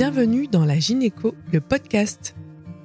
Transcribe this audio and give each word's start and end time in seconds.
Bienvenue 0.00 0.48
dans 0.48 0.64
la 0.64 0.78
Gynéco, 0.78 1.34
le 1.52 1.60
podcast. 1.60 2.34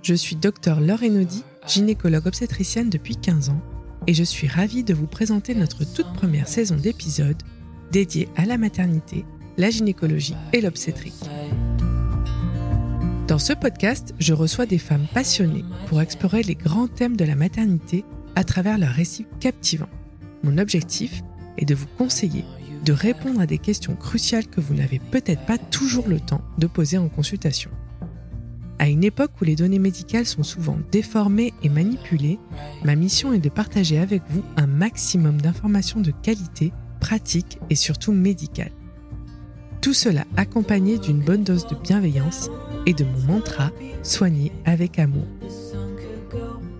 Je 0.02 0.14
suis 0.14 0.36
docteur 0.36 0.82
Laure 0.82 1.02
Enodi, 1.02 1.46
gynécologue 1.66 2.28
obstétricienne 2.28 2.90
depuis 2.90 3.16
15 3.16 3.52
ans, 3.52 3.62
et 4.06 4.14
je 4.14 4.26
suis 4.26 4.50
ravie 4.50 4.84
de 4.84 4.94
vous 4.94 5.08
présenter 5.08 5.56
notre 5.56 5.86
toute 5.86 6.12
première 6.12 6.50
saison 6.50 6.76
d'épisodes 6.76 7.42
dédiée 7.90 8.28
à 8.36 8.46
la 8.46 8.58
maternité, 8.58 9.24
la 9.56 9.70
gynécologie 9.70 10.36
et 10.52 10.60
l'obstétrique. 10.60 11.24
Dans 13.30 13.40
ce 13.40 13.54
podcast, 13.54 14.14
je 14.20 14.34
reçois 14.34 14.66
des 14.66 14.78
femmes 14.78 15.08
passionnées 15.14 15.64
pour 15.88 16.02
explorer 16.02 16.44
les 16.44 16.56
grands 16.56 16.90
thèmes 16.90 17.16
de 17.16 17.24
la 17.24 17.38
maternité 17.38 18.04
à 18.36 18.44
travers 18.44 18.78
leurs 18.78 18.92
récits 18.92 19.26
captivants. 19.40 19.88
Mon 20.44 20.58
objectif 20.58 21.24
est 21.58 21.64
de 21.64 21.76
vous 21.76 21.88
conseiller 21.98 22.44
de 22.86 22.94
répondre 22.94 23.42
à 23.42 23.48
des 23.48 23.58
questions 23.58 23.96
cruciales 23.96 24.46
que 24.46 24.62
vous 24.62 24.76
n'avez 24.76 25.00
peut-être 25.00 25.46
pas 25.46 25.58
toujours 25.58 26.08
le 26.08 26.20
temps 26.20 26.42
de 26.60 26.68
poser 26.68 27.00
en 27.00 27.10
consultation. 27.10 27.72
À 28.78 28.90
une 28.90 29.04
époque 29.04 29.32
où 29.42 29.46
les 29.46 29.56
données 29.56 29.80
médicales 29.80 30.28
sont 30.28 30.44
souvent 30.44 30.78
déformées 30.92 31.54
et 31.64 31.70
manipulées, 31.70 32.38
ma 32.84 32.96
mission 32.96 33.34
est 33.34 33.40
de 33.40 33.50
partager 33.50 33.98
avec 33.98 34.22
vous 34.30 34.44
un 34.56 34.68
maximum 34.68 35.42
d'informations 35.42 36.02
de 36.02 36.12
qualité, 36.12 36.72
pratiques 37.00 37.58
et 37.70 37.76
surtout 37.76 38.12
médicales. 38.12 38.74
Tout 39.82 39.94
cela 39.94 40.26
accompagné 40.38 41.00
d'une 41.00 41.22
bonne 41.22 41.44
dose 41.44 41.68
de 41.68 41.76
bienveillance 41.76 42.50
et 42.86 42.94
de 42.94 43.06
mon 43.06 43.34
mantra 43.34 43.72
soigner 44.04 44.52
avec 44.66 45.00
amour. 45.00 45.26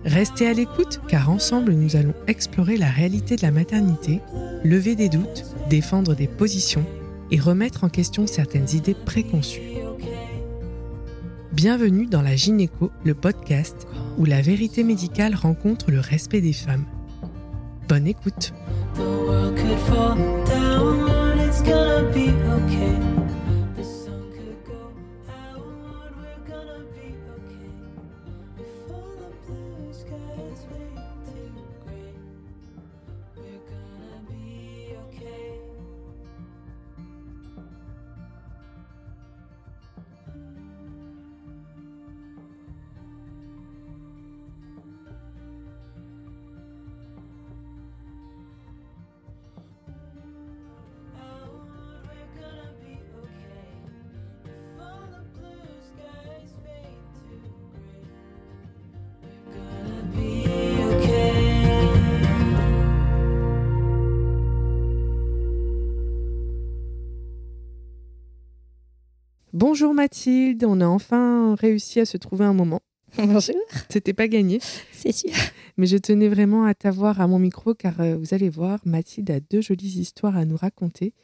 Restez 0.06 0.46
à 0.46 0.52
l'écoute 0.52 1.00
car 1.08 1.30
ensemble 1.30 1.72
nous 1.72 1.96
allons 1.96 2.14
explorer 2.28 2.76
la 2.76 2.88
réalité 2.88 3.34
de 3.34 3.42
la 3.42 3.50
maternité, 3.50 4.20
lever 4.62 4.94
des 4.94 5.08
doutes, 5.08 5.44
défendre 5.68 6.14
des 6.14 6.28
positions 6.28 6.86
et 7.32 7.40
remettre 7.40 7.82
en 7.82 7.88
question 7.88 8.28
certaines 8.28 8.70
idées 8.72 8.94
préconçues. 8.94 9.62
Bienvenue 11.50 12.06
dans 12.06 12.22
la 12.22 12.36
Gynéco, 12.36 12.92
le 13.04 13.14
podcast 13.14 13.88
où 14.16 14.24
la 14.24 14.42
vérité 14.42 14.84
médicale 14.84 15.34
rencontre 15.34 15.90
le 15.90 15.98
respect 15.98 16.40
des 16.40 16.52
femmes. 16.52 16.86
Bonne 17.88 18.06
écoute. 18.06 18.52
Bonjour 69.68 69.94
Mathilde, 69.94 70.64
on 70.64 70.80
a 70.80 70.86
enfin 70.86 71.56
réussi 71.56 71.98
à 71.98 72.04
se 72.04 72.16
trouver 72.16 72.44
un 72.44 72.52
moment. 72.52 72.82
Bonjour. 73.18 73.56
C'était 73.88 74.12
pas 74.12 74.28
gagné. 74.28 74.60
C'est 74.92 75.10
sûr. 75.10 75.32
Mais 75.76 75.86
je 75.86 75.96
tenais 75.96 76.28
vraiment 76.28 76.66
à 76.66 76.72
t'avoir 76.72 77.20
à 77.20 77.26
mon 77.26 77.40
micro 77.40 77.74
car 77.74 78.00
euh, 78.00 78.16
vous 78.16 78.32
allez 78.32 78.48
voir, 78.48 78.78
Mathilde 78.84 79.28
a 79.32 79.40
deux 79.40 79.60
jolies 79.60 79.98
histoires 79.98 80.36
à 80.36 80.44
nous 80.44 80.56
raconter 80.56 81.14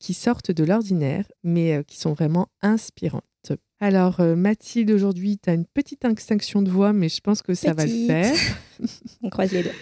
qui 0.00 0.14
sortent 0.14 0.50
de 0.50 0.64
l'ordinaire 0.64 1.26
mais 1.44 1.76
euh, 1.76 1.84
qui 1.84 1.96
sont 1.96 2.12
vraiment 2.12 2.48
inspirantes. 2.60 3.52
Alors 3.78 4.18
euh, 4.18 4.34
Mathilde, 4.34 4.90
aujourd'hui, 4.90 5.38
tu 5.38 5.50
as 5.50 5.54
une 5.54 5.66
petite 5.66 6.04
extinction 6.04 6.60
de 6.60 6.72
voix 6.72 6.92
mais 6.92 7.08
je 7.08 7.20
pense 7.20 7.40
que 7.40 7.54
ça 7.54 7.72
va 7.72 7.86
le 7.86 8.06
faire. 8.08 8.34
on 9.22 9.30
croise 9.30 9.52
les 9.52 9.62
doigts. 9.62 9.72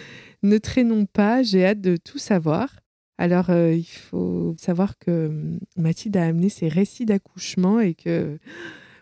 ne 0.43 0.59
traînons 0.59 1.07
pas, 1.07 1.41
j'ai 1.41 1.65
hâte 1.65 1.81
de 1.81 1.97
tout 1.97 2.19
savoir. 2.19 2.69
Alors, 3.21 3.51
euh, 3.51 3.75
il 3.75 3.85
faut 3.85 4.55
savoir 4.59 4.97
que 4.97 5.27
hum, 5.27 5.59
Mathilde 5.77 6.17
a 6.17 6.25
amené 6.25 6.49
ses 6.49 6.67
récits 6.67 7.05
d'accouchement 7.05 7.79
et 7.79 7.93
que, 7.93 8.39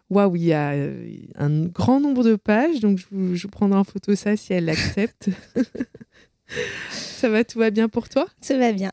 waouh, 0.10 0.36
il 0.36 0.44
y 0.44 0.52
a 0.52 0.72
euh, 0.72 1.16
un 1.36 1.68
grand 1.68 2.02
nombre 2.02 2.26
de 2.26 2.36
pages. 2.36 2.82
Donc, 2.82 3.00
je 3.00 3.06
vous, 3.10 3.48
prendrai 3.48 3.80
en 3.80 3.86
photo 3.86 4.16
ça 4.16 4.36
si 4.36 4.52
elle 4.52 4.66
l'accepte. 4.66 5.30
ça 6.90 7.30
va, 7.30 7.46
tout 7.46 7.60
va 7.60 7.70
bien 7.70 7.88
pour 7.88 8.10
toi? 8.10 8.28
Ça 8.42 8.58
va 8.58 8.74
bien. 8.74 8.92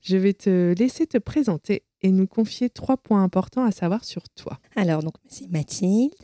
Je 0.00 0.16
vais 0.16 0.32
te 0.32 0.74
laisser 0.78 1.08
te 1.08 1.18
présenter 1.18 1.82
et 2.02 2.12
nous 2.12 2.28
confier 2.28 2.70
trois 2.70 2.98
points 2.98 3.24
importants 3.24 3.64
à 3.64 3.72
savoir 3.72 4.04
sur 4.04 4.28
toi. 4.28 4.60
Alors, 4.76 5.02
donc, 5.02 5.14
c'est 5.28 5.50
Mathilde. 5.50 6.14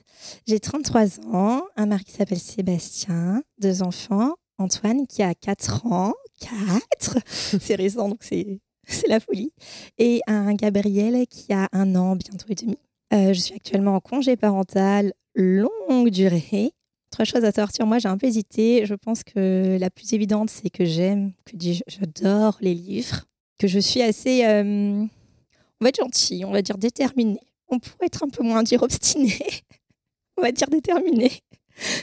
J'ai 0.46 0.60
33 0.60 1.26
ans, 1.26 1.64
un 1.74 1.86
mari 1.86 2.04
qui 2.04 2.12
s'appelle 2.12 2.38
Sébastien, 2.38 3.42
deux 3.58 3.82
enfants, 3.82 4.36
Antoine 4.58 5.08
qui 5.08 5.24
a 5.24 5.34
4 5.34 5.86
ans, 5.86 6.14
4, 6.42 7.18
c'est 7.60 7.74
récent 7.74 8.08
donc 8.08 8.22
c'est 8.22 8.60
la 9.08 9.20
folie, 9.20 9.52
et 9.98 10.20
un 10.26 10.54
Gabriel 10.54 11.26
qui 11.28 11.52
a 11.52 11.68
un 11.72 11.94
an 11.94 12.16
bientôt 12.16 12.46
et 12.48 12.54
demi. 12.54 12.78
Euh, 13.12 13.32
je 13.32 13.40
suis 13.40 13.54
actuellement 13.54 13.96
en 13.96 14.00
congé 14.00 14.36
parental 14.36 15.12
longue 15.34 16.08
durée. 16.08 16.72
Trois 17.10 17.24
choses 17.26 17.44
à 17.44 17.52
sur 17.52 17.86
moi, 17.86 17.98
j'ai 17.98 18.08
un 18.08 18.16
peu 18.16 18.26
hésité. 18.26 18.86
Je 18.86 18.94
pense 18.94 19.22
que 19.22 19.76
la 19.78 19.90
plus 19.90 20.14
évidente, 20.14 20.48
c'est 20.48 20.70
que 20.70 20.84
j'aime, 20.84 21.32
que 21.44 21.56
j'adore 21.86 22.56
les 22.60 22.74
livres, 22.74 23.24
que 23.58 23.66
je 23.66 23.78
suis 23.78 24.00
assez, 24.00 24.46
euh, 24.46 25.04
on 25.04 25.84
va 25.84 25.90
être 25.90 25.96
gentil, 25.96 26.44
on 26.46 26.52
va 26.52 26.62
dire 26.62 26.78
déterminée. 26.78 27.40
On 27.68 27.78
pourrait 27.78 28.06
être 28.06 28.24
un 28.24 28.28
peu 28.28 28.42
moins 28.42 28.62
dire 28.62 28.82
obstinée, 28.82 29.38
on 30.38 30.42
va 30.42 30.52
dire 30.52 30.68
déterminée. 30.68 31.32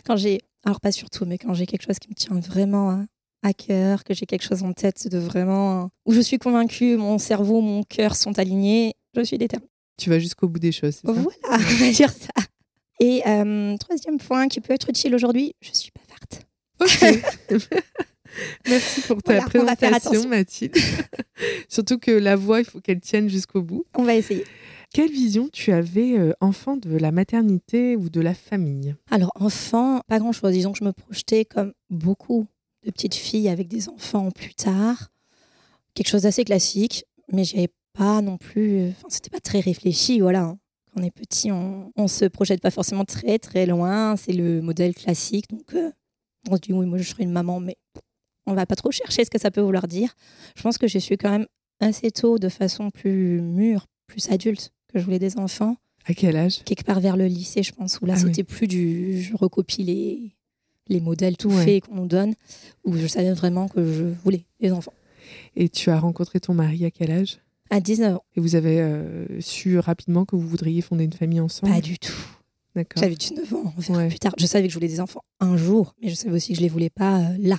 Quand 0.05 0.15
j'ai 0.15 0.39
alors 0.63 0.79
pas 0.79 0.91
surtout, 0.91 1.25
mais 1.25 1.37
quand 1.37 1.53
j'ai 1.53 1.65
quelque 1.65 1.85
chose 1.85 1.99
qui 1.99 2.09
me 2.09 2.15
tient 2.15 2.39
vraiment 2.39 3.03
à, 3.43 3.53
cœur, 3.53 4.03
que 4.03 4.13
j'ai 4.13 4.25
quelque 4.25 4.43
chose 4.43 4.63
en 4.63 4.73
tête 4.73 5.07
de 5.07 5.17
vraiment 5.17 5.89
où 6.05 6.13
je 6.13 6.21
suis 6.21 6.37
convaincue, 6.37 6.97
mon 6.97 7.17
cerveau, 7.17 7.61
mon 7.61 7.83
cœur 7.83 8.15
sont 8.15 8.37
alignés, 8.37 8.93
je 9.15 9.21
suis 9.21 9.37
déterminée. 9.37 9.69
Tu 9.97 10.09
vas 10.09 10.19
jusqu'au 10.19 10.47
bout 10.47 10.59
des 10.59 10.71
choses. 10.71 11.01
Voilà, 11.03 11.29
on 11.51 11.57
va 11.57 11.91
dire 11.91 12.11
ça. 12.11 12.43
Et 12.99 13.21
euh, 13.27 13.77
troisième 13.77 14.17
point 14.17 14.47
qui 14.47 14.61
peut 14.61 14.73
être 14.73 14.89
utile 14.89 15.15
aujourd'hui, 15.15 15.53
je 15.61 15.71
suis 15.73 15.91
bavarde. 15.95 16.43
Ok. 16.81 17.69
Merci 18.67 19.01
pour 19.01 19.23
ta 19.23 19.41
présentation, 19.41 20.27
Mathilde. 20.27 20.75
Surtout 21.69 21.97
que 21.97 22.11
la 22.11 22.35
voix, 22.35 22.59
il 22.59 22.65
faut 22.65 22.79
qu'elle 22.79 22.99
tienne 22.99 23.29
jusqu'au 23.29 23.61
bout. 23.61 23.85
On 23.95 24.03
va 24.03 24.15
essayer. 24.15 24.45
Quelle 24.93 25.11
vision 25.11 25.49
tu 25.51 25.71
avais 25.71 26.17
euh, 26.17 26.33
enfant 26.41 26.75
de 26.75 26.97
la 26.97 27.11
maternité 27.11 27.95
ou 27.95 28.09
de 28.09 28.21
la 28.21 28.33
famille? 28.33 28.95
Alors 29.11 29.31
enfant, 29.35 30.01
pas 30.07 30.19
grand-chose. 30.19 30.51
Disons 30.51 30.71
que 30.71 30.79
je 30.79 30.83
me 30.83 30.93
projetais 30.93 31.45
comme 31.45 31.73
beaucoup 31.89 32.47
de 32.89 32.93
petites 32.93 33.15
filles 33.15 33.49
avec 33.49 33.67
des 33.67 33.89
enfants 33.89 34.31
plus 34.31 34.53
tard. 34.53 35.09
Quelque 35.93 36.07
chose 36.07 36.23
d'assez 36.23 36.43
classique, 36.43 37.05
mais 37.31 37.43
j'y 37.43 37.57
avais 37.57 37.73
pas 37.93 38.21
non 38.21 38.37
plus. 38.37 38.89
Enfin, 38.89 39.07
c'était 39.09 39.29
pas 39.29 39.39
très 39.39 39.59
réfléchi, 39.59 40.19
voilà. 40.19 40.43
Hein. 40.43 40.59
Quand 40.93 41.01
on 41.01 41.03
est 41.03 41.11
petit, 41.11 41.51
on, 41.51 41.91
on 41.95 42.07
se 42.07 42.25
projette 42.25 42.61
pas 42.61 42.71
forcément 42.71 43.05
très 43.05 43.39
très 43.39 43.65
loin. 43.65 44.15
C'est 44.15 44.33
le 44.33 44.61
modèle 44.61 44.95
classique, 44.95 45.49
donc 45.49 45.73
euh, 45.73 45.91
on 46.49 46.55
se 46.55 46.61
dit 46.61 46.73
oui, 46.73 46.85
moi 46.85 46.97
je 46.97 47.03
serai 47.03 47.23
une 47.23 47.31
maman, 47.31 47.59
mais 47.59 47.77
on 48.45 48.53
va 48.53 48.65
pas 48.65 48.75
trop 48.75 48.91
chercher 48.91 49.25
ce 49.25 49.29
que 49.29 49.39
ça 49.39 49.51
peut 49.51 49.61
vouloir 49.61 49.87
dire. 49.87 50.13
Je 50.55 50.61
pense 50.61 50.77
que 50.77 50.87
je 50.87 50.97
suis 50.97 51.17
quand 51.17 51.29
même 51.29 51.47
assez 51.79 52.11
tôt, 52.11 52.39
de 52.39 52.49
façon 52.49 52.89
plus 52.89 53.41
mûre, 53.41 53.85
plus 54.07 54.29
adulte, 54.29 54.71
que 54.91 54.99
je 54.99 55.05
voulais 55.05 55.19
des 55.19 55.37
enfants. 55.37 55.77
À 56.05 56.13
quel 56.13 56.35
âge? 56.35 56.63
Quelque 56.63 56.83
part 56.83 56.99
vers 56.99 57.17
le 57.17 57.27
lycée, 57.27 57.61
je 57.61 57.71
pense, 57.71 57.99
où 58.01 58.05
là, 58.05 58.13
ah 58.15 58.19
c'était 58.19 58.43
plus 58.43 58.67
du 58.67 59.21
je 59.21 59.35
recopie 59.35 59.83
les, 59.83 60.31
les 60.89 60.99
modèles 60.99 61.37
tout 61.37 61.49
faits 61.51 61.85
qu'on 61.85 61.95
nous 61.95 62.07
donne, 62.07 62.33
où 62.83 62.97
je 62.97 63.07
savais 63.07 63.31
vraiment 63.33 63.67
que 63.67 63.83
je 63.83 64.05
voulais 64.23 64.45
des 64.59 64.71
enfants. 64.71 64.93
Et 65.55 65.69
tu 65.69 65.89
as 65.89 65.99
rencontré 65.99 66.39
ton 66.39 66.53
mari 66.53 66.85
à 66.85 66.91
quel 66.91 67.11
âge? 67.11 67.39
À 67.69 67.79
19 67.79 68.15
ans. 68.15 68.23
Et 68.35 68.41
vous 68.41 68.55
avez 68.55 68.81
euh, 68.81 69.41
su 69.41 69.77
rapidement 69.77 70.25
que 70.25 70.35
vous 70.35 70.47
voudriez 70.47 70.81
fonder 70.81 71.03
une 71.03 71.13
famille 71.13 71.39
ensemble? 71.39 71.71
Pas 71.71 71.81
du 71.81 71.99
tout. 71.99 72.13
D'accord. 72.75 73.01
J'avais 73.01 73.15
19 73.15 73.53
ans, 73.53 73.73
on 73.77 73.81
verra 73.81 74.07
plus 74.07 74.19
tard. 74.19 74.33
Je 74.37 74.45
savais 74.45 74.67
que 74.67 74.73
je 74.73 74.75
voulais 74.75 74.87
des 74.87 74.99
enfants 74.99 75.21
un 75.39 75.57
jour, 75.57 75.95
mais 76.01 76.09
je 76.09 76.15
savais 76.15 76.35
aussi 76.35 76.53
que 76.53 76.57
je 76.57 76.61
les 76.63 76.69
voulais 76.69 76.89
pas 76.89 77.19
euh, 77.19 77.35
là. 77.39 77.57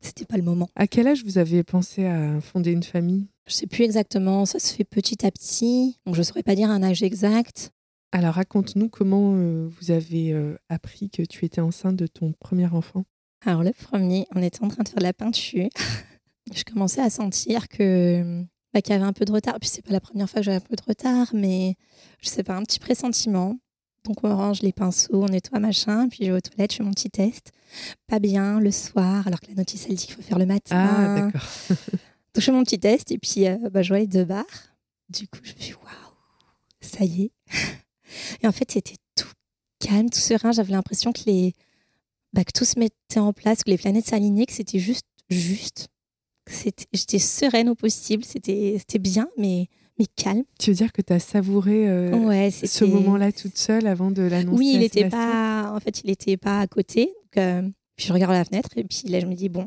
C'était 0.00 0.24
pas 0.24 0.36
le 0.36 0.42
moment. 0.42 0.68
À 0.74 0.86
quel 0.86 1.06
âge 1.06 1.24
vous 1.24 1.38
avez 1.38 1.62
pensé 1.62 2.06
à 2.06 2.40
fonder 2.40 2.72
une 2.72 2.82
famille? 2.82 3.26
Je 3.46 3.54
sais 3.54 3.66
plus 3.66 3.84
exactement, 3.84 4.46
ça 4.46 4.58
se 4.58 4.74
fait 4.74 4.84
petit 4.84 5.26
à 5.26 5.30
petit, 5.30 5.98
donc 6.06 6.14
je 6.14 6.20
ne 6.20 6.24
saurais 6.24 6.42
pas 6.42 6.54
dire 6.54 6.70
un 6.70 6.82
âge 6.82 7.02
exact. 7.02 7.72
Alors 8.12 8.34
raconte-nous 8.34 8.90
comment 8.90 9.34
euh, 9.34 9.70
vous 9.80 9.90
avez 9.90 10.32
euh, 10.32 10.56
appris 10.68 11.08
que 11.08 11.22
tu 11.22 11.46
étais 11.46 11.62
enceinte 11.62 11.96
de 11.96 12.06
ton 12.06 12.32
premier 12.32 12.66
enfant. 12.66 13.04
Alors 13.44 13.64
le 13.64 13.72
premier, 13.72 14.26
on 14.34 14.42
était 14.42 14.62
en 14.62 14.68
train 14.68 14.82
de 14.82 14.88
faire 14.88 14.98
de 14.98 15.04
la 15.04 15.14
peinture. 15.14 15.68
je 16.54 16.62
commençais 16.64 17.00
à 17.00 17.08
sentir 17.08 17.68
que 17.68 18.44
bah, 18.74 18.82
qu'il 18.82 18.92
y 18.92 18.96
avait 18.96 19.06
un 19.06 19.14
peu 19.14 19.24
de 19.24 19.32
retard. 19.32 19.58
Puis 19.58 19.70
c'est 19.70 19.82
pas 19.82 19.92
la 19.92 20.00
première 20.00 20.28
fois 20.28 20.40
que 20.40 20.44
j'avais 20.44 20.58
un 20.58 20.60
peu 20.60 20.76
de 20.76 20.82
retard, 20.86 21.28
mais 21.32 21.76
je 22.20 22.28
sais 22.28 22.42
pas, 22.42 22.54
un 22.54 22.62
petit 22.62 22.78
pressentiment. 22.78 23.58
Donc 24.04 24.24
on 24.24 24.36
range 24.36 24.60
les 24.60 24.72
pinceaux, 24.72 25.22
on 25.22 25.28
nettoie 25.28 25.60
machin, 25.60 26.08
puis 26.08 26.18
je 26.22 26.32
vais 26.32 26.36
aux 26.36 26.40
toilettes, 26.40 26.72
je 26.72 26.78
fais 26.78 26.82
mon 26.82 26.90
petit 26.90 27.10
test. 27.10 27.50
Pas 28.08 28.18
bien 28.18 28.60
le 28.60 28.72
soir, 28.72 29.26
alors 29.26 29.40
que 29.40 29.46
la 29.46 29.54
notice 29.54 29.86
elle 29.88 29.94
dit 29.94 30.06
qu'il 30.06 30.14
faut 30.14 30.22
faire 30.22 30.38
le 30.38 30.46
matin. 30.46 30.86
Ah, 30.90 31.20
d'accord. 31.20 31.48
Donc 31.70 32.40
je 32.40 32.40
fais 32.40 32.52
mon 32.52 32.64
petit 32.64 32.80
test 32.80 33.10
et 33.10 33.18
puis 33.18 33.46
euh, 33.46 33.70
bah, 33.70 33.82
je 33.82 33.88
vois 33.88 34.00
les 34.00 34.06
deux 34.06 34.24
barres. 34.24 34.74
Du 35.08 35.28
coup, 35.28 35.40
je 35.42 35.54
me 35.54 35.58
suis 35.58 35.74
waouh, 35.74 36.14
ça 36.80 37.04
y 37.04 37.24
est. 37.24 37.32
Et 38.42 38.46
en 38.46 38.52
fait, 38.52 38.70
c'était 38.70 38.96
tout 39.14 39.28
calme, 39.78 40.10
tout 40.10 40.18
serein. 40.18 40.52
J'avais 40.52 40.72
l'impression 40.72 41.12
que 41.12 41.22
les 41.26 41.54
bah, 42.32 42.44
que 42.44 42.52
tout 42.52 42.64
se 42.64 42.78
mettait 42.78 43.18
en 43.18 43.32
place, 43.32 43.62
que 43.62 43.70
les 43.70 43.78
planètes 43.78 44.06
s'alignaient, 44.06 44.46
que 44.46 44.52
c'était 44.52 44.78
juste 44.78 45.06
juste. 45.28 45.88
J'étais 46.92 47.18
sereine 47.18 47.68
au 47.68 47.74
possible, 47.74 48.24
c'était 48.24 48.98
bien, 48.98 49.28
mais 49.38 49.68
mais 49.98 50.06
calme. 50.16 50.44
Tu 50.58 50.70
veux 50.70 50.76
dire 50.76 50.92
que 50.92 51.02
tu 51.02 51.12
as 51.12 51.20
savouré 51.20 51.88
euh, 51.88 52.16
ouais, 52.16 52.50
ce 52.50 52.84
moment-là 52.84 53.30
toute 53.30 53.58
seule 53.58 53.86
avant 53.86 54.10
de 54.10 54.22
l'annoncer 54.22 54.58
Oui, 54.58 54.72
il 54.74 54.80
n'était 54.80 55.08
pas. 55.08 55.72
En 55.74 55.80
fait, 55.80 56.00
il 56.02 56.06
n'était 56.06 56.36
pas 56.36 56.60
à 56.60 56.66
côté. 56.66 57.06
Donc, 57.06 57.36
euh, 57.36 57.62
puis 57.96 58.06
je 58.06 58.12
regarde 58.12 58.32
la 58.32 58.44
fenêtre 58.44 58.70
et 58.76 58.84
puis 58.84 59.02
là, 59.08 59.20
je 59.20 59.26
me 59.26 59.34
dis 59.34 59.48
bon, 59.48 59.66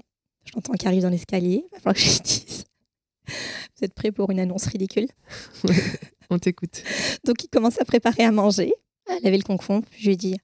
j'entends 0.52 0.74
qu'il 0.74 0.88
arrive 0.88 1.04
dans 1.04 1.10
l'escalier. 1.10 1.66
Il 1.66 1.76
va 1.76 1.80
falloir 1.80 1.96
que 1.96 2.02
je 2.02 2.12
lui 2.12 2.20
dise. 2.22 2.66
Vous 3.28 3.84
êtes 3.84 3.94
prêts 3.94 4.12
pour 4.12 4.32
une 4.32 4.40
annonce 4.40 4.66
ridicule? 4.66 5.08
On 6.30 6.40
t'écoute. 6.40 6.84
Donc, 7.26 7.44
il 7.44 7.48
commence 7.50 7.80
à 7.82 7.86
préparer 7.86 8.24
à 8.24 8.32
manger, 8.32 8.74
à 9.10 9.14
laver 9.24 9.38
le 9.38 9.44
concombre. 9.44 9.86
Puis 9.92 10.04
je 10.04 10.10
lui 10.10 10.18
dit 10.18 10.38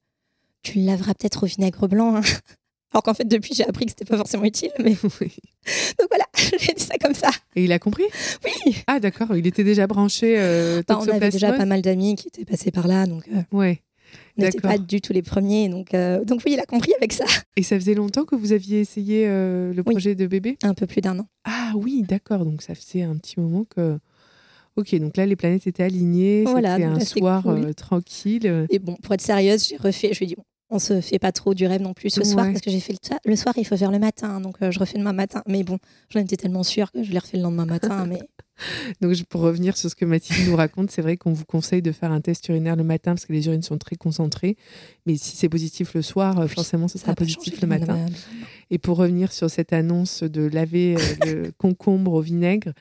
tu 0.64 0.78
le 0.80 0.86
laveras 0.86 1.14
peut-être 1.16 1.44
au 1.44 1.46
vinaigre 1.48 1.88
blanc. 1.88 2.16
hein. 2.18 2.22
Alors 2.94 3.04
qu'en 3.04 3.14
fait, 3.14 3.24
depuis, 3.28 3.54
j'ai 3.56 3.64
appris 3.66 3.86
que 3.86 3.92
c'était 3.92 4.06
pas 4.06 4.18
forcément 4.18 4.44
utile. 4.44 4.70
Mais 4.80 4.96
Oui. 5.22 5.32
donc 5.98 6.08
voilà, 6.10 6.26
je 6.36 6.56
lui 6.58 6.70
ai 6.70 6.74
dit 6.74 6.84
ça 6.84 6.96
comme 7.02 7.14
ça. 7.16 7.30
Et 7.56 7.64
il 7.64 7.72
a 7.72 7.80
compris? 7.80 8.04
Oui. 8.46 8.76
Ah, 8.86 9.00
d'accord. 9.00 9.36
Il 9.36 9.48
était 9.48 9.64
déjà 9.64 9.88
branché 9.88 10.36
euh, 10.38 10.84
Bah, 10.88 11.00
on 11.02 11.08
avait 11.08 11.30
déjà 11.30 11.54
pas 11.54 11.66
mal 11.66 11.82
d'amis 11.82 12.16
qui 12.16 12.28
étaient 12.28 12.46
passés 12.46 12.70
par 12.72 12.88
là, 12.88 13.06
donc 13.08 13.28
euh, 13.30 13.42
Ouais. 13.58 13.82
on 14.38 14.44
n'était 14.44 14.60
pas 14.60 14.78
du 14.78 15.00
tout 15.02 15.14
les 15.14 15.22
premiers. 15.22 15.70
Donc, 15.70 15.94
euh, 15.94 16.24
donc 16.26 16.42
oui, 16.46 16.52
il 16.54 16.60
a 16.60 16.66
compris 16.66 16.94
avec 16.98 17.14
ça. 17.14 17.24
Et 17.56 17.64
ça 17.64 17.80
faisait 17.80 17.96
longtemps 17.96 18.26
que 18.26 18.36
vous 18.36 18.52
aviez 18.52 18.82
essayé 18.82 19.26
euh, 19.28 19.74
le 19.74 19.82
Oui. 19.88 19.94
projet 19.94 20.14
de 20.14 20.28
bébé? 20.28 20.58
Un 20.62 20.74
peu 20.74 20.86
plus 20.86 21.02
d'un 21.02 21.18
an. 21.18 21.28
Ah 21.46 21.72
oui, 21.76 22.04
d'accord. 22.08 22.44
Donc 22.46 22.62
ça 22.62 22.76
faisait 22.76 23.04
un 23.04 23.16
petit 23.16 23.40
moment 23.40 23.64
que. 23.64 23.98
Ok, 24.78 24.96
donc 24.96 25.18
là 25.18 25.26
les 25.26 25.36
planètes 25.36 25.68
étaient 25.68 25.84
alignées. 25.84 26.44
Voilà, 26.46 26.76
C'était 26.76 26.86
un 26.88 27.00
soir 27.02 27.44
cool. 27.44 27.66
euh, 27.66 27.74
tranquille. 27.74 28.68
Et 28.70 28.80
bon, 28.80 28.96
pour 28.96 29.14
être 29.14 29.22
sérieuse, 29.22 29.68
j'ai 29.68 29.78
refait. 29.78 30.14
Je 30.14 30.20
lui 30.20 30.26
ai 30.26 30.28
dit, 30.30 30.36
bon, 30.36 30.44
on 30.70 30.80
se 30.80 31.02
fait 31.02 31.20
pas 31.20 31.34
trop 31.34 31.54
du 31.54 31.66
rêve 31.68 31.82
non 31.82 31.94
plus 31.94 32.10
ce 32.10 32.24
soir, 32.24 32.46
parce 32.48 32.62
que 32.62 32.72
j'ai 32.72 32.80
fait 32.80 32.94
le, 32.94 33.06
soir- 33.06 33.20
le 33.26 33.36
soir, 33.36 33.54
il 33.58 33.66
faut 33.66 33.76
faire 33.76 33.92
le 33.92 34.00
matin. 34.00 34.40
Donc, 34.40 34.56
euh, 34.62 34.72
je 34.72 34.80
refais 34.80 34.98
demain 34.98 35.12
matin. 35.12 35.44
Mais 35.46 35.64
bon, 35.64 35.78
j'en 36.10 36.22
étais 36.22 36.38
tellement 36.38 36.64
sûre 36.64 36.90
que 36.94 37.04
je 37.04 37.12
l'ai 37.12 37.20
refait 37.20 37.36
le 37.38 37.44
lendemain 37.44 37.66
matin. 37.66 38.06
mais 38.10 38.22
Donc 39.02 39.22
pour 39.26 39.42
revenir 39.42 39.76
sur 39.76 39.90
ce 39.90 39.96
que 39.96 40.06
Mathilde 40.06 40.48
nous 40.48 40.56
raconte, 40.56 40.92
c'est 40.92 41.02
vrai 41.02 41.18
qu'on 41.18 41.34
vous 41.34 41.44
conseille 41.46 41.82
de 41.82 41.92
faire 41.92 42.12
un 42.12 42.22
test 42.22 42.48
urinaire 42.48 42.76
le 42.78 42.84
matin 42.84 43.12
parce 43.16 43.26
que 43.26 43.34
les 43.34 43.48
urines 43.48 43.64
sont 43.64 43.78
très 43.78 43.96
concentrées. 43.98 44.56
Mais 45.06 45.18
si 45.18 45.36
c'est 45.36 45.50
positif 45.50 45.94
le 45.94 46.02
soir, 46.02 46.40
euh, 46.40 46.44
Oui, 46.44 46.50
forcément 46.54 46.88
ce 46.88 46.98
sera 46.98 47.16
positif 47.16 47.60
le 47.60 47.68
matin. 47.68 47.98
Et 48.70 48.78
pour 48.78 48.98
revenir 48.98 49.34
sur 49.34 49.50
cette 49.50 49.74
annonce 49.74 50.24
de 50.24 50.44
laver 50.44 50.96
le 51.26 51.52
concombre 51.58 52.14
au 52.14 52.22
vinaigre, 52.22 52.72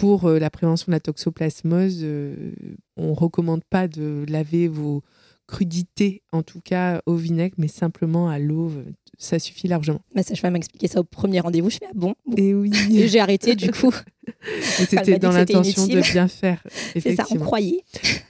pour 0.00 0.26
euh, 0.26 0.38
la 0.38 0.50
prévention 0.50 0.86
de 0.88 0.92
la 0.92 1.00
toxoplasmose, 1.00 1.98
euh, 2.02 2.52
on 2.96 3.14
recommande 3.14 3.62
pas 3.68 3.86
de 3.88 4.24
laver 4.28 4.66
vos 4.68 5.02
crudités, 5.46 6.22
en 6.32 6.42
tout 6.42 6.60
cas 6.60 7.02
au 7.06 7.16
vinaigre, 7.16 7.54
mais 7.58 7.68
simplement 7.68 8.28
à 8.28 8.38
l'eau. 8.38 8.70
euh, 8.70 8.84
Ça 9.18 9.38
suffit 9.40 9.66
largement. 9.68 10.00
Ma 10.14 10.22
sage-femme 10.22 10.52
m'a 10.52 10.58
expliqué 10.58 10.86
ça 10.86 11.00
au 11.00 11.04
premier 11.04 11.40
rendez-vous. 11.40 11.70
Je 11.70 11.78
fais, 11.78 11.86
ah 11.88 11.92
bon? 11.94 12.14
Bon. 12.24 12.36
Et 12.36 12.54
oui, 12.54 12.70
Et 12.92 13.08
j'ai 13.08 13.18
arrêté 13.20 13.56
du 13.56 13.70
coup. 13.72 13.92
C'était 14.62 15.18
dans 15.18 15.32
l'intention 15.32 15.86
de 15.88 16.00
bien 16.12 16.28
faire. 16.28 16.62
C'est 16.98 17.16
ça, 17.16 17.26
on 17.32 17.36
croyait. 17.36 17.82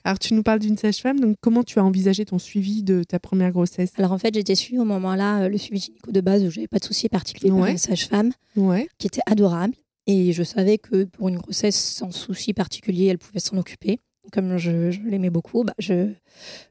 Alors, 0.03 0.19
tu 0.19 0.33
nous 0.35 0.43
parles 0.43 0.61
d'une 0.61 0.79
sage-femme, 0.79 1.21
donc 1.21 1.37
comment 1.43 1.63
tu 1.63 1.79
as 1.79 1.85
envisagé 1.85 2.25
ton 2.25 2.39
suivi 2.39 2.83
de 2.83 3.03
ta 3.05 3.19
première 3.21 3.51
grossesse? 3.53 3.93
Alors 3.99 4.13
en 4.13 4.19
fait, 4.19 4.33
j'étais 4.35 4.55
suivie 4.55 4.81
au 4.81 4.85
moment-là, 4.87 5.47
le 5.49 5.59
suivi 5.59 5.79
gynéco 5.81 6.11
de 6.11 6.21
base, 6.23 6.43
où 6.43 6.51
j'avais 6.51 6.69
pas 6.69 6.79
de 6.79 6.85
souci 6.85 7.09
particulier 7.11 7.51
par 7.51 7.61
Ouais. 7.61 7.73
une 7.73 7.79
sage-femme 7.79 8.33
Ouais, 8.57 8.89
qui 8.99 9.07
était 9.09 9.21
adorable. 9.27 9.75
Et 10.11 10.33
je 10.33 10.43
savais 10.43 10.79
que 10.79 11.05
pour 11.05 11.29
une 11.29 11.37
grossesse 11.37 11.77
sans 11.77 12.11
souci 12.11 12.53
particulier, 12.53 13.07
elle 13.07 13.19
pouvait 13.19 13.41
s'en 13.41 13.57
occuper. 13.59 14.01
Comme 14.33 14.57
je, 14.59 14.91
je 14.91 15.01
l'aimais 15.01 15.31
beaucoup, 15.31 15.65
bah, 15.65 15.75
je, 15.79 16.13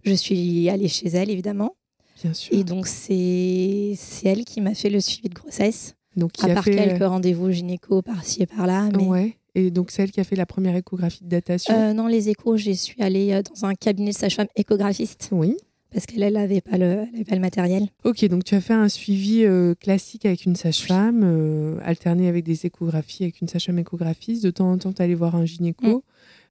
je 0.04 0.14
suis 0.14 0.70
allée 0.70 0.88
chez 0.88 1.08
elle, 1.10 1.30
évidemment. 1.30 1.76
bien 2.24 2.34
sûr. 2.34 2.54
Et 2.58 2.64
donc, 2.64 2.88
c'est 2.88 3.96
elle 4.24 4.46
qui 4.46 4.62
m'a 4.62 4.74
fait 4.76 4.90
le 4.90 5.00
suivi 5.00 5.30
de 5.30 5.34
grossesse, 5.34 5.96
donc, 6.16 6.34
qui 6.34 6.46
à 6.46 6.52
a 6.52 6.54
part 6.56 6.64
fait, 6.64 6.76
quelques 6.76 7.04
rendez-vous 7.04 7.52
gynéco 7.52 8.02
par-ci 8.02 8.44
et 8.44 8.46
par-là. 8.46 8.90
Mais 8.96 9.04
Ouais. 9.04 9.36
Et 9.56 9.72
donc, 9.72 9.90
c'est 9.92 10.04
elle 10.04 10.12
qui 10.12 10.20
a 10.20 10.24
fait 10.24 10.36
la 10.36 10.46
première 10.46 10.76
échographie 10.76 11.24
de 11.24 11.30
datation. 11.30 11.74
Euh, 11.74 11.94
non, 11.94 12.08
les 12.08 12.30
échos, 12.30 12.56
j'y 12.56 12.76
suis 12.76 13.02
allée 13.02 13.34
euh, 13.34 13.42
dans 13.42 13.66
un 13.66 13.74
cabinet 13.74 14.12
de 14.12 14.16
sage-femme 14.16 14.48
échographiste 14.56 15.30
Oui. 15.32 15.58
Parce 15.92 16.06
qu'elle 16.06 16.34
n'avait 16.34 16.62
pas, 16.62 16.78
le- 16.78 17.06
elle 17.10 17.16
avait 17.16 17.24
pas 17.24 17.36
le 17.36 17.42
matériel. 17.42 17.88
Ok, 18.04 18.24
donc 18.26 18.44
tu 18.44 18.56
as 18.56 18.62
fait 18.62 18.74
un 18.74 18.90
suivi 18.90 19.44
euh, 19.44 19.74
classique 19.76 20.26
avec 20.26 20.46
une 20.46 20.56
sage-femme, 20.56 21.22
euh, 21.24 21.78
alterné 21.84 22.28
avec 22.28 22.44
des 22.46 22.66
échographies 22.66 23.24
avec 23.24 23.42
une 23.42 23.48
sage-femme 23.48 23.80
échographiste. 23.80 24.44
De 24.44 24.52
temps 24.52 24.72
en 24.72 24.78
temps, 24.78 24.94
tu 24.94 25.02
allais 25.02 25.16
voir 25.16 25.36
un 25.36 25.46
gynéco. 25.46 25.88
Mm. 25.88 26.02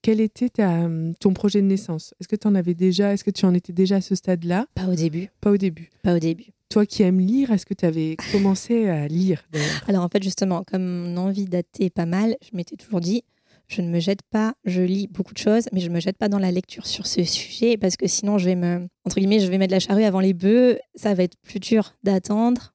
Quel 0.02 0.20
était 0.20 0.49
ta, 0.49 0.88
ton 1.19 1.32
projet 1.32 1.61
de 1.61 1.67
naissance? 1.67 2.14
Est-ce 2.20 2.29
que 2.29 2.37
tu 2.37 2.46
en 2.46 2.55
avais 2.55 2.75
déjà 2.75 3.12
Est-ce 3.12 3.25
que 3.25 3.31
tu 3.32 3.44
en 3.46 3.52
étais 3.55 3.73
déjà 3.73 3.96
à 3.96 4.00
ce 4.00 4.14
stade-là? 4.14 4.67
Pas 4.75 4.87
au 4.87 4.94
début. 4.94 5.29
Pas 5.41 5.50
au 5.50 5.56
début. 5.56 5.91
Pas 6.02 6.14
au 6.14 6.19
début. 6.20 6.46
Toi 6.69 6.84
qui 6.87 7.02
aimes 7.02 7.19
lire, 7.19 7.50
est-ce 7.50 7.64
que 7.67 7.75
tu 7.75 7.84
avais 7.87 8.17
commencé 8.31 8.88
à 8.88 9.08
lire 9.08 9.43
Alors 9.88 10.05
en 10.05 10.08
fait, 10.08 10.23
justement, 10.23 10.62
comme 10.64 10.84
mon 10.84 11.17
envie 11.17 11.46
datait 11.46 11.91
pas 11.91 12.06
mal, 12.06 12.37
je 12.43 12.56
m'étais 12.56 12.76
toujours 12.76 13.00
dit, 13.00 13.25
je 13.69 13.82
ne 13.82 13.88
me 13.88 14.00
jette 14.00 14.20
pas, 14.31 14.55
je 14.65 14.81
lis 14.82 15.06
beaucoup 15.09 15.35
de 15.35 15.38
choses, 15.38 15.65
mais 15.73 15.81
je 15.81 15.88
ne 15.88 15.94
me 15.94 16.00
jette 16.00 16.17
pas 16.17 16.29
dans 16.29 16.38
la 16.38 16.50
lecture 16.50 16.87
sur 16.87 17.06
ce 17.06 17.23
sujet 17.25 17.76
parce 17.76 17.97
que 17.97 18.06
sinon, 18.06 18.38
je 18.38 18.47
vais 18.47 18.55
me, 18.56 18.88
entre 19.05 19.17
guillemets, 19.19 19.41
je 19.41 19.47
vais 19.47 19.59
mettre 19.59 19.73
la 19.73 19.81
charrue 19.81 20.05
avant 20.05 20.20
les 20.20 20.32
bœufs, 20.35 20.79
ça 20.94 21.15
va 21.15 21.23
être 21.23 21.37
plus 21.43 21.61
dur 21.61 21.94
d'attendre. 22.03 22.73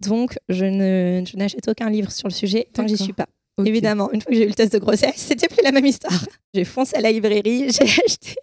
Donc, 0.00 0.36
je 0.48 0.64
ne, 0.64 1.24
je 1.24 1.36
n'achète 1.36 1.68
aucun 1.68 1.88
livre 1.88 2.10
sur 2.10 2.28
le 2.28 2.34
sujet 2.34 2.68
tant 2.72 2.82
que 2.82 2.88
j'y 2.88 2.96
suis 2.98 3.12
pas. 3.12 3.26
Évidemment, 3.64 4.10
une 4.12 4.20
fois 4.20 4.30
que 4.30 4.36
j'ai 4.36 4.44
eu 4.44 4.48
le 4.48 4.54
test 4.54 4.72
de 4.72 4.78
grossesse, 4.78 5.14
c'était 5.16 5.46
plus 5.46 5.62
la 5.62 5.70
même 5.70 5.86
histoire. 5.86 6.24
J'ai 6.52 6.64
foncé 6.64 6.96
à 6.96 7.00
la 7.00 7.12
librairie, 7.12 7.66
j'ai 7.70 7.84
acheté 7.84 8.34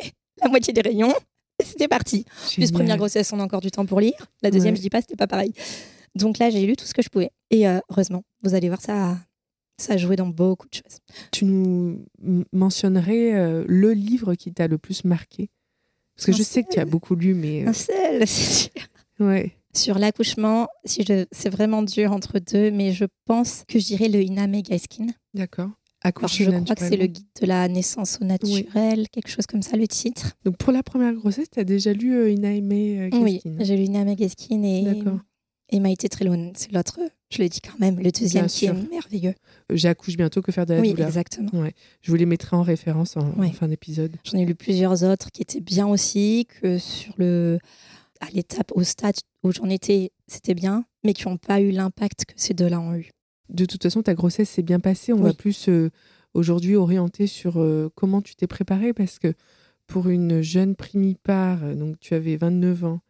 la 0.41 0.47
moitié 0.49 0.71
des 0.71 0.79
rayons, 0.81 1.13
et 1.61 1.65
c'était 1.65 1.89
parti. 1.89 2.23
Plus 2.23 2.55
Génial. 2.55 2.71
première 2.71 2.97
grossesse, 2.97 3.31
on 3.33 3.39
a 3.41 3.43
encore 3.43 3.59
du 3.59 3.69
temps 3.69 3.85
pour 3.85 3.99
lire. 3.99 4.13
La 4.41 4.49
deuxième, 4.49 4.71
Ouais. 4.73 4.77
je 4.77 4.81
dis 4.81 4.89
pas, 4.89 5.01
c'était 5.01 5.17
pas 5.17 5.27
pareil. 5.27 5.51
Donc 6.15 6.39
là, 6.39 6.49
j'ai 6.49 6.65
lu 6.65 6.77
tout 6.77 6.85
ce 6.85 6.93
que 6.93 7.01
je 7.01 7.09
pouvais. 7.09 7.29
Et 7.51 7.67
euh, 7.67 7.79
heureusement, 7.89 8.23
vous 8.43 8.55
allez 8.55 8.69
voir, 8.69 8.81
ça, 8.81 9.17
ça 9.81 9.93
a 9.93 9.97
joué 9.97 10.15
dans 10.15 10.27
beaucoup 10.27 10.67
de 10.69 10.73
choses. 10.73 10.99
Tu 11.31 11.45
nous 11.45 12.05
mentionnerais 12.51 13.33
euh, 13.33 13.63
le 13.67 13.93
livre 13.93 14.35
qui 14.35 14.53
t'a 14.53 14.67
le 14.67 14.77
plus 14.77 15.03
marqué? 15.03 15.49
Parce 16.15 16.27
que 16.27 16.31
Un 16.31 16.35
je 16.35 16.43
sais 16.43 16.63
que 16.63 16.69
tu 16.71 16.79
as 16.79 16.85
beaucoup 16.85 17.15
lu, 17.15 17.33
mais. 17.33 17.65
Un 17.65 17.73
seul, 17.73 18.21
c'est 18.27 18.69
sûr. 18.69 18.87
euh, 19.21 19.27
ouais. 19.27 19.51
Sur 19.73 19.99
l'accouchement, 19.99 20.67
si 20.83 21.03
je... 21.03 21.25
c'est 21.31 21.49
vraiment 21.49 21.81
dur 21.81 22.11
entre 22.11 22.39
deux, 22.39 22.71
mais 22.71 22.91
je 22.91 23.05
pense 23.25 23.63
que 23.67 23.79
je 23.79 23.85
dirais 23.85 24.09
le 24.09 24.21
Iname 24.21 24.61
Gaiskin. 24.61 25.07
D'accord. 25.33 25.69
Alors, 26.03 26.15
Accoucher 26.17 26.45
je 26.45 26.49
crois 26.49 26.75
que 26.75 26.83
c'est 26.83 26.97
le 26.97 27.05
guide 27.05 27.27
de 27.41 27.45
la 27.45 27.67
naissance 27.67 28.17
au 28.21 28.25
naturel, 28.25 29.07
quelque 29.09 29.29
chose 29.29 29.45
comme 29.45 29.61
ça, 29.61 29.77
le 29.77 29.87
titre. 29.87 30.33
Donc 30.43 30.57
pour 30.57 30.73
la 30.73 30.81
première 30.81 31.13
grossesse, 31.13 31.47
tu 31.51 31.59
as 31.59 31.63
déjà 31.63 31.93
lu 31.93 32.15
euh, 32.15 32.31
Inaime 32.31 32.71
euh, 32.71 33.09
Oui, 33.21 33.35
Keskin 33.35 33.57
j'ai 33.63 33.77
lu 33.77 33.83
Iname 33.83 34.15
Gaiskin 34.15 34.63
et, 34.63 34.81
D'accord. 34.81 35.19
Et 35.71 35.79
Maïté 35.79 36.09
Trelone. 36.09 36.51
C'est 36.55 36.71
l'autre, 36.71 36.99
je 37.29 37.41
le 37.41 37.49
dis 37.49 37.61
quand 37.61 37.79
même, 37.79 37.97
le 37.99 38.11
deuxième 38.11 38.45
Bien 38.45 38.47
qui 38.47 38.65
sûr. 38.65 38.75
est 38.75 38.89
merveilleux. 38.89 39.33
J'accouche 39.71 40.17
bientôt 40.17 40.41
que 40.41 40.51
faire 40.51 40.65
de 40.65 40.73
la 40.73 40.81
Oui, 40.81 40.91
douleur? 40.91 41.07
exactement. 41.07 41.49
Je 42.01 42.11
vous 42.11 42.17
les 42.17 42.25
mettrai 42.25 42.55
en 42.55 42.61
référence 42.61 43.17
en, 43.17 43.31
fin 43.53 43.67
d'épisode. 43.67 44.15
J'en 44.23 44.37
ai 44.37 44.45
lu 44.45 44.55
plusieurs 44.55 45.03
autres 45.03 45.31
qui 45.31 45.41
étaient 45.41 45.61
bien 45.61 45.87
aussi, 45.87 46.47
que 46.61 46.77
sur 46.77 47.13
le 47.17 47.57
à 48.19 48.27
l'étape, 48.33 48.71
au 48.75 48.83
stade 48.83 49.15
où 49.43 49.51
j'en 49.51 49.67
étais, 49.67 50.11
c'était 50.27 50.53
bien, 50.53 50.85
mais 51.03 51.13
qui 51.13 51.27
n'ont 51.27 51.37
pas 51.37 51.59
eu 51.59 51.71
l'impact 51.71 52.25
que 52.25 52.33
ces 52.35 52.53
deux-là 52.53 52.79
ont 52.79 52.93
eu. 52.93 53.09
De 53.49 53.65
toute 53.65 53.81
façon, 53.81 54.03
ta 54.03 54.13
grossesse 54.13 54.49
s'est 54.49 54.61
bien 54.61 54.79
passée. 54.79 55.11
On 55.11 55.17
Oui. 55.17 55.23
va 55.23 55.33
plus 55.33 55.67
euh, 55.69 55.89
aujourd'hui 56.35 56.75
orienter 56.75 57.25
sur 57.25 57.59
euh, 57.59 57.89
comment 57.95 58.21
tu 58.21 58.35
t'es 58.35 58.45
préparée 58.45 58.93
parce 58.93 59.17
que 59.17 59.33
pour 59.87 60.07
une 60.09 60.41
jeune 60.41 60.75
primipare, 60.75 61.75
donc 61.75 61.99
tu 61.99 62.13
avais 62.13 62.35
29 62.37 62.83
ans, 62.85 63.01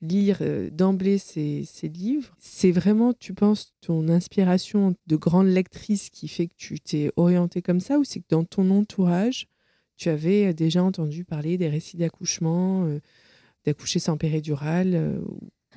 lire 0.00 0.38
euh, 0.42 0.70
d'emblée 0.70 1.18
ces, 1.18 1.64
ces 1.64 1.88
livres, 1.88 2.34
c'est 2.38 2.70
vraiment, 2.70 3.12
tu 3.12 3.34
penses, 3.34 3.74
ton 3.80 4.08
inspiration 4.08 4.94
de 5.06 5.16
grande 5.16 5.48
lectrice 5.48 6.10
qui 6.10 6.28
fait 6.28 6.46
que 6.46 6.54
tu 6.56 6.80
t'es 6.80 7.10
orientée 7.16 7.62
comme 7.62 7.80
ça 7.80 7.98
ou 7.98 8.04
c'est 8.04 8.20
que 8.20 8.26
dans 8.28 8.44
ton 8.44 8.70
entourage, 8.70 9.48
tu 9.96 10.08
avais 10.08 10.54
déjà 10.54 10.82
entendu 10.82 11.24
parler 11.24 11.58
des 11.58 11.68
récits 11.68 11.96
d'accouchement, 11.96 12.86
euh, 12.86 13.00
d'accoucher 13.64 13.98
sans 13.98 14.16
péridurale 14.16 14.94
euh, 14.94 15.20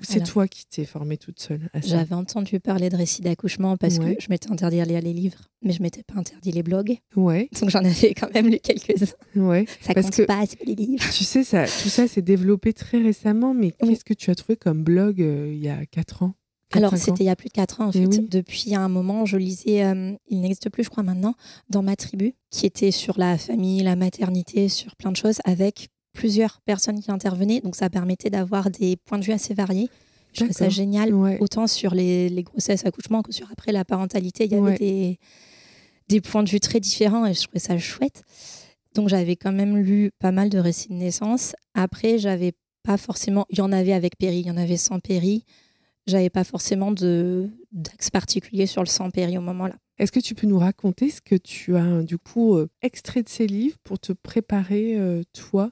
c'est 0.01 0.15
Alors. 0.17 0.27
toi 0.29 0.47
qui 0.47 0.65
t'es 0.67 0.85
formée 0.85 1.17
toute 1.17 1.39
seule 1.39 1.69
à 1.73 1.81
ça 1.81 1.87
J'avais 1.87 2.15
entendu 2.15 2.59
parler 2.59 2.89
de 2.89 2.95
récits 2.97 3.21
d'accouchement 3.21 3.77
parce 3.77 3.97
Ouais. 3.97 4.15
que 4.15 4.21
je 4.21 4.27
m'étais 4.29 4.51
interdit 4.51 4.79
de 4.79 4.83
lire 4.85 5.01
les 5.01 5.13
livres, 5.13 5.39
mais 5.61 5.71
je 5.73 5.81
m'étais 5.81 6.03
pas 6.03 6.15
interdit 6.15 6.51
les 6.51 6.63
blogs. 6.63 6.97
Ouais, 7.15 7.49
Donc 7.59 7.69
j'en 7.69 7.79
avais 7.85 8.13
quand 8.13 8.33
même 8.33 8.47
lu 8.47 8.59
quelques-uns. 8.59 9.13
ouais. 9.35 9.65
Ça 9.81 9.93
Parce 9.93 10.07
compte 10.07 10.15
que- 10.15 10.23
pas, 10.23 10.43
c'est 10.47 10.63
les 10.65 10.75
livres. 10.75 11.03
Tu 11.13 11.23
sais, 11.23 11.43
ça, 11.43 11.65
tout 11.65 11.89
ça 11.89 12.07
s'est 12.07 12.21
développé 12.21 12.73
très 12.73 12.99
récemment, 13.01 13.53
mais 13.53 13.73
Oui. 13.81 13.89
qu'est-ce 13.89 14.05
que 14.05 14.13
tu 14.13 14.31
as 14.31 14.35
trouvé 14.35 14.55
comme 14.57 14.83
blog 14.83 15.21
euh, 15.21 15.51
il 15.53 15.59
y 15.59 15.69
a 15.69 15.85
4 15.85 16.23
ans? 16.23 16.33
Alors, 16.73 16.95
c'était 16.95 17.25
il 17.25 17.27
y 17.27 17.29
a 17.29 17.35
plus 17.35 17.49
de 17.49 17.53
4 17.53 17.81
ans, 17.81 17.87
en 17.87 17.91
Eh 17.91 17.99
fait. 17.99 18.07
oui. 18.07 18.27
Depuis 18.31 18.75
un 18.75 18.87
moment, 18.87 19.25
je 19.25 19.35
lisais, 19.35 19.83
euh, 19.83 20.13
il 20.29 20.39
n'existe 20.39 20.69
plus, 20.69 20.85
je 20.85 20.89
crois, 20.89 21.03
maintenant, 21.03 21.35
dans 21.69 21.83
ma 21.83 21.97
tribu, 21.97 22.33
qui 22.49 22.65
était 22.65 22.91
sur 22.91 23.19
la 23.19 23.37
famille, 23.37 23.83
la 23.83 23.97
maternité, 23.97 24.69
sur 24.69 24.95
plein 24.95 25.11
de 25.11 25.17
choses, 25.17 25.39
avec 25.43 25.89
plusieurs 26.13 26.61
personnes 26.61 26.99
qui 27.01 27.11
intervenaient, 27.11 27.61
donc 27.61 27.75
ça 27.75 27.89
permettait 27.89 28.29
d'avoir 28.29 28.69
des 28.69 28.97
points 28.97 29.17
de 29.19 29.23
vue 29.23 29.31
assez 29.33 29.53
variés. 29.53 29.89
Je 30.33 30.39
trouvais 30.39 30.53
ça 30.53 30.69
génial, 30.69 31.13
Ouais. 31.13 31.37
autant 31.41 31.67
sur 31.67 31.93
les, 31.93 32.29
les 32.29 32.43
grossesses, 32.43 32.85
accouchements 32.85 33.21
que 33.21 33.31
sur 33.31 33.51
après 33.51 33.71
la 33.71 33.83
parentalité. 33.83 34.45
Il 34.45 34.51
y 34.51 34.55
avait 34.55 34.61
Ouais. 34.63 34.77
des, 34.77 35.19
des 36.07 36.21
points 36.21 36.43
de 36.43 36.49
vue 36.49 36.59
très 36.59 36.79
différents 36.79 37.25
et 37.25 37.33
je 37.33 37.41
trouvais 37.43 37.59
ça 37.59 37.77
chouette. 37.77 38.23
Donc 38.95 39.09
j'avais 39.09 39.35
quand 39.35 39.51
même 39.51 39.77
lu 39.77 40.11
pas 40.19 40.31
mal 40.31 40.49
de 40.49 40.57
récits 40.57 40.89
de 40.89 40.93
naissance. 40.95 41.53
Après, 41.73 42.17
j'avais 42.17 42.53
pas 42.83 42.97
forcément. 42.97 43.45
Il 43.49 43.57
y 43.57 43.61
en 43.61 43.71
avait 43.71 43.93
avec 43.93 44.17
péri, 44.17 44.39
il 44.39 44.47
y 44.47 44.51
en 44.51 44.57
avait 44.57 44.77
sans 44.77 44.99
péri. 44.99 45.43
J'avais 46.07 46.29
pas 46.29 46.43
forcément 46.43 46.91
d'axe 46.91 48.09
particulier 48.09 48.65
sur 48.65 48.81
le 48.81 48.87
sans 48.87 49.11
péri 49.11 49.37
au 49.37 49.41
moment-là. 49.41 49.75
Est-ce 49.99 50.11
que 50.11 50.19
tu 50.19 50.33
peux 50.33 50.47
nous 50.47 50.57
raconter 50.57 51.09
ce 51.11 51.21
que 51.21 51.35
tu 51.35 51.75
as 51.77 52.01
du 52.03 52.17
coup 52.17 52.55
euh, 52.55 52.67
extrait 52.81 53.21
de 53.21 53.29
ces 53.29 53.45
livres 53.47 53.77
pour 53.83 53.99
te 53.99 54.13
préparer 54.13 54.95
euh, 54.97 55.21
toi 55.33 55.71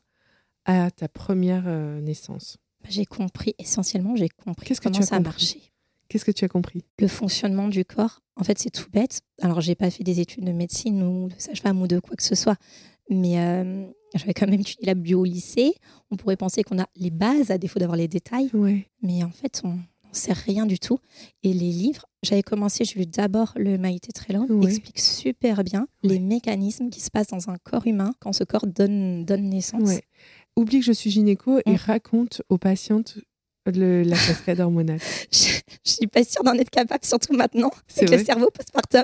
à 0.70 0.92
ta 0.92 1.08
première 1.08 1.64
euh, 1.68 2.00
naissance 2.02 2.58
J'ai 2.88 3.06
compris, 3.06 3.56
essentiellement, 3.60 4.16
j'ai 4.16 4.30
compris 4.30 4.68
Qu'est-ce 4.68 4.80
que 4.82 4.86
comment 4.90 4.98
tu 4.98 5.04
as 5.04 5.08
ça 5.08 5.20
marchait. 5.20 5.62
Qu'est-ce 6.08 6.26
que 6.26 6.32
tu 6.32 6.46
as 6.46 6.48
compris? 6.48 6.84
Le 7.00 7.08
fonctionnement 7.08 7.68
du 7.68 7.86
corps, 7.86 8.22
en 8.36 8.44
fait, 8.44 8.58
c'est 8.58 8.70
tout 8.72 8.90
bête. 8.92 9.22
Alors, 9.42 9.62
j'ai 9.62 9.76
pas 9.76 9.90
fait 9.92 10.04
des 10.04 10.20
études 10.20 10.46
de 10.46 10.52
médecine 10.52 11.04
ou 11.04 11.28
de 11.28 11.36
sage-femme 11.38 11.82
ou 11.82 11.88
de 11.88 12.00
quoi 12.00 12.16
que 12.16 12.24
ce 12.24 12.34
soit, 12.36 12.56
mais 13.10 13.40
euh, 13.40 13.86
j'avais 14.16 14.34
quand 14.34 14.48
même 14.48 14.60
étudié 14.60 14.86
la 14.88 14.96
bio 14.96 15.22
au 15.22 15.26
lycée. 15.26 15.74
On 16.10 16.16
pourrait 16.16 16.38
penser 16.38 16.64
qu'on 16.64 16.80
a 16.80 16.88
les 16.96 17.12
bases 17.12 17.52
à 17.52 17.58
défaut 17.60 17.78
d'avoir 17.80 17.98
les 17.98 18.08
détails, 18.08 18.50
Ouais. 18.54 18.88
mais 19.04 19.24
en 19.24 19.30
fait, 19.30 19.62
on 19.64 19.70
n'en 19.70 19.80
sait 20.14 20.34
rien 20.34 20.66
du 20.66 20.80
tout. 20.80 20.98
Et 21.44 21.54
les 21.54 21.70
livres, 21.72 22.08
j'avais 22.24 22.42
commencé, 22.42 22.86
j'ai 22.86 22.98
lu 23.00 23.06
d'abord 23.06 23.54
le 23.56 23.78
Maïté 23.78 24.12
Trello, 24.12 24.46
Ouais. 24.50 24.66
explique 24.72 25.00
super 25.00 25.64
bien 25.64 25.88
Ouais. 26.04 26.10
les 26.14 26.20
mécanismes 26.20 26.90
qui 26.90 27.02
se 27.02 27.12
passent 27.12 27.28
dans 27.28 27.50
un 27.52 27.58
corps 27.58 27.86
humain 27.86 28.14
quand 28.20 28.34
ce 28.34 28.44
corps 28.44 28.66
donne, 28.66 29.26
donne 29.26 29.48
naissance. 29.50 30.00
Oublie 30.60 30.80
que 30.80 30.86
je 30.86 30.92
suis 30.92 31.10
gynéco 31.10 31.60
et 31.66 31.76
raconte 31.76 32.42
aux 32.50 32.58
patientes 32.58 33.18
le- 33.66 34.04
la 34.04 34.16
cascade 34.16 34.60
hormonale. 34.60 35.00
Je, 35.32 35.60
je 35.86 35.92
suis 35.92 36.08
pas 36.08 36.24
sûre 36.24 36.44
d'en 36.44 36.54
être 36.54 36.70
capable, 36.72 37.06
surtout 37.06 37.34
maintenant, 37.34 37.70
C'est 37.88 38.08
avec 38.08 38.20
le 38.20 38.26
cerveau 38.26 38.50
postpartum. 38.52 39.04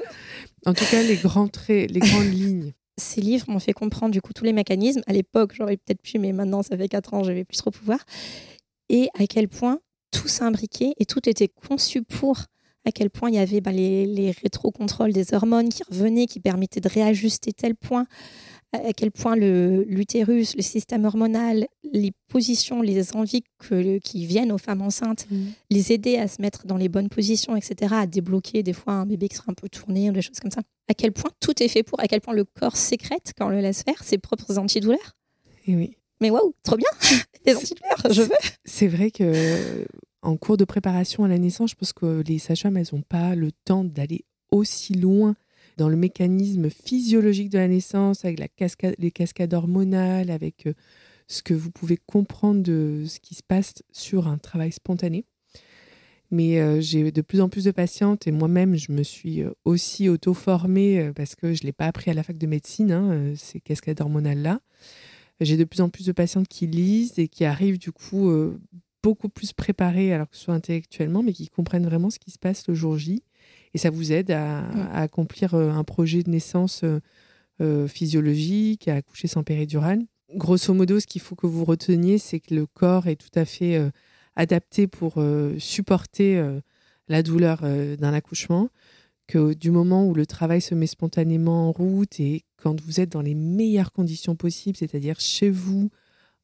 En 0.65 0.73
tout 0.73 0.85
cas, 0.89 1.03
les 1.03 1.17
grands 1.17 1.47
traits, 1.47 1.91
les 1.91 1.99
grandes 1.99 2.33
lignes. 2.33 2.71
ces 2.97 3.21
livres 3.21 3.45
m'ont 3.49 3.59
fait 3.59 3.73
comprendre 3.73 4.11
du 4.11 4.21
coup 4.21 4.33
tous 4.33 4.43
les 4.43 4.53
mécanismes. 4.53 5.01
À 5.07 5.13
l'époque, 5.13 5.53
j'aurais 5.55 5.77
peut-être 5.77 6.01
pu, 6.01 6.17
mais 6.17 6.31
maintenant, 6.31 6.63
ça 6.63 6.75
fait 6.77 6.87
4 6.87 7.13
ans, 7.13 7.23
je 7.23 7.31
vais 7.31 7.43
plus 7.43 7.57
trop 7.57 7.69
pouvoir. 7.71 7.99
Et 8.89 9.09
à 9.19 9.27
quel 9.27 9.47
point 9.49 9.79
tout 10.11 10.27
s'imbriquait 10.27 10.93
et 10.97 11.05
tout 11.05 11.27
était 11.29 11.47
conçu 11.49 12.01
pour. 12.01 12.39
À 12.87 12.91
quel 12.91 13.09
point 13.09 13.29
il 13.29 13.35
y 13.35 13.39
avait 13.39 13.61
bah, 13.61 13.71
les, 13.71 14.05
les 14.05 14.31
rétrocontrôles 14.31 15.11
des 15.11 15.33
hormones 15.33 15.69
qui 15.69 15.81
revenaient, 15.89 16.27
qui 16.27 16.39
permettaient 16.39 16.81
de 16.81 16.89
réajuster 16.89 17.51
tel 17.51 17.75
point. 17.75 18.05
À 18.75 18.93
quel 18.93 19.11
point 19.11 19.35
l'utérus, 19.35 20.55
le, 20.55 20.61
système 20.61 21.05
hormonal, 21.05 21.67
les 21.91 22.11
positions, 22.27 22.81
les 22.81 23.15
envies 23.15 23.43
que, 23.59 23.97
qui 23.99 24.25
viennent 24.25 24.51
aux 24.51 24.57
femmes 24.57 24.81
enceintes, 24.81 25.27
les 25.69 25.91
aider 25.91 26.17
à 26.17 26.27
se 26.27 26.41
mettre 26.41 26.65
dans 26.65 26.77
les 26.77 26.89
bonnes 26.89 27.09
positions, 27.09 27.55
etc., 27.55 27.95
à 27.95 28.07
débloquer 28.07 28.63
des 28.63 28.73
fois 28.73 28.93
un 28.93 29.05
bébé 29.05 29.27
qui 29.29 29.35
sera 29.35 29.51
un 29.51 29.53
peu 29.53 29.69
tourné 29.69 30.09
ou 30.09 30.13
des 30.13 30.21
choses 30.21 30.39
comme 30.39 30.51
ça. 30.51 30.61
À 30.87 30.93
quel 30.93 31.11
point 31.11 31.31
tout 31.39 31.61
est 31.63 31.67
fait 31.67 31.83
pour, 31.83 31.99
à 31.99 32.07
quel 32.07 32.21
point 32.21 32.33
le 32.33 32.43
corps 32.43 32.77
sécrète, 32.77 33.33
quand 33.37 33.47
on 33.47 33.49
le 33.49 33.61
laisse 33.61 33.83
faire, 33.83 34.03
ses 34.03 34.17
propres 34.17 34.57
antidouleurs. 34.57 35.15
Et 35.67 35.75
oui. 35.75 35.97
Mais 36.21 36.29
waouh, 36.29 36.53
trop 36.63 36.77
bien 36.77 36.89
Des 37.45 37.55
antidouleurs, 37.55 38.13
je 38.13 38.21
veux 38.23 38.35
C'est 38.63 38.87
vrai 38.87 39.11
que 39.11 39.23
euh, 39.23 39.85
en 40.21 40.37
cours 40.37 40.57
de 40.57 40.65
préparation 40.65 41.23
à 41.23 41.27
la 41.27 41.37
naissance, 41.37 41.71
je 41.71 41.75
pense 41.75 41.93
que 41.93 42.23
les 42.25 42.39
sages-femmes, 42.39 42.77
elles 42.77 42.87
n'ont 42.93 43.01
pas 43.01 43.35
le 43.35 43.51
temps 43.51 43.83
d'aller 43.83 44.25
aussi 44.51 44.93
loin 44.93 45.35
dans 45.77 45.89
le 45.89 45.95
mécanisme 45.95 46.69
physiologique 46.69 47.49
de 47.49 47.57
la 47.57 47.67
naissance, 47.67 48.25
avec 48.25 48.39
la 48.39 48.47
cascade, 48.47 48.95
les 48.97 49.11
cascades 49.11 49.53
hormonales, 49.53 50.31
avec 50.31 50.67
euh, 50.67 50.73
ce 51.27 51.41
que 51.41 51.53
vous 51.53 51.71
pouvez 51.71 51.97
comprendre 51.97 52.61
de 52.61 53.03
ce 53.07 53.19
qui 53.19 53.35
se 53.35 53.43
passe 53.43 53.73
sur 53.91 54.27
un 54.27 54.37
travail 54.37 54.71
spontané. 54.71 55.25
Mais 56.31 56.59
euh, 56.59 56.81
j'ai 56.81 57.11
de 57.11 57.21
plus 57.21 57.41
en 57.41 57.49
plus 57.49 57.65
de 57.65 57.71
patientes 57.71 58.27
et 58.27 58.31
moi-même, 58.31 58.75
je 58.75 58.91
me 58.91 59.03
suis 59.03 59.41
euh, 59.41 59.51
aussi 59.63 60.09
auto-formée 60.09 61.11
parce 61.15 61.35
que 61.35 61.53
je 61.53 61.63
ne 61.63 61.67
l'ai 61.67 61.73
pas 61.73 61.85
appris 61.85 62.11
à 62.11 62.13
la 62.13 62.23
fac 62.23 62.37
de 62.37 62.47
médecine, 62.47 62.91
hein, 62.91 63.33
ces 63.35 63.59
cascades 63.59 64.01
hormonales-là. 64.01 64.59
J'ai 65.41 65.57
de 65.57 65.65
plus 65.65 65.81
en 65.81 65.89
plus 65.89 66.05
de 66.05 66.13
patientes 66.13 66.47
qui 66.47 66.65
lisent 66.65 67.19
et 67.19 67.27
qui 67.27 67.43
arrivent 67.43 67.77
du 67.77 67.91
coup 67.91 68.31
beaucoup 69.03 69.29
plus 69.29 69.53
préparées, 69.53 70.13
alors 70.13 70.27
que 70.27 70.35
ce 70.35 70.45
soit 70.45 70.53
intellectuellement, 70.55 71.21
mais 71.21 71.33
qui 71.33 71.49
comprennent 71.49 71.85
vraiment 71.85 72.09
ce 72.09 72.17
qui 72.17 72.31
se 72.31 72.39
passe 72.39 72.67
le 72.67 72.73
jour 72.73 72.97
J. 72.97 73.21
Et 73.75 73.77
ça 73.77 73.89
vous 73.89 74.13
aide 74.13 74.31
à, 74.31 74.61
Mm. 74.61 74.87
à 74.93 75.01
accomplir 75.01 75.53
euh, 75.53 75.69
un 75.69 75.83
projet 75.83 76.23
de 76.23 76.29
naissance 76.29 76.81
euh, 76.85 77.01
euh, 77.59 77.87
physiologique, 77.89 78.87
à 78.87 78.95
accoucher 78.95 79.27
sans 79.27 79.43
péridurale? 79.43 80.01
Grosso 80.33 80.73
modo, 80.73 81.01
ce 81.01 81.05
qu'il 81.05 81.21
faut 81.21 81.35
que 81.35 81.45
vous 81.45 81.65
reteniez, 81.65 82.17
c'est 82.17 82.39
que 82.39 82.55
le 82.55 82.67
corps 82.67 83.07
est 83.07 83.17
tout 83.17 83.37
à 83.37 83.43
fait 83.43 83.75
euh, 83.75 83.89
adapté 84.37 84.87
pour 84.87 85.15
euh, 85.17 85.59
supporter 85.59 86.41
la 87.09 87.21
douleur 87.21 87.61
d'un 87.61 88.13
accouchement, 88.13 88.69
que 89.27 89.53
du 89.53 89.71
moment 89.71 90.07
où 90.07 90.13
le 90.13 90.25
travail 90.25 90.61
se 90.61 90.73
met 90.73 90.87
spontanément 90.87 91.69
en 91.69 91.71
route 91.71 92.19
et 92.19 92.43
quand 92.57 92.81
vous 92.81 92.99
êtes 92.99 93.11
dans 93.11 93.21
les 93.21 93.35
meilleures 93.35 93.91
conditions 93.91 94.35
possibles, 94.35 94.77
c'est-à-dire 94.77 95.19
chez 95.19 95.49
vous, 95.49 95.89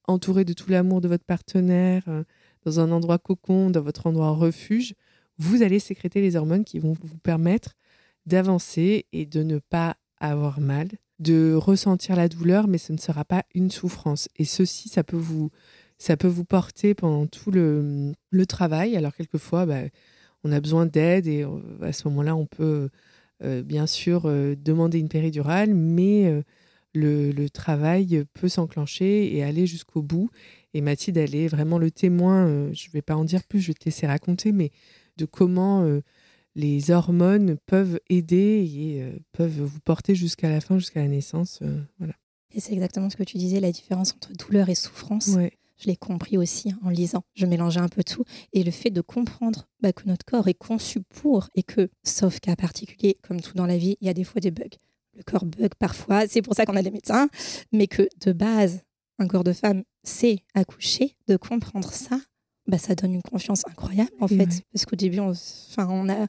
entouré 0.07 0.45
de 0.45 0.53
tout 0.53 0.69
l'amour 0.69 1.01
de 1.01 1.07
votre 1.07 1.25
partenaire, 1.25 2.03
dans 2.63 2.79
un 2.79 2.91
endroit 2.91 3.17
cocon, 3.17 3.71
dans 3.71 3.81
votre 3.81 4.05
endroit 4.05 4.31
refuge, 4.31 4.93
vous 5.41 5.63
allez 5.63 5.79
sécréter 5.79 6.21
les 6.21 6.35
hormones 6.35 6.63
qui 6.63 6.77
vont 6.77 6.93
vous 6.93 7.17
permettre 7.17 7.75
d'avancer 8.27 9.07
et 9.11 9.25
de 9.25 9.41
ne 9.41 9.57
pas 9.57 9.97
avoir 10.19 10.61
mal, 10.61 10.87
de 11.17 11.55
ressentir 11.55 12.15
la 12.15 12.29
douleur, 12.29 12.67
mais 12.67 12.77
ce 12.77 12.93
ne 12.93 12.99
sera 12.99 13.25
pas 13.25 13.43
une 13.55 13.71
souffrance. 13.71 14.29
Et 14.37 14.45
ceci, 14.45 14.87
ça 14.87 15.03
peut 15.03 15.17
vous, 15.17 15.49
ça 15.97 16.15
peut 16.15 16.27
vous 16.27 16.45
porter 16.45 16.93
pendant 16.93 17.25
tout 17.25 17.49
le, 17.49 18.13
travail. 18.47 18.95
Alors 18.95 19.15
quelquefois, 19.15 19.65
bah, 19.65 19.81
on 20.43 20.51
a 20.51 20.61
besoin 20.61 20.85
d'aide 20.85 21.25
et 21.25 21.43
euh, 21.43 21.49
à 21.81 21.91
ce 21.91 22.07
moment-là, 22.09 22.35
on 22.35 22.45
peut 22.45 22.89
euh, 23.43 23.63
bien 23.63 23.87
sûr 23.87 24.23
euh, 24.25 24.55
demander 24.55 24.99
une 24.99 25.09
péridurale, 25.09 25.73
mais 25.73 26.43
le, 26.93 27.47
travail 27.49 28.25
peut 28.35 28.49
s'enclencher 28.49 29.35
et 29.35 29.43
aller 29.43 29.65
jusqu'au 29.65 30.03
bout. 30.03 30.29
Et 30.75 30.81
Mathilde, 30.81 31.17
elle 31.17 31.35
est 31.35 31.47
vraiment 31.47 31.79
le 31.79 31.89
témoin, 31.89 32.45
je 32.73 32.87
ne 32.87 32.91
vais 32.93 33.01
pas 33.01 33.15
en 33.15 33.25
dire 33.25 33.43
plus, 33.43 33.59
je 33.59 33.71
te 33.71 33.85
laisser 33.85 34.05
raconter, 34.05 34.51
mais 34.51 34.71
de 35.21 35.25
comment 35.25 35.83
euh, 35.83 36.01
les 36.55 36.91
hormones 36.91 37.57
peuvent 37.65 37.99
aider 38.09 38.69
et 38.75 39.03
euh, 39.03 39.11
peuvent 39.31 39.61
vous 39.61 39.79
porter 39.79 40.15
jusqu'à 40.15 40.49
la 40.49 40.61
fin, 40.61 40.79
jusqu'à 40.79 41.01
la 41.01 41.07
naissance. 41.07 41.59
euh, 41.61 41.81
voilà. 41.99 42.13
Et 42.53 42.59
c'est 42.59 42.73
exactement 42.73 43.09
ce 43.09 43.15
que 43.15 43.23
tu 43.23 43.37
disais, 43.37 43.59
la 43.59 43.71
différence 43.71 44.13
entre 44.13 44.33
douleur 44.33 44.67
et 44.69 44.75
souffrance. 44.75 45.29
Ouais. 45.29 45.53
Je 45.77 45.87
l'ai 45.87 45.95
compris 45.95 46.37
aussi 46.37 46.71
hein, 46.71 46.79
en 46.83 46.89
lisant. 46.89 47.23
Je 47.33 47.45
mélangeais 47.45 47.79
un 47.79 47.87
peu 47.87 48.03
tout. 48.03 48.23
Et 48.53 48.63
le 48.63 48.71
fait 48.71 48.89
de 48.89 49.01
comprendre 49.01 49.67
bah, 49.81 49.93
que 49.93 50.03
notre 50.05 50.25
corps 50.25 50.47
est 50.47 50.53
conçu 50.53 51.01
pour 51.01 51.49
et 51.55 51.63
que, 51.63 51.89
sauf 52.03 52.39
cas 52.39 52.55
particulier, 52.55 53.17
comme 53.21 53.39
tout 53.41 53.55
dans 53.55 53.65
la 53.65 53.77
vie, 53.77 53.95
il 54.01 54.07
y 54.07 54.09
a 54.09 54.13
des 54.13 54.23
fois 54.23 54.41
des 54.41 54.51
bugs. 54.51 54.77
Le 55.15 55.23
corps 55.23 55.45
bug 55.45 55.71
parfois, 55.79 56.27
c'est 56.27 56.41
pour 56.41 56.55
ça 56.55 56.65
qu'on 56.65 56.75
a 56.75 56.83
des 56.83 56.91
médecins, 56.91 57.29
mais 57.71 57.87
que 57.87 58.07
de 58.25 58.31
base, 58.33 58.81
un 59.17 59.27
corps 59.27 59.43
de 59.43 59.53
femme 59.53 59.83
sait 60.03 60.39
accoucher, 60.53 61.15
de 61.27 61.37
comprendre 61.37 61.91
ça, 61.91 62.19
bah, 62.67 62.77
ça 62.77 62.95
donne 62.95 63.13
une 63.13 63.21
confiance 63.21 63.63
incroyable 63.67 64.11
en 64.19 64.27
fait. 64.27 64.61
Parce 64.73 64.85
qu'au 64.85 64.95
début, 64.95 65.19
on, 65.19 65.33
on, 65.77 66.09
a, 66.09 66.27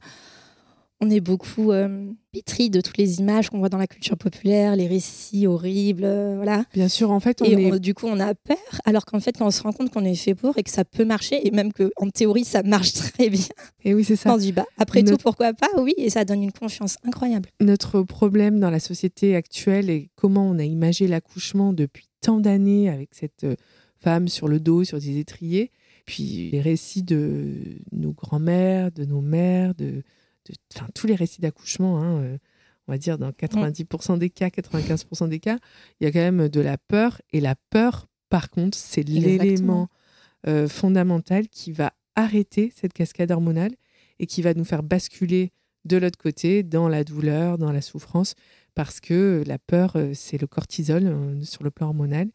on 0.99 1.09
est 1.09 1.19
beaucoup 1.19 1.71
euh, 1.71 2.11
pétri 2.31 2.69
de 2.69 2.79
toutes 2.81 2.97
les 2.97 3.19
images 3.19 3.49
qu'on 3.49 3.59
voit 3.59 3.69
dans 3.69 3.77
la 3.77 3.87
culture 3.87 4.17
populaire, 4.17 4.75
les 4.75 4.87
récits 4.87 5.47
horribles, 5.47 6.05
euh, 6.05 6.35
voilà. 6.37 6.63
Bien 6.73 6.87
sûr, 6.87 7.11
en 7.11 7.19
fait, 7.19 7.41
on 7.41 7.45
Et 7.45 7.51
est 7.51 7.71
on- 7.73 7.77
du 7.77 7.93
coup, 7.93 8.07
on 8.07 8.19
a 8.19 8.33
peur, 8.35 8.57
alors 8.85 9.05
qu'en 9.05 9.19
fait, 9.19 9.37
quand 9.37 9.45
on 9.47 9.51
se 9.51 9.61
rend 9.61 9.73
compte 9.73 9.91
qu'on 9.91 10.05
est 10.05 10.15
fait 10.15 10.33
pour 10.33 10.57
et 10.57 10.63
que 10.63 10.69
ça 10.71 10.85
peut 10.85 11.03
marcher, 11.05 11.45
et 11.45 11.51
même 11.51 11.71
qu'en 11.73 12.09
théorie, 12.09 12.45
ça 12.45 12.63
marche 12.63 12.93
très 12.93 13.29
bien, 13.29 13.43
Et 13.83 13.93
oui, 13.93 14.03
c'est 14.05 14.15
ça. 14.15 14.33
on 14.33 14.37
dit, 14.37 14.53
bah, 14.53 14.65
après 14.77 15.01
Notre- 15.03 15.17
tout, 15.17 15.23
pourquoi 15.23 15.53
pas 15.53 15.67
Oui, 15.77 15.93
et 15.97 16.09
ça 16.09 16.23
donne 16.25 16.41
une 16.43 16.53
confiance 16.53 16.95
incroyable. 17.03 17.49
Notre 17.59 18.01
problème 18.03 18.59
dans 18.59 18.69
la 18.69 18.79
société 18.79 19.35
actuelle 19.35 19.89
et 19.89 20.09
comment 20.15 20.47
on 20.49 20.57
a 20.57 20.63
imagé 20.63 21.07
l'accouchement 21.07 21.73
depuis 21.73 22.07
tant 22.21 22.39
d'années 22.39 22.89
avec 22.89 23.09
cette 23.13 23.43
euh, 23.43 23.55
femme 23.97 24.27
sur 24.29 24.47
le 24.47 24.59
dos, 24.61 24.83
sur 24.85 24.99
des 24.99 25.17
étriers, 25.19 25.71
puis 26.05 26.49
les 26.51 26.61
récits 26.61 27.03
de 27.03 27.77
nos 27.91 28.13
grands-mères, 28.13 28.91
de 28.91 29.05
nos 29.05 29.21
mères, 29.21 29.75
de, 29.75 30.03
tous 30.93 31.07
les 31.07 31.15
récits 31.15 31.41
d'accouchement, 31.41 32.01
hein, 32.01 32.17
euh, 32.21 32.37
on 32.87 32.91
va 32.91 32.97
dire 32.97 33.17
dans 33.17 33.29
90% 33.31 34.17
des 34.17 34.29
cas, 34.29 34.47
95% 34.47 35.29
des 35.29 35.39
cas, 35.39 35.57
il 35.99 36.05
y 36.05 36.07
a 36.07 36.11
quand 36.11 36.19
même 36.19 36.49
de 36.49 36.61
la 36.61 36.77
peur. 36.77 37.21
Et 37.31 37.39
la 37.39 37.55
peur, 37.69 38.07
par 38.29 38.49
contre, 38.49 38.77
c'est 38.77 39.03
l'élément 39.03 39.87
euh, 40.47 40.67
fondamental 40.67 41.47
qui 41.47 41.71
va 41.71 41.93
arrêter 42.15 42.73
cette 42.75 42.93
cascade 42.93 43.31
hormonale 43.31 43.71
et 44.19 44.25
qui 44.25 44.41
va 44.41 44.53
nous 44.53 44.65
faire 44.65 44.83
basculer 44.83 45.51
de 45.85 45.97
l'autre 45.97 46.17
côté 46.17 46.63
dans 46.63 46.87
la 46.87 47.03
douleur, 47.03 47.57
dans 47.57 47.71
la 47.71 47.81
souffrance, 47.81 48.35
parce 48.75 48.99
que 48.99 49.43
la 49.45 49.59
peur, 49.59 49.93
euh, 49.95 50.11
c'est 50.13 50.39
le 50.39 50.47
cortisol 50.47 51.05
euh, 51.05 51.43
sur 51.43 51.63
le 51.63 51.71
plan 51.71 51.87
hormonal, 51.87 52.29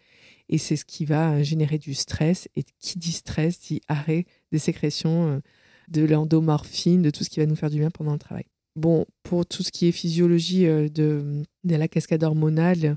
et 0.49 0.59
c'est 0.59 0.77
ce 0.77 0.85
qui 0.85 1.05
va 1.05 1.33
euh, 1.33 1.43
générer 1.43 1.79
du 1.79 1.95
stress, 1.95 2.49
et 2.57 2.65
qui 2.79 2.99
dit 2.99 3.13
stress 3.13 3.61
dit 3.61 3.81
arrêt 3.89 4.27
des 4.53 4.59
sécrétions 4.59 5.29
euh, 5.29 5.41
de 5.89 6.05
l'endomorphine, 6.05 7.03
de 7.03 7.11
tout 7.11 7.25
ce 7.25 7.31
qui 7.31 7.41
va 7.41 7.47
nous 7.47 7.57
faire 7.57 7.71
du 7.71 7.79
bien 7.79 7.91
pendant 7.91 8.13
le 8.13 8.19
travail. 8.19 8.45
Bon, 8.77 9.07
pour 9.23 9.45
tout 9.45 9.63
ce 9.63 9.73
qui 9.73 9.89
est 9.89 9.93
physiologie 9.93 10.67
euh, 10.67 10.89
de, 10.89 11.43
de 11.65 11.75
la 11.75 11.89
cascade 11.89 12.23
hormonale, 12.23 12.97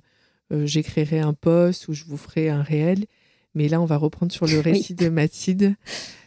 euh, 0.51 0.65
j'écrirai 0.65 1.20
un 1.20 1.34
post 1.34 1.88
où 1.88 1.93
je 1.93 2.03
vous 2.05 2.17
ferai 2.17 2.50
un 2.50 2.62
réel, 2.62 3.05
Mais 3.53 3.67
là, 3.67 3.81
on 3.81 3.86
va 3.86 3.98
reprendre 3.98 4.31
sur 4.31 4.48
le 4.48 4.60
récit 4.62 4.96
de 4.96 5.10
Mathilde, 5.10 5.75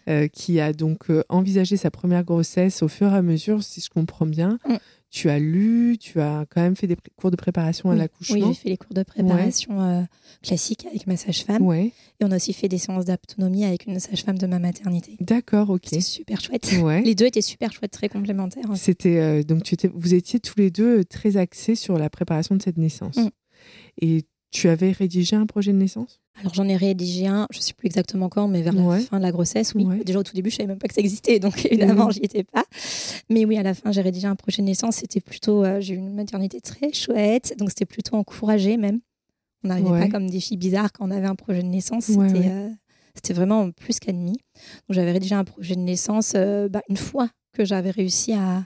euh, 0.09 0.29
qui 0.29 0.61
a 0.61 0.73
donc 0.73 1.11
euh, 1.11 1.25
envisagé 1.29 1.77
sa 1.77 1.91
première 1.91 2.25
grossesse 2.25 2.83
au 2.83 2.89
fur 2.89 3.13
et 3.13 3.17
à 3.17 3.23
mesure, 3.23 3.63
si 3.63 3.81
je 3.81 3.91
comprends 3.91 4.27
bien. 4.27 4.59
Mm. 4.69 4.77
Tu 5.15 5.31
as 5.31 5.39
lu, 5.39 5.97
tu 5.97 6.21
as 6.21 6.45
quand 6.51 6.61
même 6.61 6.75
fait 6.75 6.89
des 6.89 6.97
cours 7.15 7.31
de 7.31 7.37
préparation 7.37 7.89
à 7.89 7.95
l'accouchement. 7.95 8.49
Oui, 8.49 8.55
j'ai 8.55 8.55
fait 8.55 8.69
les 8.69 8.77
cours 8.77 8.95
de 8.95 9.05
préparation 9.05 9.81
euh, 9.81 10.03
classiques 10.43 10.87
avec 10.87 11.07
ma 11.07 11.17
sage-femme. 11.17 11.63
Ouais, 11.63 11.93
Et 12.19 12.25
on 12.25 12.33
a 12.33 12.37
aussi 12.37 12.53
fait 12.53 12.67
des 12.67 12.79
séances 12.79 13.05
d'autonomie 13.05 13.65
avec 13.65 13.87
une 13.87 14.01
sage-femme 14.01 14.39
de 14.39 14.49
ma 14.49 14.59
maternité. 14.59 15.17
d'accord, 15.21 15.71
ok. 15.71 15.83
C'était 15.85 16.01
super 16.01 16.41
chouette. 16.41 16.69
Ouais. 16.83 17.03
Les 17.03 17.15
deux 17.15 17.27
étaient 17.27 17.43
super 17.43 17.73
chouettes, 17.73 17.93
très 17.93 18.09
complémentaires. 18.09 18.67
C'était 18.75 19.21
euh, 19.21 19.45
donc 19.45 19.63
tu 19.63 19.75
étais, 19.75 19.87
vous 19.87 20.15
étiez 20.15 20.41
tous 20.41 20.55
les 20.57 20.73
deux 20.73 20.99
euh, 20.99 21.05
très 21.05 21.37
axés 21.37 21.77
sur 21.77 21.97
la 21.97 22.11
préparation 22.11 22.57
de 22.57 22.63
cette 22.63 22.77
naissance. 22.77 23.17
Mm. 23.17 23.29
Et 24.01 24.25
tu 24.55 24.69
avais 24.69 24.93
rédigé 24.93 25.37
un 25.37 25.47
projet 25.47 25.73
de 25.73 25.79
naissance? 25.79 26.21
Alors 26.41 26.55
j'en 26.55 26.67
ai 26.69 26.77
rédigé 26.77 27.27
un, 27.27 27.47
je 27.51 27.59
ne 27.59 27.63
sais 27.63 27.75
plus 27.75 27.87
exactement 27.87 28.29
quand, 28.29 28.49
mais 28.49 28.63
vers 28.63 28.75
Ouais. 28.75 28.99
la 29.01 29.05
fin 29.05 29.19
de 29.19 29.23
la 29.23 29.31
grossesse, 29.33 29.73
oui. 29.75 29.85
Ouais. 29.85 30.03
Déjà 30.05 30.19
au 30.19 30.23
tout 30.23 30.33
début, 30.35 30.51
je 30.51 30.57
savais 30.57 30.67
même 30.69 30.79
pas 30.79 30.89
que 30.89 30.95
ça 30.95 31.01
existait, 31.01 31.39
donc 31.39 31.65
évidemment, 31.71 32.07
Mhm. 32.07 32.13
j'y 32.13 32.21
étais 32.21 32.45
pas. 32.45 32.65
Mais 33.31 33.45
oui, 33.45 33.57
à 33.59 33.63
la 33.63 33.75
fin, 33.75 33.93
j'ai 33.93 34.01
rédigé 34.01 34.27
un 34.27 34.35
projet 34.37 34.63
de 34.63 34.67
naissance. 34.67 34.97
C'était 34.97 35.21
plutôt, 35.21 35.65
euh, 35.65 35.81
j'ai 35.81 35.95
eu 35.95 35.99
une 35.99 36.15
maternité 36.15 36.61
très 36.61 36.93
chouette, 36.93 37.55
donc 37.59 37.71
c'était 37.71 37.85
plutôt 37.85 38.17
encouragé 38.17 38.77
même. 38.77 39.01
On 39.65 39.69
n'arrivait 39.69 39.91
Ouais. 39.91 40.01
pas 40.01 40.09
comme 40.09 40.29
des 40.31 40.41
filles 40.41 40.57
bizarres 40.59 40.93
quand 40.93 41.07
on 41.07 41.11
avait 41.11 41.27
un 41.27 41.35
projet 41.37 41.63
de 41.63 41.69
naissance. 41.69 42.05
C'était 42.05 42.49
euh, 42.49 42.69
c'était 43.15 43.33
vraiment 43.35 43.71
plus 43.71 43.99
qu'admis. 44.01 44.33
Donc 44.89 44.91
j'avais 44.97 45.13
rédigé 45.13 45.35
un 45.37 45.45
projet 45.45 45.75
de 45.77 45.81
naissance 45.81 46.33
euh, 46.37 46.69
bah, 46.69 46.83
une 46.89 46.97
fois 46.97 47.29
que 47.53 47.65
j'avais 47.65 47.91
réussi 47.91 48.33
à, 48.33 48.65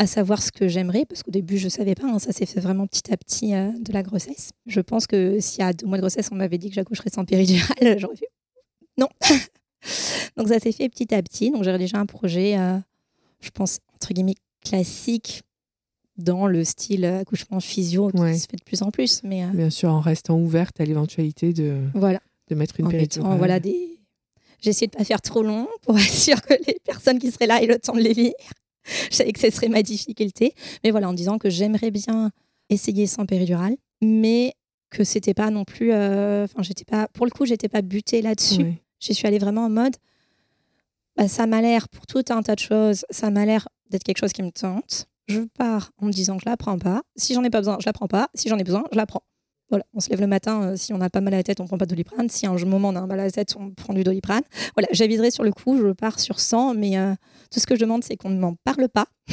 à 0.00 0.06
savoir 0.06 0.40
ce 0.40 0.50
que 0.50 0.66
j'aimerais, 0.66 1.04
parce 1.04 1.22
qu'au 1.22 1.30
début, 1.30 1.58
je 1.58 1.64
ne 1.64 1.68
savais 1.68 1.94
pas. 1.94 2.06
hein, 2.06 2.18
ça 2.18 2.32
s'est 2.32 2.46
fait 2.46 2.60
vraiment 2.60 2.86
petit 2.86 3.12
à 3.12 3.18
petit 3.18 3.54
euh, 3.54 3.70
de 3.80 3.92
la 3.92 4.02
grossesse. 4.02 4.50
Je 4.66 4.80
pense 4.80 5.06
que 5.06 5.38
s'il 5.40 5.60
y 5.60 5.62
a 5.62 5.74
deux 5.74 5.86
mois 5.86 5.98
de 5.98 6.02
grossesse, 6.02 6.30
on 6.32 6.36
m'avait 6.36 6.56
dit 6.56 6.70
que 6.70 6.74
j'accoucherais 6.74 7.10
sans 7.10 7.26
péridurale, 7.26 7.98
j'aurais 7.98 8.16
fait 8.16 8.30
non. 8.96 9.08
donc 10.36 10.48
ça 10.48 10.58
s'est 10.58 10.72
fait 10.72 10.88
petit 10.88 11.14
à 11.14 11.22
petit. 11.22 11.50
Donc 11.50 11.64
j'ai 11.64 11.70
rédigé 11.70 11.98
un 11.98 12.06
projet, 12.06 12.58
euh, 12.58 12.78
je 13.40 13.50
pense, 13.50 13.80
entre 13.94 14.14
guillemets, 14.14 14.36
classique 14.64 15.42
dans 16.16 16.46
le 16.46 16.64
style 16.64 17.04
euh, 17.04 17.20
accouchement 17.20 17.60
physio 17.60 18.10
qui 18.10 18.38
se 18.38 18.46
fait 18.48 18.56
de 18.56 18.64
plus 18.64 18.80
en 18.80 18.90
plus. 18.90 19.20
Mais 19.22 19.44
euh, 19.44 19.48
Bien 19.48 19.68
sûr, 19.70 19.90
en 19.90 20.00
restant 20.00 20.38
ouverte 20.38 20.80
à 20.80 20.86
l'éventualité 20.86 21.52
de, 21.52 21.78
voilà. 21.94 22.20
de 22.48 22.54
mettre 22.54 22.80
une 22.80 22.86
en 22.86 22.90
péridurale. 22.90 23.28
mettant 23.28 23.38
voilà 23.38 23.60
des 23.60 23.98
j'ai 24.62 24.70
essayé 24.70 24.86
de 24.88 24.96
pas 24.96 25.04
faire 25.04 25.20
trop 25.22 25.42
long 25.42 25.68
pour 25.82 25.98
être 25.98 26.10
sûr 26.10 26.40
que 26.40 26.54
les 26.66 26.78
personnes 26.84 27.18
qui 27.18 27.30
seraient 27.30 27.46
là 27.46 27.62
aient 27.62 27.66
le 27.66 27.78
temps 27.78 27.94
de 27.94 28.00
les 28.00 28.14
lire 28.14 28.32
je 29.10 29.16
savais 29.16 29.32
que 29.32 29.40
ce 29.40 29.50
serait 29.50 29.68
ma 29.68 29.82
difficulté. 29.82 30.54
Mais 30.84 30.90
voilà 30.90 31.08
en 31.08 31.12
disant 31.12 31.38
que 31.38 31.50
j'aimerais 31.50 31.90
bien 31.90 32.30
essayer 32.68 33.06
sans 33.06 33.26
péridurale 33.26 33.76
mais 34.00 34.54
que 34.90 35.04
c'était 35.04 35.34
pas 35.34 35.50
non 35.50 35.64
plus 35.64 35.92
euh, 35.92 36.44
enfin 36.44 36.62
j'étais 36.62 36.84
pas 36.84 37.08
pour 37.08 37.26
le 37.26 37.30
coup 37.30 37.46
j'étais 37.46 37.68
pas 37.68 37.82
butée 37.82 38.22
là-dessus. 38.22 38.74
J'y 38.98 39.14
suis 39.14 39.26
allée 39.26 39.38
vraiment 39.38 39.64
en 39.64 39.70
mode 39.70 39.96
bah, 41.16 41.28
ça 41.28 41.46
m'a 41.46 41.60
l'air 41.60 41.88
pour 41.88 42.06
tout 42.06 42.24
un 42.30 42.42
tas 42.42 42.54
de 42.54 42.60
choses 42.60 43.04
ça 43.10 43.30
m'a 43.30 43.44
l'air 43.44 43.68
d'être 43.90 44.04
quelque 44.04 44.18
chose 44.18 44.32
qui 44.32 44.42
me 44.42 44.50
tente. 44.50 45.06
Je 45.28 45.40
pars 45.56 45.90
en 45.98 46.06
me 46.06 46.12
disant 46.12 46.36
que 46.36 46.42
je 46.44 46.50
la 46.50 46.56
prends 46.56 46.78
pas. 46.78 47.02
Si 47.16 47.34
j'en 47.34 47.44
ai 47.44 47.50
pas 47.50 47.58
besoin 47.58 47.78
je 47.80 47.86
la 47.86 47.92
prends 47.92 48.08
pas. 48.08 48.28
Si 48.34 48.48
j'en 48.48 48.58
ai 48.58 48.64
besoin 48.64 48.84
je 48.92 48.96
la 48.96 49.06
prends 49.06 49.22
voilà, 49.70 49.84
on 49.94 50.00
se 50.00 50.10
lève 50.10 50.20
le 50.20 50.26
matin, 50.26 50.62
euh, 50.62 50.76
si 50.76 50.92
on 50.92 50.98
n'a 50.98 51.08
pas 51.10 51.20
mal 51.20 51.32
à 51.34 51.38
la 51.38 51.42
tête, 51.42 51.60
on 51.60 51.66
prend 51.66 51.78
pas 51.78 51.86
de 51.86 51.90
doliprane. 51.90 52.28
Si 52.28 52.44
à 52.46 52.50
un 52.50 52.64
moment 52.64 52.88
on 52.90 52.96
a 52.96 53.00
un 53.00 53.06
mal 53.06 53.20
à 53.20 53.24
la 53.24 53.30
tête, 53.30 53.54
on 53.58 53.70
prend 53.70 53.94
du 53.94 54.02
doliprane. 54.04 54.42
Voilà, 54.74 54.88
j'aviserai 54.92 55.30
sur 55.30 55.44
le 55.44 55.52
coup, 55.52 55.78
je 55.78 55.92
pars 55.92 56.18
sur 56.20 56.40
100, 56.40 56.74
mais 56.74 56.98
euh, 56.98 57.14
tout 57.52 57.60
ce 57.60 57.66
que 57.66 57.74
je 57.76 57.80
demande, 57.80 58.02
c'est 58.04 58.16
qu'on 58.16 58.30
ne 58.30 58.38
m'en 58.38 58.54
parle 58.64 58.88
pas. 58.88 59.06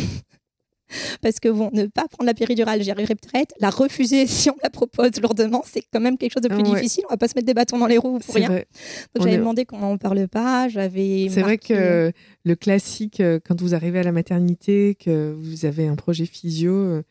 Parce 1.21 1.41
que 1.41 1.49
bon, 1.49 1.69
ne 1.73 1.85
pas 1.87 2.07
prendre 2.07 2.27
la 2.27 2.33
péridurale, 2.33 2.81
j'y 2.81 2.91
arriverai 2.91 3.15
peut-être. 3.15 3.53
La 3.59 3.69
refuser 3.69 4.25
si 4.27 4.49
on 4.49 4.53
me 4.53 4.59
la 4.63 4.69
propose 4.69 5.19
lourdement, 5.21 5.61
c'est 5.65 5.83
quand 5.91 5.99
même 5.99 6.17
quelque 6.17 6.31
chose 6.31 6.43
de 6.43 6.47
plus 6.47 6.57
Ouais. 6.63 6.75
difficile. 6.75 7.03
On 7.09 7.13
va 7.13 7.17
pas 7.17 7.27
se 7.27 7.33
mettre 7.35 7.45
des 7.45 7.53
bâtons 7.53 7.77
dans 7.77 7.87
les 7.87 7.97
roues 7.97 8.19
pour 8.19 8.35
rien. 8.35 8.47
vrai, 8.47 8.67
Donc 9.13 9.19
On 9.19 9.23
j'avais 9.23 9.35
est- 9.35 9.39
demandé 9.39 9.65
qu'on 9.65 9.79
n'en 9.79 9.97
parle 9.97 10.27
pas. 10.29 10.69
J'avais. 10.69 11.27
C'est 11.29 11.41
vrai 11.41 11.57
que 11.57 12.13
le 12.45 12.55
classique, 12.55 13.19
euh, 13.19 13.39
quand 13.45 13.59
vous 13.59 13.75
arrivez 13.75 13.99
à 13.99 14.03
la 14.03 14.13
maternité, 14.13 14.95
que 14.95 15.33
vous 15.37 15.65
avez 15.65 15.87
un 15.87 15.95
projet 15.95 16.25
physio, 16.25 17.01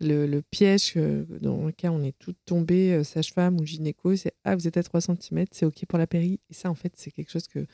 le, 0.00 0.26
le 0.26 0.42
piège 0.42 0.92
euh, 0.96 1.24
dans 1.40 1.66
lequel 1.66 1.90
on 1.90 2.02
est 2.02 2.16
toutes 2.18 2.38
tombées, 2.44 2.92
euh, 2.92 3.04
sage-femme 3.04 3.58
ou 3.60 3.64
gynéco, 3.64 4.14
c'est 4.16 4.32
Ah, 4.44 4.54
vous 4.54 4.68
êtes 4.68 4.76
à 4.76 4.82
3 4.82 5.00
cm, 5.00 5.44
c'est 5.50 5.66
OK 5.66 5.84
pour 5.86 5.98
la 5.98 6.06
péri. 6.06 6.40
Et 6.50 6.54
ça, 6.54 6.70
en 6.70 6.74
fait, 6.74 6.92
c'est 6.96 7.10
quelque 7.10 7.30
chose 7.30 7.48
que 7.48 7.66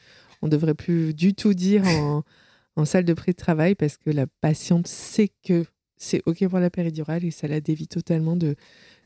on 0.43 0.49
devrait 0.49 0.75
plus 0.75 1.15
du 1.15 1.35
tout 1.35 1.55
dire 1.55 1.87
en, 1.87 2.23
en 2.77 2.85
salle 2.85 3.05
de 3.05 3.13
pré-travail 3.15 3.75
parce 3.75 3.97
que 3.97 4.11
la 4.11 4.27
patiente 4.41 4.87
sait 4.89 5.31
que 5.43 5.65
c'est 5.97 6.23
OK 6.27 6.47
pour 6.49 6.59
la 6.59 6.71
péridurale 6.71 7.25
et 7.25 7.31
ça 7.31 7.47
la 7.47 7.61
dévie 7.61 7.89
totalement 7.89 8.37
de, 8.37 8.57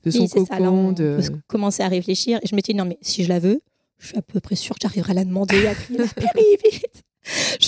de 0.05 0.11
son 0.11 0.23
Oui, 0.23 0.29
ça. 0.29 0.41
Cocon. 0.41 0.67
on 0.69 0.93
de... 0.93 1.19
peut 1.21 1.39
commencer 1.47 1.83
à 1.83 1.89
réfléchir. 1.89 2.39
Et 2.43 2.47
je 2.47 2.55
m'étais 2.55 2.73
dit, 2.73 2.79
non, 2.79 2.85
mais 2.87 2.99
si 3.03 3.25
je 3.25 3.29
la 3.29 3.39
veux, 3.39 3.61
je 3.99 4.09
suis 4.09 4.17
à 4.17 4.23
peu 4.23 4.41
près 4.41 4.55
sûre 4.55 4.75
que 4.77 4.81
j'arriverai 4.83 5.11
à 5.11 5.15
la 5.15 5.25
demander, 5.25 5.67
à 5.67 5.75
la 5.91 6.07
péri. 6.07 6.83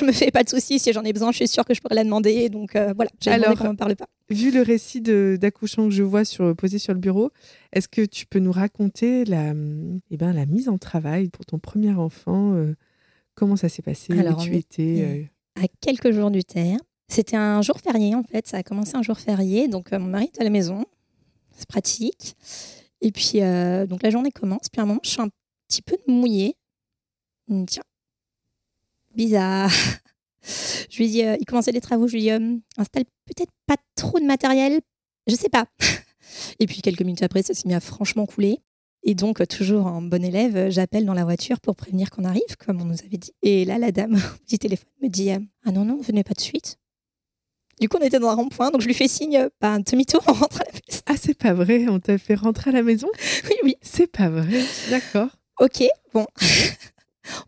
Je 0.01 0.05
me 0.07 0.13
fais 0.13 0.31
pas 0.31 0.43
de 0.43 0.49
soucis. 0.49 0.79
Si 0.79 0.93
j'en 0.93 1.03
ai 1.03 1.13
besoin, 1.13 1.31
je 1.31 1.37
suis 1.37 1.49
sûre 1.49 1.65
que 1.65 1.75
je 1.75 1.81
pourrais 1.81 1.95
la 1.95 2.05
demander. 2.05 2.49
Donc 2.49 2.75
euh, 2.75 2.93
voilà, 2.95 3.11
j'ai 3.21 3.37
demandé 3.37 3.57
qu'on 3.57 3.65
m'en 3.65 3.77
parle 3.77 3.97
pas. 3.97 4.07
Vu 4.31 4.51
le 4.51 4.63
récit 4.63 5.01
d'accouchement 5.01 5.89
que 5.89 5.95
je 5.95 6.03
vois 6.03 6.25
sur, 6.25 6.55
posé 6.57 6.79
sur 6.79 6.95
le 6.95 7.01
bureau, 7.01 7.31
est-ce 7.73 7.89
que 7.89 8.05
tu 8.05 8.27
peux 8.27 8.39
nous 8.39 8.53
raconter 8.53 9.25
la, 9.25 9.53
eh 10.11 10.17
ben, 10.17 10.33
la 10.33 10.47
mise 10.47 10.69
en 10.69 10.79
travail 10.79 11.29
pour 11.29 11.45
ton 11.45 11.59
premier 11.59 11.93
enfant 11.93 12.55
euh, 12.55 12.75
Comment 13.35 13.57
ça 13.57 13.69
s'est 13.69 13.83
passé 13.83 14.19
Alors, 14.19 14.39
Où 14.41 14.45
tu 14.45 14.57
étais 14.57 15.29
euh, 15.59 15.63
à 15.63 15.67
quelques 15.81 16.13
jours 16.13 16.31
du 16.31 16.45
terme. 16.45 16.79
C'était 17.09 17.37
un 17.37 17.61
jour 17.61 17.81
férié 17.81 18.15
en 18.15 18.23
fait, 18.23 18.47
ça 18.47 18.59
a 18.59 18.63
commencé 18.63 18.95
un 18.95 19.03
jour 19.03 19.19
férié, 19.19 19.67
donc 19.67 19.91
mon 19.91 19.99
mari 19.99 20.31
est 20.33 20.41
à 20.41 20.45
la 20.45 20.51
maison, 20.51 20.85
c'est 21.57 21.67
pratique. 21.67 22.37
Et 23.01 23.11
puis 23.11 23.41
donc 23.89 24.05
la 24.05 24.11
journée 24.11 24.31
commence, 24.31 24.69
puis 24.71 24.81
à 24.81 24.85
un 24.85 24.87
moment 24.87 25.01
je 25.03 25.11
suis 25.11 25.21
un 25.21 25.29
petit 25.67 25.83
peu 25.83 25.97
mouillée. 26.07 26.55
Tiens, 27.67 27.83
bizarre. 29.15 29.71
Je 30.91 30.99
lui 30.99 31.09
dis, 31.09 31.25
euh, 31.25 31.37
il 31.39 31.45
commençait 31.45 31.73
les 31.73 31.81
travaux, 31.81 32.09
je 32.09 32.15
lui 32.15 32.23
dis, 32.23 32.31
euh, 32.31 32.57
installe 32.79 33.05
peut-être 33.27 33.53
pas 33.67 33.77
trop 33.95 34.19
de 34.19 34.25
matériel, 34.25 34.81
je 35.27 35.35
sais 35.35 35.49
pas. 35.49 35.67
Et 36.59 36.67
puis 36.67 36.81
quelques 36.81 37.03
minutes 37.03 37.23
après, 37.23 37.43
ça 37.43 37.55
s'est 37.55 37.69
mis 37.69 37.75
à 37.75 37.81
franchement 37.81 38.27
couler. 38.27 38.59
Et 39.03 39.15
donc, 39.15 39.41
euh, 39.41 39.47
toujours 39.47 39.87
en 39.87 40.03
bon 40.03 40.25
élève, 40.25 40.71
j'appelle 40.71 41.05
dans 41.05 41.15
la 41.15 41.25
voiture 41.25 41.61
pour 41.61 41.77
prévenir 41.77 42.11
qu'on 42.11 42.25
arrive, 42.25 42.57
comme 42.59 42.81
on 42.81 42.85
nous 42.85 43.01
avait 43.05 43.17
dit. 43.19 43.33
Et 43.43 43.65
là, 43.65 43.79
la 43.79 43.93
dame 43.93 44.15
au 44.35 44.45
petit 44.45 44.59
téléphone 44.59 44.91
me 45.03 45.09
dit 45.09 45.31
Ah 45.31 45.73
non, 45.73 45.85
non, 45.85 46.01
venez 46.01 46.25
pas 46.25 46.35
de 46.35 46.41
suite. 46.41 46.79
Du 47.81 47.89
coup, 47.89 47.97
on 47.99 48.05
était 48.05 48.19
dans 48.19 48.29
un 48.29 48.35
rond-point, 48.35 48.71
donc 48.71 48.83
je 48.83 48.87
lui 48.87 48.93
fais 48.93 49.09
signe 49.09 49.39
euh, 49.39 49.49
bah, 49.59 49.73
un 49.73 49.81
demi-tour, 49.81 50.23
on 50.27 50.33
rentre 50.33 50.61
à 50.61 50.65
la 50.65 50.73
maison. 50.73 51.03
Ah, 51.07 51.15
c'est 51.17 51.35
pas 51.35 51.55
vrai, 51.55 51.87
on 51.89 51.99
t'a 51.99 52.19
fait 52.19 52.35
rentrer 52.35 52.71
à 52.71 52.73
la 52.75 52.83
maison? 52.83 53.09
Oui, 53.45 53.55
oui, 53.65 53.77
C'est 53.81 54.07
pas 54.07 54.29
vrai, 54.29 54.63
d'accord. 54.91 55.29
ok, 55.61 55.85
bon. 56.13 56.27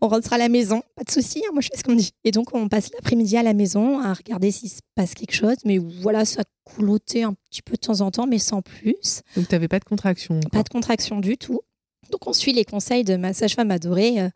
On 0.01 0.07
rentre 0.07 0.31
à 0.33 0.37
la 0.37 0.49
maison, 0.49 0.81
pas 0.95 1.03
de 1.03 1.11
souci, 1.11 1.39
hein, 1.45 1.49
moi 1.53 1.61
je 1.61 1.69
fais 1.71 1.77
ce 1.77 1.83
qu'on 1.83 1.95
dit. 1.95 2.11
Et 2.23 2.31
donc, 2.31 2.53
on 2.53 2.67
passe 2.69 2.91
l'après-midi 2.93 3.37
à 3.37 3.43
la 3.43 3.53
maison 3.53 3.99
à 3.99 4.13
regarder 4.13 4.51
s'il 4.51 4.69
se 4.69 4.79
passe 4.95 5.13
quelque 5.13 5.33
chose. 5.33 5.55
Mais 5.65 5.77
voilà, 5.77 6.25
ça 6.25 6.43
coulotait 6.63 7.23
un 7.23 7.33
petit 7.49 7.61
peu 7.61 7.73
de 7.73 7.79
temps 7.81 8.01
en 8.01 8.11
temps, 8.11 8.27
mais 8.27 8.39
sans 8.39 8.61
plus. 8.61 9.21
Donc, 9.35 9.47
t'avais 9.47 9.67
pas 9.67 9.79
de 9.79 9.85
contraction 9.85 10.39
Pas 10.51 10.63
de 10.63 10.69
contraction 10.69 11.19
du 11.19 11.37
tout. 11.37 11.61
Donc, 12.11 12.27
on 12.27 12.33
suit 12.33 12.53
les 12.53 12.65
conseils 12.65 13.03
de 13.03 13.15
ma 13.15 13.33
sage-femme 13.33 13.71
adorée. 13.71 14.19
euh, 14.21 14.29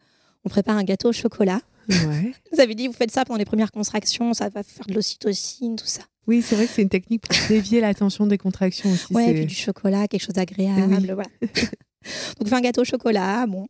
on 0.46 0.50
prépare 0.50 0.78
un 0.78 0.84
gâteau 0.84 1.10
au 1.10 1.14
chocolat. 1.14 1.62
Ouais. 1.90 2.32
Vous 2.54 2.60
avez 2.60 2.74
dit, 2.76 2.88
vous 2.88 2.94
faites 2.94 3.12
ça 3.12 3.24
pendant 3.26 3.38
les 3.38 3.46
premières 3.46 3.72
contractions, 3.72 4.34
ça 4.34 4.50
va 4.50 4.64
faire 4.64 4.86
de 4.88 4.94
l'ocytocine, 4.94 5.76
tout 5.76 5.86
ça. 5.86 6.02
Oui, 6.28 6.42
c'est 6.42 6.56
vrai 6.56 6.66
que 6.68 6.72
c'est 6.74 6.82
une 6.82 6.90
technique 6.90 7.22
pour 7.28 7.36
dévier 7.48 7.80
l'attention 7.80 8.28
des 8.28 8.38
contractions 8.38 8.92
aussi. 8.92 9.14
C'est- 9.14 9.34
puis 9.34 9.46
du 9.46 9.56
chocolat, 9.56 10.08
quelque 10.08 10.22
chose 10.24 10.36
d'agréable. 10.36 10.96
Oui. 11.00 11.06
Voilà. 11.14 11.30
Donc, 11.42 12.42
on 12.42 12.46
fait 12.46 12.56
un 12.56 12.62
gâteau 12.62 12.82
au 12.82 12.86
chocolat, 12.86 13.46
bon. 13.48 13.68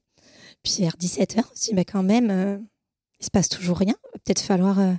Puis 0.63 0.77
vers 0.79 0.95
17h, 0.99 1.39
on 1.39 1.55
se 1.55 1.69
dit, 1.69 1.73
bah, 1.73 1.83
quand 1.85 2.03
même, 2.03 2.29
euh, 2.31 2.57
il 3.19 3.25
se 3.25 3.31
passe 3.31 3.49
toujours 3.49 3.77
rien. 3.77 3.95
Va 4.13 4.19
peut-être 4.23 4.41
falloir. 4.41 4.79
euh, 4.79 4.93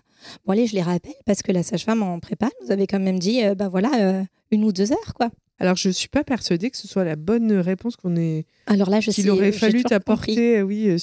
Bon, 0.46 0.52
allez, 0.52 0.66
je 0.66 0.74
les 0.74 0.82
rappelle, 0.82 1.14
parce 1.26 1.42
que 1.42 1.52
la 1.52 1.62
sage-femme 1.62 2.02
en 2.02 2.18
prépa 2.18 2.48
nous 2.64 2.72
avait 2.72 2.86
quand 2.88 2.98
même 2.98 3.18
dit, 3.20 3.44
euh, 3.44 3.54
bah 3.54 3.68
voilà, 3.68 3.90
euh, 4.00 4.24
une 4.50 4.64
ou 4.64 4.72
deux 4.72 4.90
heures, 4.92 5.14
quoi. 5.14 5.30
Alors, 5.60 5.76
je 5.76 5.90
suis 5.90 6.08
pas 6.08 6.22
persuadée 6.24 6.70
que 6.70 6.76
ce 6.76 6.86
soit 6.86 7.02
la 7.04 7.16
bonne 7.16 7.52
réponse 7.52 7.96
qu'on 7.96 8.14
ait... 8.16 8.44
Alors 8.66 8.90
là, 8.90 9.00
je 9.00 9.10
sais. 9.10 9.22
qu'il 9.22 9.30
aurait 9.30 9.50
j'ai 9.52 9.58
fallu 9.58 9.72
compris. 9.82 9.88
t'apporter, 9.90 10.62
oui, 10.62 10.88
à 10.90 10.98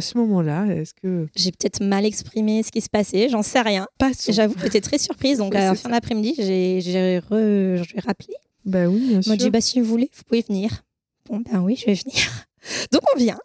ce 0.00 0.18
moment-là. 0.18 0.66
Est-ce 0.66 0.94
que... 0.94 1.26
J'ai 1.34 1.50
peut-être 1.50 1.82
mal 1.82 2.04
exprimé 2.04 2.62
ce 2.62 2.70
qui 2.70 2.80
se 2.80 2.88
passait, 2.88 3.28
j'en 3.28 3.42
sais 3.42 3.60
rien. 3.62 3.86
Pas 3.98 4.12
J'avoue 4.28 4.54
que 4.54 4.60
j'étais 4.62 4.80
très 4.80 4.98
surprise. 4.98 5.38
Donc, 5.38 5.54
à 5.56 5.60
la 5.60 5.74
fin 5.74 5.88
d'après-midi, 5.88 6.34
j'ai 6.38 6.80
j'ai 6.80 7.18
re- 7.18 7.76
je 7.82 7.82
lui 7.92 7.98
ai 7.98 8.00
rappelé. 8.00 8.34
Bah 8.64 8.86
oui, 8.88 9.08
bien 9.08 9.22
sûr. 9.22 9.30
m'a 9.32 9.36
dit, 9.36 9.50
bah, 9.50 9.60
si 9.60 9.80
vous 9.80 9.86
voulez, 9.88 10.08
vous 10.14 10.22
pouvez 10.24 10.42
venir. 10.42 10.82
Bon, 11.28 11.40
ben 11.40 11.60
oui, 11.60 11.74
je 11.76 11.86
vais 11.86 11.94
venir. 11.94 12.46
Donc, 12.92 13.02
on 13.14 13.18
vient. 13.18 13.38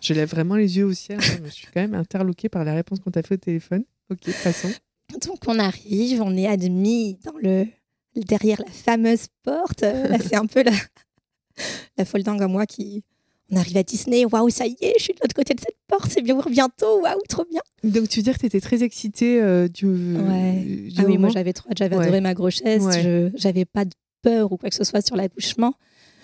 Je 0.00 0.14
lève 0.14 0.28
vraiment 0.28 0.56
les 0.56 0.76
yeux 0.78 0.84
au 0.86 0.92
ciel. 0.92 1.18
hein, 1.20 1.40
Je 1.44 1.50
suis 1.50 1.66
quand 1.72 1.80
même 1.80 1.94
interloquée 1.94 2.48
par 2.48 2.64
la 2.64 2.74
réponse 2.74 3.00
qu'on 3.00 3.10
t'a 3.10 3.22
fait 3.22 3.34
au 3.34 3.38
téléphone. 3.38 3.84
Ok, 4.10 4.30
passons. 4.42 4.70
Donc, 5.26 5.38
on 5.46 5.58
arrive, 5.58 6.22
on 6.22 6.36
est 6.36 6.46
admis 6.46 7.18
dans 7.24 7.36
le 7.42 7.66
derrière 8.16 8.60
la 8.64 8.70
fameuse 8.72 9.26
porte. 9.42 9.82
Euh, 9.82 10.08
Là, 10.08 10.18
c'est 10.18 10.36
un 10.36 10.46
peu 10.46 10.62
la, 10.62 10.72
la 11.98 12.04
folle 12.04 12.22
dingue 12.22 12.42
à 12.42 12.48
moi 12.48 12.66
qui. 12.66 13.02
On 13.52 13.56
arrive 13.56 13.76
à 13.78 13.82
Disney, 13.82 14.24
waouh, 14.24 14.48
ça 14.48 14.64
y 14.68 14.76
est, 14.80 14.94
je 14.96 15.02
suis 15.02 15.12
de 15.12 15.18
l'autre 15.20 15.34
côté 15.34 15.54
de 15.54 15.60
cette 15.60 15.74
porte, 15.88 16.08
c'est 16.08 16.22
bien 16.22 16.40
bientôt, 16.48 17.00
waouh, 17.02 17.18
trop 17.28 17.44
bien. 17.50 17.60
Donc, 17.82 18.08
tu 18.08 18.20
veux 18.20 18.22
dire 18.22 18.34
que 18.34 18.38
tu 18.38 18.46
étais 18.46 18.60
très 18.60 18.84
excitée 18.84 19.42
euh, 19.42 19.66
du, 19.66 19.86
Ouais. 19.86 20.62
du 20.88 20.92
Ah 20.98 21.02
oui, 21.04 21.18
moi 21.18 21.30
j'avais 21.30 21.52
trop 21.52 21.68
j'avais 21.76 21.96
Ouais. 21.96 22.02
adoré 22.04 22.20
ma 22.20 22.32
grossesse, 22.34 22.80
Ouais. 22.84 23.02
je 23.02 23.30
j'avais 23.34 23.64
pas 23.64 23.84
de 23.84 23.90
peur 24.22 24.52
ou 24.52 24.56
quoi 24.56 24.68
que 24.70 24.76
ce 24.76 24.84
soit 24.84 25.04
sur 25.04 25.16
l'accouchement. 25.16 25.74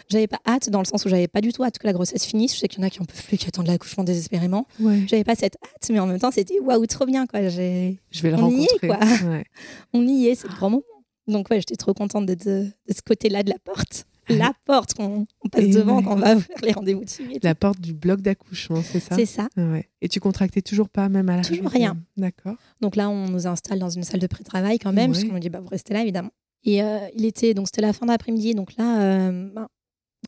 J'avais 0.08 0.26
pas 0.28 0.38
hâte 0.46 0.70
dans 0.70 0.78
le 0.78 0.84
sens 0.84 1.04
où 1.04 1.08
j'avais 1.08 1.26
pas 1.28 1.40
du 1.40 1.52
tout 1.52 1.64
hâte 1.64 1.78
que 1.78 1.86
la 1.86 1.92
grossesse 1.92 2.24
finisse. 2.24 2.54
Je 2.54 2.60
sais 2.60 2.68
qu'il 2.68 2.80
y 2.80 2.82
en 2.84 2.86
a 2.86 2.90
qui 2.90 3.00
en 3.00 3.04
peuvent 3.04 3.24
plus, 3.24 3.36
qui 3.36 3.46
attendent 3.48 3.66
l'accouchement 3.66 4.04
désespérément. 4.04 4.66
Ouais. 4.80 5.02
J'avais 5.08 5.24
pas 5.24 5.34
cette 5.34 5.56
hâte, 5.62 5.90
mais 5.90 5.98
en 5.98 6.06
même 6.06 6.18
temps, 6.20 6.30
c'était 6.30 6.60
waouh, 6.60 6.86
trop 6.86 7.06
bien, 7.06 7.26
quoi. 7.26 7.48
J'ai... 7.48 7.98
Je 8.10 8.22
vais 8.22 8.30
le 8.30 8.36
On 8.36 8.50
y 8.50 8.64
est, 8.64 8.66
rencontrer. 8.68 8.88
quoi. 8.88 8.98
Ouais. 9.30 9.44
On 9.92 10.06
y 10.06 10.26
est, 10.28 10.34
c'est 10.36 10.48
le 10.48 10.54
grand 10.54 10.70
moment. 10.70 10.82
Donc, 11.26 11.50
ouais, 11.50 11.58
j'étais 11.58 11.74
trop 11.76 11.92
contente 11.92 12.24
d'être 12.26 12.46
de, 12.46 12.66
de 12.88 12.94
ce 12.94 13.02
côté-là 13.04 13.42
de 13.42 13.50
la 13.50 13.58
porte. 13.58 14.04
La 14.28 14.52
porte 14.64 14.94
qu'on 14.94 15.24
on 15.44 15.48
passe 15.48 15.62
Et 15.62 15.68
devant 15.68 15.98
ouais. 15.98 16.02
quand 16.04 16.12
on 16.14 16.16
va 16.16 16.34
ouvrir 16.34 16.56
les 16.62 16.72
rendez-vous 16.72 17.04
de 17.04 17.08
suivi. 17.10 17.38
La 17.44 17.54
porte 17.54 17.80
du 17.80 17.92
bloc 17.94 18.20
d'accouchement, 18.22 18.82
c'est 18.82 18.98
ça? 18.98 19.14
C'est 19.14 19.26
ça. 19.26 19.48
Ouais. 19.56 19.88
Et 20.02 20.08
tu 20.08 20.18
contractais 20.18 20.62
toujours 20.62 20.88
pas, 20.88 21.08
même 21.08 21.28
à 21.28 21.36
la 21.36 21.42
Toujours 21.42 21.70
rien. 21.70 21.96
D'accord. 22.16 22.56
Donc 22.80 22.96
là, 22.96 23.08
on 23.08 23.28
nous 23.28 23.46
installe 23.46 23.78
dans 23.78 23.88
une 23.90 24.02
salle 24.02 24.18
de 24.18 24.26
pré-travail 24.26 24.78
quand 24.80 24.92
même, 24.92 25.10
Ouais. 25.10 25.16
parce 25.16 25.24
qu'on 25.24 25.34
nous 25.34 25.38
dit, 25.40 25.48
bah, 25.50 25.60
vous 25.60 25.68
restez 25.68 25.94
là, 25.94 26.02
évidemment. 26.02 26.30
Et 26.64 26.82
euh, 26.82 26.98
il 27.14 27.24
était, 27.24 27.54
donc 27.54 27.66
c'était 27.68 27.82
la 27.82 27.92
fin 27.92 28.06
d'après-midi, 28.06 28.54
donc 28.56 28.76
là, 28.76 29.00
euh, 29.00 29.48
bah, 29.54 29.68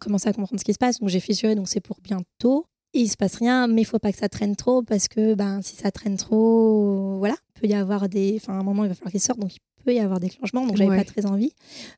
on 0.01 0.05
commençait 0.05 0.29
à 0.29 0.33
comprendre 0.33 0.59
ce 0.61 0.65
qui 0.65 0.73
se 0.73 0.79
passe. 0.79 1.01
Donc 1.01 1.09
j'ai 1.09 1.21
fissuré, 1.21 1.55
donc 1.55 1.69
c'est 1.69 1.81
pour 1.81 1.99
bientôt. 2.03 2.65
Et 2.95 3.01
il 3.01 3.09
se 3.09 3.17
passe 3.17 3.35
rien, 3.37 3.67
mais 3.67 3.83
il 3.83 3.85
faut 3.85 3.99
pas 3.99 4.13
que 4.13 4.19
ça 4.19 4.29
traîne 4.31 4.57
trop, 4.57 4.83
parce 4.83 5.09
que 5.09 5.35
ben, 5.35 5.61
si 5.63 5.77
ça 5.77 5.91
traîne 5.91 6.17
trop, 6.17 7.17
voilà, 7.19 7.35
il 7.57 7.61
peut 7.61 7.67
y 7.67 7.75
avoir 7.75 8.09
des. 8.09 8.37
Enfin, 8.41 8.55
à 8.55 8.57
un 8.61 8.63
moment, 8.63 8.85
il 8.85 8.89
va 8.89 8.95
falloir 8.95 9.11
qu'il 9.11 9.21
sorte, 9.21 9.39
donc 9.39 9.55
il 9.55 9.59
peut 9.85 9.93
y 9.95 10.01
avoir 10.01 10.21
des 10.21 10.29
déclenchements, 10.29 10.67
donc 10.67 10.77
j'avais 10.77 10.91
Ouais. 10.91 10.97
pas 10.97 11.05
très 11.05 11.27
envie. 11.27 11.53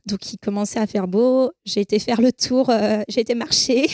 Donc 0.07 0.33
il 0.33 0.39
commençait 0.39 0.81
à 0.81 0.87
faire 0.89 1.07
beau. 1.07 1.53
J'ai 1.65 1.81
été 1.81 1.99
faire 2.01 2.21
le 2.21 2.33
tour, 2.33 2.71
euh, 2.71 3.03
j'ai 3.09 3.21
été 3.21 3.35
marcher. 3.37 3.87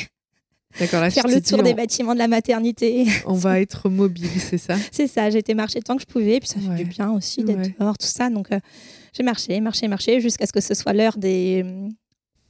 Là, 0.80 1.10
faire 1.10 1.26
le 1.26 1.40
tour 1.40 1.58
dit, 1.58 1.64
des 1.64 1.72
on- 1.72 1.76
bâtiments 1.76 2.12
de 2.14 2.18
la 2.18 2.28
maternité. 2.28 3.06
On 3.26 3.32
va 3.34 3.60
être 3.60 3.88
mobile, 3.88 4.28
c'est 4.38 4.58
ça? 4.58 4.76
C'est 4.92 5.06
ça, 5.06 5.30
j'ai 5.30 5.38
été 5.38 5.54
marcher 5.54 5.80
tant 5.80 5.96
que 5.96 6.02
je 6.02 6.06
pouvais, 6.06 6.38
puis 6.38 6.48
ça 6.48 6.60
fait 6.60 6.74
du 6.82 6.84
bien 6.84 7.12
aussi 7.12 7.42
d'être 7.44 7.58
Ouais. 7.58 7.74
dehors, 7.78 7.96
tout 7.96 8.06
ça. 8.06 8.28
Donc 8.30 8.52
euh, 8.52 8.60
j'ai 9.14 9.22
marché, 9.22 9.58
marché, 9.60 9.88
marché, 9.88 10.20
jusqu'à 10.20 10.46
ce 10.46 10.52
que 10.52 10.60
ce 10.60 10.74
soit 10.74 10.92
l'heure 10.92 11.16
des 11.18 11.64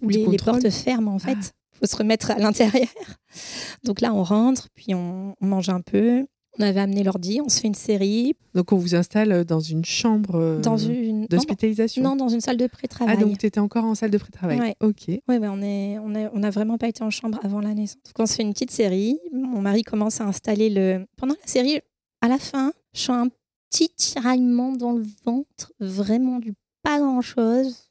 où 0.03 0.09
les, 0.09 0.25
les 0.27 0.37
portes 0.37 0.69
ferment 0.71 1.15
en 1.15 1.19
fait. 1.19 1.37
Ah. 1.41 1.77
faut 1.81 1.87
se 1.87 1.97
remettre 1.97 2.31
à 2.31 2.39
l'intérieur. 2.39 2.89
Donc 3.85 4.01
là, 4.01 4.13
on 4.15 4.23
rentre, 4.23 4.69
puis 4.75 4.95
on, 4.95 5.35
on 5.41 5.47
mange 5.47 5.69
un 5.69 5.81
peu. 5.81 6.27
On 6.59 6.63
avait 6.63 6.81
amené 6.81 7.03
l'ordi, 7.03 7.39
on 7.45 7.51
se 7.51 7.61
fait 7.61 7.67
une 7.69 7.75
série 7.75 8.33
Donc, 8.55 8.73
on 8.73 8.77
vous 8.79 8.95
installe 8.95 9.45
dans 9.45 9.61
une 9.61 9.85
chambre 9.85 10.37
euh, 10.37 10.59
dans 10.59 10.79
une 10.79 11.27
d'hospitalisation 11.27 12.03
non, 12.03 12.17
dans 12.17 12.31
une 12.31 12.41
salle 12.41 12.57
de 12.57 12.65
Ah, 12.65 12.69
pré-travail. 12.69 13.19
donc 13.19 13.37
tu 13.37 13.45
étais 13.45 13.61
encore 13.61 13.85
en 13.85 13.95
salle 13.95 14.11
de 14.11 14.17
pré-travail. 14.17 14.59
Ouais. 14.59 14.75
Ok. 14.81 15.05
Ouais, 15.09 15.37
ouais, 15.39 15.49
on 15.49 15.61
est, 15.61 15.99
on 15.99 16.15
est, 16.15 16.31
on 16.33 16.43
a 16.43 16.49
vraiment 16.49 16.79
pas 16.79 16.89
été 16.89 17.05
en 17.05 17.11
chambre 17.11 17.39
avant 17.43 17.61
la 17.61 17.75
naissance. 17.75 17.99
Donc 18.07 18.15
on 18.21 18.25
se 18.27 18.37
fait 18.37 18.43
une 18.43 18.55
petite 18.55 18.71
série. 18.71 19.19
Mon 19.35 19.61
mari 19.61 19.83
commence 19.83 20.23
à 20.23 20.25
installer 20.25 20.71
le. 20.71 21.05
Pendant 21.19 21.35
la 21.35 21.47
série, 21.47 21.79
à 22.23 22.29
la 22.29 22.39
fin, 22.39 22.73
je 22.95 23.01
sens 23.03 23.27
un 23.27 23.29
petit 23.71 23.91
tiraillement 23.95 24.73
dans 24.73 24.93
le 24.93 25.05
ventre, 25.27 25.75
vraiment 25.79 26.39
du 26.39 26.55
pas 26.83 27.01
grand 27.01 27.21
chose, 27.21 27.86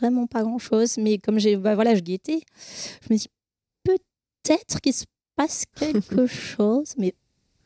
vraiment 0.00 0.26
pas 0.26 0.42
grand 0.42 0.58
chose. 0.58 0.96
Mais 0.98 1.18
comme 1.18 1.38
j'ai, 1.38 1.56
bah 1.56 1.74
voilà, 1.74 1.94
je 1.94 2.00
guettais, 2.00 2.40
je 3.06 3.12
me 3.12 3.18
dis 3.18 3.28
peut-être 3.84 4.80
qu'il 4.80 4.92
se 4.92 5.04
passe 5.36 5.64
quelque 5.78 6.26
chose, 6.26 6.94
mais 6.98 7.14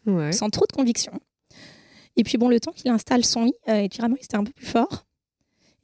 Ouais. 0.07 0.33
sans 0.33 0.49
trop 0.49 0.64
de 0.69 0.73
conviction. 0.75 1.12
Et 2.16 2.25
puis 2.25 2.38
bon, 2.38 2.49
le 2.49 2.59
temps 2.59 2.73
qu'il 2.73 2.90
installe 2.90 3.25
son 3.25 3.45
lit, 3.45 3.53
euh, 3.69 3.83
et 3.83 3.88
tiraillement, 3.88 4.16
c'était 4.21 4.37
un 4.37 4.45
peu 4.45 4.53
plus 4.53 4.66
fort. 4.66 5.05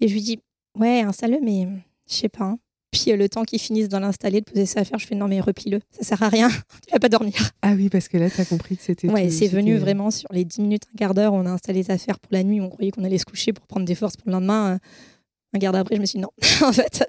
Et 0.00 0.08
je 0.08 0.14
lui 0.14 0.22
dis, 0.22 0.38
ouais, 0.78 1.00
installe-le, 1.02 1.38
mais 1.42 1.68
je 2.08 2.14
sais 2.14 2.28
pas. 2.30 2.44
hein. 2.44 2.58
Puis 2.90 3.12
euh, 3.12 3.16
le 3.16 3.28
temps 3.28 3.44
qu'il 3.44 3.58
finisse 3.60 3.88
de 3.90 3.96
l'installer, 3.98 4.40
de 4.40 4.46
poser 4.50 4.64
ses 4.64 4.78
affaires, 4.78 4.98
je 4.98 5.06
fais, 5.06 5.14
non, 5.14 5.28
mais 5.28 5.40
replie-le, 5.40 5.80
ça 5.90 6.02
sert 6.02 6.22
à 6.22 6.28
rien, 6.30 6.48
tu 6.86 6.92
vas 6.92 6.98
pas 6.98 7.10
dormir. 7.10 7.34
Ah 7.60 7.72
oui, 7.76 7.90
parce 7.90 8.08
que 8.08 8.16
là, 8.16 8.30
tu 8.30 8.40
as 8.40 8.46
compris 8.46 8.76
que 8.78 8.82
c'était. 8.82 9.08
Ouais, 9.08 9.28
c'est 9.28 9.48
venu 9.48 9.76
vraiment 9.76 10.10
sur 10.10 10.32
les 10.32 10.44
10 10.46 10.60
minutes, 10.62 10.84
un 10.94 10.96
quart 10.96 11.12
d'heure, 11.14 11.34
on 11.34 11.44
a 11.46 11.50
installé 11.50 11.80
les 11.82 11.90
affaires 11.90 12.18
pour 12.18 12.32
la 12.32 12.42
nuit, 12.42 12.60
on 12.60 12.70
croyait 12.70 12.90
qu'on 12.90 13.04
allait 13.04 13.18
se 13.18 13.26
coucher 13.26 13.52
pour 13.52 13.66
prendre 13.66 13.84
des 13.86 13.94
forces 13.94 14.16
pour 14.16 14.26
le 14.28 14.32
lendemain. 14.32 14.74
euh, 14.74 14.78
Un 15.54 15.58
d'heure 15.58 15.74
après, 15.74 15.96
je 15.96 16.00
me 16.00 16.06
suis 16.06 16.18
dit, 16.18 16.22
non, 16.22 16.30
en 16.66 16.72
fait, 16.72 17.04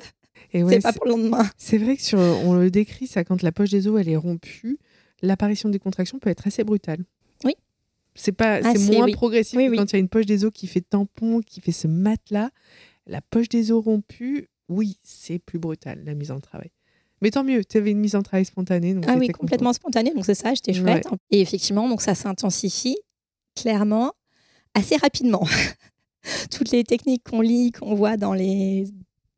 Et 0.53 0.63
ouais, 0.63 0.73
c'est 0.75 0.81
pas 0.81 0.93
pour 0.93 1.05
le 1.05 1.11
lendemain. 1.11 1.49
C'est 1.57 1.77
vrai 1.77 1.97
que 1.97 2.03
sur, 2.03 2.19
on 2.19 2.53
le 2.53 2.69
décrit, 2.71 3.07
ça, 3.07 3.23
quand 3.23 3.41
la 3.41 3.51
poche 3.51 3.69
des 3.69 3.87
os 3.87 3.99
elle 3.99 4.09
est 4.09 4.15
rompue, 4.15 4.77
l'apparition 5.21 5.69
des 5.69 5.79
contractions 5.79 6.19
peut 6.19 6.29
être 6.29 6.47
assez 6.47 6.63
brutale. 6.63 7.03
Oui. 7.43 7.55
C'est 8.15 8.31
pas, 8.31 8.59
Ah, 8.63 8.73
c'est 8.75 8.91
moins 8.93 9.05
oui. 9.05 9.11
progressif 9.13 9.57
Oui, 9.57 9.65
que 9.65 9.71
oui. 9.71 9.77
quand 9.77 9.91
il 9.91 9.93
y 9.93 9.97
a 9.97 9.99
une 9.99 10.09
poche 10.09 10.25
des 10.25 10.45
os 10.45 10.51
qui 10.53 10.67
fait 10.67 10.81
tampon, 10.81 11.41
qui 11.41 11.61
fait 11.61 11.71
ce 11.71 11.87
matelas. 11.87 12.49
La 13.05 13.21
poche 13.21 13.49
des 13.49 13.71
os 13.71 13.83
rompue, 13.83 14.49
oui, 14.69 14.97
c'est 15.03 15.39
plus 15.39 15.59
brutal 15.59 16.03
la 16.05 16.13
mise 16.13 16.31
en 16.31 16.39
travail. 16.39 16.71
Mais 17.21 17.31
tant 17.31 17.43
mieux, 17.43 17.63
tu 17.65 17.77
avais 17.77 17.91
une 17.91 17.99
mise 17.99 18.15
en 18.15 18.21
travail 18.21 18.45
spontanée. 18.45 18.93
Donc 18.93 19.05
Ah 19.07 19.15
oui, 19.17 19.27
complètement 19.29 19.73
spontané, 19.73 20.13
donc 20.13 20.23
c'est 20.25 20.35
ça, 20.35 20.53
j'étais 20.53 20.73
chouette. 20.73 21.07
Et 21.31 21.41
effectivement, 21.41 21.89
donc 21.89 22.01
ça 22.01 22.13
s'intensifie 22.15 22.97
clairement 23.55 24.13
assez 24.75 24.95
rapidement. 24.97 25.43
Toutes 26.51 26.71
les 26.71 26.83
techniques 26.83 27.23
qu'on 27.29 27.41
lit, 27.41 27.71
qu'on 27.71 27.95
voit 27.95 28.17
dans 28.17 28.33
les, 28.33 28.85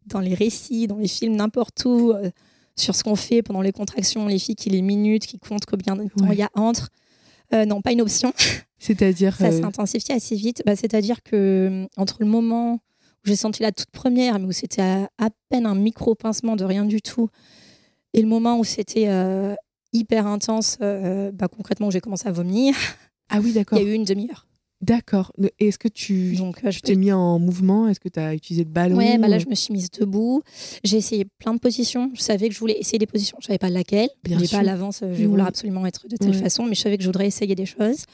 dans 0.05 0.19
les 0.19 0.33
récits, 0.33 0.87
dans 0.87 0.97
les 0.97 1.07
films, 1.07 1.35
n'importe 1.35 1.83
où, 1.85 2.11
euh, 2.11 2.29
sur 2.75 2.95
ce 2.95 3.03
qu'on 3.03 3.15
fait 3.15 3.41
pendant 3.41 3.61
les 3.61 3.71
contractions, 3.73 4.25
les 4.27 4.39
filles 4.39 4.55
qui 4.55 4.69
les 4.69 4.81
minutes, 4.81 5.25
qui 5.25 5.37
comptent 5.39 5.65
combien 5.65 5.95
de 5.95 6.03
temps 6.03 6.25
Ouais. 6.25 6.33
il 6.35 6.39
y 6.39 6.43
a 6.43 6.49
entre. 6.55 6.89
Euh, 7.53 7.65
non, 7.65 7.81
pas 7.81 7.91
une 7.91 8.01
option. 8.01 8.33
C'est-à-dire. 8.79 9.35
Ça 9.35 9.47
euh, 9.47 9.51
s'est 9.51 9.63
intensifié 9.65 10.15
assez 10.15 10.35
vite. 10.35 10.61
Bah, 10.65 10.75
C'est-à-dire 10.75 11.21
que 11.23 11.35
euh, 11.35 11.87
entre 11.97 12.17
le 12.19 12.25
moment 12.27 12.75
où 12.75 12.79
j'ai 13.25 13.35
senti 13.35 13.61
la 13.63 13.71
toute 13.71 13.91
première, 13.91 14.39
mais 14.39 14.45
où 14.45 14.51
c'était 14.51 14.81
à, 14.81 15.09
à 15.17 15.29
peine 15.49 15.65
un 15.65 15.75
micro 15.75 16.15
pincement 16.15 16.55
de 16.55 16.63
rien 16.63 16.85
du 16.85 17.01
tout, 17.01 17.27
et 18.13 18.21
le 18.21 18.27
moment 18.27 18.57
où 18.57 18.63
c'était 18.63 19.07
hyper 19.91 20.25
intense, 20.25 20.77
bah, 20.79 21.47
concrètement 21.53 21.87
où 21.87 21.91
j'ai 21.91 21.99
commencé 21.99 22.27
à 22.27 22.31
vomir, 22.31 22.73
Ah 23.27 23.39
oui, 23.41 23.49
il 23.49 23.53
d'accord. 23.55 23.77
y 23.77 23.81
a 23.81 23.85
eu 23.85 23.93
une 23.93 24.05
demi-heure. 24.05 24.47
D'accord. 24.81 25.33
Est-ce 25.59 25.77
que 25.77 25.89
tu 25.89 26.35
Donc 26.37 26.63
euh, 26.63 26.71
je 26.71 26.79
t'es 26.79 26.95
mis 26.95 27.11
en 27.11 27.37
mouvement? 27.37 27.87
Est-ce 27.89 27.99
que 27.99 28.07
tu 28.07 28.19
as 28.19 28.33
utilisé 28.33 28.63
le 28.63 28.69
ballon? 28.69 28.95
Ouais, 28.95 29.17
bah 29.17 29.27
là, 29.27 29.37
je 29.37 29.47
me 29.47 29.55
suis 29.55 29.73
mise 29.73 29.91
debout. 29.91 30.41
J'ai 30.85 30.97
essayé 30.97 31.25
plein 31.37 31.53
de 31.53 31.59
positions. 31.59 32.09
Je 32.15 32.21
savais 32.21 32.47
que 32.47 32.55
je 32.55 32.59
voulais 32.59 32.77
essayer 32.79 32.97
des 32.97 33.05
positions. 33.05 33.37
Je 33.41 33.47
savais 33.47 33.57
pas 33.59 33.69
laquelle. 33.69 34.09
Bien 34.23 34.37
je 34.37 34.43
dis 34.43 34.47
sûr. 34.47 34.57
pas 34.57 34.61
à 34.61 34.65
l'avance, 34.65 35.01
euh, 35.03 35.13
je 35.13 35.19
vais 35.19 35.25
vouloir 35.25 35.47
absolument 35.47 35.85
être 35.85 36.07
de 36.07 36.15
telle 36.15 36.29
Ouais. 36.31 36.33
façon, 36.41 36.63
mais 36.63 36.75
je 36.75 36.81
savais 36.81 36.95
que 36.97 37.03
je 37.03 37.09
voudrais 37.09 37.27
essayer 37.27 37.55
des 37.55 37.65
choses. 37.65 38.05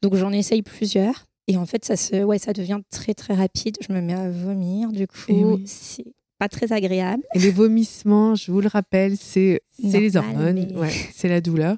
Donc 0.00 0.14
j'en 0.14 0.32
essaye 0.32 0.62
plusieurs. 0.62 1.26
Et 1.48 1.56
en 1.58 1.66
fait, 1.66 1.84
ça, 1.84 1.96
se, 1.96 2.24
ouais, 2.24 2.38
ça 2.38 2.52
devient 2.54 2.80
très, 2.90 3.12
très 3.14 3.34
rapide. 3.34 3.76
Je 3.86 3.92
me 3.92 4.00
mets 4.00 4.14
à 4.14 4.30
vomir. 4.30 4.92
Du 4.92 5.06
coup, 5.06 5.14
Eh 5.28 5.44
oui. 5.44 5.62
c'est 5.66 6.06
pas 6.38 6.48
très 6.48 6.72
agréable. 6.72 7.22
Et 7.34 7.38
les 7.38 7.50
vomissements, 7.50 8.34
je 8.34 8.50
vous 8.50 8.60
le 8.60 8.68
rappelle, 8.68 9.16
c'est 9.16 9.60
les 9.82 10.16
hormones, 10.16 10.66
mais- 10.70 10.76
ouais, 10.78 10.90
c'est 11.14 11.28
la 11.28 11.40
douleur. 11.40 11.76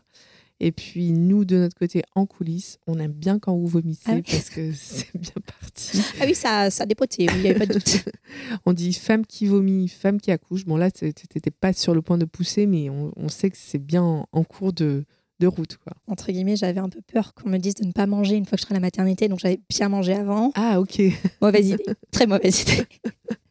Et 0.61 0.73
puis 0.73 1.13
nous, 1.13 1.45
de 1.45 1.57
notre 1.57 1.77
côté, 1.77 2.03
en 2.17 2.27
coulisses, 2.27 2.79
on 2.87 2.99
aime 2.99 3.13
bien 3.13 3.39
quand 3.39 3.57
vous 3.57 3.67
vomissez 3.69 4.03
Ah 4.07 4.15
oui. 4.15 4.23
parce 4.29 4.51
que 4.51 4.73
c'est 4.77 5.15
bien 5.17 5.33
parti. 5.61 6.01
Ah 6.21 6.25
oui, 6.27 6.35
ça, 6.35 6.71
ça 6.71 6.83
a 6.83 6.87
dépoté. 6.87 7.27
oui, 7.29 7.35
Il 7.37 7.43
n'y 7.43 7.49
avait 7.51 7.59
pas 7.61 7.67
de 7.67 7.75
doute. 7.75 8.05
On 8.67 8.73
dit 8.73 8.93
femme 8.93 9.25
qui 9.25 9.47
vomit, 9.47 9.87
femme 9.89 10.21
qui 10.21 10.31
accouche. 10.33 10.65
Bon 10.65 10.77
là, 10.77 10.91
tu 10.91 11.05
n'étais 11.07 11.51
pas 11.53 11.73
sur 11.73 11.95
le 11.95 12.03
point 12.03 12.19
de 12.19 12.25
pousser, 12.25 12.67
mais 12.67 12.91
on, 12.91 13.13
on 13.17 13.29
sait 13.29 13.51
que 13.51 13.57
c'est 13.59 13.79
bien 13.79 14.03
en, 14.03 14.27
en 14.33 14.43
cours 14.45 14.73
de, 14.73 15.05
de 15.39 15.47
route. 15.47 15.77
Quoi. 15.77 15.93
Entre 16.09 16.33
guillemets, 16.33 16.57
j'avais 16.57 16.81
un 16.81 16.89
peu 16.89 17.01
peur 17.03 17.35
qu'on 17.35 17.49
me 17.51 17.59
dise 17.59 17.75
de 17.77 17.87
ne 17.87 17.93
pas 17.93 18.07
manger 18.07 18.35
une 18.37 18.45
fois 18.45 18.57
que 18.57 18.61
je 18.61 18.67
serai 18.67 18.75
à 18.75 18.79
la 18.79 18.81
maternité. 18.81 19.29
Donc 19.29 19.39
j'avais 19.39 19.61
bien 19.69 19.89
mangé 19.89 20.15
avant. 20.15 20.51
Ah 20.57 20.81
ok. 20.81 21.01
Mauvaise 21.41 21.69
idée. 21.69 21.85
Très 22.11 22.27
mauvaise 22.27 22.63
idée. 22.63 22.85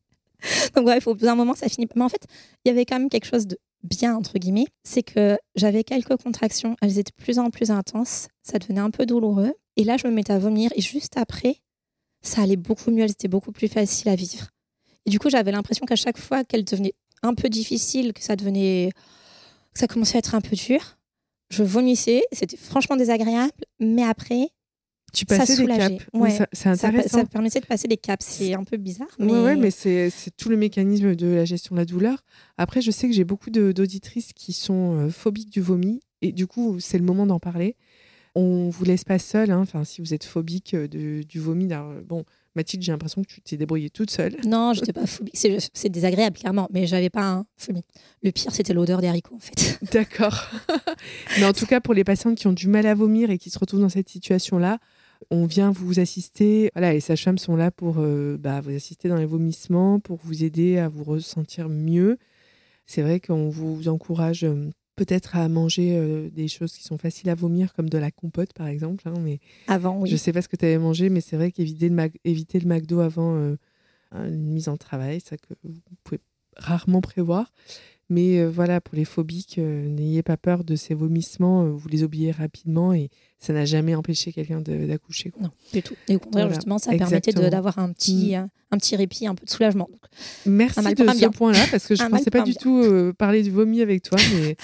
Donc 0.75 0.85
bref, 0.85 1.07
au 1.07 1.15
bout 1.15 1.25
d'un 1.25 1.35
moment, 1.35 1.55
ça 1.55 1.69
finit. 1.69 1.87
Mais 1.95 2.03
en 2.03 2.09
fait, 2.09 2.25
il 2.65 2.69
y 2.69 2.71
avait 2.71 2.85
quand 2.85 2.99
même 2.99 3.09
quelque 3.09 3.25
chose 3.25 3.47
de 3.47 3.57
bien, 3.83 4.15
entre 4.15 4.37
guillemets. 4.37 4.67
C'est 4.83 5.03
que 5.03 5.37
j'avais 5.55 5.83
quelques 5.83 6.15
contractions. 6.17 6.75
Elles 6.81 6.99
étaient 6.99 7.11
de 7.17 7.23
plus 7.23 7.39
en 7.39 7.49
plus 7.49 7.71
intenses. 7.71 8.27
Ça 8.43 8.59
devenait 8.59 8.81
un 8.81 8.91
peu 8.91 9.05
douloureux. 9.05 9.53
Et 9.75 9.83
là, 9.83 9.97
je 9.97 10.07
me 10.07 10.11
mettais 10.13 10.33
à 10.33 10.39
vomir. 10.39 10.71
Et 10.75 10.81
juste 10.81 11.17
après, 11.17 11.57
ça 12.21 12.41
allait 12.41 12.55
beaucoup 12.55 12.91
mieux. 12.91 13.03
Elles 13.03 13.11
étaient 13.11 13.27
beaucoup 13.27 13.51
plus 13.51 13.67
faciles 13.67 14.09
à 14.09 14.15
vivre. 14.15 14.47
Et 15.05 15.09
du 15.09 15.19
coup, 15.19 15.29
j'avais 15.29 15.51
l'impression 15.51 15.85
qu'à 15.85 15.95
chaque 15.95 16.17
fois 16.17 16.43
qu'elles 16.43 16.65
devenaient 16.65 16.95
un 17.23 17.33
peu 17.33 17.49
difficiles, 17.49 18.13
que 18.13 18.21
ça 18.23 18.35
devenait. 18.35 18.91
que 19.73 19.79
ça 19.79 19.87
commençait 19.87 20.17
à 20.17 20.19
être 20.19 20.35
un 20.35 20.41
peu 20.41 20.55
dur, 20.55 20.97
je 21.49 21.63
vomissais. 21.63 22.23
C'était 22.31 22.57
franchement 22.57 22.95
désagréable. 22.95 23.63
Mais 23.79 24.03
après, 24.03 24.49
Tu 25.13 25.25
Ça 25.29 25.37
passais 25.37 25.55
des 25.55 25.61
soulageait. 25.63 25.97
caps. 25.97 26.05
Ouais. 26.13 26.29
ça- 26.31 26.47
C'est 26.51 26.63
ça, 26.63 26.71
intéressant. 26.87 27.19
ça 27.19 27.25
permettait 27.25 27.59
de 27.61 27.65
passer 27.65 27.87
des 27.87 27.97
caps. 27.97 28.25
C'est 28.25 28.53
un 28.53 28.63
peu 28.63 28.77
bizarre. 28.77 29.07
Mais... 29.19 29.31
Ouais, 29.31 29.55
mais 29.55 29.71
c'est 29.71 30.11
tout 30.35 30.49
le 30.49 30.57
mécanisme 30.57 31.15
de 31.15 31.27
la 31.27 31.45
gestion 31.45 31.75
de 31.75 31.79
la 31.81 31.85
douleur. 31.85 32.23
Après, 32.57 32.81
je 32.81 32.91
sais 32.91 33.07
que 33.07 33.13
j'ai 33.13 33.23
beaucoup 33.23 33.49
d'auditrices 33.49 34.33
qui 34.33 34.53
sont 34.53 34.95
euh, 34.95 35.09
phobiques 35.09 35.49
du 35.49 35.61
vomi. 35.61 36.01
Et 36.21 36.31
du 36.31 36.45
coup, 36.47 36.79
c'est 36.79 36.97
le 36.97 37.03
moment 37.05 37.25
d'en 37.25 37.39
parler. 37.39 37.75
On 38.35 38.69
vous 38.69 38.83
laisse 38.85 39.03
pas 39.03 39.17
seule. 39.17 39.49
hein. 39.51 39.61
Enfin, 39.61 39.83
si 39.83 40.01
vous 40.01 40.13
êtes 40.13 40.23
phobique 40.25 40.73
euh, 40.73 40.87
de- 40.87 41.23
du 41.23 41.39
vomi. 41.39 41.67
euh, 41.71 42.01
Bon, 42.05 42.23
Mathilde, 42.55 42.83
j'ai 42.83 42.91
l'impression 42.91 43.21
que 43.23 43.27
tu 43.27 43.39
t'es 43.41 43.55
débrouillée 43.57 43.89
toute 43.89 44.11
seule. 44.11 44.35
Non, 44.45 44.73
j'étais 44.73 44.93
pas 44.93 45.05
phobique. 45.07 45.35
C'est 45.37 45.57
c'est 45.73 45.89
désagréable, 45.89 46.37
clairement, 46.37 46.67
mais 46.71 46.85
j'avais 46.85 47.09
pas 47.09 47.23
un 47.23 47.45
phobie. 47.55 47.81
Le 48.23 48.31
pire, 48.31 48.51
c'était 48.51 48.73
l'odeur 48.73 48.99
des 49.01 49.07
haricots, 49.07 49.35
en 49.35 49.39
fait. 49.39 49.79
D'accord. 49.93 50.49
Mais 51.39 51.45
en 51.45 51.53
tout 51.53 51.65
cas, 51.65 51.79
pour 51.79 51.93
les 51.93 52.03
patientes 52.03 52.37
qui 52.37 52.47
ont 52.47 52.53
du 52.53 52.67
mal 52.67 52.85
à 52.87 52.93
vomir 52.95 53.29
et 53.31 53.37
qui 53.37 53.49
se 53.49 53.57
retrouvent 53.59 53.81
dans 53.81 53.89
cette 53.89 54.09
situation-là, 54.09 54.79
on 55.31 55.45
vient 55.45 55.71
vous 55.71 55.99
assister. 55.99 56.69
Voilà, 56.73 56.93
les 56.93 56.99
sages-femmes 56.99 57.37
sont 57.37 57.55
là 57.55 57.71
pour 57.71 57.97
euh, 57.99 58.37
bah, 58.37 58.61
vous 58.61 58.71
assister 58.75 59.09
dans 59.09 59.17
les 59.17 59.25
vomissements, 59.25 59.99
pour 59.99 60.17
vous 60.23 60.43
aider 60.43 60.77
à 60.77 60.87
vous 60.89 61.03
ressentir 61.03 61.69
mieux. 61.69 62.17
C'est 62.85 63.01
vrai 63.01 63.19
qu'on 63.19 63.49
vous 63.49 63.87
encourage 63.89 64.43
euh, 64.43 64.69
peut-être 64.95 65.35
à 65.35 65.47
manger 65.49 65.97
euh, 65.97 66.29
des 66.29 66.47
choses 66.47 66.73
qui 66.73 66.83
sont 66.83 66.97
faciles 66.97 67.29
à 67.29 67.35
vomir, 67.35 67.73
comme 67.73 67.89
de 67.89 67.97
la 67.97 68.11
compote, 68.11 68.53
par 68.53 68.67
exemple. 68.67 69.07
hein, 69.07 69.13
mais 69.21 69.39
Avant, 69.67 69.99
oui. 70.01 70.09
je 70.09 70.15
sais 70.15 70.31
pas 70.33 70.41
ce 70.41 70.47
que 70.47 70.55
tu 70.55 70.65
avais 70.65 70.77
mangé, 70.77 71.09
mais 71.09 71.21
c'est 71.21 71.35
vrai 71.35 71.51
qu'éviter 71.51 71.89
le, 71.89 72.09
éviter 72.23 72.59
le 72.59 72.67
McDo 72.67 72.99
avant 72.99 73.55
une 74.13 74.51
mise 74.53 74.69
en 74.69 74.77
travail, 74.77 75.19
ça 75.19 75.35
que 75.37 75.53
vous 75.63 75.73
pouvez 76.03 76.19
rarement 76.59 77.01
prévoir. 77.01 77.51
Mais 78.09 78.39
euh, 78.39 78.47
voilà, 78.49 78.79
pour 78.79 78.95
les 78.95 79.03
phobiques, 79.03 79.57
euh, 79.57 79.85
n'ayez 79.89 80.23
pas 80.23 80.37
peur 80.37 80.63
de 80.63 80.77
ces 80.77 80.93
vomissements. 80.93 81.65
euh, 81.65 81.69
vous 81.71 81.89
les 81.89 82.03
oubliez 82.03 82.31
rapidement 82.31 82.93
et 82.93 83.09
ça 83.37 83.51
n'a 83.51 83.65
jamais 83.65 83.95
empêché 83.95 84.31
quelqu'un 84.31 84.61
d'accoucher. 84.61 85.33
Non, 85.41 85.49
du 85.73 85.83
tout. 85.83 85.93
Et 86.07 86.15
au 86.15 86.19
contraire, 86.19 86.45
Voilà, 86.45 86.53
justement, 86.55 86.77
ça 86.77 86.95
permettait 86.95 87.33
d'avoir 87.33 87.77
un 87.79 87.91
petit, 87.91 88.33
un, 88.33 88.49
un 88.71 88.77
petit 88.77 88.95
répit, 88.95 89.27
un 89.27 89.35
peu 89.35 89.43
de 89.45 89.49
soulagement. 89.49 89.89
Donc, 89.91 89.99
Merci 90.45 90.79
de 90.95 91.05
ce 91.05 91.27
point-là, 91.27 91.65
parce 91.69 91.85
que 91.85 91.95
je 91.95 92.03
ne 92.05 92.07
pensais 92.09 92.31
pas 92.31 92.43
du 92.43 92.51
bien. 92.53 92.61
tout 92.61 93.13
parler 93.17 93.43
du 93.43 93.51
vomi 93.51 93.81
avec 93.81 94.03
toi, 94.03 94.17
mais 94.35 94.55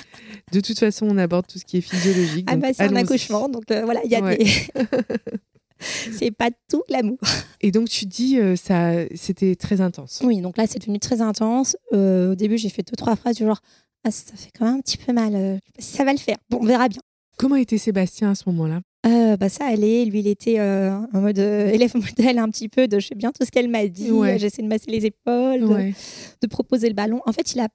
de 0.54 0.62
toute 0.62 0.80
façon, 0.80 1.06
on 1.10 1.18
aborde 1.18 1.46
tout 1.46 1.60
ce 1.60 1.66
qui 1.66 1.76
est 1.76 1.82
physiologique. 1.82 2.48
ah 2.50 2.56
bah, 2.56 2.70
c'est 2.74 2.84
un 2.84 2.96
accouchement, 2.96 3.50
donc 3.50 3.66
voilà, 3.68 4.00
il 4.06 4.10
y 4.12 4.16
a 4.16 4.22
Ouais. 4.22 4.38
des. 4.38 4.46
c'est 6.12 6.32
pas 6.32 6.50
tout 6.70 6.84
glamour. 6.88 7.18
Et 7.62 7.72
donc, 7.72 7.90
tu 7.90 8.06
dis, 8.06 8.40
euh, 8.40 8.56
ça, 8.56 8.92
c'était 9.16 9.56
très 9.56 9.82
intense. 9.82 10.22
Oui, 10.24 10.42
donc 10.42 10.58
là, 10.58 10.66
c'est 10.68 10.80
devenu 10.80 11.00
très 11.00 11.22
intense. 11.22 11.78
Euh, 11.94 12.32
au 12.32 12.36
début, 12.36 12.58
j'ai 12.58 12.70
fait 12.70 12.84
deux, 12.84 12.96
trois 12.96 13.16
phrases 13.16 13.38
du 13.38 13.44
genre 13.44 13.62
Ah, 14.04 14.12
ça 14.12 14.36
fait 14.36 14.52
quand 14.58 14.66
même 14.66 14.76
un 14.76 14.82
petit 14.82 14.98
peu 14.98 15.14
mal. 15.14 15.36
euh, 15.36 15.58
ça 15.80 16.04
va 16.04 16.12
le 16.12 16.18
faire. 16.20 16.38
Bon, 16.50 16.60
on 16.62 16.66
verra 16.66 16.90
bien. 16.90 17.02
Comment 17.38 17.56
était 17.56 17.78
Sébastien 17.78 18.32
à 18.32 18.36
ce 18.36 18.44
moment-là? 18.48 18.82
Euh, 19.06 19.38
bah, 19.38 19.50
ça 19.50 19.66
allait. 19.66 20.06
Lui, 20.06 20.20
il 20.20 20.28
était 20.28 20.62
en 20.62 21.08
mode 21.14 21.40
élève 21.40 21.96
modèle 21.96 22.38
un 22.38 22.50
petit 22.50 22.70
peu 22.70 22.88
de 22.88 23.00
je 23.00 23.08
sais 23.08 23.16
bien 23.16 23.32
tout 23.32 23.44
ce 23.46 23.52
qu'elle 23.52 23.70
m'a 23.70 23.88
dit. 23.88 24.12
Ouais. 24.12 24.38
J'essaie 24.40 24.62
de 24.62 24.68
masser 24.68 24.92
les 24.92 25.06
épaules, 25.06 25.94
de, 26.42 26.48
proposer 26.48 26.88
le 26.88 26.94
ballon. 26.94 27.22
En 27.26 27.34
fait, 27.34 27.54
il 27.54 27.60
a 27.60 27.70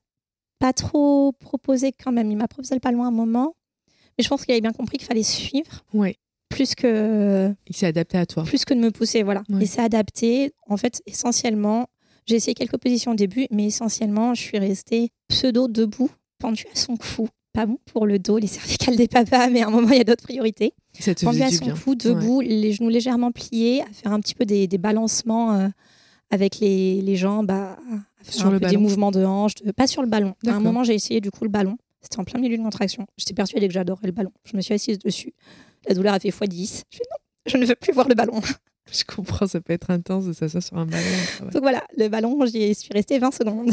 pas 0.59 0.73
trop 0.73 1.33
proposé 1.33 1.93
quand 1.93 2.13
même. 2.13 2.31
Il 2.31 2.37
m'a 2.37 2.49
proposé 2.49 2.75
le 2.75 2.81
ballon 2.81 3.03
à 3.05 3.09
un 3.09 3.13
moment. 3.13 3.55
Mais 4.17 4.25
je 4.25 4.29
pense 4.29 4.45
qu'il 4.45 4.53
avait 4.53 4.61
bien 4.61 4.73
compris 4.73 4.99
qu'il 4.99 5.07
fallait 5.07 5.23
suivre 5.23 5.85
Ouais. 5.93 6.17
Plus 6.49 6.75
que, 6.75 7.55
Il 7.69 7.77
s'est 7.77 7.87
adapté 7.87 8.19
à 8.19 8.27
toi. 8.27 8.45
plus 8.45 8.65
que 8.65 8.75
de 8.75 8.81
me 8.81 8.91
pousser. 8.91 9.23
Voilà. 9.23 9.43
Ouais. 9.49 9.59
Il 9.63 9.69
s'est 9.69 9.81
adapté. 9.83 10.53
En 10.69 10.77
fait, 10.77 11.03
essentiellement, 11.07 11.89
j'ai 12.27 12.37
essayé 12.37 12.55
quelques 12.55 12.79
positions 12.79 13.13
au 13.13 13.15
début, 13.15 13.47
mais 13.51 13.67
essentiellement, 13.67 14.35
je 14.35 14.43
suis 14.43 14.59
restée 14.59 15.11
pseudo 15.29 15.69
debout, 15.69 16.11
pendue 16.39 16.67
à 16.73 16.77
son 16.77 16.97
cou. 16.97 17.29
Pas 17.55 17.65
bon 17.67 17.79
pour 17.93 18.07
le 18.07 18.19
dos, 18.19 18.39
les 18.39 18.47
cervicales 18.47 18.97
des 18.97 19.09
papas, 19.09 19.49
mais 19.49 19.63
à 19.63 19.69
un 19.69 19.71
moment, 19.71 19.89
il 19.91 19.99
y 19.99 20.01
a 20.01 20.05
d'autres 20.05 20.23
priorités. 20.23 20.75
Ça 21.01 21.15
te 21.15 21.25
Pendue 21.25 21.43
à 21.43 21.51
son 21.51 21.65
bien. 21.65 21.75
cou, 21.75 21.95
debout, 21.95 22.41
les 22.41 22.73
genoux 22.73 22.91
légèrement 22.91 23.33
pliés, 23.33 23.83
à 23.83 23.87
faire 23.93 24.13
un 24.13 24.21
petit 24.21 24.35
peu 24.35 24.45
des, 24.45 24.67
des 24.69 24.79
balancements 24.79 25.55
euh, 25.55 25.69
avec 26.31 26.61
les, 26.61 27.01
les 27.01 27.17
jambes, 27.17 27.51
à, 27.51 27.73
à 27.73 27.77
faire 28.25 28.35
Sur 28.35 28.47
un 28.47 28.51
le 28.51 28.61
peu 28.61 28.67
des 28.69 28.77
mouvements 28.77 29.11
de 29.11 29.25
hanche, 29.25 29.55
de- 29.55 29.73
pas 29.73 29.87
sur 29.87 30.03
le 30.03 30.09
ballon. 30.09 30.35
À 30.47 30.51
un 30.53 30.61
moment, 30.61 30.85
j'ai 30.85 30.95
essayé 30.95 31.21
du 31.21 31.31
coup 31.31 31.45
le 31.45 31.51
ballon. 31.51 31.79
C'était 32.03 32.21
en 32.21 32.25
plein 32.25 32.39
milieu 32.39 32.55
d'une 32.55 32.65
contraction. 32.65 33.07
J'étais 33.17 33.35
persuadée 33.35 33.67
que 33.67 33.75
j'adorais 33.75 34.07
le 34.07 34.13
ballon. 34.13 34.31
Je 34.45 34.57
me 34.57 34.61
suis 34.63 34.75
assise 34.75 34.99
dessus. 34.99 35.33
La 35.89 35.95
douleur 35.95 36.15
a 36.15 36.21
fait 36.21 36.29
x10. 36.31 36.83
Je 36.91 36.97
fais 36.99 37.05
non, 37.11 37.17
je 37.47 37.57
ne 37.57 37.67
veux 37.67 37.75
plus 37.75 37.93
voir 37.93 38.09
le 38.09 38.15
ballon. 38.15 38.41
Je 38.91 39.05
comprends, 39.05 39.47
ça 39.47 39.61
peut 39.61 39.75
être 39.75 39.91
intense 39.91 40.25
de 40.25 40.33
s'asseoir 40.33 40.63
sur 40.63 40.77
un 40.79 40.87
ballon. 40.87 41.05
Donc 41.53 41.61
voilà, 41.61 41.85
le 41.99 42.09
ballon, 42.09 42.47
j'y 42.47 42.75
suis 42.75 42.91
restée 42.95 43.19
20 43.19 43.35
secondes. 43.35 43.71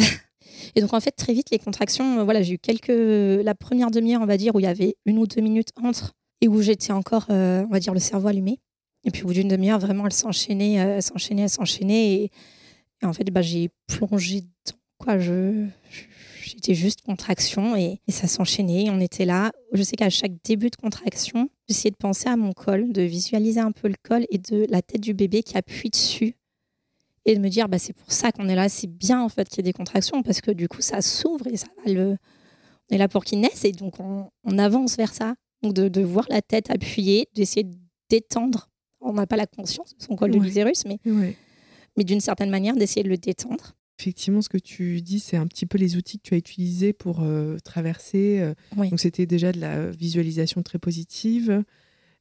Et 0.75 0.81
donc 0.81 0.93
en 0.93 0.99
fait, 0.99 1.11
très 1.11 1.31
vite, 1.33 1.51
les 1.51 1.59
contractions, 1.59 2.19
euh, 2.19 2.23
voilà, 2.25 2.41
j'ai 2.41 2.55
eu 2.55 2.57
quelques. 2.57 2.89
La 2.89 3.55
première 3.55 3.91
demi-heure, 3.91 4.21
on 4.21 4.25
va 4.25 4.35
dire, 4.35 4.55
où 4.55 4.59
il 4.59 4.63
y 4.63 4.67
avait 4.67 4.97
une 5.05 5.17
ou 5.19 5.25
deux 5.25 5.39
minutes 5.39 5.69
entre 5.81 6.11
et 6.41 6.49
où 6.49 6.61
j'étais 6.61 6.91
encore, 6.91 7.27
euh, 7.29 7.63
on 7.65 7.71
va 7.71 7.79
dire, 7.79 7.93
le 7.93 8.01
cerveau 8.01 8.27
allumé. 8.27 8.59
Et 9.05 9.11
puis 9.11 9.23
au 9.23 9.27
bout 9.27 9.33
d'une 9.33 9.47
demi-heure, 9.47 9.79
vraiment, 9.79 10.05
elle 10.05 10.11
s'enchaînait, 10.13 10.81
euh, 10.81 10.95
elle 10.97 11.03
s'enchaînait, 11.03 11.43
elle 11.43 11.49
s'enchaînait. 11.49 12.11
Et, 12.13 12.31
et 13.01 13.05
en 13.05 13.13
fait, 13.13 13.23
bah, 13.31 13.41
j'ai 13.41 13.69
plongé 13.87 14.41
dedans. 14.41 14.77
Quoi, 14.97 15.17
je, 15.19 15.65
je- 15.91 16.01
j'étais 16.45 16.73
juste 16.75 17.01
contraction 17.01 17.75
et, 17.75 17.99
et 18.07 18.11
ça 18.11 18.27
s'enchaînait. 18.27 18.89
On 18.89 18.99
était 18.99 19.25
là. 19.25 19.51
Je 19.73 19.83
sais 19.83 19.95
qu'à 19.95 20.09
chaque 20.09 20.33
début 20.43 20.69
de 20.69 20.75
contraction, 20.75 21.49
j'essayais 21.67 21.91
de 21.91 21.95
penser 21.97 22.27
à 22.29 22.37
mon 22.37 22.53
col, 22.53 22.91
de 22.93 23.01
visualiser 23.01 23.59
un 23.59 23.71
peu 23.71 23.87
le 23.87 23.95
col 24.01 24.25
et 24.29 24.37
de 24.37 24.65
la 24.69 24.81
tête 24.81 25.01
du 25.01 25.13
bébé 25.13 25.43
qui 25.43 25.57
appuie 25.57 25.89
dessus 25.89 26.35
et 27.25 27.35
de 27.35 27.39
me 27.41 27.49
dire 27.49 27.67
bah, 27.67 27.79
c'est 27.79 27.93
pour 27.93 28.11
ça 28.11 28.31
qu'on 28.31 28.47
est 28.47 28.55
là, 28.55 28.69
c'est 28.69 28.87
bien 28.87 29.21
en 29.21 29.29
fait 29.29 29.49
qu'il 29.49 29.57
y 29.57 29.59
ait 29.61 29.71
des 29.71 29.73
contractions 29.73 30.21
parce 30.23 30.41
que 30.41 30.51
du 30.51 30.67
coup 30.67 30.81
ça 30.81 31.01
s'ouvre 31.01 31.47
et 31.47 31.57
ça 31.57 31.67
va 31.85 31.91
le. 31.91 32.17
On 32.91 32.95
est 32.95 32.99
là 32.99 33.07
pour 33.07 33.23
qu'il 33.25 33.39
naisse 33.39 33.65
et 33.65 33.71
donc 33.71 33.99
on, 33.99 34.29
on 34.43 34.57
avance 34.59 34.95
vers 34.95 35.13
ça. 35.13 35.33
Donc 35.63 35.73
de, 35.73 35.87
de 35.87 36.01
voir 36.01 36.25
la 36.29 36.41
tête 36.43 36.69
appuyée, 36.69 37.27
d'essayer 37.33 37.63
de 37.63 37.75
détendre. 38.09 38.69
On 39.01 39.13
n'a 39.13 39.25
pas 39.25 39.37
la 39.37 39.47
conscience 39.47 39.95
de 39.97 40.03
son 40.03 40.15
col 40.15 40.31
de 40.31 40.37
l'utérus, 40.39 40.83
mais, 40.85 40.99
Ouais. 41.05 41.35
mais 41.97 42.03
d'une 42.03 42.19
certaine 42.21 42.49
manière 42.51 42.75
d'essayer 42.75 43.03
de 43.03 43.09
le 43.09 43.17
détendre. 43.17 43.73
Effectivement, 43.99 44.41
ce 44.41 44.49
que 44.49 44.57
tu 44.57 45.01
dis, 45.01 45.19
c'est 45.19 45.37
un 45.37 45.47
petit 45.47 45.65
peu 45.65 45.77
les 45.77 45.95
outils 45.95 46.17
que 46.17 46.23
tu 46.23 46.33
as 46.33 46.37
utilisés 46.37 46.91
pour 46.93 47.21
euh, 47.21 47.57
traverser. 47.63 48.39
euh, 48.41 48.53
Oui. 48.75 48.89
Donc, 48.89 48.99
c'était 48.99 49.25
déjà 49.25 49.51
de 49.51 49.59
la 49.59 49.89
visualisation 49.91 50.61
très 50.63 50.79
positive. 50.79 51.63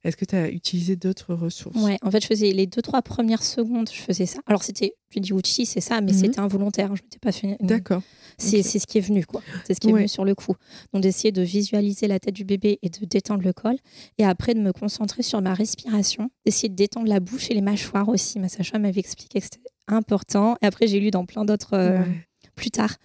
Est-ce 0.05 0.15
que 0.17 0.23
tu 0.25 0.35
as 0.35 0.49
utilisé 0.51 0.95
d'autres 0.95 1.33
ressources? 1.33 1.81
Ouais, 1.83 1.97
en 2.03 2.11
fait, 2.11 2.21
je 2.21 2.27
faisais 2.27 2.51
les 2.51 2.67
deux, 2.67 2.81
trois 2.83 3.01
premières 3.01 3.41
secondes, 3.41 3.89
je 3.91 3.99
faisais 3.99 4.27
ça. 4.27 4.39
Alors, 4.45 4.63
c'était, 4.63 4.93
tu 5.09 5.19
dis 5.19 5.33
outil, 5.33 5.65
c'est 5.65 5.81
ça, 5.81 5.99
mais 5.99 6.11
Mhm. 6.13 6.17
c'était 6.19 6.39
involontaire. 6.39 6.95
Je 6.95 7.01
m'étais 7.01 7.17
pas 7.19 7.31
fait. 7.31 7.57
D'accord. 7.59 8.03
C'est 8.37 8.61
ce 8.61 8.85
qui 8.85 8.99
est 8.99 9.01
venu, 9.01 9.25
quoi. 9.25 9.41
C'est 9.65 9.73
ce 9.73 9.79
qui 9.79 9.87
est 9.89 9.91
Ouais. 9.93 10.01
venu 10.01 10.07
sur 10.07 10.23
le 10.23 10.35
coup. 10.35 10.53
Donc, 10.93 11.01
d'essayer 11.01 11.31
de 11.31 11.41
visualiser 11.41 12.07
la 12.07 12.19
tête 12.19 12.35
du 12.35 12.45
bébé 12.45 12.77
et 12.83 12.89
de 12.89 13.03
détendre 13.05 13.41
le 13.43 13.51
col. 13.51 13.75
Et 14.19 14.23
après, 14.25 14.53
de 14.53 14.59
me 14.61 14.71
concentrer 14.71 15.23
sur 15.23 15.41
ma 15.41 15.53
respiration. 15.55 16.29
D'essayer 16.45 16.69
de 16.69 16.75
détendre 16.75 17.07
la 17.07 17.19
bouche 17.19 17.49
et 17.49 17.53
les 17.55 17.61
mâchoires 17.61 18.07
aussi. 18.07 18.37
Ma 18.39 18.47
sage-femme 18.47 18.83
m'avait 18.83 18.99
expliqué 18.99 19.39
que 19.39 19.45
c'était 19.45 19.59
important. 19.87 20.55
Et 20.61 20.65
après, 20.65 20.87
j'ai 20.87 20.99
lu 20.99 21.11
dans 21.11 21.25
plein 21.25 21.45
d'autres 21.45 21.73
euh, 21.75 21.99
Ouais. 21.99 22.27
plus 22.55 22.71
tard. 22.71 22.95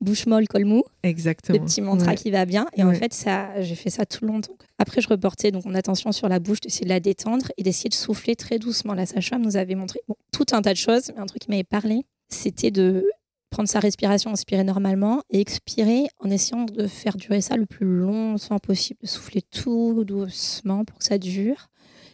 Bouche 0.00 0.26
molle, 0.26 0.48
col 0.48 0.64
mou, 0.64 0.82
Exactement. 1.04 1.58
le 1.60 1.64
petit 1.64 1.80
mantra 1.80 2.08
Ouais. 2.08 2.14
qui 2.16 2.32
va 2.32 2.44
bien. 2.44 2.66
Et 2.76 2.82
en 2.82 2.92
fait, 2.92 3.14
ça, 3.14 3.62
j'ai 3.62 3.76
fait 3.76 3.88
ça 3.90 4.04
tout 4.04 4.24
le 4.24 4.32
long. 4.32 4.40
Donc, 4.40 4.58
après, 4.78 5.00
je 5.00 5.08
reportais 5.08 5.52
donc 5.52 5.64
mon 5.64 5.76
attention 5.76 6.10
sur 6.10 6.28
la 6.28 6.40
bouche, 6.40 6.60
d'essayer 6.60 6.84
de 6.84 6.88
la 6.90 6.98
détendre 6.98 7.46
et 7.56 7.62
d'essayer 7.62 7.88
de 7.88 7.94
souffler 7.94 8.34
très 8.34 8.58
doucement. 8.58 8.94
La 8.94 9.06
sage-femme 9.06 9.42
nous 9.42 9.56
avait 9.56 9.76
montré 9.76 10.00
bon, 10.08 10.16
tout 10.32 10.46
un 10.52 10.60
tas 10.60 10.72
de 10.72 10.78
choses, 10.78 11.12
mais 11.14 11.20
un 11.20 11.26
truc 11.26 11.42
qui 11.42 11.50
m'avait 11.50 11.62
parlé, 11.62 12.00
c'était 12.28 12.72
de 12.72 13.06
prendre 13.50 13.68
sa 13.68 13.78
respiration, 13.78 14.32
inspirer 14.32 14.64
normalement 14.64 15.22
et 15.30 15.38
expirer 15.40 16.06
en 16.18 16.30
essayant 16.30 16.64
de 16.64 16.88
faire 16.88 17.16
durer 17.16 17.40
ça 17.40 17.56
le 17.56 17.66
plus 17.66 17.86
longtemps 17.86 18.58
possible, 18.58 18.98
de 19.02 19.06
souffler 19.06 19.42
tout 19.42 20.02
doucement 20.04 20.84
pour 20.84 20.98
que 20.98 21.04
ça 21.04 21.18
dure. 21.18 21.68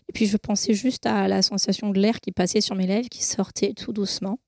Et 0.09 0.12
puis, 0.12 0.27
je 0.27 0.37
pensais 0.37 0.75
juste 0.75 1.07
à 1.07 1.29
la 1.29 1.42
sensation 1.42 1.90
de 1.90 2.01
l'air 2.01 2.21
qui 2.21 2.33
passait 2.33 2.61
sur 2.61 2.75
mes 2.75 2.87
lèvres, 2.87 3.09
qui 3.09 3.23
sortait 3.25 3.75
tout 3.75 3.92
doucement. 3.92 4.38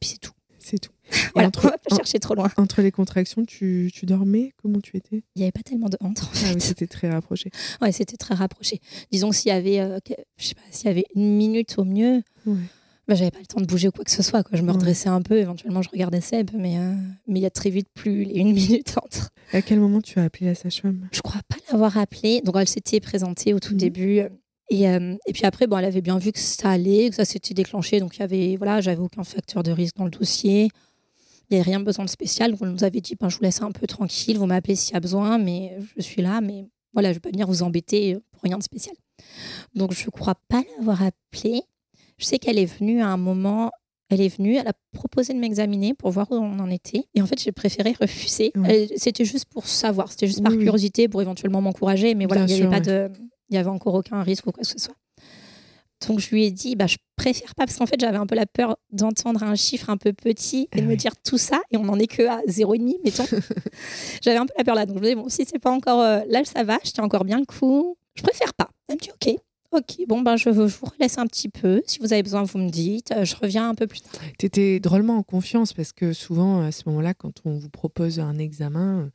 Puis 0.00 0.10
c'est 0.10 0.18
tout. 0.20 0.32
C'est 0.58 0.78
tout. 0.78 0.92
Voilà, 1.34 1.48
entre, 1.48 1.66
on 1.66 1.94
va 1.94 1.96
chercher 1.96 2.18
trop 2.18 2.34
loin. 2.34 2.50
entre 2.56 2.82
les 2.82 2.90
contractions, 2.90 3.44
tu, 3.44 3.90
tu 3.94 4.06
dormais? 4.06 4.52
Comment 4.60 4.80
tu 4.80 4.96
étais? 4.96 5.22
Il 5.34 5.38
n'y 5.38 5.42
avait 5.44 5.52
pas 5.52 5.62
tellement 5.62 5.88
de 5.88 5.96
honte. 6.00 6.22
en 6.22 6.26
Ah 6.26 6.38
oui, 6.46 6.52
fait. 6.54 6.60
c'était 6.60 6.86
très 6.88 7.08
rapproché. 7.10 7.50
Ouais, 7.80 7.92
c'était 7.92 8.16
très 8.16 8.34
rapproché. 8.34 8.80
Disons 9.12 9.30
s'il 9.32 9.48
y 9.50 9.52
avait, 9.52 9.78
euh, 9.80 9.98
je 10.36 10.46
sais 10.48 10.54
pas, 10.54 10.62
s'il 10.70 10.86
y 10.86 10.90
avait 10.90 11.06
une 11.14 11.36
minute 11.36 11.74
au 11.78 11.84
mieux, 11.84 12.22
Ouais. 12.46 12.56
bah, 13.06 13.14
j'avais 13.14 13.30
pas 13.30 13.38
le 13.38 13.46
temps 13.46 13.60
de 13.60 13.66
bouger 13.66 13.88
ou 13.88 13.92
quoi 13.92 14.04
que 14.04 14.10
ce 14.10 14.22
soit. 14.22 14.42
Quoi. 14.42 14.56
Je 14.58 14.62
me 14.62 14.68
Ouais. 14.68 14.74
redressais 14.74 15.08
un 15.08 15.22
peu, 15.22 15.38
éventuellement 15.38 15.82
je 15.82 15.90
regardais 15.90 16.20
Seb, 16.20 16.50
mais 16.54 16.78
euh, 16.78 16.94
mais 17.28 17.38
il 17.38 17.42
y 17.42 17.46
a 17.46 17.50
très 17.50 17.70
vite 17.70 17.88
plus 17.94 18.24
les 18.24 18.34
une 18.40 18.52
minute 18.52 18.94
entre. 19.04 19.30
À 19.52 19.62
quel 19.62 19.78
moment 19.78 20.00
tu 20.00 20.18
as 20.18 20.24
appelé 20.24 20.46
la 20.46 20.54
sage-femme? 20.56 21.08
Je 21.12 21.20
crois 21.20 21.40
pas 21.48 21.55
l'avoir 21.70 21.96
appelée. 21.98 22.40
Donc 22.42 22.56
elle 22.58 22.68
s'était 22.68 23.00
présentée 23.00 23.54
au 23.54 23.60
tout 23.60 23.72
Mhm. 23.72 23.78
début. 23.78 24.22
Et, 24.68 24.88
euh, 24.88 25.14
et 25.26 25.32
puis 25.32 25.44
après, 25.44 25.66
bon, 25.66 25.78
elle 25.78 25.84
avait 25.84 26.00
bien 26.00 26.18
vu 26.18 26.32
que 26.32 26.38
ça 26.40 26.70
allait, 26.70 27.08
que 27.10 27.14
ça 27.16 27.24
s'était 27.24 27.54
déclenché. 27.54 28.00
Donc 28.00 28.16
il 28.16 28.20
y 28.20 28.22
avait, 28.22 28.56
voilà, 28.56 28.80
j'avais 28.80 29.00
aucun 29.00 29.22
facteur 29.24 29.62
de 29.62 29.70
risque 29.70 29.96
dans 29.96 30.04
le 30.04 30.10
dossier. 30.10 30.68
Il 31.48 31.54
n'y 31.54 31.60
avait 31.60 31.70
rien 31.70 31.78
besoin 31.80 32.04
de 32.04 32.10
spécial. 32.10 32.50
Donc, 32.50 32.62
on 32.62 32.66
nous 32.66 32.82
avait 32.82 33.00
dit, 33.00 33.14
ben, 33.14 33.28
je 33.28 33.36
vous 33.36 33.44
laisse 33.44 33.62
un 33.62 33.70
peu 33.70 33.86
tranquille, 33.86 34.36
vous 34.36 34.46
m'appelez 34.46 34.74
s'il 34.74 34.94
y 34.94 34.96
a 34.96 35.00
besoin, 35.00 35.38
mais 35.38 35.78
je 35.96 36.02
suis 36.02 36.20
là, 36.20 36.40
mais 36.40 36.66
voilà, 36.92 37.10
je 37.10 37.10
ne 37.10 37.14
vais 37.14 37.20
pas 37.20 37.30
venir 37.30 37.46
vous 37.46 37.62
embêter 37.62 38.16
pour 38.32 38.42
rien 38.42 38.58
de 38.58 38.64
spécial. 38.64 38.96
Donc 39.76 39.92
je 39.92 40.04
ne 40.06 40.10
crois 40.10 40.34
pas 40.48 40.62
l'avoir 40.76 41.02
appelée. 41.04 41.62
Je 42.18 42.24
sais 42.24 42.40
qu'elle 42.40 42.58
est 42.58 42.66
venue 42.66 43.00
à 43.00 43.06
un 43.08 43.16
moment, 43.16 43.70
elle 44.08 44.20
est 44.20 44.28
venue, 44.36 44.54
elle 44.56 44.68
a 44.68 44.72
proposé 44.92 45.34
de 45.34 45.38
m'examiner 45.38 45.94
pour 45.94 46.10
voir 46.10 46.30
où 46.30 46.34
on 46.36 46.58
en 46.60 46.70
était. 46.70 47.04
Et 47.14 47.22
en 47.22 47.26
fait, 47.26 47.40
j'ai 47.42 47.52
préféré 47.52 47.94
refuser. 48.00 48.52
Elle- 48.64 48.88
C'était 48.96 49.24
juste 49.24 49.46
pour 49.46 49.66
savoir, 49.66 50.10
c'était 50.10 50.26
juste 50.26 50.42
par 50.42 50.52
Oui, 50.52 50.58
curiosité, 50.58 51.08
pour 51.08 51.22
éventuellement 51.22 51.60
m'encourager, 51.60 52.14
mais 52.14 52.26
voilà, 52.26 52.42
il 52.42 52.54
n'y 52.54 52.62
avait, 52.62 52.70
pas 52.70 52.80
de- 52.80 53.10
il 53.50 53.54
y 53.56 53.58
avait 53.58 53.68
encore 53.70 53.94
aucun 53.94 54.22
risque 54.22 54.46
ou 54.46 54.52
quoi 54.52 54.62
que 54.62 54.68
ce 54.68 54.78
soit. 54.78 54.94
Donc 56.06 56.20
je 56.20 56.28
lui 56.30 56.44
ai 56.44 56.50
dit, 56.50 56.76
bah, 56.76 56.86
je 56.86 56.98
préfère 57.16 57.54
pas, 57.54 57.64
parce 57.64 57.78
qu'en 57.78 57.86
fait 57.86 57.98
j'avais 57.98 58.18
un 58.18 58.26
peu 58.26 58.34
la 58.34 58.44
peur 58.44 58.76
d'entendre 58.92 59.42
un 59.42 59.54
chiffre 59.56 59.88
un 59.88 59.96
peu 59.96 60.12
petit 60.12 60.68
et 60.72 60.76
de 60.76 60.82
Ah 60.82 60.84
me 60.84 60.90
oui. 60.90 60.96
dire 60.98 61.12
tout 61.24 61.38
ça, 61.38 61.62
et 61.70 61.78
on 61.78 61.84
n'en 61.84 61.98
est 61.98 62.06
que 62.06 62.22
à 62.26 62.40
0,5, 62.46 62.96
mettons. 63.02 63.24
j'avais 64.22 64.36
un 64.36 64.44
peu 64.46 64.52
la 64.58 64.64
peur 64.64 64.74
là. 64.74 64.84
Donc 64.86 64.98
je 64.98 65.02
me 65.02 65.08
dis, 65.08 65.14
bon, 65.14 65.28
si 65.28 65.44
c'est 65.46 65.58
pas 65.58 65.70
encore. 65.70 66.00
euh, 66.02 66.20
là, 66.28 66.44
ça 66.44 66.64
va, 66.64 66.78
je 66.84 66.90
tiens 66.90 67.02
encore 67.04 67.24
bien 67.24 67.38
le 67.38 67.46
coup. 67.46 67.96
Je 68.14 68.22
préfère 68.22 68.52
pas. 68.54 68.68
Elle 68.88 68.96
me 68.96 69.00
dit, 69.00 69.10
ok. 69.10 69.36
Ok, 69.76 69.96
bon, 70.08 70.22
ben, 70.22 70.36
je, 70.36 70.48
vous- 70.48 70.68
relaisse 70.86 71.18
un 71.18 71.26
petit 71.26 71.48
peu. 71.48 71.82
Si 71.86 71.98
vous 71.98 72.12
avez 72.12 72.22
besoin, 72.22 72.42
vous 72.44 72.58
me 72.58 72.70
dites. 72.70 73.12
Euh, 73.12 73.24
Je 73.24 73.36
reviens 73.36 73.68
un 73.68 73.74
peu 73.74 73.86
plus 73.86 74.00
tard. 74.00 74.12
Tu 74.38 74.46
étais 74.46 74.80
drôlement 74.80 75.16
en 75.18 75.22
confiance 75.22 75.72
parce 75.72 75.92
que 75.92 76.12
souvent, 76.12 76.62
à 76.62 76.72
ce 76.72 76.82
moment-là, 76.86 77.12
quand 77.14 77.32
on 77.44 77.58
vous 77.58 77.68
propose 77.68 78.18
un 78.20 78.38
examen, 78.38 79.10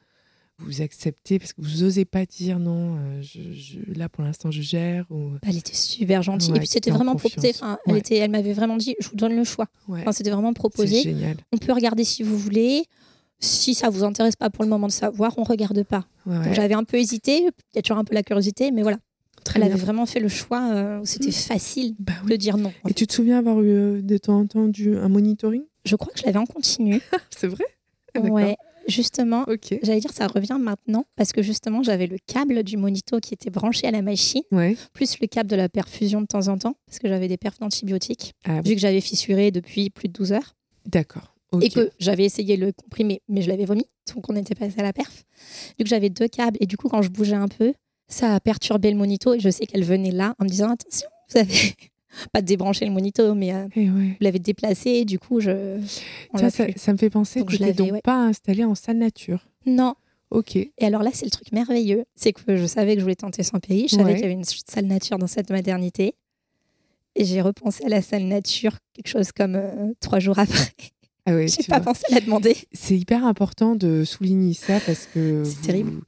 vous 0.60 0.82
acceptez 0.84 1.40
parce 1.40 1.54
que 1.54 1.62
vous 1.62 1.84
n'osez 1.84 2.06
pas 2.06 2.26
dire 2.28 2.60
non, 2.60 2.98
euh, 2.98 3.22
je, 3.24 3.40
je- 3.54 3.98
là 3.98 4.10
pour 4.10 4.24
l'instant 4.24 4.52
je 4.52 4.62
gère. 4.62 5.06
Ou... 5.10 5.32
Elle 5.42 5.58
était 5.58 5.74
super 5.74 6.22
gentille. 6.22 6.52
Ouais, 6.52 6.58
et 6.58 6.60
puis 6.60 6.68
c'était 6.68 6.92
vraiment 6.92 7.16
proposé. 7.16 7.54
elle, 7.88 7.94
Ouais. 7.94 8.00
était, 8.00 8.18
elle 8.18 8.30
m'avait 8.30 8.54
vraiment 8.54 8.78
dit, 8.78 8.96
je 9.00 9.10
vous 9.10 9.16
donne 9.16 9.36
le 9.36 9.44
choix. 9.44 9.66
Ouais, 9.88 10.02
Enfin, 10.02 10.12
c'était 10.12 10.30
vraiment 10.30 10.54
proposé. 10.54 11.02
génial. 11.02 11.38
On 11.52 11.58
peut 11.58 11.72
regarder 11.74 12.04
si 12.04 12.22
vous 12.22 12.38
voulez. 12.38 12.84
Si 13.44 13.74
ça 13.74 13.90
vous 13.90 14.04
intéresse 14.04 14.36
pas 14.36 14.52
pour 14.52 14.64
le 14.64 14.70
moment 14.70 14.86
de 14.86 14.92
savoir, 14.92 15.34
on 15.38 15.44
regarde 15.44 15.82
pas. 15.82 16.06
J'avais 16.52 16.76
un 16.76 16.84
peu 16.84 16.98
hésité. 16.98 17.38
Il 17.40 17.76
y 17.76 17.80
a 17.80 17.82
toujours 17.82 17.98
un 17.98 18.04
peu 18.04 18.14
la 18.14 18.22
curiosité, 18.22 18.70
mais 18.70 18.84
voilà. 18.84 19.00
Très 19.44 19.60
Elle 19.60 19.66
bien. 19.68 19.74
avait 19.76 19.82
vraiment 19.84 20.06
fait 20.06 20.20
le 20.20 20.28
choix 20.30 20.72
euh, 20.74 21.00
où 21.02 21.06
c'était 21.06 21.30
Mm. 21.30 21.32
facile 21.32 21.96
Bah 22.00 22.14
de 22.28 22.36
dire 22.36 22.58
non. 22.58 22.70
Et 22.86 22.90
fait. 22.90 22.94
tu 22.94 23.08
te 23.08 23.14
souviens 23.14 23.40
avoir 23.40 23.62
eu 23.62 23.70
euh, 23.70 24.02
de 24.02 24.18
temps 24.18 24.40
en 24.40 24.46
temps 24.48 24.68
du- 24.68 24.96
un 24.98 25.10
monitoring? 25.10 25.64
Je 25.86 25.96
crois 25.96 26.14
que 26.14 26.20
je 26.20 26.26
l'avais 26.26 26.38
en 26.40 26.46
continu. 26.46 27.02
C'est 27.32 27.48
vrai? 27.48 27.66
Ah, 28.14 28.20
ouais. 28.20 28.58
justement, 28.88 29.46
Ok. 29.48 29.78
j'allais 29.84 30.00
dire 30.02 30.12
ça 30.12 30.28
revient 30.28 30.58
maintenant 30.60 31.06
parce 31.16 31.32
que 31.32 31.42
justement, 31.42 31.82
j'avais 31.82 32.08
le 32.08 32.18
câble 32.28 32.62
du 32.64 32.76
monito 32.78 33.20
qui 33.20 33.34
était 33.34 33.50
branché 33.50 33.88
à 33.88 33.92
la 33.92 34.02
machine, 34.02 34.42
Ouais. 34.52 34.76
plus 34.94 35.20
le 35.22 35.28
câble 35.28 35.50
de 35.50 35.56
la 35.56 35.70
perfusion 35.70 36.20
de 36.22 36.26
temps 36.28 36.48
en 36.50 36.58
temps 36.58 36.76
parce 36.88 37.00
que 37.00 37.08
j'avais 37.08 37.28
des 37.28 37.38
perfs 37.38 37.60
d'antibiotiques, 37.60 38.34
Ah, 38.44 38.62
vu 38.62 38.74
que 38.76 38.82
j'avais 38.82 39.02
fissuré 39.02 39.52
depuis 39.52 39.90
plus 39.90 40.08
de 40.08 40.14
12 40.14 40.34
heures 40.34 40.56
D'accord. 40.86 41.36
Et 41.62 41.70
que 41.70 41.90
j'avais 42.00 42.24
essayé 42.26 42.56
le 42.58 42.72
comprimé, 42.72 43.22
mais 43.28 43.42
je 43.42 43.50
l'avais 43.50 43.66
vomi, 43.66 43.86
donc 44.16 44.30
on 44.30 44.36
était 44.38 44.56
passé 44.56 44.80
à 44.80 44.84
la 44.84 44.94
perf. 44.94 45.26
Vu 45.78 45.84
que 45.84 45.90
j'avais 45.90 46.10
deux 46.10 46.28
câbles 46.30 46.58
et 46.62 46.66
du 46.66 46.78
coup, 46.78 46.88
quand 46.90 47.02
je 47.02 47.10
bougeais 47.10 47.36
un 47.36 47.50
peu, 47.50 47.74
ça 48.12 48.36
a 48.36 48.40
perturbé 48.40 48.92
le 48.92 48.98
monito 48.98 49.34
et 49.34 49.40
je 49.40 49.50
sais 49.50 49.66
qu'elle 49.66 49.84
venait 49.84 50.12
là 50.12 50.36
en 50.40 50.44
me 50.46 50.50
disant 50.50 50.70
attention, 50.72 51.08
vous 51.32 51.40
avez 51.40 51.76
pas 52.34 52.42
débranché 52.42 52.86
le 52.86 52.92
monito, 52.92 53.34
mais 53.34 53.54
euh, 53.54 53.68
Eh 53.76 53.90
ouais. 53.90 54.08
vous 54.10 54.16
l'avez 54.20 54.40
déplacé. 54.40 55.06
Du 55.06 55.18
coup, 55.20 55.40
je. 55.40 55.80
Ça, 56.76 56.92
me 56.94 56.98
fait 56.98 57.10
penser 57.10 57.40
Donc, 57.40 57.50
que 57.50 57.56
je 57.56 57.60
l'avais, 57.62 57.74
donc 57.74 57.92
ouais. 57.92 58.02
pas 58.02 58.18
installé 58.26 58.64
en 58.66 58.76
salle 58.76 58.98
nature. 58.98 59.48
Non. 59.66 59.96
Ok. 60.30 60.56
Et 60.56 60.72
alors 60.80 61.04
là, 61.04 61.10
c'est 61.14 61.26
le 61.26 61.32
truc 61.32 61.52
merveilleux. 61.52 62.06
C'est 62.16 62.32
que 62.34 62.56
je 62.56 62.66
savais 62.66 62.94
que 62.94 63.00
je 63.00 63.04
voulais 63.04 63.16
tenter 63.16 63.44
son 63.44 63.60
pays. 63.60 63.88
Je 63.90 63.96
savais 63.96 64.04
Ouais. 64.06 64.14
qu'il 64.14 64.22
y 64.22 64.26
avait 64.26 64.34
une 64.34 64.44
salle 64.46 64.86
nature 64.86 65.18
dans 65.18 65.28
cette 65.28 65.50
maternité. 65.50 66.16
Et 67.16 67.26
j'ai 67.26 67.42
repensé 67.42 67.84
à 67.86 67.90
la 67.90 68.02
salle 68.02 68.24
nature 68.24 68.78
quelque 68.94 69.10
chose 69.10 69.34
comme 69.34 69.56
euh, 69.56 69.92
trois 70.00 70.20
jours 70.20 70.40
après. 70.40 70.72
Ah 71.26 71.34
ouais, 71.36 71.48
j'ai 71.50 71.64
pas 71.64 71.80
vois. 71.80 71.94
pensé 71.94 72.04
à 72.10 72.16
la 72.16 72.22
demander. 72.22 72.56
C'est 72.72 72.98
hyper 72.98 73.26
important 73.26 73.76
de 73.76 74.06
souligner 74.06 74.54
ça 74.54 74.80
parce 74.86 75.06
que. 75.14 75.44
C'est 75.44 75.62
terrible. 75.62 76.02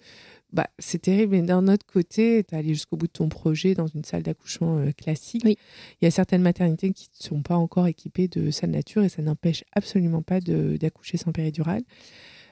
Bah, 0.53 0.67
c'est 0.77 0.99
terrible, 1.01 1.31
mais 1.31 1.41
d'un 1.41 1.67
autre 1.67 1.85
côté, 1.85 2.43
tu 2.47 2.53
es 2.53 2.57
allé 2.57 2.69
jusqu'au 2.69 2.95
bout 2.95 3.07
de 3.07 3.11
ton 3.11 3.27
projet 3.27 3.73
dans 3.73 3.87
une 3.87 4.03
salle 4.03 4.21
d'accouchement 4.21 4.77
euh, 4.77 4.91
classique. 4.91 5.41
Oui. 5.43 5.57
Il 5.99 6.05
y 6.05 6.07
a 6.07 6.11
certaines 6.11 6.43
maternités 6.43 6.93
qui 6.93 7.09
ne 7.19 7.25
sont 7.25 7.41
pas 7.41 7.55
encore 7.55 7.87
équipées 7.87 8.27
de 8.27 8.51
salle 8.51 8.69
nature 8.69 9.03
et 9.03 9.09
ça 9.09 9.23
n'empêche 9.23 9.63
absolument 9.73 10.21
pas 10.21 10.39
de- 10.39 10.77
d'accoucher 10.77 11.17
sans 11.17 11.31
péridurale. 11.31 11.81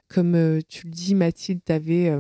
Comme 0.08 0.34
euh, 0.34 0.62
tu 0.68 0.88
le 0.88 0.92
dis, 0.92 1.14
Mathilde, 1.14 1.62
tu 1.64 1.72
avais 1.72 2.12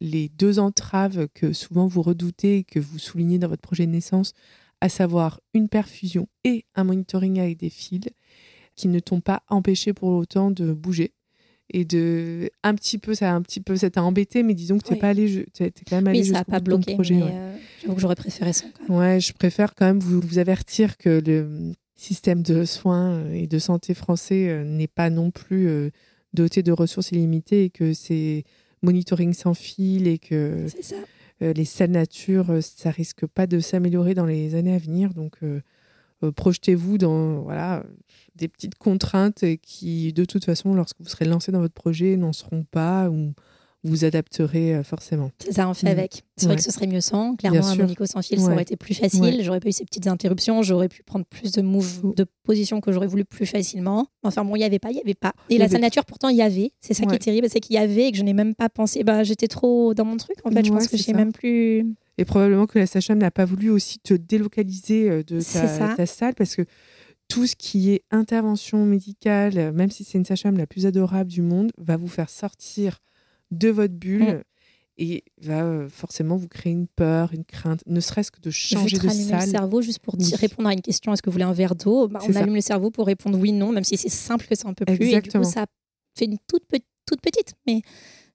les 0.00 0.28
deux 0.28 0.58
entraves 0.58 1.26
que 1.34 1.54
souvent 1.54 1.88
vous 1.88 2.02
redoutez 2.02 2.58
et 2.58 2.64
que 2.64 2.78
vous 2.78 2.98
soulignez 2.98 3.38
dans 3.38 3.48
votre 3.48 3.62
projet 3.62 3.86
de 3.86 3.92
naissance, 3.92 4.34
à 4.82 4.90
savoir 4.90 5.40
une 5.54 5.68
perfusion 5.68 6.28
et 6.44 6.66
un 6.74 6.84
monitoring 6.84 7.40
avec 7.40 7.58
des 7.58 7.70
fils 7.70 8.00
qui 8.76 8.88
ne 8.88 9.00
t'ont 9.00 9.20
pas 9.20 9.42
empêché 9.48 9.92
pour 9.92 10.10
autant 10.10 10.50
de 10.50 10.72
bouger 10.72 11.12
et 11.70 11.84
de 11.84 12.50
un 12.62 12.74
petit 12.74 12.98
peu 12.98 13.14
ça 13.14 13.30
a 13.32 13.34
un 13.34 13.42
petit 13.42 13.60
peu 13.60 13.76
ça 13.76 13.88
t'a 13.90 14.02
embêté 14.02 14.42
mais 14.42 14.54
disons 14.54 14.78
que 14.78 14.84
t'es 14.84 14.94
Oui. 14.94 15.00
pas 15.00 15.08
allé 15.08 15.46
t'es 15.52 15.70
quand 15.88 15.96
même 15.96 16.06
allé 16.08 16.20
Oui, 16.20 16.26
ça 16.26 16.34
jusqu'au 16.38 16.50
pas 16.50 16.60
bloqué. 16.60 16.94
projet, 16.94 17.14
mais 17.14 17.22
ouais. 17.22 17.30
euh, 17.34 17.56
j'avoue 17.82 17.94
que 17.94 18.00
j'aurais 18.00 18.14
préféré 18.16 18.52
ça. 18.52 18.66
quand 18.86 18.88
même. 18.88 18.98
Ouais, 18.98 19.20
je 19.20 19.32
préfère 19.32 19.74
quand 19.74 19.86
même 19.86 20.00
vous, 20.00 20.20
vous 20.20 20.38
avertir 20.38 20.96
que 20.98 21.22
le 21.24 21.72
système 21.96 22.42
de 22.42 22.64
soins 22.64 23.28
et 23.30 23.46
de 23.46 23.58
santé 23.58 23.94
français 23.94 24.48
euh, 24.48 24.64
n'est 24.64 24.88
pas 24.88 25.08
non 25.08 25.30
plus 25.30 25.68
euh, 25.68 25.90
doté 26.34 26.62
de 26.62 26.72
ressources 26.72 27.12
illimitées 27.12 27.64
et 27.64 27.70
que 27.70 27.94
c'est 27.94 28.44
monitoring 28.82 29.32
sans 29.32 29.54
fil 29.54 30.08
et 30.08 30.18
que 30.18 30.66
ça. 30.82 30.96
euh, 31.42 31.52
les 31.52 31.64
salles 31.64 31.92
nature, 31.92 32.50
euh, 32.50 32.60
ça 32.60 32.90
risque 32.90 33.26
pas 33.26 33.46
de 33.46 33.60
s'améliorer 33.60 34.14
dans 34.14 34.26
les 34.26 34.54
années 34.56 34.74
à 34.74 34.78
venir. 34.78 35.14
Donc, 35.14 35.34
euh, 35.42 35.46
euh, 35.56 35.60
projetez-vous 36.30 36.98
dans 36.98 37.40
voilà, 37.42 37.82
des 38.36 38.48
petites 38.48 38.76
contraintes 38.76 39.42
et 39.42 39.58
qui, 39.58 40.12
de 40.12 40.24
toute 40.24 40.44
façon, 40.44 40.74
lorsque 40.74 40.96
vous 41.00 41.08
serez 41.08 41.24
lancé 41.24 41.50
dans 41.52 41.60
votre 41.60 41.74
projet, 41.74 42.16
n'en 42.16 42.32
seront 42.32 42.64
pas 42.70 43.10
ou 43.10 43.32
vous 43.84 44.04
adapterez 44.04 44.76
euh, 44.76 44.84
forcément. 44.84 45.32
C'est 45.44 45.54
ça, 45.54 45.68
on 45.68 45.74
fait 45.74 45.86
Mhm. 45.88 45.98
avec. 45.98 46.22
C'est 46.36 46.46
vrai 46.46 46.54
que 46.54 46.62
ce 46.62 46.70
serait 46.70 46.86
mieux 46.86 47.00
sans. 47.00 47.34
Clairement, 47.34 47.66
un. 47.66 47.74
Monico 47.74 48.06
sans 48.06 48.22
fil, 48.22 48.38
ça 48.38 48.52
aurait 48.52 48.62
été 48.62 48.76
plus 48.76 48.94
facile. 48.94 49.20
Ouais. 49.20 49.42
J'aurais 49.42 49.58
pas 49.58 49.68
eu 49.68 49.72
ces 49.72 49.84
petites 49.84 50.06
interruptions. 50.06 50.62
J'aurais 50.62 50.88
pu 50.88 51.02
prendre 51.02 51.24
plus 51.26 51.50
de 51.50 51.62
moves, 51.62 52.14
de 52.14 52.24
positions 52.44 52.80
que 52.80 52.92
j'aurais 52.92 53.08
voulu 53.08 53.24
plus 53.24 53.44
facilement. 53.44 54.06
Enfin 54.22 54.44
bon, 54.44 54.54
il 54.54 54.60
y 54.60 54.64
avait 54.64 54.78
pas, 54.78 54.92
il 54.92 54.98
y 54.98 55.00
avait 55.00 55.14
pas. 55.14 55.32
Et 55.50 55.58
la 55.58 55.68
salle 55.68 55.80
nature, 55.80 56.04
pourtant, 56.04 56.28
il 56.28 56.36
y 56.36 56.42
avait. 56.42 56.70
C'est 56.80 56.94
ça 56.94 57.06
qui 57.06 57.16
est 57.16 57.18
terrible, 57.18 57.48
c'est 57.50 57.58
qu'il 57.58 57.74
y 57.74 57.78
avait 57.78 58.06
et 58.06 58.12
que 58.12 58.18
je 58.18 58.22
n'ai 58.22 58.34
même 58.34 58.54
pas 58.54 58.68
pensé. 58.68 59.02
Bah, 59.02 59.24
j'étais 59.24 59.48
trop 59.48 59.94
dans 59.94 60.04
mon 60.04 60.16
truc. 60.16 60.36
En 60.44 60.52
fait, 60.52 60.64
je 60.64 60.70
pense 60.70 60.86
que 60.86 60.96
je 60.96 61.02
sais 61.02 61.12
même 61.12 61.32
plus. 61.32 61.84
Et 62.18 62.24
probablement 62.24 62.66
que 62.66 62.78
la 62.78 62.86
sage-femme 62.86 63.18
n'a 63.18 63.30
pas 63.30 63.44
voulu 63.44 63.70
aussi 63.70 63.98
te 63.98 64.14
délocaliser 64.14 65.10
euh, 65.10 65.22
de 65.22 65.40
ta, 65.40 66.06
salle 66.06 66.34
parce 66.34 66.54
que 66.56 66.62
tout 67.28 67.46
ce 67.46 67.56
qui 67.56 67.90
est 67.90 68.02
intervention 68.10 68.84
médicale, 68.84 69.56
euh, 69.56 69.72
même 69.72 69.90
si 69.90 70.04
c'est 70.04 70.18
une 70.18 70.24
sage-femme 70.24 70.58
la 70.58 70.66
plus 70.66 70.84
adorable 70.86 71.30
du 71.30 71.40
monde, 71.42 71.70
va 71.78 71.96
vous 71.96 72.08
faire 72.08 72.28
sortir 72.28 72.98
de 73.50 73.68
votre 73.68 73.94
bulle 73.94 74.22
Mm. 74.22 74.42
et 74.98 75.24
va 75.40 75.64
euh, 75.64 75.88
forcément 75.88 76.36
vous 76.36 76.48
créer 76.48 76.72
une 76.72 76.86
peur, 76.86 77.32
une 77.32 77.44
crainte, 77.44 77.80
ne 77.86 78.00
serait-ce 78.00 78.30
que 78.30 78.40
de 78.40 78.50
changer 78.50 78.98
de 78.98 79.06
rallumer 79.06 79.24
le 79.24 79.30
salle. 79.40 79.48
cerveau 79.48 79.80
juste 79.80 80.00
pour 80.00 80.16
dire- 80.18 80.36
répondre 80.38 80.68
à 80.68 80.74
une 80.74 80.82
question 80.82 81.12
est-ce 81.14 81.22
que 81.22 81.30
vous 81.30 81.34
voulez 81.34 81.44
un 81.44 81.52
verre 81.54 81.74
d'eau? 81.74 82.08
Bah, 82.08 82.20
On 82.28 82.32
ça. 82.32 82.40
allume 82.40 82.54
le 82.54 82.60
cerveau 82.60 82.90
pour 82.90 83.06
répondre 83.06 83.38
oui, 83.38 83.52
non, 83.52 83.72
même 83.72 83.84
si 83.84 83.96
c'est 83.96 84.10
simple 84.10 84.46
que 84.46 84.54
ça 84.54 84.68
un 84.68 84.74
peu 84.74 84.84
plus. 84.84 84.94
Et 84.96 84.98
du 84.98 85.04
Exactement. 85.06 85.44
coup, 85.44 85.50
ça 85.50 85.64
fait 86.14 86.26
une 86.26 86.36
toute, 86.46 86.66
pe- 86.66 86.76
toute 87.06 87.22
petite, 87.22 87.54
mais 87.66 87.80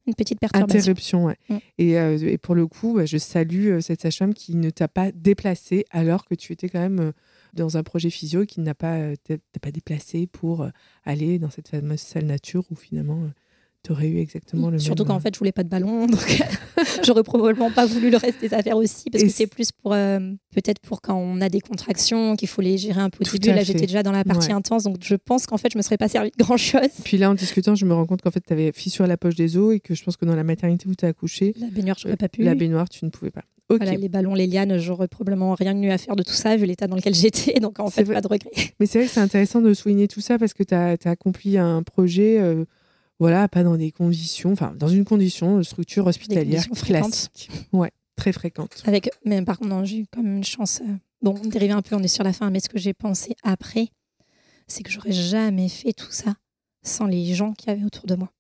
une 0.08 0.16
petite 0.16 0.40
perturbation. 0.40 0.80
Interruption, 0.80 1.26
ouais. 1.26 1.38
Mm. 1.50 1.58
Et, 1.78 2.00
euh, 2.00 2.18
et 2.18 2.38
pour 2.38 2.56
le 2.56 2.66
coup, 2.66 2.96
bah, 2.96 3.06
je 3.06 3.18
salue 3.18 3.68
euh, 3.68 3.82
cette 3.82 4.02
sage-femme 4.02 4.34
qui 4.34 4.56
ne 4.56 4.70
t'a 4.70 4.88
pas 4.88 5.12
déplacé 5.12 5.86
alors 5.92 6.26
que 6.26 6.34
tu 6.34 6.54
étais 6.54 6.70
quand 6.70 6.80
même 6.80 7.00
euh, 7.00 7.12
dans 7.54 7.78
un 7.78 7.84
projet 7.84 8.10
physio 8.10 8.44
et 8.44 8.48
qui 8.48 8.62
n'a 8.62 8.74
pas, 8.74 9.16
t'a 9.18 9.38
pas 9.62 9.72
déplacé 9.72 10.28
pour 10.28 10.68
aller 11.04 11.40
dans 11.40 11.50
cette 11.50 11.68
fameuse 11.70 12.00
salle 12.00 12.26
nature 12.26 12.66
où 12.72 12.76
finalement 12.76 13.30
tu 13.84 13.92
aurais 13.94 14.08
eu 14.08 14.18
exactement 14.20 14.70
le 14.70 14.80
Surtout 14.80 15.04
même. 15.04 15.12
euh, 15.12 15.14
qu'en 15.16 15.20
fait, 15.22 15.34
je 15.34 15.40
voulais 15.40 15.52
pas 15.52 15.64
de 15.64 15.70
ballon, 15.70 16.08
donc 16.08 16.42
j'aurais 17.06 17.24
probablement 17.24 17.72
pas 17.72 17.86
voulu 17.86 18.10
le 18.10 18.18
reste 18.18 18.42
des 18.42 18.54
affaires 18.54 18.78
aussi, 18.78 19.10
parce 19.10 19.24
Et 19.24 19.28
que 19.28 19.34
c'est 19.34 19.48
plus 19.48 19.72
pour 19.72 19.94
euh, 19.94 20.20
peut-être 20.54 20.80
pour 20.82 21.02
quand 21.02 21.16
on 21.16 21.40
a 21.42 21.50
des 21.50 21.62
contractions 21.62 22.36
qu'il 22.36 22.48
faut 22.48 22.62
les 22.62 22.78
gérer 22.78 23.00
un 23.02 23.10
peu 23.10 23.24
au 23.24 23.32
début. 23.38 23.48
Là, 23.56 23.64
j'étais 23.64 23.86
déjà 23.86 24.04
dans 24.04 24.12
la 24.12 24.24
partie 24.24 24.48
Ouais. 24.50 24.54
intense, 24.54 24.84
donc 24.84 24.98
je 25.02 25.16
pense 25.16 25.46
qu'en 25.46 25.58
fait, 25.58 25.72
je 25.72 25.78
me 25.78 25.84
serais 25.84 25.98
pas 25.98 26.08
servi 26.10 26.32
de 26.32 26.44
grand 26.44 26.58
chose. 26.58 26.82
Puis 27.04 27.18
là, 27.18 27.30
en 27.30 27.34
discutant, 27.34 27.76
je 27.76 27.86
me 27.86 27.94
rends 27.94 28.06
compte 28.06 28.22
qu'en 28.22 28.32
fait, 28.32 28.42
tu 28.46 28.54
avais 28.54 28.72
fissure 28.74 29.06
à 29.06 29.08
la 29.08 29.18
poche 29.18 29.36
des 29.36 29.58
os 29.58 29.74
et 29.76 29.80
que 29.80 29.96
je 29.96 30.04
pense 30.04 30.18
que 30.18 30.26
dans 30.26 30.36
la 30.36 30.44
maternité 30.44 30.88
où 30.90 30.96
tu 30.96 31.06
as 31.06 31.10
accouché, 31.10 31.54
La 31.60 31.70
baignoire, 31.70 31.98
j'aurais 32.00 32.18
pas 32.18 32.30
pu. 32.30 32.44
la 32.44 32.56
baignoire, 32.56 32.90
tu 32.90 33.06
ne 33.06 33.10
pouvais 33.10 33.32
pas. 33.32 33.44
Voilà, 33.70 33.96
les 33.96 34.08
ballons, 34.08 34.34
les 34.34 34.48
lianes, 34.48 34.78
j'aurais 34.78 35.10
probablement 35.10 35.54
rien 35.54 35.78
eu 35.82 35.90
à 35.90 35.98
faire 35.98 36.16
de 36.16 36.24
tout 36.24 36.32
ça 36.34 36.56
vu 36.56 36.66
l'état 36.66 36.88
dans 36.88 36.96
lequel 36.96 37.14
j'étais, 37.14 37.60
donc 37.60 37.80
en 37.82 37.90
fait, 37.90 38.04
vrai. 38.06 38.16
pas 38.16 38.22
de 38.22 38.28
regret. 38.30 38.50
Mais 38.80 38.86
c'est 38.86 39.00
vrai 39.00 39.08
que 39.08 39.14
c'est 39.14 39.20
intéressant 39.20 39.60
de 39.62 39.74
souligner 39.74 40.08
tout 40.08 40.22
ça 40.22 40.38
parce 40.38 40.54
que 40.54 40.64
tu 40.64 40.74
as, 40.74 40.96
accompli 41.04 41.58
un 41.58 41.84
projet, 41.84 42.40
euh, 42.40 42.64
voilà, 43.20 43.48
pas 43.48 43.64
dans 43.64 43.78
des 43.78 43.92
conditions, 43.92 44.52
enfin, 44.52 44.74
dans 44.78 44.88
une 44.88 45.06
condition 45.06 45.58
de 45.58 45.64
structure 45.64 46.06
hospitalière 46.08 46.68
classique. 46.70 47.50
Ouais, 47.74 47.92
très 48.16 48.32
fréquente. 48.32 48.82
Avec, 48.86 49.10
mais 49.26 49.42
par 49.42 49.58
contre, 49.60 49.84
j'ai 49.86 50.00
eu 50.00 50.06
quand 50.12 50.22
même 50.24 50.38
une 50.38 50.44
chance. 50.44 50.82
euh, 50.82 50.94
Bon, 51.22 51.34
on 51.44 51.48
dérive 51.48 51.72
un 51.72 51.82
peu, 51.82 51.96
on 51.96 52.04
est 52.04 52.08
sur 52.08 52.24
la 52.24 52.32
fin, 52.34 52.50
mais 52.52 52.60
ce 52.60 52.70
que 52.70 52.78
j'ai 52.78 52.94
pensé 52.94 53.36
après, 53.44 53.88
c'est 54.68 54.84
que 54.84 54.92
j'aurais 54.92 55.12
jamais 55.12 55.68
fait 55.70 55.94
tout 55.94 56.12
ça 56.12 56.36
sans 56.84 57.06
les 57.08 57.34
gens 57.34 57.54
qui 57.54 57.70
avaient 57.70 57.84
autour 57.84 58.06
de 58.06 58.16
moi. 58.16 58.32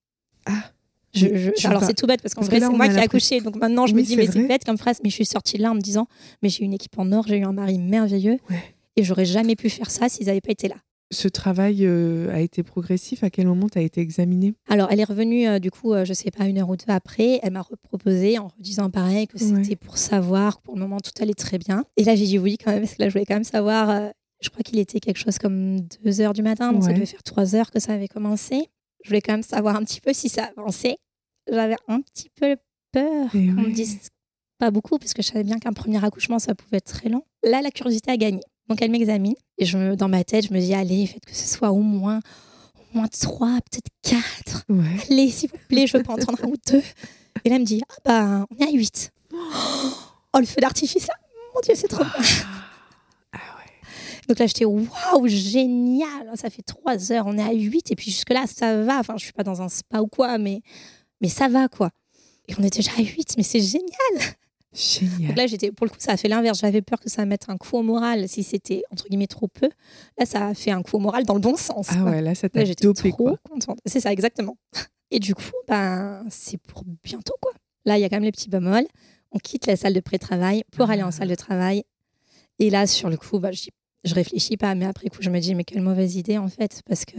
Ah, 0.46 0.72
Je, 1.14 1.66
alors 1.68 1.84
c'est 1.84 1.96
tout 1.96 2.06
bête 2.06 2.22
parce 2.22 2.36
qu'en 2.36 2.42
vrai 2.44 2.60
c'est 2.60 2.70
moi 2.70 2.88
qui 2.88 2.96
ai 2.96 3.00
accouché 3.00 3.42
donc 3.42 3.56
maintenant 3.56 3.88
je 3.88 3.94
Oui, 3.96 4.02
me 4.02 4.06
dis 4.06 4.16
mais 4.16 4.28
c'est 4.28 4.46
bête 4.48 4.64
comme 4.64 4.78
phrase 4.78 5.00
mais 5.04 5.10
je 5.10 5.16
suis 5.16 5.26
sortie 5.26 5.58
de 5.58 5.64
là 5.64 5.72
en 5.72 5.76
me 5.76 5.82
disant 5.82 6.08
mais 6.44 6.50
j'ai 6.50 6.62
eu 6.62 6.66
une 6.66 6.74
équipe 6.74 6.98
en 7.00 7.12
or 7.12 7.26
j'ai 7.28 7.38
eu 7.38 7.44
un 7.44 7.52
mari 7.54 7.80
merveilleux 7.80 8.38
Ouais. 8.50 8.76
et 8.96 9.04
j'aurais 9.04 9.26
jamais 9.26 9.56
pu 9.56 9.70
faire 9.70 9.90
ça 9.90 10.08
s'ils 10.10 10.28
n'avaient 10.28 10.42
pas 10.42 10.52
été 10.52 10.68
là 10.68 10.76
Ce 11.10 11.28
travail 11.30 11.86
euh, 11.86 12.34
a 12.34 12.42
été 12.42 12.64
progressif? 12.64 13.24
À 13.24 13.30
quel 13.30 13.48
moment 13.48 13.70
tu 13.70 13.78
as 13.80 13.82
été 13.82 14.02
examiné 14.02 14.54
alors 14.68 14.90
elle 14.92 15.00
est 15.00 15.06
revenue 15.06 15.48
euh, 15.48 15.60
du 15.60 15.72
coup 15.72 15.94
euh, 15.94 16.04
je 16.04 16.12
sais 16.14 16.32
pas 16.32 16.46
une 16.46 16.58
heure 16.58 16.70
ou 16.70 16.76
deux 16.76 16.84
après 16.92 17.40
elle 17.44 17.54
m'a 17.54 17.62
reproposé 17.62 18.38
en 18.40 18.48
redisant 18.50 18.90
pareil 18.90 19.28
que 19.28 19.38
Ouais. 19.38 19.64
c'était 19.64 19.76
pour 19.78 19.98
savoir 19.98 20.58
que 20.58 20.64
pour 20.64 20.76
le 20.76 20.82
moment 20.82 21.00
tout 21.00 21.12
allait 21.22 21.34
très 21.34 21.58
bien 21.58 21.86
et 21.96 22.04
là 22.04 22.16
j'ai 22.16 22.26
dit 22.26 22.38
oui 22.40 22.58
quand 22.58 22.72
même 22.72 22.82
parce 22.82 22.96
que 22.96 23.02
là 23.04 23.08
je 23.08 23.14
voulais 23.14 23.26
quand 23.26 23.36
même 23.36 23.44
savoir 23.46 23.90
euh, 23.90 24.10
je 24.42 24.50
crois 24.50 24.64
qu'il 24.64 24.80
était 24.80 25.00
quelque 25.00 25.18
chose 25.18 25.38
comme 25.38 25.80
2 26.04 26.20
heures 26.22 26.34
du 26.34 26.44
matin 26.44 26.74
donc 26.74 26.84
ça 26.84 26.92
devait 26.92 27.06
faire 27.06 27.24
3 27.24 27.56
heures 27.56 27.72
que 27.72 27.80
ça 27.80 27.94
avait 27.94 28.10
commencé 28.10 28.68
je 29.04 29.10
voulais 29.10 29.22
quand 29.22 29.34
même 29.34 29.44
savoir 29.44 29.78
un 29.78 29.84
petit 29.84 30.02
peu 30.02 30.12
si 30.14 30.28
ça 30.28 30.50
avançait 30.58 30.98
j'avais 31.50 31.78
un 31.88 32.02
petit 32.02 32.30
peu 32.30 32.58
peur 32.92 33.32
qu'on 33.32 33.38
me 33.38 33.66
ouais. 33.68 33.72
dise 33.72 34.00
pas 34.60 34.72
beaucoup, 34.72 34.98
parce 34.98 35.14
que 35.14 35.22
je 35.22 35.28
savais 35.28 35.44
bien 35.44 35.60
qu'un 35.60 35.72
premier 35.72 36.04
accouchement, 36.04 36.40
ça 36.40 36.56
pouvait 36.56 36.78
être 36.78 36.92
très 36.92 37.10
long. 37.10 37.22
Là, 37.44 37.62
la 37.62 37.70
curiosité 37.70 38.10
a 38.10 38.18
gagné. 38.18 38.42
Donc, 38.70 38.82
elle 38.82 38.92
m'examine. 38.92 39.36
Et 39.58 39.66
je 39.66 39.78
me, 39.78 39.96
dans 39.96 40.10
ma 40.10 40.24
tête, 40.24 40.48
je 40.48 40.54
me 40.54 40.60
dis, 40.60 40.74
allez, 40.74 41.08
faites 41.08 41.26
que 41.26 41.36
ce 41.36 41.48
soit 41.48 41.72
au 41.72 41.82
moins, 41.82 42.20
au 42.76 42.98
moins 42.98 43.08
trois, 43.08 43.58
peut-être 43.72 43.90
quatre. 44.04 44.66
Ouais. 44.70 44.98
Allez, 45.10 45.30
s'il 45.30 45.50
vous 45.50 45.58
plaît, 45.68 45.88
je 45.88 45.98
veux 45.98 46.04
pas 46.04 46.14
entendre 46.14 46.40
un 46.44 46.48
ou 46.48 46.56
deux. 46.70 46.84
Et 47.44 47.50
là, 47.50 47.56
elle 47.56 47.62
me 47.62 47.66
dit, 47.66 47.82
ah 47.90 47.96
bah, 48.04 48.46
on 48.52 48.64
est 48.64 48.68
à 48.68 48.72
huit. 48.72 49.12
Oh, 50.34 50.40
le 50.40 50.46
feu 50.46 50.60
d'artifice, 50.60 51.08
là. 51.08 51.14
Mon 51.56 51.62
Dieu, 51.62 51.74
c'est 51.74 51.88
trop 51.88 52.04
bien. 52.04 52.14
Ah 53.32 53.38
ouais. 53.38 53.72
Donc 54.28 54.38
là, 54.38 54.46
j'étais 54.46 54.66
waouh, 54.66 55.28
génial. 55.28 56.30
Ça 56.36 56.50
fait 56.50 56.62
trois 56.62 57.12
heures, 57.12 57.26
on 57.26 57.38
est 57.38 57.42
à 57.42 57.54
8. 57.54 57.92
Et 57.92 57.96
puis 57.96 58.12
jusque-là, 58.12 58.46
ça 58.46 58.84
va. 58.84 59.00
Enfin, 59.00 59.16
je 59.18 59.24
suis 59.24 59.34
pas 59.34 59.44
dans 59.44 59.62
un 59.62 59.70
spa 59.70 60.00
ou 60.00 60.08
quoi, 60.08 60.38
mais, 60.38 60.62
mais 61.22 61.30
ça 61.30 61.48
va, 61.48 61.70
quoi. 61.70 61.92
Et 62.48 62.54
on 62.60 62.64
était 62.64 62.80
déjà 62.80 62.92
à 62.98 63.02
8, 63.02 63.36
mais 63.38 63.44
c'est 63.44 63.62
génial. 63.62 64.36
Génial. 64.78 65.30
Donc 65.30 65.38
là, 65.38 65.48
j'étais, 65.48 65.72
pour 65.72 65.86
le 65.86 65.90
coup, 65.90 65.98
ça 66.00 66.12
a 66.12 66.18
fait 66.18 66.28
l'inverse. 66.28 66.60
J'avais 66.60 66.82
peur 66.84 67.00
que 67.00 67.10
ça 67.10 67.26
mette 67.26 67.46
un 67.50 67.58
coup 67.58 67.78
au 67.78 67.82
moral 67.82 68.30
si 68.30 68.44
c'était, 68.44 68.84
entre 68.92 69.08
guillemets, 69.08 69.28
trop 69.28 69.48
peu. 69.48 69.70
Là, 70.20 70.26
ça 70.26 70.48
a 70.48 70.54
fait 70.54 70.70
un 70.72 70.84
coup 70.84 70.98
au 70.98 71.00
moral 71.00 71.26
dans 71.26 71.34
le 71.34 71.40
bon 71.40 71.56
sens. 71.56 71.88
Ah 71.90 71.96
quoi. 71.96 72.12
ouais, 72.12 72.22
là, 72.22 72.36
ça 72.36 72.48
t'a 72.48 72.64
j'étais 72.64 72.88
trop 72.94 73.38
contente. 73.44 73.80
C'est 73.86 74.00
ça, 74.00 74.12
exactement. 74.12 74.58
Et 75.10 75.20
du 75.20 75.34
coup, 75.34 75.42
ben, 75.68 76.24
c'est 76.30 76.58
pour 76.58 76.84
bientôt, 77.04 77.34
quoi. 77.42 77.54
Là, 77.86 77.98
il 77.98 78.02
y 78.02 78.04
a 78.04 78.10
quand 78.10 78.18
même 78.18 78.24
les 78.24 78.32
petits 78.32 78.50
bémols. 78.50 78.86
On 79.32 79.40
quitte 79.40 79.66
la 79.66 79.76
salle 79.76 79.94
de 79.94 80.00
pré-travail 80.00 80.64
pour 80.72 80.90
aller 80.90 81.04
en 81.04 81.12
salle 81.12 81.30
de 81.30 81.36
travail. 81.36 81.84
Et 82.60 82.70
là, 82.70 82.86
sur 82.86 83.10
le 83.10 83.18
coup, 83.18 83.40
bah, 83.40 83.52
je, 83.52 83.70
je 84.04 84.14
réfléchis 84.14 84.58
pas, 84.58 84.76
mais 84.76 84.86
après 84.86 85.10
coup, 85.10 85.22
je 85.22 85.30
me 85.30 85.40
dis, 85.40 85.56
mais 85.56 85.64
quelle 85.64 85.82
mauvaise 85.82 86.16
idée, 86.18 86.38
en 86.38 86.48
fait, 86.50 86.82
parce 86.86 87.04
que 87.06 87.18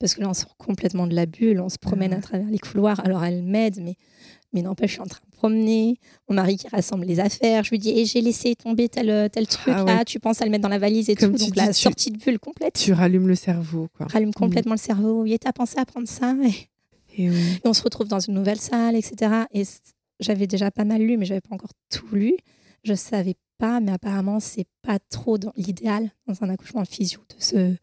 parce 0.00 0.14
que 0.16 0.20
là, 0.20 0.28
on 0.28 0.34
sort 0.34 0.56
complètement 0.56 1.06
de 1.06 1.14
la 1.14 1.26
bulle, 1.26 1.60
on 1.60 1.68
se 1.68 1.78
promène 1.78 2.12
Ah. 2.12 2.16
à 2.16 2.20
travers 2.20 2.48
les 2.48 2.58
couloirs. 2.58 2.98
Alors, 3.04 3.24
elle 3.24 3.44
m'aide, 3.44 3.78
mais, 3.80 3.94
mais 4.52 4.62
n'empêche, 4.62 4.90
je 4.90 4.94
suis 4.94 5.02
en 5.02 5.06
train 5.06 5.20
promener. 5.36 5.98
Mon 6.28 6.34
mari 6.36 6.56
qui 6.56 6.68
rassemble 6.68 7.04
les 7.04 7.20
affaires, 7.20 7.62
je 7.64 7.70
lui 7.70 7.78
dis, 7.78 7.92
Eh, 7.94 8.04
j'ai 8.04 8.20
laissé 8.20 8.54
tomber 8.56 8.88
tel, 8.88 9.28
tel 9.30 9.46
truc 9.46 9.74
Ah 9.76 9.84
là, 9.84 9.96
ouais. 9.98 10.04
tu 10.04 10.18
penses 10.18 10.40
à 10.42 10.44
le 10.44 10.50
mettre 10.50 10.62
dans 10.62 10.68
la 10.68 10.78
valise 10.78 11.08
et 11.10 11.14
Comme 11.14 11.32
tout. 11.32 11.38
Donc, 11.38 11.52
dis, 11.52 11.58
la 11.58 11.68
tu- 11.68 11.74
sortie 11.82 12.10
de 12.10 12.18
bulle 12.18 12.38
complète. 12.38 12.74
Tu 12.74 12.92
rallumes 12.92 13.28
le 13.28 13.34
cerveau, 13.34 13.88
quoi. 13.96 14.06
rallume 14.10 14.32
complètement 14.34 14.74
le 14.74 14.78
cerveau. 14.78 15.24
Et 15.26 15.38
t'as 15.38 15.52
pensé 15.52 15.78
à 15.78 15.84
prendre 15.84 16.08
ça 16.08 16.34
et, 16.44 17.22
Et 17.22 17.30
oui. 17.30 17.60
et 17.64 17.68
on 17.68 17.72
se 17.72 17.82
retrouve 17.82 18.08
dans 18.08 18.20
une 18.20 18.34
nouvelle 18.34 18.60
salle, 18.60 18.96
etc. 18.96 19.32
Et 19.52 19.62
j'avais 20.20 20.46
déjà 20.46 20.70
pas 20.70 20.84
mal 20.84 21.02
lu, 21.02 21.16
mais 21.16 21.24
j'avais 21.26 21.40
pas 21.40 21.54
encore 21.54 21.70
tout 21.90 22.06
lu. 22.14 22.34
Je 22.84 22.94
savais 22.94 23.34
pas, 23.58 23.80
mais 23.80 23.92
apparemment, 23.92 24.38
c'est 24.40 24.66
pas 24.82 24.98
trop 25.10 25.38
dans 25.38 25.52
l'idéal 25.56 26.10
dans 26.26 26.42
un 26.44 26.50
accouchement 26.50 26.84
physio 26.84 27.20
de 27.36 27.42
se, 27.42 27.74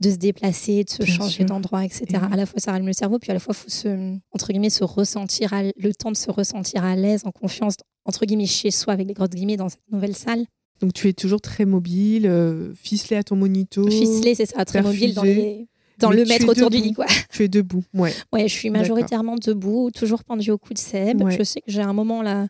de 0.00 0.10
se 0.10 0.16
déplacer, 0.16 0.84
de 0.84 0.90
se 0.90 1.02
Bien 1.02 1.14
changer 1.14 1.44
d'endroit, 1.44 1.84
etc. 1.84 2.04
Et. 2.10 2.16
À 2.32 2.36
la 2.36 2.46
fois, 2.46 2.60
ça 2.60 2.72
rallume 2.72 2.86
le 2.88 2.92
cerveau, 2.92 3.18
puis 3.18 3.30
à 3.30 3.34
la 3.34 3.40
fois, 3.40 3.54
faut 3.54 3.68
se, 3.68 4.16
entre 4.32 4.48
guillemets, 4.52 4.70
se 4.70 4.84
ressentir, 4.84 5.52
à- 5.54 5.62
le 5.62 5.94
temps 5.94 6.10
de 6.10 6.16
se 6.16 6.30
ressentir 6.30 6.84
à 6.84 6.96
l'aise, 6.96 7.22
en 7.24 7.30
confiance, 7.30 7.76
entre 8.04 8.26
guillemets, 8.26 8.46
chez 8.46 8.70
soi, 8.70 8.92
avec 8.92 9.06
les 9.08 9.14
grosses 9.14 9.30
guillemets, 9.30 9.56
dans 9.56 9.68
cette 9.68 9.90
nouvelle 9.90 10.14
salle. 10.14 10.44
Donc 10.80 10.92
tu 10.92 11.08
es 11.08 11.14
toujours 11.14 11.40
très 11.40 11.64
mobile, 11.64 12.26
euh, 12.26 12.74
ficelé 12.74 13.16
à 13.16 13.22
ton 13.22 13.36
monito. 13.36 13.88
Ficelé, 13.88 14.34
c'est 14.34 14.44
ça, 14.46 14.64
très 14.66 14.82
mobile 14.82 15.14
dans, 15.14 15.22
les, 15.22 15.66
dans 15.98 16.10
Mais 16.10 16.16
le 16.16 16.30
es 16.30 16.44
autour 16.44 16.68
du 16.68 16.76
lit, 16.76 16.92
quoi. 16.92 17.06
Tu 17.32 17.44
es 17.44 17.48
debout, 17.48 17.82
ouais. 17.94 18.12
Ouais, 18.32 18.46
je 18.48 18.52
suis 18.54 18.68
majoritairement 18.68 19.36
debout, 19.36 19.90
toujours 19.90 20.22
pendue 20.24 20.50
au 20.50 20.58
cou 20.58 20.74
de 20.74 20.78
Seb. 20.78 21.22
Ouais. 21.22 21.36
Je 21.38 21.42
sais 21.42 21.60
que 21.62 21.70
j'ai 21.70 21.80
un 21.80 21.94
moment 21.94 22.20
là, 22.20 22.48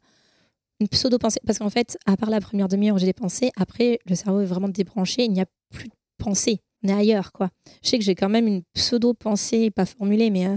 une 0.81 0.89
pseudo-pensée. 0.89 1.39
Parce 1.47 1.61
qu'en 1.61 1.71
fait, 1.71 1.97
à 2.07 2.17
part 2.17 2.31
la 2.31 2.41
première 2.41 2.67
demi-heure 2.67 2.97
où 2.97 2.99
j'ai 2.99 3.07
des 3.07 3.13
pensées, 3.13 3.51
après, 3.57 4.01
le 4.07 4.17
cerveau 4.17 4.41
est 4.41 4.47
vraiment 4.47 4.69
débranché, 4.69 5.25
il 5.25 5.31
n'y 5.33 5.41
a 5.41 5.47
plus 5.71 5.87
de 5.89 5.95
pensée. 6.19 6.59
On 6.87 6.89
est 6.89 6.93
ailleurs, 7.01 7.33
quoi. 7.33 7.51
Je 7.83 7.89
sais 7.89 7.99
que 7.99 8.05
j'ai 8.05 8.15
quand 8.15 8.29
même 8.29 8.47
une 8.47 8.63
pseudo-pensée, 8.75 9.71
pas 9.71 9.87
formulée, 9.87 10.31
mais 10.31 10.47
euh, 10.47 10.57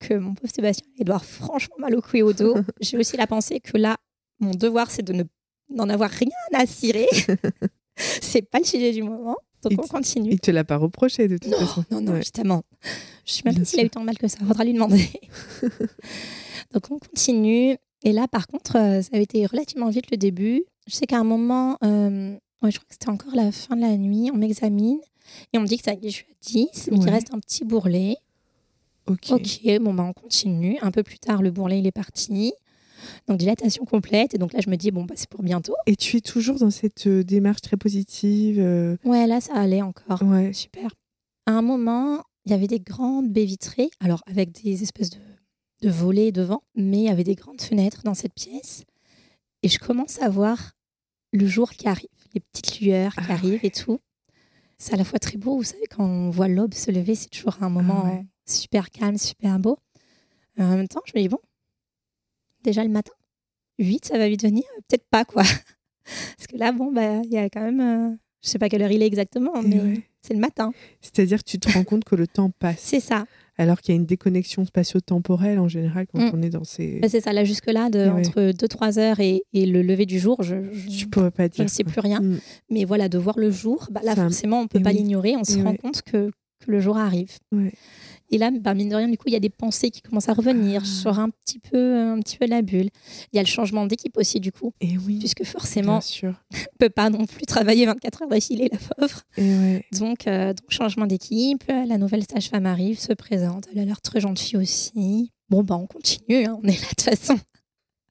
que 0.00 0.14
mon 0.14 0.34
pauvre 0.34 0.52
Sébastien 0.52 0.86
avoir 1.00 1.24
franchement 1.24 1.76
mal 1.78 1.94
au 1.94 2.00
cou 2.02 2.16
et 2.16 2.22
au 2.22 2.32
dos. 2.32 2.56
j'ai 2.80 2.96
aussi 2.98 3.16
la 3.16 3.26
pensée 3.28 3.60
que 3.60 3.76
là, 3.78 3.96
mon 4.40 4.50
devoir, 4.52 4.90
c'est 4.90 5.02
de 5.02 5.12
ne 5.12 5.22
n'en 5.70 5.88
avoir 5.88 6.10
rien 6.10 6.30
à 6.52 6.66
cirer. 6.66 7.06
c'est 7.96 8.42
pas 8.42 8.58
le 8.58 8.64
sujet 8.64 8.92
du 8.92 9.02
moment. 9.02 9.36
Donc 9.62 9.72
Il 9.72 9.80
on 9.80 9.86
continue. 9.86 10.32
Il 10.32 10.40
te 10.40 10.50
l'a 10.50 10.64
pas 10.64 10.76
reproché 10.76 11.28
de 11.28 11.36
toute 11.38 11.52
Non, 11.52 11.58
façon. 11.58 11.84
non, 11.92 12.00
non, 12.00 12.12
Ouais. 12.12 12.18
évidemment. 12.20 12.62
Je 13.24 13.32
suis 13.32 13.42
même 13.44 13.54
pas 13.56 13.64
s'il 13.64 13.78
a 13.78 13.84
eu 13.84 13.90
tant 13.90 14.02
mal 14.02 14.18
que 14.18 14.26
ça. 14.26 14.38
Faudra 14.44 14.64
lui 14.64 14.72
demander. 14.74 15.08
Donc 16.72 16.90
on 16.90 16.98
continue. 16.98 17.76
Et 18.04 18.12
là, 18.12 18.26
par 18.26 18.48
contre, 18.48 18.76
euh, 18.76 19.02
ça 19.02 19.10
avait 19.12 19.22
été 19.22 19.46
relativement 19.46 19.88
vite 19.90 20.10
le 20.10 20.16
début. 20.16 20.64
Je 20.88 20.94
sais 20.96 21.06
qu'à 21.06 21.18
un 21.18 21.24
moment, 21.24 21.78
euh, 21.84 22.32
ouais, 22.62 22.70
je 22.72 22.78
crois 22.78 22.88
que 22.88 22.94
c'était 22.94 23.08
encore 23.10 23.36
la 23.36 23.52
fin 23.52 23.76
de 23.76 23.82
la 23.82 23.96
nuit, 23.96 24.30
on 24.34 24.36
m'examine 24.36 24.98
et 25.52 25.58
on 25.58 25.62
me 25.62 25.66
dit 25.66 25.76
que 25.78 25.84
ça 25.84 25.94
y 25.94 26.06
est, 26.06 26.10
je 26.10 26.14
suis 26.16 26.26
à 26.30 26.34
10, 26.42 26.88
mais 26.90 26.98
qu'il 26.98 27.06
Ouais. 27.06 27.10
reste 27.12 27.32
un 27.34 27.38
petit 27.40 27.64
bourrelet. 27.64 28.16
Ok. 29.06 29.30
Ok, 29.30 29.60
bon, 29.80 29.94
bah, 29.94 30.04
on 30.04 30.12
continue. 30.12 30.78
Un 30.82 30.90
peu 30.90 31.02
plus 31.02 31.18
tard, 31.18 31.42
le 31.42 31.50
bourrelet, 31.50 31.80
il 31.80 31.86
est 31.86 31.92
parti. 31.92 32.52
Donc 33.26 33.38
dilatation 33.38 33.84
complète. 33.84 34.34
Et 34.34 34.38
donc 34.38 34.52
là, 34.52 34.60
je 34.64 34.70
me 34.70 34.76
dis, 34.76 34.90
bon, 34.92 35.04
bah, 35.04 35.14
c'est 35.16 35.28
pour 35.28 35.42
bientôt. 35.42 35.74
Et 35.86 35.96
tu 35.96 36.18
es 36.18 36.20
toujours 36.20 36.58
dans 36.58 36.70
cette 36.70 37.06
euh, 37.08 37.24
démarche 37.24 37.60
très 37.62 37.76
positive. 37.76 38.60
euh, 38.60 38.96
Ouais, 39.04 39.26
là, 39.26 39.40
ça 39.40 39.54
allait 39.54 39.82
encore. 39.82 40.22
Ouais. 40.22 40.52
Super. 40.52 40.90
À 41.46 41.52
un 41.52 41.62
moment, 41.62 42.22
il 42.44 42.52
y 42.52 42.54
avait 42.54 42.68
des 42.68 42.78
grandes 42.78 43.28
baies 43.32 43.44
vitrées, 43.44 43.90
alors 44.00 44.22
avec 44.26 44.52
des 44.62 44.82
espèces 44.84 45.10
de, 45.10 45.18
de 45.82 45.88
volets 45.90 46.30
devant, 46.30 46.62
mais 46.76 46.98
il 46.98 47.04
y 47.04 47.08
avait 47.08 47.24
des 47.24 47.34
grandes 47.34 47.60
fenêtres 47.60 48.02
dans 48.04 48.14
cette 48.14 48.34
pièce. 48.34 48.84
Et 49.64 49.68
je 49.68 49.78
commence 49.80 50.20
à 50.22 50.28
voir 50.28 50.72
le 51.32 51.46
jour 51.46 51.70
qui 51.72 51.88
arrive, 51.88 52.08
les 52.34 52.40
petites 52.40 52.80
lueurs 52.80 53.14
qui 53.14 53.24
Ah 53.28 53.32
arrivent 53.32 53.64
et 53.64 53.70
tout. 53.70 53.98
C'est 54.82 54.94
à 54.94 54.96
la 54.96 55.04
fois 55.04 55.20
très 55.20 55.36
beau, 55.36 55.58
vous 55.58 55.62
savez, 55.62 55.86
quand 55.88 56.04
on 56.04 56.30
voit 56.30 56.48
l'aube 56.48 56.74
se 56.74 56.90
lever, 56.90 57.14
c'est 57.14 57.28
toujours 57.28 57.56
un 57.62 57.68
moment 57.68 58.04
ouais. 58.04 58.26
super 58.46 58.90
calme, 58.90 59.16
super 59.16 59.60
beau. 59.60 59.78
En 60.58 60.74
même 60.76 60.88
temps, 60.88 61.02
je 61.06 61.12
me 61.14 61.22
dis, 61.22 61.28
bon, 61.28 61.38
déjà 62.64 62.82
le 62.82 62.90
matin, 62.90 63.12
8, 63.78 64.06
ça 64.06 64.18
va 64.18 64.28
vite 64.28 64.42
venir, 64.42 64.64
peut-être 64.88 65.06
pas, 65.08 65.24
quoi. 65.24 65.44
Parce 66.04 66.48
que 66.48 66.56
là, 66.56 66.72
bon, 66.72 66.90
bah, 66.90 67.20
il 67.22 67.30
y 67.30 67.38
a 67.38 67.48
quand 67.48 67.60
même, 67.60 67.80
euh, 67.80 68.16
je 68.42 68.48
sais 68.48 68.58
pas 68.58 68.68
quelle 68.68 68.82
heure 68.82 68.90
il 68.90 69.04
est 69.04 69.06
exactement, 69.06 69.62
mais 69.62 69.80
ouais. 69.80 70.02
c'est 70.20 70.34
le 70.34 70.40
matin. 70.40 70.72
C'est-à-dire 71.00 71.44
que 71.44 71.48
tu 71.48 71.60
te 71.60 71.70
rends 71.70 71.84
compte 71.84 72.02
que 72.02 72.16
le 72.16 72.26
temps 72.26 72.50
passe. 72.50 72.80
C'est 72.80 72.98
ça. 72.98 73.26
Alors 73.58 73.80
qu'il 73.80 73.94
y 73.94 73.96
a 73.96 74.00
une 74.00 74.06
déconnexion 74.06 74.64
spatio-temporelle 74.64 75.58
en 75.58 75.68
général 75.68 76.06
quand 76.06 76.18
Mm. 76.18 76.30
on 76.32 76.42
est 76.42 76.50
dans 76.50 76.64
ces. 76.64 77.00
C'est 77.08 77.20
ça. 77.20 77.32
Là, 77.32 77.44
jusque-là, 77.44 77.90
de, 77.90 77.98
ouais. 78.00 78.08
entre 78.26 78.50
2-3 78.52 78.98
heures 78.98 79.20
et, 79.20 79.42
et 79.52 79.66
le 79.66 79.82
lever 79.82 80.06
du 80.06 80.18
jour, 80.18 80.42
je, 80.42 80.54
ne 80.56 81.68
sais 81.68 81.84
plus 81.84 82.00
rien. 82.00 82.20
Mm. 82.20 82.38
Mais 82.70 82.84
voilà, 82.84 83.08
de 83.08 83.18
voir 83.18 83.38
le 83.38 83.50
jour, 83.50 83.88
bah, 83.90 84.00
là, 84.04 84.14
forcément, 84.14 84.60
on 84.60 84.62
ne 84.62 84.68
peut 84.68 84.78
et 84.78 84.82
pas 84.82 84.90
oui. 84.90 84.96
l'ignorer. 84.98 85.36
On 85.36 85.44
se 85.44 85.58
Et 85.58 85.62
rend 85.62 85.72
ouais. 85.72 85.76
compte 85.78 86.00
que, 86.02 86.30
que 86.30 86.70
le 86.70 86.80
jour 86.80 86.96
arrive. 86.96 87.38
Ouais. 87.52 87.72
Et 88.32 88.38
là, 88.38 88.50
bah, 88.50 88.72
mine 88.72 88.88
de 88.88 88.96
rien, 88.96 89.08
du 89.08 89.18
coup, 89.18 89.24
il 89.28 89.34
y 89.34 89.36
a 89.36 89.40
des 89.40 89.50
pensées 89.50 89.90
qui 89.90 90.00
commencent 90.00 90.30
à 90.30 90.32
revenir. 90.32 90.80
Ah. 90.82 90.86
Je 90.86 90.90
sors 90.90 91.18
un 91.18 91.28
petit 91.28 91.58
peu, 91.58 91.98
un 91.98 92.18
petit 92.20 92.38
peu 92.38 92.46
la 92.46 92.62
bulle. 92.62 92.88
Il 93.32 93.36
y 93.36 93.38
a 93.38 93.42
le 93.42 93.46
changement 93.46 93.86
d'équipe 93.86 94.16
aussi, 94.16 94.40
du 94.40 94.50
coup. 94.52 94.72
Et 94.80 94.96
oui. 94.96 95.18
Puisque 95.18 95.44
forcément, 95.44 96.00
sûr. 96.00 96.34
on 96.52 96.56
ne 96.56 96.78
peut 96.78 96.90
pas 96.90 97.10
non 97.10 97.26
plus 97.26 97.44
travailler 97.44 97.84
24 97.84 98.22
heures 98.22 98.28
d'affilée, 98.28 98.70
la 98.72 98.78
pauvre. 98.78 99.20
Et 99.36 99.42
ouais. 99.42 99.84
Donc, 99.92 100.26
euh, 100.26 100.54
donc 100.54 100.70
changement 100.70 101.06
d'équipe, 101.06 101.62
euh, 101.70 101.84
la 101.84 101.98
nouvelle 101.98 102.24
sage-femme 102.24 102.64
arrive, 102.64 102.98
se 102.98 103.12
présente, 103.12 103.68
elle 103.70 103.80
a 103.80 103.84
l'air 103.84 104.00
très 104.00 104.20
gentille 104.20 104.56
aussi. 104.56 105.30
Bon, 105.50 105.62
bah 105.62 105.76
on 105.76 105.86
continue, 105.86 106.46
hein, 106.46 106.58
on 106.62 106.66
est 106.66 106.72
là 106.72 106.80
de 106.80 106.88
toute 106.88 107.02
façon. 107.02 107.38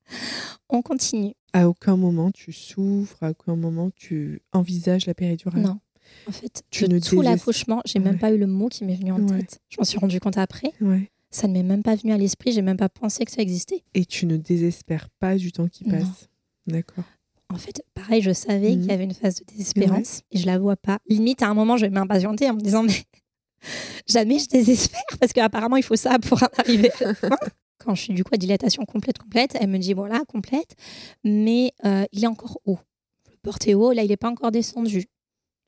on 0.69 0.83
continue. 0.83 1.33
À 1.53 1.67
aucun 1.67 1.97
moment 1.97 2.29
tu 2.31 2.53
souffres, 2.53 3.17
à 3.21 3.31
aucun 3.31 3.55
moment 3.55 3.89
tu 3.95 4.41
envisages 4.53 5.07
la 5.07 5.15
péridurale. 5.15 5.61
Non. 5.61 5.79
En 6.27 6.31
fait, 6.31 6.63
Tu 6.71 6.87
de 6.87 6.99
tout 6.99 7.21
l'accouchement, 7.21 7.81
j'ai 7.85 7.99
même 7.99 8.13
Ouais. 8.13 8.19
pas 8.19 8.31
eu 8.31 8.37
le 8.37 8.47
mot 8.47 8.67
qui 8.69 8.83
m'est 8.85 8.95
venu 8.95 9.11
en 9.11 9.19
Ouais. 9.19 9.39
tête. 9.39 9.59
Je 9.69 9.77
m'en 9.79 9.83
suis 9.85 9.97
rendu 9.97 10.19
compte 10.19 10.37
après. 10.37 10.71
Ouais. 10.81 11.09
Ça 11.31 11.47
ne 11.47 11.53
m'est 11.53 11.63
même 11.63 11.81
pas 11.83 11.95
venu 11.95 12.11
à 12.13 12.17
l'esprit, 12.17 12.51
j'ai 12.51 12.61
même 12.61 12.77
pas 12.77 12.89
pensé 12.89 13.23
que 13.25 13.31
ça 13.31 13.41
existait. 13.41 13.83
Et 13.93 14.05
tu 14.05 14.25
ne 14.25 14.37
désespères 14.37 15.07
pas 15.19 15.35
du 15.37 15.51
temps 15.51 15.67
qui 15.67 15.83
passe. 15.85 16.27
D'accord. 16.67 17.05
En 17.49 17.57
fait, 17.57 17.83
pareil, 17.93 18.21
je 18.21 18.31
savais 18.33 18.71
Mhm. 18.75 18.81
qu'il 18.81 18.91
y 18.91 18.93
avait 18.93 19.03
une 19.03 19.13
phase 19.13 19.35
de 19.39 19.45
désespérance 19.45 20.21
et 20.31 20.37
je 20.37 20.45
la 20.45 20.57
vois 20.59 20.77
pas. 20.77 20.99
Limite, 21.07 21.41
à 21.41 21.47
un 21.47 21.53
moment, 21.53 21.75
je 21.77 21.85
vais 21.85 21.89
m'impatienter 21.91 22.49
en 22.49 22.53
me 22.55 22.61
disant, 22.61 22.83
mais 22.83 22.93
jamais 24.07 24.39
je 24.39 24.47
désespère 24.47 25.01
parce 25.19 25.33
qu'apparemment, 25.33 25.77
il 25.77 25.83
faut 25.83 25.95
ça 25.95 26.19
pour 26.19 26.41
en 26.43 26.47
arriver 26.57 26.91
à 27.01 27.05
la 27.05 27.13
fin. 27.15 27.29
Quand 27.79 27.95
je 27.95 28.01
suis 28.03 28.13
du 28.13 28.23
coup 28.23 28.33
à 28.33 28.37
dilatation 28.37 28.85
complète, 28.85 29.17
complète, 29.17 29.57
elle 29.59 29.69
me 29.69 29.77
dit, 29.79 29.93
voilà, 29.93 30.21
complète, 30.27 30.75
mais 31.23 31.71
euh, 31.83 32.05
il 32.11 32.23
est 32.23 32.27
encore 32.27 32.59
haut. 32.65 32.79
Le 33.29 33.37
porté 33.41 33.73
haut, 33.73 33.91
là, 33.91 34.03
il 34.03 34.09
n'est 34.09 34.17
pas 34.17 34.29
encore 34.29 34.51
descendu. 34.51 35.05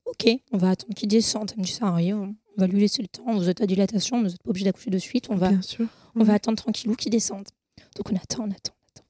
Ok, 0.05 0.29
on 0.51 0.57
va 0.57 0.71
attendre 0.71 0.93
qu'il 0.93 1.07
descende. 1.09 1.51
Elle 1.53 1.59
me 1.59 1.63
dit, 1.63 1.71
ça 1.71 1.87
arrive, 1.87 2.17
on 2.17 2.35
va 2.57 2.67
lui 2.67 2.79
laisser 2.79 3.01
le 3.01 3.07
temps. 3.07 3.33
Vous 3.35 3.49
êtes 3.49 3.61
à 3.61 3.65
dilatation, 3.65 4.21
vous 4.21 4.27
n'êtes 4.27 4.43
pas 4.43 4.49
obligé 4.49 4.65
d'accoucher 4.65 4.89
de 4.89 4.97
suite. 4.97 5.27
On 5.29 5.35
va, 5.35 5.49
Bien 5.49 5.61
sûr. 5.61 5.87
on 6.15 6.23
va 6.23 6.33
attendre 6.33 6.57
tranquillou 6.57 6.95
qu'il 6.95 7.11
descende. 7.11 7.47
Donc 7.95 8.11
on 8.11 8.15
attend, 8.15 8.43
on 8.43 8.51
attend, 8.51 8.73
on 8.73 8.99
attend. 8.99 9.05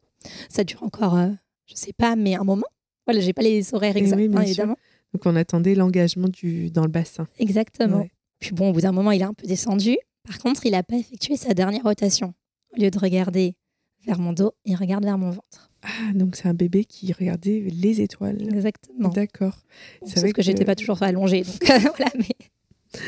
Ça 0.50 0.64
dure 0.64 0.84
encore, 0.84 1.18
euh, 1.18 1.30
je 1.66 1.76
sais 1.76 1.94
pas, 1.94 2.16
mais 2.16 2.36
un 2.36 2.44
moment. 2.44 2.68
Voilà, 3.06 3.20
j'ai 3.22 3.34
pas 3.34 3.42
les 3.42 3.74
horaires 3.74 3.98
exacts, 3.98 4.18
oui, 4.18 4.28
bien 4.28 4.40
hein, 4.40 4.44
évidemment. 4.44 4.78
Donc 5.14 5.26
on 5.26 5.36
attendait 5.36 5.76
l'engagement 5.76 6.28
du 6.30 6.72
dans 6.72 6.84
le 6.84 6.90
bassin. 6.90 7.28
Exactement. 7.40 7.98
Ouais. 8.00 8.12
Puis 8.40 8.52
bon, 8.52 8.70
au 8.70 8.74
bout 8.74 8.82
d'un 8.82 8.92
moment, 8.92 9.12
il 9.12 9.22
est 9.22 9.26
un 9.26 9.34
peu 9.34 9.48
descendu. 9.48 9.98
Par 10.26 10.40
contre, 10.40 10.66
il 10.66 10.72
n'a 10.72 10.84
pas 10.84 10.96
effectué 10.96 11.36
sa 11.36 11.54
dernière 11.54 11.84
rotation. 11.84 12.34
Au 12.76 12.82
lieu 12.82 12.90
de 12.90 12.98
regarder 13.00 13.56
vers 14.06 14.20
mon 14.20 14.34
dos, 14.34 14.54
il 14.66 14.76
regarde 14.76 15.04
vers 15.04 15.18
mon 15.18 15.32
ventre. 15.32 15.72
Ah, 15.84 16.14
donc 16.14 16.36
c'est 16.36 16.48
un 16.48 16.54
bébé 16.54 16.86
qui 16.86 17.12
regardait 17.12 17.60
les 17.70 18.02
étoiles. 18.02 18.42
Exactement. 18.42 19.10
D'accord. 19.10 19.58
C'est 20.06 20.20
vrai 20.20 20.32
que, 20.32 20.42
j'étais 20.42 20.66
pas 20.66 20.76
toujours 20.76 21.04
allongée. 21.04 21.44
Donc 21.44 21.64
voilà, 21.98 22.12
mais 22.16 23.02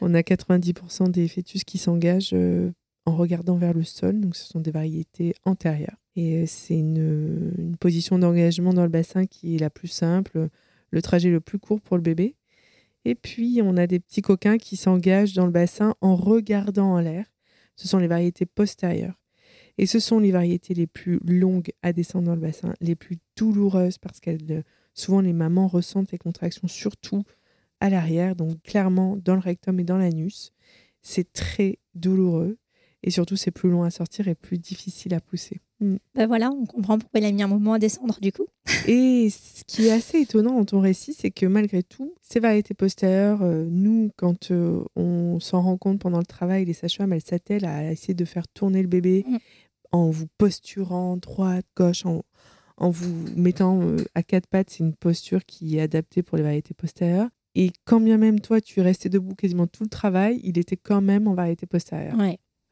On 0.00 0.14
a 0.14 0.20
90% 0.20 1.10
des 1.10 1.28
fœtus 1.28 1.64
qui 1.64 1.78
s'engagent 1.78 2.34
euh, 2.34 2.72
en 3.06 3.16
regardant 3.16 3.56
vers 3.56 3.72
le 3.72 3.84
sol, 3.84 4.20
donc 4.20 4.36
ce 4.36 4.46
sont 4.46 4.60
des 4.60 4.70
variétés 4.70 5.34
antérieures. 5.44 5.96
Et 6.16 6.42
euh, 6.42 6.44
c'est 6.46 6.78
une, 6.78 7.52
une 7.56 7.76
position 7.76 8.18
d'engagement 8.18 8.74
dans 8.74 8.82
le 8.82 8.88
bassin 8.88 9.26
qui 9.26 9.56
est 9.56 9.58
la 9.58 9.70
plus 9.70 9.88
simple, 9.88 10.48
le 10.90 11.02
trajet 11.02 11.30
le 11.30 11.40
plus 11.40 11.58
court 11.58 11.80
pour 11.80 11.96
le 11.96 12.02
bébé. 12.02 12.34
Et 13.04 13.14
puis 13.14 13.60
on 13.62 13.76
a 13.76 13.86
des 13.86 13.98
petits 13.98 14.22
coquins 14.22 14.58
qui 14.58 14.76
s'engagent 14.76 15.32
dans 15.32 15.46
le 15.46 15.52
bassin 15.52 15.94
en 16.00 16.16
regardant 16.16 16.92
en 16.92 17.00
l'air. 17.00 17.26
Ce 17.76 17.88
sont 17.88 17.98
les 17.98 18.08
variétés 18.08 18.44
postérieures. 18.44 19.14
Et 19.80 19.86
ce 19.86 19.98
sont 19.98 20.18
les 20.18 20.30
variétés 20.30 20.74
les 20.74 20.86
plus 20.86 21.20
longues 21.26 21.72
à 21.80 21.94
descendre 21.94 22.26
dans 22.26 22.34
le 22.34 22.40
bassin, 22.42 22.74
les 22.82 22.94
plus 22.94 23.16
douloureuses 23.34 23.96
parce 23.96 24.20
que 24.20 24.30
souvent 24.92 25.22
les 25.22 25.32
mamans 25.32 25.68
ressentent 25.68 26.12
les 26.12 26.18
contractions 26.18 26.68
surtout 26.68 27.22
à 27.80 27.88
l'arrière, 27.88 28.36
donc 28.36 28.62
clairement 28.62 29.16
dans 29.16 29.32
le 29.32 29.40
rectum 29.40 29.80
et 29.80 29.84
dans 29.84 29.96
l'anus. 29.96 30.52
C'est 31.00 31.32
très 31.32 31.78
douloureux 31.94 32.58
et 33.02 33.10
surtout 33.10 33.36
c'est 33.36 33.52
plus 33.52 33.70
long 33.70 33.82
à 33.82 33.88
sortir 33.88 34.28
et 34.28 34.34
plus 34.34 34.58
difficile 34.58 35.14
à 35.14 35.20
pousser. 35.22 35.62
Mm. 35.80 35.96
ben 36.14 36.26
voilà, 36.26 36.50
on 36.50 36.66
comprend 36.66 36.98
pourquoi 36.98 37.20
il 37.20 37.24
a 37.24 37.32
mis 37.32 37.42
un 37.42 37.48
moment 37.48 37.72
à 37.72 37.78
descendre 37.78 38.18
du 38.20 38.32
coup. 38.32 38.48
Et 38.86 39.30
ce 39.30 39.64
qui 39.66 39.86
est 39.86 39.92
assez 39.92 40.20
étonnant 40.20 40.56
dans 40.56 40.66
ton 40.66 40.80
récit, 40.80 41.14
c'est 41.14 41.30
que 41.30 41.46
malgré 41.46 41.82
tout, 41.82 42.12
ces 42.20 42.38
variétés 42.38 42.74
postérieures, 42.74 43.40
euh, 43.40 43.64
nous, 43.70 44.10
quand 44.16 44.50
euh, 44.50 44.84
on 44.94 45.40
s'en 45.40 45.62
rend 45.62 45.78
compte 45.78 45.98
pendant 45.98 46.18
le 46.18 46.26
travail, 46.26 46.66
les 46.66 46.74
sages-femmes, 46.74 47.14
elles 47.14 47.22
s'attellent 47.22 47.64
à 47.64 47.90
essayer 47.90 48.12
de 48.12 48.26
faire 48.26 48.46
tourner 48.48 48.82
le 48.82 48.88
bébé 48.88 49.24
Mm. 49.26 49.38
En 49.92 50.10
vous 50.10 50.26
posturant 50.38 51.16
droite, 51.16 51.66
gauche, 51.76 52.06
en, 52.06 52.22
en 52.76 52.90
vous 52.90 53.14
mettant 53.36 53.80
euh, 53.82 54.04
à 54.14 54.22
quatre 54.22 54.46
pattes. 54.46 54.70
C'est 54.70 54.84
une 54.84 54.94
posture 54.94 55.44
qui 55.44 55.76
est 55.76 55.80
adaptée 55.80 56.22
pour 56.22 56.36
les 56.36 56.42
variétés 56.42 56.74
postérieures. 56.74 57.28
Et 57.54 57.72
quand 57.84 58.00
bien 58.00 58.16
même 58.16 58.40
toi, 58.40 58.60
tu 58.60 58.80
restais 58.80 59.08
debout 59.08 59.34
quasiment 59.34 59.66
tout 59.66 59.82
le 59.82 59.88
travail, 59.88 60.40
il 60.44 60.58
était 60.58 60.76
quand 60.76 61.00
même 61.00 61.26
en 61.26 61.34
variété 61.34 61.66
postérieure. 61.66 62.14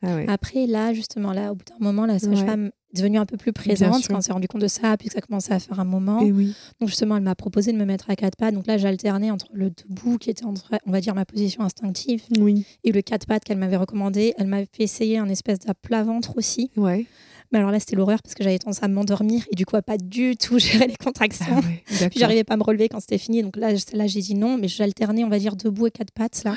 Ah. 0.03 0.17
Après, 0.29 0.67
là, 0.67 0.95
justement, 0.95 1.33
là, 1.33 1.53
au 1.53 1.55
bout 1.57 1.65
d'un 1.65 1.85
moment, 1.85 2.07
la 2.07 2.15
Ouais. 2.15 2.19
sage-femme 2.21 2.67
est 2.95 2.97
devenue 2.97 3.19
un 3.19 3.27
peu 3.27 3.37
plus 3.37 3.53
présente 3.53 4.07
quand 4.07 4.17
on 4.17 4.21
s'est 4.21 4.33
rendu 4.33 4.47
compte 4.49 4.63
de 4.63 4.69
ça, 4.69 4.97
puis 4.97 5.09
que 5.09 5.15
ça 5.15 5.21
commençait 5.21 5.53
à 5.53 5.59
faire 5.59 5.81
un 5.81 5.85
moment. 5.85 6.21
Et 6.21 6.31
oui. 6.33 6.55
Donc, 6.81 6.89
justement, 6.89 7.17
elle 7.17 7.23
m'a 7.25 7.35
proposé 7.35 7.73
de 7.73 7.77
me 7.77 7.85
mettre 7.85 8.09
à 8.09 8.15
quatre 8.17 8.37
pattes. 8.37 8.55
Donc 8.55 8.67
là, 8.67 8.79
j'alternais 8.79 9.31
entre 9.31 9.49
le 9.53 9.71
debout, 9.71 10.17
qui 10.19 10.31
était 10.31 10.45
entre, 10.45 10.71
on 10.87 10.93
va 10.93 11.01
dire, 11.01 11.15
ma 11.15 11.25
position 11.25 11.63
instinctive, 11.63 12.23
Oui. 12.39 12.65
et 12.85 12.93
le 12.93 13.03
quatre 13.03 13.27
pattes 13.27 13.45
qu'elle 13.45 13.59
m'avait 13.59 13.77
recommandé. 13.77 14.35
Elle 14.39 14.47
m'avait 14.47 14.69
fait 14.73 14.85
essayer 14.85 15.19
un 15.19 15.29
espèce 15.29 15.59
de 15.59 15.73
plat 15.73 16.05
ventre 16.05 16.37
aussi. 16.37 16.71
Ouais. 16.77 17.07
Mais 17.51 17.59
alors 17.59 17.71
là, 17.71 17.81
c'était 17.81 17.97
l'horreur 17.97 18.21
parce 18.23 18.35
que 18.35 18.45
j'avais 18.45 18.59
tendance 18.59 18.83
à 18.83 18.89
m'endormir 18.89 19.43
et 19.51 19.57
du 19.57 19.65
coup, 19.65 19.75
à 19.75 19.81
pas 19.83 19.97
du 19.97 20.37
tout 20.37 20.59
gérer 20.59 20.87
les 20.87 20.97
contractions. 20.97 21.47
Ah 21.51 21.61
ouais. 22.01 22.09
Puis 22.11 22.21
j'arrivais 22.21 22.45
pas 22.45 22.55
à 22.55 22.57
me 22.59 22.63
relever 22.63 22.89
quand 22.91 23.01
c'était 23.01 23.17
fini. 23.19 23.43
Donc 23.43 23.57
là, 23.57 23.73
là 23.95 24.07
j'ai 24.07 24.21
dit 24.21 24.35
non, 24.35 24.59
mais 24.59 24.69
j'alternais, 24.69 25.25
on 25.25 25.31
va 25.31 25.39
dire, 25.39 25.57
debout 25.57 25.87
et 25.87 25.91
quatre 25.91 26.13
pattes. 26.13 26.45
Là. 26.45 26.55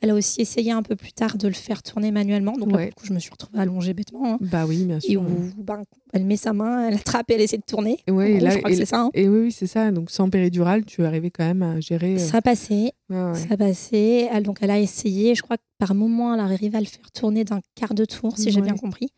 Elle 0.00 0.10
a 0.10 0.14
aussi 0.14 0.40
essayé 0.40 0.72
un 0.72 0.82
peu 0.82 0.94
plus 0.96 1.12
tard 1.12 1.36
de 1.38 1.48
le 1.48 1.54
faire 1.54 1.82
tourner 1.82 2.10
manuellement. 2.10 2.52
Donc 2.52 2.70
là, 2.72 2.86
du 2.86 2.92
coup, 2.92 3.06
je 3.06 3.12
me 3.12 3.18
suis 3.18 3.30
retrouvée 3.30 3.58
allongée 3.60 3.94
bêtement. 3.94 4.34
hein. 4.34 4.38
Bah 4.40 4.66
oui, 4.66 4.84
bien 4.84 4.98
Et 4.98 5.00
sûr. 5.00 5.22
où 5.22 5.62
ben, 5.62 5.82
elle 6.12 6.24
met 6.24 6.36
sa 6.36 6.52
main, 6.52 6.88
elle 6.88 6.94
attrape 6.94 7.30
et 7.30 7.34
elle 7.34 7.40
essaie 7.40 7.56
de 7.56 7.62
tourner. 7.66 7.98
Ouais, 8.08 8.32
et 8.32 8.40
là- 8.40 8.50
je 8.50 8.58
crois 8.58 8.70
et 8.70 8.74
que 8.74 8.78
c'est 8.78 8.86
ça. 8.86 9.00
hein. 9.00 9.10
Et 9.14 9.28
oui, 9.28 9.38
oui, 9.44 9.52
c'est 9.52 9.66
ça. 9.66 9.90
Donc 9.92 10.10
sans 10.10 10.28
péridurale, 10.28 10.84
tu 10.84 11.04
arrivais 11.04 11.30
quand 11.30 11.44
même 11.44 11.62
à 11.62 11.80
gérer. 11.80 12.14
euh, 12.16 12.18
Ça 12.18 12.42
passait, 12.42 12.92
ça 13.10 13.56
passait. 13.56 14.28
Elle, 14.32 14.42
donc 14.42 14.58
elle 14.60 14.70
a 14.70 14.78
essayé. 14.78 15.34
Je 15.34 15.42
crois 15.42 15.56
que 15.56 15.62
par 15.78 15.94
moment, 15.94 16.34
elle 16.34 16.40
arrivait 16.40 16.76
à 16.76 16.80
le 16.80 16.86
faire 16.86 17.10
tourner 17.12 17.44
d'un 17.44 17.60
quart 17.74 17.94
de 17.94 18.04
tour, 18.04 18.36
si 18.38 18.50
j'ai 18.50 18.60
bien 18.60 18.76
compris. 18.76 19.08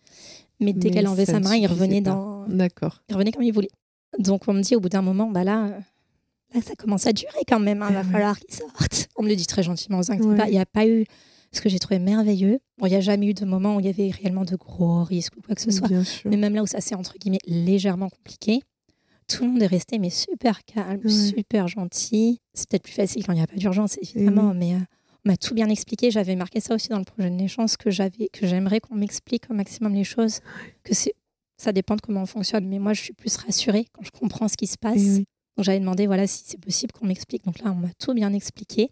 Mais 0.61 0.73
dès 0.73 0.91
qu'elle 0.91 1.07
enlevait 1.09 1.27
sa 1.27 1.39
main, 1.41 1.55
il 1.55 1.67
revenait 1.67 2.03
pas. 2.03 2.11
dans, 2.11 2.47
D'accord. 2.49 3.03
il 3.09 3.15
revenait 3.15 3.33
comme 3.33 3.43
il 3.45 3.53
voulait. 3.53 3.71
Donc 4.19 4.43
on 4.49 4.53
me 4.55 4.63
dit 4.63 4.75
au 4.75 4.81
bout 4.81 4.89
d'un 4.89 5.03
moment, 5.03 5.31
bah 5.31 5.45
là, 5.45 5.69
là 6.55 6.61
ça 6.63 6.75
commence 6.77 7.07
à 7.07 7.13
durer 7.13 7.41
quand 7.47 7.61
même, 7.61 7.79
il 7.79 7.83
Ah 7.89 7.93
va 7.93 8.07
ouais. 8.07 8.13
falloir 8.13 8.39
qu'il 8.39 8.55
sorte. 8.55 9.09
On 9.17 9.23
me 9.23 9.29
le 9.29 9.37
dit 9.37 9.47
très 9.47 9.63
gentiment, 9.63 9.99
vous 10.01 10.11
inquiétez 10.11 10.29
Ouais. 10.29 10.37
pas. 10.37 10.49
Il 10.49 10.53
n'y 10.53 10.59
a 10.59 10.67
pas 10.67 10.87
eu 10.87 11.05
ce 11.53 11.61
que 11.61 11.69
j'ai 11.69 11.79
trouvé 11.79 11.99
merveilleux. 11.99 12.59
Bon, 12.79 12.87
il 12.87 12.91
n'y 12.91 12.97
a 12.97 13.01
jamais 13.01 13.27
eu 13.27 13.35
de 13.35 13.45
moment 13.45 13.77
où 13.77 13.81
il 13.81 13.87
y 13.87 13.89
avait 13.89 14.11
réellement 14.11 14.45
de 14.45 14.57
gros 14.57 15.03
risques 15.05 15.37
ou 15.37 15.41
quoi 15.41 15.55
que 15.55 15.61
ce 15.63 15.71
soit. 15.71 15.89
Mais 16.27 16.37
même 16.37 16.55
là 16.55 16.63
où 16.63 16.67
ça 16.67 16.81
s'est 16.81 16.95
entre 16.95 17.15
guillemets 17.19 17.39
légèrement 17.47 18.09
compliqué, 18.11 18.61
tout 19.29 19.45
le 19.45 19.51
monde 19.51 19.63
est 19.63 19.67
resté 19.67 19.99
mais 19.99 20.11
super 20.11 20.65
calme, 20.65 21.01
Ouais. 21.05 21.11
super 21.11 21.69
gentil. 21.69 22.41
C'est 22.55 22.69
peut-être 22.69 22.83
plus 22.85 22.93
facile 22.93 23.25
quand 23.27 23.33
il 23.33 23.37
n'y 23.37 23.43
a 23.43 23.47
pas 23.47 23.57
d'urgence 23.57 23.99
évidemment, 24.01 24.55
mais 24.55 24.75
euh, 24.75 24.79
on 25.25 25.31
m'a 25.31 25.37
tout 25.37 25.55
bien 25.55 25.69
expliqué. 25.69 26.11
J'avais 26.11 26.37
marqué 26.37 26.61
ça 26.61 26.75
aussi 26.75 26.89
dans 26.89 26.99
le 26.99 27.05
projet 27.05 27.29
de 27.31 27.35
naissance 27.35 27.77
que 27.77 27.91
j'avais, 27.91 28.29
que 28.33 28.47
j'aimerais 28.47 28.81
qu'on 28.81 28.95
m'explique 28.95 29.51
au 29.51 29.55
maximum 29.55 29.93
les 29.95 30.05
choses, 30.05 30.41
que 30.85 30.95
c'est 30.95 31.13
ça 31.61 31.73
dépend 31.73 31.97
de 31.97 32.01
comment 32.01 32.23
on 32.23 32.27
fonctionne. 32.27 32.69
Mais 32.69 32.79
moi, 32.79 32.93
je 32.95 33.03
suis 33.03 33.13
plus 33.13 33.37
rassurée 33.37 33.87
quand 33.93 34.03
je 34.05 34.11
comprends 34.17 34.47
ce 34.49 34.57
qui 34.57 34.67
se 34.69 34.79
passe. 34.79 34.97
Oui. 34.97 35.27
Donc 35.59 35.65
j'avais 35.65 35.81
demandé 35.81 36.07
voilà 36.07 36.27
si 36.29 36.45
c'est 36.47 36.61
possible 36.61 36.93
qu'on 36.93 37.07
m'explique. 37.07 37.45
Donc 37.45 37.59
là, 37.59 37.73
on 37.73 37.75
m'a 37.75 37.89
tout 37.99 38.15
bien 38.15 38.33
expliqué. 38.33 38.89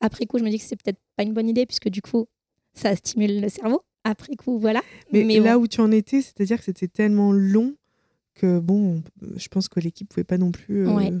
Après 0.00 0.26
coup, 0.26 0.38
je 0.38 0.44
me 0.44 0.48
dis 0.50 0.58
que 0.58 0.64
c'est 0.64 0.76
peut-être 0.80 1.00
pas 1.16 1.24
une 1.24 1.32
bonne 1.34 1.48
idée 1.48 1.66
puisque 1.66 1.88
du 1.88 2.00
coup, 2.02 2.26
ça 2.72 2.94
stimule 2.96 3.40
le 3.40 3.48
cerveau. 3.48 3.82
Après 4.04 4.36
coup, 4.36 4.58
voilà. 4.58 4.80
Mais, 5.12 5.24
Mais 5.24 5.40
là 5.40 5.56
bon. 5.56 5.64
où 5.64 5.66
tu 5.66 5.80
en 5.80 5.90
étais, 5.90 6.22
c'est-à-dire 6.22 6.58
que 6.58 6.64
c'était 6.64 6.88
tellement 6.88 7.32
long 7.32 7.74
que 8.34 8.58
bon, 8.60 9.02
je 9.36 9.48
pense 9.48 9.68
que 9.68 9.80
l'équipe 9.80 10.08
pouvait 10.08 10.24
pas 10.24 10.38
non 10.38 10.52
plus 10.52 10.86
euh, 10.86 10.92
Ouais. 10.92 11.12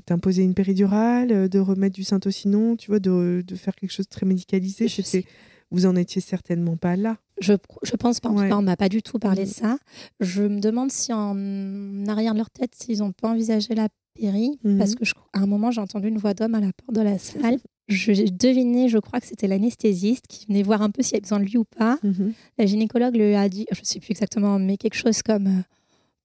t'imposer 0.00 0.42
une 0.42 0.54
péridurale, 0.54 1.30
euh, 1.32 1.48
de 1.48 1.58
remettre 1.58 1.94
du 1.94 2.04
syntocinon, 2.04 2.76
tu 2.76 2.86
vois, 2.90 3.00
de, 3.00 3.42
de 3.46 3.56
faire 3.56 3.74
quelque 3.74 3.90
chose 3.90 4.06
de 4.06 4.10
très 4.10 4.24
médicalisé. 4.26 4.88
Je 4.88 5.02
sais. 5.02 5.24
vous 5.70 5.86
en 5.86 5.96
étiez 5.96 6.20
certainement 6.22 6.76
pas 6.76 6.96
là. 6.96 7.18
Je, 7.40 7.54
je 7.82 7.96
pense 7.96 8.20
pas. 8.20 8.28
En 8.30 8.36
Ouais. 8.36 8.44
tout 8.44 8.48
cas, 8.50 8.56
on 8.58 8.62
m'a 8.62 8.76
pas 8.76 8.88
du 8.88 9.02
tout 9.02 9.18
parlé 9.18 9.42
Mm. 9.42 9.46
de 9.46 9.50
ça. 9.50 9.78
Je 10.20 10.42
me 10.44 10.60
demande 10.60 10.92
si 10.92 11.12
en 11.12 12.06
arrière 12.06 12.32
de 12.32 12.38
leur 12.38 12.50
tête, 12.50 12.74
s'ils 12.74 13.02
ont 13.02 13.12
pas 13.12 13.30
envisagé 13.30 13.74
la 13.74 13.88
Mhm. 14.20 14.78
parce 14.78 14.94
que 14.94 15.04
je- 15.04 15.14
à 15.32 15.40
un 15.40 15.46
moment, 15.46 15.70
j'ai 15.70 15.80
entendu 15.80 16.08
une 16.08 16.18
voix 16.18 16.34
d'homme 16.34 16.54
à 16.54 16.60
la 16.60 16.72
porte 16.72 16.94
de 16.94 17.00
la 17.02 17.18
salle. 17.18 17.58
Je 17.88 18.12
devinais, 18.30 18.88
je 18.88 18.98
crois 18.98 19.20
que 19.20 19.26
c'était 19.26 19.46
l'anesthésiste 19.46 20.26
qui 20.28 20.46
venait 20.46 20.62
voir 20.62 20.80
un 20.82 20.90
peu 20.90 21.02
s'il 21.02 21.12
y 21.12 21.16
avait 21.16 21.22
besoin 21.22 21.40
de 21.40 21.44
lui 21.44 21.58
ou 21.58 21.64
pas. 21.64 21.98
Mhm. 22.02 22.32
La 22.58 22.66
gynécologue 22.66 23.14
lui 23.16 23.34
a 23.34 23.48
dit, 23.48 23.66
je 23.70 23.80
sais 23.82 24.00
plus 24.00 24.12
exactement, 24.12 24.58
mais 24.58 24.76
quelque 24.78 24.94
chose 24.96 25.22
comme 25.22 25.46
euh, 25.48 25.60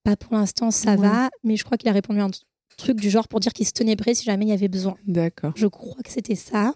pas 0.03 0.15
pour 0.15 0.33
l'instant, 0.33 0.71
ça 0.71 0.91
Ouais. 0.91 0.97
va. 0.97 1.29
Mais 1.43 1.57
je 1.57 1.63
crois 1.65 1.77
qu'il 1.77 1.89
a 1.89 1.91
répondu 1.93 2.19
un 2.21 2.29
truc 2.77 2.97
du 3.01 3.09
genre 3.09 3.27
pour 3.27 3.41
dire 3.41 3.51
qu'il 3.51 3.67
se 3.67 3.73
tenait 3.73 3.97
prêt 3.97 4.13
si 4.13 4.23
jamais 4.23 4.45
il 4.45 4.49
y 4.49 4.53
avait 4.53 4.69
besoin. 4.69 4.95
D'accord. 5.05 5.51
Je 5.55 5.67
crois 5.67 6.01
que 6.01 6.11
c'était 6.11 6.35
ça. 6.35 6.73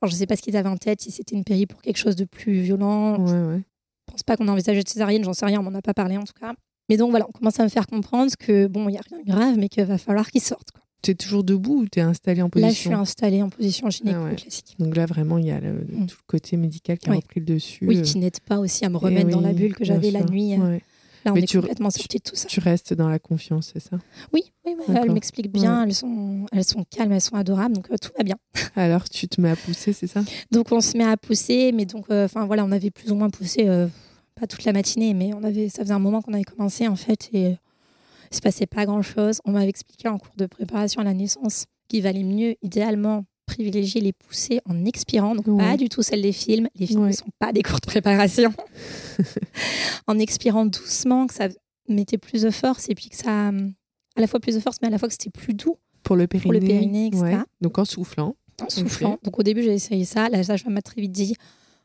Alors 0.00 0.10
je 0.10 0.14
sais 0.14 0.26
pas 0.26 0.36
ce 0.36 0.42
qu'ils 0.42 0.56
avaient 0.56 0.68
en 0.68 0.76
tête, 0.76 1.00
si 1.00 1.10
c'était 1.10 1.34
une 1.34 1.42
péri 1.44 1.66
pour 1.66 1.82
quelque 1.82 1.96
chose 1.98 2.14
de 2.16 2.24
plus 2.24 2.60
violent. 2.60 3.18
Ouais, 3.24 3.54
ouais. 3.54 3.62
Je 4.08 4.12
pense 4.12 4.22
pas 4.22 4.36
qu'on 4.36 4.46
a 4.48 4.52
envisagé 4.52 4.82
de 4.82 4.88
césarienne, 4.88 5.24
j'en 5.24 5.32
sais 5.32 5.46
rien, 5.46 5.58
on 5.60 5.62
m'en 5.64 5.74
a 5.76 5.82
pas 5.82 5.94
parlé 5.94 6.16
en 6.16 6.24
tout 6.24 6.32
cas. 6.38 6.54
Mais 6.90 6.96
donc 6.98 7.10
voilà, 7.10 7.26
on 7.28 7.32
commence 7.32 7.58
à 7.60 7.64
me 7.64 7.68
faire 7.70 7.86
comprendre 7.86 8.30
que 8.38 8.66
bon, 8.66 8.88
il 8.90 8.94
y 8.94 8.98
a 8.98 9.02
rien 9.08 9.20
de 9.20 9.24
grave, 9.26 9.54
mais 9.56 9.68
qu'il 9.70 9.84
va 9.84 9.96
falloir 9.96 10.30
qu'il 10.30 10.40
sorte. 10.42 10.70
quoi. 10.72 10.82
Tu 11.02 11.12
es 11.12 11.14
toujours 11.14 11.44
debout 11.44 11.76
ou 11.82 11.88
tu 11.88 11.98
es 12.00 12.02
installé 12.02 12.42
en 12.42 12.50
position 12.50 12.68
Là, 12.68 12.74
je 12.74 12.78
suis 12.78 12.92
installée 12.92 13.42
en 13.42 13.48
position 13.48 13.88
gynéco 13.88 14.18
Ah 14.20 14.24
ouais. 14.24 14.34
classique. 14.36 14.74
Donc 14.78 14.94
là, 14.96 15.06
vraiment, 15.06 15.38
il 15.38 15.46
y 15.46 15.50
a 15.50 15.58
le- 15.60 15.86
Mm. 15.90 16.06
tout 16.06 16.16
le 16.20 16.26
côté 16.26 16.58
médical 16.58 16.98
qui 16.98 17.08
a 17.08 17.12
Ouais. 17.12 17.16
repris 17.18 17.40
le 17.40 17.46
dessus. 17.46 17.86
Oui, 17.86 17.96
euh, 17.98 18.02
qui 18.02 18.18
n'aide 18.18 18.38
pas 18.40 18.58
aussi 18.58 18.84
à 18.84 18.90
me 18.90 18.96
et 18.96 18.98
remettre 18.98 19.30
dans 19.30 19.40
la 19.40 19.54
bulle 19.54 19.74
que 19.74 19.84
j'avais 19.84 20.10
la 20.10 20.22
nuit. 20.24 20.58
Ouais. 20.58 20.82
Là, 21.24 21.32
on 21.32 21.34
Mais 21.34 21.42
est 21.42 21.46
tu- 21.46 21.58
complètement 21.60 21.90
sorti 21.90 22.18
de 22.18 22.22
tout 22.22 22.34
ça. 22.34 22.48
Tu 22.48 22.60
restes 22.60 22.92
dans 22.94 23.08
la 23.08 23.18
confiance, 23.18 23.70
c'est 23.74 23.80
ça? 23.80 23.98
Oui, 24.34 24.42
oui, 24.66 24.72
elles 24.88 25.12
m'expliquent 25.12 25.52
bien, 25.52 25.84
elles, 25.84 25.94
sont, 25.94 26.46
elles 26.52 26.64
sont 26.64 26.84
calmes, 26.84 27.12
elles 27.12 27.20
sont 27.20 27.36
adorables, 27.36 27.74
donc 27.74 27.90
euh, 27.90 27.96
tout 28.00 28.10
va 28.18 28.24
bien. 28.24 28.36
Alors, 28.74 29.06
tu 29.08 29.28
te 29.28 29.38
mets 29.40 29.50
à 29.50 29.56
pousser, 29.56 29.92
c'est 29.92 30.06
ça? 30.06 30.22
Donc 30.50 30.72
on 30.72 30.80
se 30.80 30.96
met 30.96 31.04
à 31.04 31.16
pousser, 31.18 31.72
mais 31.72 31.84
donc, 31.84 32.06
euh, 32.10 32.24
enfin 32.24 32.46
voilà, 32.46 32.64
on 32.64 32.72
avait 32.72 32.90
plus 32.90 33.10
ou 33.10 33.14
moins 33.14 33.28
poussé, 33.30 33.66
euh, 33.68 33.86
pas 34.40 34.46
toute 34.46 34.64
la 34.64 34.72
matinée, 34.72 35.12
mais 35.12 35.34
on 35.34 35.44
avait, 35.44 35.68
ça 35.68 35.82
faisait 35.82 35.92
un 35.92 35.98
moment 35.98 36.22
qu'on 36.22 36.32
avait 36.32 36.44
commencé 36.44 36.88
en 36.88 36.96
fait, 36.96 37.28
et 37.32 37.46
euh, 37.46 37.54
il 38.30 38.36
se 38.36 38.40
passait 38.40 38.66
pas 38.66 38.86
grand 38.86 39.02
chose. 39.02 39.40
On 39.44 39.52
m'avait 39.52 39.68
expliqué 39.68 40.08
en 40.08 40.18
cours 40.18 40.34
de 40.36 40.46
préparation 40.46 41.00
à 41.02 41.04
la 41.04 41.14
naissance 41.14 41.66
qu'il 41.88 42.02
valait 42.02 42.24
mieux, 42.24 42.56
idéalement, 42.62 43.24
privilégier 43.46 44.00
les 44.00 44.12
poussées 44.12 44.60
en 44.64 44.84
expirant, 44.84 45.34
donc 45.34 45.46
pas 45.58 45.76
du 45.76 45.88
tout 45.88 46.02
celle 46.02 46.22
des 46.22 46.32
films. 46.32 46.68
Les 46.76 46.86
films 46.86 47.06
ne 47.06 47.12
sont 47.12 47.30
pas 47.38 47.52
des 47.52 47.62
cours 47.62 47.80
de 47.80 47.86
préparation. 47.86 48.52
en 50.06 50.18
expirant 50.18 50.64
doucement, 50.66 51.26
que 51.26 51.34
ça 51.34 51.48
mettait 51.88 52.18
plus 52.18 52.42
de 52.42 52.50
force, 52.50 52.88
et 52.88 52.94
puis 52.94 53.10
que 53.10 53.16
ça, 53.16 53.48
hum, 53.48 53.74
à 54.16 54.20
la 54.20 54.26
fois 54.26 54.40
plus 54.40 54.54
de 54.54 54.60
force, 54.60 54.78
mais 54.80 54.88
à 54.88 54.90
la 54.90 54.98
fois 54.98 55.08
que 55.08 55.14
c'était 55.14 55.30
plus 55.30 55.54
doux 55.54 55.76
Pour 56.02 56.16
le 56.16 56.26
périnée. 56.26 56.42
Pour 56.44 56.52
le 56.52 56.60
périnée, 56.60 57.06
etc. 57.08 57.22
ouais. 57.22 57.36
Donc 57.60 57.78
en 57.78 57.84
soufflant. 57.84 58.36
en 58.62 58.70
soufflant. 58.70 59.18
Donc 59.22 59.38
au 59.38 59.42
début, 59.42 59.62
j'ai 59.62 59.74
essayé 59.74 60.04
ça. 60.04 60.28
La 60.28 60.42
sage-femme 60.44 60.72
m'a 60.72 60.82
très 60.82 61.00
vite 61.00 61.12
dit 61.12 61.34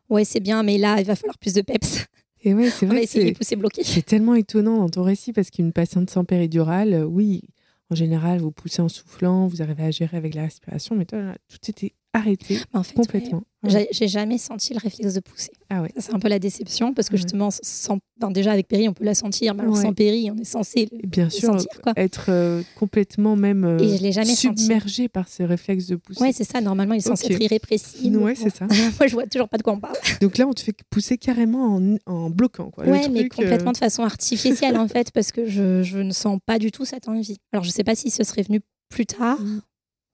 Ouais, 0.10 0.24
c'est 0.24 0.40
bien, 0.40 0.62
mais 0.62 0.78
là, 0.78 1.00
il 1.00 1.06
va 1.06 1.16
falloir 1.16 1.38
plus 1.40 1.54
de 1.54 1.62
peps. 1.62 2.06
Et 2.46 2.54
ouais, 2.54 2.70
c'est 2.70 2.86
On 2.86 2.94
de 2.94 3.06
c'est, 3.08 3.32
pousser 3.32 4.02
tellement 4.04 4.36
étonnant 4.36 4.78
dans 4.78 4.90
ton 4.90 5.02
récit 5.02 5.34
parce 5.34 5.50
qu'une 5.50 5.74
patiente 5.74 6.12
sans 6.12 6.24
péridurale, 6.26 6.94
euh, 6.94 7.04
oui, 7.04 7.42
en 7.90 7.96
général, 7.96 8.40
vous 8.40 8.52
poussez 8.52 8.84
en 8.84 8.90
soufflant, 8.90 9.48
vous 9.48 9.64
arrivez 9.64 9.84
à 9.84 9.92
gérer 9.92 10.16
avec 10.16 10.36
la 10.36 10.44
respiration, 10.44 10.96
mais 10.96 11.06
toi, 11.06 11.22
là, 11.22 11.36
tout 11.50 11.58
était 11.68 11.94
arrêté 12.16 12.58
Mais 12.74 12.80
en 12.80 12.84
fait, 12.84 12.94
complètement. 12.96 13.44
ouais, 13.64 13.70
j'ai- 13.70 13.88
j'ai 13.92 14.08
jamais 14.08 14.38
senti 14.38 14.74
le 14.74 14.80
réflexe 14.80 15.14
de 15.14 15.20
pousser. 15.20 15.52
Ah 15.70 15.82
ouais. 15.82 15.92
C'est 15.98 16.14
un 16.14 16.20
peu 16.20 16.28
la 16.30 16.40
déception 16.40 16.94
parce 16.94 17.10
que 17.10 17.18
justement, 17.18 17.50
sans, 17.52 17.98
déjà 18.32 18.52
avec 18.52 18.68
Péri, 18.68 18.88
on 18.88 18.94
peut 18.94 19.04
la 19.04 19.16
sentir, 19.16 19.54
mais 19.56 19.64
alors 19.64 19.76
sans 19.78 19.94
Péri, 19.94 20.30
on 20.32 20.38
est 20.38 20.44
censé 20.46 20.88
le, 20.92 21.08
bien 21.08 21.26
le 21.26 21.30
sûr, 21.30 21.48
sentir. 21.60 21.82
Quoi. 21.82 21.94
être 21.98 22.28
euh, 22.30 22.62
complètement 22.78 23.36
même 23.36 23.64
euh, 23.66 23.78
Et 23.80 23.98
je 23.98 24.12
jamais 24.12 24.36
senti. 24.36 24.64
submergé 24.64 25.08
par 25.10 25.28
ce 25.28 25.44
réflexe 25.44 25.88
de 25.88 25.96
pousser. 25.98 26.22
Ouais, 26.22 26.32
c'est 26.32 26.44
ça. 26.44 26.62
Normalement, 26.62 26.94
il 26.94 26.98
est 26.98 27.02
censé 27.02 27.26
Ok. 27.26 27.32
être 27.32 27.42
irrépressible. 27.42 28.18
Ouais, 28.18 28.36
c'est 28.36 28.56
ça. 28.56 28.68
Moi, 29.00 29.08
je 29.08 29.14
vois 29.14 29.26
toujours 29.28 29.50
pas 29.50 29.58
de 29.58 29.64
quoi 29.64 29.74
on 29.74 29.80
parle. 29.80 29.96
Donc 30.22 30.38
là, 30.38 30.48
on 30.48 30.54
te 30.54 30.62
fait 30.62 30.76
pousser 30.90 31.18
carrément 31.18 31.76
en, 31.76 31.96
en 32.06 32.30
bloquant. 32.30 32.70
Quoi. 32.70 32.86
Le 32.86 32.92
mais 33.12 33.26
euh, 33.26 33.28
complètement 33.30 33.72
de 33.72 33.78
façon 33.78 34.04
artificielle 34.04 34.78
en 34.78 34.88
fait, 34.88 35.12
parce 35.12 35.32
que 35.32 35.46
je, 35.48 35.84
je 35.84 35.98
ne 35.98 36.12
sens 36.12 36.40
pas 36.46 36.60
du 36.60 36.72
tout 36.72 36.86
cette 36.86 37.08
envie. 37.10 37.38
Alors, 37.52 37.64
je 37.64 37.70
sais 37.72 37.84
pas 37.84 37.96
si 37.96 38.10
ce 38.12 38.24
serait 38.24 38.44
venu 38.44 38.62
plus 38.90 39.06
tard, 39.06 39.40
Mm. 39.42 39.62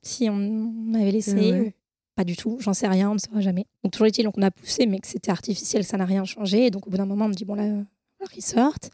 si 0.03 0.29
on, 0.29 0.35
on 0.89 0.93
avait 0.95 1.11
laissé. 1.11 1.73
Pas 2.21 2.25
du 2.25 2.35
tout, 2.37 2.57
j'en 2.59 2.75
sais 2.75 2.87
rien, 2.87 3.09
on 3.09 3.15
ne 3.15 3.19
saura 3.19 3.41
jamais. 3.41 3.65
Donc, 3.83 3.93
toujours 3.93 4.05
est-il 4.05 4.29
qu'on 4.29 4.43
a 4.43 4.51
poussé, 4.51 4.85
mais 4.85 4.99
que 4.99 5.07
c'était 5.07 5.31
artificiel, 5.31 5.81
que 5.81 5.89
ça 5.89 5.97
n'a 5.97 6.05
rien 6.05 6.23
changé. 6.23 6.67
Et 6.67 6.69
donc, 6.69 6.85
au 6.85 6.91
bout 6.91 6.97
d'un 6.97 7.07
moment, 7.07 7.25
on 7.25 7.29
me 7.29 7.33
dit 7.33 7.45
bon, 7.45 7.55
là, 7.55 7.63
va 7.63 7.69
falloir 8.19 8.31
qu'ils 8.31 8.43
sortent. 8.45 8.91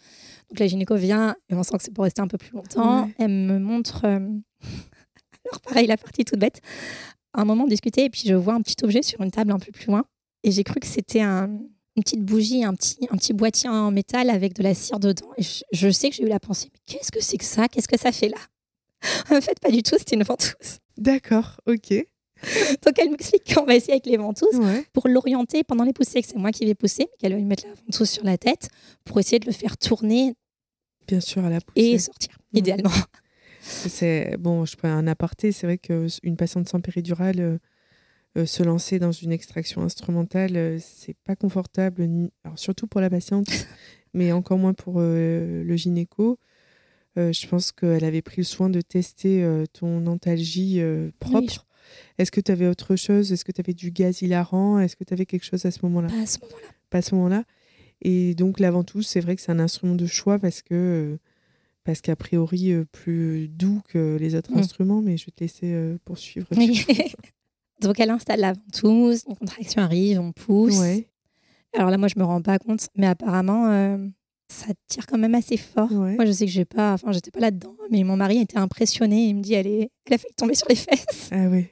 Donc, 0.49 0.59
la 0.59 0.67
gynéco 0.67 0.95
vient, 0.95 1.36
et 1.49 1.53
on 1.55 1.61
sent 1.61 1.75
que 1.78 1.84
c'est 1.84 1.93
pour 1.93 2.05
rester 2.05 2.21
un 2.21 2.30
peu 2.30 2.38
plus 2.38 2.51
longtemps. 2.53 3.03
Ouais. 3.03 3.13
Elle 3.19 3.28
me 3.32 3.59
montre. 3.59 4.05
euh, 4.05 4.19
Alors, 5.45 5.59
pareil, 5.59 5.88
la 5.88 5.97
partie 5.97 6.23
toute 6.23 6.39
bête. 6.39 6.61
Un 7.34 7.43
moment, 7.43 7.65
on 7.65 7.67
discutait, 7.67 8.05
et 8.05 8.09
puis 8.09 8.23
je 8.25 8.34
vois 8.34 8.53
un 8.53 8.61
petit 8.61 8.78
objet 8.82 9.01
sur 9.01 9.19
une 9.19 9.30
table 9.32 9.51
un 9.51 9.59
peu 9.59 9.73
plus 9.73 9.88
loin. 9.88 10.05
Et 10.45 10.51
j'ai 10.51 10.63
cru 10.63 10.80
que 10.80 10.88
c'était 10.88 11.19
un, 11.19 11.47
une 11.97 12.03
petite 12.03 12.23
bougie, 12.23 12.63
un 12.63 12.75
petit, 12.75 13.09
un 13.11 13.17
petit 13.17 13.34
boîtier 13.34 13.67
en 13.69 13.91
métal 13.91 14.30
avec 14.30 14.53
de 14.53 14.63
la 14.63 14.73
cire 14.73 15.01
dedans. 15.01 15.28
Et 15.36 15.43
je, 15.43 15.63
je 15.73 15.89
sais 15.89 16.09
que 16.09 16.15
j'ai 16.15 16.23
eu 16.23 16.30
la 16.30 16.39
pensée, 16.39 16.69
mais 16.73 16.80
qu'est-ce 16.86 17.11
que 17.11 17.19
c'est 17.21 17.38
que 17.38 17.43
ça? 17.43 17.67
Qu'est-ce 17.67 17.89
que 17.89 17.99
ça 17.99 18.13
fait 18.13 18.30
là? 18.30 18.38
En 19.32 19.41
fait, 19.41 19.59
pas 19.59 19.69
du 19.69 19.84
tout, 19.84 19.95
c'était 19.99 20.15
une 20.15 20.23
ventouse. 20.23 20.78
D'accord, 20.97 21.59
ok. 21.67 21.93
Donc 22.85 22.97
elle 22.99 23.09
m'explique 23.11 23.53
qu'on 23.53 23.63
va 23.65 23.75
essayer 23.75 23.93
avec 23.93 24.05
les 24.05 24.17
ventouses 24.17 24.55
Ouais. 24.59 24.85
pour 24.93 25.07
l'orienter 25.07 25.63
pendant 25.63 25.83
les 25.83 25.93
poussées, 25.93 26.21
que 26.21 26.27
c'est 26.27 26.38
moi 26.38 26.51
qui 26.51 26.65
vais 26.65 26.75
pousser, 26.75 27.07
qu'elle 27.19 27.31
va 27.33 27.38
lui 27.39 27.45
mettre 27.45 27.65
la 27.67 27.73
ventouse 27.73 28.09
sur 28.09 28.23
la 28.23 28.38
tête 28.38 28.69
pour 29.05 29.19
essayer 29.19 29.39
de 29.39 29.45
le 29.47 29.51
faire 29.51 29.77
tourner 29.77 30.33
Bien 31.07 31.19
sûr, 31.21 31.43
à 31.45 31.49
la 31.49 31.59
poussée. 31.61 31.81
et 31.88 31.99
sortir, 31.99 32.38
Ouais. 32.53 32.59
idéalement. 32.59 32.91
C'est 33.61 34.38
bon, 34.39 34.65
je 34.65 34.75
prends 34.77 34.89
un 34.89 35.07
aparté. 35.07 35.51
C'est 35.51 35.67
vrai 35.67 35.77
qu'une 35.77 36.38
patiente 36.38 36.69
sans 36.69 36.79
péridurale 36.79 37.39
euh, 37.39 37.57
euh, 38.38 38.45
se 38.45 38.63
lancer 38.63 38.99
dans 38.99 39.11
une 39.11 39.31
extraction 39.31 39.81
instrumentale, 39.81 40.55
euh, 40.55 40.77
c'est 40.79 41.17
pas 41.25 41.35
confortable. 41.35 42.05
ni- 42.07 42.31
Alors 42.43 42.57
surtout 42.59 42.88
pour 42.88 43.01
la 43.01 43.09
patiente, 43.09 43.47
mais 44.13 44.31
encore 44.31 44.57
moins 44.57 44.73
pour 44.73 44.95
euh, 44.99 45.63
le 45.63 45.75
gynéco. 45.75 46.38
Je 47.15 47.47
pense 47.47 47.71
qu'elle 47.71 48.03
avait 48.03 48.21
pris 48.21 48.38
le 48.38 48.43
soin 48.43 48.69
de 48.69 48.79
tester 48.79 49.43
ton 49.73 50.05
antalgie 50.05 50.79
propre. 51.19 51.39
Oui, 51.39 51.49
je- 51.51 51.59
Est-ce 52.18 52.32
que 52.32 52.41
tu 52.41 52.51
avais 52.51 52.68
autre 52.68 52.95
chose? 52.95 53.32
Est-ce 53.32 53.45
que 53.45 53.51
tu 53.51 53.61
avais 53.61 53.74
du 53.74 53.91
gaz 53.91 54.22
hilarant? 54.22 54.80
Est-ce 54.80 54.95
que 54.95 55.03
tu 55.03 55.13
avais 55.13 55.26
quelque 55.26 55.45
chose 55.45 55.65
à 55.65 55.72
ce 55.72 55.80
moment-là? 55.84 56.07
Pas 56.09 56.22
à 56.22 56.26
ce 56.26 56.39
moment-là. 56.39 56.68
Pas 56.89 56.97
à 56.97 57.01
ce 57.01 57.15
moment-là. 57.15 57.43
Et 58.01 58.36
donc 58.36 58.59
la 58.59 58.72
ventouse, 58.72 59.07
c'est 59.07 59.20
vrai 59.20 59.36
que 59.36 59.41
c'est 59.41 59.51
un 59.51 59.59
instrument 59.59 59.95
de 59.95 60.05
choix 60.05 60.39
parce 60.39 60.61
que 60.61 60.74
euh, 60.74 61.18
parce 61.84 62.01
qu'a 62.01 62.15
priori 62.15 62.72
euh, 62.74 62.86
plus 62.91 63.47
doux 63.47 63.82
que 63.88 64.18
les 64.20 64.36
autres 64.36 64.51
Mm. 64.53 64.57
instruments, 64.59 65.01
mais 65.01 65.18
je 65.18 65.26
vais 65.26 65.32
te 65.32 65.43
laisser 65.43 65.72
euh, 65.74 65.97
poursuivre. 66.05 66.47
Oui. 66.55 66.84
Donc 67.82 67.99
elle 67.99 68.09
installe 68.09 68.39
la 68.41 68.53
ventouse, 68.53 69.24
une 69.28 69.36
contraction 69.36 69.82
arrive, 69.84 70.20
on 70.20 70.32
pousse. 70.32 70.78
Ouais, 70.80 71.07
Alors 71.78 71.89
là, 71.91 71.97
moi, 71.97 72.07
je 72.07 72.20
me 72.20 72.24
rends 72.26 72.41
pas 72.41 72.57
compte, 72.59 72.88
mais 72.95 73.05
apparemment, 73.07 73.70
euh, 73.72 73.97
ça 74.49 74.68
tire 74.88 75.05
quand 75.05 75.18
même 75.20 75.36
assez 75.36 75.57
fort. 75.57 75.91
ouais. 75.91 76.15
Moi, 76.15 76.26
je 76.26 76.32
sais 76.32 76.45
que 76.45 76.51
j'ai 76.51 76.65
pas, 76.65 76.93
enfin, 76.93 77.11
j'étais 77.11 77.30
pas 77.32 77.39
là-dedans, 77.39 77.76
mais 77.91 78.03
mon 78.03 78.18
mari 78.18 78.39
était 78.39 78.57
impressionné. 78.57 79.28
Il 79.28 79.36
me 79.36 79.41
dit, 79.41 79.53
elle, 79.53 79.68
est... 79.68 79.89
elle 80.07 80.13
a 80.15 80.18
failli 80.18 80.34
tomber 80.36 80.55
sur 80.55 80.68
les 80.70 80.76
fesses. 80.76 81.30
Ah 81.32 81.47
ouais, 81.49 81.70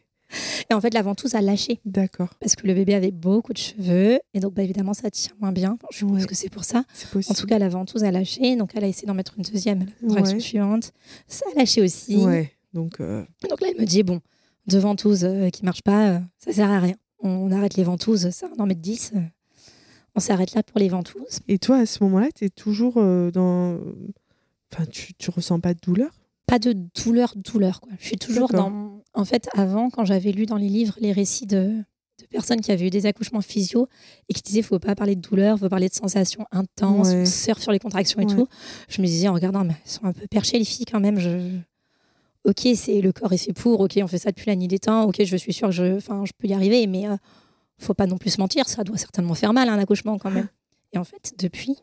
Et 0.69 0.73
en 0.73 0.81
fait, 0.81 0.93
la 0.93 1.01
ventouse 1.01 1.35
a 1.35 1.41
lâché 1.41 1.79
d'accord. 1.85 2.33
parce 2.39 2.55
que 2.55 2.65
le 2.67 2.73
bébé 2.73 2.93
avait 2.95 3.11
beaucoup 3.11 3.53
de 3.53 3.57
cheveux 3.57 4.19
et 4.33 4.39
donc, 4.39 4.53
bah, 4.53 4.63
évidemment, 4.63 4.93
ça 4.93 5.09
tire 5.11 5.33
moins 5.39 5.51
bien. 5.51 5.77
Je 5.91 6.05
pense 6.05 6.21
Ouais. 6.21 6.25
que 6.25 6.35
c'est 6.35 6.49
pour 6.49 6.63
ça. 6.63 6.83
En 7.29 7.33
tout 7.33 7.45
cas, 7.47 7.59
la 7.59 7.69
ventouse 7.69 8.03
a 8.03 8.11
lâché, 8.11 8.55
donc 8.55 8.71
elle 8.75 8.83
a 8.83 8.87
essayé 8.87 9.07
d'en 9.07 9.13
mettre 9.13 9.33
une 9.37 9.43
deuxième, 9.43 9.79
la 10.01 10.07
contraction 10.07 10.35
Ouais. 10.37 10.41
suivante. 10.41 10.91
Ça 11.27 11.45
a 11.53 11.57
lâché 11.59 11.81
aussi. 11.81 12.17
Ouais, 12.17 12.51
donc 12.73 12.99
euh, 12.99 13.23
Donc 13.49 13.61
là, 13.61 13.67
elle 13.73 13.79
me 13.81 13.85
dit, 13.85 14.03
bon, 14.03 14.19
deux 14.67 14.79
ventouses 14.79 15.23
euh, 15.25 15.49
qui 15.49 15.63
marchent 15.65 15.83
pas, 15.83 16.09
euh, 16.09 16.19
ça 16.39 16.51
sert 16.53 16.69
à 16.71 16.79
rien. 16.79 16.95
On, 17.19 17.29
on 17.29 17.51
arrête 17.51 17.75
les 17.75 17.83
ventouses, 17.83 18.29
ça 18.31 18.47
va 18.47 18.63
en 18.63 18.65
mettre 18.65 18.81
10. 18.81 19.11
euh, 19.15 19.19
on 20.15 20.19
s'arrête 20.19 20.53
là 20.53 20.63
pour 20.63 20.79
les 20.79 20.87
ventouses. 20.89 21.39
Et 21.47 21.59
toi, 21.59 21.77
à 21.77 21.85
ce 21.85 22.03
moment-là, 22.05 22.27
tu 22.33 22.45
es 22.45 22.49
toujours 22.49 22.93
euh, 22.97 23.31
dans. 23.31 23.77
Enfin, 24.73 24.85
tu, 24.85 25.13
tu 25.13 25.29
ressens 25.29 25.59
pas 25.59 25.73
de 25.73 25.79
douleur? 25.81 26.09
Pas 26.47 26.59
de 26.59 26.73
douleur, 27.03 27.33
douleur. 27.35 27.81
Quoi. 27.81 27.91
Je 27.99 28.05
suis 28.07 28.17
toujours 28.17 28.49
dans. 28.49 28.84
En 29.15 29.25
fait, 29.25 29.47
avant, 29.53 29.89
quand 29.89 30.05
j'avais 30.05 30.31
lu 30.31 30.45
dans 30.45 30.57
les 30.57 30.69
livres 30.69 30.95
les 30.99 31.11
récits 31.11 31.45
de, 31.47 31.71
de 32.21 32.25
personnes 32.29 32.61
qui 32.61 32.71
avaient 32.71 32.87
eu 32.87 32.89
des 32.89 33.05
accouchements 33.05 33.41
physio 33.41 33.87
et 34.29 34.33
qui 34.33 34.41
disaient 34.41 34.61
faut 34.61 34.79
pas 34.79 34.93
parler 34.95 35.15
de 35.15 35.21
douleur, 35.21 35.57
faut 35.57 35.69
parler 35.69 35.87
de 35.89 35.93
sensations 35.93 36.45
intenses, 36.51 37.07
Ouais. 37.09 37.21
on 37.21 37.25
surfe 37.25 37.61
sur 37.61 37.71
les 37.71 37.79
contractions 37.79 38.19
et 38.19 38.25
Ouais. 38.25 38.35
tout. 38.35 38.47
Je 38.89 39.01
me 39.01 39.07
disais 39.07 39.27
en 39.27 39.33
regardant, 39.33 39.63
mais 39.63 39.73
elles 39.85 39.91
sont 39.91 40.05
un 40.05 40.13
peu 40.13 40.27
perchées 40.27 40.59
les 40.59 40.65
filles 40.65 40.85
quand 40.85 40.99
même. 40.99 41.17
Je... 41.19 41.57
Ok, 42.43 42.67
c'est 42.75 43.01
le 43.01 43.11
corps 43.11 43.33
est 43.33 43.37
fait 43.37 43.53
pour. 43.53 43.79
Ok, 43.79 43.97
on 44.03 44.07
fait 44.07 44.19
ça 44.19 44.29
depuis 44.31 44.47
la 44.47 44.55
nuit 44.55 44.67
des 44.67 44.79
temps. 44.79 45.03
Ok, 45.05 45.23
je 45.23 45.35
suis 45.37 45.53
sûre 45.53 45.69
que 45.69 45.73
je, 45.73 45.95
enfin, 45.97 46.25
je 46.25 46.31
peux 46.37 46.47
y 46.47 46.53
arriver, 46.53 46.85
mais 46.87 47.07
euh, 47.07 47.15
faut 47.79 47.93
pas 47.95 48.05
non 48.05 48.17
plus 48.17 48.29
se 48.31 48.39
mentir. 48.41 48.67
Ça 48.69 48.83
doit 48.83 48.97
certainement 48.97 49.33
faire 49.33 49.51
mal 49.53 49.67
un 49.69 49.79
accouchement 49.79 50.17
quand 50.19 50.29
même. 50.31 50.47
Et 50.93 50.97
en 50.97 51.03
fait, 51.03 51.33
depuis, 51.39 51.75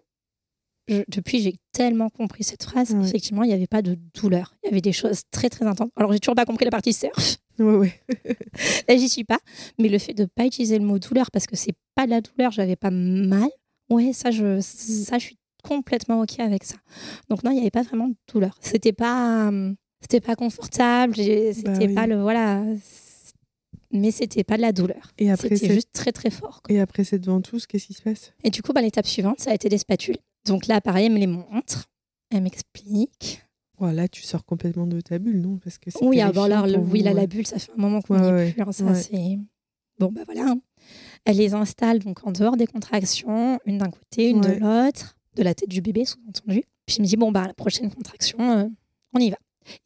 je- 0.89 1.03
depuis 1.09 1.41
j'ai 1.41 1.55
tellement 1.73 2.09
compris 2.11 2.45
cette 2.45 2.63
phrase. 2.63 2.91
Ouais. 2.93 3.07
Effectivement, 3.07 3.43
il 3.45 3.49
n'y 3.49 3.55
avait 3.55 3.67
pas 3.67 3.83
de 3.83 3.97
douleur. 4.21 4.55
Il 4.63 4.67
y 4.69 4.71
avait 4.73 4.81
des 4.81 4.93
choses 4.93 5.23
très 5.31 5.49
très 5.49 5.65
intenses. 5.67 5.91
Alors 5.97 6.13
j'ai 6.13 6.19
toujours 6.21 6.35
pas 6.35 6.45
compris 6.45 6.65
la 6.65 6.71
partie 6.71 6.93
surf. 6.93 7.37
Ouais, 7.59 7.75
ouais. 7.77 8.01
Là, 8.89 8.97
j'y 8.97 9.09
suis 9.09 9.25
pas. 9.25 9.39
Mais 9.79 9.89
le 9.89 9.99
fait 9.99 10.15
de 10.15 10.25
pas 10.25 10.47
utiliser 10.47 10.79
le 10.79 10.85
mot 10.85 10.99
douleur 10.99 11.31
parce 11.31 11.47
que 11.47 11.55
c'est 11.57 11.75
pas 11.95 12.07
de 12.07 12.11
la 12.11 12.21
douleur, 12.21 12.51
j'avais 12.51 12.77
pas 12.77 12.91
mal. 12.91 13.49
Ouais, 13.91 14.13
ça, 14.13 14.31
je, 14.31 14.61
ça, 14.61 15.19
je 15.19 15.25
suis 15.27 15.39
complètement 15.63 16.21
ok 16.23 16.41
avec 16.41 16.65
ça. 16.65 16.77
Donc 17.29 17.45
non, 17.45 17.51
il 17.51 17.55
n'y 17.55 17.61
avait 17.61 17.71
pas 17.71 17.83
vraiment 17.83 18.09
de 18.09 18.15
douleur. 18.33 18.57
C'était 18.61 18.93
pas, 18.95 19.51
euh, 19.51 19.73
c'était 20.01 20.21
pas 20.21 20.35
confortable. 20.35 21.15
j'ai- 21.15 21.53
C'était 21.53 21.71
Bah 21.73 21.79
oui. 21.87 21.95
pas 21.95 22.07
le 22.07 22.21
voilà. 22.21 22.65
Mais 23.95 24.11
c'était 24.11 24.43
pas 24.45 24.57
de 24.57 24.63
la 24.63 24.73
douleur. 24.73 25.13
Et 25.19 25.31
après, 25.31 25.55
C'était 25.55 25.75
juste 25.75 25.91
très 25.93 26.13
très 26.13 26.31
fort. 26.31 26.63
quoi. 26.63 26.75
Et 26.75 26.81
après 26.81 27.05
cette 27.05 27.27
ventouse, 27.27 27.67
qu'est-ce 27.67 27.87
qui 27.89 27.93
se 27.93 28.01
passe? 28.03 28.33
Et 28.43 28.49
du 28.51 28.63
coup, 28.63 28.73
bah, 28.73 28.81
l'étape 28.81 29.07
suivante, 29.07 29.41
ça 29.41 29.51
a 29.51 29.55
été 29.55 29.69
des 29.69 29.77
spatules. 29.79 30.17
Donc 30.47 30.67
là, 30.67 30.81
pareil, 30.81 31.07
elle 31.07 31.13
me 31.13 31.19
les 31.19 31.27
montre. 31.27 31.89
Elle 32.31 32.43
m'explique. 32.43 33.43
Voilà, 33.79 34.09
tu 34.09 34.23
sors 34.23 34.45
complètement 34.45 34.87
de 34.87 35.01
ta 35.01 35.19
bulle, 35.19 35.41
non? 35.41 35.59
Parce 35.63 35.79
que 35.79 35.91
c'est 35.91 36.05
Oui, 36.05 36.19
bah, 36.35 36.49
là, 36.49 36.67
le- 36.67 36.79
oui, 36.79 37.03
là, 37.03 37.13
la 37.13 37.27
bulle, 37.27 37.47
ça 37.47 37.59
fait 37.59 37.73
un 37.73 37.81
moment 37.81 38.01
qu'on 38.01 38.15
Ouais, 38.15 38.21
n'y 38.21 38.29
est 38.29 38.33
ouais, 38.33 38.53
plus. 38.53 38.63
hein, 38.63 38.73
ça, 38.73 38.85
ouais. 38.85 38.95
c'est... 38.95 39.39
Bon, 39.99 40.11
bah 40.13 40.23
voilà. 40.25 40.51
hein. 40.51 40.61
Elle 41.25 41.37
les 41.37 41.55
installe 41.55 41.99
donc 42.01 42.27
en 42.27 42.33
dehors 42.33 42.57
des 42.57 42.67
contractions, 42.67 43.59
une 43.67 43.79
d'un 43.79 43.91
côté, 43.91 44.31
une 44.31 44.45
Ouais. 44.45 44.57
de 44.57 44.61
l'autre, 44.61 45.17
de 45.37 45.43
la 45.43 45.55
tête 45.55 45.69
du 45.69 45.81
bébé, 45.81 46.05
sous-entendu. 46.05 46.63
Puis 46.87 46.97
elle 46.99 47.03
me 47.03 47.07
dit, 47.09 47.17
bon, 47.17 47.31
bah, 47.33 47.47
la 47.47 47.55
prochaine 47.55 47.91
contraction, 47.93 48.39
euh, 48.41 48.69
on 49.15 49.19
y 49.19 49.31
va. 49.31 49.37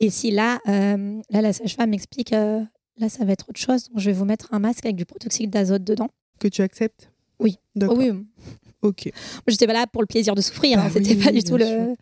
Et 0.00 0.08
si 0.10 0.30
là, 0.30 0.58
euh, 0.68 1.20
là 1.30 1.42
la 1.42 1.52
sage-femme 1.52 1.90
m'explique, 1.90 2.32
euh, 2.32 2.62
là, 2.98 3.08
ça 3.08 3.24
va 3.24 3.32
être 3.32 3.48
autre 3.48 3.60
chose. 3.60 3.88
Donc, 3.88 3.98
je 3.98 4.06
vais 4.10 4.16
vous 4.16 4.24
mettre 4.24 4.48
un 4.52 4.58
masque 4.58 4.84
avec 4.86 4.96
du 4.96 5.04
protoxyde 5.04 5.50
d'azote 5.50 5.84
dedans. 5.84 6.08
Que 6.38 6.48
tu 6.48 6.62
acceptes? 6.62 7.10
Oui. 7.40 7.58
D'accord. 7.74 7.96
Oh 7.98 8.00
oui, 8.00 8.12
Ok. 8.82 9.10
J'étais 9.46 9.66
pas 9.66 9.72
là 9.72 9.86
pour 9.86 10.02
le 10.02 10.06
plaisir 10.06 10.34
de 10.34 10.40
souffrir. 10.40 10.76
Bah 10.78 10.84
hein. 10.86 10.90
C'était 10.92 11.14
oui, 11.14 11.24
pas 11.24 11.32
du 11.32 11.42
tout 11.42 11.56
le, 11.56 11.94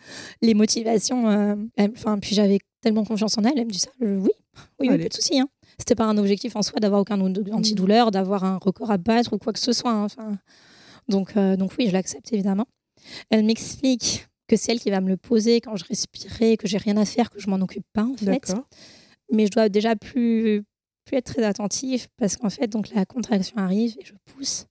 les 0.42 0.54
motivations. 0.54 1.28
euh, 1.28 1.54
Enfin, 1.78 2.18
puis 2.18 2.34
j'avais 2.34 2.58
tellement 2.80 3.04
confiance 3.04 3.38
en 3.38 3.44
elle. 3.44 3.58
Elle 3.58 3.66
me 3.66 3.70
dit 3.70 3.78
ça. 3.78 3.90
je- 4.00 4.06
oui, 4.16 4.30
oui, 4.80 4.88
Allez. 4.88 5.04
pas 5.04 5.08
de 5.08 5.14
souci. 5.14 5.38
Hein. 5.40 5.48
C'était 5.78 5.94
pas 5.94 6.04
un 6.04 6.18
objectif 6.18 6.56
en 6.56 6.62
soi 6.62 6.80
d'avoir 6.80 7.00
aucun 7.00 7.20
ou- 7.20 7.32
antidouleur, 7.52 8.10
d'avoir 8.10 8.44
un 8.44 8.58
record 8.58 8.90
à 8.90 8.98
battre 8.98 9.32
ou 9.32 9.38
quoi 9.38 9.52
que 9.52 9.58
ce 9.60 9.72
soit. 9.72 9.92
hein. 9.92 10.06
Donc, 11.08 11.36
euh, 11.36 11.56
donc 11.56 11.72
oui, 11.78 11.86
je 11.88 11.92
l'accepte 11.92 12.32
évidemment. 12.32 12.66
Elle 13.30 13.44
m'explique 13.44 14.26
que 14.48 14.56
c'est 14.56 14.72
elle 14.72 14.80
qui 14.80 14.90
va 14.90 15.00
me 15.00 15.08
le 15.08 15.16
poser 15.16 15.60
quand 15.60 15.76
je 15.76 15.84
respirais, 15.84 16.56
que 16.56 16.66
j'ai 16.68 16.78
rien 16.78 16.96
à 16.96 17.04
faire, 17.04 17.30
que 17.30 17.40
je 17.40 17.48
m'en 17.48 17.56
occupe 17.56 17.86
pas 17.92 18.04
en 18.04 18.14
fait. 18.14 18.52
Mais 19.32 19.46
je 19.46 19.50
dois 19.50 19.68
déjà 19.68 19.96
plus, 19.96 20.62
plus 21.04 21.16
être 21.18 21.32
très 21.32 21.44
attentive 21.44 22.08
parce 22.18 22.36
qu'en 22.36 22.50
fait, 22.50 22.66
donc 22.68 22.90
la 22.94 23.04
contraction 23.06 23.56
arrive 23.56 23.96
et 24.00 24.04
je 24.04 24.12
pousse. 24.32 24.66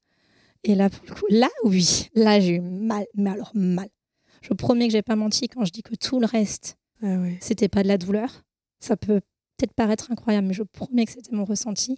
Et 0.64 0.76
là, 0.76 0.90
pour 0.90 1.06
le 1.08 1.14
coup, 1.14 1.26
là, 1.30 1.50
oui, 1.66 2.10
là, 2.16 2.40
j'ai 2.40 2.56
eu 2.56 2.60
mal, 2.62 3.06
mais 3.16 3.32
alors 3.32 3.52
mal. 3.54 3.90
Je 4.42 4.54
promets 4.54 4.88
que 4.88 4.94
j'ai 4.94 5.02
pas 5.02 5.16
menti 5.16 5.48
quand 5.48 5.66
je 5.66 5.72
dis 5.72 5.84
que 5.84 5.96
tout 5.96 6.20
le 6.20 6.26
reste, 6.26 6.78
Ah 7.02 7.18
ouais. 7.20 7.38
c'était 7.42 7.68
pas 7.70 7.84
de 7.84 7.88
la 7.88 7.98
douleur. 7.98 8.44
Ça 8.80 8.98
peut 8.98 9.22
peut-être 9.58 9.74
paraître 9.74 10.12
incroyable, 10.12 10.48
mais 10.48 10.54
je 10.54 10.64
promets 10.64 11.06
que 11.06 11.12
c'était 11.12 11.36
mon 11.36 11.46
ressenti. 11.46 11.98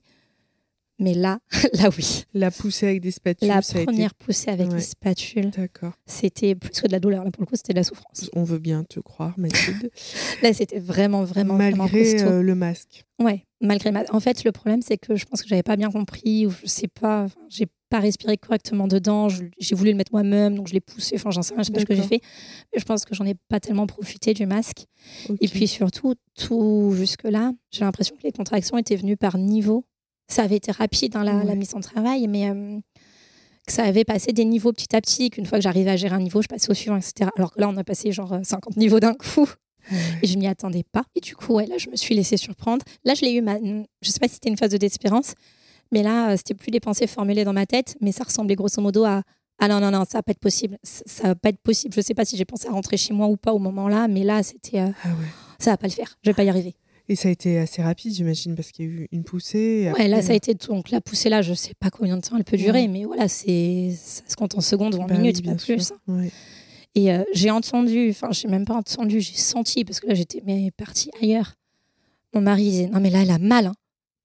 Mais 0.98 1.14
là, 1.14 1.40
là, 1.74 1.90
oui. 1.98 2.24
La 2.34 2.52
poussée 2.52 2.88
avec 2.88 3.02
des 3.02 3.12
spatules, 3.12 3.48
La 3.50 3.62
ça 3.62 3.78
a 3.78 3.82
été... 3.82 3.86
première 3.86 4.14
poussée 4.14 4.50
avec 4.50 4.70
Ouais. 4.70 4.76
les 4.76 4.82
spatules, 4.82 5.50
D'accord. 5.52 5.92
c'était 6.06 6.56
plus 6.56 6.70
que 6.82 6.88
de 6.88 6.92
la 6.94 7.00
douleur. 7.00 7.24
Là, 7.26 7.32
pour 7.32 7.42
le 7.42 7.48
coup, 7.48 7.56
c'était 7.58 7.74
de 7.74 7.80
la 7.80 7.84
souffrance. 7.84 8.30
On 8.34 8.44
veut 8.44 8.60
bien 8.60 8.84
te 8.86 9.00
croire, 9.02 9.34
Mathilde. 9.38 9.90
Là, 10.42 10.54
c'était 10.54 10.80
vraiment, 10.80 11.24
vraiment, 11.24 11.56
vraiment 11.56 11.84
Malgré 11.84 12.14
costaud. 12.14 12.30
euh, 12.30 12.42
le 12.42 12.56
masque. 12.56 13.04
Ouais, 13.20 13.46
malgré 13.62 13.92
ma... 13.92 14.04
En 14.12 14.20
fait, 14.22 14.44
le 14.46 14.52
problème, 14.54 14.82
c'est 14.82 14.98
que 14.98 15.16
je 15.18 15.26
pense 15.26 15.42
que 15.42 15.48
j'avais 15.50 15.64
pas 15.64 15.76
bien 15.76 15.92
compris, 15.92 16.46
ou 16.48 16.52
je 16.52 16.68
sais 16.68 16.88
pas, 16.88 17.28
j'ai 17.50 17.68
pas 17.90 18.00
respiré 18.00 18.38
correctement 18.38 18.88
dedans, 18.88 19.28
j'ai 19.30 19.76
voulu 19.76 19.92
le 19.92 19.98
mettre 19.98 20.12
moi-même, 20.14 20.56
donc 20.56 20.68
je 20.68 20.74
l'ai 20.74 20.80
poussé, 20.82 21.16
enfin, 21.16 21.30
j'en 21.32 21.42
sais 21.42 21.54
rien, 21.54 21.64
je 21.64 21.68
sais 21.68 21.74
pas 21.74 21.80
ce 21.82 21.86
que 21.86 21.96
j'ai 21.96 22.02
fait, 22.04 22.20
mais 22.74 22.80
je 22.80 22.84
pense 22.86 23.06
que 23.06 23.14
j'en 23.16 23.26
ai 23.26 23.36
pas 23.48 23.60
tellement 23.60 23.86
profité 23.88 24.34
du 24.34 24.46
masque. 24.46 24.86
Et 25.42 25.48
puis 25.48 25.68
surtout, 25.68 26.16
tout 26.38 26.94
jusque-là, 26.98 27.52
j'ai 27.72 27.82
l'impression 27.86 28.16
que 28.16 28.24
les 28.24 28.32
contractions 28.32 28.78
étaient 28.78 28.96
venues 28.96 29.18
par 29.18 29.38
niveau. 29.38 29.86
Ça 30.28 30.44
avait 30.44 30.56
été 30.58 30.72
rapide, 30.72 31.14
dans 31.14 31.22
la, 31.24 31.36
Ouais. 31.36 31.46
la 31.46 31.56
mise 31.56 31.74
en 31.76 31.80
travail, 31.82 32.28
mais 32.28 32.50
euh, 32.50 32.80
que 33.68 33.74
ça 33.74 33.84
avait 33.84 34.04
passé 34.04 34.32
des 34.34 34.46
niveaux 34.46 34.74
petit 34.74 34.96
à 34.96 35.02
petit, 35.02 35.30
qu'une 35.30 35.46
fois 35.46 35.58
que 35.60 35.64
j'arrivais 35.64 35.92
à 35.92 35.96
gérer 35.98 36.16
un 36.16 36.20
niveau, 36.20 36.42
je 36.42 36.48
passais 36.48 36.70
au 36.70 36.74
suivant, 36.74 36.98
etc. 36.98 37.30
Alors 37.38 37.54
que 37.54 37.60
là, 37.62 37.70
on 37.70 37.78
a 37.78 37.84
passé 37.84 38.12
genre 38.12 38.34
euh, 38.34 38.40
50 38.44 38.78
niveaux 38.78 39.00
d'un 39.00 39.14
coup. 39.14 39.48
Ouais. 39.92 39.98
Et 40.24 40.28
je 40.28 40.38
m'y 40.38 40.48
attendais 40.48 40.84
pas. 40.84 41.04
Et 41.16 41.20
du 41.20 41.36
coup, 41.36 41.54
ouais, 41.54 41.68
là, 41.68 41.78
je 41.78 41.90
me 41.90 41.96
suis 41.96 42.16
laissée 42.16 42.38
surprendre. 42.38 42.84
Là, 43.04 43.14
je 43.14 43.22
l'ai 43.22 43.34
eu, 43.34 43.42
ma... 43.42 43.58
je 43.60 44.10
sais 44.10 44.20
pas 44.20 44.28
si 44.28 44.36
c'était 44.36 44.50
une 44.50 44.58
phase 44.58 44.72
de 44.72 44.78
désespérance, 44.78 45.34
mais 45.92 46.02
là, 46.02 46.32
euh, 46.32 46.38
c'était 46.38 46.56
plus 46.56 46.72
des 46.72 46.80
pensées 46.80 47.06
formulées 47.08 47.44
dans 47.44 47.54
ma 47.54 47.68
tête, 47.68 47.96
mais 48.02 48.12
ça 48.12 48.24
ressemblait 48.24 48.56
grosso 48.56 48.82
modo 48.82 49.04
à 49.06 49.22
Ah 49.60 49.68
non, 49.68 49.80
non, 49.80 49.92
non, 49.92 50.04
ça 50.10 50.18
va 50.18 50.24
pas 50.24 50.32
être 50.32 50.40
possible. 50.40 50.80
Ça 50.82 51.04
ça 51.06 51.24
va 51.30 51.36
pas 51.36 51.50
être 51.50 51.62
possible. 51.62 51.94
Je 51.96 52.02
sais 52.02 52.16
pas 52.16 52.26
si 52.26 52.36
j'ai 52.36 52.46
pensé 52.46 52.68
à 52.68 52.72
rentrer 52.72 52.98
chez 52.98 53.14
moi 53.14 53.28
ou 53.28 53.38
pas 53.38 53.54
au 53.54 53.60
moment 53.60 53.88
là, 53.88 54.08
mais 54.08 54.24
là, 54.24 54.42
c'était 54.42 54.80
euh, 54.80 54.90
Ah 55.04 55.10
ouais. 55.10 55.28
Ça 55.60 55.70
va 55.72 55.78
pas 55.78 55.88
le 55.88 55.94
faire. 55.94 56.18
Je 56.24 56.32
vais 56.32 56.34
pas 56.34 56.44
y 56.44 56.50
arriver. 56.50 56.74
Et 57.08 57.16
ça 57.16 57.28
a 57.28 57.32
été 57.32 57.60
assez 57.60 57.84
rapide, 57.84 58.14
j'imagine, 58.14 58.56
parce 58.56 58.72
qu'il 58.72 58.86
y 58.86 58.88
a 58.88 58.92
eu 58.92 59.08
une 59.12 59.24
poussée. 59.24 59.92
Ouais, 59.98 60.08
là, 60.08 60.22
ça 60.24 60.32
a 60.32 60.36
été. 60.36 60.56
Donc, 60.56 60.90
la 60.90 61.02
poussée 61.02 61.30
là, 61.30 61.42
je 61.44 61.54
sais 61.54 61.74
pas 61.80 61.92
combien 61.92 62.18
de 62.18 62.22
temps 62.22 62.36
elle 62.36 62.44
peut 62.44 62.58
durer, 62.58 62.82
Ouais. 62.82 62.88
mais 62.88 63.06
voilà, 63.06 63.28
c'est 63.28 63.92
ça 63.96 64.24
se 64.28 64.36
compte 64.36 64.56
en 64.56 64.62
secondes 64.62 64.96
ou 64.96 65.00
en 65.00 65.06
Bah 65.06 65.14
oui, 65.16 65.22
minutes, 65.22 65.42
bien 65.44 65.56
pas 65.56 65.62
plus. 65.64 65.94
Ouais. 66.08 66.32
Et 66.96 67.14
euh, 67.14 67.24
j'ai 67.34 67.52
entendu, 67.52 68.10
enfin, 68.10 68.30
j'ai 68.32 68.48
même 68.48 68.66
pas 68.66 68.76
entendu, 68.76 69.22
j'ai 69.22 69.36
senti, 69.36 69.86
parce 69.86 70.00
que 70.00 70.08
là, 70.08 70.14
j'étais 70.16 70.42
mais 70.46 70.72
partie 70.72 71.12
ailleurs. 71.22 71.54
Mon 72.34 72.42
mari 72.42 72.64
disait 72.72 72.88
Non, 72.88 73.00
mais 73.00 73.10
là, 73.12 73.22
elle 73.22 73.32
a 73.32 73.38
mal, 73.38 73.68
hein. 73.68 73.76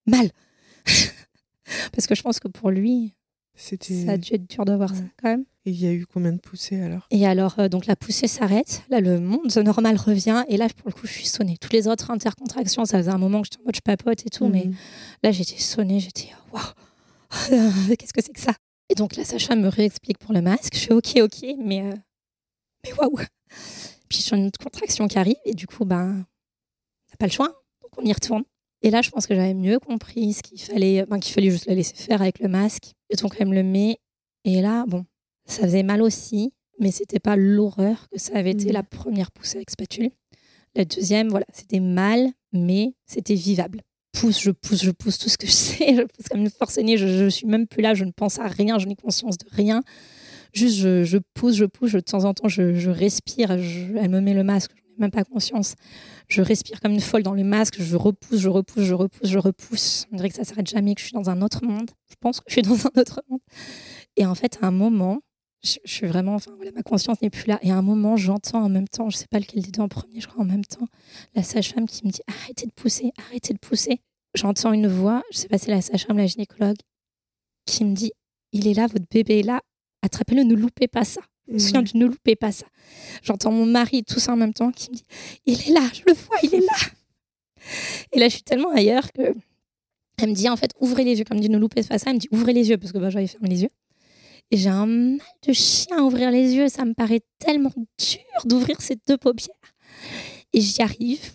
Mal. 0.06 0.30
parce 1.92 2.06
que 2.06 2.14
je 2.14 2.22
pense 2.22 2.40
que 2.40 2.48
pour 2.48 2.70
lui, 2.70 3.14
ça 3.56 3.76
a 4.08 4.16
dû 4.16 4.34
être 4.34 4.48
dur 4.48 4.64
de 4.64 4.72
voir 4.72 4.94
ça 4.94 5.02
quand 5.20 5.28
même. 5.28 5.44
Et 5.66 5.70
il 5.72 5.80
y 5.80 5.86
a 5.86 5.92
eu 5.92 6.06
combien 6.06 6.32
de 6.32 6.40
poussées 6.40 6.80
alors? 6.80 7.06
Et 7.10 7.26
alors, 7.26 7.58
euh, 7.58 7.68
donc 7.68 7.84
la 7.86 7.94
poussée 7.96 8.28
s'arrête. 8.28 8.82
Là, 8.88 9.00
le 9.00 9.20
monde 9.20 9.54
normal 9.56 9.96
revient. 9.96 10.44
Et 10.48 10.56
là, 10.56 10.68
pour 10.74 10.88
le 10.88 10.94
coup, 10.94 11.06
je 11.06 11.12
suis 11.12 11.26
sonnée. 11.26 11.56
Toutes 11.60 11.74
les 11.74 11.86
autres 11.86 12.10
intercontractions, 12.10 12.84
ça 12.86 12.96
faisait 12.98 13.10
un 13.10 13.18
moment 13.18 13.42
que 13.42 13.48
j'étais 13.50 13.60
en 13.60 13.66
mode 13.66 13.76
je 13.76 13.80
papote 13.82 14.24
et 14.26 14.30
tout. 14.30 14.48
Mais 14.48 14.64
Mhm. 14.66 14.74
là, 15.22 15.32
j'étais 15.32 15.58
sonnée. 15.58 16.00
J'étais 16.00 16.28
waouh, 16.52 16.62
qu'est-ce 17.98 18.12
que 18.14 18.22
c'est 18.22 18.32
que 18.32 18.40
ça? 18.40 18.54
Et 18.88 18.94
donc, 18.94 19.16
la 19.16 19.24
sage-femme 19.24 19.60
me 19.60 19.68
réexplique 19.68 20.18
pour 20.18 20.32
le 20.32 20.40
masque. 20.40 20.74
Je 20.74 20.80
fais 20.80 20.92
ok, 20.94 21.18
ok, 21.22 21.44
mais, 21.58 21.82
euh, 21.82 21.94
mais 22.84 22.92
waouh 22.94 23.18
Puis, 24.08 24.24
j'ai 24.26 24.36
une 24.36 24.46
autre 24.46 24.58
contraction 24.58 25.06
qui 25.08 25.18
arrive. 25.18 25.36
Et 25.44 25.54
du 25.54 25.66
coup, 25.66 25.84
ben, 25.84 26.24
t'as 27.10 27.16
pas 27.16 27.26
le 27.26 27.32
choix. 27.32 27.48
Donc, 27.82 27.90
on 27.98 28.04
y 28.04 28.12
retourne. 28.12 28.44
Et 28.82 28.88
là, 28.90 29.02
je 29.02 29.10
pense 29.10 29.26
que 29.26 29.34
j'avais 29.34 29.52
mieux 29.52 29.78
compris 29.78 30.32
ce 30.32 30.42
qu'il 30.42 30.58
fallait, 30.58 31.04
ben, 31.04 31.20
qu'il 31.20 31.34
fallait 31.34 31.50
juste 31.50 31.66
la 31.66 31.74
laisser 31.74 31.94
faire 31.94 32.22
avec 32.22 32.38
le 32.38 32.48
masque. 32.48 32.92
Et 33.10 33.16
donc, 33.16 33.36
elle 33.38 33.48
me 33.48 33.54
le 33.54 33.62
met. 33.62 33.98
Et 34.46 34.62
là, 34.62 34.84
bon, 34.88 35.04
ça 35.50 35.62
faisait 35.62 35.82
mal 35.82 36.02
aussi, 36.02 36.52
mais 36.78 36.90
c'était 36.90 37.20
pas 37.20 37.36
l'horreur 37.36 38.08
que 38.10 38.18
ça 38.18 38.32
avait 38.36 38.52
été 38.52 38.66
Mhm. 38.66 38.72
la 38.72 38.82
première 38.82 39.30
poussée 39.32 39.56
avec 39.58 39.70
spatule. 39.70 40.10
La 40.74 40.84
deuxième, 40.84 41.28
voilà, 41.28 41.46
c'était 41.52 41.80
mal, 41.80 42.28
mais 42.52 42.94
c'était 43.06 43.34
vivable. 43.34 43.82
pousse, 44.12 44.40
je 44.40 44.50
pousse, 44.50 44.82
je 44.82 44.90
pousse 44.90 45.18
tout 45.18 45.28
ce 45.28 45.38
que 45.38 45.46
je 45.46 45.52
sais. 45.88 45.94
Je 45.96 46.02
pousse 46.02 46.26
comme 46.28 46.40
une 46.40 46.50
force 46.50 46.78
aînée. 46.78 46.96
Je, 46.96 47.06
je 47.06 47.28
suis 47.28 47.46
même 47.46 47.66
plus 47.68 47.80
là. 47.80 47.94
Je 47.94 48.04
ne 48.04 48.10
pense 48.10 48.38
à 48.40 48.48
rien. 48.48 48.78
Je 48.80 48.86
n'ai 48.86 48.96
conscience 48.96 49.38
de 49.38 49.46
rien. 49.52 49.82
Juste, 50.52 50.78
je, 50.78 51.04
je 51.04 51.18
pousse, 51.34 51.54
je 51.54 51.64
pousse. 51.64 51.92
de 51.92 52.00
temps 52.00 52.24
en 52.24 52.34
temps, 52.34 52.48
je, 52.48 52.74
je 52.74 52.90
respire. 52.90 53.52
elle 53.52 54.08
me 54.10 54.20
met 54.20 54.34
le 54.34 54.42
masque. 54.42 54.72
Je 54.76 54.82
n'ai 54.90 54.96
même 54.98 55.10
pas 55.12 55.22
conscience. 55.22 55.74
Je 56.28 56.42
respire 56.42 56.80
comme 56.80 56.90
une 56.92 57.00
folle 57.00 57.22
dans 57.22 57.34
le 57.34 57.44
masque. 57.44 57.80
Je 57.80 57.96
repousse, 57.96 58.40
je 58.40 58.48
repousse, 58.48 58.82
je 58.84 58.94
repousse, 58.94 59.28
je 59.28 59.38
repousse. 59.38 60.06
On 60.12 60.16
dirait 60.16 60.28
que 60.28 60.34
ça 60.36 60.44
s'arrête 60.44 60.68
jamais, 60.68 60.94
que 60.96 61.00
je 61.00 61.06
suis 61.06 61.14
dans 61.14 61.30
un 61.30 61.40
autre 61.40 61.64
monde. 61.64 61.90
Je 62.08 62.16
pense 62.20 62.40
que 62.40 62.46
je 62.48 62.54
suis 62.54 62.62
dans 62.62 62.86
un 62.88 63.00
autre 63.00 63.22
monde. 63.28 63.40
Et 64.16 64.26
en 64.26 64.34
fait, 64.34 64.58
à 64.60 64.66
un 64.66 64.70
moment, 64.72 65.20
je, 65.62 65.78
suis 65.84 66.06
vraiment, 66.06 66.34
enfin 66.34 66.52
voilà, 66.56 66.72
ma 66.72 66.82
conscience 66.82 67.20
n'est 67.20 67.30
plus 67.30 67.46
là. 67.46 67.58
Et 67.62 67.70
à 67.70 67.76
un 67.76 67.82
moment, 67.82 68.16
j'entends 68.16 68.62
en 68.62 68.68
même 68.68 68.88
temps, 68.88 69.10
je 69.10 69.16
sais 69.16 69.26
pas 69.26 69.38
lequel 69.38 69.62
des 69.62 69.70
deux 69.70 69.82
en 69.82 69.88
premier, 69.88 70.20
je 70.20 70.26
crois 70.26 70.42
en 70.42 70.46
même 70.46 70.64
temps, 70.64 70.86
la 71.34 71.42
sage-femme 71.42 71.86
qui 71.86 72.06
me 72.06 72.10
dit 72.10 72.22
arrêtez 72.26 72.66
de 72.66 72.72
pousser, 72.72 73.12
arrêtez 73.28 73.52
de 73.52 73.58
pousser. 73.58 74.00
J'entends 74.34 74.72
une 74.72 74.86
voix, 74.86 75.22
je 75.32 75.38
sais 75.38 75.48
pas 75.48 75.58
si 75.58 75.66
c'est 75.66 75.70
la 75.70 75.82
sage-femme, 75.82 76.16
la 76.16 76.26
gynécologue, 76.26 76.78
qui 77.66 77.84
me 77.84 77.94
dit 77.94 78.12
il 78.52 78.66
est 78.68 78.74
là, 78.74 78.86
votre 78.86 79.06
bébé 79.10 79.40
est 79.40 79.42
là, 79.42 79.60
attrapez-le, 80.02 80.44
ne 80.44 80.54
loupez 80.54 80.88
pas 80.88 81.04
ça. 81.04 81.20
Je 81.48 81.54
me 81.54 81.58
souviens 81.58 81.82
du 81.82 81.96
ne 81.96 82.06
loupez 82.06 82.36
pas 82.36 82.52
ça. 82.52 82.66
J'entends 83.22 83.50
mon 83.50 83.66
mari, 83.66 84.04
tout 84.04 84.20
ça 84.20 84.32
en 84.32 84.36
même 84.36 84.54
temps, 84.54 84.70
qui 84.70 84.90
me 84.90 84.96
dit 84.96 85.04
il 85.46 85.60
est 85.60 85.72
là, 85.72 85.82
je 85.92 86.02
le 86.06 86.14
vois, 86.14 86.36
il 86.42 86.54
est 86.54 86.60
là. 86.60 86.90
Et 88.12 88.18
là, 88.18 88.28
je 88.28 88.34
suis 88.34 88.42
tellement 88.42 88.70
ailleurs 88.70 89.12
que 89.12 89.34
elle 90.22 90.30
me 90.30 90.34
dit 90.34 90.48
en 90.48 90.56
fait 90.56 90.72
ouvrez 90.80 91.04
les 91.04 91.18
yeux, 91.18 91.24
comme 91.24 91.40
dit 91.40 91.48
ne 91.48 91.58
loupez 91.58 91.82
pas 91.82 91.98
ça, 91.98 92.10
elle 92.10 92.16
me 92.16 92.20
dit 92.20 92.28
ouvrez 92.30 92.52
les 92.52 92.68
yeux 92.68 92.78
parce 92.78 92.92
que 92.92 92.98
bah, 92.98 93.10
j'avais 93.10 93.26
fermé 93.26 93.48
les 93.48 93.62
yeux. 93.62 93.70
J'ai 94.52 94.68
un 94.68 94.86
mal 94.86 95.20
de 95.46 95.52
chien 95.52 95.98
à 95.98 96.02
ouvrir 96.02 96.30
les 96.30 96.54
yeux. 96.54 96.68
Ça 96.68 96.84
me 96.84 96.92
paraît 96.92 97.20
tellement 97.38 97.72
dur 97.76 98.44
d'ouvrir 98.44 98.80
ces 98.80 98.96
deux 99.06 99.16
paupières. 99.16 99.54
Et 100.52 100.60
j'y 100.60 100.82
arrive. 100.82 101.32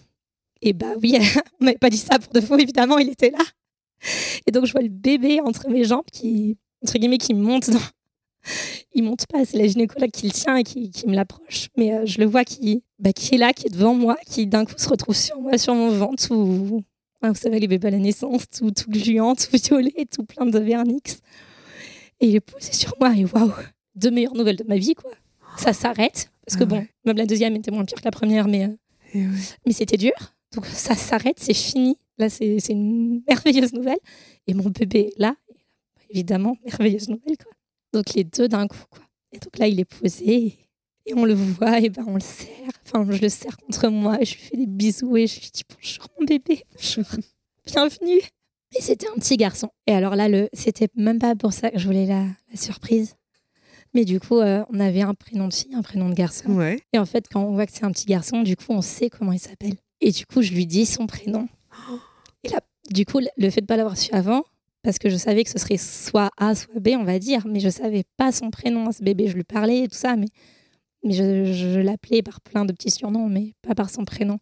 Et 0.61 0.73
bah 0.73 0.93
oui, 1.01 1.17
on 1.61 1.65
m'avait 1.65 1.77
pas 1.77 1.89
dit 1.89 1.97
ça 1.97 2.19
pour 2.19 2.33
de 2.33 2.41
faux, 2.41 2.57
évidemment, 2.57 2.97
il 2.97 3.09
était 3.09 3.29
là. 3.29 3.43
Et 4.45 4.51
donc 4.51 4.65
je 4.65 4.71
vois 4.71 4.81
le 4.81 4.89
bébé 4.89 5.39
entre 5.39 5.69
mes 5.69 5.83
jambes 5.83 6.05
qui, 6.11 6.57
entre 6.83 6.97
guillemets, 6.97 7.17
qui 7.17 7.33
monte 7.33 7.69
dans... 7.69 7.79
Il 8.93 9.03
monte 9.03 9.25
pas, 9.27 9.43
c'est 9.43 9.57
la 9.57 9.67
gynécologue 9.67 10.11
qui 10.11 10.27
le 10.27 10.31
tient 10.31 10.55
et 10.55 10.63
qui, 10.63 10.89
qui 10.89 11.07
me 11.07 11.15
l'approche. 11.15 11.67
Mais 11.77 11.93
euh, 11.93 12.05
je 12.05 12.19
le 12.19 12.25
vois 12.25 12.45
qui, 12.45 12.83
bah, 12.99 13.11
qui 13.11 13.35
est 13.35 13.37
là, 13.37 13.51
qui 13.51 13.67
est 13.67 13.69
devant 13.69 13.93
moi, 13.93 14.15
qui 14.25 14.47
d'un 14.47 14.65
coup 14.65 14.75
se 14.77 14.87
retrouve 14.87 15.15
sur 15.15 15.41
moi, 15.41 15.57
sur 15.57 15.75
mon 15.75 15.89
ventre, 15.89 16.27
tout, 16.27 16.83
vous 17.21 17.35
savez, 17.35 17.59
les 17.59 17.67
bébés 17.67 17.87
à 17.87 17.91
la 17.91 17.97
naissance, 17.97 18.45
tout, 18.47 18.71
tout 18.71 18.89
gluant, 18.89 19.35
tout 19.35 19.49
violet, 19.51 20.05
tout 20.13 20.23
plein 20.23 20.45
de 20.45 20.59
vernix. 20.59 21.19
Et 22.19 22.27
il 22.27 22.35
est 22.35 22.41
posé 22.41 22.71
sur 22.73 22.95
moi 22.99 23.13
et 23.15 23.25
waouh, 23.25 23.51
deux 23.95 24.11
meilleures 24.11 24.35
nouvelles 24.35 24.55
de 24.55 24.63
ma 24.63 24.77
vie, 24.77 24.95
quoi. 24.95 25.11
Ça 25.57 25.73
s'arrête. 25.73 26.29
Parce 26.45 26.57
que 26.57 26.63
ah 26.63 26.67
bon, 26.67 26.87
même 27.05 27.17
la 27.17 27.25
deuxième 27.25 27.55
était 27.55 27.71
moins 27.71 27.85
pire 27.85 27.97
que 27.97 28.05
la 28.05 28.11
première, 28.11 28.47
mais, 28.47 28.65
euh, 29.15 29.31
mais 29.65 29.73
c'était 29.73 29.97
dur. 29.97 30.13
Donc 30.53 30.65
ça 30.65 30.95
s'arrête, 30.95 31.37
c'est 31.39 31.53
fini. 31.53 31.97
Là, 32.17 32.29
c'est 32.29 32.57
une 32.69 33.21
merveilleuse 33.27 33.73
nouvelle. 33.73 33.99
Et 34.47 34.53
mon 34.53 34.69
bébé 34.69 35.11
là, 35.17 35.35
évidemment, 36.09 36.57
merveilleuse 36.63 37.09
nouvelle, 37.09 37.37
quoi. 37.37 37.51
Donc 37.93 38.13
les 38.13 38.23
deux 38.23 38.47
d'un 38.47 38.67
coup, 38.67 38.83
quoi. 38.89 39.03
Et 39.31 39.39
donc 39.39 39.57
là, 39.57 39.67
il 39.67 39.79
est 39.79 39.85
posé 39.85 40.57
et 41.07 41.13
on 41.13 41.25
le 41.25 41.33
voit, 41.33 41.79
et 41.79 41.89
ben 41.89 42.03
on 42.07 42.15
le 42.15 42.19
serre. 42.19 42.71
Enfin, 42.85 43.05
je 43.09 43.21
le 43.21 43.29
serre 43.29 43.57
contre 43.57 43.89
moi 43.89 44.21
et 44.21 44.25
je 44.25 44.35
lui 44.35 44.41
fais 44.41 44.57
des 44.57 44.65
bisous 44.65 45.17
et 45.17 45.27
je 45.27 45.39
lui 45.39 45.49
dis 45.53 45.63
bonjour 45.69 46.07
mon 46.19 46.25
bébé, 46.25 46.63
bienvenue. 47.65 48.21
Et 48.77 48.81
c'était 48.81 49.07
un 49.07 49.15
petit 49.15 49.37
garçon. 49.37 49.69
Et 49.87 49.93
alors 49.93 50.15
là, 50.15 50.27
le, 50.27 50.49
c'était 50.53 50.89
même 50.95 51.19
pas 51.19 51.35
pour 51.35 51.53
ça 51.53 51.71
que 51.71 51.79
je 51.79 51.85
voulais 51.85 52.05
la, 52.05 52.25
surprise. 52.55 53.15
Mais 53.93 54.03
du 54.03 54.19
coup, 54.19 54.39
euh, 54.39 54.63
on 54.73 54.79
avait 54.81 55.01
un 55.01 55.13
prénom 55.13 55.47
de 55.47 55.53
fille, 55.53 55.73
un 55.73 55.81
prénom 55.81 56.09
de 56.09 56.13
garçon. 56.13 56.51
Ouais. 56.51 56.81
Et 56.91 56.99
en 56.99 57.05
fait, 57.05 57.27
quand 57.31 57.41
on 57.41 57.53
voit 57.53 57.65
que 57.65 57.71
c'est 57.71 57.85
un 57.85 57.91
petit 57.91 58.05
garçon, 58.05 58.41
du 58.41 58.57
coup, 58.57 58.65
on 58.69 58.81
sait 58.81 59.09
comment 59.09 59.31
il 59.31 59.39
s'appelle. 59.39 59.75
Et 60.01 60.11
du 60.11 60.25
coup, 60.25 60.41
je 60.41 60.51
lui 60.51 60.65
dis 60.65 60.85
son 60.85 61.07
prénom. 61.07 61.47
Et 62.43 62.49
là, 62.49 62.59
du 62.91 63.05
coup, 63.05 63.21
le 63.37 63.49
fait 63.49 63.61
de 63.61 63.65
pas 63.65 63.77
l'avoir 63.77 63.97
su 63.97 64.11
avant, 64.13 64.43
parce 64.83 64.99
que 64.99 65.09
je 65.09 65.15
savais 65.15 65.45
que 65.45 65.49
ce 65.49 65.57
serait 65.57 65.77
soit 65.77 66.29
A, 66.37 66.53
soit 66.53 66.79
B, 66.79 66.89
on 66.99 67.05
va 67.05 67.17
dire, 67.17 67.47
mais 67.47 67.61
je 67.61 67.69
savais 67.69 68.03
pas 68.17 68.33
son 68.33 68.51
prénom 68.51 68.89
à 68.89 68.91
ce 68.91 69.01
bébé. 69.01 69.27
Je 69.27 69.35
lui 69.35 69.45
parlais 69.45 69.83
et 69.83 69.87
tout 69.87 69.95
ça, 69.95 70.17
mais, 70.17 70.27
mais 71.03 71.13
je, 71.13 71.45
je 71.45 71.79
l'appelais 71.79 72.21
par 72.21 72.41
plein 72.41 72.65
de 72.65 72.73
petits 72.73 72.91
surnoms, 72.91 73.29
mais 73.29 73.53
pas 73.61 73.73
par 73.73 73.89
son 73.89 74.03
prénom. 74.03 74.37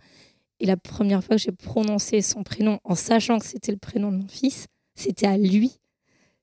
Et 0.64 0.66
la 0.66 0.78
première 0.78 1.22
fois 1.22 1.36
que 1.36 1.42
j'ai 1.42 1.52
prononcé 1.52 2.22
son 2.22 2.42
prénom 2.42 2.80
en 2.86 2.96
sachant 2.96 3.38
que 3.38 3.46
c'était 3.46 3.74
le 3.74 3.78
prénom 3.78 4.14
de 4.14 4.18
mon 4.20 4.28
fils, 4.30 4.68
c'était 4.96 5.28
à 5.28 5.38
lui. 5.38 5.74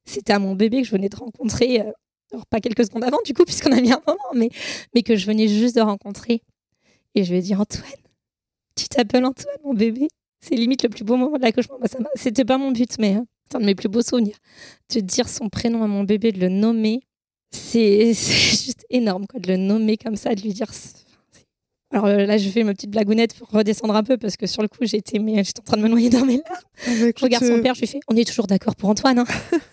C'était 0.04 0.34
à 0.34 0.38
mon 0.38 0.54
bébé 0.54 0.82
que 0.82 0.86
je 0.86 0.92
venais 0.92 1.08
de 1.08 1.16
rencontrer. 1.16 1.80
Euh, 1.80 1.90
alors, 2.30 2.44
pas 2.44 2.60
quelques 2.60 2.84
secondes 2.84 3.04
avant, 3.04 3.16
du 3.24 3.32
coup, 3.32 3.44
puisqu'on 3.46 3.72
a 3.72 3.80
mis 3.80 3.90
un 3.90 4.02
moment, 4.06 4.20
mais, 4.34 4.50
mais 4.94 5.02
que 5.02 5.16
je 5.16 5.24
venais 5.24 5.48
juste 5.48 5.74
de 5.74 5.80
rencontrer. 5.80 6.42
Et 7.14 7.24
je 7.24 7.30
lui 7.30 7.38
ai 7.38 7.40
dit 7.40 7.54
Antoine, 7.54 7.82
tu 8.76 8.88
t'appelles 8.88 9.24
Antoine, 9.24 9.56
mon 9.64 9.72
bébé 9.72 10.08
C'est 10.40 10.54
limite 10.54 10.82
le 10.82 10.90
plus 10.90 11.02
beau 11.02 11.16
moment 11.16 11.38
de 11.38 11.42
l'accouchement. 11.42 11.78
Bah, 11.80 11.88
c'était 12.14 12.44
pas 12.44 12.58
mon 12.58 12.72
but, 12.72 12.98
mais 12.98 13.14
hein, 13.14 13.26
c'est 13.48 13.56
un 13.56 13.60
de 13.60 13.64
mes 13.64 13.74
plus 13.74 13.88
beaux 13.88 14.02
souvenirs. 14.02 14.36
De 14.94 15.00
dire 15.00 15.30
son 15.30 15.48
prénom 15.48 15.82
à 15.82 15.86
mon 15.86 16.04
bébé, 16.04 16.30
de 16.32 16.40
le 16.40 16.50
nommer, 16.50 17.00
c'est 17.52 18.12
juste 18.12 18.84
énorme, 18.90 19.26
quoi, 19.26 19.40
de 19.40 19.48
le 19.48 19.56
nommer 19.56 19.96
comme 19.96 20.16
ça, 20.16 20.34
de 20.34 20.42
lui 20.42 20.52
dire 20.52 20.74
alors 21.92 22.06
euh, 22.06 22.24
là, 22.24 22.38
je 22.38 22.48
fais 22.48 22.62
ma 22.62 22.72
petite 22.72 22.90
blagounette 22.90 23.34
pour 23.34 23.48
redescendre 23.48 23.96
un 23.96 24.04
peu 24.04 24.16
parce 24.16 24.36
que 24.36 24.46
sur 24.46 24.62
le 24.62 24.68
coup, 24.68 24.78
j'étais 24.82 25.18
mais 25.18 25.42
j'étais 25.42 25.60
en 25.60 25.64
train 25.64 25.76
de 25.76 25.82
me 25.82 25.88
noyer 25.88 26.08
dans 26.08 26.24
mes 26.24 26.36
larmes. 26.36 26.64
Ah 26.86 26.90
bah, 27.00 27.10
je 27.16 27.24
regarde 27.24 27.44
son 27.44 27.58
euh, 27.58 27.62
père, 27.62 27.74
je 27.74 27.80
lui 27.80 27.88
fais 27.88 28.00
On 28.06 28.16
est 28.16 28.24
toujours 28.24 28.46
d'accord 28.46 28.76
pour 28.76 28.88
Antoine. 28.88 29.18
Hein. 29.18 29.26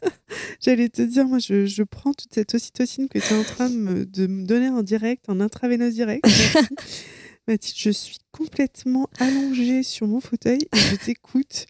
J'allais 0.59 0.89
te 0.89 1.03
dire, 1.03 1.27
moi, 1.27 1.37
je, 1.37 1.67
je, 1.67 1.83
prends 1.83 2.13
toute 2.13 2.33
cette 2.33 2.55
ocytocine 2.55 3.07
que 3.07 3.19
tu 3.19 3.33
es 3.33 3.37
en 3.37 3.43
train 3.43 3.69
de 3.69 3.75
me, 3.75 4.05
de 4.05 4.25
me, 4.25 4.45
donner 4.45 4.69
en 4.69 4.81
direct, 4.81 5.29
en 5.29 5.39
intraveineuse 5.39 5.93
direct. 5.93 6.25
Mathilde, 7.47 7.77
je 7.77 7.91
suis 7.91 8.17
complètement 8.31 9.07
allongée 9.19 9.83
sur 9.83 10.07
mon 10.07 10.19
fauteuil 10.19 10.59
et 10.73 10.77
je 10.77 10.95
t'écoute 10.95 11.67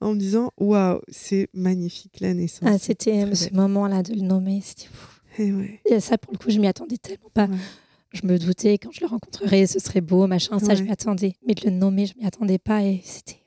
en 0.00 0.14
me 0.14 0.18
disant 0.18 0.50
Waouh, 0.58 1.00
c'est 1.08 1.48
magnifique 1.52 2.20
la 2.20 2.32
naissance. 2.32 2.68
Ah, 2.72 2.78
c'était 2.78 3.34
ce 3.34 3.52
moment-là 3.52 4.02
de 4.02 4.14
le 4.14 4.22
nommer, 4.22 4.62
c'était 4.64 4.88
fou. 4.90 5.20
Et, 5.38 5.52
ouais. 5.52 5.80
et 5.84 6.00
ça, 6.00 6.16
pour 6.16 6.32
le 6.32 6.38
coup, 6.38 6.50
je 6.50 6.58
m'y 6.58 6.68
attendais 6.68 6.96
tellement 6.96 7.30
pas 7.34 7.48
je 8.14 8.26
me 8.26 8.38
doutais 8.38 8.78
quand 8.78 8.90
je 8.92 9.00
le 9.00 9.06
rencontrerais, 9.06 9.66
ce 9.66 9.78
serait 9.78 10.00
beau, 10.00 10.26
machin, 10.26 10.58
ça, 10.58 10.74
je 10.74 10.82
m'y 10.82 10.90
attendais. 10.90 11.34
Mais 11.46 11.54
de 11.54 11.64
le 11.64 11.70
nommer, 11.70 12.06
je 12.06 12.14
m'y 12.16 12.26
attendais 12.26 12.58
pas 12.58 12.82
et 12.82 13.02
c'était. 13.04 13.42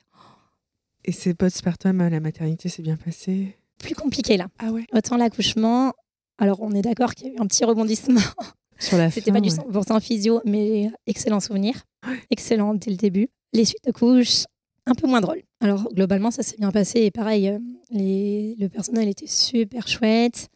Et 1.04 1.12
c'est 1.12 1.34
postpartum 1.34 2.00
à 2.00 2.10
la 2.10 2.20
maternité, 2.20 2.68
c'est 2.68 2.82
bien 2.82 2.96
passé 2.96 3.56
Plus 3.78 3.94
compliqué 3.94 4.36
là. 4.36 4.48
Ah 4.58 4.70
ouais 4.70 4.84
Autant 4.92 5.16
l'accouchement, 5.16 5.94
alors 6.36 6.60
on 6.60 6.72
est 6.72 6.82
d'accord 6.82 7.14
qu'il 7.14 7.28
y 7.28 7.30
a 7.30 7.34
eu 7.34 7.38
un 7.38 7.46
petit 7.46 7.64
rebondissement. 7.64 8.20
Sur 8.78 8.98
la 8.98 9.10
C'était 9.10 9.32
pas 9.32 9.40
du 9.40 9.48
100% 9.48 10.00
physio, 10.00 10.40
mais 10.44 10.90
excellent 11.06 11.40
souvenir. 11.40 11.82
Excellent 12.30 12.74
dès 12.74 12.90
le 12.90 12.96
début. 12.96 13.28
Les 13.54 13.64
suites 13.64 13.84
de 13.86 13.90
couches, 13.90 14.44
un 14.86 14.94
peu 14.94 15.06
moins 15.06 15.20
drôle. 15.20 15.42
Alors 15.60 15.88
globalement, 15.92 16.30
ça 16.30 16.42
s'est 16.42 16.56
bien 16.58 16.70
passé 16.70 17.00
et 17.00 17.10
pareil, 17.10 17.48
euh, 17.48 17.58
les... 17.90 18.54
le 18.58 18.68
personnel 18.68 19.08
était 19.08 19.26
super 19.26 19.88
chouette. 19.88 20.48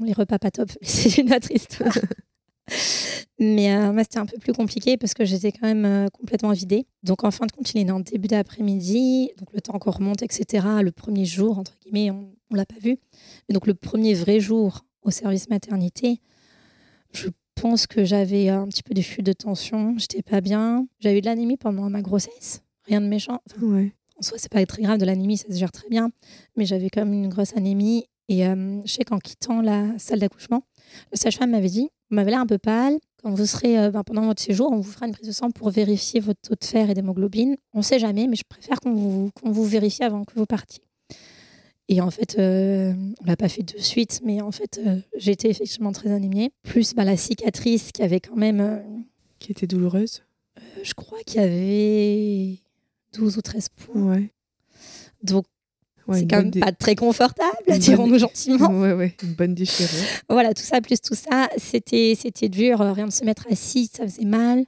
les 0.00 0.12
repas 0.12 0.38
pas 0.38 0.50
top, 0.50 0.68
mais 0.80 0.86
c'est 0.86 1.18
une 1.18 1.32
autre 1.32 1.50
histoire. 1.50 1.96
Mais 3.38 3.72
euh, 3.72 3.92
moi, 3.92 4.02
c'était 4.02 4.18
un 4.18 4.26
peu 4.26 4.38
plus 4.38 4.52
compliqué 4.52 4.96
parce 4.96 5.14
que 5.14 5.24
j'étais 5.24 5.52
quand 5.52 5.66
même 5.66 5.84
euh, 5.84 6.08
complètement 6.08 6.52
vidée. 6.52 6.86
Donc, 7.02 7.24
en 7.24 7.30
fin 7.30 7.46
de 7.46 7.52
compte, 7.52 7.72
il 7.72 7.80
est 7.80 7.84
né 7.84 7.92
en 7.92 8.00
début 8.00 8.28
d'après-midi. 8.28 9.30
Donc, 9.38 9.52
le 9.52 9.60
temps 9.60 9.78
qu'on 9.78 9.90
remonte, 9.90 10.22
etc. 10.22 10.66
Le 10.82 10.90
premier 10.90 11.24
jour, 11.24 11.58
entre 11.58 11.76
guillemets, 11.82 12.10
on 12.10 12.32
ne 12.50 12.56
l'a 12.56 12.66
pas 12.66 12.78
vu. 12.82 12.98
Mais 13.48 13.52
donc, 13.52 13.66
le 13.66 13.74
premier 13.74 14.14
vrai 14.14 14.40
jour 14.40 14.84
au 15.02 15.10
service 15.10 15.48
maternité, 15.48 16.20
je 17.12 17.28
pense 17.54 17.86
que 17.86 18.04
j'avais 18.04 18.48
un 18.48 18.66
petit 18.66 18.82
peu 18.82 18.94
des 18.94 19.02
chutes 19.02 19.26
de 19.26 19.32
tension. 19.32 19.96
J'étais 19.98 20.22
pas 20.22 20.40
bien. 20.40 20.86
J'avais 21.00 21.18
eu 21.18 21.20
de 21.20 21.26
l'anémie 21.26 21.56
pendant 21.56 21.88
ma 21.90 22.02
grossesse. 22.02 22.62
Rien 22.86 23.00
de 23.00 23.06
méchant. 23.06 23.40
En 24.18 24.22
soi, 24.22 24.36
c'est 24.38 24.50
pas 24.50 24.64
très 24.66 24.82
grave 24.82 24.98
de 24.98 25.04
l'anémie, 25.04 25.36
ça 25.36 25.46
se 25.48 25.56
gère 25.56 25.70
très 25.70 25.88
bien. 25.88 26.10
Mais 26.56 26.64
j'avais 26.64 26.90
quand 26.90 27.04
même 27.04 27.12
une 27.12 27.28
grosse 27.28 27.56
anémie. 27.56 28.06
Et 28.28 28.46
euh, 28.46 28.80
je 28.84 28.92
sais 28.92 29.04
qu'en 29.04 29.18
quittant 29.18 29.62
la 29.62 29.98
salle 29.98 30.18
d'accouchement, 30.18 30.62
le 31.12 31.16
sage-femme 31.16 31.50
m'avait 31.50 31.68
dit 31.68 31.88
Vous 32.10 32.16
m'avez 32.16 32.30
l'air 32.30 32.40
un 32.40 32.46
peu 32.46 32.58
pâle. 32.58 32.98
Quand 33.22 33.30
vous 33.30 33.46
serez 33.46 33.78
euh, 33.78 33.90
ben, 33.90 34.04
pendant 34.04 34.26
votre 34.26 34.42
séjour, 34.42 34.70
on 34.70 34.76
vous 34.76 34.90
fera 34.90 35.06
une 35.06 35.12
prise 35.12 35.26
de 35.26 35.32
sang 35.32 35.50
pour 35.50 35.70
vérifier 35.70 36.20
votre 36.20 36.40
taux 36.40 36.54
de 36.54 36.64
fer 36.64 36.88
et 36.88 36.94
d'hémoglobine. 36.94 37.56
On 37.74 37.78
ne 37.78 37.82
sait 37.82 37.98
jamais, 37.98 38.26
mais 38.26 38.36
je 38.36 38.44
préfère 38.48 38.80
qu'on 38.80 38.94
vous, 38.94 39.30
vous 39.42 39.64
vérifie 39.64 40.04
avant 40.04 40.24
que 40.24 40.32
vous 40.36 40.46
partiez. 40.46 40.82
Et 41.88 42.00
en 42.00 42.10
fait, 42.10 42.38
euh, 42.38 42.92
on 43.20 43.24
l'a 43.24 43.36
pas 43.36 43.48
fait 43.48 43.62
de 43.62 43.80
suite, 43.80 44.20
mais 44.22 44.40
en 44.40 44.52
fait, 44.52 44.78
euh, 44.86 45.00
j'étais 45.16 45.48
effectivement 45.48 45.92
très 45.92 46.10
anémiée. 46.10 46.50
Plus 46.62 46.94
bah, 46.94 47.04
la 47.04 47.16
cicatrice 47.16 47.92
qui 47.92 48.02
avait 48.02 48.20
quand 48.20 48.36
même. 48.36 48.82
qui 49.38 49.52
était 49.52 49.66
douloureuse 49.66 50.22
Je 50.82 50.94
crois 50.94 51.18
qu'il 51.26 51.40
y 51.40 51.44
avait 51.44 52.58
12 53.14 53.38
ou 53.38 53.42
13 53.42 53.68
points. 53.70 54.02
Ouais. 54.02 54.30
Donc, 55.22 55.46
c'est 56.12 56.26
quand 56.26 56.42
même 56.42 56.50
pas 56.50 56.72
très 56.72 56.94
confortable, 56.94 57.78
dirons-nous 57.78 58.18
gentiment. 58.18 58.68
Ouais, 58.68 58.92
ouais, 58.92 59.14
une 59.22 59.34
bonne 59.34 59.54
déchirure. 59.54 60.04
voilà, 60.28 60.54
tout 60.54 60.62
ça, 60.62 60.80
plus 60.80 61.00
tout 61.00 61.14
ça, 61.14 61.48
c'était, 61.56 62.16
c'était 62.18 62.48
dur. 62.48 62.80
Rien 62.80 63.06
de 63.06 63.12
se 63.12 63.24
mettre 63.24 63.46
assis, 63.50 63.90
ça 63.92 64.04
faisait 64.04 64.24
mal. 64.24 64.64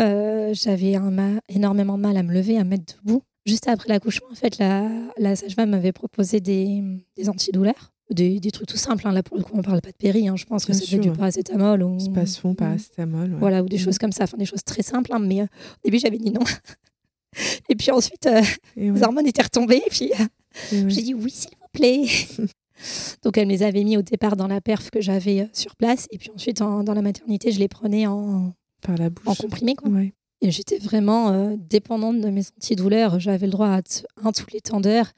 Euh, 0.00 0.54
j'avais 0.54 0.94
un 0.94 1.40
énormément 1.48 1.96
mal 1.96 2.16
à 2.16 2.22
me 2.22 2.32
lever, 2.32 2.58
à 2.58 2.64
me 2.64 2.70
mettre 2.70 2.96
debout. 3.02 3.22
Juste 3.46 3.66
après 3.66 3.88
l'accouchement, 3.88 4.28
en 4.30 4.34
fait, 4.34 4.58
la, 4.58 4.88
la 5.16 5.34
sage-femme 5.34 5.70
m'avait 5.70 5.92
proposé 5.92 6.40
des, 6.40 6.82
des 7.16 7.28
antidouleurs. 7.28 7.92
Des, 8.10 8.40
des, 8.40 8.50
trucs 8.50 8.68
tout 8.68 8.78
simples. 8.78 9.06
Hein. 9.06 9.12
Là, 9.12 9.22
pour 9.22 9.36
le 9.36 9.42
coup, 9.42 9.52
on 9.54 9.62
parle 9.62 9.82
pas 9.82 9.90
de 9.90 9.96
péri. 9.96 10.28
Hein. 10.28 10.36
Je 10.36 10.46
pense 10.46 10.64
que 10.64 10.72
c'était 10.72 10.98
du 10.98 11.10
paracétamol. 11.10 11.82
Ou... 11.82 12.00
Spasfon, 12.00 12.54
paracétamol. 12.54 13.36
Voilà, 13.38 13.62
ou 13.62 13.68
des 13.68 13.76
choses 13.76 13.98
comme 13.98 14.12
ça. 14.12 14.24
Enfin, 14.24 14.38
des 14.38 14.46
choses 14.46 14.64
très 14.64 14.82
simples. 14.82 15.12
Hein. 15.12 15.18
Mais 15.18 15.42
euh, 15.42 15.44
au 15.44 15.84
début, 15.84 15.98
j'avais 15.98 16.16
dit 16.16 16.30
non. 16.30 16.40
Et 17.68 17.74
puis 17.74 17.90
ensuite, 17.90 18.26
euh, 18.26 18.40
Et 18.76 18.90
les 18.90 19.02
hormones 19.02 19.26
étaient 19.26 19.42
retombées. 19.42 19.82
Et 19.86 19.90
puis 19.90 20.10
euh, 20.12 20.24
ouais. 20.72 20.84
j'ai 20.88 21.02
dit 21.02 21.14
oui, 21.14 21.30
s'il 21.30 21.50
vous 21.60 21.68
plaît. 21.72 22.04
Donc 23.24 23.36
elle 23.36 23.46
me 23.46 23.52
les 23.52 23.62
avait 23.64 23.82
mis 23.82 23.96
au 23.96 24.02
départ 24.02 24.36
dans 24.36 24.46
la 24.46 24.60
perf 24.60 24.90
que 24.90 25.00
j'avais 25.00 25.40
euh, 25.40 25.46
sur 25.52 25.74
place. 25.76 26.06
Et 26.12 26.18
puis 26.18 26.30
ensuite, 26.34 26.60
en- 26.62 26.84
dans 26.84 26.94
la 26.94 27.02
maternité, 27.02 27.50
je 27.50 27.58
les 27.58 27.68
prenais 27.68 28.06
en, 28.06 28.52
Par 28.82 28.96
la 28.96 29.06
en 29.06 29.10
bouche. 29.10 29.38
comprimé. 29.38 29.74
Quoi. 29.74 29.90
Ouais. 29.90 30.12
Et 30.40 30.50
j'étais 30.52 30.78
vraiment 30.78 31.30
euh, 31.32 31.56
dépendante 31.58 32.20
de 32.20 32.28
mes 32.30 32.42
antidouleurs. 32.56 33.18
J'avais 33.18 33.46
le 33.46 33.52
droit 33.52 33.66
à 33.68 33.80
un 34.22 34.32
toutes 34.32 34.52
les 34.52 34.60
temps 34.60 34.80
d'heure. 34.80 35.10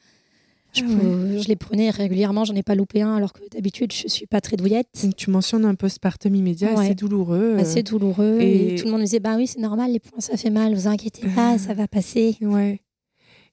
Je, 0.72 0.84
Ah 0.84 1.40
je 1.42 1.48
les 1.48 1.56
prenais 1.56 1.90
régulièrement, 1.90 2.44
j'en 2.44 2.54
ai 2.54 2.62
pas 2.62 2.76
loupé 2.76 3.02
un, 3.02 3.16
alors 3.16 3.32
que 3.32 3.40
d'habitude, 3.50 3.92
je 3.92 4.06
suis 4.06 4.26
pas 4.26 4.40
très 4.40 4.56
douillette. 4.56 4.86
Donc 5.02 5.16
tu 5.16 5.28
mentionnes 5.28 5.64
un 5.64 5.74
postpartum 5.74 6.32
immédiat 6.34 6.72
Ouais. 6.74 6.84
assez 6.86 6.94
douloureux. 6.94 7.56
euh, 7.56 7.58
Assez 7.58 7.82
douloureux. 7.82 8.38
Et... 8.40 8.74
et- 8.74 8.78
tout 8.78 8.84
le 8.84 8.92
monde 8.92 9.00
me 9.00 9.04
disait 9.04 9.18
Bah 9.20 9.34
oui, 9.36 9.48
c'est 9.48 9.58
normal, 9.58 9.90
les 9.92 9.98
points, 9.98 10.20
ça 10.20 10.36
fait 10.36 10.48
mal, 10.48 10.72
vous 10.74 10.86
inquiétez 10.86 11.26
pas, 11.34 11.54
Ah. 11.54 11.58
ça 11.58 11.74
va 11.74 11.88
passer. 11.88 12.36
Ouais. 12.40 12.80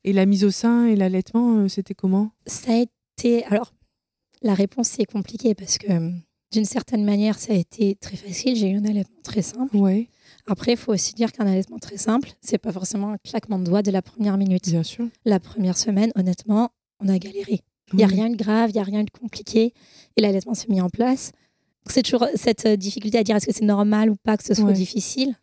Et 0.04 0.14
la 0.14 0.26
mise 0.26 0.44
au 0.46 0.52
sein 0.52 0.86
et 0.86 0.96
l'allaitement, 0.96 1.58
euh, 1.60 1.68
c'était 1.68 1.94
comment? 1.94 2.32
Ça 2.46 2.72
a 2.74 2.84
été. 3.18 3.44
Alors, 3.46 3.74
la 4.42 4.54
réponse, 4.54 4.88
c'est 4.90 5.06
compliqué 5.06 5.54
parce 5.56 5.78
que 5.78 5.92
euh, 5.92 6.12
d'une 6.54 6.66
certaine 6.66 7.04
manière, 7.04 7.38
ça 7.40 7.54
a 7.54 7.56
été 7.56 7.96
très 7.96 8.16
facile. 8.16 8.56
J'ai 8.56 8.70
eu 8.70 8.78
un 8.78 8.86
allaitement 8.86 9.20
très 9.24 9.42
simple. 9.42 9.76
Ouais, 9.76 10.08
Après, 10.46 10.74
il 10.74 10.78
faut 10.78 10.94
aussi 10.94 11.14
dire 11.14 11.32
qu'un 11.32 11.46
allaitement 11.48 11.80
très 11.80 11.98
simple, 11.98 12.32
c'est 12.42 12.58
pas 12.58 12.72
forcément 12.72 13.14
un 13.14 13.18
claquement 13.18 13.60
de 13.60 13.66
doigts 13.66 13.82
dès 13.82 13.92
la 13.92 14.02
première 14.02 14.38
minute. 14.38 14.70
bien 14.70 14.84
sûr. 14.84 15.08
La 15.26 15.40
première 15.40 15.78
semaine, 15.78 16.12
honnêtement, 16.16 16.70
on 17.02 17.10
a 17.10 17.18
galéré. 17.18 17.62
Il 17.94 17.98
n'y 17.98 18.04
a 18.04 18.08
Oui. 18.08 18.14
rien 18.16 18.30
de 18.30 18.36
grave, 18.36 18.70
il 18.70 18.74
n'y 18.74 18.80
a 18.80 18.84
rien 18.84 19.04
de 19.04 19.10
compliqué. 19.10 19.74
Et 20.16 20.22
l'allaitement 20.22 20.54
s'est 20.54 20.68
mis 20.70 20.80
en 20.82 20.90
place. 20.90 21.32
C'est 21.90 22.04
toujours 22.04 22.28
cette 22.36 22.66
euh, 22.66 22.76
difficulté 22.76 23.18
à 23.18 23.24
dire 23.24 23.36
est-ce 23.38 23.46
que 23.46 23.54
c'est 23.54 23.64
normal 23.66 24.10
ou 24.10 24.16
pas 24.18 24.36
que 24.38 24.44
ce 24.44 24.54
soit 24.54 24.66
Ouais. 24.66 24.74
difficile. 24.74 25.36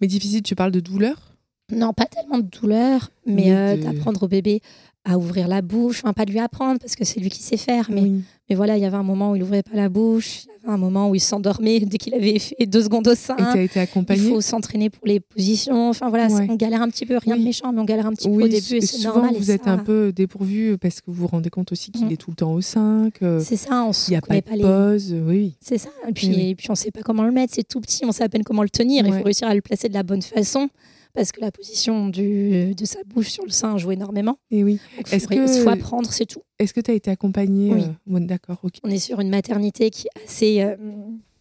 Mais 0.00 0.08
difficile, 0.08 0.42
tu 0.42 0.54
parles 0.56 0.72
de 0.72 0.80
douleur? 0.80 1.33
Non, 1.72 1.92
pas 1.92 2.06
tellement 2.06 2.38
de 2.38 2.42
douleur, 2.48 3.10
mais 3.26 3.44
Mais 3.46 3.52
euh, 3.54 3.76
d'apprendre 3.76 4.22
au 4.24 4.28
bébé 4.28 4.60
à 5.06 5.18
ouvrir 5.18 5.48
la 5.48 5.60
bouche. 5.62 6.00
Enfin, 6.02 6.12
pas 6.14 6.24
de 6.24 6.30
lui 6.30 6.38
apprendre 6.38 6.78
parce 6.80 6.94
que 6.96 7.04
c'est 7.04 7.20
lui 7.20 7.28
qui 7.30 7.42
sait 7.42 7.56
faire. 7.58 7.90
Mais, 7.90 8.00
Oui. 8.02 8.22
mais 8.48 8.56
voilà, 8.56 8.76
il 8.78 8.82
y 8.82 8.86
avait 8.86 8.96
un 8.96 9.02
moment 9.02 9.30
où 9.32 9.36
il 9.36 9.42
ouvrait 9.42 9.62
pas 9.62 9.74
la 9.76 9.88
bouche. 9.90 10.44
Il 10.44 10.48
y 10.48 10.64
avait 10.64 10.74
un 10.74 10.78
moment 10.78 11.08
où 11.10 11.14
il 11.14 11.20
s'endormait 11.20 11.80
dès 11.86 11.98
qu'il 11.98 12.14
avait 12.14 12.38
fait 12.38 12.64
deux 12.66 12.82
secondes 12.82 13.06
au 13.08 13.14
sein. 13.14 13.36
Et 13.54 13.64
été 13.64 13.86
Il 14.10 14.18
faut 14.20 14.40
s'entraîner 14.42 14.88
pour 14.90 15.06
les 15.06 15.20
positions. 15.20 15.88
Enfin 15.90 16.08
voilà, 16.10 16.28
Ouais. 16.28 16.46
on 16.50 16.54
galère 16.56 16.80
un 16.82 16.88
petit 16.88 17.04
peu, 17.06 17.16
rien 17.18 17.34
Oui. 17.34 17.40
de 17.40 17.44
méchant, 17.46 17.72
mais 17.72 17.80
on 17.80 17.84
galère 17.84 18.06
un 18.06 18.12
petit 18.12 18.28
peu 18.28 18.34
au 18.44 18.48
début 18.48 18.54
et 18.76 18.80
c'est 18.80 18.86
souvent 18.98 19.14
normal. 19.16 19.34
et 19.36 19.38
vous 19.38 19.50
êtes 19.50 19.66
un 19.68 19.78
peu 19.78 20.10
dépourvu 20.12 20.76
parce 20.78 21.00
que 21.00 21.06
vous 21.10 21.14
vous 21.14 21.26
rendez 21.28 21.50
compte 21.50 21.72
aussi 21.72 21.90
qu'il 21.92 22.06
Mm. 22.06 22.12
est 22.12 22.16
tout 22.16 22.30
le 22.30 22.36
temps 22.36 22.52
au 22.52 22.60
sein, 22.62 23.08
qu'il 23.18 23.38
C'est 23.40 23.56
ça, 23.56 23.84
on 23.84 23.92
se 23.94 24.10
n'y 24.10 24.16
a 24.16 24.20
pas 24.22 24.36
de 24.36 24.40
pas 24.40 24.56
les. 24.56 24.62
pause. 24.62 25.12
Oui, 25.12 25.20
oui. 25.26 25.54
C'est 25.60 25.78
ça. 25.78 25.88
Et 26.08 26.12
puis, 26.12 26.28
oui. 26.28 26.48
et 26.50 26.54
puis 26.54 26.70
on 26.70 26.74
sait 26.74 26.90
pas 26.90 27.02
comment 27.02 27.24
le 27.24 27.32
mettre. 27.32 27.52
C'est 27.54 27.66
tout 27.66 27.80
petit, 27.80 28.04
on 28.06 28.12
sait 28.12 28.24
à 28.24 28.28
peine 28.30 28.42
comment 28.44 28.62
le 28.62 28.70
tenir. 28.70 29.04
Il 29.06 29.12
Ouais. 29.12 29.18
faut 29.18 29.24
réussir 29.24 29.48
à 29.48 29.54
le 29.54 29.60
placer 29.60 29.88
de 29.88 29.94
la 29.94 30.02
bonne 30.02 30.22
façon 30.22 30.68
parce 31.14 31.32
que 31.32 31.40
la 31.40 31.50
position 31.52 32.08
du, 32.08 32.74
de 32.74 32.84
sa 32.84 32.98
bouche 33.06 33.28
sur 33.30 33.44
le 33.44 33.50
sein 33.50 33.78
joue 33.78 33.92
énormément. 33.92 34.38
Et 34.50 34.62
oui. 34.64 34.78
Donc, 34.96 35.12
Est-ce 35.12 35.26
faut, 35.26 35.34
que- 35.34 35.46
faut 35.62 35.68
apprendre, 35.70 36.12
c'est 36.12 36.26
tout. 36.26 36.42
Est-ce 36.58 36.74
que 36.74 36.80
tu 36.80 36.90
as 36.90 36.94
été 36.94 37.10
accompagnée 37.10 37.72
Oui. 37.72 37.82
euh, 37.82 37.92
bon, 38.06 38.24
D'accord, 38.26 38.58
ok. 38.62 38.74
On 38.84 38.90
est 38.90 38.98
sur 38.98 39.20
une 39.20 39.30
maternité 39.30 39.90
qui 39.90 40.06
est 40.08 40.24
assez. 40.24 40.60
euh, 40.62 40.76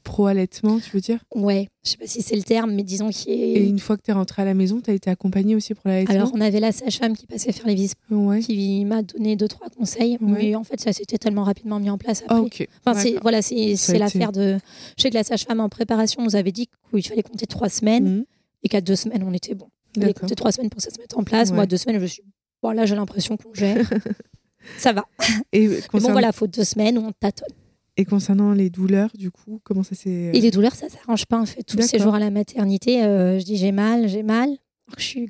Pro-allaitement, 0.03 0.79
tu 0.81 0.89
veux 0.91 0.99
dire? 0.99 1.23
Ouais, 1.33 1.69
je 1.85 1.91
sais 1.91 1.97
pas 1.97 2.05
si 2.07 2.21
c'est 2.21 2.35
le 2.35 2.43
terme, 2.43 2.73
mais 2.75 2.83
disons 2.83 3.09
qui 3.09 3.31
est. 3.31 3.51
Et 3.53 3.65
une 3.69 3.79
fois 3.79 3.95
que 3.95 4.01
tu 4.01 4.11
es 4.11 4.13
rentrée 4.13 4.41
à 4.41 4.45
la 4.45 4.53
maison, 4.53 4.81
tu 4.81 4.91
as 4.91 4.93
été 4.93 5.09
accompagnée 5.09 5.55
aussi 5.55 5.73
pour 5.73 5.87
l'allaitement? 5.87 6.13
Alors, 6.13 6.31
on 6.33 6.41
avait 6.41 6.59
la 6.59 6.73
sage-femme 6.73 7.15
qui 7.15 7.25
passait 7.25 7.53
faire 7.53 7.65
les 7.67 7.73
visites, 7.75 7.97
Ouais. 8.11 8.41
qui 8.41 8.83
m'a 8.83 9.01
donné 9.01 9.37
deux, 9.37 9.47
trois 9.47 9.69
conseils. 9.69 10.17
Ouais. 10.19 10.31
Mais 10.49 10.55
en 10.55 10.65
fait, 10.65 10.81
ça 10.81 10.91
s'était 10.91 11.17
tellement 11.17 11.43
rapidement 11.45 11.79
mis 11.79 11.89
en 11.89 11.97
place 11.97 12.21
après. 12.23 12.35
Ah, 12.35 12.41
ok. 12.41 12.67
Enfin, 12.85 12.99
c'est, 12.99 13.07
D'accord. 13.11 13.21
voilà, 13.21 13.41
c'est, 13.41 13.77
Ça 13.77 13.91
a 13.91 13.93
c'est 13.93 13.97
l'affaire 13.97 14.33
de. 14.33 14.57
Je 14.97 15.03
sais 15.03 15.09
que 15.09 15.15
la 15.15 15.23
sage-femme 15.23 15.61
en 15.61 15.69
préparation 15.69 16.21
nous 16.21 16.35
avait 16.35 16.51
dit 16.51 16.67
qu'il 16.91 17.07
fallait 17.07 17.23
compter 17.23 17.47
trois 17.47 17.69
semaines 17.69 18.17
Mhm. 18.17 18.25
Et 18.63 18.69
qu'à 18.69 18.81
deux 18.81 18.95
semaines, 18.95 19.23
on 19.23 19.33
était 19.33 19.53
bon. 19.55 19.67
Il 19.95 20.01
fallait 20.19 20.35
trois 20.35 20.51
semaines 20.51 20.69
pour 20.69 20.81
ça 20.81 20.89
se 20.89 20.99
mette 20.99 21.15
en 21.15 21.23
place. 21.23 21.49
Ouais. 21.49 21.55
Moi, 21.55 21.65
deux 21.67 21.77
semaines, 21.77 21.99
je 21.99 22.05
suis. 22.05 22.23
Bon, 22.63 22.71
là, 22.71 22.85
j'ai 22.85 22.95
l'impression 22.95 23.37
qu'on 23.37 23.53
gère. 23.53 23.87
ça 24.77 24.93
va. 24.93 25.05
Et, 25.51 25.67
Mais 25.67 25.99
bon, 25.99 26.11
voilà, 26.11 26.31
faut 26.31 26.47
deux 26.47 26.63
semaines 26.63 26.97
où 26.97 27.01
on 27.01 27.11
tâtonne. 27.11 27.49
et 27.97 28.05
concernant 28.05 28.53
les 28.53 28.69
douleurs, 28.69 29.11
du 29.15 29.29
coup, 29.29 29.59
comment 29.63 29.83
ça 29.83 29.93
s'est. 29.95 30.31
Et 30.33 30.41
les 30.41 30.49
douleurs, 30.49 30.73
ça 30.75 30.89
s'arrange 30.89 31.25
pas, 31.25 31.39
en 31.39 31.45
fait. 31.45 31.69
Le 31.71 31.75
D'accord. 31.77 31.89
séjour 31.89 32.15
à 32.15 32.19
la 32.19 32.31
maternité, 32.31 33.03
euh, 33.03 33.37
je 33.39 33.43
dis 33.45 33.57
j'ai 33.57 33.71
mal, 33.71 34.07
j'ai 34.07 34.23
mal. 34.23 34.49
Alors 34.49 34.95
que 34.95 35.01
je 35.01 35.07
suis 35.07 35.29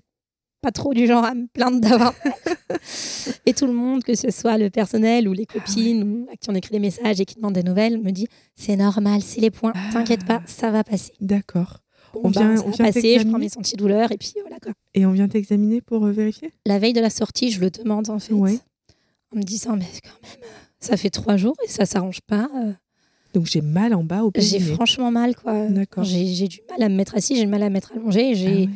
pas 0.61 0.71
trop 0.71 0.93
du 0.93 1.07
genre 1.07 1.25
à 1.25 1.33
me 1.33 1.45
plaindre 1.47 1.81
d'avoir. 1.81 2.13
Et 3.45 3.53
tout 3.53 3.65
le 3.67 3.73
monde, 3.73 4.03
que 4.03 4.15
ce 4.15 4.31
soit 4.31 4.57
le 4.57 4.69
personnel 4.69 5.27
ou 5.27 5.33
les 5.33 5.45
Ah 5.49 5.53
copines 5.59 6.03
ou 6.03 6.27
à 6.31 6.37
qui 6.37 6.49
on 6.49 6.55
écrit 6.55 6.71
des 6.71 6.79
messages 6.79 7.19
et 7.19 7.25
qui 7.25 7.35
demandent 7.35 7.53
des 7.53 7.63
nouvelles, 7.63 7.97
me 8.01 8.11
dit 8.11 8.27
c'est 8.55 8.77
normal, 8.77 9.21
c'est 9.21 9.41
les 9.41 9.51
points, 9.51 9.73
Ah. 9.75 9.89
t'inquiète 9.91 10.25
pas, 10.25 10.41
ça 10.45 10.71
va 10.71 10.83
passer. 10.85 11.11
D'accord. 11.19 11.79
On 12.15 12.29
bah, 12.29 12.41
vient- 12.41 12.63
on 12.65 12.69
vient 12.69 12.85
passer, 12.85 13.19
je 13.19 13.27
prends 13.27 13.39
mes 13.39 13.55
antidouleurs 13.57 14.11
et 14.11 14.17
puis 14.17 14.33
voilà 14.41 14.59
quoi. 14.59 14.73
Et 14.93 15.05
on 15.05 15.11
vient 15.11 15.27
t'examiner 15.27 15.81
pour 15.81 16.05
euh, 16.05 16.11
vérifier? 16.11 16.51
La 16.65 16.79
veille 16.79 16.93
de 16.93 17.01
la 17.01 17.09
sortie, 17.09 17.49
je 17.51 17.59
le 17.59 17.69
demande 17.69 18.09
en 18.09 18.19
fait. 18.19 18.33
Ouais. 18.33 18.59
En 19.33 19.37
me 19.37 19.43
disant, 19.43 19.75
mais 19.75 19.85
quand 20.03 20.21
même, 20.21 20.43
euh, 20.43 20.47
ça 20.79 20.97
fait 20.97 21.09
trois 21.09 21.37
jours 21.37 21.55
et 21.65 21.67
ça 21.67 21.85
s'arrange 21.85 22.21
pas. 22.21 22.49
euh, 22.55 22.71
Donc 23.33 23.47
j'ai 23.47 23.61
mal 23.61 23.93
en 23.95 24.03
bas 24.03 24.23
au 24.23 24.31
J'ai 24.35 24.57
périnée. 24.57 24.75
franchement 24.75 25.09
mal 25.11 25.35
quoi. 25.35 25.67
D'accord. 25.69 26.03
J'ai 26.03 26.27
j'ai 26.27 26.47
du 26.47 26.59
mal 26.69 26.83
à 26.83 26.89
me 26.89 26.95
mettre 26.95 27.15
assis, 27.15 27.35
j'ai 27.35 27.41
du 27.45 27.47
mal 27.47 27.63
à 27.63 27.69
me 27.69 27.73
mettre 27.73 27.91
allongé. 27.95 28.29
Ah 28.31 28.33
J'ai 28.35 28.47
ouais. 28.65 28.69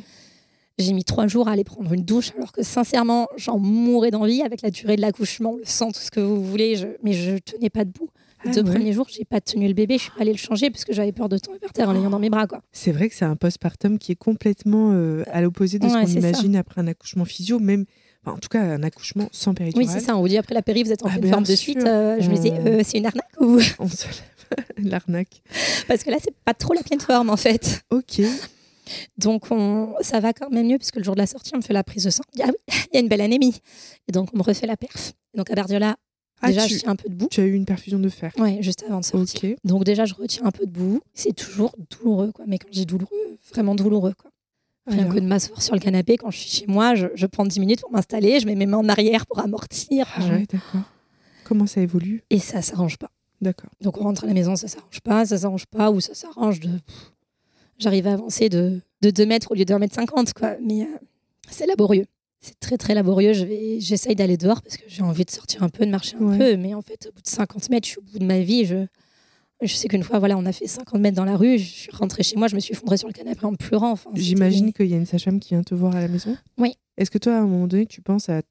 j'ai 0.80 0.94
mis 0.94 1.04
trois 1.04 1.28
jours 1.28 1.48
à 1.48 1.52
aller 1.52 1.64
prendre 1.64 1.94
une 1.94 2.04
douche 2.04 2.32
alors 2.38 2.52
que 2.52 2.64
sincèrement, 2.64 3.28
j'en 3.38 3.60
mourais 3.60 4.10
d'envie 4.12 4.42
avec 4.42 4.62
la 4.64 4.72
durée 4.72 4.96
de 4.96 5.02
l'accouchement, 5.02 5.56
le 5.56 5.66
sang, 5.66 5.92
tout 5.92 6.00
ce 6.02 6.10
que 6.12 6.20
vous 6.20 6.44
voulez. 6.44 6.76
je- 6.76 6.88
Mais 7.04 7.14
je 7.14 7.38
tenais 7.38 7.70
pas 7.70 7.86
debout. 7.86 8.10
Les 8.44 8.52
Ah 8.52 8.54
deux 8.54 8.64
ouais. 8.64 8.76
premiers 8.76 8.94
jours, 8.94 9.08
j'ai 9.10 9.26
pas 9.26 9.42
tenu 9.42 9.68
le 9.68 9.74
bébé, 9.74 9.98
je 9.98 10.04
suis 10.04 10.12
pas 10.12 10.22
allée 10.22 10.32
le 10.32 10.38
changer 10.38 10.70
parce 10.70 10.86
que 10.86 10.94
j'avais 10.94 11.12
peur 11.12 11.28
de 11.30 11.38
tomber 11.38 11.60
par 11.60 11.74
terre 11.74 11.90
en 11.90 11.94
l'ayant 11.94 12.10
dans 12.12 12.20
mes 12.20 12.30
bras 12.30 12.46
quoi. 12.48 12.62
C'est 12.72 12.92
vrai 12.92 13.10
que 13.10 13.16
c'est 13.16 13.26
un 13.26 13.36
postpartum 13.36 13.98
qui 13.98 14.12
est 14.12 14.16
complètement 14.16 14.92
euh, 14.94 15.24
à 15.32 15.42
l'opposé 15.42 15.80
de 15.80 15.88
ce 15.88 15.94
qu'on 15.94 16.06
ça. 16.06 16.14
imagine 16.14 16.56
après 16.56 16.80
un 16.82 16.88
accouchement 16.88 17.26
physio, 17.26 17.58
même, 17.60 17.86
enfin, 18.24 18.36
en 18.36 18.40
tout 18.40 18.50
cas 18.50 18.62
un 18.62 18.84
accouchement 18.84 19.28
sans 19.32 19.52
Oui, 19.52 19.56
péridurale. 19.56 19.88
c'est 19.90 20.06
ça. 20.06 20.16
On 20.16 20.22
vous 20.22 20.28
dit 20.28 20.38
après 20.38 20.54
la 20.56 20.62
péri, 20.62 20.84
vous 20.84 20.92
êtes 20.92 21.04
en 21.04 21.10
Ah, 21.10 21.28
forme 21.30 21.44
de 21.46 21.56
suite. 21.56 21.80
euh, 21.86 22.18
je 22.20 22.30
me 22.30 22.36
disais, 22.36 22.54
euh, 22.54 22.82
c'est 22.84 23.00
une 23.00 23.08
arnaque 23.08 23.26
ou 23.42 23.58
On 23.80 23.88
se 23.88 24.06
lève. 24.06 24.22
L'arnaque. 24.78 25.42
parce 25.88 26.04
que 26.04 26.10
là, 26.12 26.18
c'est 26.24 26.34
pas 26.46 26.54
trop 26.54 26.74
la 26.74 26.82
pleine 26.84 27.02
forme 27.02 27.30
en 27.30 27.38
fait. 27.38 27.82
Ok. 27.90 28.22
Donc, 29.18 29.52
on, 29.52 29.96
ça 30.02 30.20
va 30.22 30.32
quand 30.32 30.50
même 30.50 30.68
mieux, 30.68 30.78
puisque 30.78 30.96
le 30.96 31.04
jour 31.04 31.16
de 31.16 31.20
la 31.20 31.28
sortie, 31.28 31.52
on 31.54 31.58
me 31.58 31.62
fait 31.62 31.74
la 31.74 31.84
prise 31.84 32.06
de 32.06 32.10
sang. 32.10 32.24
Ah 32.40 32.46
oui, 32.48 32.54
il 32.92 32.94
y 32.94 32.98
a 32.98 33.00
une 33.02 33.10
belle 33.10 33.20
anémie. 33.20 33.60
Et 34.08 34.14
donc, 34.14 34.30
on 34.34 34.38
me 34.38 34.44
refait 34.44 34.66
la 34.68 34.78
perf. 34.78 35.12
Et 35.34 35.38
donc, 35.38 35.52
à 35.52 35.56
Bardiola, 35.56 35.98
Ah, 36.42 36.48
déjà, 36.50 36.66
tu, 36.68 36.76
je 36.76 36.80
tiens 36.80 36.92
un 36.92 36.96
peu 36.96 37.10
debout. 37.10 37.28
tu 37.32 37.42
as 37.42 37.46
eu 37.46 37.54
une 37.54 37.66
perfusion 37.66 37.98
de 38.00 38.10
fer. 38.10 38.32
Ouais, 38.38 38.60
juste 38.62 38.84
avant 38.88 39.00
de 39.00 39.06
sortir. 39.06 39.56
Donc, 39.64 39.84
déjà, 39.84 40.06
je 40.06 40.14
retiens 40.14 40.46
un 40.46 40.52
peu 40.52 40.66
debout. 40.66 41.02
C'est 41.14 41.34
toujours 41.34 41.76
douloureux, 41.90 42.32
quoi. 42.32 42.46
Mais 42.48 42.58
quand 42.60 42.68
je 42.70 42.74
dis 42.80 42.86
douloureux, 42.86 43.10
vraiment 43.52 43.74
douloureux, 43.76 44.14
quoi. 44.20 44.30
Rien 44.86 45.00
Alors, 45.04 45.16
que 45.16 45.20
de 45.20 45.26
m'asseoir 45.26 45.62
sur 45.62 45.74
le 45.74 45.82
canapé, 45.82 46.16
quand 46.18 46.32
je 46.32 46.38
suis 46.38 46.50
chez 46.50 46.66
moi, 46.68 46.96
je, 46.96 47.08
je 47.16 47.26
prends 47.26 47.46
10 47.46 47.60
minutes 47.60 47.82
pour 47.82 47.92
m'installer, 47.92 48.40
je 48.40 48.46
mets 48.46 48.56
mes 48.56 48.66
mains 48.66 48.78
en 48.78 48.88
arrière 48.88 49.26
pour 49.26 49.40
amortir. 49.40 50.08
Ah 50.16 50.22
je- 50.22 50.32
ouais, 50.34 50.46
d'accord. 50.50 50.82
Comment 51.44 51.66
ça 51.68 51.82
évolue? 51.82 52.24
Et 52.30 52.40
ça 52.40 52.62
s'arrange 52.62 52.98
pas. 52.98 53.12
D'accord. 53.42 53.70
Donc, 53.82 53.98
on 54.00 54.04
rentre 54.04 54.24
à 54.24 54.28
la 54.28 54.34
maison, 54.34 54.56
ça 54.56 54.68
s'arrange 54.68 55.02
pas, 55.02 55.26
ça 55.26 55.38
s'arrange 55.40 55.66
pas, 55.66 55.92
ou 55.92 56.00
ça 56.00 56.14
s'arrange 56.14 56.60
de. 56.62 56.70
J'arrive 57.80 58.08
à 58.08 58.14
avancer 58.14 58.50
de, 58.50 58.80
de 59.02 59.10
2 59.12 59.26
mètres 59.26 59.52
au 59.52 59.56
lieu 59.56 59.66
de 59.66 59.74
1 59.74 59.80
mètre 59.80 59.96
50, 59.96 60.34
quoi. 60.34 60.56
Mais 60.66 60.84
euh, 60.84 60.86
c'est 61.50 61.66
laborieux. 61.68 62.06
C'est 62.40 62.60
très, 62.60 62.78
très 62.78 62.94
laborieux. 62.94 63.34
Je 63.34 63.46
J'essaye 63.80 64.16
d'aller 64.16 64.38
dehors 64.38 64.62
parce 64.62 64.78
que 64.78 64.84
j'ai 64.88 65.02
envie 65.02 65.26
de 65.26 65.32
sortir 65.32 65.64
un 65.64 65.70
peu, 65.70 65.86
de 65.86 65.92
marcher 65.92 66.16
un 66.20 66.26
Ouais. 66.26 66.38
peu. 66.38 66.58
Mais 66.58 66.74
en 66.74 66.82
fait, 66.82 67.08
au 67.10 67.14
bout 67.14 67.22
de 67.22 67.28
50 67.28 67.70
mètres, 67.70 67.86
je 67.88 67.92
suis 67.92 68.00
au 68.00 68.04
bout 68.04 68.20
de 68.20 68.26
ma 68.26 68.40
vie. 68.40 68.66
Je, 68.66 68.86
je 69.62 69.74
sais 69.74 69.88
qu'une 69.88 70.04
fois, 70.04 70.20
voilà, 70.20 70.38
on 70.38 70.46
a 70.46 70.52
fait 70.52 70.68
50 70.68 71.02
mètres 71.02 71.18
dans 71.18 71.26
la 71.26 71.36
rue. 71.36 71.58
Je 71.58 71.64
suis 71.66 71.92
rentrée 71.92 72.24
chez 72.24 72.36
moi, 72.36 72.48
je 72.48 72.56
me 72.56 72.60
suis 72.60 72.74
effondrée 72.74 72.98
sur 72.98 73.08
le 73.08 73.14
canapé 73.14 73.46
en 73.46 73.56
pleurant. 73.56 73.92
Enfin, 73.92 74.12
J'imagine 74.14 74.72
qu'il 74.72 74.88
y 74.88 74.94
a 74.94 74.98
une 74.98 75.06
sage-femme 75.08 75.40
qui 75.40 75.56
vient 75.56 75.64
te 75.64 75.74
voir 75.76 75.96
à 75.96 76.00
la 76.02 76.08
maison. 76.08 76.38
Oui. 76.58 76.74
Est-ce 76.98 77.12
que 77.12 77.20
toi, 77.20 77.36
à 77.36 77.40
un 77.40 77.46
moment 77.46 77.68
donné, 77.68 77.86
tu 77.86 78.02
penses 78.02 78.28
à, 78.30 78.42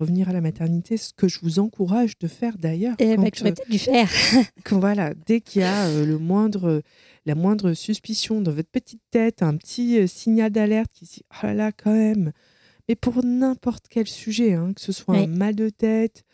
revenir 0.00 0.28
à 0.28 0.32
la 0.32 0.40
maternité, 0.40 0.96
ce 0.96 1.12
que 1.12 1.28
je 1.28 1.38
vous 1.40 1.60
encourage 1.60 2.18
de 2.18 2.26
faire 2.26 2.58
d'ailleurs 2.58 2.96
Eh 2.98 3.14
quand, 3.14 3.30
que 3.30 3.38
j'aurais 3.38 3.50
euh, 3.50 3.54
peut-être 3.54 3.70
dû 3.70 3.78
faire. 3.78 4.08
quand, 4.64 4.80
voilà, 4.80 5.14
dès 5.26 5.40
qu'il 5.40 5.62
y 5.62 5.64
a 5.64 5.86
euh, 5.86 6.04
le 6.04 6.18
moindre, 6.18 6.82
la 7.26 7.36
moindre 7.36 7.74
suspicion 7.74 8.40
dans 8.40 8.50
votre 8.50 8.70
petite 8.70 9.02
tête, 9.12 9.42
un 9.44 9.56
petit 9.56 9.98
euh, 9.98 10.08
signal 10.08 10.50
d'alerte 10.50 10.90
qui 10.92 11.04
dit 11.04 11.22
oh 11.30 11.46
là 11.46 11.54
là, 11.54 11.70
quand 11.72 11.92
même. 11.92 12.32
Mais 12.88 12.96
pour 12.96 13.24
n'importe 13.24 13.86
quel 13.88 14.06
sujet, 14.06 14.54
hein, 14.54 14.72
que 14.74 14.80
ce 14.80 14.92
soit 14.92 15.16
un 15.16 15.26
mal 15.26 15.54
de 15.54 15.68
tête, 15.68 16.24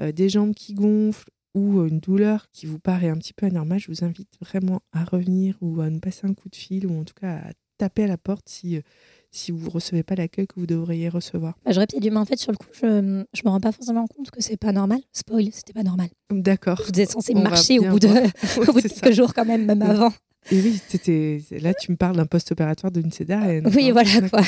euh, 0.00 0.12
des 0.12 0.28
jambes 0.28 0.54
qui 0.54 0.74
gonflent 0.74 1.30
ou 1.54 1.80
euh, 1.80 1.88
une 1.88 2.00
douleur 2.00 2.46
qui 2.52 2.66
vous 2.66 2.78
paraît 2.78 3.08
un 3.08 3.16
petit 3.16 3.32
peu 3.32 3.46
anormale, 3.46 3.78
je 3.80 3.88
vous 3.90 4.04
invite 4.04 4.28
vraiment 4.40 4.80
à 4.92 5.04
revenir 5.04 5.56
ou 5.60 5.80
à 5.80 5.90
nous 5.90 6.00
passer 6.00 6.26
un 6.26 6.34
coup 6.34 6.48
de 6.48 6.56
fil 6.56 6.86
ou 6.86 6.98
en 7.00 7.04
tout 7.04 7.14
cas 7.20 7.36
à 7.38 7.50
taper 7.78 8.04
à 8.04 8.06
la 8.06 8.16
porte 8.18 8.48
si, 8.48 8.76
euh, 8.76 8.80
si 9.30 9.50
vous 9.50 9.64
ne 9.66 9.70
recevez 9.70 10.02
pas 10.02 10.14
l'accueil 10.14 10.46
que 10.46 10.58
vous 10.58 10.66
devriez 10.66 11.08
recevoir. 11.08 11.58
Bah, 11.64 11.72
j'aurais 11.72 11.86
peut-être 11.86 12.02
dû, 12.02 12.10
mais 12.10 12.16
en 12.18 12.24
fait, 12.24 12.38
sur 12.38 12.52
le 12.52 12.56
coup, 12.56 12.68
je, 12.72 13.24
je 13.34 13.42
me 13.44 13.50
rends 13.50 13.60
pas 13.60 13.72
forcément 13.72 14.06
compte 14.06 14.30
que 14.30 14.40
c'est 14.42 14.56
pas 14.56 14.72
normal. 14.72 15.00
Spoil, 15.12 15.48
c'était 15.52 15.72
pas 15.74 15.82
normal. 15.82 16.08
D'accord. 16.30 16.80
Vous 16.90 17.00
êtes 17.00 17.10
censé 17.10 17.34
marcher 17.34 17.78
au 17.80 17.84
bout 17.90 17.98
de, 17.98 18.08
au 18.08 18.72
bout 18.72 18.80
de 18.80 18.88
ça. 18.88 19.00
quelques 19.00 19.14
jours 19.14 19.34
quand 19.34 19.44
même, 19.44 19.66
même 19.66 19.82
Oui. 19.82 19.88
avant. 19.90 20.12
Et 20.52 20.60
oui, 20.60 20.80
c'était 20.88 21.40
là 21.60 21.74
tu 21.74 21.90
me 21.90 21.96
parles 21.96 22.16
d'un 22.16 22.26
post-opératoire 22.26 22.92
d'une 22.92 23.10
césarienne. 23.10 23.68
Oui, 23.74 23.90
voilà 23.90 24.28
quoi. 24.28 24.42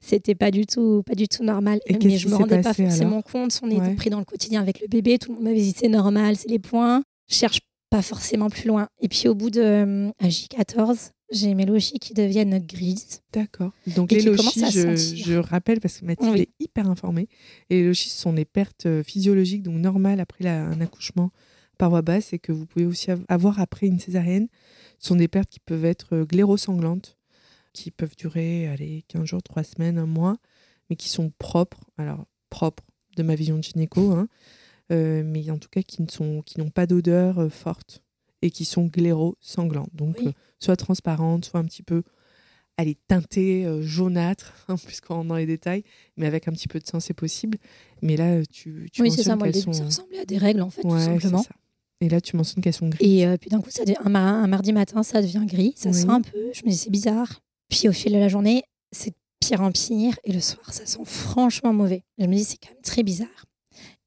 C'était 0.00 0.34
pas 0.34 0.50
du 0.50 0.66
tout, 0.66 1.02
pas 1.04 1.14
du 1.14 1.28
tout 1.28 1.42
normal. 1.44 1.80
Et 1.86 1.96
Mais 2.04 2.18
je 2.18 2.28
me 2.28 2.34
rendais 2.36 2.60
pas 2.62 2.72
forcément 2.74 3.22
compte. 3.22 3.58
On 3.62 3.68
était 3.70 3.80
Ouais. 3.80 3.94
pris 3.94 4.10
dans 4.10 4.18
le 4.20 4.24
quotidien 4.24 4.60
avec 4.60 4.80
le 4.80 4.86
bébé. 4.86 5.18
Tout 5.18 5.30
le 5.30 5.34
monde 5.36 5.44
m'avait 5.44 5.56
dit 5.60 5.74
c'est 5.76 5.88
normal, 5.88 6.36
c'est 6.36 6.48
les 6.48 6.58
points. 6.58 7.02
Je 7.28 7.34
cherche 7.34 7.60
pas 7.90 8.02
forcément 8.02 8.48
plus 8.50 8.68
loin. 8.68 8.86
Et 9.00 9.08
puis 9.08 9.26
au 9.28 9.34
bout 9.34 9.50
de 9.50 9.60
euh, 9.60 10.10
à 10.20 10.28
J14, 10.28 11.10
j'ai 11.32 11.54
mes 11.54 11.66
lochis 11.66 11.98
qui 11.98 12.14
deviennent 12.14 12.58
grises. 12.64 13.20
D'accord. 13.32 13.72
Donc 13.96 14.12
les 14.12 14.22
lochis, 14.22 14.60
je, 14.70 15.34
rappelle 15.36 15.80
parce 15.80 15.98
que 15.98 16.04
Mathilde 16.04 16.32
Oui. 16.32 16.40
est 16.42 16.64
hyper 16.64 16.88
informée. 16.88 17.26
Et 17.70 17.78
les 17.82 17.86
lochis 17.88 18.10
ce 18.10 18.20
sont 18.20 18.32
des 18.32 18.44
pertes 18.44 18.86
euh, 18.86 19.02
physiologiques, 19.02 19.62
donc 19.64 19.74
normales 19.80 20.20
après 20.20 20.44
la- 20.44 20.64
un 20.64 20.80
accouchement 20.80 21.30
par 21.78 21.90
voie 21.90 22.02
basse 22.02 22.32
et 22.32 22.38
que 22.38 22.52
vous 22.52 22.66
pouvez 22.66 22.84
aussi 22.86 23.10
av- 23.10 23.24
avoir 23.28 23.58
après 23.58 23.86
une 23.86 23.98
césarienne. 23.98 24.48
Ce 25.00 25.08
sont 25.08 25.16
des 25.16 25.28
pertes 25.28 25.50
qui 25.50 25.58
peuvent 25.60 25.84
être 25.84 26.14
euh, 26.14 26.24
glérosanglantes, 26.24 27.18
qui 27.72 27.90
peuvent 27.90 28.14
durer 28.16 28.68
allez, 28.68 29.04
15 29.08 29.24
jours, 29.24 29.42
3 29.42 29.64
semaines, 29.64 29.98
un 29.98 30.06
mois, 30.06 30.36
mais 30.88 30.96
qui 30.96 31.08
sont 31.08 31.32
propres. 31.38 31.80
Alors, 31.98 32.26
propres 32.50 32.84
de 33.16 33.22
ma 33.24 33.34
vision 33.34 33.56
de 33.58 33.62
gynéco, 33.62 34.12
hein, 34.12 34.28
euh, 34.92 35.22
mais 35.24 35.50
en 35.50 35.58
tout 35.58 35.68
cas 35.68 35.82
qui 35.82 36.02
ne 36.02 36.08
sont 36.08 36.42
qui 36.42 36.58
n'ont 36.60 36.70
pas 36.70 36.86
d'odeur 36.86 37.38
euh, 37.38 37.48
forte 37.48 38.02
et 38.42 38.50
qui 38.50 38.64
sont 38.64 38.86
glérosanglantes. 38.86 39.90
Donc, 39.94 40.16
Oui. 40.20 40.28
euh, 40.28 40.32
soit 40.58 40.76
transparentes, 40.76 41.44
soit 41.44 41.60
un 41.60 41.64
petit 41.64 41.82
peu 41.82 42.02
elle 42.76 42.88
est 42.88 42.98
teintée 43.08 43.66
euh, 43.66 43.82
jaunâtre, 43.82 44.54
hein, 44.68 44.76
puisqu'on 44.86 45.16
rentre 45.16 45.28
dans 45.28 45.36
les 45.36 45.44
détails, 45.44 45.84
mais 46.16 46.26
avec 46.26 46.48
un 46.48 46.52
petit 46.52 46.66
peu 46.68 46.78
de 46.78 46.86
sang, 46.86 46.98
c'est 46.98 47.12
possible. 47.12 47.58
Mais 48.00 48.16
là, 48.16 48.42
tu, 48.46 48.88
tu 48.90 49.02
oui, 49.02 49.10
c'est 49.10 49.22
ça. 49.22 49.36
Moi, 49.36 49.48
le 49.48 49.52
qu'elles 49.52 49.62
début, 49.64 49.74
sont... 49.74 49.80
ça 49.80 49.84
ressemblait 49.84 50.20
à 50.20 50.24
des 50.24 50.38
règles, 50.38 50.62
en 50.62 50.70
fait, 50.70 50.82
Ouais, 50.84 50.92
tout 50.92 50.98
c'est 50.98 51.04
simplement. 51.20 51.42
ça. 51.42 51.50
Et 52.00 52.08
là, 52.08 52.20
tu 52.20 52.36
mentionnes 52.36 52.62
qu'elles 52.62 52.72
sont 52.72 52.88
grises. 52.88 53.06
Et 53.06 53.26
euh, 53.26 53.36
puis 53.36 53.50
d'un 53.50 53.60
coup, 53.60 53.70
ça 53.70 53.84
devient- 53.84 53.98
un, 54.04 54.14
un 54.14 54.46
mardi 54.46 54.72
matin, 54.72 55.02
ça 55.02 55.20
devient 55.20 55.44
gris, 55.46 55.74
ça 55.76 55.90
Oui. 55.90 55.94
sent 55.94 56.08
un 56.08 56.22
peu. 56.22 56.38
Je 56.54 56.62
me 56.64 56.70
dis, 56.70 56.76
c'est 56.76 56.90
bizarre. 56.90 57.40
Puis 57.68 57.88
au 57.88 57.92
fil 57.92 58.12
de 58.12 58.18
la 58.18 58.28
journée, 58.28 58.62
c'est 58.90 59.12
pire 59.38 59.60
en 59.60 59.70
pire. 59.70 60.18
Et 60.24 60.32
le 60.32 60.40
soir, 60.40 60.72
ça 60.72 60.86
sent 60.86 61.00
franchement 61.04 61.72
mauvais. 61.72 62.02
Je 62.18 62.26
me 62.26 62.34
dis, 62.34 62.44
c'est 62.44 62.56
quand 62.56 62.72
même 62.72 62.82
très 62.82 63.02
bizarre. 63.02 63.46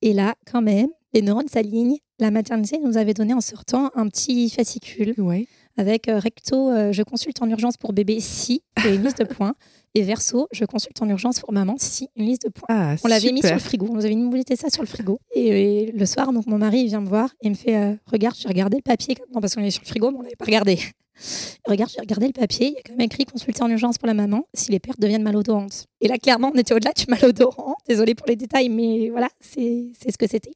Et 0.02 0.14
là, 0.14 0.36
quand 0.52 0.62
même, 0.62 0.90
les 1.14 1.22
neurones 1.22 1.48
s'alignent. 1.48 1.98
La 2.20 2.32
maternité 2.32 2.80
nous 2.80 2.98
avait 2.98 3.14
donné 3.14 3.34
en 3.34 3.42
sortant 3.42 3.92
un 3.96 4.08
petit 4.10 4.50
fascicule 4.50 5.14
Ouais. 5.18 5.48
Avec 5.78 6.08
euh, 6.08 6.20
recto, 6.20 6.70
euh, 6.70 6.92
je 6.92 7.04
consulte 7.04 7.42
en 7.42 7.50
urgence 7.50 7.78
pour 7.78 7.94
bébé 7.94 8.20
si, 8.20 8.64
et 8.86 8.96
une 8.96 9.04
liste 9.04 9.20
de 9.20 9.26
points. 9.26 9.56
Et 9.96 10.02
verso, 10.02 10.48
je 10.52 10.66
consulte 10.66 11.00
en 11.04 11.10
urgence 11.10 11.40
pour 11.40 11.54
maman 11.54 11.76
si, 11.78 12.10
une 12.16 12.26
liste 12.26 12.46
de 12.46 12.50
points. 12.50 12.66
Ah, 12.70 12.96
On 13.04 13.08
l'avait 13.08 13.32
mis 13.32 13.42
sur 13.42 13.54
le 13.54 13.60
frigo. 13.60 13.88
On 13.92 13.94
nous 13.94 14.06
avait 14.06 14.16
mis 14.16 14.44
ça 14.56 14.70
sur 14.72 14.82
le 14.82 14.88
frigo. 14.88 15.20
Et, 15.36 15.52
euh, 15.52 15.92
le 15.94 16.06
soir, 16.08 16.34
donc 16.34 16.48
mon 16.48 16.58
mari 16.58 16.82
il 16.82 16.88
vient 16.88 17.02
me 17.02 17.08
voir 17.08 17.30
et 17.42 17.50
me 17.50 17.54
fait 17.54 17.76
euh, 17.76 17.94
Regarde, 18.08 18.36
j'ai 18.40 18.48
regardé 18.48 18.78
le 18.78 18.82
papier. 18.82 19.16
Non, 19.34 19.40
parce 19.40 19.54
qu'on 19.54 19.62
est 19.62 19.70
sur 19.70 19.84
le 19.84 19.88
frigo, 19.88 20.10
mais 20.10 20.18
on 20.18 20.24
n'avait 20.24 20.36
pas 20.36 20.46
regardé. 20.46 20.80
Regarde, 21.68 21.92
j'ai 21.94 22.02
regardé 22.02 22.26
le 22.26 22.34
papier. 22.34 22.70
Il 22.70 22.74
y 22.74 22.78
a 22.78 22.82
quand 22.82 22.94
même 22.94 23.02
écrit 23.02 23.26
consulter 23.26 23.62
en 23.62 23.70
urgence 23.70 24.00
pour 24.00 24.08
la 24.08 24.16
maman 24.16 24.48
si 24.56 24.72
les 24.72 24.80
pertes 24.80 25.00
deviennent 25.00 25.22
malodorantes. 25.22 25.86
Et 26.02 26.08
là, 26.08 26.18
clairement, 26.18 26.52
on 26.54 26.58
était 26.58 26.74
au-delà 26.74 26.92
du 26.94 27.06
malodorant. 27.08 27.76
Désolée 27.88 28.16
pour 28.16 28.26
les 28.26 28.36
détails, 28.36 28.70
mais 28.70 29.10
voilà, 29.10 29.30
c'est 29.40 29.92
c'est 30.02 30.12
ce 30.12 30.18
que 30.18 30.28
c'était. 30.28 30.54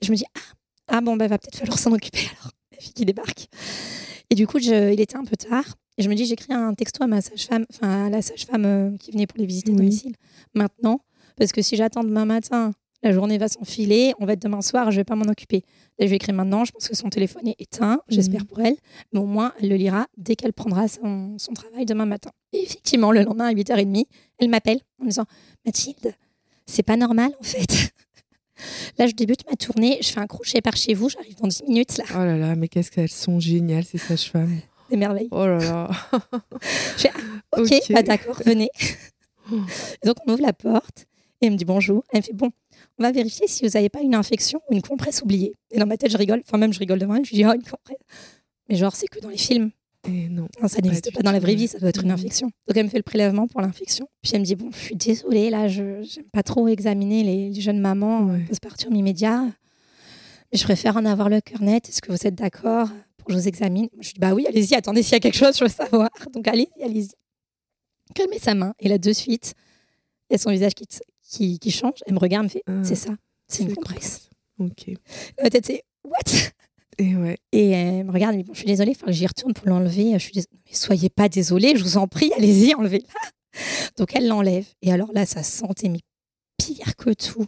Je 0.00 0.12
me 0.12 0.16
dis 0.16 0.24
Ah, 0.36 0.40
ah 0.86 1.00
bon, 1.00 1.16
bah, 1.16 1.26
va 1.26 1.38
peut-être 1.38 1.56
falloir 1.56 1.78
s'en 1.78 1.92
occuper 1.92 2.20
alors. 2.38 2.52
La 2.70 2.78
fille 2.78 2.92
qui 2.92 3.04
débarque. 3.04 3.48
Et 4.30 4.34
du 4.34 4.46
coup, 4.46 4.58
je- 4.58 4.92
il 4.92 5.00
était 5.00 5.16
un 5.16 5.24
peu 5.24 5.36
tard. 5.36 5.64
Et 5.96 6.02
je 6.02 6.08
me 6.08 6.14
dis, 6.14 6.24
j'écris 6.26 6.52
un 6.52 6.74
texto 6.74 7.04
à 7.04 7.06
ma 7.06 7.20
sage-femme, 7.20 7.64
enfin 7.70 8.06
à 8.06 8.10
la 8.10 8.20
sage-femme 8.20 8.64
euh, 8.64 8.96
qui 8.98 9.12
venait 9.12 9.26
pour 9.26 9.38
les 9.38 9.46
visiter 9.46 9.70
à 9.70 9.74
Oui. 9.74 9.78
domicile 9.78 10.14
maintenant. 10.54 11.00
Parce 11.36 11.52
que 11.52 11.62
si 11.62 11.76
j'attends 11.76 12.02
demain 12.02 12.24
matin, 12.24 12.72
la 13.04 13.12
journée 13.12 13.38
va 13.38 13.48
s'enfiler, 13.48 14.12
on 14.18 14.24
va 14.26 14.32
être 14.32 14.42
demain 14.42 14.62
soir, 14.62 14.90
je 14.90 14.96
vais 14.96 15.04
pas 15.04 15.14
m'en 15.14 15.26
occuper. 15.30 15.62
Là, 15.98 16.06
je 16.06 16.10
vais 16.10 16.16
écrire 16.16 16.34
maintenant, 16.34 16.64
je 16.64 16.72
pense 16.72 16.88
que 16.88 16.96
son 16.96 17.10
téléphone 17.10 17.46
est 17.46 17.60
éteint, 17.60 18.00
j'espère 18.08 18.40
Mhm. 18.40 18.46
pour 18.46 18.60
elle. 18.60 18.76
Mais 19.12 19.20
au 19.20 19.26
moins, 19.26 19.52
elle 19.60 19.68
le 19.68 19.76
lira 19.76 20.06
dès 20.16 20.34
qu'elle 20.36 20.52
prendra 20.52 20.88
son, 20.88 21.36
son 21.38 21.52
travail 21.52 21.84
demain 21.84 22.06
matin. 22.06 22.30
Et 22.52 22.62
effectivement, 22.62 23.12
le 23.12 23.22
lendemain 23.22 23.46
à 23.46 23.52
8h30, 23.52 24.06
elle 24.38 24.48
m'appelle 24.48 24.80
en 25.00 25.04
me 25.04 25.10
disant 25.10 25.26
Mathilde, 25.64 26.14
c'est 26.66 26.82
pas 26.82 26.96
normal 26.96 27.30
en 27.38 27.44
fait. 27.44 27.92
Là, 28.98 29.06
je 29.06 29.12
débute 29.12 29.40
ma 29.48 29.56
tournée, 29.56 29.98
je 30.02 30.08
fais 30.08 30.20
un 30.20 30.26
crochet 30.26 30.60
par 30.60 30.76
chez 30.76 30.94
vous, 30.94 31.08
j'arrive 31.08 31.36
dans 31.36 31.48
10 31.48 31.64
minutes 31.64 31.98
là. 31.98 32.04
Oh 32.10 32.18
là 32.18 32.36
là, 32.36 32.54
mais 32.54 32.68
qu'est-ce 32.68 32.90
qu'elles 32.90 33.08
sont 33.10 33.40
géniales, 33.40 33.84
ces 33.84 33.98
sages-femmes. 33.98 34.60
Des 34.90 34.96
merveilles. 34.96 35.28
Oh 35.30 35.46
là 35.46 35.58
là. 35.58 35.90
Ok, 37.56 37.70
Ok. 37.70 37.80
bah 37.90 38.02
d'accord, 38.02 38.40
venez. 38.44 38.68
Et 39.50 39.56
donc 40.06 40.16
on 40.26 40.32
ouvre 40.32 40.42
la 40.42 40.52
porte 40.52 41.06
et 41.40 41.46
elle 41.46 41.52
me 41.52 41.56
dit 41.56 41.64
bonjour. 41.64 42.02
Elle 42.12 42.18
me 42.20 42.22
fait 42.22 42.32
bon, 42.32 42.50
on 42.98 43.02
va 43.02 43.12
vérifier 43.12 43.46
si 43.46 43.64
vous 43.64 43.70
n'avez 43.74 43.88
pas 43.88 44.00
une 44.00 44.14
infection 44.14 44.60
ou 44.70 44.74
une 44.74 44.82
compresse 44.82 45.22
oubliée. 45.22 45.52
Et 45.70 45.78
dans 45.78 45.86
ma 45.86 45.96
tête, 45.96 46.10
je 46.10 46.16
rigole. 46.16 46.42
Enfin, 46.46 46.58
même 46.58 46.72
je 46.72 46.78
rigole 46.78 46.98
devant 46.98 47.14
elle. 47.14 47.24
Je 47.24 47.30
lui 47.30 47.38
dis 47.38 47.44
oh, 47.46 47.52
une 47.52 47.62
compresse. 47.62 47.98
Mais 48.68 48.76
genre, 48.76 48.94
c'est 48.96 49.06
que 49.06 49.20
dans 49.20 49.28
les 49.28 49.36
films. 49.38 49.70
Et 50.06 50.28
non. 50.28 50.48
Ça 50.66 50.80
n'existe 50.82 51.12
pas 51.14 51.22
dans 51.22 51.32
la 51.32 51.40
vraie 51.40 51.50
ouais. 51.52 51.56
vie, 51.56 51.68
ça 51.68 51.78
doit 51.78 51.88
être 51.88 52.02
une 52.04 52.10
infection. 52.10 52.48
Donc 52.68 52.76
elle 52.76 52.84
me 52.84 52.90
fait 52.90 52.98
le 52.98 53.02
prélèvement 53.02 53.46
pour 53.46 53.60
l'infection. 53.62 54.06
Puis 54.22 54.32
elle 54.34 54.40
me 54.40 54.44
dit 54.44 54.54
bon, 54.54 54.70
je 54.72 54.76
suis 54.78 54.96
désolée, 54.96 55.48
là, 55.50 55.66
je 55.68 55.82
n'aime 55.82 56.28
pas 56.32 56.42
trop 56.42 56.68
examiner 56.68 57.22
les, 57.22 57.50
les 57.50 57.60
jeunes 57.60 57.80
mamans 57.80 58.26
Ouais. 58.26 58.40
euh, 58.40 58.46
postpartum 58.48 58.94
immédiat. 58.94 59.44
Mais 60.52 60.58
je 60.58 60.64
préfère 60.64 60.96
en 60.96 61.04
avoir 61.04 61.28
le 61.28 61.40
cœur 61.40 61.62
net. 61.62 61.88
Est-ce 61.88 62.02
que 62.02 62.12
vous 62.12 62.26
êtes 62.26 62.34
d'accord 62.34 62.88
pour 63.16 63.26
que 63.26 63.32
je 63.32 63.38
vous 63.38 63.48
examine? 63.48 63.88
Je 64.00 64.08
lui 64.08 64.14
dis 64.14 64.20
bah 64.20 64.34
oui, 64.34 64.46
allez-y, 64.46 64.74
attendez, 64.74 65.02
s'il 65.02 65.12
y 65.12 65.16
a 65.16 65.20
quelque 65.20 65.36
chose, 65.38 65.56
je 65.56 65.64
veux 65.64 65.70
savoir. 65.70 66.10
Donc 66.34 66.46
allez-y, 66.48 66.82
allez-y. 66.82 67.08
Elle 68.20 68.28
met 68.28 68.38
sa 68.38 68.54
main 68.54 68.74
et 68.78 68.88
là, 68.88 68.98
de 68.98 69.12
suite, 69.12 69.54
il 70.28 70.34
y 70.34 70.36
a 70.36 70.38
son 70.38 70.50
visage 70.50 70.74
qui, 70.74 70.84
qui, 71.22 71.58
qui 71.58 71.70
change. 71.70 71.98
Elle 72.06 72.14
me 72.14 72.18
regarde, 72.18 72.46
elle 72.66 72.74
me 72.74 72.82
fait 72.84 72.88
Ah, 72.90 72.94
c'est 72.94 72.94
ça, 72.94 73.14
c'est 73.48 73.62
une 73.62 73.70
c'est 73.70 73.74
compresse. 73.74 74.28
Ok. 74.58 74.90
Ma 75.42 75.48
tête, 75.50 75.64
c'est 75.66 75.82
what? 76.04 76.18
Et 76.98 77.16
ouais. 77.16 77.38
Et 77.52 77.70
elle 77.70 78.04
me 78.04 78.12
regarde, 78.12 78.32
elle 78.34 78.38
me 78.38 78.42
dit, 78.42 78.46
bon, 78.48 78.54
je 78.54 78.58
suis 78.58 78.66
désolée, 78.66 78.92
il 78.92 78.96
faut 78.96 79.06
que 79.06 79.12
j'y 79.12 79.26
retourne 79.26 79.52
pour 79.54 79.68
l'enlever. 79.68 80.12
Je 80.14 80.18
suis 80.18 80.32
désolée. 80.32 80.58
Mais 80.66 80.74
soyez 80.74 81.10
pas 81.10 81.28
désolée, 81.28 81.76
je 81.76 81.82
vous 81.82 81.96
en 81.96 82.06
prie, 82.08 82.32
allez-y, 82.36 82.74
enlevez-la. 82.74 83.60
Donc 83.98 84.14
elle 84.14 84.26
l'enlève. 84.28 84.66
Et 84.82 84.92
alors 84.92 85.12
là, 85.12 85.26
ça 85.26 85.42
sentait 85.42 85.88
mais 85.88 86.00
pire 86.58 86.96
que 86.96 87.10
tout. 87.12 87.46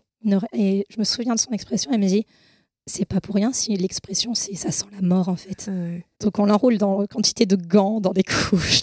Et 0.53 0.85
je 0.89 0.99
me 0.99 1.05
souviens 1.05 1.35
de 1.35 1.41
son 1.41 1.51
expression, 1.53 1.91
elle 1.93 2.01
me 2.01 2.07
dit, 2.09 2.25
c'est 2.87 3.05
pas 3.05 3.21
pour 3.21 3.35
rien 3.35 3.53
si 3.53 3.77
l'expression, 3.77 4.35
c'est 4.35 4.55
ça 4.55 4.71
sent 4.71 4.87
la 4.93 5.01
mort 5.03 5.29
en 5.29 5.37
fait. 5.37 5.69
Ouais. 5.69 6.05
Donc 6.21 6.39
on 6.39 6.47
l'enroule 6.47 6.79
dans 6.79 7.05
quantité 7.07 7.47
de 7.47 7.57
gants, 7.57 8.01
dans 8.01 8.13
des 8.13 8.23
couches. 8.51 8.83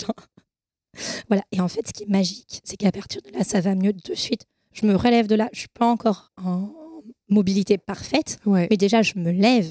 voilà. 1.29 1.43
Et 1.51 1.59
en 1.61 1.67
fait, 1.67 1.87
ce 1.87 1.93
qui 1.93 2.03
est 2.03 2.09
magique, 2.09 2.61
c'est 2.63 2.77
qu'à 2.77 2.91
partir 2.91 3.21
de 3.21 3.31
là, 3.31 3.43
ça 3.43 3.61
va 3.61 3.75
mieux 3.75 3.93
de 3.93 4.15
suite. 4.15 4.43
Je 4.73 4.85
me 4.85 4.95
relève 4.95 5.27
de 5.27 5.35
là. 5.35 5.49
Je 5.53 5.59
suis 5.59 5.67
pas 5.69 5.85
encore 5.85 6.31
en 6.43 6.69
mobilité 7.29 7.77
parfaite, 7.77 8.39
Ouais. 8.45 8.67
mais 8.69 8.77
déjà, 8.77 9.01
je 9.01 9.13
me 9.17 9.31
lève. 9.31 9.67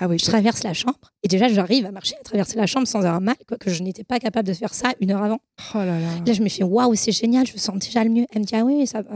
Ah 0.00 0.08
oui, 0.08 0.18
Je 0.18 0.24
traverse 0.24 0.62
la 0.64 0.74
chambre 0.74 0.98
et 1.22 1.28
déjà, 1.28 1.48
j'arrive 1.48 1.86
à 1.86 1.92
marcher, 1.92 2.14
à 2.20 2.22
traverser 2.24 2.56
la 2.56 2.66
chambre 2.66 2.86
sans 2.88 2.98
avoir 3.00 3.20
mal, 3.20 3.36
quoi 3.46 3.56
que 3.56 3.70
je 3.70 3.82
n'étais 3.82 4.02
pas 4.04 4.18
capable 4.18 4.48
de 4.48 4.52
faire 4.54 4.74
ça 4.74 4.92
une 5.00 5.12
heure 5.12 5.22
avant. 5.22 5.38
Oh 5.74 5.78
là 5.78 6.00
là. 6.00 6.08
Là, 6.26 6.32
je 6.32 6.42
me 6.42 6.48
fais 6.48 6.64
waouh, 6.64 6.94
c'est 6.96 7.12
génial, 7.12 7.46
je 7.46 7.56
sens 7.58 7.78
déjà 7.78 8.02
le 8.02 8.10
mieux. 8.10 8.26
Elle 8.32 8.40
me 8.42 8.46
dit 8.46 8.56
ah 8.56 8.64
oui, 8.64 8.86
ça 8.86 9.02
va. 9.02 9.10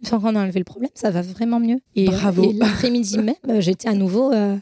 Une 0.00 0.08
fois 0.08 0.20
qu'on 0.20 0.36
a 0.36 0.42
enlevé 0.42 0.58
le 0.60 0.64
problème, 0.64 0.90
ça 0.94 1.10
va 1.10 1.22
vraiment 1.22 1.58
mieux. 1.60 1.78
Et, 1.96 2.06
Bravo. 2.06 2.44
et 2.44 2.52
l'après-midi 2.52 3.18
même, 3.18 3.34
euh, 3.48 3.60
j'étais 3.60 3.88
à 3.88 3.94
nouveau. 3.94 4.32
euh, 4.32 4.56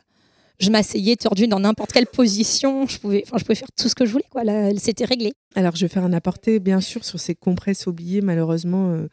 je 0.61 0.71
m'asseyais 0.71 1.17
tordue 1.17 1.49
dans 1.49 1.59
n'importe 1.59 1.93
quelle 1.93 2.07
position. 2.07 2.87
Je 2.87 2.99
pouvais, 2.99 3.25
enfin, 3.27 3.37
je 3.39 3.45
pouvais 3.45 3.57
faire 3.57 3.73
tout 3.77 3.89
ce 3.89 3.95
que 3.97 4.07
je 4.07 4.13
voulais. 4.13 4.25
Quoi. 4.31 4.45
Là, 4.45 4.71
c'était 4.79 5.05
réglé. 5.05 5.33
Alors, 5.57 5.75
je 5.75 5.85
vais 5.85 5.89
faire 5.89 6.05
un 6.05 6.13
aparté, 6.13 6.61
bien 6.61 6.81
sûr, 6.81 7.05
sur 7.05 7.19
ces 7.19 7.35
compresses 7.35 7.87
oubliées. 7.89 8.21
Malheureusement, 8.21 8.91
euh, 8.93 9.09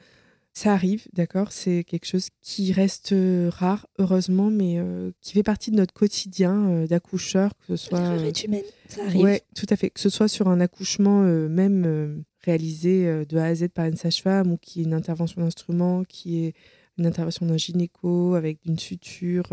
ça 0.60 0.74
arrive, 0.74 1.07
d'accord? 1.14 1.51
C'est 1.51 1.84
quelque 1.84 2.05
chose 2.05 2.30
qui 2.41 2.74
reste 2.74 3.14
euh, 3.14 3.49
rare, 3.51 3.88
heureusement, 3.97 4.49
mais 4.49 4.76
euh, 4.78 5.12
qui 5.22 5.34
fait 5.34 5.43
partie 5.43 5.72
de 5.72 5.78
notre 5.78 5.93
quotidien 5.93 6.70
euh, 6.70 6.88
d'accoucheur, 6.88 7.51
que 7.57 7.76
ce 7.76 7.88
soit... 7.88 7.99
L'erreur 7.99 8.26
est 8.26 8.43
humaine, 8.43 8.64
ça 8.88 9.03
arrive. 9.05 9.22
Ouais, 9.22 9.41
tout 9.55 9.68
à 9.70 9.76
fait. 9.76 9.89
Que 9.89 9.99
ce 9.99 10.10
soit 10.10 10.28
sur 10.28 10.47
un 10.47 10.60
accouchement 10.60 11.22
même 11.22 12.24
réalisé 12.43 13.26
de 13.26 13.38
A 13.38 13.45
à 13.45 13.55
Z 13.55 13.70
par 13.74 13.86
une 13.86 13.97
sage-femme 13.97 14.51
ou 14.51 14.57
qui 14.57 14.82
est 14.82 14.84
une 14.84 14.93
intervention 14.93 15.41
d'instrument, 15.41 16.03
qui 16.03 16.45
est 16.45 16.53
une 16.97 17.05
intervention 17.05 17.45
d'un 17.45 17.57
gynéco 17.57 18.36
avec 18.36 18.60
une 18.66 18.78
suture. 18.78 19.47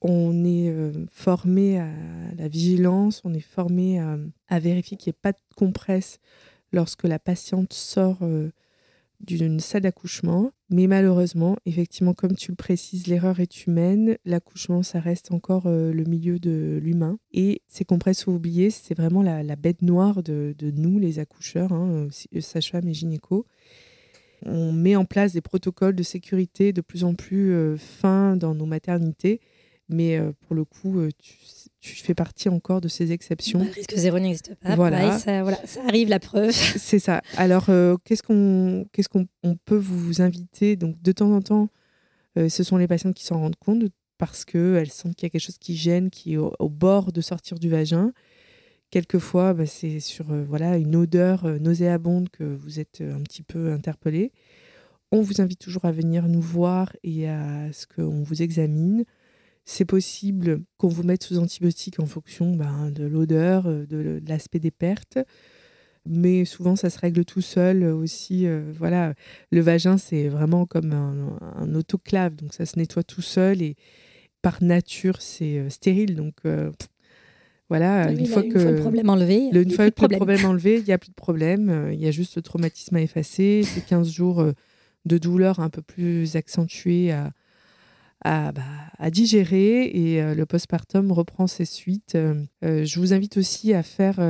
On 0.00 0.44
est 0.44 0.68
euh, 0.68 0.92
formé 1.12 1.78
à 1.78 1.88
la 2.36 2.48
vigilance, 2.48 3.20
on 3.24 3.34
est 3.34 3.40
formé 3.40 4.00
à, 4.00 4.18
à 4.48 4.58
vérifier 4.58 4.96
qu'il 4.96 5.10
n'y 5.10 5.16
ait 5.16 5.22
pas 5.22 5.32
de 5.32 5.38
compresse 5.54 6.18
lorsque 6.72 7.04
la 7.04 7.18
patiente 7.18 7.72
sort 7.72 8.18
euh, 8.22 8.50
d'une 9.22 9.60
salle 9.60 9.82
d'accouchement. 9.82 10.52
Mais 10.70 10.86
malheureusement, 10.86 11.56
effectivement, 11.66 12.14
comme 12.14 12.34
tu 12.34 12.50
le 12.50 12.56
précises, 12.56 13.06
l'erreur 13.06 13.40
est 13.40 13.66
humaine. 13.66 14.16
L'accouchement, 14.24 14.82
ça 14.82 15.00
reste 15.00 15.32
encore 15.32 15.66
euh, 15.66 15.92
le 15.92 16.04
milieu 16.04 16.38
de 16.38 16.78
l'humain. 16.82 17.18
Et 17.32 17.62
ces 17.68 17.84
compresses 17.84 18.26
oubliées, 18.26 18.70
c'est 18.70 18.96
vraiment 18.96 19.22
la, 19.22 19.56
bête 19.56 19.82
noire 19.82 20.22
de, 20.22 20.54
nous, 20.60 20.98
les 20.98 21.18
accoucheurs, 21.18 21.72
hein, 21.72 22.08
euh, 22.34 22.40
sages-femmes 22.40 22.88
et 22.88 22.94
gynécos. 22.94 23.44
On 24.44 24.72
met 24.72 24.96
en 24.96 25.04
place 25.04 25.32
des 25.32 25.40
protocoles 25.40 25.94
de 25.94 26.02
sécurité 26.02 26.72
de 26.72 26.80
plus 26.80 27.04
en 27.04 27.14
plus 27.14 27.52
euh, 27.52 27.76
fins 27.76 28.36
dans 28.36 28.54
nos 28.54 28.66
maternités. 28.66 29.40
Mais 29.88 30.16
euh, 30.16 30.32
pour 30.40 30.54
le 30.54 30.64
coup, 30.64 31.00
euh, 31.00 31.10
tu, 31.18 31.34
tu 31.80 31.96
fais 31.96 32.14
partie 32.14 32.48
encore 32.48 32.80
de 32.80 32.88
ces 32.88 33.12
exceptions. 33.12 33.58
Bah, 33.58 33.66
risque 33.74 33.94
zéro 33.94 34.18
n'existe 34.18 34.54
pas. 34.56 34.74
Voilà. 34.74 35.00
Pareil, 35.00 35.20
ça, 35.20 35.42
voilà, 35.42 35.58
ça 35.66 35.80
arrive, 35.86 36.08
la 36.08 36.20
preuve. 36.20 36.50
C'est 36.76 36.98
ça. 36.98 37.20
Alors, 37.36 37.66
euh, 37.68 37.96
qu'est-ce 38.04 38.22
qu'on 38.22 38.86
qu'est-ce 38.92 39.08
qu'on 39.08 39.26
on 39.42 39.56
peut 39.56 39.76
vous 39.76 40.22
inviter? 40.22 40.76
Donc, 40.76 41.00
de 41.02 41.12
temps 41.12 41.32
en 41.32 41.42
temps, 41.42 41.68
ce 42.36 42.62
sont 42.62 42.78
les 42.78 42.86
patientes 42.86 43.14
qui 43.14 43.24
s'en 43.24 43.38
rendent 43.38 43.56
compte 43.56 43.84
parce 44.16 44.44
qu'elles 44.44 44.90
sentent 44.90 45.16
qu'il 45.16 45.26
y 45.26 45.28
a 45.28 45.30
quelque 45.30 45.42
chose 45.42 45.58
qui 45.58 45.76
gêne, 45.76 46.08
qui 46.08 46.34
est 46.34 46.36
au, 46.38 46.54
au 46.58 46.68
bord 46.68 47.12
de 47.12 47.20
sortir 47.20 47.58
du 47.58 47.68
vagin. 47.68 48.12
Quelquefois, 48.92 49.54
bah, 49.54 49.64
c'est 49.64 50.00
sur 50.00 50.30
euh, 50.32 50.44
voilà 50.46 50.76
une 50.76 50.96
odeur 50.96 51.46
euh, 51.46 51.58
nauséabonde 51.58 52.28
que 52.28 52.44
vous 52.44 52.78
êtes 52.78 53.00
euh, 53.00 53.16
un 53.16 53.22
petit 53.22 53.42
peu 53.42 53.72
interpellé. 53.72 54.32
On 55.10 55.22
vous 55.22 55.40
invite 55.40 55.60
toujours 55.60 55.86
à 55.86 55.92
venir 55.92 56.28
nous 56.28 56.42
voir 56.42 56.92
et 57.02 57.26
à 57.26 57.72
ce 57.72 57.86
qu'on 57.86 58.22
vous 58.22 58.42
examine. 58.42 59.06
C'est 59.64 59.84
possible 59.84 60.62
qu'on 60.76 60.88
vous 60.88 61.02
mette 61.02 61.22
sous 61.22 61.38
antibiotiques 61.38 62.00
en 62.00 62.06
fonction 62.06 62.54
ben, 62.54 62.90
de 62.90 63.04
l'odeur, 63.04 63.64
de, 63.64 63.86
de 63.86 64.22
l'aspect 64.26 64.58
des 64.58 64.70
pertes 64.70 65.18
mais 66.06 66.44
souvent 66.44 66.76
ça 66.76 66.90
se 66.90 66.98
règle 66.98 67.24
tout 67.24 67.40
seul 67.40 67.84
aussi. 67.84 68.46
Euh, 68.46 68.72
voilà, 68.76 69.14
le 69.50 69.60
vagin 69.60 69.98
c'est 69.98 70.28
vraiment 70.28 70.66
comme 70.66 70.92
un, 70.92 71.74
autoclave, 71.74 72.34
donc 72.34 72.52
ça 72.52 72.66
se 72.66 72.78
nettoie 72.78 73.04
tout 73.04 73.22
seul 73.22 73.62
et 73.62 73.76
par 74.42 74.62
nature 74.62 75.20
c'est 75.20 75.58
euh, 75.58 75.70
stérile, 75.70 76.16
donc 76.16 76.34
euh, 76.44 76.70
voilà. 77.68 78.10
une, 78.10 78.26
fois 78.26 78.42
que, 78.42 78.58
le 78.58 78.80
problème 78.80 79.08
enlevé, 79.08 79.48
une 79.52 79.70
fois 79.70 79.86
le 79.86 79.90
problème 79.92 80.44
enlevé, 80.44 80.78
il 80.78 80.84
n'y 80.84 80.92
a 80.92 80.98
plus 80.98 81.10
de 81.10 81.14
problème. 81.14 81.90
Il 81.92 82.00
y 82.00 82.06
a 82.06 82.10
juste 82.10 82.36
le 82.36 82.42
traumatisme 82.42 82.96
à 82.96 83.00
effacer, 83.00 83.62
c'est 83.64 83.86
15 83.86 84.10
jours 84.10 84.44
de 85.06 85.18
douleur 85.18 85.58
un 85.58 85.70
peu 85.70 85.80
plus 85.80 86.36
accentuée 86.36 87.12
à 87.12 87.32
à, 88.24 88.52
bah, 88.52 88.62
à 88.98 89.10
digérer 89.10 89.86
et 89.86 90.22
euh, 90.22 90.34
le 90.34 90.46
postpartum 90.46 91.10
reprend 91.12 91.46
ses 91.46 91.64
suites. 91.64 92.14
Euh, 92.14 92.44
euh, 92.64 92.84
je 92.84 93.00
vous 93.00 93.12
invite 93.12 93.36
aussi 93.36 93.74
à 93.74 93.82
faire, 93.82 94.20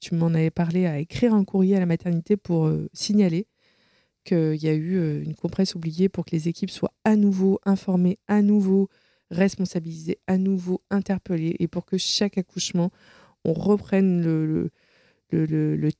tu 0.00 0.14
m'en 0.14 0.28
avais 0.28 0.50
parlé, 0.50 0.86
à 0.86 0.98
écrire 0.98 1.34
un 1.34 1.44
courrier 1.44 1.76
à 1.76 1.80
la 1.80 1.86
maternité 1.86 2.36
pour 2.36 2.70
signaler 2.92 3.46
qu'il 4.24 4.56
y 4.56 4.68
a 4.68 4.74
eu 4.74 5.22
une 5.22 5.34
compresse 5.34 5.74
oubliée 5.74 6.08
pour 6.08 6.24
que 6.24 6.32
les 6.32 6.48
équipes 6.48 6.70
soient 6.70 6.92
à 7.04 7.16
nouveau 7.16 7.58
informées, 7.64 8.18
à 8.28 8.42
nouveau 8.42 8.88
responsabilisées, 9.30 10.18
à 10.26 10.36
nouveau 10.36 10.82
interpellées 10.90 11.56
et 11.58 11.68
pour 11.68 11.86
que 11.86 11.96
chaque 11.96 12.36
accouchement, 12.36 12.90
on 13.44 13.52
reprenne 13.52 14.22
le, 14.22 14.70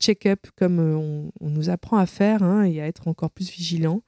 check-up 0.00 0.48
comme 0.56 0.80
on, 0.80 1.30
nous 1.48 1.70
apprend 1.70 1.96
à 1.96 2.06
faire 2.06 2.42
hein, 2.42 2.64
et 2.64 2.80
à 2.80 2.86
être 2.86 3.08
encore 3.08 3.30
plus 3.30 3.50
vigilant. 3.50 4.02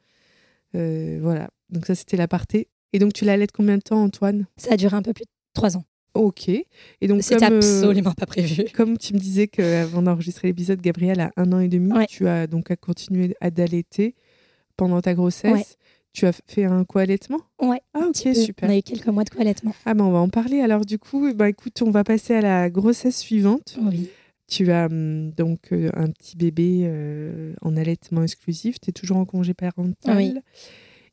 voilà, 0.75 1.51
donc 1.71 1.87
ça 1.87 1.95
c'était 1.95 2.17
l'aparté. 2.17 2.69
Et 2.93 2.99
donc, 2.99 3.13
tu 3.13 3.25
l'allaites 3.25 3.53
combien 3.53 3.77
de 3.77 3.83
temps, 3.83 4.03
Antoine? 4.03 4.47
Ça 4.57 4.75
a 4.75 4.77
duré 4.77 4.97
un 4.97 5.03
peu 5.03 5.13
plus 5.13 5.25
de 5.25 5.31
trois 5.55 5.77
ans. 5.77 5.85
Ok. 6.15 6.49
Et 6.49 6.67
donc, 7.09 7.23
c'était 7.23 7.45
euh, 7.45 7.57
absolument 7.57 8.13
pas 8.13 8.27
prévu. 8.27 8.65
Comme 8.75 8.99
tu 8.99 9.15
me 9.15 9.19
disais 9.19 9.49
qu'avant 9.49 10.03
d'enregistrer 10.03 10.49
l'épisode, 10.49 10.81
Gabriel 10.81 11.21
a 11.21 11.31
un 11.37 11.53
an 11.53 11.61
et 11.61 11.69
demi, 11.69 11.93
tu 12.09 12.29
as 12.29 12.47
donc 12.47 12.71
à 12.71 12.77
continuer 12.77 13.35
à 13.41 13.51
d'allaiter 13.51 14.15
pendant 14.77 15.01
ta 15.01 15.15
grossesse. 15.15 15.77
Tu 16.13 16.27
as 16.27 16.33
fait 16.47 16.65
un 16.65 16.85
co-allaitement? 16.85 17.41
Ouais. 17.59 17.81
Ah, 17.95 18.07
ok, 18.07 18.35
super. 18.37 18.69
On 18.69 18.73
a 18.73 18.77
eu 18.77 18.83
quelques 18.83 19.07
mois 19.07 19.25
de 19.25 19.31
co-allaitement. 19.31 19.75
Ah, 19.87 19.95
ben 19.95 20.05
on 20.05 20.11
va 20.11 20.19
en 20.19 20.29
parler. 20.29 20.61
Alors, 20.61 20.85
du 20.85 20.99
coup, 20.99 21.33
bah, 21.33 21.49
écoute, 21.49 21.81
on 21.81 21.91
va 21.91 22.05
passer 22.05 22.35
à 22.35 22.43
la 22.43 22.69
grossesse 22.69 23.19
suivante. 23.19 23.79
Oui. 23.81 24.11
Tu 24.47 24.71
as 24.71 24.87
hum, 24.87 25.31
donc 25.31 25.73
euh, 25.73 25.89
un 25.95 26.11
petit 26.11 26.37
bébé 26.37 26.83
euh, 26.85 27.55
en 27.63 27.79
allaitement 27.79 28.23
exclusif. 28.23 28.79
Tu 28.79 28.91
es 28.91 28.93
toujours 28.93 29.17
en 29.17 29.25
congé 29.25 29.55
parental. 29.55 30.17
Oui. 30.19 30.35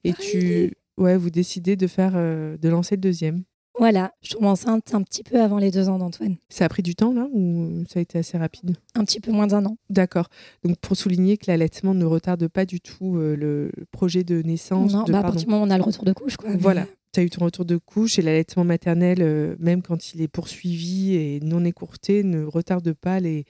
Et 0.03 0.11
tu, 0.11 0.73
ouais, 0.99 1.17
vous 1.17 1.29
décidez 1.29 1.75
de 1.75 1.87
faire, 1.87 2.13
euh, 2.15 2.57
de 2.57 2.69
lancer 2.69 2.95
le 2.95 3.01
deuxième. 3.01 3.43
Voilà, 3.77 4.11
je 4.21 4.33
tombe 4.33 4.45
enceinte 4.45 4.93
un 4.93 5.01
petit 5.03 5.23
peu 5.23 5.41
avant 5.41 5.57
les 5.57 5.71
deux 5.71 5.87
ans 5.87 5.97
d'Antoine. 5.97 6.35
Ça 6.49 6.65
a 6.65 6.69
pris 6.69 6.83
du 6.83 6.95
temps 6.95 7.13
là 7.13 7.29
ou 7.31 7.85
ça 7.87 7.99
a 7.99 8.01
été 8.01 8.17
assez 8.17 8.37
rapide? 8.37 8.75
Un 8.93 9.05
petit 9.05 9.21
peu 9.21 9.31
moins 9.31 9.47
d'un 9.47 9.65
an. 9.65 9.77
D'accord. 9.89 10.27
Donc 10.65 10.77
pour 10.79 10.97
souligner 10.97 11.37
que 11.37 11.45
l'allaitement 11.47 11.93
ne 11.93 12.03
retarde 12.03 12.45
pas 12.49 12.65
du 12.65 12.81
tout 12.81 13.15
euh, 13.15 13.37
le 13.37 13.71
projet 13.91 14.25
de 14.25 14.41
naissance. 14.41 14.91
Non, 14.91 15.03
de, 15.03 15.13
bah, 15.13 15.19
à 15.19 15.21
partir 15.21 15.45
du 15.45 15.47
moment 15.47 15.63
où 15.63 15.67
on 15.67 15.69
a 15.69 15.77
le 15.77 15.83
retour 15.83 16.03
de 16.03 16.11
couche. 16.11 16.35
Quoi, 16.35 16.49
Voilà. 16.57 16.87
Tu 17.13 17.21
as 17.21 17.23
eu 17.23 17.29
ton 17.29 17.45
retour 17.45 17.63
de 17.63 17.77
couche 17.77 18.19
et 18.19 18.21
l'allaitement 18.21 18.65
maternel, 18.65 19.19
euh, 19.21 19.55
même 19.59 19.81
quand 19.81 20.13
il 20.13 20.21
est 20.21 20.27
poursuivi 20.27 21.15
et 21.15 21.39
non 21.39 21.63
écourté, 21.63 22.23
ne 22.23 22.43
retarde 22.43 22.91
pas 22.91 23.21
les, 23.21 23.45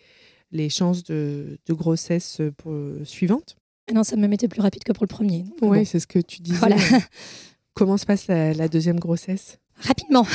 les 0.51 0.69
chances 0.69 1.03
de, 1.03 1.57
de 1.65 1.73
grossesse 1.73 2.39
pour, 2.57 2.73
suivante 3.03 3.55
non, 3.93 4.03
ça 4.03 4.15
me 4.15 4.27
mettait 4.27 4.47
plus 4.47 4.61
rapide 4.61 4.83
que 4.83 4.91
pour 4.91 5.03
le 5.03 5.07
premier. 5.07 5.45
Oui, 5.61 5.85
c'est 5.85 5.99
ce 5.99 6.07
que 6.07 6.19
tu 6.19 6.41
disais. 6.41 6.57
Voilà. 6.57 6.77
Comment 7.73 7.97
se 7.97 8.05
passe 8.05 8.27
la, 8.27 8.67
deuxième 8.67 8.99
grossesse? 8.99 9.59
Rapidement. 9.75 10.25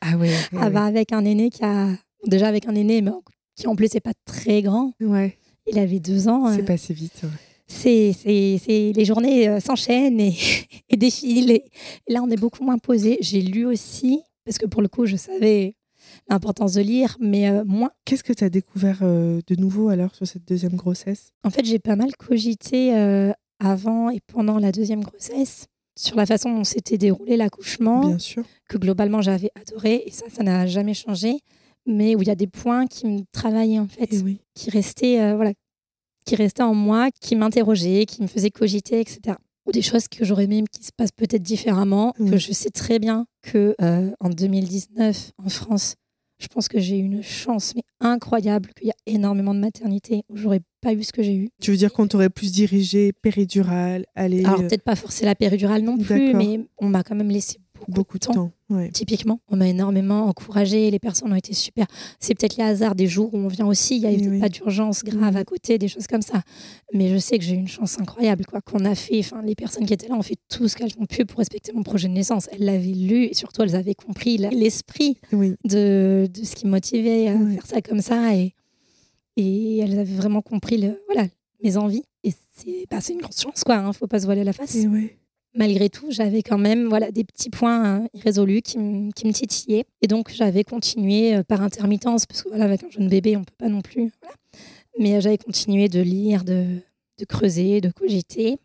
Ah 0.00 0.16
ouais. 0.16 0.34
ah 0.58 0.68
bah 0.68 0.84
avec 0.84 1.12
un 1.12 1.24
aîné 1.24 1.48
qui 1.48 1.64
a 1.64 1.88
déjà 2.26 2.48
avec 2.48 2.66
un 2.66 2.74
aîné, 2.74 3.00
mais 3.02 3.12
qui 3.56 3.66
en 3.66 3.76
plus 3.76 3.94
n'est 3.94 4.00
pas 4.00 4.12
très 4.24 4.62
grand. 4.62 4.92
Ouais. 5.00 5.38
Il 5.66 5.78
avait 5.78 6.00
deux 6.00 6.28
ans. 6.28 6.52
C'est 6.52 6.62
euh, 6.62 6.64
passé 6.64 6.92
vite. 6.92 7.22
C'est, 7.66 8.12
c'est, 8.12 8.92
les 8.94 9.04
journées 9.04 9.48
euh, 9.48 9.60
s'enchaînent 9.60 10.20
et, 10.20 10.34
et 10.90 10.96
défilent. 10.96 11.52
Et, 11.52 11.64
là, 12.08 12.20
on 12.22 12.30
est 12.30 12.36
beaucoup 12.36 12.64
moins 12.64 12.78
posé. 12.78 13.16
J'ai 13.20 13.40
lu 13.40 13.64
aussi 13.64 14.20
parce 14.44 14.58
que 14.58 14.66
pour 14.66 14.82
le 14.82 14.88
coup, 14.88 15.06
je 15.06 15.16
savais 15.16 15.76
l'importance 16.32 16.72
de 16.72 16.80
lire, 16.80 17.16
mais 17.20 17.48
euh, 17.48 17.62
moins. 17.64 17.90
Qu'est-ce 18.04 18.24
que 18.24 18.32
tu 18.32 18.42
as 18.42 18.50
découvert 18.50 19.00
euh, 19.02 19.40
de 19.46 19.54
nouveau 19.56 19.88
alors 19.90 20.14
sur 20.14 20.26
cette 20.26 20.46
deuxième 20.46 20.76
grossesse? 20.76 21.30
En 21.44 21.50
fait, 21.50 21.64
j'ai 21.64 21.78
pas 21.78 21.94
mal 21.94 22.16
cogité 22.16 22.96
euh, 22.96 23.32
avant 23.60 24.10
et 24.10 24.20
pendant 24.26 24.58
la 24.58 24.72
deuxième 24.72 25.02
grossesse 25.02 25.66
sur 25.94 26.16
la 26.16 26.24
façon 26.24 26.50
dont 26.50 26.64
s'était 26.64 26.96
déroulé 26.96 27.36
l'accouchement, 27.36 28.06
Bien 28.06 28.18
sûr. 28.18 28.44
que 28.68 28.78
globalement 28.78 29.20
j'avais 29.20 29.50
adoré, 29.60 30.04
et 30.06 30.10
ça, 30.10 30.24
ça 30.32 30.42
n'a 30.42 30.66
jamais 30.66 30.94
changé, 30.94 31.40
mais 31.84 32.16
où 32.16 32.22
il 32.22 32.28
y 32.28 32.30
a 32.30 32.34
des 32.34 32.46
points 32.46 32.86
qui 32.86 33.06
me 33.06 33.20
travaillaient 33.30 33.78
en 33.78 33.88
fait, 33.88 34.08
eh 34.10 34.38
qui 34.54 34.70
restaient, 34.70 35.34
voilà, 35.34 35.52
qui 36.24 36.34
restaient 36.34 36.62
en 36.62 36.74
moi, 36.74 37.10
qui 37.20 37.36
m'interrogeaient, 37.36 38.06
qui 38.06 38.22
me 38.22 38.26
faisaient 38.26 38.50
cogiter, 38.50 39.00
etc 39.00 39.36
ou 39.64 39.70
des 39.70 39.82
choses 39.82 40.08
que 40.08 40.24
j'aurais 40.24 40.42
aimé 40.42 40.64
qui 40.72 40.82
se 40.82 40.90
passent 40.90 41.12
peut-être 41.12 41.42
différemment, 41.42 42.12
que 42.14 42.36
je 42.36 42.50
sais 42.52 42.70
très 42.70 42.98
bien 42.98 43.26
que 43.42 43.76
en 44.18 44.28
2019 44.28 45.30
en 45.38 45.48
France, 45.48 45.94
je 46.42 46.48
pense 46.48 46.68
que 46.68 46.80
j'ai 46.80 46.96
une 46.96 47.22
chance 47.22 47.74
mais 47.74 47.82
incroyable 48.00 48.70
qu'il 48.76 48.88
y 48.88 48.90
a 48.90 48.94
énormément 49.06 49.54
de 49.54 49.60
maternités 49.60 50.24
où 50.28 50.36
j'aurais 50.36 50.60
pas 50.80 50.92
eu 50.92 51.02
ce 51.04 51.12
que 51.12 51.22
j'ai 51.22 51.34
eu. 51.34 51.50
Tu 51.60 51.70
veux 51.70 51.76
dire 51.76 51.92
qu'on 51.92 52.08
t'aurait 52.08 52.30
plus 52.30 52.52
dirigé 52.52 53.12
péridurale, 53.12 54.04
aller 54.14 54.44
Alors 54.44 54.60
peut-être 54.60 54.82
pas 54.82 54.96
forcer 54.96 55.24
la 55.24 55.34
péridurale 55.34 55.82
non 55.82 55.96
plus, 55.96 56.34
mais 56.34 56.60
on 56.78 56.88
m'a 56.88 57.04
quand 57.04 57.14
même 57.14 57.30
laissé 57.30 57.58
beaucoup, 57.88 58.18
de 58.18 58.26
temps. 58.26 58.50
Typiquement, 58.92 59.40
on 59.50 59.56
m'a 59.56 59.68
énormément 59.68 60.26
encouragé, 60.26 60.90
les 60.90 60.98
personnes 60.98 61.32
ont 61.32 61.36
été 61.36 61.52
super. 61.52 61.86
C'est 62.20 62.34
peut-être 62.34 62.56
les 62.56 62.64
hasards 62.64 62.94
des 62.94 63.06
jours 63.06 63.32
où 63.34 63.36
on 63.36 63.48
vient 63.48 63.66
aussi, 63.66 63.98
il 63.98 64.08
n'y 64.08 64.38
a 64.38 64.40
pas 64.40 64.48
d'urgence 64.48 65.04
grave 65.04 65.36
à 65.36 65.44
côté, 65.44 65.78
des 65.78 65.88
choses 65.88 66.06
comme 66.06 66.22
ça. 66.22 66.42
Mais 66.94 67.08
je 67.08 67.18
sais 67.18 67.38
que 67.38 67.44
j'ai 67.44 67.54
eu 67.54 67.58
une 67.58 67.68
chance 67.68 67.98
incroyable, 68.00 68.46
quoi, 68.46 68.60
qu'on 68.60 68.84
a 68.84 68.94
fait, 68.94 69.18
enfin, 69.20 69.42
les 69.42 69.54
personnes 69.54 69.84
qui 69.84 69.92
étaient 69.92 70.08
là 70.08 70.14
ont 70.14 70.22
fait 70.22 70.38
tout 70.48 70.68
ce 70.68 70.76
qu'elles 70.76 70.94
ont 70.98 71.06
pu 71.06 71.24
pour 71.26 71.38
respecter 71.38 71.72
mon 71.72 71.82
projet 71.82 72.08
de 72.08 72.14
naissance. 72.14 72.48
Elles 72.52 72.64
l'avaient 72.64 72.94
lu 72.94 73.24
et 73.24 73.34
surtout 73.34 73.62
elles 73.62 73.76
avaient 73.76 73.94
compris 73.94 74.38
l'esprit 74.38 75.18
de, 75.32 75.56
de, 75.64 76.44
ce 76.44 76.54
qui 76.54 76.66
motivait 76.66 77.28
à 77.28 77.38
faire 77.38 77.66
ça 77.66 77.82
comme 77.82 78.00
ça 78.00 78.34
et, 78.34 78.54
et 79.36 79.78
elles 79.78 79.98
avaient 79.98 80.16
vraiment 80.16 80.42
compris 80.42 80.78
le, 80.78 81.02
voilà, 81.06 81.28
mes 81.62 81.76
envies. 81.76 82.04
Et 82.24 82.32
c'est 82.56 82.86
bah, 82.90 82.98
une 83.10 83.20
grosse 83.20 83.40
chance, 83.42 83.64
quoi, 83.64 83.76
hein, 83.76 83.92
faut 83.92 84.06
pas 84.06 84.20
se 84.20 84.26
voiler 84.26 84.44
la 84.44 84.52
face. 84.52 84.76
Et 84.76 84.82
eh 84.84 85.18
malgré 85.54 85.90
tout, 85.90 86.10
j'avais 86.10 86.42
quand 86.42 86.58
même 86.58 86.88
voilà, 86.88 87.10
des 87.10 87.24
petits 87.24 87.50
points 87.50 88.02
euh, 88.02 88.08
irrésolus 88.14 88.62
qui, 88.62 88.78
me 88.78 89.32
titillaient. 89.32 89.84
Et 90.00 90.06
donc, 90.06 90.30
j'avais 90.32 90.64
continué 90.64 91.36
euh, 91.36 91.42
par 91.42 91.62
intermittence, 91.62 92.26
parce 92.26 92.42
que 92.42 92.48
voilà, 92.48 92.64
avec 92.64 92.82
un 92.84 92.90
jeune 92.90 93.08
bébé, 93.08 93.36
on 93.36 93.40
ne 93.40 93.44
peut 93.44 93.54
pas 93.58 93.68
non 93.68 93.82
plus. 93.82 94.10
Mais 94.98 95.16
euh, 95.16 95.20
j'avais 95.20 95.38
continué 95.38 95.88
de 95.88 96.00
lire, 96.00 96.44
de, 96.44 96.78
creuser, 97.28 97.80
de 97.80 97.90
cogiter. 97.90 98.58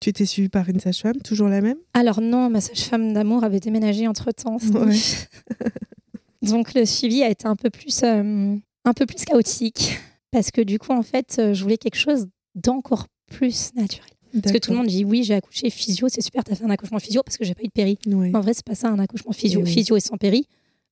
Tu 0.00 0.10
étais 0.10 0.26
suivie 0.26 0.48
par 0.48 0.68
une 0.68 0.80
sage-femme, 0.80 1.20
toujours 1.22 1.48
la 1.48 1.60
même? 1.60 1.78
Alors 1.94 2.20
non, 2.20 2.50
ma 2.50 2.60
sage-femme 2.60 3.12
d'amour 3.12 3.44
avait 3.44 3.60
déménagé 3.60 4.08
entre-temps. 4.08 4.56
donc, 6.42 6.74
le 6.74 6.84
suivi 6.84 7.22
a 7.22 7.30
été 7.30 7.46
un 7.46 7.54
peu 7.54 7.70
plus, 7.70 8.02
un 8.02 8.92
peu 8.96 9.06
plus 9.06 9.24
chaotique, 9.24 10.00
parce 10.32 10.50
que 10.50 10.60
du 10.60 10.80
coup, 10.80 10.92
en 10.92 11.02
fait, 11.02 11.40
je 11.52 11.62
voulais 11.62 11.78
quelque 11.78 11.98
chose 11.98 12.26
d'encore 12.56 13.06
plus 13.28 13.72
naturel. 13.76 14.10
Parce 14.40 14.52
que 14.52 14.58
tout 14.58 14.70
le 14.70 14.78
monde 14.78 14.86
dit 14.86 15.04
oui, 15.04 15.24
j'ai 15.24 15.34
accouché 15.34 15.70
physio, 15.70 16.08
c'est 16.08 16.22
super, 16.22 16.44
t'as 16.44 16.54
fait 16.54 16.64
un 16.64 16.70
accouchement 16.70 16.98
physio 16.98 17.22
parce 17.22 17.36
que 17.36 17.44
j'ai 17.44 17.54
pas 17.54 17.62
eu 17.62 17.66
de 17.66 17.72
péri. 17.72 17.98
En 18.34 18.40
vrai, 18.40 18.54
c'est 18.54 18.64
pas 18.64 18.74
ça 18.74 18.88
un 18.88 18.98
accouchement 18.98 19.32
physio. 19.32 19.62
Eh 19.64 19.68
physio 19.68 19.96
et 19.96 20.00
sans 20.00 20.16
péri, 20.16 20.46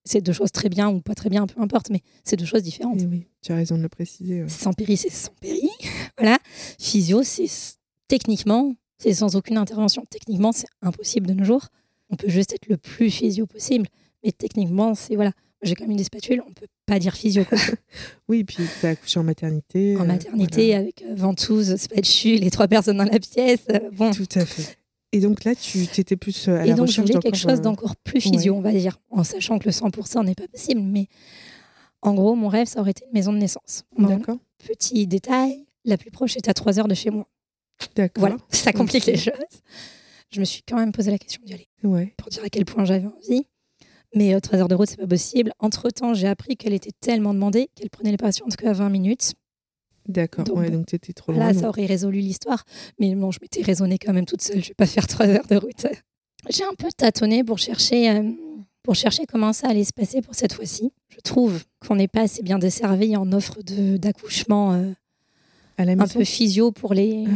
c'est 0.05 0.21
deux 0.21 0.33
choses 0.33 0.53
très 0.53 0.69
bien 0.69 0.89
ou 0.89 1.01
pas 1.01 1.15
très 1.15 1.29
bien, 1.29 1.47
peu 1.47 1.61
importe, 1.61 1.91
mais 1.91 2.01
c'est 2.25 2.37
deux 2.37 2.45
choses 2.45 2.63
différentes. 2.63 2.99
Eh 3.01 3.07
oui, 3.07 3.27
tu 3.43 3.53
as 3.53 3.57
raison 3.57 3.77
de 3.77 3.83
le 3.83 3.89
préciser. 3.89 4.45
Sans 4.49 4.73
péri, 4.73 4.97
c'est 4.97 5.11
sans 5.11 5.33
péri. 5.41 5.69
voilà. 6.19 6.39
Physio, 6.79 7.23
c'est 7.23 7.49
techniquement, 8.09 8.75
c'est 8.99 9.15
sans 9.15 9.37
aucune 9.37 9.57
intervention. 9.57 10.05
Techniquement, 10.11 10.53
c'est 10.53 10.69
impossible 10.83 11.27
de 11.27 11.35
nos 11.35 11.45
jours. 11.45 11.69
On 12.11 12.17
peut 12.17 12.29
juste 12.29 12.53
être 12.53 12.67
le 12.69 12.77
plus 12.77 13.11
physio 13.11 13.47
possible, 13.47 13.87
mais 14.25 14.33
techniquement, 14.33 14.95
c'est 14.95 15.15
voilà 15.15 15.33
j'ai 15.63 15.75
quand 15.75 15.87
même 15.87 15.97
des 15.97 16.05
spatules, 16.05 16.43
on 16.47 16.53
peut 16.53 16.67
pas 16.87 16.99
dire 16.99 17.15
physio. 17.15 17.45
oui, 18.29 18.45
puis 18.45 18.65
tu 18.81 18.87
as 18.87 18.91
accouché 18.91 19.21
en 19.21 19.25
maternité. 19.25 19.97
En 19.97 20.03
euh, 20.03 20.05
maternité, 20.05 20.75
avec 20.75 21.03
euh, 21.03 21.15
ventouse, 21.15 21.77
spatule, 21.77 22.41
les 22.41 22.51
trois 22.51 22.69
personnes 22.69 22.97
dans 22.97 23.05
la 23.05 23.19
pièce. 23.19 23.67
Euh, 23.71 23.91
bon. 23.93 24.11
Tout 24.11 24.29
à 24.35 24.47
fait. 24.47 24.79
Et 25.13 25.21
donc 25.21 25.45
là, 25.45 25.55
tu 25.55 25.83
étais 25.83 26.17
plus 26.17 26.49
à 26.49 26.65
Et 26.67 26.75
donc, 26.75 26.87
je 26.87 27.01
voulais 27.01 27.19
quelque 27.19 27.37
chose 27.37 27.61
d'encore 27.61 27.97
plus 27.97 28.21
physio, 28.21 28.55
on 28.55 28.61
va 28.61 28.73
dire, 28.73 28.99
en 29.11 29.25
sachant 29.25 29.59
que 29.59 29.67
le 29.67 29.73
100% 29.73 30.25
n'est 30.25 30.37
pas 30.37 30.47
possible. 30.47 30.81
Mais 30.81 31.09
en 32.01 32.15
gros, 32.15 32.35
mon 32.37 32.49
rêve, 32.49 32.69
ça 32.69 32.81
aurait 32.81 32.93
été 32.93 33.05
une 33.07 33.13
maison 33.13 33.33
de 33.33 33.39
naissance. 33.39 33.85
D'accord. 33.99 34.39
Petit 34.59 35.07
détail, 35.07 35.67
la 35.85 35.97
plus 35.97 36.11
proche 36.11 36.37
est 36.37 36.49
à 36.49 36.55
3 36.55 36.79
heures 36.79 36.89
de 36.89 36.95
chez 36.95 37.11
moi. 37.11 37.27
D'accord. 37.97 38.21
Voilà, 38.21 38.37
ça 38.51 38.73
complique 38.73 39.07
les 39.07 39.17
choses. 39.17 39.35
Je 40.33 40.39
me 40.39 40.45
suis 40.45 40.63
quand 40.63 40.77
même 40.77 40.93
posé 40.93 41.11
la 41.11 41.19
question 41.19 41.43
d'y 41.45 41.55
aller. 41.55 41.69
Ouais. 41.83 42.15
Pour 42.17 42.29
dire 42.29 42.45
à 42.45 42.49
quel 42.49 42.65
point 42.65 42.85
j'avais 42.85 43.07
envie. 43.07 43.47
Mais 44.15 44.35
euh, 44.35 44.41
3 44.41 44.59
heures 44.59 44.69
de 44.69 44.75
route, 44.75 44.89
c'est 44.91 44.97
pas 45.01 45.07
possible. 45.07 45.53
Entre 45.59 45.89
temps, 45.91 46.15
j'ai 46.15 46.27
appris 46.29 46.57
qu'elle 46.57 46.73
était 46.73 46.93
tellement 47.01 47.33
demandée 47.35 47.69
qu'elle 47.75 47.91
prenait 47.91 48.11
les 48.11 48.17
patients 48.17 48.47
en 48.47 48.49
tout 48.49 48.57
cas 48.57 48.71
à 48.71 48.73
20 48.73 48.89
minutes. 48.89 49.35
D'accord, 50.09 50.45
donc, 50.45 50.57
ouais, 50.59 50.71
donc 50.71 50.87
tu 50.87 50.97
étais 50.97 51.13
trop 51.13 51.31
loin. 51.33 51.53
Là, 51.53 51.55
ça 51.55 51.69
aurait 51.69 51.87
résolu 51.87 52.19
l'histoire. 52.21 52.65
Mais 52.99 53.15
non, 53.15 53.31
je 53.31 53.39
m'étais 53.41 53.63
raisonnée 53.63 53.99
quand 53.99 54.13
même 54.13 54.25
toute 54.27 54.43
seule. 54.43 54.63
Je 54.63 54.69
vais 54.69 54.75
pas 54.75 54.87
faire 54.87 55.07
3 55.07 55.27
heures 55.29 55.47
de 55.47 55.57
route. 55.57 55.87
J'ai 56.49 56.65
un 56.65 56.75
peu 56.77 56.89
tâtonné 56.97 57.45
pour 57.45 57.59
chercher 57.59 58.11
euh, 58.11 58.23
pour 58.83 58.95
chercher 58.95 59.27
comment 59.27 59.53
ça 59.53 59.69
allait 59.69 59.85
se 59.85 59.93
passer 59.93 60.23
pour 60.23 60.35
cette 60.35 60.55
fois-ci. 60.55 60.91
Je 61.15 61.21
trouve 61.21 61.63
qu'on 61.87 61.97
n'est 61.97 62.09
pas 62.09 62.23
assez 62.23 62.43
bien 62.43 62.59
desservi 62.59 63.15
en 63.15 63.31
offre 63.33 63.63
de- 63.63 63.99
d'accouchement 63.99 64.73
euh, 64.73 64.91
À 65.77 65.85
la 65.85 65.93
un 65.93 66.07
peu 66.09 66.25
physio 66.25 66.73
pour 66.73 66.95
les, 66.95 67.27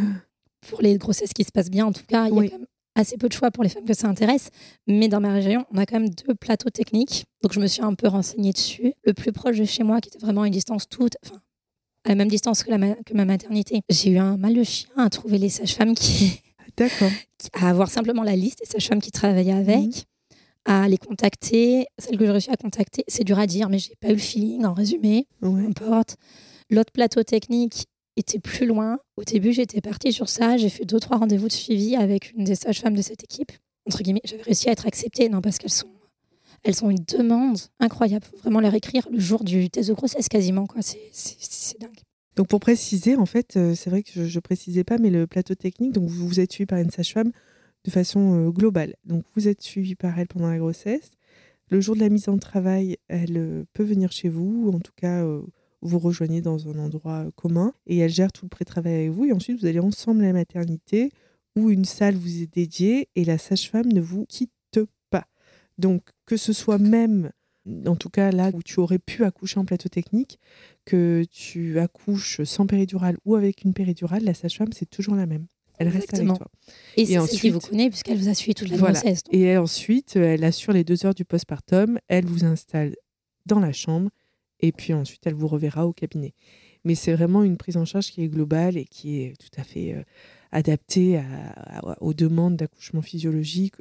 pour 0.68 0.80
les 0.80 0.96
grossesses 0.96 1.34
qui 1.34 1.44
se 1.44 1.52
passent 1.52 1.70
bien. 1.70 1.84
En 1.86 1.92
tout 1.92 2.06
cas, 2.08 2.28
il 2.28 2.34
y 2.34 2.38
a 2.38 2.48
quand 2.48 2.58
même 2.58 2.66
assez 2.94 3.16
peu 3.16 3.28
de 3.28 3.32
choix 3.32 3.50
pour 3.50 3.62
les 3.64 3.68
femmes 3.70 3.84
que 3.84 3.94
ça 3.94 4.08
intéresse. 4.08 4.50
Mais 4.86 5.08
dans 5.08 5.20
ma 5.20 5.32
région, 5.32 5.64
on 5.72 5.78
a 5.78 5.86
quand 5.86 5.98
même 5.98 6.10
deux 6.10 6.34
plateaux 6.34 6.70
techniques. 6.70 7.24
Donc 7.42 7.52
je 7.52 7.60
me 7.60 7.66
suis 7.66 7.82
un 7.82 7.94
peu 7.94 8.08
renseignée 8.08 8.52
dessus. 8.52 8.92
Le 9.04 9.12
plus 9.14 9.32
proche 9.32 9.58
de 9.58 9.64
chez 9.64 9.82
moi, 9.82 10.00
qui 10.00 10.08
était 10.08 10.18
vraiment 10.18 10.42
à 10.42 10.46
une 10.46 10.52
distance 10.52 10.88
toute, 10.88 11.16
enfin, 11.24 11.40
à 12.04 12.10
la 12.10 12.14
même 12.14 12.28
distance 12.28 12.62
que, 12.62 12.70
la 12.70 12.78
ma- 12.78 12.94
que 12.94 13.14
ma 13.14 13.24
maternité. 13.24 13.80
J'ai 13.88 14.10
eu 14.10 14.18
un 14.18 14.36
mal 14.36 14.54
de 14.54 14.62
chien 14.62 14.90
à 14.96 15.08
trouver 15.10 15.38
les 15.38 15.48
sages-femmes 15.48 15.94
qui, 15.94 16.40
D'accord. 16.76 17.10
à 17.54 17.68
avoir 17.70 17.90
simplement 17.90 18.22
la 18.22 18.36
liste 18.36 18.58
des 18.60 18.66
sages-femmes 18.66 19.00
qui 19.00 19.10
travaillaient 19.10 19.52
avec, 19.52 19.78
Mhm. 19.78 19.92
à 20.66 20.88
les 20.88 20.98
contacter. 20.98 21.86
Celle 21.98 22.16
que 22.16 22.24
j'ai 22.24 22.30
réussi 22.30 22.50
à 22.50 22.56
contacter, 22.56 23.04
c'est 23.08 23.24
dur 23.24 23.38
à 23.38 23.46
dire, 23.46 23.68
mais 23.68 23.78
j'ai 23.78 23.94
pas 24.00 24.08
eu 24.08 24.12
le 24.14 24.18
feeling 24.18 24.64
en 24.64 24.74
résumé 24.74 25.26
Ouais. 25.42 25.62
peu 25.62 25.66
importe. 25.68 26.16
L'autre 26.70 26.92
plateau 26.92 27.22
technique 27.22 27.86
était 28.16 28.38
plus 28.38 28.66
loin. 28.66 28.98
Au 29.16 29.24
début, 29.24 29.52
j'étais 29.52 29.80
partie 29.80 30.12
sur 30.12 30.28
ça. 30.28 30.56
J'ai 30.56 30.68
fait 30.68 30.84
deux, 30.84 31.00
trois 31.00 31.16
rendez-vous 31.18 31.48
de 31.48 31.52
suivi 31.52 31.96
avec 31.96 32.32
une 32.32 32.44
des 32.44 32.54
sages-femmes 32.54 32.96
de 32.96 33.02
cette 33.02 33.24
équipe. 33.24 33.52
Entre 33.86 34.02
guillemets, 34.02 34.22
j'avais 34.24 34.42
réussi 34.42 34.68
à 34.68 34.72
être 34.72 34.86
acceptée, 34.86 35.28
non, 35.28 35.40
parce 35.40 35.58
qu'elles 35.58 35.70
sont, 35.70 35.90
elles 36.62 36.84
ont 36.84 36.90
une 36.90 37.04
demande 37.06 37.58
incroyable. 37.80 38.24
Faut 38.24 38.38
vraiment 38.38 38.60
leur 38.60 38.74
écrire 38.74 39.06
le 39.10 39.18
jour 39.18 39.44
du 39.44 39.68
test 39.68 39.88
de 39.88 39.94
grossesse 39.94 40.28
quasiment, 40.28 40.66
quoi. 40.66 40.80
C'est, 40.82 41.78
dingue. 41.80 41.90
Donc 42.36 42.48
pour 42.48 42.60
préciser, 42.60 43.16
en 43.16 43.26
fait, 43.26 43.56
euh, 43.56 43.74
c'est 43.74 43.90
vrai 43.90 44.02
que 44.02 44.26
je 44.26 44.36
ne 44.36 44.40
précisais 44.40 44.84
pas, 44.84 44.98
mais 44.98 45.10
le 45.10 45.26
plateau 45.26 45.54
technique, 45.54 45.92
donc 45.92 46.08
vous 46.08 46.26
vous 46.26 46.40
êtes 46.40 46.52
suivi 46.52 46.66
par 46.66 46.78
une 46.78 46.90
sage-femme 46.90 47.30
de 47.84 47.90
façon 47.90 48.46
euh, 48.46 48.50
globale. 48.50 48.94
Donc 49.04 49.24
vous 49.36 49.46
êtes 49.46 49.62
suivi 49.62 49.94
par 49.94 50.18
elle 50.18 50.26
pendant 50.26 50.48
la 50.48 50.58
grossesse. 50.58 51.12
Le 51.70 51.80
jour 51.80 51.94
de 51.94 52.00
la 52.00 52.08
mise 52.08 52.28
en 52.28 52.38
travail, 52.38 52.96
elle 53.08 53.36
euh, 53.36 53.64
peut 53.72 53.84
venir 53.84 54.10
chez 54.10 54.28
vous, 54.28 54.66
ou 54.66 54.74
en 54.74 54.80
tout 54.80 54.92
cas 54.96 55.24
vous 55.84 55.98
rejoignez 55.98 56.40
dans 56.40 56.68
un 56.68 56.78
endroit 56.78 57.26
euh, 57.26 57.30
commun, 57.36 57.72
et 57.86 57.98
elle 57.98 58.10
gère 58.10 58.32
tout 58.32 58.44
le 58.44 58.48
pré-travail 58.48 58.94
avec 58.94 59.10
vous, 59.10 59.24
et 59.26 59.32
ensuite 59.32 59.60
vous 59.60 59.66
allez 59.66 59.78
ensemble 59.80 60.22
à 60.24 60.26
la 60.28 60.32
maternité, 60.32 61.10
où 61.56 61.70
une 61.70 61.84
salle 61.84 62.16
vous 62.16 62.42
est 62.42 62.52
dédiée, 62.52 63.08
et 63.14 63.24
la 63.24 63.38
sage-femme 63.38 63.92
ne 63.92 64.00
vous 64.00 64.24
quitte 64.26 64.50
pas. 65.10 65.26
Donc 65.78 66.02
que 66.26 66.36
ce 66.36 66.52
soit 66.52 66.78
même, 66.78 67.30
en 67.86 67.96
tout 67.96 68.10
cas 68.10 68.30
là 68.32 68.50
où 68.54 68.62
tu 68.62 68.80
aurais 68.80 68.98
pu 68.98 69.24
accoucher 69.24 69.60
en 69.60 69.64
plateau 69.64 69.88
technique, 69.88 70.38
que 70.84 71.24
tu 71.30 71.78
accouches 71.78 72.42
sans 72.44 72.66
péridurale 72.66 73.16
ou 73.24 73.36
avec 73.36 73.62
une 73.64 73.72
péridurale, 73.74 74.24
la 74.24 74.34
sage-femme, 74.34 74.72
c'est 74.72 74.88
toujours 74.90 75.14
la 75.14 75.26
même. 75.26 75.46
Elle 75.78 75.88
reste 75.88 76.14
avec 76.14 76.26
toi. 76.28 76.38
Et, 76.96 77.04
c'est 77.04 77.12
celle 77.14 77.22
qui 77.28 77.34
ensuite- 77.34 77.52
vous 77.52 77.60
connaît, 77.60 77.88
puisqu'elle 77.90 78.16
vous 78.18 78.28
a 78.28 78.34
suivi 78.34 78.54
toute 78.54 78.68
la 78.70 78.76
Voilà. 78.76 79.00
grossesse. 79.00 79.24
donc. 79.24 79.34
Et 79.34 79.42
elle, 79.42 79.58
ensuite, 79.58 80.14
elle 80.14 80.44
assure 80.44 80.72
les 80.72 80.84
deux 80.84 81.04
heures 81.04 81.14
du 81.14 81.24
postpartum, 81.24 81.98
elle 82.08 82.26
vous 82.26 82.44
installe 82.44 82.94
dans 83.46 83.58
la 83.58 83.72
chambre 83.72 84.08
et 84.66 84.72
puis 84.72 84.92
ensuite, 84.94 85.26
elle 85.26 85.34
vous 85.34 85.48
reverra 85.48 85.86
au 85.86 85.92
cabinet. 85.92 86.32
Mais 86.84 86.94
c'est 86.94 87.12
vraiment 87.14 87.42
une 87.44 87.56
prise 87.56 87.76
en 87.76 87.84
charge 87.84 88.08
qui 88.10 88.22
est 88.22 88.28
globale 88.28 88.76
et 88.76 88.84
qui 88.84 89.20
est 89.20 89.34
tout 89.38 89.60
à 89.60 89.64
fait 89.64 89.94
euh, 89.94 90.02
adaptée 90.52 91.16
à- 91.18 91.80
à- 91.80 92.02
aux 92.02 92.14
demandes 92.14 92.56
d'accouchement 92.56 93.02
physiologique 93.02 93.74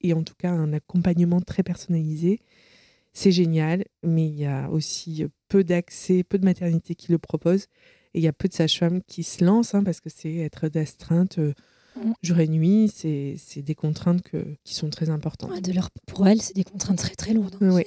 et 0.00 0.12
en 0.12 0.22
tout 0.22 0.34
cas 0.36 0.50
un 0.50 0.72
accompagnement 0.72 1.40
très 1.40 1.62
personnalisé. 1.62 2.40
C'est 3.14 3.32
génial, 3.32 3.84
mais 4.02 4.26
il 4.26 4.34
y 4.38 4.46
a 4.46 4.70
aussi 4.70 5.24
peu 5.48 5.64
d'accès, 5.64 6.22
peu 6.24 6.38
de 6.38 6.44
maternités 6.44 6.94
qui 6.94 7.12
le 7.12 7.18
proposent. 7.18 7.66
Et 8.14 8.18
il 8.20 8.22
y 8.22 8.28
a 8.28 8.32
peu 8.32 8.48
de 8.48 8.54
sages-femmes 8.54 9.00
qui 9.06 9.22
se 9.22 9.42
lancent, 9.44 9.74
hein, 9.74 9.82
parce 9.84 10.00
que 10.00 10.10
c'est 10.10 10.34
être 10.36 10.68
d'astreinte 10.68 11.38
euh, 11.38 11.52
Mm. 11.94 12.12
jour 12.22 12.40
et 12.40 12.48
nuit, 12.48 12.90
c'est 12.94 13.34
c'est 13.38 13.60
des 13.60 13.74
contraintes 13.74 14.22
que, 14.22 14.56
qui 14.64 14.72
sont 14.74 14.88
très 14.88 15.10
importantes. 15.10 15.50
Ouais, 15.50 15.60
de 15.60 15.72
leur, 15.72 15.90
pour 16.06 16.26
elles, 16.26 16.40
c'est 16.40 16.56
des 16.56 16.64
contraintes 16.64 16.96
très 16.96 17.14
très 17.14 17.34
lourdes. 17.34 17.56
hein. 17.60 17.70
Ouais. 17.70 17.86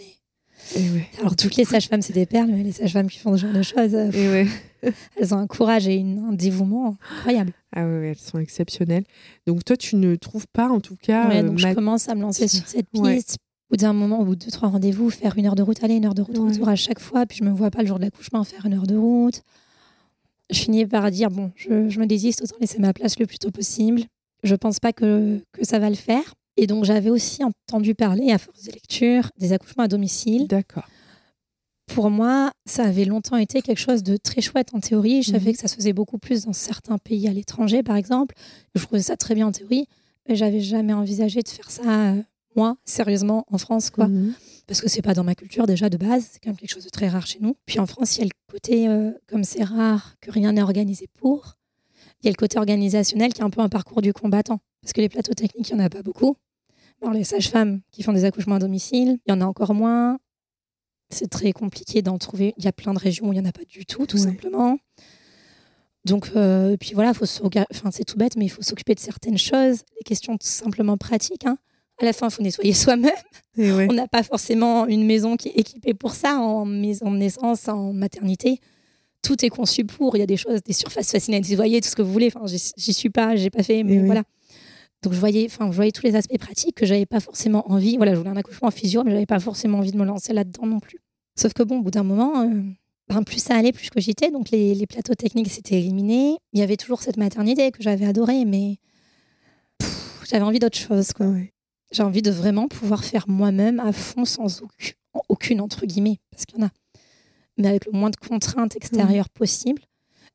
Ouais. 0.76 1.08
Alors, 1.20 1.36
toutes 1.36 1.56
les 1.58 1.66
sages-femmes, 1.66 2.02
c'est 2.02 2.14
des 2.14 2.26
perles, 2.26 2.50
mais 2.52 2.64
les 2.64 2.72
sages-femmes 2.72 3.10
qui 3.10 3.20
font 3.20 3.36
ce 3.38 3.42
genre 3.42 3.54
de 3.54 3.62
choses, 3.62 3.94
ouais. 3.94 4.48
elles 5.18 5.34
ont 5.34 5.38
un 5.38 5.48
courage 5.48 5.88
et 5.88 5.96
une- 5.96 6.20
un 6.30 6.34
dévouement 6.34 6.96
incroyable. 7.18 7.52
Ah 7.76 7.86
ouais, 7.86 8.10
elles 8.10 8.18
sont 8.18 8.40
exceptionnelles. 8.40 9.04
Donc 9.48 9.64
toi, 9.66 9.76
tu 9.78 9.96
ne 9.96 10.16
trouves 10.16 10.48
pas, 10.54 10.68
en 10.70 10.80
tout 10.80 10.96
cas, 10.96 11.28
Ouais, 11.28 11.44
euh, 11.44 11.58
je 11.58 11.74
commence 11.74 12.08
à 12.10 12.16
me 12.16 12.22
lancer 12.22 12.48
sur 12.48 12.68
cette 12.68 12.88
piste. 13.16 13.38
Au 13.70 13.74
bout 13.74 13.78
d'un 13.78 13.94
moment, 13.94 14.20
au 14.20 14.26
bout 14.26 14.36
de 14.36 14.46
deux, 14.46 14.52
trois 14.52 14.70
rendez-vous, 14.70 15.10
faire 15.10 15.38
une 15.38 15.48
heure 15.48 15.56
de 15.56 15.64
route 15.64 15.84
aller, 15.84 15.96
une 15.96 16.06
heure 16.06 16.14
de 16.14 16.22
route 16.22 16.38
retour 16.38 16.70
à 16.70 16.76
chaque 16.76 17.00
fois, 17.00 17.26
puis 17.26 17.38
je 17.40 17.44
me 17.44 17.52
vois 17.52 17.72
pas 17.72 17.82
le 17.82 17.88
jour 17.88 17.98
de 17.98 18.04
l'accouchement 18.04 18.44
faire 18.44 18.66
une 18.66 18.76
heure 18.76 18.88
de 18.88 18.96
route. 18.96 19.42
Je 20.52 20.60
finis 20.60 20.86
par 20.86 21.10
dire 21.10 21.32
bon, 21.32 21.52
je, 21.56 21.90
je 21.90 22.00
me 22.00 22.06
désiste, 22.06 22.44
autant 22.44 22.56
laisser 22.62 22.78
ma 22.80 22.94
place 22.94 23.18
le 23.20 23.26
plus 23.26 23.40
tôt 23.40 23.50
possible. 23.52 24.04
Je 24.44 24.54
pense 24.56 24.80
pas 24.80 24.94
que, 24.94 25.40
que 25.54 25.66
ça 25.66 25.80
va 25.80 25.90
le 25.90 25.96
faire. 25.96 26.36
Et 26.58 26.68
donc 26.68 26.86
j'avais 26.86 27.10
aussi 27.10 27.44
entendu 27.44 27.96
parler, 27.96 28.32
à 28.32 28.38
force 28.38 28.64
de 28.64 28.72
lecture, 28.72 29.30
des 29.38 29.52
accouchements 29.54 29.84
à 29.84 29.88
domicile. 29.88 30.48
D'accord. 30.48 30.88
Pour 31.88 32.10
moi, 32.10 32.52
ça 32.66 32.84
avait 32.86 33.06
longtemps 33.06 33.38
été 33.38 33.62
quelque 33.62 33.78
chose 33.80 34.02
de 34.04 34.18
très 34.18 34.42
chouette 34.42 34.70
en 34.74 34.80
théorie. 34.80 35.22
Je 35.22 35.32
savais 35.32 35.50
Mhm. 35.50 35.54
que 35.54 35.60
ça 35.60 35.68
se 35.68 35.76
faisait 35.76 35.94
beaucoup 35.94 36.18
plus 36.18 36.46
dans 36.46 36.54
certains 36.54 36.98
pays 36.98 37.28
à 37.28 37.32
l'étranger, 37.34 37.84
par 37.84 37.96
exemple. 37.96 38.36
Je 38.74 38.84
trouvais 38.84 39.02
ça 39.02 39.16
très 39.18 39.36
bien 39.36 39.48
en 39.48 39.52
théorie, 39.52 39.88
mais 40.28 40.36
j'avais 40.36 40.62
jamais 40.62 40.94
envisagé 40.94 41.42
de 41.42 41.48
faire 41.48 41.70
ça, 41.70 41.84
euh, 42.14 42.22
moi, 42.56 42.76
sérieusement, 42.86 43.46
en 43.52 43.58
France, 43.60 43.92
quoi. 43.92 44.08
Mhm. 44.08 44.34
Parce 44.66 44.82
que 44.82 44.90
c'est 44.90 45.04
pas 45.04 45.14
dans 45.14 45.24
ma 45.24 45.36
culture 45.36 45.68
déjà 45.68 45.90
de 45.90 45.98
base, 45.98 46.28
c'est 46.32 46.40
quand 46.40 46.50
même 46.50 46.58
quelque 46.58 46.72
chose 46.74 46.86
de 46.86 46.90
très 46.90 47.08
rare 47.08 47.28
chez 47.28 47.38
nous. 47.40 47.56
Puis 47.68 47.78
en 47.80 47.86
France, 47.86 48.16
il 48.18 48.22
y 48.22 48.24
a 48.24 48.26
le 48.26 48.32
côté, 48.52 48.88
euh, 48.88 49.12
comme 49.28 49.44
c'est 49.44 49.64
rare 49.64 50.16
que 50.22 50.32
rien 50.32 50.54
n'est 50.54 50.64
organisé 50.64 51.08
pour, 51.20 51.56
il 52.24 52.26
y 52.26 52.30
a 52.30 52.32
le 52.32 52.36
côté 52.36 52.58
organisationnel 52.58 53.32
qui 53.32 53.42
est 53.42 53.44
un 53.44 53.52
peu 53.52 53.62
un 53.62 53.70
parcours 53.70 54.02
du 54.02 54.12
combattant. 54.12 54.60
Parce 54.82 54.94
que 54.94 55.02
les 55.02 55.10
plateaux 55.10 55.36
techniques, 55.36 55.70
il 55.70 55.76
n'y 55.76 55.82
en 55.82 55.86
a 55.86 55.90
pas 55.90 56.02
beaucoup. 56.02 56.36
Les 57.12 57.24
sages-femmes 57.24 57.82
qui 57.92 58.04
font 58.04 58.14
des 58.14 58.26
accouchements 58.26 58.56
à 58.56 58.60
domicile, 58.60 59.18
il 59.26 59.30
y 59.30 59.34
en 59.34 59.42
a 59.42 59.46
encore 59.46 59.74
moins. 59.74 60.18
C'est 61.10 61.30
très 61.30 61.52
compliqué 61.52 62.02
d'en 62.02 62.18
trouver. 62.18 62.54
Il 62.58 62.66
y 62.66 62.68
a 62.68 62.72
plein 62.72 62.94
de 62.94 63.00
régions 63.00 63.28
où 63.28 63.34
il 63.34 63.40
n'y 63.40 63.46
en 63.46 63.50
a 63.50 63.52
pas 63.52 63.64
du 63.68 63.86
tout, 63.86 64.06
tout 64.06 64.18
Ouais. 64.18 64.24
simplement. 64.24 64.78
Donc, 66.06 66.32
euh, 66.36 66.74
et 66.74 66.78
puis 66.78 66.92
voilà, 66.94 67.14
faut 67.14 67.26
enfin, 67.26 67.90
c'est 67.92 68.04
tout 68.06 68.18
bête, 68.18 68.36
mais 68.38 68.46
il 68.46 68.50
faut 68.50 68.62
s'occuper 68.62 68.94
de 68.94 69.00
certaines 69.00 69.38
choses, 69.38 69.82
les 69.98 70.04
questions 70.04 70.38
tout 70.38 70.48
simplement 70.48 70.98
pratiques. 70.98 71.46
hein. 71.46 71.58
À 72.00 72.06
la 72.06 72.14
fin, 72.14 72.28
il 72.28 72.32
faut 72.32 72.44
nettoyer 72.44 72.74
soi-même. 72.74 73.12
Ouais. 73.58 73.88
On 73.90 73.94
n'a 73.94 74.08
pas 74.08 74.22
forcément 74.24 74.86
une 74.86 75.06
maison 75.06 75.36
qui 75.38 75.48
est 75.50 75.54
équipée 75.58 75.94
pour 75.94 76.14
ça 76.14 76.38
en 76.38 76.66
maison 76.66 77.12
de 77.12 77.18
naissance, 77.18 77.68
en 77.70 77.94
maternité. 77.94 78.60
Tout 79.24 79.44
est 79.44 79.50
conçu 79.50 79.86
pour. 79.86 80.16
Il 80.16 80.20
y 80.20 80.24
a 80.24 80.28
des 80.28 80.38
choses, 80.38 80.62
des 80.64 80.74
surfaces 80.74 81.12
faciles 81.12 81.34
à 81.34 81.40
nettoyer, 81.40 81.82
tout 81.82 81.90
ce 81.90 81.96
que 81.96 82.02
vous 82.04 82.12
voulez. 82.12 82.32
Enfin, 82.36 82.46
j'y 82.46 82.94
suis 82.94 83.10
pas, 83.10 83.36
j'ai 83.36 83.50
pas 83.50 83.64
fait, 83.64 83.82
mais 83.84 83.96
Et 83.96 84.02
oui. 84.02 84.10
Donc 85.06 85.14
je 85.14 85.20
voyais, 85.20 85.46
enfin, 85.46 85.72
je 85.72 85.76
voyais 85.76 85.92
tous 85.92 86.04
les 86.04 86.16
aspects 86.16 86.38
pratiques 86.40 86.76
que 86.76 86.86
j'avais 86.88 87.06
pas 87.06 87.20
forcément 87.20 87.72
envie. 87.72 87.96
Voilà, 87.98 88.14
je 88.14 88.18
voulais 88.18 88.32
un 88.32 88.38
accouchement 88.38 88.70
en 88.70 88.72
physio, 88.72 89.04
mais 89.04 89.12
j'avais 89.12 89.28
pas 89.28 89.40
forcément 89.40 89.78
envie 89.78 89.92
de 89.92 89.98
me 89.98 90.04
lancer 90.04 90.34
là-dedans 90.34 90.66
non 90.66 90.80
plus. 90.80 90.98
Sauf 91.40 91.54
que 91.54 91.62
bon, 91.62 91.78
au 91.78 91.82
bout 91.84 91.92
d'un 91.92 92.02
moment, 92.02 92.42
euh, 92.42 92.64
ben, 93.08 93.22
plus 93.22 93.38
ça 93.38 93.56
allait, 93.56 93.72
plus 93.72 93.86
je 93.86 93.92
cogitais. 93.92 94.32
Donc 94.32 94.50
les, 94.50 94.74
les 94.74 94.88
plateaux 94.88 95.14
techniques 95.14 95.52
s'étaient 95.52 95.78
éliminés. 95.78 96.38
Il 96.54 96.60
y 96.60 96.64
avait 96.64 96.76
toujours 96.76 97.04
cette 97.04 97.18
maternité 97.18 97.70
que 97.72 97.84
j'avais 97.84 98.08
adorée, 98.08 98.46
mais 98.46 98.78
pff, 99.78 100.24
j'avais 100.28 100.44
envie 100.44 100.58
d'autre 100.58 100.78
chose. 100.78 101.14
Quoi. 101.14 101.28
Ouais. 101.28 101.54
J'ai 101.92 102.02
envie 102.02 102.24
de 102.24 102.32
vraiment 102.32 102.68
pouvoir 102.68 103.04
faire 103.04 103.26
moi-même 103.28 103.80
à 103.80 103.92
fond 103.92 104.26
sans 104.26 104.64
aucune, 104.64 104.96
aucune 105.30 105.62
entre 105.62 105.86
guillemets, 105.86 106.18
parce 106.32 106.46
qu'il 106.46 106.60
y 106.60 106.64
en 106.64 106.66
a, 106.66 106.72
mais 107.58 107.68
avec 107.68 107.86
le 107.86 107.92
moins 107.92 108.10
de 108.10 108.16
contraintes 108.16 108.76
extérieures 108.76 109.30
possible. 109.30 109.84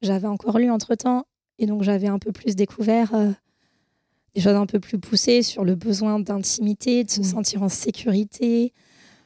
J'avais 0.01 0.29
encore 0.29 0.59
lu 0.59 0.71
entre-temps, 0.71 1.25
et 1.59 1.67
donc 1.67 1.83
j'avais 1.83 2.07
un 2.07 2.21
peu 2.21 2.31
plus 2.31 2.55
découvert 2.55 3.15
euh, 3.15 3.33
des 4.35 4.41
choses 4.41 4.55
un 4.55 4.67
peu 4.67 4.81
plus 4.81 4.99
poussées 4.99 5.43
sur 5.43 5.65
le 5.65 5.75
besoin 5.75 6.19
d'intimité, 6.21 7.05
de 7.05 7.11
se 7.11 7.21
Oui. 7.21 7.27
sentir 7.27 7.63
en 7.63 7.69
sécurité, 7.69 8.73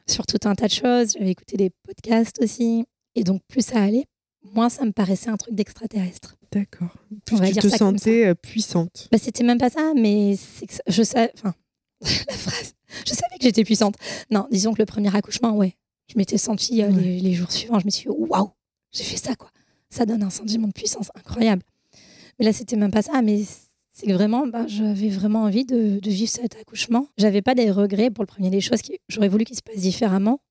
sur 0.07 0.25
tout 0.25 0.39
un 0.45 0.55
tas 0.55 0.67
de 0.67 0.71
choses. 0.73 1.13
J'avais 1.13 1.31
écouté 1.31 1.57
des 1.57 1.69
podcasts 1.83 2.41
aussi. 2.41 2.85
Et 3.15 3.23
donc 3.23 3.41
plus 3.47 3.65
ça 3.65 3.81
allait, 3.81 4.05
moins 4.53 4.69
ça 4.69 4.83
me 4.85 4.91
paraissait 4.91 5.29
un 5.29 5.37
truc 5.37 5.55
d'extraterrestre. 5.55 6.35
D'accord. 6.51 6.95
On 7.11 7.19
Plus 7.25 7.37
va 7.37 7.47
tu 7.47 7.53
dire 7.53 7.61
te 7.63 7.69
ça 7.69 7.77
sentais 7.77 8.27
euh, 8.27 8.33
puissante. 8.35 9.07
Bah, 9.11 9.17
c'était 9.17 9.43
même 9.43 9.57
pas 9.57 9.69
ça, 9.69 9.93
mais 9.95 10.35
c'est 10.37 10.65
que 10.67 10.73
ça- 10.73 10.83
je 10.87 11.03
savais. 11.03 11.31
Enfin, 11.35 11.53
la 12.01 12.33
phrase. 12.33 12.73
Je 13.05 13.09
savais 13.13 13.37
que 13.39 13.43
j'étais 13.43 13.63
puissante. 13.63 13.95
Non, 14.31 14.47
disons 14.51 14.73
que 14.73 14.79
le 14.79 14.85
premier 14.85 15.13
accouchement, 15.15 15.51
ouais. 15.55 15.75
Je 16.11 16.17
m'étais 16.17 16.37
sentie 16.37 16.81
euh, 16.83 16.89
Ouais. 16.91 17.01
les, 17.01 17.19
les 17.19 17.33
jours 17.33 17.51
suivants, 17.51 17.79
je 17.79 17.85
me 17.85 17.89
suis 17.89 18.03
dit, 18.09 18.15
waouh, 18.17 18.51
j'ai 18.91 19.03
fait 19.03 19.17
ça, 19.17 19.35
quoi. 19.35 19.49
Ça 19.89 20.05
donne 20.05 20.23
un 20.23 20.29
sentiment 20.29 20.67
de 20.67 20.73
puissance 20.73 21.09
incroyable. 21.15 21.63
Mais 22.39 22.45
là, 22.45 22.53
c'était 22.53 22.75
même 22.75 22.91
pas 22.91 23.01
ça, 23.01 23.21
mais 23.21 23.43
c'est 23.97 24.07
que 24.07 24.11
vraiment, 24.11 24.45
bah, 24.45 24.67
j'avais 24.67 25.07
vraiment 25.09 25.43
envie 25.43 25.63
de, 25.65 25.99
de 25.99 26.09
vivre 26.09 26.29
cet 26.29 26.55
accouchement. 26.57 27.07
J'avais 27.17 27.41
pas 27.41 27.55
des 27.55 27.71
regrets 27.71 28.11
pour 28.11 28.23
le 28.23 28.27
premier 28.27 28.49
des 28.49 28.59
choses. 28.59 28.81
qui- 28.81 28.99
J'aurais 29.07 29.29
voulu 29.29 29.45
qu'il 29.45 29.55
se 29.55 29.61
passe 29.61 29.77
différemment, 29.77 30.41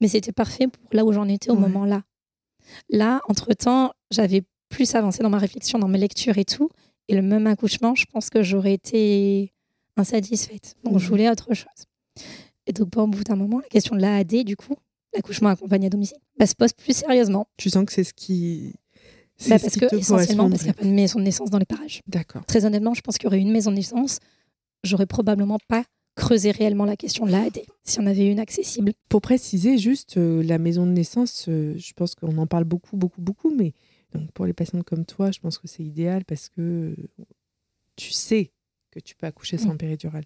mais 0.00 0.06
c'était 0.08 0.30
parfait 0.32 0.68
pour 0.68 0.82
là 0.92 1.04
où 1.04 1.12
j'en 1.12 1.26
étais 1.28 1.50
au 1.50 1.54
Ouais. 1.54 1.60
moment 1.60 1.84
là. 1.84 2.04
Là, 2.88 3.20
entre-temps, 3.28 3.92
j'avais 4.12 4.42
plus 4.68 4.94
avancé 4.94 5.22
dans 5.22 5.30
ma 5.30 5.38
réflexion, 5.38 5.78
dans 5.80 5.88
mes 5.88 5.98
lectures 5.98 6.38
et 6.38 6.44
tout. 6.44 6.68
Et 7.08 7.14
le 7.16 7.22
même 7.22 7.46
accouchement, 7.48 7.94
je 7.96 8.04
pense 8.06 8.30
que 8.30 8.42
j'aurais 8.42 8.74
été 8.74 9.52
insatisfaite. 9.96 10.76
Donc, 10.84 10.98
je 10.98 11.08
voulais 11.08 11.28
autre 11.30 11.54
chose. 11.54 11.86
Et 12.66 12.72
donc, 12.72 12.90
bon, 12.90 13.02
au 13.02 13.06
bout 13.08 13.24
d'un 13.24 13.36
moment, 13.36 13.58
la 13.60 13.68
question 13.68 13.94
de 13.96 14.00
l'AAD, 14.00 14.44
du 14.44 14.56
coup, 14.56 14.74
l'accouchement 15.14 15.48
accompagné 15.48 15.86
à 15.86 15.90
domicile, 15.90 16.18
bah, 16.38 16.46
se 16.46 16.54
pose 16.54 16.72
plus 16.72 16.96
sérieusement. 16.96 17.46
Tu 17.56 17.70
sens 17.70 17.84
que 17.84 17.92
c'est 17.92 18.04
ce 18.04 18.12
qui. 18.12 18.74
Bah, 19.48 19.58
ce 19.58 19.64
parce 19.64 19.76
que, 19.76 19.96
essentiellement, 19.96 20.48
parce 20.48 20.62
qu'il 20.62 20.70
n'y 20.70 20.78
a 20.78 20.80
pas 20.80 20.84
de 20.84 20.90
maison 20.90 21.18
de 21.18 21.24
naissance 21.24 21.50
dans 21.50 21.58
les 21.58 21.66
parages. 21.66 22.00
D'accord. 22.06 22.44
Très 22.46 22.64
honnêtement, 22.64 22.94
je 22.94 23.02
pense 23.02 23.18
qu'il 23.18 23.24
y 23.24 23.26
aurait 23.28 23.40
une 23.40 23.52
maison 23.52 23.70
de 23.70 23.76
naissance. 23.76 24.18
J'aurais 24.82 25.06
probablement 25.06 25.58
pas 25.68 25.84
creuser 26.14 26.50
réellement 26.50 26.86
la 26.86 26.96
question 26.96 27.26
de 27.26 27.30
l'AD, 27.32 27.60
s'il 27.84 28.00
y 28.00 28.04
en 28.04 28.06
avait 28.08 28.26
une 28.30 28.38
accessible. 28.38 28.92
Pour 29.10 29.20
préciser, 29.20 29.76
juste 29.76 30.16
euh, 30.16 30.42
la 30.42 30.56
maison 30.58 30.86
de 30.86 30.92
naissance, 30.92 31.46
euh, 31.48 31.74
je 31.76 31.92
pense 31.92 32.14
qu'on 32.14 32.38
en 32.38 32.46
parle 32.46 32.64
beaucoup, 32.64 32.96
beaucoup, 32.96 33.20
beaucoup, 33.20 33.54
mais 33.54 33.74
donc 34.14 34.32
pour 34.32 34.46
les 34.46 34.54
patientes 34.54 34.84
comme 34.84 35.04
toi, 35.04 35.30
je 35.30 35.40
pense 35.40 35.58
que 35.58 35.68
c'est 35.68 35.82
idéal 35.82 36.24
parce 36.24 36.48
que 36.48 36.94
euh, 36.98 37.24
tu 37.96 38.12
sais 38.12 38.52
que 38.90 39.00
tu 39.00 39.14
peux 39.14 39.26
accoucher 39.26 39.58
sans 39.58 39.74
Mm. 39.74 39.78
péridurale. 39.78 40.24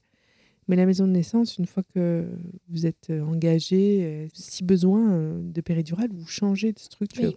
Mais 0.69 0.77
la 0.77 0.87
maison 0.87 1.09
de 1.09 1.13
naissance, 1.13 1.59
une 1.59 1.67
fois 1.67 1.83
que 1.83 2.29
vous 2.69 2.87
êtes 2.87 3.11
engagé, 3.11 4.29
si 4.33 4.63
besoin 4.63 5.41
de 5.43 5.61
péridurale, 5.61 6.11
vous 6.13 6.27
changez 6.27 6.73
de 6.73 6.79
structure. 6.79 7.31
Oui. 7.31 7.37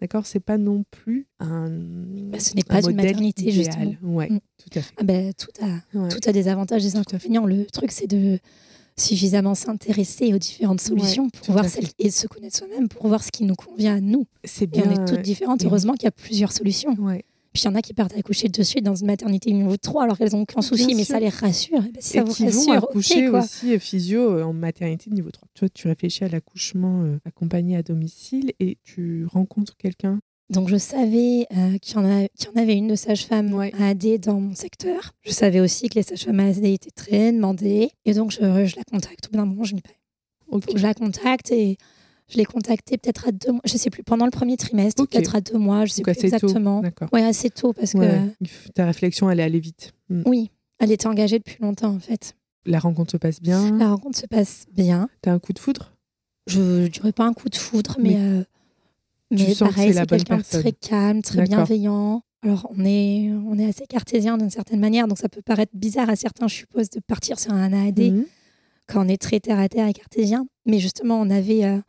D'accord 0.00 0.26
C'est 0.26 0.40
pas 0.40 0.58
non 0.58 0.84
plus 0.90 1.26
un. 1.40 1.70
Bah, 1.70 2.38
ce 2.38 2.54
n'est 2.54 2.62
un 2.68 2.80
pas 2.82 2.88
une 2.90 2.96
maternité, 2.96 3.42
idéal. 3.48 3.54
justement. 3.54 4.14
Ouais, 4.14 4.28
Mm. 4.30 4.40
tout 4.58 4.78
à 4.78 4.82
fait. 4.82 4.94
Ah 4.98 5.04
ben, 5.04 5.32
tout, 5.32 5.48
a, 5.62 5.98
Ouais. 5.98 6.08
tout 6.08 6.20
a 6.28 6.32
des 6.32 6.48
avantages 6.48 6.84
et 6.84 6.88
des 6.90 6.96
inconvénients. 6.96 7.46
Le 7.46 7.64
truc, 7.66 7.90
c'est 7.92 8.06
de 8.06 8.38
suffisamment 8.98 9.54
s'intéresser 9.54 10.32
aux 10.34 10.38
différentes 10.38 10.80
solutions 10.80 11.28
pour 11.30 11.52
voir 11.52 11.66
celles, 11.66 11.88
et 11.98 12.10
se 12.10 12.26
connaître 12.26 12.56
soi-même 12.56 12.88
pour 12.88 13.06
voir 13.08 13.22
ce 13.22 13.30
qui 13.30 13.44
nous 13.44 13.54
convient 13.54 13.96
à 13.96 14.00
nous. 14.00 14.26
C'est 14.44 14.64
Et 14.64 14.66
bien. 14.66 14.84
on 14.86 14.90
est 15.02 15.06
toutes 15.06 15.22
différentes. 15.22 15.64
Heureusement 15.64 15.92
qu'il 15.94 16.04
y 16.04 16.08
a 16.08 16.12
plusieurs 16.12 16.52
solutions. 16.52 16.94
Ouais. 16.98 17.24
Puis 17.56 17.62
il 17.62 17.68
y 17.68 17.68
en 17.68 17.74
a 17.74 17.80
qui 17.80 17.94
partent 17.94 18.14
accoucher 18.14 18.48
de 18.50 18.62
suite 18.62 18.84
dans 18.84 18.94
une 18.94 19.06
maternité 19.06 19.50
niveau 19.50 19.78
3 19.78 20.02
alors 20.02 20.18
qu'elles 20.18 20.32
n'ont 20.32 20.42
aucun 20.42 20.60
souci, 20.60 20.94
mais 20.94 21.04
ça 21.04 21.18
les 21.18 21.30
rassure. 21.30 21.78
Et 21.78 21.90
ben, 21.90 22.00
si 22.00 22.16
et 22.18 22.20
ça 22.20 22.24
vous 22.24 22.34
qui 22.34 22.42
vont 22.44 22.50
rassure, 22.50 22.72
accoucher 22.74 23.28
quoi. 23.30 23.38
aussi 23.40 23.74
euh, 23.74 23.78
physio 23.78 24.20
euh, 24.30 24.42
en 24.42 24.52
maternité 24.52 25.08
niveau 25.10 25.30
3. 25.30 25.48
Toi, 25.54 25.68
tu 25.70 25.88
réfléchis 25.88 26.22
à 26.24 26.28
l'accouchement 26.28 27.02
euh, 27.04 27.18
accompagné 27.24 27.74
à 27.78 27.82
domicile 27.82 28.52
et 28.60 28.76
tu 28.84 29.24
rencontres 29.24 29.74
quelqu'un? 29.78 30.18
Donc 30.50 30.68
je 30.68 30.76
savais 30.76 31.46
euh, 31.56 31.78
qu'il 31.78 31.96
y, 31.96 31.98
en 31.98 32.04
y 32.06 32.58
avait 32.58 32.76
une 32.76 32.88
de 32.88 32.94
sage-femme 32.94 33.54
Ouais. 33.54 33.72
à 33.80 33.88
AD 33.88 34.20
dans 34.20 34.38
mon 34.38 34.54
secteur. 34.54 35.12
Je 35.24 35.32
savais 35.32 35.60
aussi 35.60 35.88
que 35.88 35.94
les 35.94 36.02
sages-femmes 36.02 36.40
à 36.40 36.48
AD 36.48 36.62
étaient 36.62 36.90
très 36.90 37.32
demandées. 37.32 37.88
Et 38.04 38.12
donc 38.12 38.32
je, 38.32 38.66
je 38.66 38.76
la 38.76 38.84
contacte. 38.84 39.26
Au 39.26 39.30
bout 39.30 39.38
d'un 39.38 39.46
moment, 39.46 39.64
je 39.64 39.74
me 39.74 39.78
dis, 39.80 39.82
bah, 39.84 39.94
Ok. 40.56 40.64
faut 40.66 40.72
que 40.74 40.78
je 40.78 40.86
la 40.86 40.94
contacte 40.94 41.50
et 41.52 41.78
je 42.28 42.36
l'ai 42.38 42.44
contactée 42.44 42.98
peut-être 42.98 43.28
à 43.28 43.32
deux 43.32 43.52
mois. 43.52 43.60
Je 43.64 43.76
sais 43.76 43.90
plus, 43.90 44.02
pendant 44.02 44.24
le 44.24 44.30
premier 44.30 44.56
trimestre, 44.56 45.06
peut-être 45.06 45.36
à 45.36 45.40
deux 45.40 45.58
mois, 45.58 45.84
je 45.84 45.92
sais 45.92 46.02
Donc 46.02 46.06
plus 46.16 46.26
assez 46.26 46.30
tôt. 46.30 46.36
exactement. 46.46 46.80
D'accord. 46.80 47.08
Ouais, 47.12 47.22
assez 47.24 47.50
tôt 47.50 47.72
parce 47.72 47.92
que 47.92 47.98
Ouais, 47.98 48.20
ta 48.74 48.84
réflexion, 48.86 49.30
elle 49.30 49.40
est 49.40 49.44
allée 49.44 49.60
vite. 49.60 49.92
Mm. 50.08 50.22
oui, 50.26 50.50
elle 50.78 50.92
était 50.92 51.06
engagée 51.06 51.38
depuis 51.38 51.56
longtemps 51.62 51.94
en 51.94 51.98
fait. 52.00 52.34
La 52.64 52.78
rencontre 52.80 53.12
se 53.12 53.16
passe 53.16 53.40
bien. 53.40 53.76
La 53.78 53.88
rencontre 53.90 54.18
se 54.18 54.26
passe 54.26 54.66
bien. 54.72 55.08
T'as 55.22 55.32
un 55.32 55.38
coup 55.38 55.52
de 55.52 55.58
foudre? 55.58 55.92
Je 56.48 56.60
ne 56.82 56.88
dirais 56.88 57.12
pas 57.12 57.24
un 57.24 57.32
coup 57.32 57.48
de 57.48 57.56
foudre, 57.56 57.96
mais, 58.00 58.10
Mais 58.10 58.16
euh, 58.18 58.44
mais 59.30 59.54
pareil, 59.56 59.92
c'est 59.94 60.06
quelqu'un 60.06 60.38
de 60.38 60.42
très 60.42 60.72
calme, 60.72 61.22
très 61.22 61.42
bienveillant. 61.44 62.22
Alors, 62.42 62.70
on 62.76 62.84
est, 62.84 63.30
on 63.46 63.58
est 63.58 63.66
assez 63.66 63.86
cartésien 63.86 64.36
d'une 64.38 64.50
certaine 64.50 64.78
manière, 64.78 65.08
donc 65.08 65.18
ça 65.18 65.28
peut 65.28 65.42
paraître 65.42 65.72
bizarre 65.74 66.08
à 66.10 66.14
certains, 66.16 66.46
je 66.46 66.54
suppose, 66.54 66.90
de 66.90 67.00
partir 67.00 67.38
sur 67.40 67.52
un 67.52 67.72
AAD 67.72 67.98
Mhm. 68.12 68.24
quand 68.86 69.04
on 69.04 69.08
est 69.08 69.20
très 69.20 69.40
terre 69.40 69.58
à 69.58 69.68
terre 69.68 69.88
et 69.88 69.92
cartésien. 69.92 70.46
Mais 70.64 70.78
justement, 70.78 71.20
on 71.20 71.30
avait 71.30 71.64
euh, 71.64 71.80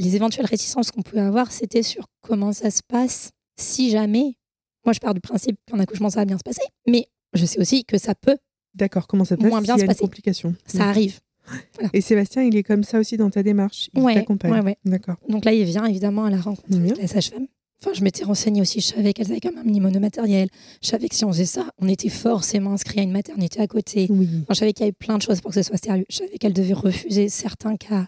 les 0.00 0.16
éventuelles 0.16 0.46
réticences 0.46 0.90
qu'on 0.90 1.02
pouvait 1.02 1.20
avoir, 1.22 1.52
c'était 1.52 1.82
sur 1.82 2.04
comment 2.20 2.52
ça 2.52 2.70
se 2.70 2.80
passe 2.86 3.30
si 3.58 3.90
jamais. 3.90 4.36
Moi, 4.84 4.92
je 4.94 5.00
pars 5.00 5.14
du 5.14 5.20
principe 5.20 5.56
qu'un 5.66 5.78
accouchement, 5.78 6.10
ça 6.10 6.20
va 6.20 6.24
bien 6.24 6.38
se 6.38 6.42
passer, 6.42 6.62
mais 6.86 7.06
je 7.34 7.44
sais 7.44 7.60
aussi 7.60 7.84
que 7.84 7.98
ça 7.98 8.14
peut, 8.14 8.36
D'accord, 8.74 9.06
comment 9.08 9.24
ça 9.24 9.34
se 9.34 9.40
passe 9.40 9.50
Moins 9.50 9.60
bien 9.62 9.74
s'il 9.74 9.80
y 9.82 9.82
se 9.82 9.86
passer. 9.86 10.00
complication 10.00 10.54
ça 10.64 10.84
arrive. 10.88 11.18
Et 11.92 12.00
Sébastien, 12.00 12.42
il 12.44 12.56
est 12.56 12.62
comme 12.62 12.84
ça 12.84 13.00
aussi 13.00 13.16
dans 13.16 13.28
ta 13.30 13.42
démarche. 13.42 13.90
Il 13.94 14.00
Ouais, 14.02 14.14
t'accompagne. 14.14 14.52
ouais, 14.52 14.60
ouais. 14.62 14.76
D'accord. 14.84 15.16
Donc 15.28 15.44
là, 15.44 15.52
il 15.52 15.64
vient 15.64 15.84
évidemment 15.86 16.24
à 16.26 16.30
la 16.30 16.40
rencontre 16.40 16.76
avec 16.76 16.96
la 16.96 17.08
sage-femme. 17.08 17.46
Enfin, 17.82 17.92
je 17.94 18.04
m'étais 18.04 18.24
renseignée 18.24 18.60
aussi, 18.60 18.80
je 18.80 18.86
savais 18.94 19.12
qu'elles 19.12 19.30
avaient 19.32 19.40
quand 19.40 19.50
même 19.50 19.58
un 19.58 19.64
minimum 19.64 19.90
de 19.90 19.98
matériel. 19.98 20.48
Je 20.82 20.88
savais 20.88 21.08
que 21.08 21.14
si 21.16 21.24
on 21.24 21.32
faisait 21.32 21.46
ça, 21.46 21.66
on 21.78 21.88
était 21.88 22.10
forcément 22.10 22.72
inscrit 22.72 23.00
à 23.00 23.02
une 23.02 23.10
maternité 23.10 23.60
à 23.60 23.66
côté. 23.66 24.06
Oui. 24.10 24.28
Enfin, 24.42 24.54
je 24.54 24.58
savais 24.60 24.72
qu'il 24.72 24.82
y 24.84 24.88
avait 24.88 24.92
plein 24.92 25.16
de 25.18 25.22
choses 25.22 25.40
pour 25.40 25.50
que 25.50 25.56
ce 25.56 25.62
soit 25.62 25.82
sérieux. 25.82 26.04
Je 26.10 26.18
savais 26.18 26.38
qu'elle 26.38 26.52
devait 26.52 26.74
refuser 26.74 27.28
certains 27.28 27.76
cas, 27.76 28.06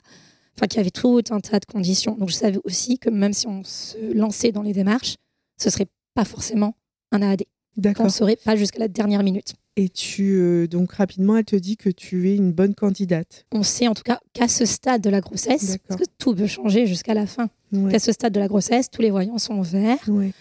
enfin 0.57 0.67
qu'il 0.67 0.79
y 0.79 0.81
avait 0.81 0.91
tout 0.91 1.21
un 1.31 1.41
tas 1.41 1.59
de 1.61 1.65
conditions. 1.67 2.15
Donc 2.17 2.29
je 2.31 2.35
savais 2.35 2.59
aussi 2.65 2.99
que 2.99 3.11
même 3.11 3.33
si 3.33 3.47
on 3.47 3.63
se 3.65 3.97
lançait 4.15 4.53
dans 4.53 4.63
les 4.63 4.73
démarches, 4.73 5.17
ce 5.57 5.71
serait 5.71 5.87
pas 6.15 6.25
forcément 6.25 6.75
un 7.11 7.23
AAD. 7.23 7.43
On 7.79 7.81
D'accord. 7.81 8.07
ne 8.07 8.11
saurait 8.11 8.37
pas 8.37 8.55
jusqu'à 8.57 8.79
la 8.81 8.89
dernière 8.89 9.23
minute. 9.23 9.55
Et 9.77 9.89
tu, 9.89 10.35
euh, 10.35 10.67
donc 10.67 10.93
rapidement, 10.93 11.39
elle 11.39 11.47
te 11.47 11.57
dit 11.57 11.79
que 11.79 11.89
tu 11.89 12.31
es 12.31 12.37
une 12.37 12.53
bonne 12.53 12.75
candidate. 12.75 13.47
On 13.53 13.63
sait 13.63 13.89
en 13.89 13.95
tout 13.95 14.03
cas 14.03 14.21
qu'à 14.35 14.47
ce 14.47 14.67
stade 14.67 15.01
de 15.01 15.09
la 15.09 15.23
grossesse, 15.23 15.79
parce 15.89 15.99
que 15.99 16.05
tout 16.19 16.35
peut 16.35 16.47
changer 16.47 16.87
jusqu'à 16.87 17.15
la 17.15 17.27
fin, 17.27 17.49
Ouais. 17.73 17.91
qu'à 17.91 17.99
ce 17.99 18.13
stade 18.13 18.35
de 18.35 18.41
la 18.41 18.49
grossesse, 18.49 18.91
tous 18.91 19.01
les 19.01 19.11
voyants 19.11 19.39
sont 19.39 19.63
verts. 19.63 20.07
Ouais. 20.09 20.33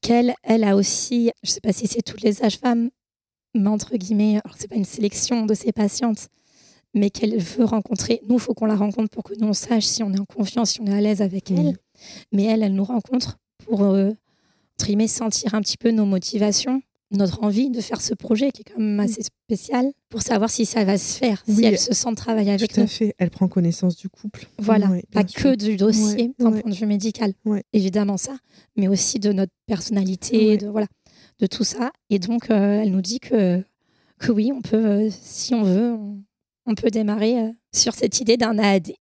qu'elle, 0.00 0.34
elle 0.42 0.64
a 0.64 0.76
aussi, 0.76 1.30
je 1.42 1.50
sais 1.50 1.60
pas 1.60 1.72
si 1.72 1.86
c'est 1.86 2.02
toutes 2.02 2.22
les 2.22 2.32
sages-femmes, 2.34 2.90
mais 3.54 3.68
entre 3.68 3.96
guillemets, 3.96 4.40
alors 4.44 4.56
c'est 4.58 4.68
pas 4.68 4.74
une 4.76 4.84
sélection 4.84 5.46
de 5.46 5.54
ses 5.54 5.72
patientes, 5.72 6.28
mais 6.94 7.10
qu'elle 7.10 7.36
veut 7.38 7.64
rencontrer. 7.64 8.20
Nous, 8.28 8.36
il 8.36 8.40
faut 8.40 8.54
qu'on 8.54 8.66
la 8.66 8.76
rencontre 8.76 9.10
pour 9.10 9.22
que 9.24 9.34
nous, 9.38 9.48
on 9.48 9.52
sache 9.52 9.84
si 9.84 10.02
on 10.02 10.12
est 10.12 10.18
en 10.20 10.24
confiance, 10.24 10.70
si 10.72 10.80
on 10.80 10.86
est 10.86 10.94
à 10.94 11.00
l'aise 11.00 11.22
avec 11.22 11.46
Oui. 11.50 11.56
elle. 11.58 11.76
Mais 12.32 12.44
elle, 12.44 12.62
elle 12.62 12.74
nous 12.74 12.84
rencontre 12.84 13.38
pour, 13.66 13.82
euh, 13.82 14.12
guillemets, 14.84 15.08
sentir 15.08 15.54
un 15.54 15.60
petit 15.60 15.76
peu 15.76 15.90
nos 15.90 16.04
motivations, 16.06 16.82
notre 17.10 17.42
envie 17.44 17.70
de 17.70 17.80
faire 17.80 18.00
ce 18.00 18.12
projet 18.14 18.50
qui 18.50 18.62
est 18.62 18.72
quand 18.72 18.80
même 18.80 18.98
assez 19.00 19.22
spécial, 19.22 19.92
pour 20.08 20.22
savoir 20.22 20.50
si 20.50 20.66
ça 20.66 20.84
va 20.84 20.98
se 20.98 21.16
faire, 21.18 21.44
si 21.48 21.64
elle 21.64 21.78
se 21.78 21.94
sent 21.94 22.14
travailler 22.16 22.52
avec 22.52 22.72
Tout 22.72 22.80
à 22.80 22.82
nous. 22.84 22.88
fait. 22.88 23.14
Elle 23.18 23.30
prend 23.30 23.46
connaissance 23.46 23.96
du 23.96 24.08
couple. 24.08 24.46
Voilà, 24.58 24.88
Ouais, 24.88 25.04
pas 25.12 25.22
que 25.24 25.54
du 25.54 25.76
dossier 25.76 26.32
d'un 26.38 26.52
ouais. 26.52 26.60
point 26.62 26.70
de 26.70 26.76
vue 26.76 26.86
médical. 26.86 27.32
Évidemment 27.72 28.16
ça, 28.16 28.36
mais 28.76 28.88
aussi 28.88 29.18
de 29.20 29.32
notre 29.32 29.52
personnalité, 29.66 30.56
de 30.56 30.66
voilà, 30.68 30.86
de 31.40 31.46
tout 31.46 31.64
ça. 31.64 31.92
Et 32.10 32.18
donc 32.18 32.50
euh, 32.50 32.80
elle 32.82 32.90
nous 32.90 33.02
dit 33.02 33.20
que 33.20 33.62
que 34.18 34.32
oui, 34.32 34.50
on 34.54 34.62
peut, 34.62 34.76
euh, 34.84 35.08
si 35.10 35.54
on 35.54 35.62
veut, 35.64 35.92
on, 35.92 36.22
on 36.66 36.74
peut 36.74 36.90
démarrer 36.90 37.38
euh, 37.40 37.50
sur 37.72 37.94
cette 37.94 38.20
idée 38.20 38.36
d'un 38.36 38.58
AAD. 38.58 38.92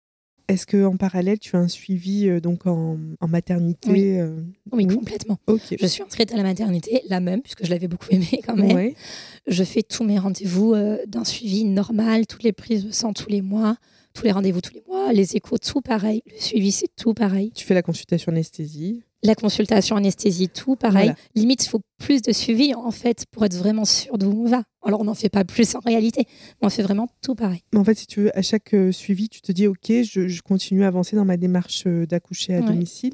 Est-ce 0.49 0.65
qu'en 0.67 0.97
parallèle, 0.97 1.39
tu 1.39 1.55
as 1.55 1.59
un 1.59 1.69
suivi 1.69 2.27
euh, 2.27 2.41
donc 2.41 2.67
en, 2.67 2.97
en 3.21 3.27
maternité 3.29 3.89
Oui. 3.89 4.19
euh, 4.19 4.41
Oui, 4.73 4.85
Oui. 4.85 4.95
complètement. 4.95 5.37
Ok. 5.47 5.75
Je 5.79 5.85
suis 5.87 6.03
inscrite 6.03 6.33
à 6.33 6.37
la 6.37 6.43
maternité, 6.43 7.01
la 7.07 7.21
même, 7.21 7.41
puisque 7.41 7.63
je 7.65 7.69
l'avais 7.69 7.87
beaucoup 7.87 8.07
aimée 8.11 8.41
quand 8.45 8.55
même. 8.57 8.75
Ouais. 8.75 8.95
Je 9.47 9.63
fais 9.63 9.83
tous 9.83 10.03
mes 10.03 10.19
rendez-vous 10.19 10.73
euh, 10.73 10.97
d'un 11.07 11.23
suivi 11.23 11.63
normal, 11.63 12.27
toutes 12.27 12.43
les 12.43 12.51
prises 12.51 12.85
de 12.85 12.91
sang 12.91 13.13
tous 13.13 13.29
les 13.29 13.41
mois, 13.41 13.77
tous 14.13 14.25
les 14.25 14.31
rendez-vous 14.33 14.59
tous 14.59 14.73
les 14.73 14.83
mois, 14.87 15.13
les 15.13 15.37
échos, 15.37 15.57
tout 15.59 15.81
pareil. 15.81 16.21
Le 16.27 16.39
suivi, 16.41 16.71
c'est 16.73 16.93
tout 16.97 17.13
pareil. 17.13 17.51
Tu 17.55 17.65
fais 17.65 17.73
la 17.73 17.81
consultation 17.81 18.31
anesthésie. 18.33 19.01
La 19.23 19.35
consultation 19.35 19.95
anesthésie, 19.95 20.49
tout 20.49 20.75
pareil. 20.75 21.05
Voilà. 21.07 21.15
Limite, 21.35 21.63
il 21.65 21.69
faut 21.69 21.81
plus 21.97 22.21
de 22.21 22.31
suivi 22.33 22.73
en 22.75 22.91
fait 22.91 23.25
pour 23.31 23.45
être 23.45 23.55
vraiment 23.55 23.85
sûr 23.85 24.17
d'où 24.17 24.29
on 24.31 24.45
va. 24.47 24.63
Alors, 24.85 24.99
on 25.01 25.05
n'en 25.05 25.13
fait 25.13 25.29
pas 25.29 25.45
plus 25.45 25.75
en 25.75 25.79
réalité, 25.79 26.25
mais 26.61 26.67
on 26.67 26.69
fait 26.69 26.83
vraiment 26.83 27.07
tout 27.21 27.33
pareil. 27.35 27.61
Mais 27.73 27.79
en 27.79 27.83
fait, 27.85 27.95
si 27.95 28.05
tu 28.05 28.21
veux, 28.23 28.37
à 28.37 28.41
chaque 28.41 28.73
euh, 28.73 28.91
suivi, 28.91 29.29
tu 29.29 29.41
te 29.41 29.51
dis, 29.53 29.65
OK, 29.67 29.89
je, 29.89 30.27
je 30.27 30.41
continue 30.41 30.83
à 30.83 30.87
avancer 30.87 31.15
dans 31.15 31.23
ma 31.25 31.37
démarche 31.37 31.83
euh, 31.87 32.05
d'accoucher 32.05 32.55
à 32.55 32.59
Ouais. 32.59 32.67
domicile. 32.67 33.13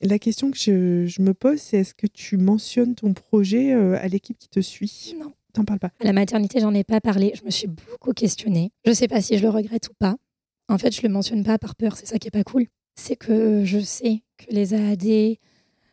La 0.00 0.18
question 0.18 0.50
que 0.50 0.56
je, 0.58 1.06
je 1.06 1.22
me 1.22 1.34
pose, 1.34 1.58
c'est 1.60 1.78
est-ce 1.78 1.94
que 1.94 2.06
tu 2.06 2.36
mentionnes 2.38 2.94
ton 2.94 3.12
projet 3.12 3.72
euh, 3.74 3.96
à 4.02 4.08
l'équipe 4.08 4.38
qui 4.38 4.48
te 4.48 4.60
suit? 4.60 5.14
Non. 5.20 5.32
T'en 5.52 5.64
parles 5.64 5.78
pas. 5.78 5.90
À 6.00 6.04
la 6.04 6.12
maternité, 6.12 6.58
j'en 6.58 6.74
ai 6.74 6.82
pas 6.82 7.00
parlé. 7.00 7.32
Je 7.38 7.44
me 7.44 7.50
suis 7.50 7.68
beaucoup 7.68 8.12
questionnée. 8.12 8.72
Je 8.84 8.92
sais 8.92 9.06
pas 9.06 9.20
si 9.22 9.38
je 9.38 9.42
le 9.42 9.50
regrette 9.50 9.88
ou 9.88 9.92
pas. 9.98 10.16
En 10.68 10.78
fait, 10.78 10.92
je 10.92 11.02
le 11.02 11.08
mentionne 11.10 11.44
pas 11.44 11.58
par 11.58 11.76
peur. 11.76 11.96
C'est 11.96 12.06
ça 12.06 12.18
qui 12.18 12.26
est 12.26 12.32
pas 12.32 12.42
cool. 12.42 12.66
C'est 12.96 13.14
que 13.14 13.64
je 13.64 13.78
sais 13.78 14.23
que 14.38 14.52
les 14.52 14.74
AAD 14.74 15.36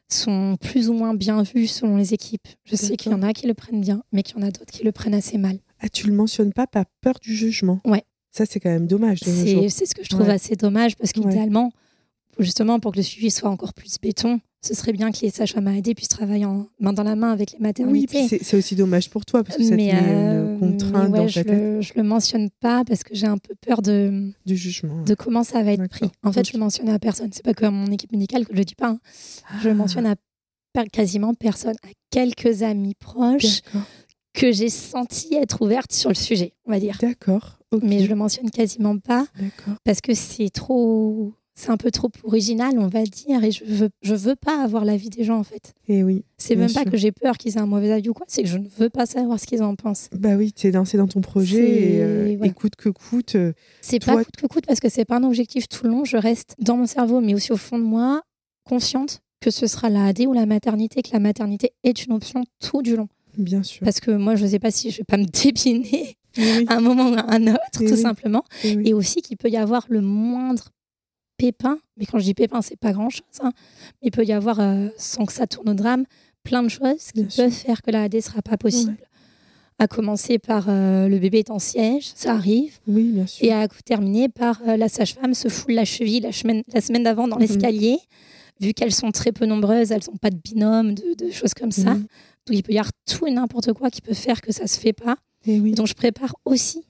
sont 0.09 0.57
plus 0.59 0.89
ou 0.89 0.93
moins 0.93 1.13
bien 1.13 1.41
vus 1.43 1.67
selon 1.67 1.95
les 1.97 2.13
équipes. 2.13 2.47
Je 2.65 2.75
sais 2.75 2.97
qu'il 2.97 3.11
y 3.11 3.15
en 3.15 3.23
a 3.23 3.31
qui 3.33 3.47
le 3.47 3.53
prennent 3.53 3.81
bien, 3.81 4.03
mais 4.11 4.23
qu'il 4.23 4.37
y 4.37 4.39
en 4.39 4.47
a 4.47 4.51
d'autres 4.51 4.71
qui 4.73 4.83
le 4.83 4.91
prennent 4.91 5.13
assez 5.13 5.37
mal. 5.37 5.59
Ah, 5.79 5.89
tu 5.89 6.07
le 6.07 6.13
mentionnes 6.13 6.51
pas 6.53 6.67
par 6.67 6.85
peur 7.01 7.15
du 7.21 7.35
jugement? 7.35 7.79
Ouais. 7.85 8.03
Ça, 8.31 8.45
c'est 8.45 8.59
quand 8.59 8.69
même 8.69 8.87
dommage. 8.87 9.19
C'est 9.23 9.85
ce 9.85 9.95
que 9.95 10.03
je 10.03 10.09
trouve 10.09 10.27
Ouais. 10.27 10.33
assez 10.33 10.55
dommage 10.55 10.95
parce 10.95 11.11
Ouais. 11.15 11.23
qu'idéalement, 11.23 11.71
justement, 12.39 12.79
pour 12.79 12.91
que 12.91 12.97
le 12.97 13.03
suivi 13.03 13.31
soit 13.31 13.49
encore 13.49 13.73
plus 13.73 13.95
béton, 14.01 14.39
ce 14.63 14.73
serait 14.75 14.93
bien 14.93 15.11
que 15.11 15.17
les 15.21 15.31
sages-femmes 15.31 15.67
AAD 15.67 15.95
puissent 15.95 16.07
travailler 16.07 16.45
en 16.45 16.67
main 16.79 16.93
dans 16.93 17.03
la 17.03 17.15
main 17.15 17.31
avec 17.31 17.51
les 17.51 17.57
Oui, 17.57 17.63
maternités. 17.63 18.27
puis 18.27 18.39
c'est 18.43 18.57
aussi 18.57 18.75
dommage 18.75 19.09
pour 19.09 19.25
toi 19.25 19.43
parce 19.43 19.57
que 19.57 19.63
ça 19.63 19.69
te 19.71 19.75
mais, 19.75 19.91
met 19.91 19.99
euh, 20.03 20.53
une 20.53 20.59
contrainte 20.59 21.09
mais 21.11 21.17
ouais, 21.17 21.25
dans 21.25 21.27
je, 21.27 21.33
ta 21.35 21.43
tête 21.45 21.59
le, 21.59 21.81
je 21.81 21.93
le 21.95 22.03
mentionne 22.03 22.49
pas 22.59 22.83
parce 22.85 23.03
que 23.03 23.15
j'ai 23.15 23.25
un 23.27 23.37
peu 23.39 23.55
peur 23.59 23.81
de, 23.81 24.31
du 24.45 24.55
jugement. 24.55 25.01
de 25.03 25.13
comment 25.15 25.43
ça 25.43 25.63
va 25.63 25.71
être 25.73 25.87
pris. 25.89 26.11
En 26.23 26.31
fait, 26.31 26.41
Ok. 26.41 26.47
je 26.47 26.53
le 26.53 26.59
mentionne 26.59 26.89
à 26.89 26.99
personne. 26.99 27.29
C'est 27.33 27.43
pas 27.43 27.53
que 27.55 27.65
à 27.65 27.71
mon 27.71 27.91
équipe 27.91 28.11
médicale 28.11 28.45
que 28.45 28.53
je 28.53 28.57
le 28.59 28.65
dis 28.65 28.75
pas. 28.75 28.89
hein. 28.89 28.99
Je 29.63 29.69
le 29.69 29.75
mentionne 29.75 30.05
à 30.05 30.15
per- 30.73 30.87
quasiment 30.91 31.33
personne, 31.33 31.75
à 31.83 31.87
quelques 32.11 32.61
amis 32.61 32.93
proches 32.93 33.61
que 34.33 34.51
j'ai 34.51 34.69
senti 34.69 35.33
être 35.35 35.61
ouvertes 35.61 35.91
sur 35.91 36.09
le 36.09 36.15
sujet, 36.15 36.53
on 36.65 36.71
va 36.71 36.79
dire. 36.79 36.97
D'accord. 37.01 37.57
Mais 37.81 37.99
je 38.03 38.07
le 38.07 38.15
mentionne 38.15 38.49
quasiment 38.51 38.97
pas 38.99 39.25
parce 39.83 40.01
que 40.01 40.13
c'est 40.13 40.49
trop 40.49 41.33
c'est 41.53 41.69
un 41.69 41.77
peu 41.77 41.91
trop 41.91 42.09
original 42.23 42.79
on 42.79 42.87
va 42.87 43.03
dire 43.03 43.43
et 43.43 43.51
je 43.51 43.63
veux 43.65 43.89
je 44.01 44.15
veux 44.15 44.35
pas 44.35 44.63
avoir 44.63 44.85
l'avis 44.85 45.09
des 45.09 45.23
gens 45.23 45.37
en 45.37 45.43
fait 45.43 45.73
Et 45.87 46.03
oui. 46.03 46.23
c'est 46.37 46.55
même 46.55 46.71
pas 46.71 46.85
que 46.85 46.95
j'ai 46.97 47.11
peur 47.11 47.37
qu'ils 47.37 47.55
aient 47.57 47.59
un 47.59 47.65
mauvais 47.65 47.91
avis 47.91 48.09
ou 48.09 48.13
quoi 48.13 48.25
c'est 48.29 48.43
que 48.43 48.49
je 48.49 48.57
ne 48.57 48.67
veux 48.77 48.89
pas 48.89 49.05
savoir 49.05 49.39
ce 49.39 49.45
qu'ils 49.45 49.61
en 49.61 49.75
pensent 49.75 50.07
Bah 50.17 50.35
oui, 50.37 50.53
tu 50.53 50.67
es 50.67 50.71
lancé 50.71 50.97
dans 50.97 51.07
ton 51.07 51.21
projet 51.21 51.57
C'est- 51.57 51.81
et 51.97 52.01
euh, 52.03 52.33
voilà. 52.37 52.51
écoute 52.51 52.75
que 52.77 52.89
coûte. 52.89 53.35
euh, 53.35 53.53
c'est 53.81 53.99
Toi- 53.99 54.15
pas 54.15 54.23
coûte 54.23 54.35
que 54.37 54.47
coûte 54.47 54.65
parce 54.65 54.79
que 54.79 54.89
c'est 54.89 55.05
pas 55.05 55.17
un 55.17 55.23
objectif 55.23 55.67
tout 55.67 55.85
le 55.85 55.91
long 55.91 56.05
je 56.05 56.17
reste 56.17 56.55
dans 56.59 56.77
mon 56.77 56.87
cerveau 56.87 57.19
mais 57.21 57.33
aussi 57.33 57.51
au 57.51 57.57
fond 57.57 57.77
de 57.77 57.83
moi 57.83 58.21
consciente 58.63 59.19
que 59.41 59.51
ce 59.51 59.67
sera 59.67 59.89
la 59.89 60.05
AD 60.05 60.21
ou 60.27 60.33
la 60.33 60.45
maternité 60.45 61.01
que 61.01 61.09
la 61.13 61.19
maternité 61.19 61.71
est 61.83 62.05
une 62.05 62.13
option 62.13 62.43
tout 62.59 62.81
du 62.81 62.95
long 62.95 63.07
bien 63.37 63.63
sûr. 63.63 63.83
parce 63.83 63.99
que 63.99 64.11
moi 64.11 64.35
je 64.35 64.45
sais 64.45 64.59
pas 64.59 64.71
si 64.71 64.91
je 64.91 64.97
vais 64.99 65.03
pas 65.03 65.17
me 65.17 65.25
dépiner 65.25 66.15
à 66.67 66.75
un 66.77 66.79
moment 66.79 67.09
ou 67.09 67.15
à 67.15 67.33
un 67.33 67.45
autre, 67.47 67.81
Et 67.81 67.87
tout 67.87 67.93
oui. 67.95 68.01
simplement. 68.01 68.45
Et 68.63 68.77
oui. 68.77 68.83
Et 68.87 68.93
aussi 68.93 69.21
qu'il 69.21 69.35
peut 69.35 69.49
y 69.49 69.57
avoir 69.57 69.85
le 69.89 69.99
moindre 69.99 70.69
pépin, 71.41 71.77
mais 71.97 72.05
quand 72.05 72.19
je 72.19 72.25
dis 72.25 72.33
pépin, 72.35 72.61
c'est 72.61 72.77
pas 72.79 72.91
grand-chose, 72.91 73.39
hein, 73.41 73.51
il 74.01 74.11
peut 74.11 74.23
y 74.25 74.31
avoir, 74.33 74.59
euh, 74.59 74.89
sans 74.97 75.25
que 75.25 75.33
ça 75.33 75.47
tourne 75.47 75.69
au 75.69 75.73
drame, 75.73 76.03
plein 76.43 76.61
de 76.63 76.69
choses 76.69 77.11
qui 77.13 77.23
peuvent 77.23 77.49
faire 77.51 77.81
que 77.81 77.89
la 77.91 78.03
AD 78.03 78.19
sera 78.21 78.41
pas 78.41 78.57
possible. 78.57 78.97
À 79.79 79.87
commencer 79.87 80.37
par 80.37 80.65
euh, 80.69 81.07
le 81.07 81.17
bébé 81.17 81.39
est 81.39 81.49
en 81.49 81.57
siège, 81.57 82.11
ça 82.13 82.33
arrive, 82.33 82.73
Oui, 82.87 83.05
bien 83.11 83.25
sûr. 83.25 83.43
et 83.47 83.51
à 83.51 83.67
terminer 83.67 84.29
par 84.29 84.61
euh, 84.67 84.77
la 84.77 84.87
sage-femme 84.89 85.33
se 85.33 85.47
foule 85.47 85.73
la 85.73 85.85
cheville 85.85 86.19
la 86.19 86.31
semaine, 86.31 86.61
la 86.71 86.81
semaine 86.81 87.03
d'avant 87.03 87.27
dans 87.27 87.37
Mhm. 87.37 87.41
l'escalier. 87.41 87.97
Vu 88.59 88.73
qu'elles 88.73 88.93
sont 88.93 89.09
très 89.11 89.31
peu 89.31 89.47
nombreuses, 89.47 89.89
elles 89.91 90.03
n'ont 90.07 90.17
pas 90.17 90.29
de 90.29 90.35
binôme, 90.37 90.93
de, 90.93 91.15
de 91.25 91.31
choses 91.31 91.55
comme 91.55 91.71
ça. 91.71 91.95
Mhm. 91.95 92.05
Donc 92.45 92.55
il 92.57 92.61
peut 92.61 92.73
y 92.73 92.77
avoir 92.77 92.91
tout 93.09 93.25
et 93.25 93.31
n'importe 93.31 93.73
quoi 93.73 93.89
qui 93.89 94.01
peut 94.01 94.13
faire 94.13 94.39
que 94.41 94.51
ça 94.51 94.67
se 94.67 94.79
fait 94.79 94.93
pas. 94.93 95.15
Et 95.47 95.59
oui. 95.59 95.71
Donc 95.71 95.87
je 95.87 95.95
prépare 95.95 96.35
aussi 96.45 96.83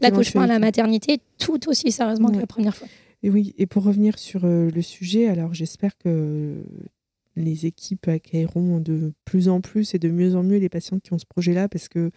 l'accouchement 0.00 0.42
à 0.42 0.46
la 0.46 0.60
maternité 0.60 1.18
tout 1.38 1.68
aussi 1.68 1.90
sérieusement 1.90 2.28
que 2.30 2.38
la 2.38 2.46
première 2.46 2.76
fois. 2.76 2.86
Et 3.22 3.30
oui, 3.30 3.54
et 3.58 3.66
pour 3.66 3.84
revenir 3.84 4.18
sur 4.18 4.44
euh, 4.44 4.70
le 4.70 4.82
sujet, 4.82 5.26
alors 5.26 5.52
j'espère 5.52 5.96
que 5.98 6.62
les 7.36 7.66
équipes 7.66 8.08
accueilleront 8.08 8.80
de 8.80 9.12
plus 9.24 9.48
en 9.48 9.60
plus 9.60 9.94
et 9.94 9.98
de 9.98 10.08
mieux 10.08 10.34
en 10.34 10.42
mieux 10.42 10.58
les 10.58 10.68
patientes 10.68 11.02
qui 11.02 11.12
ont 11.12 11.18
ce 11.18 11.26
projet-là, 11.26 11.68
parce 11.68 11.88
que 11.88 12.10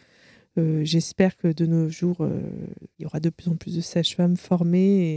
euh, 0.57 0.85
j'espère 0.85 1.35
que 1.35 1.51
de 1.51 1.65
nos 1.65 1.89
jours, 1.89 2.21
euh, 2.21 2.41
il 2.97 3.03
y 3.03 3.05
aura 3.05 3.19
de 3.19 3.29
plus 3.29 3.49
en 3.49 3.55
plus 3.55 3.75
de 3.75 3.81
sages-femmes 3.81 4.37
formées 4.37 5.15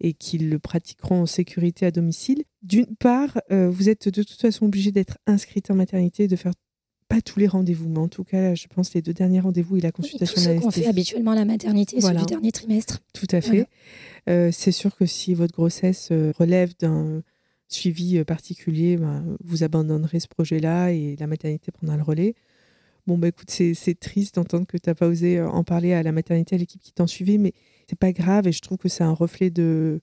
et, 0.00 0.08
et 0.08 0.12
qui 0.14 0.38
le 0.38 0.58
pratiqueront 0.58 1.22
en 1.22 1.26
sécurité 1.26 1.86
à 1.86 1.92
domicile. 1.92 2.42
D'une 2.62 2.96
part, 2.96 3.40
vous 3.50 3.88
êtes 3.88 4.08
de 4.08 4.22
toute 4.22 4.40
façon 4.40 4.66
obligé 4.66 4.90
d'être 4.90 5.18
inscrite 5.26 5.70
en 5.70 5.74
maternité, 5.76 6.26
de 6.26 6.36
faire 6.36 6.52
pas 7.12 7.20
tous 7.20 7.38
les 7.38 7.46
rendez-vous, 7.46 7.88
mais 7.90 7.98
en 7.98 8.08
tout 8.08 8.24
cas, 8.24 8.54
je 8.54 8.66
pense 8.68 8.94
les 8.94 9.02
deux 9.02 9.12
derniers 9.12 9.40
rendez-vous 9.40 9.76
et 9.76 9.80
la 9.80 9.88
Oui, 9.88 9.92
tout 9.92 10.02
consultation 10.02 10.40
ce 10.40 10.60
qu'on 10.60 10.70
fait 10.70 10.86
habituellement 10.86 11.32
à 11.32 11.34
la 11.34 11.44
maternité, 11.44 11.98
Voilà. 12.00 12.20
ceux 12.20 12.26
du 12.26 12.30
dernier 12.30 12.52
trimestre. 12.52 13.00
Tout 13.12 13.26
à 13.30 13.42
fait. 13.42 13.48
Voilà. 13.48 13.66
Euh, 14.30 14.50
c'est 14.50 14.72
sûr 14.72 14.96
que 14.96 15.04
si 15.04 15.34
votre 15.34 15.52
grossesse 15.52 16.08
euh, 16.10 16.32
relève 16.38 16.72
d'un 16.80 17.22
suivi 17.68 18.16
euh, 18.16 18.24
particulier, 18.24 18.96
ben, 18.96 19.36
vous 19.44 19.62
abandonnerez 19.62 20.20
ce 20.20 20.28
projet-là 20.28 20.92
et 20.92 21.16
la 21.16 21.26
maternité 21.26 21.70
prendra 21.70 21.98
le 21.98 22.02
relais. 22.02 22.34
Bon, 23.06 23.18
bah 23.18 23.28
écoute, 23.28 23.50
c'est 23.50 23.74
c'est 23.74 23.98
triste 23.98 24.36
d'entendre 24.36 24.66
que 24.66 24.78
tu 24.78 24.88
n'as 24.88 24.94
pas 24.94 25.08
osé 25.08 25.40
en 25.42 25.64
parler 25.64 25.92
à 25.92 26.02
la 26.02 26.12
maternité, 26.12 26.54
à 26.54 26.58
l'équipe 26.58 26.80
qui 26.80 26.92
t'en 26.92 27.08
suivait, 27.08 27.36
mais 27.36 27.52
c'est 27.90 27.98
pas 27.98 28.12
grave 28.12 28.46
et 28.46 28.52
je 28.52 28.60
trouve 28.60 28.78
que 28.78 28.88
c'est 28.88 29.04
un 29.04 29.12
reflet 29.12 29.50
de, 29.50 30.00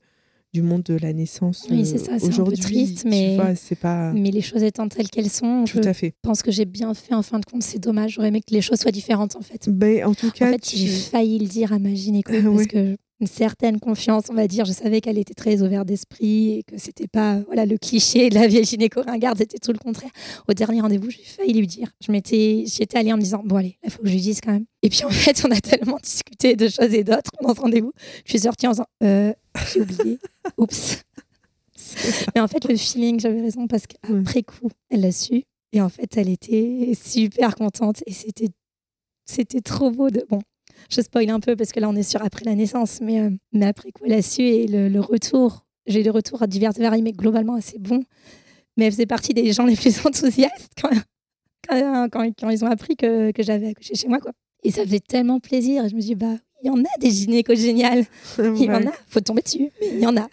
du 0.54 0.62
monde 0.64 0.84
de 0.84 0.96
la 0.96 1.14
naissance. 1.14 1.68
Oui, 1.70 1.82
euh, 1.82 1.86
c'est 1.86 1.98
ça, 2.00 2.18
c'est 2.20 2.40
un 2.40 2.44
peu 2.44 2.52
triste, 2.54 3.06
mais- 3.06 3.36
vois, 3.36 3.54
pas. 3.80 4.12
Mais 4.14 4.32
les 4.32 4.42
choses 4.42 4.64
étant 4.64 4.88
telles 4.88 5.10
qu'elles 5.10 5.30
sont, 5.30 5.64
Tout 5.66 5.80
je 5.84 5.88
à 5.88 5.94
fait. 5.94 6.14
pense 6.24 6.42
que 6.42 6.52
j'ai 6.52 6.66
bien 6.66 6.94
fait. 6.94 7.14
En 7.14 7.22
fin 7.22 7.40
de 7.40 7.46
compte, 7.46 7.62
c'est 7.64 7.78
dommage. 7.80 8.14
J'aurais 8.14 8.30
aimé 8.30 8.42
que 8.42 8.54
les 8.54 8.62
choses 8.62 8.80
soient 8.80 8.92
différentes, 8.92 9.36
en 9.36 9.42
fait. 9.42 9.70
Ben, 9.70 10.06
en 10.06 10.14
tout 10.16 10.28
En 10.28 10.32
cas, 10.32 10.52
fait, 10.52 10.60
tu- 10.60 10.78
j'ai 10.78 10.88
failli 10.88 11.38
le 11.40 11.46
dire 11.48 11.72
à 11.74 11.78
ma 11.80 11.94
gynéco 11.94 12.32
Ah 12.36 12.42
parce 12.44 12.56
ouais. 12.58 12.66
que 12.66 12.98
une 13.20 13.28
certaine 13.28 13.80
confiance, 13.80 14.26
on 14.30 14.34
va 14.34 14.48
dire. 14.48 14.66
Je 14.66 14.72
savais 14.72 15.02
qu'elle 15.02 15.18
était 15.18 15.34
très 15.34 15.62
ouverte 15.62 15.88
d'esprit 15.88 16.60
et 16.60 16.64
que 16.64 16.78
c'était 16.78 17.08
pas 17.08 17.40
voilà 17.48 17.66
le 17.66 17.78
cliché 17.78 18.30
de 18.30 18.36
la 18.36 18.48
vieille 18.48 18.66
gynéco 18.66 19.02
ringarde, 19.02 19.38
c'était 19.38 19.60
tout 19.60 19.74
le 19.74 19.78
contraire. 19.78 20.12
Au 20.48 20.54
dernier 20.54 20.82
rendez-vous, 20.82 21.10
j'ai 21.10 21.24
failli 21.24 21.54
lui 21.54 21.68
dire. 21.68 21.90
Je 22.06 22.12
m'étais, 22.12 22.64
j'y 22.66 22.84
étais 22.84 22.98
allée 22.98 23.12
en 23.12 23.18
me 23.18 23.22
disant 23.22 23.42
bon 23.44 23.58
allez, 23.58 23.78
il 23.84 23.92
faut 23.92 24.02
que 24.02 24.08
je 24.08 24.14
lui 24.14 24.22
dise 24.22 24.42
quand 24.42 24.52
même. 24.52 24.66
Et 24.82 24.90
puis 24.90 25.04
en 25.04 25.10
fait, 25.10 25.44
on 25.46 25.52
a 25.52 25.60
tellement 25.60 25.98
discuté 26.02 26.56
de 26.56 26.68
choses 26.70 26.94
et 26.94 27.04
d'autres 27.04 27.32
pendant 27.38 27.54
ce 27.54 27.62
rendez-vous. 27.62 27.92
Je 28.26 28.32
suis 28.32 28.40
sortie 28.40 28.68
en 28.68 28.72
disant 28.72 28.88
euh, 29.04 29.34
j'ai 29.74 29.82
oublié. 29.82 30.20
Oups. 30.58 31.04
Mais 32.36 32.42
en 32.42 32.48
fait, 32.48 32.66
le 32.66 32.76
feeling, 32.76 33.20
j'avais 33.20 33.42
raison 33.42 33.68
parce 33.68 33.88
qu'après 33.88 34.44
coup, 34.44 34.70
elle 34.90 35.02
l'a 35.02 35.12
su 35.12 35.44
et 35.72 35.82
en 35.82 35.90
fait, 35.90 36.18
elle 36.18 36.30
était 36.30 36.92
super 37.02 37.56
contente 37.56 38.04
et 38.06 38.14
c'était 38.14 38.50
c'était 39.26 39.62
trop 39.62 39.92
beau 39.92 40.10
de 40.10 40.26
bon 40.28 40.42
je 40.90 41.02
spoil 41.02 41.30
un 41.30 41.40
peu 41.40 41.56
parce 41.56 41.72
que 41.72 41.80
là 41.80 41.90
on 41.90 41.96
est 41.96 42.04
sur 42.04 42.24
après 42.24 42.46
la 42.46 42.56
naissance 42.56 43.00
mais, 43.02 43.20
euh, 43.22 43.30
mais 43.54 43.66
après 43.68 43.92
quoi 43.92 44.08
elle 44.08 44.14
a 44.14 44.22
su 44.22 44.42
et 44.42 44.68
le, 44.68 44.88
le 44.90 45.00
retour 45.00 45.66
j'ai 45.88 46.02
eu 46.02 46.04
des 46.04 46.10
retours 46.10 46.42
à 46.42 46.48
divers 46.48 46.72
et 46.78 46.82
variés 46.82 47.02
mais 47.02 47.12
globalement 47.14 47.56
assez 47.56 47.80
bons 47.80 48.04
mais 48.78 48.86
elle 48.86 48.92
faisait 48.92 49.06
partie 49.06 49.34
des 49.34 49.52
gens 49.54 49.66
les 49.66 49.76
plus 49.76 49.98
enthousiastes 50.06 50.72
quand, 50.82 50.90
quand, 51.68 52.10
quand- 52.12 52.32
quand 52.40 52.50
ils 52.50 52.64
ont 52.64 52.70
appris 52.70 52.96
que, 52.96 53.32
que 53.32 53.44
j'avais 53.44 53.68
accouché 53.70 53.96
chez 53.96 54.08
moi 54.08 54.20
quoi. 54.20 54.32
Et 54.64 54.72
ça 54.72 54.84
faisait 54.84 55.00
tellement 55.00 55.40
plaisir. 55.40 55.86
Et 55.86 55.90
je 55.90 55.96
me 55.96 56.02
suis 56.02 56.10
dit 56.10 56.16
bah 56.16 56.36
il 56.64 56.68
y 56.68 56.70
en 56.70 56.80
a 56.84 56.98
des 57.00 57.10
gynécos 57.10 57.58
géniales 57.60 58.06
il 58.38 58.64
y 58.64 58.70
en 58.70 58.86
a. 58.88 58.92
Faut 59.08 59.20
tomber 59.22 59.42
dessus 59.42 59.70
mais 59.82 59.90
il 59.94 60.00
y 60.00 60.06
en 60.06 60.16
a 60.18 60.28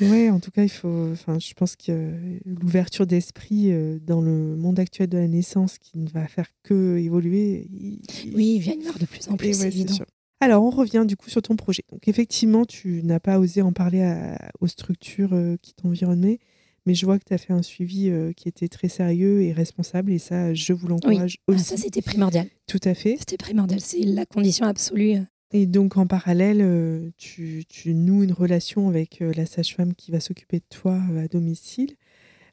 Ouais, 0.00 0.30
en 0.30 0.38
tout 0.40 0.50
cas, 0.50 0.62
il 0.62 0.68
faut. 0.68 1.08
Enfin, 1.12 1.38
je 1.38 1.52
pense 1.54 1.74
que 1.76 2.12
l'ouverture 2.44 3.06
d'esprit 3.06 3.72
euh, 3.72 3.98
dans 4.06 4.20
le 4.20 4.54
monde 4.56 4.78
actuel 4.78 5.08
de 5.08 5.18
la 5.18 5.26
naissance, 5.28 5.78
qui 5.78 5.98
ne 5.98 6.08
va 6.08 6.26
faire 6.28 6.46
que 6.62 6.98
évoluer. 6.98 7.66
il- 7.70 8.00
oui 8.34 8.54
il 8.56 8.60
vient 8.60 8.74
y 8.74 8.80
avoir 8.80 8.98
de 8.98 9.06
plus 9.06 9.28
en 9.28 9.36
plus 9.36 9.48
ouais, 9.48 9.52
c'est 9.54 9.66
évident 9.66 9.94
sûr. 9.94 10.06
Alors, 10.40 10.62
on 10.62 10.70
revient 10.70 11.04
du 11.06 11.16
coup 11.16 11.30
sur 11.30 11.42
ton 11.42 11.56
projet. 11.56 11.82
Donc, 11.90 12.06
effectivement, 12.06 12.64
tu 12.64 13.02
n'as 13.02 13.18
pas 13.18 13.40
osé 13.40 13.60
en 13.60 13.72
parler 13.72 14.02
à- 14.02 14.50
aux 14.60 14.68
structures 14.68 15.32
euh, 15.32 15.56
qui 15.60 15.74
t'environnaient, 15.74 16.38
mais 16.86 16.94
je 16.94 17.04
vois 17.04 17.18
que 17.18 17.24
tu 17.24 17.34
as 17.34 17.38
fait 17.38 17.52
un 17.52 17.62
suivi 17.62 18.08
euh, 18.08 18.32
qui 18.32 18.48
était 18.48 18.68
très 18.68 18.88
sérieux 18.88 19.42
et 19.42 19.52
responsable, 19.52 20.12
et 20.12 20.18
ça, 20.20 20.54
je 20.54 20.72
vous 20.72 20.86
l'encourage 20.86 21.38
Ah, 21.48 21.52
aussi. 21.54 21.64
ça 21.64 21.76
c'était 21.76 22.02
primordial 22.02 22.46
Tout 22.68 22.78
à 22.84 22.94
fait. 22.94 23.16
c'était 23.18 23.36
primordial 23.36 23.80
c'est 23.80 23.98
la 24.02 24.26
condition 24.26 24.64
absolue 24.64 25.16
Et 25.52 25.66
donc, 25.66 25.96
en 25.96 26.06
parallèle, 26.06 26.60
euh, 26.60 27.10
tu, 27.16 27.64
tu 27.68 27.94
noues 27.94 28.22
une 28.22 28.32
relation 28.32 28.88
avec 28.88 29.22
euh, 29.22 29.32
la 29.34 29.46
sage-femme 29.46 29.94
qui 29.94 30.10
va 30.10 30.20
s'occuper 30.20 30.58
de 30.58 30.64
toi 30.68 30.98
euh, 31.10 31.24
à 31.24 31.28
domicile. 31.28 31.94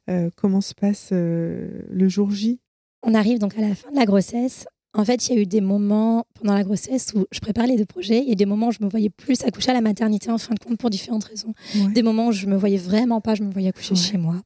Euh, 0.08 0.30
comment 0.36 0.60
se 0.62 0.72
passe 0.74 1.10
euh, 1.12 1.82
le 1.90 2.08
jour 2.08 2.30
J? 2.30 2.60
On 3.02 3.12
arrive 3.14 3.38
donc 3.38 3.56
à 3.58 3.60
la 3.60 3.74
fin 3.74 3.90
de 3.90 3.96
la 3.96 4.06
grossesse. 4.06 4.66
En 4.94 5.04
fait, 5.04 5.28
il 5.28 5.34
y 5.34 5.38
a 5.38 5.42
eu 5.42 5.46
des 5.46 5.60
moments 5.60 6.24
pendant 6.40 6.54
la 6.54 6.64
grossesse 6.64 7.12
où 7.14 7.26
je 7.30 7.40
préparais 7.40 7.66
les 7.66 7.76
deux 7.76 7.84
projets. 7.84 8.22
Il 8.22 8.28
y 8.28 8.32
a 8.32 8.34
des 8.36 8.46
moments 8.46 8.68
où 8.68 8.72
je 8.72 8.82
me 8.82 8.88
voyais 8.88 9.10
plus 9.10 9.42
accoucher 9.44 9.70
à 9.70 9.74
la 9.74 9.82
maternité 9.82 10.30
en 10.30 10.38
fin 10.38 10.54
de 10.54 10.58
compte 10.58 10.78
pour 10.78 10.88
différentes 10.88 11.24
raisons. 11.24 11.52
Ouais. 11.74 11.92
Des 11.92 12.02
moments 12.02 12.28
où 12.28 12.32
je 12.32 12.46
me 12.46 12.56
voyais 12.56 12.78
vraiment 12.78 13.20
pas, 13.20 13.34
je 13.34 13.42
me 13.42 13.50
voyais 13.52 13.68
accoucher 13.68 13.90
Ouais. 13.92 14.00
chez 14.00 14.16
moi. 14.16 14.40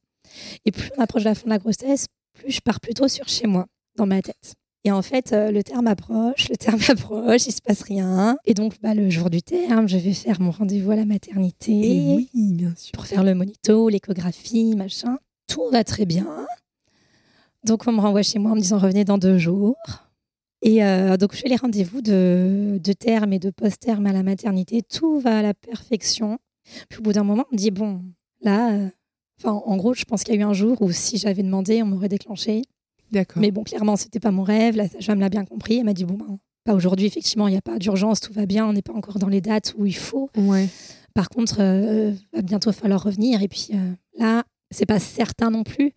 Et 0.65 0.73
plus 0.73 0.91
on 0.99 1.01
approche 1.03 1.23
de 1.23 1.29
la 1.29 1.37
fin 1.37 1.45
de 1.45 1.51
la 1.51 1.59
grossesse, 1.59 2.07
plus 2.35 2.51
je 2.51 2.61
pars 2.61 2.81
plutôt 2.81 3.07
sur 3.07 3.29
chez 3.29 3.47
moi, 3.47 3.67
dans 3.97 4.07
ma 4.07 4.21
tête. 4.23 4.55
Et 4.85 4.91
en 4.91 5.03
fait, 5.03 5.33
euh, 5.33 5.51
le 5.51 5.63
terme 5.63 5.87
approche, 5.87 6.49
le 6.49 6.57
terme 6.57 6.81
approche, 6.89 7.47
il 7.47 7.53
se 7.53 7.61
passe 7.61 7.83
rien. 7.83 8.39
Et 8.47 8.55
donc, 8.55 8.75
bah, 8.83 8.95
le 8.95 9.11
jour 9.11 9.29
du 9.29 9.43
terme, 9.43 9.89
je 9.89 9.99
vais 9.99 10.15
faire 10.15 10.41
mon 10.41 10.51
rendez-vous 10.51 10.91
à 10.91 10.97
la 10.97 11.05
maternité 11.05 11.73
Et 11.73 12.17
oui, 12.17 12.31
bien 12.53 12.73
sûr. 12.77 12.93
pour 12.93 13.07
faire 13.07 13.23
le 13.23 13.35
monito, 13.35 13.89
l'échographie, 13.89 14.75
machin. 14.77 15.19
Tout 15.49 15.69
va 15.71 15.85
très 15.85 16.07
bien. 16.07 16.47
Donc, 17.65 17.87
on 17.87 17.93
me 17.93 18.01
renvoie 18.01 18.23
chez 18.23 18.39
moi 18.39 18.53
en 18.53 18.55
me 18.55 18.61
disant 18.61 18.79
revenez 18.79 19.05
dans 19.05 19.19
deux 19.19 19.37
jours. 19.37 19.77
Et 20.63 20.83
euh, 20.85 21.17
donc, 21.19 21.35
je 21.35 21.41
fais 21.41 21.49
les 21.49 21.57
rendez-vous 21.57 22.01
de, 22.01 22.81
de 22.83 22.93
terme 22.93 23.33
et 23.35 23.39
de 23.39 23.51
post-terme 23.51 24.07
à 24.07 24.13
la 24.13 24.23
maternité. 24.23 24.83
Tout 24.83 25.21
va 25.21 25.39
à 25.39 25.43
la 25.43 25.53
perfection. 25.53 26.39
Puis, 26.89 27.01
au 27.01 27.03
bout 27.03 27.13
d'un 27.13 27.25
moment, 27.25 27.45
on 27.51 27.55
me 27.55 27.59
dit 27.59 27.71
bon, 27.71 28.03
là, 28.41 28.73
euh, 28.73 28.89
en 29.45 29.77
gros, 29.77 29.93
je 29.93 30.05
pense 30.05 30.23
qu'il 30.25 30.35
y 30.35 30.39
a 30.39 30.41
eu 30.41 30.45
un 30.45 30.53
jour 30.55 30.81
où 30.81 30.91
si 30.91 31.19
j'avais 31.19 31.43
demandé, 31.43 31.83
on 31.83 31.87
m'aurait 31.87 32.09
déclenché. 32.09 32.63
D'accord. 33.13 33.41
Mais 33.41 33.51
bon, 33.51 33.65
clairement, 33.65 33.97
c'était 33.97 34.21
pas 34.21 34.31
mon 34.31 34.43
rêve. 34.43 34.77
La 34.77 34.89
sage-femme 34.89 35.21
l'a 35.21 35.29
bien 35.29 35.45
compris. 35.45 35.79
Elle 35.79 35.85
m'a 35.85 35.93
dit 35.95 36.05
bon, 36.05 36.15
ben, 36.15 36.39
pas 36.65 36.75
aujourd'hui, 36.75 37.07
effectivement, 37.07 37.49
il 37.49 37.53
n'y 37.53 37.57
a 37.57 37.63
pas 37.63 37.79
d'urgence, 37.79 38.21
tout 38.21 38.33
va 38.33 38.47
bien. 38.47 38.67
On 38.67 38.73
n'est 38.73 38.83
pas 38.83 38.93
encore 38.93 39.19
dans 39.19 39.29
les 39.29 39.41
dates 39.41 39.75
où 39.79 39.87
il 39.87 39.97
faut. 39.97 40.29
Ouais. 40.37 40.69
Par 41.15 41.29
contre, 41.29 41.57
euh, 41.61 42.13
va 42.33 42.43
bientôt 42.43 42.71
falloir 42.73 43.03
revenir. 43.03 43.43
Et 43.43 43.49
puis 43.49 43.69
euh, 43.75 43.93
là, 44.19 44.45
c'est 44.71 44.87
pas 44.87 45.01
certain 45.01 45.51
non 45.51 45.65
plus, 45.65 45.93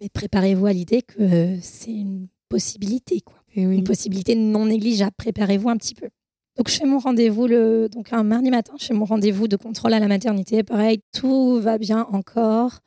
mais 0.00 0.08
préparez-vous 0.08 0.66
à 0.66 0.72
l'idée 0.72 1.02
que 1.02 1.20
euh, 1.20 1.56
c'est 1.60 1.92
une 1.92 2.28
possibilité, 2.48 3.20
quoi. 3.20 3.36
Et 3.56 3.66
oui. 3.66 3.76
Une 3.76 3.84
possibilité 3.84 4.34
non 4.34 4.66
négligeable. 4.66 5.12
Préparez-vous 5.16 5.68
un 5.68 5.76
petit 5.76 5.94
peu. 5.94 6.08
Donc 6.56 6.68
je 6.70 6.76
fais 6.76 6.86
mon 6.86 6.98
rendez-vous 7.00 7.46
le 7.48 7.88
donc 7.88 8.12
un 8.12 8.22
mardi 8.22 8.48
matin, 8.50 8.74
je 8.78 8.86
fais 8.86 8.94
mon 8.94 9.04
rendez-vous 9.04 9.48
de 9.48 9.56
contrôle 9.56 9.92
à 9.92 9.98
la 9.98 10.06
maternité. 10.08 10.62
Pareil, 10.62 11.00
tout 11.12 11.60
va 11.60 11.78
bien 11.78 12.06
encore. 12.12 12.78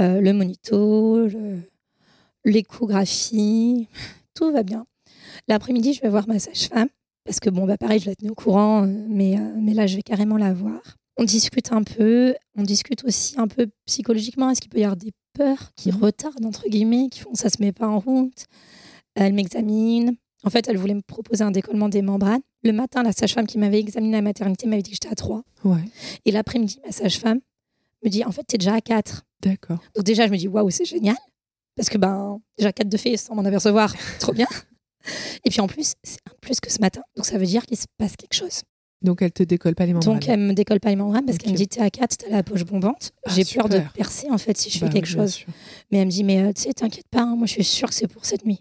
Euh, 0.00 0.20
le 0.20 0.32
monito, 0.32 1.26
le- 1.26 1.58
l'échographie, 2.44 3.88
tout 4.34 4.50
va 4.52 4.62
bien. 4.62 4.86
L'après-midi, 5.48 5.94
je 5.94 6.00
vais 6.00 6.08
voir 6.08 6.28
ma 6.28 6.38
sage-femme 6.38 6.88
parce 7.24 7.40
que 7.40 7.48
bon, 7.50 7.66
bah 7.66 7.78
pareil, 7.78 8.00
je 8.00 8.06
la 8.10 8.14
tenais 8.14 8.30
au 8.30 8.34
courant, 8.34 8.84
euh, 8.84 9.06
mais, 9.08 9.38
euh, 9.38 9.52
mais 9.56 9.72
là, 9.74 9.86
je 9.86 9.96
vais 9.96 10.02
carrément 10.02 10.36
la 10.36 10.52
voir. 10.52 10.80
On 11.16 11.24
discute 11.24 11.72
un 11.72 11.82
peu, 11.82 12.34
on 12.56 12.62
discute 12.62 13.04
aussi 13.04 13.34
un 13.38 13.48
peu 13.48 13.68
psychologiquement. 13.86 14.50
Est-ce 14.50 14.60
qu'il 14.60 14.70
peut 14.70 14.78
y 14.80 14.84
avoir 14.84 14.96
des 14.96 15.12
peurs 15.32 15.70
qui 15.76 15.90
Mhm. 15.90 16.02
retardent, 16.02 16.44
entre 16.44 16.68
guillemets, 16.68 17.08
qui 17.10 17.20
font 17.20 17.34
ça 17.34 17.48
se 17.48 17.56
met 17.62 17.72
pas 17.72 17.88
en 17.88 17.98
route? 18.00 18.44
Elle 19.14 19.32
m'examine. 19.32 20.16
En 20.44 20.50
fait, 20.50 20.68
elle 20.68 20.76
voulait 20.76 20.94
me 20.94 21.00
proposer 21.02 21.42
un 21.44 21.50
décollement 21.52 21.88
des 21.88 22.02
membranes. 22.02 22.42
Le 22.62 22.72
matin, 22.72 23.02
la 23.02 23.12
sage-femme 23.12 23.46
qui 23.46 23.56
m'avait 23.58 23.78
examiné 23.80 24.14
à 24.16 24.18
la 24.18 24.22
maternité 24.22 24.66
m'avait 24.66 24.82
dit 24.82 24.90
que 24.90 24.96
j'étais 24.96 25.08
à 25.12 25.14
3. 25.14 25.42
Ouais. 25.64 25.84
Et 26.26 26.30
l'après-midi, 26.32 26.80
ma 26.84 26.92
sage-femme 26.92 27.40
me 28.04 28.10
dit 28.10 28.24
en 28.24 28.32
fait, 28.32 28.42
tu 28.46 28.56
es 28.56 28.58
déjà 28.58 28.74
à 28.74 28.80
4. 28.82 29.22
D'accord. 29.40 29.78
Donc 29.94 30.04
déjà, 30.04 30.26
je 30.26 30.32
me 30.32 30.36
dis, 30.36 30.48
waouh, 30.48 30.68
c'est 30.70 30.84
génial. 30.84 31.16
Parce 31.76 31.88
que 31.88 31.98
ben, 31.98 32.40
déjà 32.58 32.72
4 32.72 32.88
de 32.88 32.96
fait 32.96 33.16
sans 33.16 33.34
m'en 33.34 33.44
apercevoir, 33.44 33.94
trop 34.20 34.32
bien. 34.32 34.46
Et 35.44 35.50
puis 35.50 35.60
en 35.60 35.66
plus, 35.66 35.94
c'est 36.02 36.18
un 36.30 36.34
plus 36.40 36.60
que 36.60 36.70
ce 36.70 36.80
matin. 36.80 37.02
Donc 37.16 37.26
ça 37.26 37.36
veut 37.38 37.46
dire 37.46 37.66
qu'il 37.66 37.76
se 37.76 37.86
passe 37.98 38.16
quelque 38.16 38.34
chose. 38.34 38.62
Donc, 39.02 39.20
elle 39.20 39.32
te 39.32 39.42
décolle 39.42 39.74
pas 39.74 39.84
les 39.84 39.92
membranes. 39.92 40.14
Donc 40.14 40.26
elle 40.28 40.40
me 40.40 40.54
décolle 40.54 40.80
pas 40.80 40.88
les 40.88 40.96
membranes 40.96 41.26
parce 41.26 41.36
qu'elle 41.36 41.52
me 41.52 41.56
dit, 41.56 41.68
t'es 41.68 41.82
à 41.82 41.90
4, 41.90 42.16
t'as 42.16 42.30
la 42.30 42.42
poche 42.42 42.64
bombante. 42.64 43.10
Ah, 43.26 43.32
J'ai 43.34 43.44
peur 43.44 43.68
de 43.68 43.80
percer 43.92 44.30
en 44.30 44.38
fait 44.38 44.56
si 44.56 44.70
je 44.70 44.80
Bah, 44.80 44.86
fais 44.86 44.94
quelque 44.94 45.12
bien 45.12 45.22
chose. 45.24 45.32
sûr. 45.34 45.48
Mais 45.90 45.98
elle 45.98 46.06
me 46.06 46.10
dit, 46.10 46.24
mais 46.24 46.40
euh, 46.40 46.52
tu 46.54 46.62
sais, 46.62 46.72
t'inquiète 46.72 47.08
pas, 47.10 47.20
hein, 47.20 47.36
moi 47.36 47.46
je 47.46 47.52
suis 47.52 47.64
sûre 47.64 47.88
que 47.90 47.94
c'est 47.94 48.08
pour 48.08 48.24
cette 48.24 48.46
nuit. 48.46 48.60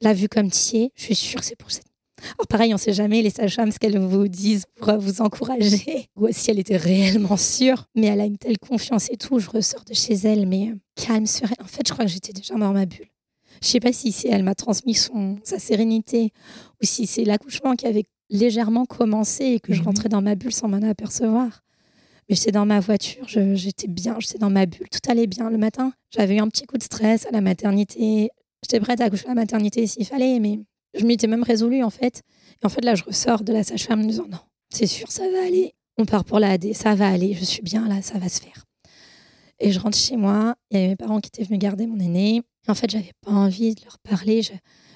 Là, 0.00 0.14
vu 0.14 0.28
comme 0.28 0.48
tu 0.48 0.76
es, 0.76 0.92
je 0.94 1.02
suis 1.02 1.16
sûre 1.16 1.40
que 1.40 1.46
c'est 1.46 1.56
pour 1.56 1.72
cette 1.72 1.86
nuit. 1.86 1.87
Alors 2.36 2.46
pareil, 2.48 2.72
on 2.72 2.76
ne 2.76 2.80
sait 2.80 2.92
jamais 2.92 3.22
les 3.22 3.30
sages-femmes 3.30 3.72
ce 3.72 3.78
qu'elles 3.78 3.98
vous 3.98 4.28
disent 4.28 4.64
pour 4.76 4.96
vous 4.98 5.20
encourager 5.20 6.08
ou 6.16 6.28
si 6.30 6.50
elle 6.50 6.58
était 6.58 6.76
réellement 6.76 7.36
sûre. 7.36 7.86
Mais 7.94 8.08
elle 8.08 8.20
a 8.20 8.26
une 8.26 8.38
telle 8.38 8.58
confiance 8.58 9.10
et 9.10 9.16
tout. 9.16 9.38
Je 9.38 9.48
ressors 9.48 9.84
de 9.84 9.94
chez 9.94 10.14
elle, 10.14 10.46
mais 10.46 10.68
euh, 10.68 10.74
calme, 10.96 11.26
sereine. 11.26 11.56
En 11.62 11.66
fait, 11.66 11.86
je 11.86 11.92
crois 11.92 12.04
que 12.04 12.10
j'étais 12.10 12.32
déjà 12.32 12.54
dans 12.54 12.72
ma 12.72 12.86
bulle. 12.86 13.08
Je 13.62 13.68
sais 13.68 13.80
pas 13.80 13.92
si 13.92 14.14
elle 14.28 14.44
m'a 14.44 14.54
transmis 14.54 14.94
son, 14.94 15.36
sa 15.42 15.58
sérénité 15.58 16.32
ou 16.80 16.86
si 16.86 17.06
c'est 17.06 17.24
l'accouchement 17.24 17.74
qui 17.74 17.86
avait 17.86 18.04
légèrement 18.30 18.84
commencé 18.84 19.44
et 19.44 19.60
que 19.60 19.72
je 19.72 19.82
rentrais 19.82 20.08
dans 20.08 20.22
ma 20.22 20.34
bulle 20.34 20.52
sans 20.52 20.68
m'en 20.68 20.82
apercevoir. 20.82 21.62
Mais 22.28 22.36
j'étais 22.36 22.52
dans 22.52 22.66
ma 22.66 22.78
voiture, 22.78 23.26
j'étais 23.26 23.88
bien, 23.88 24.16
j'étais 24.20 24.38
dans 24.38 24.50
ma 24.50 24.66
bulle, 24.66 24.88
tout 24.90 25.10
allait 25.10 25.26
bien. 25.26 25.48
Le 25.48 25.56
matin, 25.56 25.92
j'avais 26.10 26.36
eu 26.36 26.40
un 26.40 26.48
petit 26.48 26.66
coup 26.66 26.76
de 26.76 26.82
stress 26.82 27.26
à 27.26 27.30
la 27.30 27.40
maternité. 27.40 28.28
J'étais 28.62 28.80
prête 28.80 29.00
à 29.00 29.04
accoucher 29.04 29.26
à 29.26 29.28
la 29.28 29.34
maternité 29.36 29.86
s'il 29.86 30.04
fallait, 30.04 30.38
mais 30.38 30.60
je 30.94 31.04
m'étais 31.04 31.26
même 31.26 31.42
résolue 31.42 31.82
en 31.82 31.90
fait. 31.90 32.22
Et 32.62 32.66
en 32.66 32.68
fait, 32.68 32.84
là, 32.84 32.94
je 32.94 33.04
ressors 33.04 33.44
de 33.44 33.52
la 33.52 33.62
sage-femme 33.62 34.00
en 34.00 34.04
me 34.04 34.08
disant 34.08 34.26
non, 34.28 34.38
c'est 34.70 34.86
sûr, 34.86 35.10
ça 35.10 35.28
va 35.30 35.46
aller. 35.46 35.74
On 35.96 36.04
part 36.04 36.24
pour 36.24 36.38
la 36.38 36.50
AD, 36.52 36.72
ça 36.74 36.94
va 36.94 37.08
aller, 37.08 37.34
je 37.34 37.44
suis 37.44 37.62
bien 37.62 37.88
là, 37.88 38.02
ça 38.02 38.18
va 38.18 38.28
se 38.28 38.40
faire. 38.40 38.64
Et 39.60 39.72
je 39.72 39.80
rentre 39.80 39.98
chez 39.98 40.16
moi, 40.16 40.54
il 40.70 40.76
y 40.76 40.80
avait 40.80 40.88
mes 40.90 40.96
parents 40.96 41.20
qui 41.20 41.28
étaient 41.28 41.42
venus 41.42 41.58
garder 41.58 41.86
mon 41.86 41.98
aîné. 41.98 42.42
En 42.68 42.74
fait, 42.74 42.90
j'avais 42.90 43.12
pas 43.22 43.32
envie 43.32 43.74
de 43.74 43.82
leur 43.82 43.98
parler, 43.98 44.42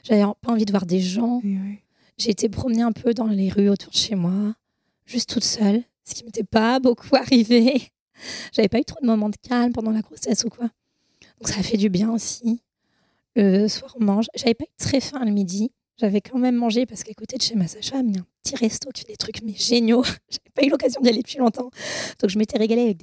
j'avais 0.05 0.23
pas 0.41 0.53
envie 0.53 0.65
de 0.65 0.71
voir 0.71 0.87
des 0.87 1.01
gens. 1.01 1.41
J'ai 2.19 2.31
été 2.31 2.49
promener 2.49 2.83
un 2.83 2.93
peu 2.93 3.15
dans 3.15 3.27
les 3.27 3.49
rues 3.49 3.69
autour 3.69 3.91
de 3.91 3.97
chez 3.97 4.15
moi, 4.15 4.55
juste 5.07 5.31
toute 5.31 5.45
seule, 5.45 5.83
ce 6.05 6.15
qui 6.15 6.25
m'était 6.25 6.45
pas 6.45 6.79
beaucoup 6.81 7.17
arrivé. 7.17 7.91
J'avais 8.53 8.69
pas 8.69 8.79
eu 8.79 8.85
trop 8.85 9.01
de 9.01 9.07
moments 9.07 9.31
de 9.31 9.37
calme 9.37 9.73
pendant 9.73 9.91
la 9.91 10.03
grossesse 10.03 10.45
ou 10.45 10.49
quoi. 10.49 10.69
Donc 11.41 11.49
ça 11.49 11.59
a 11.59 11.63
fait 11.63 11.77
du 11.77 11.89
bien 11.89 12.11
aussi. 12.11 12.61
Le 13.35 13.67
soir, 13.67 13.97
on 13.99 14.05
mange. 14.05 14.27
J'avais 14.37 14.55
pas 14.55 14.65
eu 14.65 14.75
très 14.79 15.01
faim 15.01 15.25
le 15.25 15.33
midi. 15.33 15.73
J'avais 16.03 16.21
quand 16.21 16.39
même 16.39 16.57
mangé 16.57 16.85
parce 16.85 17.05
qu'à 17.05 17.15
côté 17.15 17.37
de 17.37 17.43
chez 17.43 17.55
ma 17.55 17.69
sage-femme, 17.69 18.09
il 18.09 18.17
y 18.17 18.19
a 18.19 18.23
un 18.23 18.27
petit 18.43 18.57
resto 18.57 18.91
qui 18.91 19.03
fait 19.03 19.13
des 19.13 19.17
trucs 19.17 19.41
mais 19.45 19.55
géniaux. 19.55 20.03
J'avais 20.29 20.51
pas 20.53 20.65
eu 20.65 20.69
l'occasion 20.69 21.01
d'y 21.01 21.09
aller 21.09 21.23
depuis 21.23 21.39
longtemps. 21.39 21.71
Donc 22.19 22.29
je 22.29 22.37
m'étais 22.39 22.59
régalée 22.59 22.83
avec 22.83 22.97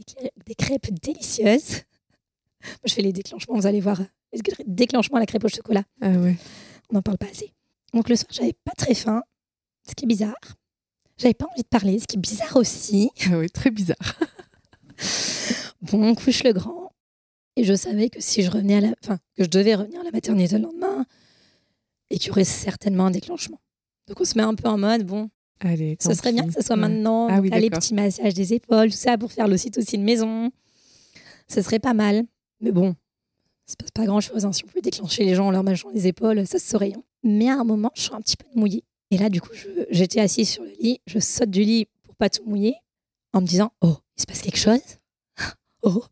des, 0.46 0.56
crêpes 0.56 0.94
délicieuses. 1.02 1.84
Moi, 2.62 2.88
je 2.88 2.94
fais 2.94 3.02
les 3.02 3.14
déclenchements, 3.14 3.56
vous 3.56 3.68
allez 3.68 3.80
voir. 3.80 4.02
Déclenchement 4.66 5.16
à 5.16 5.22
la 5.22 5.26
crêpe 5.28 5.46
au 5.46 5.48
chocolat. 5.48 5.84
Ah 6.02 6.10
ouais. 6.10 6.36
On 6.90 6.96
n'en 6.96 7.02
parle 7.02 7.18
pas 7.18 7.28
assez. 7.28 7.54
Donc 7.94 8.10
le 8.10 8.18
soir, 8.18 8.28
j'avais 8.32 8.52
pas 8.66 8.74
très 8.78 8.94
faim, 8.94 9.24
ce 9.88 9.96
qui 9.96 10.04
est 10.04 10.08
bizarre. 10.08 10.36
J'avais 11.18 11.34
pas 11.34 11.46
envie 11.50 11.64
de 11.64 11.68
parler, 11.70 12.00
ce 12.00 12.06
qui 12.06 12.18
est 12.18 12.20
bizarre 12.20 12.58
aussi. 12.58 13.12
Ah 13.32 13.38
oui, 13.38 13.50
très 13.50 13.72
bizarre. 13.72 14.20
bon, 15.84 16.04
on 16.04 16.16
couche 16.16 16.44
le 16.44 16.52
grand. 16.52 16.92
Et 17.56 17.64
je 17.64 17.76
savais 17.76 18.10
que 18.10 18.20
si 18.20 18.44
je 18.44 18.52
revenais 18.52 18.76
à 18.76 18.82
la... 18.82 18.90
Enfin, 19.02 19.20
que 19.38 19.46
je 19.46 19.50
devais 19.50 19.76
revenir 19.76 20.02
à 20.02 20.04
la 20.04 20.12
maternité 20.12 20.58
le 20.58 20.64
lendemain, 20.64 21.06
et 22.10 22.18
qu'il 22.18 22.28
y 22.28 22.32
aurait 22.32 22.44
certainement 22.44 23.08
un 23.08 23.12
déclenchement. 23.12 23.60
Donc 24.08 24.20
on 24.22 24.26
se 24.26 24.38
met 24.38 24.44
un 24.44 24.56
peu 24.56 24.68
en 24.68 24.78
mode, 24.78 25.06
bon, 25.06 25.30
Allez, 25.62 25.98
ce 26.00 26.14
serait 26.14 26.32
bien 26.32 26.48
que 26.48 26.54
ce 26.54 26.62
soit 26.62 26.78
maintenant. 26.78 27.28
Ah, 27.30 27.42
oui, 27.42 27.50
les 27.50 27.70
petits 27.70 27.94
massages 27.94 28.34
des 28.34 28.54
épaules, 28.54 28.92
tout 28.92 28.98
ça 28.98 29.18
pour 29.18 29.32
faire 29.32 29.48
l'ocytocine 29.48 30.04
maison. 30.04 30.52
Ce 31.48 31.62
serait 31.62 31.80
pas 31.80 31.94
mal. 31.94 32.24
Mais 32.62 32.72
bon, 32.72 32.96
ça 33.66 33.74
se 33.74 33.76
passe 33.76 33.92
pas 33.92 34.06
grand 34.06 34.22
chose. 34.22 34.46
Hein. 34.46 34.54
Si 34.54 34.64
on 34.64 34.68
peut 34.68 34.82
déclencher 34.82 35.26
les 35.26 35.36
gens 35.36 35.48
en 35.48 35.52
leur 35.52 35.64
mâchant 35.64 35.90
les 35.94 36.08
épaules, 36.08 36.48
ça 36.48 36.60
se 36.60 36.66
saurait. 36.66 36.94
Hein. 36.96 37.04
Mais 37.24 37.50
à 37.50 37.60
un 37.60 37.66
moment, 37.66 37.92
je 37.96 38.04
suis 38.04 38.14
un 38.14 38.22
petit 38.22 38.38
peu 38.38 38.46
mouillée. 38.56 38.84
Et 39.12 39.18
là, 39.18 39.30
du 39.30 39.42
coup, 39.42 39.50
j'étais 39.90 40.22
assise 40.22 40.50
sur 40.50 40.64
le 40.64 40.72
lit. 40.80 41.02
Je 41.08 41.20
saute 41.20 41.50
du 41.50 41.64
lit 41.64 41.88
pour 42.04 42.16
pas 42.16 42.30
tout 42.30 42.44
mouiller 42.46 42.76
en 43.34 43.42
me 43.42 43.46
disant 43.46 43.74
Oh, 43.82 43.98
il 44.18 44.22
se 44.22 44.26
passe 44.26 44.42
quelque 44.42 44.60
chose? 44.60 44.80
Oh 45.82 46.04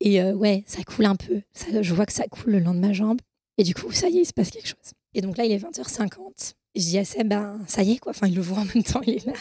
Et 0.00 0.20
euh, 0.20 0.32
ouais, 0.34 0.64
ça 0.66 0.82
coule 0.82 1.04
un 1.04 1.14
peu. 1.14 1.42
Ça, 1.52 1.80
je 1.80 1.94
vois 1.94 2.06
que 2.06 2.12
ça 2.12 2.26
coule 2.26 2.52
le 2.52 2.58
long 2.58 2.74
de 2.74 2.80
ma 2.80 2.92
jambe. 2.92 3.20
Et 3.56 3.62
du 3.62 3.72
coup, 3.72 3.92
ça 3.92 4.08
y 4.08 4.18
est, 4.18 4.22
il 4.22 4.26
se 4.26 4.32
passe 4.32 4.50
quelque 4.50 4.66
chose. 4.66 4.94
Et 5.14 5.20
donc 5.20 5.36
là, 5.36 5.44
il 5.44 5.52
est 5.52 5.58
20h50. 5.58 6.54
Et 6.74 6.80
je 6.80 6.86
dis 6.86 6.98
à 6.98 7.04
Seb, 7.04 7.28
ben, 7.28 7.60
ça 7.66 7.82
y 7.82 7.92
est, 7.92 7.98
quoi. 7.98 8.10
Enfin, 8.10 8.28
il 8.28 8.34
le 8.34 8.42
voit 8.42 8.58
en 8.58 8.64
même 8.64 8.84
temps, 8.84 9.00
il 9.06 9.14
est 9.14 9.26
là. 9.26 9.34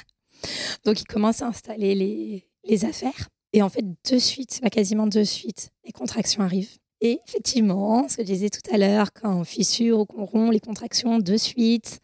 Donc, 0.85 1.01
il 1.01 1.05
commence 1.05 1.41
à 1.41 1.47
installer 1.47 1.95
les, 1.95 2.47
les 2.63 2.85
affaires. 2.85 3.29
Et 3.53 3.61
en 3.61 3.69
fait, 3.69 3.83
de 4.09 4.17
suite, 4.17 4.59
bah, 4.61 4.69
quasiment 4.69 5.07
de 5.07 5.23
suite, 5.23 5.69
les 5.85 5.91
contractions 5.91 6.43
arrivent. 6.43 6.77
Et 7.01 7.19
effectivement, 7.27 8.07
ce 8.09 8.17
que 8.17 8.23
je 8.23 8.27
disais 8.27 8.49
tout 8.49 8.61
à 8.71 8.77
l'heure, 8.77 9.13
quand 9.13 9.33
on 9.33 9.43
fissure 9.43 9.99
ou 9.99 10.05
qu'on 10.05 10.25
rompt, 10.25 10.51
les 10.51 10.59
contractions 10.59 11.19
de 11.19 11.37
suite 11.37 11.99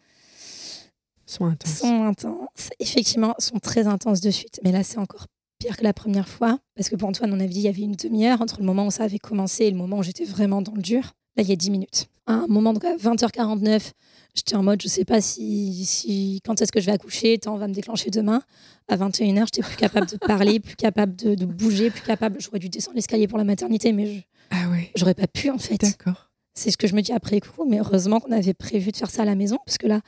sont 1.26 1.44
intenses. 1.44 1.78
Sont 1.78 2.04
intenses. 2.04 2.70
Effectivement, 2.78 3.34
sont 3.38 3.58
très 3.58 3.86
intenses 3.86 4.20
de 4.20 4.30
suite. 4.30 4.60
Mais 4.64 4.72
là, 4.72 4.82
c'est 4.82 4.98
encore 4.98 5.26
pire 5.58 5.76
que 5.76 5.84
la 5.84 5.92
première 5.92 6.28
fois. 6.28 6.58
Parce 6.74 6.88
que 6.88 6.96
pour 6.96 7.08
Antoine, 7.08 7.32
on 7.32 7.40
avait 7.40 7.48
dit 7.48 7.60
il 7.60 7.64
y 7.64 7.68
avait 7.68 7.82
une 7.82 7.96
demi-heure 7.96 8.40
entre 8.40 8.60
le 8.60 8.64
moment 8.64 8.86
où 8.86 8.90
ça 8.90 9.04
avait 9.04 9.18
commencé 9.18 9.64
et 9.64 9.70
le 9.70 9.76
moment 9.76 9.98
où 9.98 10.02
j'étais 10.02 10.24
vraiment 10.24 10.62
dans 10.62 10.74
le 10.74 10.82
dur. 10.82 11.12
Là, 11.36 11.42
il 11.42 11.48
y 11.48 11.52
a 11.52 11.56
10 11.56 11.70
minutes. 11.70 12.08
À 12.26 12.32
un 12.32 12.46
moment, 12.48 12.72
donc 12.72 12.84
à 12.84 12.96
20h49, 12.96 13.92
j'étais 14.34 14.56
en 14.56 14.62
mode, 14.62 14.82
je 14.82 14.88
sais 14.88 15.04
pas 15.04 15.20
si, 15.20 15.84
si 15.84 16.40
quand 16.44 16.60
est-ce 16.60 16.72
que 16.72 16.80
je 16.80 16.86
vais 16.86 16.92
accoucher, 16.92 17.38
tant 17.38 17.54
on 17.54 17.58
va 17.58 17.68
me 17.68 17.74
déclencher 17.74 18.10
demain. 18.10 18.42
À 18.88 18.96
21h, 18.96 19.46
j'étais 19.46 19.62
plus 19.62 19.76
capable 19.76 20.08
de 20.08 20.16
parler, 20.16 20.60
plus 20.60 20.76
capable 20.76 21.14
de, 21.16 21.44
bouger, 21.44 21.90
plus 21.90 22.02
capable. 22.02 22.40
J'aurais 22.40 22.58
dû 22.58 22.68
descendre 22.68 22.96
l'escalier 22.96 23.28
pour 23.28 23.38
la 23.38 23.44
maternité, 23.44 23.92
mais 23.92 24.06
je, 24.06 24.20
ah 24.50 24.68
ouais. 24.70 24.90
j'aurais 24.96 25.14
pas 25.14 25.26
pu 25.26 25.50
en 25.50 25.58
fait. 25.58 25.80
D'accord. 25.80 26.30
C'est 26.54 26.70
ce 26.70 26.76
que 26.76 26.86
je 26.86 26.94
me 26.94 27.02
dis 27.02 27.12
après 27.12 27.38
coup, 27.40 27.64
mais 27.64 27.78
heureusement 27.78 28.18
qu'on 28.18 28.32
avait 28.32 28.54
prévu 28.54 28.90
de 28.90 28.96
faire 28.96 29.10
ça 29.10 29.22
à 29.22 29.24
la 29.24 29.34
maison, 29.34 29.58
parce 29.64 29.78
que 29.78 29.86
là, 29.86 30.00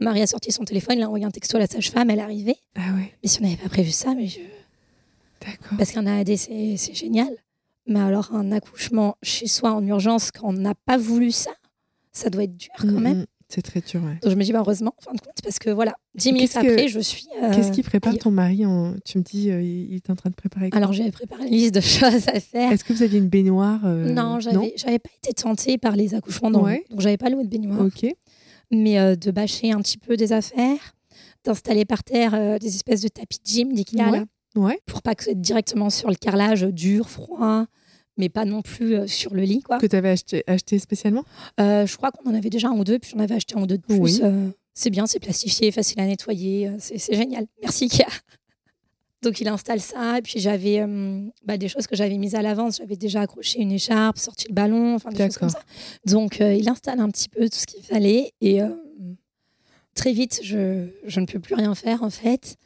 Marie 0.00 0.22
a 0.22 0.26
sorti 0.26 0.52
son 0.52 0.64
téléphone, 0.64 0.96
il 0.98 1.02
a 1.02 1.06
envoyé 1.06 1.24
un 1.24 1.30
texto 1.30 1.56
à 1.56 1.60
la 1.60 1.66
sage-femme, 1.66 2.10
elle 2.10 2.20
est 2.20 2.22
arrivée. 2.22 2.56
Ah 2.74 2.94
ouais. 2.96 3.12
Mais 3.22 3.28
si 3.28 3.40
on 3.40 3.44
n'avait 3.44 3.56
pas 3.56 3.68
prévu 3.68 3.90
ça, 3.90 4.14
mais 4.14 4.26
je. 4.28 4.40
D'accord. 5.40 5.76
Parce 5.76 5.92
qu'un 5.92 6.06
AD, 6.06 6.36
c'est 6.36 6.94
génial. 6.94 7.34
Mais 7.86 8.00
alors, 8.00 8.34
un 8.34 8.52
accouchement 8.52 9.16
chez 9.22 9.46
soi 9.46 9.72
en 9.72 9.86
urgence, 9.86 10.30
quand 10.32 10.48
on 10.48 10.52
n'a 10.52 10.74
pas 10.74 10.96
voulu 10.96 11.30
ça, 11.30 11.52
ça 12.16 12.30
doit 12.30 12.44
être 12.44 12.56
dur 12.56 12.70
quand 12.78 12.86
mm, 12.86 13.00
même. 13.00 13.18
Mm. 13.20 13.26
C'est 13.48 13.62
très 13.62 13.80
dur, 13.80 14.02
ouais. 14.02 14.18
Donc 14.22 14.32
je 14.32 14.36
me 14.36 14.42
dis, 14.42 14.52
bah, 14.52 14.58
heureusement, 14.58 14.92
en 14.98 15.02
fin 15.02 15.12
de 15.12 15.20
compte, 15.20 15.36
parce 15.40 15.60
que 15.60 15.70
voilà, 15.70 15.94
dix 16.16 16.32
minutes 16.32 16.56
après, 16.56 16.88
je 16.88 16.98
suis. 16.98 17.28
Euh, 17.40 17.54
qu'est-ce 17.54 17.70
qui 17.70 17.82
prépare 17.82 18.18
ton 18.18 18.32
mari 18.32 18.66
en... 18.66 18.94
Tu 19.04 19.18
me 19.18 19.22
dis, 19.22 19.52
euh, 19.52 19.62
il 19.62 19.94
est 19.94 20.10
en 20.10 20.16
train 20.16 20.30
de 20.30 20.34
préparer 20.34 20.70
Alors 20.72 20.92
j'avais 20.92 21.12
préparé 21.12 21.46
une 21.46 21.52
liste 21.52 21.74
de 21.74 21.80
choses 21.80 22.26
à 22.28 22.40
faire. 22.40 22.72
Est-ce 22.72 22.82
que 22.82 22.92
vous 22.92 23.02
aviez 23.02 23.20
une 23.20 23.28
baignoire 23.28 23.80
euh, 23.84 24.10
Non, 24.10 24.40
j'avais, 24.40 24.74
j'avais 24.76 24.98
pas 24.98 25.10
été 25.22 25.32
tentée 25.32 25.78
par 25.78 25.94
les 25.94 26.14
accouchements 26.14 26.50
dans 26.50 26.62
Donc 26.62 27.00
j'avais 27.00 27.18
pas 27.18 27.30
loué 27.30 27.44
de 27.44 27.48
baignoire. 27.48 27.80
Ok. 27.80 28.06
Mais 28.72 29.16
de 29.16 29.30
bâcher 29.30 29.70
un 29.70 29.80
petit 29.80 29.98
peu 29.98 30.16
des 30.16 30.32
affaires, 30.32 30.96
d'installer 31.44 31.84
par 31.84 32.02
terre 32.02 32.58
des 32.58 32.74
espèces 32.74 33.02
de 33.02 33.08
tapis 33.08 33.38
de 33.38 33.48
gym 33.48 33.72
d'IKEA, 33.72 34.10
ouais. 34.10 34.22
ouais. 34.56 34.78
pour 34.86 35.02
pas 35.02 35.14
que 35.14 35.22
ce 35.22 35.30
soit 35.30 35.38
directement 35.38 35.88
sur 35.88 36.08
le 36.08 36.16
carrelage 36.16 36.62
dur, 36.62 37.08
froid 37.08 37.66
mais 38.16 38.28
pas 38.28 38.44
non 38.44 38.62
plus 38.62 38.94
euh, 38.94 39.06
sur 39.06 39.34
le 39.34 39.42
lit. 39.42 39.62
Quoi. 39.62 39.78
Que 39.78 39.86
tu 39.86 39.96
avais 39.96 40.10
acheté, 40.10 40.44
acheté 40.46 40.78
spécialement? 40.78 41.24
Euh, 41.60 41.86
Je 41.86 41.96
crois 41.96 42.10
qu'on 42.10 42.28
en 42.30 42.34
avait 42.34 42.50
déjà 42.50 42.68
un 42.68 42.78
ou 42.78 42.84
deux, 42.84 42.98
puis 42.98 43.10
j'en 43.12 43.20
avais 43.20 43.34
acheté 43.34 43.56
un 43.56 43.62
ou 43.62 43.66
deux 43.66 43.78
de 43.78 43.82
plus. 43.82 44.20
Euh, 44.22 44.48
c'est 44.74 44.90
bien, 44.90 45.06
c'est 45.06 45.20
plastifié, 45.20 45.72
facile 45.72 46.00
à 46.00 46.06
nettoyer, 46.06 46.70
c'est 46.78 47.14
génial. 47.14 47.46
Merci 47.62 47.88
Kia. 47.88 48.06
Donc 49.22 49.40
il 49.40 49.48
installe 49.48 49.80
ça, 49.80 50.18
et 50.18 50.22
puis 50.22 50.38
j'avais 50.38 50.84
bah, 51.42 51.56
des 51.56 51.68
choses 51.68 51.86
que 51.86 51.96
j'avais 51.96 52.18
mises 52.18 52.34
à 52.34 52.42
l'avance. 52.42 52.76
J'avais 52.76 52.96
déjà 52.96 53.22
accroché 53.22 53.58
une 53.60 53.72
écharpe, 53.72 54.18
sorti 54.18 54.48
le 54.48 54.54
ballon, 54.54 54.94
enfin 54.94 55.10
des 55.10 55.24
choses 55.24 55.38
comme 55.38 55.48
ça. 55.48 55.62
Donc 56.04 56.40
il 56.40 56.68
installe 56.68 57.00
un 57.00 57.08
petit 57.08 57.30
peu 57.30 57.48
tout 57.48 57.56
ce 57.56 57.66
qu'il 57.66 57.82
fallait, 57.82 58.32
et 58.42 58.60
très 59.94 60.12
vite, 60.12 60.40
je, 60.42 60.88
je, 61.06 61.20
ne 61.20 61.26
peux 61.26 61.40
plus 61.40 61.54
rien 61.54 61.74
faire 61.74 62.02
en 62.02 62.10
fait. 62.10 62.56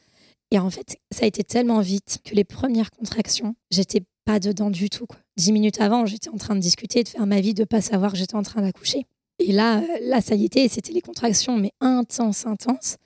Et 0.51 0.59
en 0.59 0.69
fait, 0.69 0.97
ça 1.11 1.23
a 1.23 1.27
été 1.27 1.45
tellement 1.45 1.79
vite 1.79 2.19
que 2.25 2.35
les 2.35 2.43
premières 2.43 2.91
contractions, 2.91 3.55
j'étais 3.71 4.03
pas 4.25 4.39
dedans 4.39 4.69
du 4.69 4.89
tout. 4.89 5.07
Quoi. 5.07 5.20
Dix 5.37 5.51
minutes 5.51 5.79
avant, 5.79 6.05
j'étais 6.05 6.29
en 6.29 6.37
train 6.37 6.55
de 6.55 6.59
discuter, 6.59 7.03
de 7.03 7.09
faire 7.09 7.25
ma 7.25 7.41
vie, 7.41 7.53
de 7.53 7.63
pas 7.63 7.81
savoir 7.81 8.11
que 8.11 8.17
j'étais 8.17 8.35
en 8.35 8.43
train 8.43 8.61
d'accoucher. 8.61 9.05
Et 9.39 9.51
là, 9.51 9.79
euh, 9.79 9.85
là, 10.01 10.21
ça 10.21 10.35
y 10.35 10.45
était, 10.45 10.67
c'était 10.67 10.93
les 10.93 11.01
contractions, 11.01 11.57
mais 11.57 11.71
intenses, 11.79 12.45
intenses. 12.45 12.97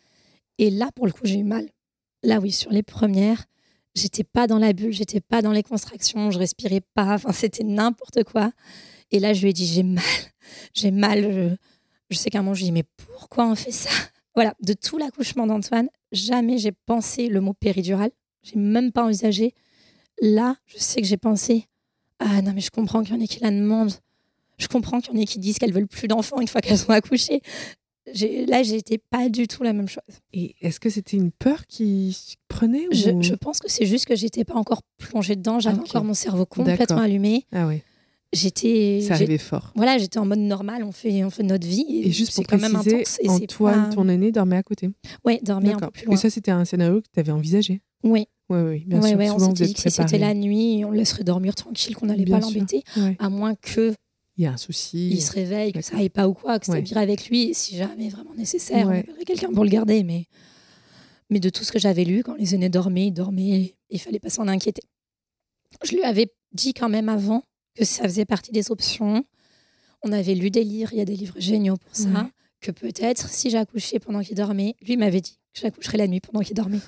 Et 0.58 0.70
là, 0.70 0.90
pour 0.96 1.06
le 1.06 1.12
coup, 1.12 1.22
j'ai 1.24 1.40
eu 1.40 1.44
mal. 1.44 1.70
Là, 2.24 2.40
oui, 2.40 2.52
sur 2.52 2.72
les 2.72 2.84
premières, 2.84 3.46
j'étais 3.94 4.24
pas 4.24 4.48
dans 4.48 4.58
la 4.58 4.74
bulle, 4.74 4.92
j'étais 4.92 5.22
pas 5.22 5.42
dans 5.42 5.52
les 5.52 5.64
contractions, 5.64 6.32
je 6.32 6.40
respirais 6.40 6.82
pas, 6.94 7.14
enfin, 7.14 7.32
c'était 7.32 7.64
n'importe 7.64 8.24
quoi. 8.24 8.52
Et 9.12 9.20
là, 9.20 9.34
je 9.34 9.42
lui 9.42 9.50
ai 9.50 9.54
dit, 9.54 9.68
j'ai 9.68 9.84
mal, 9.84 10.04
j'ai 10.74 10.92
mal. 10.92 11.32
Je, 11.32 11.56
je 12.10 12.18
sais 12.18 12.30
qu'à 12.30 12.40
un 12.40 12.42
moment, 12.42 12.56
je 12.56 12.62
lui 12.62 12.68
ai 12.68 12.72
dit, 12.72 12.74
mais 12.74 13.06
pourquoi 13.14 13.48
on 13.48 13.56
fait 13.56 13.72
ça? 13.72 13.90
Voilà, 14.34 14.54
de 14.62 14.74
tout 14.74 14.98
l'accouchement 14.98 15.48
d'Antoine, 15.48 15.88
jamais 16.12 16.58
j'ai 16.58 16.74
pensé 16.74 17.30
le 17.30 17.40
mot 17.40 17.54
péridural. 17.54 18.12
J'ai 18.44 18.58
même 18.58 18.92
pas 18.92 19.06
envisagé 19.06 19.54
Là, 20.22 20.56
je 20.66 20.78
sais 20.78 21.02
que 21.02 21.08
j'ai 21.08 21.18
pensé 21.18 21.68
Ah 22.20 22.42
non, 22.42 22.54
mais 22.54 22.62
je 22.62 22.72
comprends 22.72 23.04
qu'il 23.04 23.16
y 23.16 23.18
en 23.18 23.22
ait 23.22 23.28
qui 23.28 23.40
la 23.42 23.52
demandent. 23.52 23.94
Je 24.58 24.68
comprends 24.68 25.02
qu'il 25.02 25.14
y 25.14 25.18
en 25.18 25.22
ait 25.22 25.26
qui 25.26 25.40
disent 25.40 25.58
qu'elles 25.58 25.74
veulent 25.74 25.88
plus 25.88 26.08
d'enfants 26.08 26.40
une 26.40 26.48
fois 26.48 26.62
qu'elles 26.62 26.84
ont 26.88 26.94
accouché. 26.94 27.42
Là, 28.48 28.62
j'étais 28.62 29.00
pas 29.00 29.30
du 29.30 29.48
tout 29.48 29.64
la 29.64 29.74
même 29.74 29.88
chose. 29.90 30.04
Et 30.32 30.56
est-ce 30.62 30.80
que 30.80 30.90
c'était 30.90 31.18
une 31.18 31.32
peur 31.32 31.66
qui 31.68 32.38
prenait 32.48 32.86
je, 32.92 33.34
pense 33.34 33.60
que 33.60 33.70
c'est 33.70 33.86
juste 33.86 34.06
que 34.06 34.16
j'étais 34.16 34.44
pas 34.44 34.54
encore 34.54 34.84
plongée 34.98 35.36
dedans. 35.36 35.60
J'avais 35.60 35.80
encore 35.80 36.04
mon 36.04 36.14
cerveau 36.14 36.46
complètement 36.46 37.00
allumé. 37.00 37.46
Ah 37.52 37.68
oui. 37.68 37.82
J'étais. 38.32 39.02
Ça 39.02 39.14
arrivait 39.14 39.38
fort. 39.38 39.72
Voilà, 39.76 39.98
j'étais 39.98 40.20
en 40.20 40.26
mode 40.26 40.40
normal. 40.40 40.84
On 40.84 40.92
fait, 40.92 41.24
on 41.24 41.30
fait 41.30 41.44
notre 41.44 41.66
vie. 41.66 41.86
Et, 42.04 42.12
juste 42.12 42.36
pour 42.36 42.46
quand 42.46 42.60
même 42.60 42.76
intense. 42.76 43.18
Et 43.22 43.30
Antoine, 43.30 43.90
ton 43.94 44.08
aîné, 44.10 44.32
dormait 44.32 44.58
à 44.58 44.64
côté. 44.64 44.90
Oui, 45.24 45.40
dormait 45.42 45.74
un 45.74 45.80
peu 45.80 45.92
plus 45.92 46.06
loin. 46.06 46.16
Et 46.16 46.18
ça, 46.18 46.30
c'était 46.30 46.52
un 46.52 46.66
scénario 46.66 47.02
que 47.02 47.08
tu 47.12 47.20
avais 47.20 47.32
envisagé. 47.32 47.82
Oui. 48.04 48.28
Oui, 48.50 48.60
oui, 48.60 48.84
bien 48.86 49.02
sûr. 49.02 49.18
on 49.36 49.40
s'était 49.40 49.66
dit 49.66 49.74
que 49.74 49.82
si 49.82 49.90
c'était 49.92 50.18
la 50.20 50.34
nuit, 50.34 50.84
on 50.86 50.92
le 50.92 50.98
laisserait 50.98 51.24
dormir 51.24 51.56
tranquille, 51.56 51.96
qu'on 51.96 52.06
n'allait 52.06 52.26
pas 52.26 52.40
l'embêter. 52.40 52.84
À 53.20 53.30
moins 53.30 53.56
que 53.56 53.94
Il 54.38 54.44
y 54.44 54.48
a 54.48 54.52
un 54.52 54.58
souci. 54.58 55.10
il 55.10 55.22
se 55.22 55.32
réveille, 55.32 55.72
que 55.72 55.82
ça 55.82 55.98
aille 55.98 56.10
pas 56.10 56.28
ou 56.28 56.34
quoi, 56.34 56.60
que 56.60 56.66
ça 56.66 56.80
vire 56.80 56.98
avec 56.98 57.30
lui, 57.30 57.54
si 57.54 57.76
jamais 57.78 58.10
vraiment 58.10 58.34
nécessaire, 58.36 58.88
on 58.88 58.92
appellerait 58.92 59.26
quelqu'un 59.26 59.52
pour 59.52 59.64
le 59.64 59.70
garder. 59.70 60.04
Mais, 60.04 60.26
mais 61.30 61.40
de 61.40 61.50
tout 61.50 61.64
ce 61.64 61.72
que 61.72 61.80
j'avais 61.80 62.04
lu, 62.04 62.22
quand 62.24 62.36
les 62.36 62.54
aînés 62.54 62.70
dormaient, 62.70 63.08
ils 63.08 63.12
dormaient, 63.14 63.76
il 63.90 64.00
fallait 64.00 64.20
pas 64.20 64.30
s'en 64.30 64.48
inquiéter. 64.48 64.84
Je 65.84 65.92
lui 65.94 66.04
avais 66.04 66.28
dit 66.54 66.74
quand 66.74 66.90
même 66.90 67.10
avant 67.10 67.44
que 67.76 67.84
ça 67.84 68.04
faisait 68.04 68.26
partie 68.26 68.52
des 68.52 68.72
options. 68.72 69.26
On 70.04 70.12
avait 70.12 70.36
lu 70.36 70.52
des 70.52 70.64
livres, 70.64 70.94
il 70.94 71.00
y 71.00 71.02
a 71.02 71.06
des 71.06 71.16
livres 71.16 71.36
géniaux 71.40 71.78
pour 71.78 71.96
ça, 71.96 72.30
que 72.62 72.72
peut-être 72.72 73.28
si 73.30 73.50
j'accouchais 73.50 74.00
pendant 74.00 74.22
qu'il 74.22 74.36
dormait, 74.36 74.76
lui 74.86 74.98
m'avait 74.98 75.22
dit 75.22 75.40
que 75.54 75.62
j'accoucherais 75.62 75.98
la 75.98 76.08
nuit 76.08 76.20
pendant 76.20 76.42
qu'il 76.42 76.56
dormait. 76.56 76.80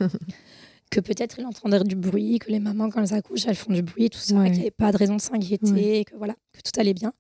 que 0.90 1.00
peut-être 1.00 1.40
il 1.40 1.46
entendrait 1.46 1.84
du 1.84 1.96
bruit, 1.96 2.40
que 2.40 2.50
les 2.50 2.60
mamans 2.60 2.90
quand 2.90 3.02
elles 3.02 3.14
accouchent, 3.14 3.46
elles 3.48 3.56
font 3.56 3.74
du 3.74 3.82
bruit, 3.82 4.10
tout 4.10 4.20
ça, 4.20 4.36
Ouais. 4.36 4.46
qu'il 4.46 4.54
n'y 4.56 4.62
avait 4.62 4.72
pas 4.72 4.92
de 4.92 4.98
raison 4.98 5.16
de 5.16 5.22
s'inquiéter, 5.22 5.72
Ouais. 6.00 6.06
que 6.06 6.16
voilà, 6.16 6.36
que 6.54 6.62
tout 6.62 6.80
allait 6.80 6.94
bien. 6.94 7.14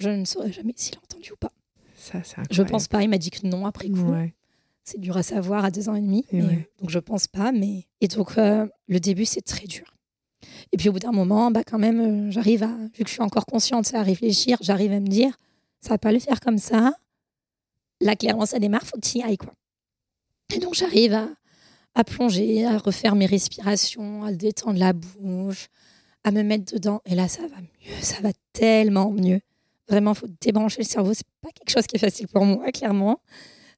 Je 0.00 0.08
ne 0.08 0.24
saurais 0.24 0.52
jamais 0.52 0.72
s'il 0.76 0.94
a 0.96 0.98
entendu 0.98 1.32
ou 1.32 1.36
pas. 1.36 1.52
Ça, 1.96 2.20
Je 2.50 2.62
pense 2.62 2.88
pas. 2.88 3.02
Il 3.02 3.08
m'a 3.08 3.16
dit 3.18 3.30
que 3.30 3.46
non 3.46 3.64
après 3.66 3.88
coup. 3.88 4.10
Ouais. 4.10 4.34
C'est 4.82 5.00
dur 5.00 5.16
à 5.16 5.22
savoir 5.22 5.64
à 5.64 5.70
deux 5.70 5.88
ans 5.88 5.94
et 5.94 6.02
demi. 6.02 6.26
Et 6.30 6.42
mais-. 6.42 6.68
Donc 6.80 6.90
je 6.90 6.98
pense 6.98 7.26
pas. 7.26 7.52
Mais 7.52 7.86
et 8.02 8.08
donc 8.08 8.36
euh, 8.36 8.66
le 8.88 9.00
début 9.00 9.24
c'est 9.24 9.40
très 9.40 9.66
dur. 9.66 9.94
Et 10.72 10.76
puis 10.76 10.88
au 10.90 10.92
bout 10.92 10.98
d'un 10.98 11.12
moment, 11.12 11.50
bah 11.50 11.62
quand 11.64 11.78
même, 11.78 12.00
euh, 12.00 12.30
j'arrive 12.30 12.62
à 12.64 12.66
vu 12.94 13.04
que 13.04 13.08
je 13.08 13.14
suis 13.14 13.22
encore 13.22 13.46
consciente, 13.46 13.94
à 13.94 14.02
réfléchir, 14.02 14.58
j'arrive 14.60 14.92
à 14.92 15.00
me 15.00 15.06
dire, 15.06 15.38
ça 15.80 15.90
va 15.90 15.98
pas 15.98 16.12
le 16.12 16.18
faire 16.18 16.40
comme 16.40 16.58
ça. 16.58 16.92
Là 18.02 18.16
clairement 18.16 18.44
ça 18.44 18.58
démarre, 18.58 18.82
faut 18.84 18.96
que 18.98 19.06
tu 19.08 19.18
y 19.18 19.22
ailles 19.22 19.38
quoi. 19.38 19.54
Et 20.54 20.58
donc 20.58 20.74
j'arrive 20.74 21.14
à, 21.14 21.28
à 21.94 22.04
plonger, 22.04 22.64
à 22.64 22.78
refaire 22.78 23.14
mes 23.14 23.26
respirations, 23.26 24.24
à 24.24 24.32
détendre 24.32 24.78
la 24.78 24.92
bouche, 24.92 25.68
à 26.24 26.30
me 26.30 26.42
mettre 26.42 26.74
dedans. 26.74 27.00
Et 27.06 27.14
là 27.14 27.28
ça 27.28 27.42
va 27.42 27.56
mieux, 27.60 28.02
ça 28.02 28.16
va 28.22 28.30
tellement 28.52 29.10
mieux. 29.10 29.40
Vraiment, 29.88 30.14
faut 30.14 30.28
débrancher 30.40 30.78
le 30.80 30.86
cerveau. 30.86 31.12
C'est 31.12 31.26
pas 31.42 31.50
quelque 31.50 31.70
chose 31.70 31.86
qui 31.86 31.96
est 31.96 31.98
facile 31.98 32.26
pour 32.28 32.44
moi, 32.44 32.70
clairement, 32.72 33.20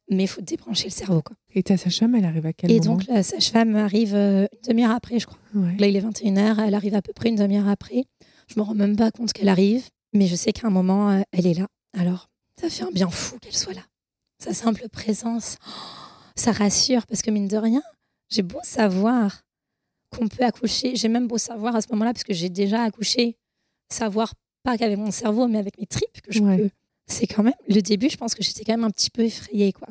mais 0.09 0.25
il 0.25 0.29
faut 0.29 0.41
débrancher 0.41 0.85
le 0.85 0.93
cerveau. 0.93 1.21
Quoi. 1.21 1.37
Et 1.55 1.63
ta 1.63 1.77
sage-femme, 1.77 2.15
elle 2.15 2.25
arrive 2.25 2.47
à 2.47 2.53
quel 2.53 2.71
Et 2.71 2.79
moment 2.79 2.97
donc, 2.97 3.07
la 3.09 3.23
sage-femme 3.23 3.75
arrive 3.75 4.15
euh, 4.15 4.47
une 4.53 4.69
demi-heure 4.69 4.93
après, 4.93 5.19
je 5.19 5.27
crois. 5.27 5.39
Ouais. 5.55 5.77
Là, 5.79 5.89
il 5.89 5.97
est 5.97 6.01
21h, 6.01 6.65
elle 6.65 6.75
arrive 6.75 6.95
à 6.95 7.03
peu 7.03 7.13
près 7.13 7.31
une 7.31 7.37
demi-heure 7.37 7.69
après. 7.69 8.05
Je 8.49 8.61
me 8.61 8.65
rends 8.65 8.75
même 8.75 8.95
pas 8.95 9.11
compte 9.11 9.33
qu'elle 9.33 9.49
arrive, 9.49 9.89
mais 10.13 10.27
je 10.29 10.37
sais 10.37 10.53
qu'à 10.53 10.69
un 10.69 10.71
moment, 10.71 11.11
euh, 11.11 11.23
elle 11.33 11.47
est 11.47 11.55
là. 11.55 11.67
Alors, 11.93 12.29
ça 12.61 12.69
fait 12.69 12.85
un 12.85 12.91
bien 12.93 13.11
fou 13.11 13.39
qu'elle 13.41 13.57
soit 13.57 13.75
là. 13.75 13.83
Sa 14.39 14.55
simple 14.55 14.89
présence, 14.91 15.57
oh, 15.67 15.71
ça 16.37 16.53
rassure, 16.53 17.07
parce 17.07 17.23
que 17.23 17.31
mine 17.31 17.49
de 17.49 17.57
rien, 17.57 17.83
j'ai 18.29 18.43
beau 18.43 18.61
savoir 18.63 19.43
qu'on 20.11 20.29
peut 20.29 20.45
accoucher, 20.45 20.97
j'ai 20.97 21.09
même 21.09 21.27
beau 21.27 21.39
savoir 21.39 21.77
à 21.77 21.81
ce 21.81 21.89
moment-là, 21.93 22.13
parce 22.13 22.25
que 22.25 22.33
j'ai 22.35 22.49
déjà 22.49 22.83
accouché, 22.83 23.37
savoir 23.89 24.35
pas 24.63 24.77
qu'avec 24.79 24.99
mon 24.99 25.11
cerveau, 25.11 25.47
mais 25.49 25.59
avec 25.59 25.79
mes 25.79 25.87
tripes 25.87 26.21
que 26.23 26.33
je 26.33 26.41
Ouais. 26.43 26.59
peux. 26.59 26.71
C'est 27.07 27.27
quand 27.29 27.43
même, 27.45 27.55
le 27.69 27.81
début, 27.83 28.11
je 28.11 28.17
pense 28.17 28.35
que 28.35 28.43
j'étais 28.43 28.65
quand 28.65 28.73
même 28.73 28.85
un 28.85 28.91
petit 28.91 29.11
peu 29.11 29.23
effrayée, 29.23 29.73
quoi. 29.73 29.89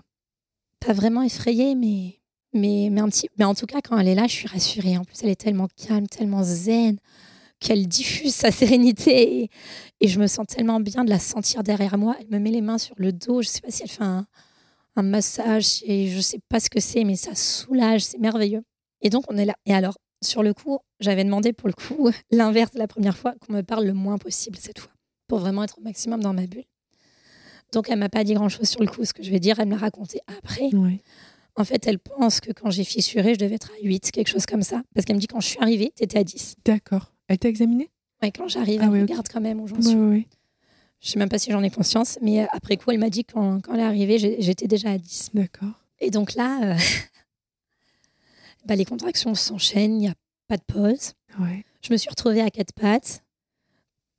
Pas 0.85 0.91
vraiment 0.93 1.21
effrayée, 1.21 1.73
mais, 1.75 2.19
mais, 2.53 2.89
mais, 2.91 2.99
un 3.01 3.07
petit, 3.09 3.29
mais 3.37 3.45
en 3.45 3.55
tout 3.55 3.65
cas, 3.65 3.79
quand 3.81 3.97
elle 3.97 4.07
est 4.09 4.15
là, 4.15 4.27
je 4.27 4.33
suis 4.33 4.47
rassurée. 4.47 4.97
En 4.97 5.05
plus, 5.05 5.15
elle 5.23 5.29
est 5.29 5.39
tellement 5.39 5.67
calme, 5.77 6.07
tellement 6.07 6.43
zen, 6.43 6.97
qu'elle 7.61 7.87
diffuse 7.87 8.35
sa 8.35 8.51
sérénité. 8.51 9.43
Et, 9.43 9.49
et 10.01 10.07
je 10.09 10.19
me 10.19 10.27
sens 10.27 10.45
tellement 10.47 10.81
bien 10.81 11.05
de 11.05 11.09
la 11.09 11.19
sentir 11.19 11.63
derrière 11.63 11.97
moi. 11.97 12.17
Elle 12.19 12.27
me 12.29 12.39
met 12.39 12.51
les 12.51 12.61
mains 12.61 12.77
sur 12.77 12.95
le 12.97 13.13
dos. 13.13 13.41
Je 13.41 13.47
sais 13.47 13.61
pas 13.61 13.71
si 13.71 13.83
elle 13.83 13.89
fait 13.89 14.03
un, 14.03 14.27
un 14.95 15.03
massage. 15.03 15.81
Et 15.85 16.07
je 16.09 16.19
sais 16.21 16.39
pas 16.49 16.59
ce 16.59 16.69
que 16.69 16.79
c'est, 16.79 17.03
mais 17.03 17.15
ça 17.15 17.35
soulage. 17.35 18.03
C'est 18.03 18.17
merveilleux. 18.19 18.63
Et 19.01 19.09
donc, 19.09 19.25
on 19.29 19.37
est 19.37 19.45
là. 19.45 19.55
Et 19.65 19.73
alors, 19.73 19.97
sur 20.23 20.41
le 20.43 20.53
coup, 20.53 20.79
j'avais 20.99 21.23
demandé 21.23 21.53
pour 21.53 21.67
le 21.67 21.73
coup 21.73 22.09
l'inverse 22.31 22.71
de 22.71 22.79
la 22.79 22.87
première 22.87 23.17
fois, 23.17 23.33
qu'on 23.39 23.53
me 23.53 23.61
parle 23.61 23.85
le 23.85 23.93
moins 23.93 24.17
possible 24.17 24.57
cette 24.59 24.79
fois, 24.79 24.91
pour 25.27 25.39
vraiment 25.39 25.63
être 25.63 25.77
au 25.79 25.81
maximum 25.81 26.21
dans 26.21 26.33
ma 26.33 26.47
bulle. 26.47 26.63
Donc, 27.73 27.89
elle 27.89 27.99
m'a 27.99 28.09
pas 28.09 28.23
dit 28.23 28.33
grand-chose 28.33 28.69
sur 28.69 28.81
le 28.81 28.87
coup. 28.87 29.03
Ce 29.05 29.13
que 29.13 29.23
je 29.23 29.29
vais 29.31 29.39
dire, 29.39 29.59
elle 29.59 29.67
me 29.67 29.71
l'a 29.71 29.77
raconté 29.77 30.19
après. 30.27 30.69
En 31.57 31.63
fait, 31.63 31.87
elle 31.87 31.99
pense 31.99 32.41
que 32.41 32.51
quand 32.51 32.69
j'ai 32.69 32.83
fissuré, 32.83 33.33
je 33.33 33.39
devais 33.39 33.55
être 33.55 33.71
à 33.71 33.83
8, 33.85 34.11
quelque 34.11 34.27
chose 34.27 34.45
comme 34.45 34.61
ça. 34.61 34.81
Parce 34.93 35.05
qu'elle 35.05 35.15
me 35.15 35.21
dit, 35.21 35.27
quand 35.27 35.39
je 35.39 35.47
suis 35.47 35.59
arrivée, 35.61 35.91
t'étais 35.95 36.19
à 36.19 36.23
10. 36.23 36.55
D'accord. 36.65 37.13
Elle 37.27 37.39
t'a 37.39 37.49
examiné 37.49 37.89
Ouais, 38.21 38.31
quand 38.31 38.47
j'arrive, 38.47 38.79
Ah 38.81 38.85
elle 38.85 38.91
ouais, 38.91 39.01
ok. 39.03 39.09
regarde 39.09 39.27
quand 39.31 39.41
même 39.41 39.59
où 39.59 39.67
j'en 39.67 39.75
Ouais, 39.77 39.81
suis. 40.21 40.27
Je 41.05 41.11
sais 41.11 41.19
même 41.19 41.29
pas 41.29 41.37
si 41.37 41.51
j'en 41.51 41.61
ai 41.61 41.69
conscience, 41.69 42.17
mais 42.23 42.41
euh, 42.41 42.47
après 42.51 42.77
coup, 42.77 42.89
elle 42.89 42.97
m'a 42.97 43.11
dit 43.11 43.23
quand, 43.23 43.61
quand 43.61 43.75
elle 43.75 43.81
est 43.81 43.83
arrivée, 43.83 44.17
j'étais 44.17 44.65
déjà 44.65 44.89
à 44.89 44.97
10. 44.97 45.29
D'accord. 45.35 45.85
Et 45.99 46.09
donc 46.09 46.33
là, 46.33 46.73
euh, 46.73 46.77
bah, 48.65 48.75
les 48.75 48.85
contractions 48.85 49.35
s'enchaînent, 49.35 49.93
il 49.93 49.99
n'y 49.99 50.07
a 50.07 50.15
pas 50.47 50.57
de 50.57 50.63
pause. 50.63 51.13
Ouais. 51.39 51.63
Je 51.83 51.93
me 51.93 51.97
suis 51.97 52.09
retrouvée 52.09 52.41
à 52.41 52.49
quatre 52.49 52.73
pattes. 52.73 53.23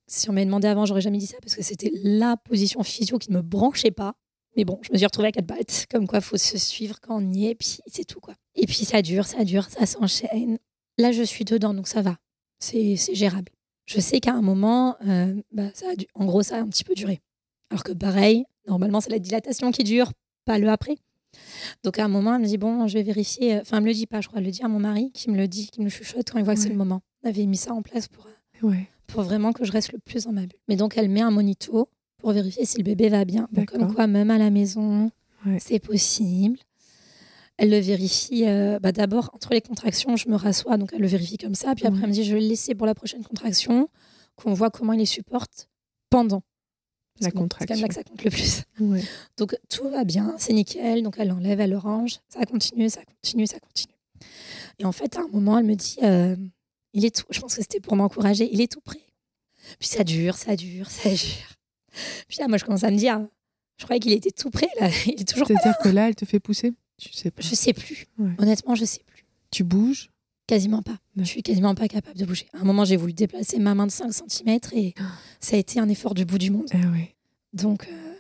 Si 0.06 0.30
on 0.30 0.32
m'avait 0.32 0.46
demandé 0.46 0.68
avant, 0.68 0.86
j'aurais 0.86 1.00
jamais 1.00 1.18
dit 1.18 1.26
ça 1.26 1.38
parce 1.42 1.56
que 1.56 1.62
c'était 1.62 1.90
la 2.04 2.36
position 2.36 2.84
physio 2.84 3.18
qui 3.18 3.32
ne 3.32 3.38
me 3.38 3.42
branchait 3.42 3.90
pas. 3.90 4.14
Mais 4.56 4.64
bon, 4.64 4.78
je 4.82 4.92
me 4.92 4.96
suis 4.96 5.06
retrouvée 5.06 5.28
à 5.28 5.32
quatre 5.32 5.48
pattes. 5.48 5.86
Comme 5.90 6.06
quoi, 6.06 6.20
faut 6.20 6.36
se 6.36 6.56
suivre 6.56 7.00
quand 7.00 7.20
on 7.20 7.32
y 7.32 7.48
est, 7.48 7.56
puis 7.56 7.78
c'est 7.88 8.04
tout 8.04 8.20
quoi. 8.20 8.34
Et 8.54 8.66
puis 8.66 8.84
ça 8.84 9.02
dure, 9.02 9.26
ça 9.26 9.42
dure, 9.42 9.64
ça 9.70 9.86
s'enchaîne. 9.86 10.58
Là, 10.98 11.10
je 11.10 11.24
suis 11.24 11.44
dedans, 11.44 11.74
donc 11.74 11.88
ça 11.88 12.00
va. 12.00 12.16
C'est 12.60 12.96
gérable. 13.12 13.50
Je 13.86 14.00
sais 14.00 14.20
qu'à 14.20 14.32
un 14.34 14.42
moment, 14.42 14.96
euh, 15.06 15.34
bah, 15.52 15.68
ça 15.74 15.90
a 15.92 15.96
dû- 15.96 16.06
en 16.14 16.24
gros, 16.24 16.42
ça 16.42 16.56
a 16.56 16.60
un 16.60 16.68
petit 16.68 16.84
peu 16.84 16.94
duré. 16.94 17.20
Alors 17.70 17.84
que 17.84 17.92
pareil, 17.92 18.44
normalement, 18.68 19.00
c'est 19.00 19.10
la 19.10 19.18
dilatation 19.18 19.70
qui 19.70 19.84
dure, 19.84 20.12
pas 20.44 20.58
le 20.58 20.68
après. 20.68 20.96
Donc 21.84 21.98
à 21.98 22.04
un 22.04 22.08
moment, 22.08 22.34
elle 22.34 22.42
me 22.42 22.46
dit 22.46 22.56
bon, 22.58 22.86
je 22.88 22.94
vais 22.94 23.02
vérifier. 23.02 23.58
Enfin, 23.60 23.76
elle 23.78 23.82
me 23.84 23.88
le 23.88 23.94
dit 23.94 24.06
pas, 24.06 24.20
je 24.20 24.28
crois. 24.28 24.38
Elle 24.40 24.46
le 24.46 24.50
dit 24.50 24.62
à 24.62 24.68
mon 24.68 24.78
mari 24.80 25.10
qui 25.12 25.30
me 25.30 25.36
le 25.36 25.46
dit, 25.48 25.68
qui 25.68 25.80
me 25.80 25.84
le 25.84 25.90
chuchote 25.90 26.30
quand 26.30 26.38
il 26.38 26.44
voit 26.44 26.54
que 26.54 26.60
c'est 26.60 26.68
le 26.68 26.76
moment. 26.76 27.02
On 27.24 27.28
avait 27.28 27.46
mis 27.46 27.56
ça 27.56 27.72
en 27.74 27.82
place 27.82 28.08
pour, 28.08 28.26
Ouais. 28.62 28.88
pour 29.06 29.22
vraiment 29.22 29.52
que 29.52 29.64
je 29.64 29.70
reste 29.72 29.92
le 29.92 29.98
plus 29.98 30.24
dans 30.24 30.32
ma 30.32 30.42
bulle. 30.42 30.58
Mais 30.68 30.76
donc 30.76 30.96
elle 30.96 31.08
met 31.10 31.20
un 31.20 31.30
monito 31.30 31.88
pour 32.18 32.32
vérifier 32.32 32.64
si 32.64 32.78
le 32.78 32.84
bébé 32.84 33.08
va 33.10 33.24
bien. 33.24 33.48
Donc 33.52 33.70
comme 33.70 33.92
quoi, 33.94 34.06
même 34.06 34.30
à 34.30 34.38
la 34.38 34.50
maison, 34.50 35.10
Ouais. 35.44 35.58
c'est 35.60 35.78
possible. 35.78 36.58
Elle 37.58 37.70
le 37.70 37.78
vérifie 37.78 38.44
euh, 38.46 38.78
bah, 38.78 38.92
d'abord 38.92 39.30
entre 39.32 39.54
les 39.54 39.62
contractions, 39.62 40.16
je 40.16 40.28
me 40.28 40.36
rassois, 40.36 40.76
donc 40.76 40.90
elle 40.92 41.00
le 41.00 41.06
vérifie 41.06 41.38
comme 41.38 41.54
ça. 41.54 41.74
Puis 41.74 41.86
après, 41.86 42.00
elle 42.02 42.08
me 42.08 42.12
dit 42.12 42.24
je 42.24 42.34
vais 42.34 42.40
le 42.40 42.48
laisser 42.48 42.74
pour 42.74 42.86
la 42.86 42.94
prochaine 42.94 43.24
contraction, 43.24 43.88
qu'on 44.34 44.52
voit 44.52 44.70
comment 44.70 44.92
il 44.92 44.98
les 44.98 45.06
supporte 45.06 45.68
pendant. 46.10 46.42
La 47.20 47.30
Parce 47.30 47.34
bon, 47.34 47.48
C'est 47.58 47.66
quand 47.66 47.74
même 47.74 47.82
là 47.82 47.88
que 47.88 47.94
ça 47.94 48.04
compte 48.04 48.24
le 48.24 48.30
plus. 48.30 48.62
Ouais. 48.78 49.02
Donc 49.38 49.56
tout 49.70 49.88
va 49.88 50.04
bien, 50.04 50.34
c'est 50.38 50.52
nickel. 50.52 51.02
Donc 51.02 51.16
elle 51.18 51.28
l'enlève, 51.28 51.60
elle 51.60 51.70
le 51.70 51.78
range. 51.78 52.18
Ça 52.28 52.44
continue, 52.44 52.90
ça 52.90 53.00
continue, 53.04 53.46
ça 53.46 53.58
continue. 53.58 53.94
Et 54.78 54.84
en 54.84 54.92
fait, 54.92 55.16
à 55.16 55.20
un 55.20 55.28
moment, 55.28 55.58
elle 55.58 55.64
me 55.64 55.74
dit 55.74 55.96
euh, 56.02 56.36
il 56.92 57.06
est 57.06 57.16
tout. 57.16 57.24
Je 57.30 57.40
pense 57.40 57.54
que 57.54 57.62
c'était 57.62 57.80
pour 57.80 57.96
m'encourager. 57.96 58.48
Il 58.52 58.60
est 58.60 58.70
tout 58.70 58.82
prêt. 58.82 59.00
Puis 59.78 59.88
ça 59.88 60.04
dure, 60.04 60.36
ça 60.36 60.56
dure, 60.56 60.90
ça 60.90 61.08
dure. 61.08 61.56
Puis 62.28 62.38
là, 62.38 62.48
moi, 62.48 62.58
je 62.58 62.64
commence 62.64 62.84
à 62.84 62.90
me 62.90 62.98
dire 62.98 63.26
je 63.78 63.84
croyais 63.84 64.00
qu'il 64.00 64.12
était 64.12 64.30
tout 64.30 64.50
prêt. 64.50 64.68
Là, 64.78 64.88
il 65.06 65.20
est 65.20 65.28
toujours. 65.28 65.46
C'est-à-dire 65.46 65.78
que 65.82 65.88
là, 65.88 66.08
elle 66.08 66.14
te 66.16 66.26
fait 66.26 66.40
pousser? 66.40 66.74
Tu 66.98 67.12
sais 67.12 67.30
pas. 67.30 67.42
Je 67.42 67.54
sais 67.54 67.72
plus. 67.72 68.06
Ouais. 68.18 68.30
Honnêtement, 68.38 68.74
je 68.74 68.84
sais 68.84 69.02
plus. 69.06 69.24
Tu 69.50 69.64
bouges? 69.64 70.10
Quasiment 70.46 70.80
pas. 70.82 70.96
Je 71.16 71.24
suis 71.24 71.42
quasiment 71.42 71.74
pas 71.74 71.88
capable 71.88 72.16
de 72.16 72.24
bouger. 72.24 72.46
À 72.52 72.60
un 72.60 72.64
moment, 72.64 72.84
j'ai 72.84 72.96
voulu 72.96 73.12
déplacer 73.12 73.58
ma 73.58 73.74
main 73.74 73.86
de 73.86 73.90
5 73.90 74.12
cm 74.12 74.58
et 74.72 74.94
ça 75.40 75.56
a 75.56 75.58
été 75.58 75.80
un 75.80 75.88
effort 75.88 76.14
du 76.14 76.24
bout 76.24 76.38
du 76.38 76.50
monde. 76.50 76.68
Ouais. 76.72 77.14
Donc, 77.52 77.88
euh, 77.90 78.14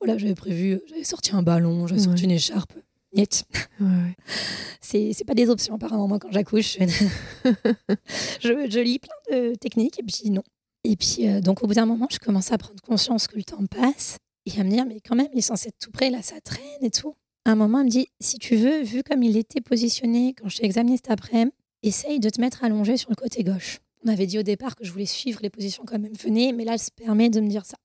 voilà, 0.00 0.16
j'avais 0.16 0.34
prévu, 0.34 0.80
j'avais 0.88 1.04
sorti 1.04 1.34
un 1.34 1.42
ballon, 1.42 1.86
j'avais 1.86 2.02
sorti 2.02 2.24
une 2.24 2.30
écharpe. 2.30 2.72
Niet. 3.14 3.44
Ouais. 3.80 4.16
C'est 4.80 5.24
pas 5.26 5.34
des 5.34 5.48
options, 5.48 5.74
apparemment, 5.74 6.06
moi, 6.06 6.18
quand 6.18 6.30
j'accouche. 6.30 6.78
je, 6.80 8.70
je 8.70 8.80
lis 8.80 9.00
plein 9.00 9.36
de 9.36 9.54
techniques 9.56 9.98
et 9.98 10.02
puis 10.04 10.30
non. 10.30 10.42
Et 10.84 10.94
puis, 10.94 11.28
euh, 11.28 11.40
donc, 11.40 11.64
au 11.64 11.66
bout 11.66 11.74
d'un 11.74 11.86
moment, 11.86 12.06
je 12.10 12.18
commence 12.18 12.52
à 12.52 12.58
prendre 12.58 12.80
conscience 12.80 13.26
que 13.26 13.36
le 13.36 13.42
temps 13.42 13.64
passe 13.66 14.18
et 14.44 14.60
à 14.60 14.62
me 14.62 14.70
dire, 14.70 14.86
mais 14.86 15.00
quand 15.00 15.16
même, 15.16 15.26
il 15.32 15.38
est 15.38 15.42
censé 15.42 15.68
être 15.68 15.78
tout 15.80 15.90
près, 15.90 16.10
là, 16.10 16.22
ça 16.22 16.40
traîne 16.40 16.62
et 16.82 16.90
tout. 16.90 17.16
À 17.46 17.52
un 17.52 17.54
moment, 17.54 17.78
elle 17.78 17.84
me 17.84 17.90
dit, 17.90 18.08
si 18.18 18.40
tu 18.40 18.56
veux, 18.56 18.82
vu 18.82 19.04
comme 19.04 19.22
il 19.22 19.36
était 19.36 19.60
positionné 19.60 20.34
quand 20.34 20.48
je 20.48 20.56
t'ai 20.56 20.64
examiné 20.64 20.96
cet 20.96 21.12
après-midi, 21.12 21.52
essaye 21.84 22.18
de 22.18 22.28
te 22.28 22.40
mettre 22.40 22.64
allongé 22.64 22.96
sur 22.96 23.08
le 23.08 23.14
côté 23.14 23.44
gauche. 23.44 23.78
On 24.04 24.08
avait 24.08 24.26
dit 24.26 24.36
au 24.36 24.42
départ 24.42 24.74
que 24.74 24.84
je 24.84 24.90
voulais 24.90 25.06
suivre 25.06 25.38
les 25.44 25.48
positions 25.48 25.84
comme 25.84 26.04
elles 26.04 26.10
me 26.10 26.16
venaient, 26.16 26.50
mais 26.50 26.64
là, 26.64 26.72
elle 26.72 26.80
se 26.80 26.90
permet 26.90 27.30
de 27.30 27.40
me 27.40 27.48
dire 27.48 27.64
ça. 27.64 27.76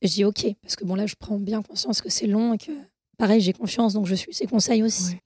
Et 0.00 0.08
je 0.08 0.14
dis 0.14 0.24
OK, 0.24 0.46
parce 0.62 0.74
que 0.74 0.84
bon, 0.84 0.96
là, 0.96 1.06
je 1.06 1.14
prends 1.14 1.38
bien 1.38 1.62
conscience 1.62 2.00
que 2.00 2.08
c'est 2.08 2.26
long 2.26 2.54
et 2.54 2.58
que, 2.58 2.72
pareil, 3.18 3.40
j'ai 3.40 3.52
confiance, 3.52 3.92
donc 3.92 4.06
je 4.06 4.16
suis 4.16 4.34
ses 4.34 4.48
conseils 4.48 4.82
aussi. 4.82 5.12
Ouais. 5.12 5.22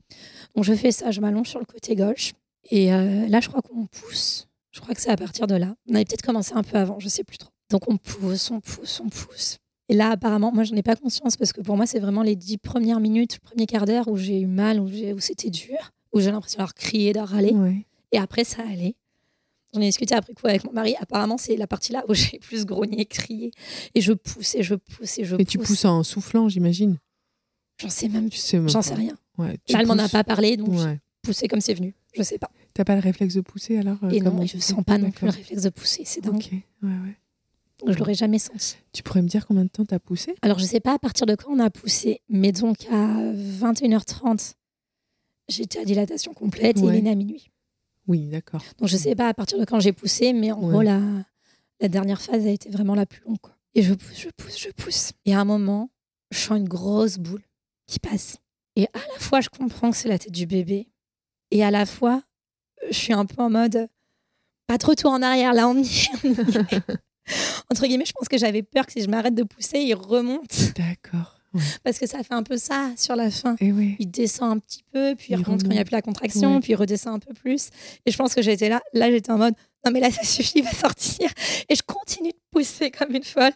Donc 0.54 0.64
je 0.64 0.74
fais 0.74 0.92
ça, 0.92 1.10
je 1.10 1.22
m'allonge 1.22 1.48
sur 1.48 1.58
le 1.58 1.64
côté 1.64 1.96
gauche. 1.96 2.34
Et 2.70 2.92
euh, 2.92 3.26
là, 3.26 3.40
je 3.40 3.48
crois 3.48 3.62
qu'on 3.62 3.86
pousse. 3.86 4.48
Je 4.70 4.82
crois 4.82 4.94
que 4.94 5.00
c'est 5.00 5.08
à 5.08 5.16
partir 5.16 5.46
de 5.46 5.54
là. 5.54 5.74
On 5.88 5.94
avait 5.94 6.04
peut-être 6.04 6.20
commencé 6.20 6.52
un 6.52 6.62
peu 6.62 6.76
avant, 6.76 7.00
je 7.00 7.08
sais 7.08 7.24
plus 7.24 7.38
trop. 7.38 7.52
Donc 7.70 7.88
on 7.88 7.96
pousse, 7.96 8.50
on 8.50 8.60
pousse, 8.60 9.00
on 9.00 9.08
pousse. 9.08 9.56
Et 9.88 9.94
là, 9.94 10.10
apparemment, 10.10 10.50
moi, 10.52 10.64
j'en 10.64 10.74
ai 10.76 10.82
pas 10.82 10.96
conscience 10.96 11.36
parce 11.36 11.52
que 11.52 11.60
pour 11.60 11.76
moi, 11.76 11.86
c'est 11.86 12.00
vraiment 12.00 12.22
les 12.22 12.34
dix 12.36 12.58
premières 12.58 12.98
minutes, 13.00 13.34
le 13.34 13.40
premier 13.48 13.66
quart 13.66 13.84
d'heure 13.84 14.08
où 14.08 14.16
j'ai 14.16 14.40
eu 14.40 14.46
mal, 14.46 14.80
où, 14.80 14.88
c'était 15.20 15.50
dur, 15.50 15.76
où 16.12 16.20
j'ai 16.20 16.30
l'impression 16.32 16.58
d'avoir 16.58 16.74
crié, 16.74 17.12
d'avoir 17.12 17.30
râlé. 17.30 17.52
Ouais. 17.52 17.86
Et 18.12 18.18
après, 18.18 18.42
ça 18.44 18.62
allait. 18.68 18.96
J'en 19.74 19.80
ai 19.80 19.86
discuté 19.86 20.14
après 20.14 20.32
coup 20.32 20.46
avec 20.46 20.64
mon 20.64 20.72
mari. 20.72 20.94
Apparemment, 21.00 21.38
c'est 21.38 21.56
la 21.56 21.66
partie 21.66 21.92
là 21.92 22.04
où 22.08 22.14
j'ai 22.14 22.38
plus 22.38 22.64
grogné, 22.64 23.04
crié. 23.04 23.52
Et 23.94 24.00
je 24.00 24.12
pousse 24.12 24.54
et 24.54 24.62
je 24.62 24.74
pousse 24.74 25.18
et 25.18 25.24
je 25.24 25.36
Et 25.38 25.44
tu 25.44 25.58
pousse. 25.58 25.68
pousses 25.68 25.84
en 25.84 26.02
soufflant, 26.02 26.48
j'imagine. 26.48 26.98
J'en 27.80 27.90
sais 27.90 28.08
même 28.08 28.30
même 28.52 28.68
J'en 28.68 28.78
pas. 28.78 28.82
sais 28.82 28.94
rien. 28.94 29.16
Ouais, 29.38 29.58
tu 29.66 29.74
Là, 29.74 29.80
elle 29.82 29.86
m'en 29.86 29.98
a 29.98 30.08
pas 30.08 30.24
parlé, 30.24 30.56
donc 30.56 30.68
Ouais. 30.70 30.98
poussé 31.22 31.46
comme 31.46 31.60
c'est 31.60 31.74
venu. 31.74 31.94
Je 32.16 32.22
sais 32.22 32.38
pas. 32.38 32.50
T'as 32.72 32.84
pas 32.84 32.94
le 32.94 33.00
réflexe 33.02 33.34
de 33.34 33.40
pousser 33.42 33.76
alors 33.78 33.98
euh, 34.02 34.10
et 34.10 34.20
non, 34.20 34.44
je 34.46 34.58
sens 34.58 34.82
pas 34.84 34.98
non 34.98 35.10
plus 35.10 35.26
le 35.26 35.32
réflexe 35.32 35.62
de 35.62 35.68
pousser. 35.68 36.02
C'est 36.06 36.22
dingue. 36.22 36.36
Ok, 36.36 36.50
ouais, 36.52 36.62
ouais. 36.88 37.16
Donc, 37.78 37.92
je 37.92 37.98
l'aurais 37.98 38.14
jamais 38.14 38.38
senti. 38.38 38.76
Tu 38.92 39.02
pourrais 39.02 39.20
me 39.22 39.28
dire 39.28 39.46
combien 39.46 39.64
de 39.64 39.68
temps 39.68 39.84
t'as 39.84 39.98
poussé? 39.98 40.34
Alors, 40.42 40.58
je 40.58 40.64
sais 40.64 40.80
pas 40.80 40.94
à 40.94 40.98
partir 40.98 41.26
de 41.26 41.34
quand 41.34 41.50
on 41.52 41.58
a 41.58 41.68
poussé, 41.70 42.22
mais 42.28 42.52
donc 42.52 42.86
à 42.90 43.32
21h30, 43.32 44.54
j'étais 45.48 45.78
à 45.80 45.84
dilatation 45.84 46.32
complète 46.32 46.78
et 46.78 46.80
il 46.82 46.94
est 46.94 47.02
né 47.02 47.10
à 47.10 47.14
minuit. 47.14 47.50
Oui, 48.06 48.26
d'accord. 48.28 48.62
Donc, 48.78 48.88
je 48.88 48.96
sais 48.96 49.14
pas 49.14 49.28
à 49.28 49.34
partir 49.34 49.58
de 49.58 49.64
quand 49.64 49.80
j'ai 49.80 49.92
poussé, 49.92 50.32
mais 50.32 50.52
en 50.52 50.60
Ouais. 50.62 50.70
gros, 50.70 50.82
la, 50.82 51.00
la 51.80 51.88
dernière 51.88 52.20
phase 52.22 52.46
a 52.46 52.50
été 52.50 52.70
vraiment 52.70 52.94
la 52.94 53.04
plus 53.04 53.22
longue. 53.24 53.38
Quoi. 53.40 53.54
Et 53.74 53.82
je 53.82 53.92
pousse, 53.94 54.18
je 54.20 54.28
pousse, 54.36 54.58
je 54.58 54.70
pousse. 54.70 55.12
Et 55.26 55.34
à 55.34 55.40
un 55.40 55.44
moment, 55.44 55.90
je 56.30 56.38
sens 56.38 56.56
une 56.58 56.68
grosse 56.68 57.18
boule 57.18 57.42
qui 57.86 57.98
passe. 57.98 58.38
Et 58.76 58.84
à 58.86 58.98
la 59.12 59.18
fois, 59.18 59.40
je 59.40 59.48
comprends 59.48 59.90
que 59.90 59.96
c'est 59.96 60.08
la 60.08 60.18
tête 60.18 60.32
du 60.32 60.46
bébé. 60.46 60.88
Et 61.50 61.62
à 61.64 61.70
la 61.70 61.84
fois, 61.84 62.22
je 62.90 62.96
suis 62.96 63.12
un 63.12 63.26
peu 63.26 63.42
en 63.42 63.50
mode 63.50 63.88
pas 64.66 64.78
de 64.78 64.86
retour 64.86 65.10
en 65.12 65.22
arrière, 65.22 65.52
là, 65.52 65.68
on 65.68 65.76
y 65.76 65.86
est. 65.86 66.22
Entre 67.70 67.86
guillemets, 67.86 68.04
je 68.06 68.12
pense 68.12 68.28
que 68.28 68.38
j'avais 68.38 68.62
peur 68.62 68.86
que 68.86 68.92
si 68.92 69.02
je 69.02 69.08
m'arrête 69.08 69.34
de 69.34 69.42
pousser, 69.42 69.78
il 69.80 69.94
remonte. 69.94 70.74
D'accord. 70.76 71.38
Ouais. 71.54 71.62
Parce 71.84 71.98
que 71.98 72.06
ça 72.06 72.22
fait 72.22 72.34
un 72.34 72.42
peu 72.42 72.56
ça 72.58 72.90
sur 72.96 73.16
la 73.16 73.30
fin. 73.30 73.56
Et 73.60 73.72
oui. 73.72 73.96
Il 73.98 74.10
descend 74.10 74.56
un 74.56 74.58
petit 74.58 74.82
peu, 74.92 75.14
puis 75.16 75.28
il, 75.30 75.38
Il 75.38 75.44
remonte 75.44 75.62
quand 75.62 75.70
il 75.70 75.74
n'y 75.74 75.78
a 75.78 75.84
plus 75.84 75.94
la 75.94 76.02
contraction, 76.02 76.54
Ouais. 76.56 76.60
puis 76.60 76.72
il 76.72 76.76
redescend 76.76 77.14
un 77.14 77.18
peu 77.18 77.32
plus. 77.34 77.70
Et 78.04 78.10
je 78.10 78.16
pense 78.16 78.34
que 78.34 78.42
j'étais 78.42 78.68
là. 78.68 78.82
Là, 78.92 79.10
j'étais 79.10 79.30
en 79.32 79.38
mode 79.38 79.54
non, 79.84 79.92
mais 79.92 80.00
là, 80.00 80.10
ça 80.12 80.22
suffit, 80.24 80.58
il 80.58 80.64
va 80.64 80.72
sortir. 80.72 81.30
Et 81.68 81.74
je 81.74 81.82
continue 81.82 82.30
de 82.30 82.38
pousser 82.50 82.90
comme 82.90 83.14
une 83.14 83.22
folle. 83.24 83.52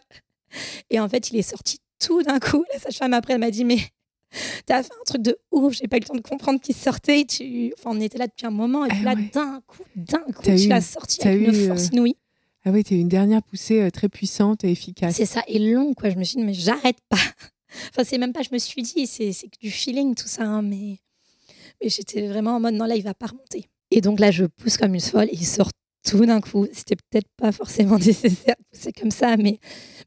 Et 0.89 0.99
en 0.99 1.07
fait, 1.07 1.29
il 1.31 1.37
est 1.37 1.41
sorti 1.43 1.77
tout 1.99 2.23
d'un 2.23 2.39
coup. 2.39 2.65
La 2.73 2.79
sage-femme, 2.79 3.13
après, 3.13 3.33
elle 3.33 3.39
m'a 3.39 3.51
dit 3.51 3.65
mais 3.65 3.77
t'as 4.65 4.81
fait 4.81 4.91
un 4.93 5.03
truc 5.05 5.21
de 5.21 5.37
ouf, 5.51 5.73
j'ai 5.73 5.87
pas 5.87 5.97
eu 5.97 5.99
le 5.99 6.05
temps 6.05 6.15
de 6.15 6.21
comprendre 6.21 6.59
qu'il 6.59 6.75
sortait. 6.75 7.25
Tu... 7.25 7.73
Enfin, 7.77 7.91
on 7.95 7.99
était 8.01 8.17
là 8.17 8.27
depuis 8.27 8.45
un 8.47 8.51
moment, 8.51 8.85
et 8.85 8.89
puis 8.89 8.97
Ah 9.01 9.13
là, 9.13 9.13
ouais. 9.15 9.29
d'un 9.33 9.61
coup, 9.67 9.83
d'un 9.95 10.19
coup, 10.19 10.41
tu 10.43 10.67
l'as 10.67 10.81
sorti 10.81 11.21
avec 11.27 11.41
eu, 11.41 11.45
une 11.53 11.67
force 11.67 11.85
euh, 11.87 11.89
inouïe. 11.93 12.15
Ah 12.63 12.69
oui, 12.71 12.83
t'as 12.83 12.95
eu 12.95 12.99
une 12.99 13.09
dernière 13.09 13.41
poussée 13.41 13.81
euh, 13.81 13.89
très 13.89 14.07
puissante 14.09 14.63
et 14.63 14.71
efficace. 14.71 15.15
C'est 15.15 15.25
ça, 15.25 15.43
et 15.47 15.59
long, 15.59 15.93
quoi. 15.93 16.09
Je 16.09 16.15
me 16.17 16.23
suis 16.23 16.37
dit, 16.37 16.43
mais 16.43 16.53
j'arrête 16.53 16.97
pas. 17.09 17.17
Enfin, 17.89 18.03
c'est 18.03 18.17
même 18.17 18.33
pas, 18.33 18.41
je 18.41 18.49
me 18.51 18.57
suis 18.59 18.81
dit, 18.81 19.07
c'est 19.07 19.31
du 19.61 19.71
feeling, 19.71 20.13
tout 20.13 20.27
ça. 20.27 20.43
hein, 20.43 20.61
mais 20.61 20.97
mais 21.81 21.89
j'étais 21.89 22.27
vraiment 22.27 22.57
en 22.57 22.59
mode, 22.59 22.73
non, 22.73 22.83
là, 22.85 22.95
il 22.97 23.03
va 23.03 23.13
pas 23.13 23.27
remonter. 23.27 23.69
Et 23.91 24.01
donc 24.01 24.19
là, 24.19 24.29
je 24.29 24.43
pousse 24.45 24.75
comme 24.77 24.93
une 24.93 24.99
folle 24.99 25.29
et 25.31 25.35
il 25.35 25.45
sort 25.45 25.71
tout 26.05 26.25
d'un 26.25 26.41
coup. 26.41 26.67
C'était 26.73 26.95
peut-être 26.97 27.29
pas 27.37 27.53
forcément 27.53 27.97
nécessaire 27.97 28.55
de 28.59 28.65
pousser 28.77 28.91
comme 28.91 29.09
ça, 29.11 29.37
mais, 29.37 29.57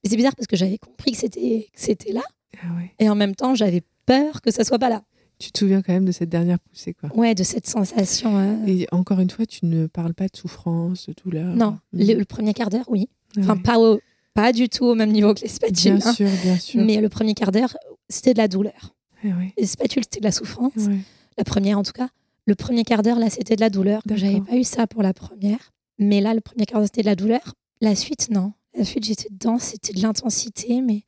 mais 0.02 0.10
c'est 0.10 0.16
bizarre 0.16 0.36
parce 0.36 0.46
que 0.46 0.56
j'avais 0.56 0.76
compris 0.78 1.12
que 1.12 1.18
c'était 1.18 1.68
que 1.72 1.80
c'était 1.80 2.12
là. 2.12 2.22
Ah 2.62 2.66
ouais. 2.76 2.92
Et 2.98 3.08
en 3.08 3.14
même 3.14 3.34
temps, 3.34 3.54
j'avais 3.54 3.82
peur 4.06 4.42
que 4.42 4.50
ça 4.50 4.62
soit 4.62 4.78
pas 4.78 4.90
là. 4.90 5.02
Tu 5.38 5.50
te 5.52 5.58
souviens 5.58 5.82
quand 5.82 5.92
même 5.92 6.04
de 6.04 6.12
cette 6.12 6.28
dernière 6.30 6.58
poussée, 6.60 6.94
quoi. 6.94 7.10
Ouais, 7.16 7.34
de 7.34 7.42
cette 7.42 7.66
sensation. 7.66 8.36
euh, 8.38 8.66
Et 8.66 8.86
encore 8.92 9.20
une 9.20 9.30
fois, 9.30 9.46
tu 9.46 9.66
ne 9.66 9.86
parles 9.86 10.14
pas 10.14 10.28
de 10.28 10.36
souffrance, 10.36 11.06
de 11.08 11.14
douleur. 11.24 11.54
Non, 11.56 11.78
Mhm. 11.92 12.06
le, 12.06 12.14
le 12.14 12.24
premier 12.24 12.54
quart 12.54 12.70
d'heure, 12.70 12.86
oui. 12.88 13.08
Enfin, 13.38 13.56
ouais. 13.56 13.62
pas, 13.62 13.78
au- 13.80 14.00
pas 14.32 14.52
du 14.52 14.68
tout 14.68 14.84
au 14.84 14.94
même 14.94 15.10
niveau 15.12 15.34
que 15.34 15.40
les 15.40 15.48
spatules. 15.48 15.96
Bien 15.96 16.06
hein. 16.06 16.12
sûr, 16.12 16.28
bien 16.42 16.56
sûr. 16.58 16.84
Mais 16.84 17.00
le 17.00 17.08
premier 17.08 17.34
quart 17.34 17.50
d'heure, 17.52 17.76
c'était 18.08 18.32
de 18.32 18.38
la 18.38 18.48
douleur. 18.48 18.94
Ah 19.24 19.28
ouais. 19.38 19.52
Les 19.58 19.66
spatules, 19.66 20.02
c'était 20.04 20.20
de 20.20 20.24
la 20.24 20.32
souffrance. 20.32 20.72
Ouais. 20.76 20.98
la 21.36 21.44
première 21.44 21.78
en 21.78 21.82
tout 21.82 21.92
cas. 21.92 22.08
Le 22.46 22.54
premier 22.54 22.84
quart 22.84 23.02
d'heure, 23.02 23.18
là, 23.18 23.28
c'était 23.30 23.56
de 23.56 23.60
la 23.60 23.70
douleur. 23.70 24.02
J'avais 24.14 24.40
pas 24.40 24.54
eu 24.56 24.62
ça 24.64 24.86
pour 24.86 25.02
la 25.02 25.12
première. 25.14 25.72
Mais 25.98 26.20
là, 26.20 26.32
le 26.34 26.40
premier 26.40 26.64
quart 26.66 26.78
d'heure, 26.78 26.86
c'était 26.86 27.00
de 27.02 27.06
la 27.06 27.16
douleur. 27.16 27.54
La 27.80 27.94
suite, 27.96 28.28
non. 28.30 28.52
La 28.76 28.84
suite, 28.84 29.04
j'étais 29.04 29.28
dedans, 29.30 29.58
c'était 29.58 29.92
de 29.92 30.00
l'intensité, 30.02 30.80
mais, 30.80 31.02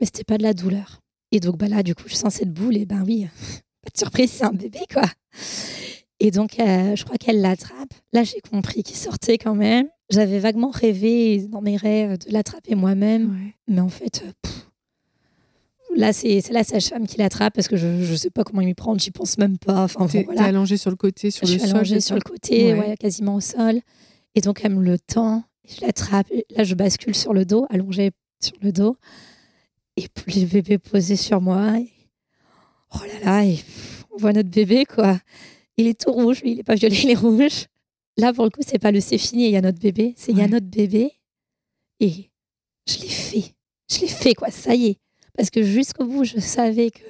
mais 0.00 0.06
c'était 0.06 0.22
pas 0.24 0.38
de 0.38 0.42
la 0.44 0.54
douleur. 0.54 1.00
Et 1.32 1.40
donc, 1.40 1.58
bah 1.58 1.68
là, 1.68 1.82
du 1.82 1.94
coup, 1.94 2.04
je 2.06 2.14
sens 2.14 2.34
cette 2.34 2.52
boule, 2.52 2.76
et 2.76 2.86
ben 2.86 3.02
oui, 3.06 3.26
pas 3.82 3.90
de 3.92 3.98
surprise, 3.98 4.30
c'est 4.30 4.44
un 4.44 4.52
bébé, 4.52 4.80
quoi. 4.92 5.04
Et 6.20 6.30
donc, 6.30 6.58
euh, 6.60 6.96
je 6.96 7.04
crois 7.04 7.18
qu'elle 7.18 7.40
l'attrape. 7.40 7.92
Là, 8.12 8.24
j'ai 8.24 8.40
compris 8.40 8.82
qu'il 8.82 8.96
sortait 8.96 9.36
quand 9.38 9.54
même. 9.54 9.86
J'avais 10.08 10.38
vaguement 10.38 10.70
rêvé 10.70 11.46
dans 11.48 11.60
mes 11.60 11.76
rêves 11.76 12.18
de 12.18 12.32
l'attraper 12.32 12.74
moi-même. 12.74 13.30
Ouais. 13.32 13.54
Mais 13.68 13.80
en 13.80 13.88
fait, 13.90 14.22
euh, 14.24 14.32
pff, 14.40 14.66
là, 15.96 16.12
c'est 16.12 16.40
la 16.52 16.64
sage-femme 16.64 17.06
qui 17.06 17.18
l'attrape 17.18 17.54
parce 17.54 17.68
que 17.68 17.76
je 17.76 17.86
ne 18.10 18.16
sais 18.16 18.30
pas 18.30 18.44
comment 18.44 18.62
m'y 18.62 18.72
prendre, 18.74 18.98
j'y 19.00 19.10
pense 19.10 19.36
même 19.36 19.58
pas. 19.58 19.84
Enfin, 19.84 20.00
bon, 20.00 20.08
T'es 20.08 20.22
voilà. 20.22 20.42
t'es 20.42 20.46
allongé 20.48 20.76
sur 20.78 20.90
le 20.90 20.96
côté, 20.96 21.30
sur 21.30 21.46
je 21.46 21.52
le 21.54 21.58
suis 21.58 21.68
sol. 21.68 21.76
allongée 21.76 22.00
sur 22.00 22.14
le 22.14 22.20
côté, 22.22 22.72
Ouais. 22.72 22.78
ouais, 22.78 22.96
quasiment 22.96 23.34
au 23.34 23.40
sol. 23.40 23.80
Et 24.34 24.40
donc, 24.40 24.60
elle 24.64 24.74
me 24.76 24.82
le 24.82 24.98
tend, 24.98 25.42
je 25.68 25.84
l'attrape. 25.84 26.28
Et 26.30 26.46
Là, 26.56 26.64
je 26.64 26.74
bascule 26.74 27.14
sur 27.14 27.34
le 27.34 27.44
dos, 27.44 27.66
allongée 27.68 28.12
sur 28.42 28.54
le 28.62 28.72
dos. 28.72 28.96
Et 29.96 30.08
puis, 30.08 30.40
le 30.40 30.46
bébé 30.46 30.78
posé 30.78 31.16
sur 31.16 31.40
moi. 31.40 31.78
Et... 31.78 31.90
Oh 32.94 32.98
là 33.06 33.24
là, 33.24 33.44
et 33.44 33.58
on 34.12 34.16
voit 34.18 34.32
notre 34.32 34.50
bébé, 34.50 34.84
quoi. 34.84 35.18
Il 35.76 35.86
est 35.86 36.00
tout 36.00 36.12
rouge, 36.12 36.42
lui, 36.42 36.52
il 36.52 36.56
n'est 36.58 36.62
pas 36.62 36.74
violet, 36.74 36.96
il 37.02 37.10
est 37.10 37.14
rouge. 37.14 37.66
Là, 38.16 38.32
pour 38.32 38.44
le 38.44 38.50
coup, 38.50 38.60
c'est 38.66 38.78
pas 38.78 38.92
le 38.92 39.00
c'est 39.00 39.18
fini, 39.18 39.46
il 39.46 39.50
y 39.52 39.56
a 39.56 39.60
notre 39.60 39.78
bébé. 39.78 40.14
C'est 40.16 40.32
il 40.32 40.38
y 40.38 40.42
a 40.42 40.48
notre 40.48 40.66
bébé. 40.66 41.12
Et 42.00 42.30
je 42.88 42.98
l'ai 43.00 43.08
fait. 43.08 43.54
Je 43.90 44.00
l'ai 44.00 44.08
fait, 44.08 44.34
quoi. 44.34 44.50
Ça 44.50 44.74
y 44.74 44.86
est. 44.86 44.98
Parce 45.36 45.50
que 45.50 45.62
jusqu'au 45.62 46.06
bout, 46.06 46.24
je 46.24 46.38
savais 46.40 46.90
que, 46.90 47.02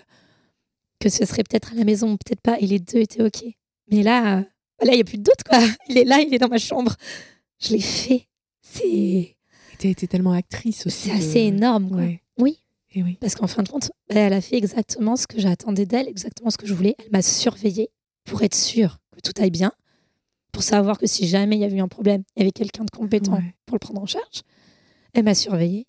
que 1.00 1.08
ce 1.08 1.24
serait 1.24 1.44
peut-être 1.44 1.72
à 1.72 1.74
la 1.76 1.84
maison, 1.84 2.16
peut-être 2.16 2.40
pas. 2.40 2.58
Et 2.58 2.66
les 2.66 2.80
deux 2.80 2.98
étaient 2.98 3.22
OK. 3.22 3.44
Mais 3.90 4.02
là, 4.02 4.38
euh, 4.38 4.40
là, 4.84 4.92
il 4.92 4.96
n'y 4.96 5.00
a 5.00 5.04
plus 5.04 5.18
de 5.18 5.22
doute, 5.22 5.44
quoi. 5.48 5.60
Il 5.88 5.96
est 5.98 6.04
là, 6.04 6.18
il 6.20 6.34
est 6.34 6.38
dans 6.38 6.48
ma 6.48 6.58
chambre. 6.58 6.94
Je 7.60 7.70
l'ai 7.74 7.80
fait. 7.80 8.26
C'est 8.62 9.36
T'as 9.78 9.88
été 9.90 10.08
tellement 10.08 10.32
actrice 10.32 10.86
aussi. 10.86 11.08
c'est 11.10 11.14
de- 11.14 11.18
assez 11.18 11.38
énorme, 11.40 11.88
quoi. 11.88 11.98
Ouais. 11.98 12.22
Oui. 12.38 12.58
Et 12.97 13.02
oui. 13.02 13.18
Parce 13.20 13.35
qu'en 13.35 13.47
fin 13.47 13.62
de 13.62 13.68
compte, 13.68 13.90
bah, 14.09 14.20
elle 14.20 14.32
a 14.32 14.40
fait 14.40 14.56
exactement 14.56 15.16
ce 15.16 15.27
que 15.27 15.39
j'attendais 15.39 15.85
d'elle, 15.86 16.09
exactement 16.09 16.48
ce 16.51 16.56
que 16.56 16.66
je 16.66 16.73
voulais. 16.74 16.97
Elle 16.98 17.10
m'a 17.12 17.20
surveillée 17.23 17.90
pour 18.24 18.43
être 18.43 18.55
sûre 18.55 18.98
que 19.12 19.20
tout 19.20 19.32
aille 19.40 19.51
bien, 19.51 19.70
pour 20.51 20.62
savoir 20.62 20.98
que 20.98 21.06
si 21.06 21.28
jamais 21.28 21.56
il 21.56 21.60
y 21.60 21.64
avait 21.64 21.77
eu 21.77 21.81
un 21.82 21.89
problème, 21.89 22.23
il 22.35 22.40
y 22.40 22.43
avait 22.43 22.52
quelqu'un 22.52 22.85
de 22.85 22.90
compétent 22.90 23.35
Ouais. 23.35 23.55
pour 23.66 23.74
le 23.74 23.81
prendre 23.81 24.01
en 24.01 24.06
charge. 24.06 24.40
Elle 25.12 25.24
m'a 25.24 25.35
surveillée 25.35 25.86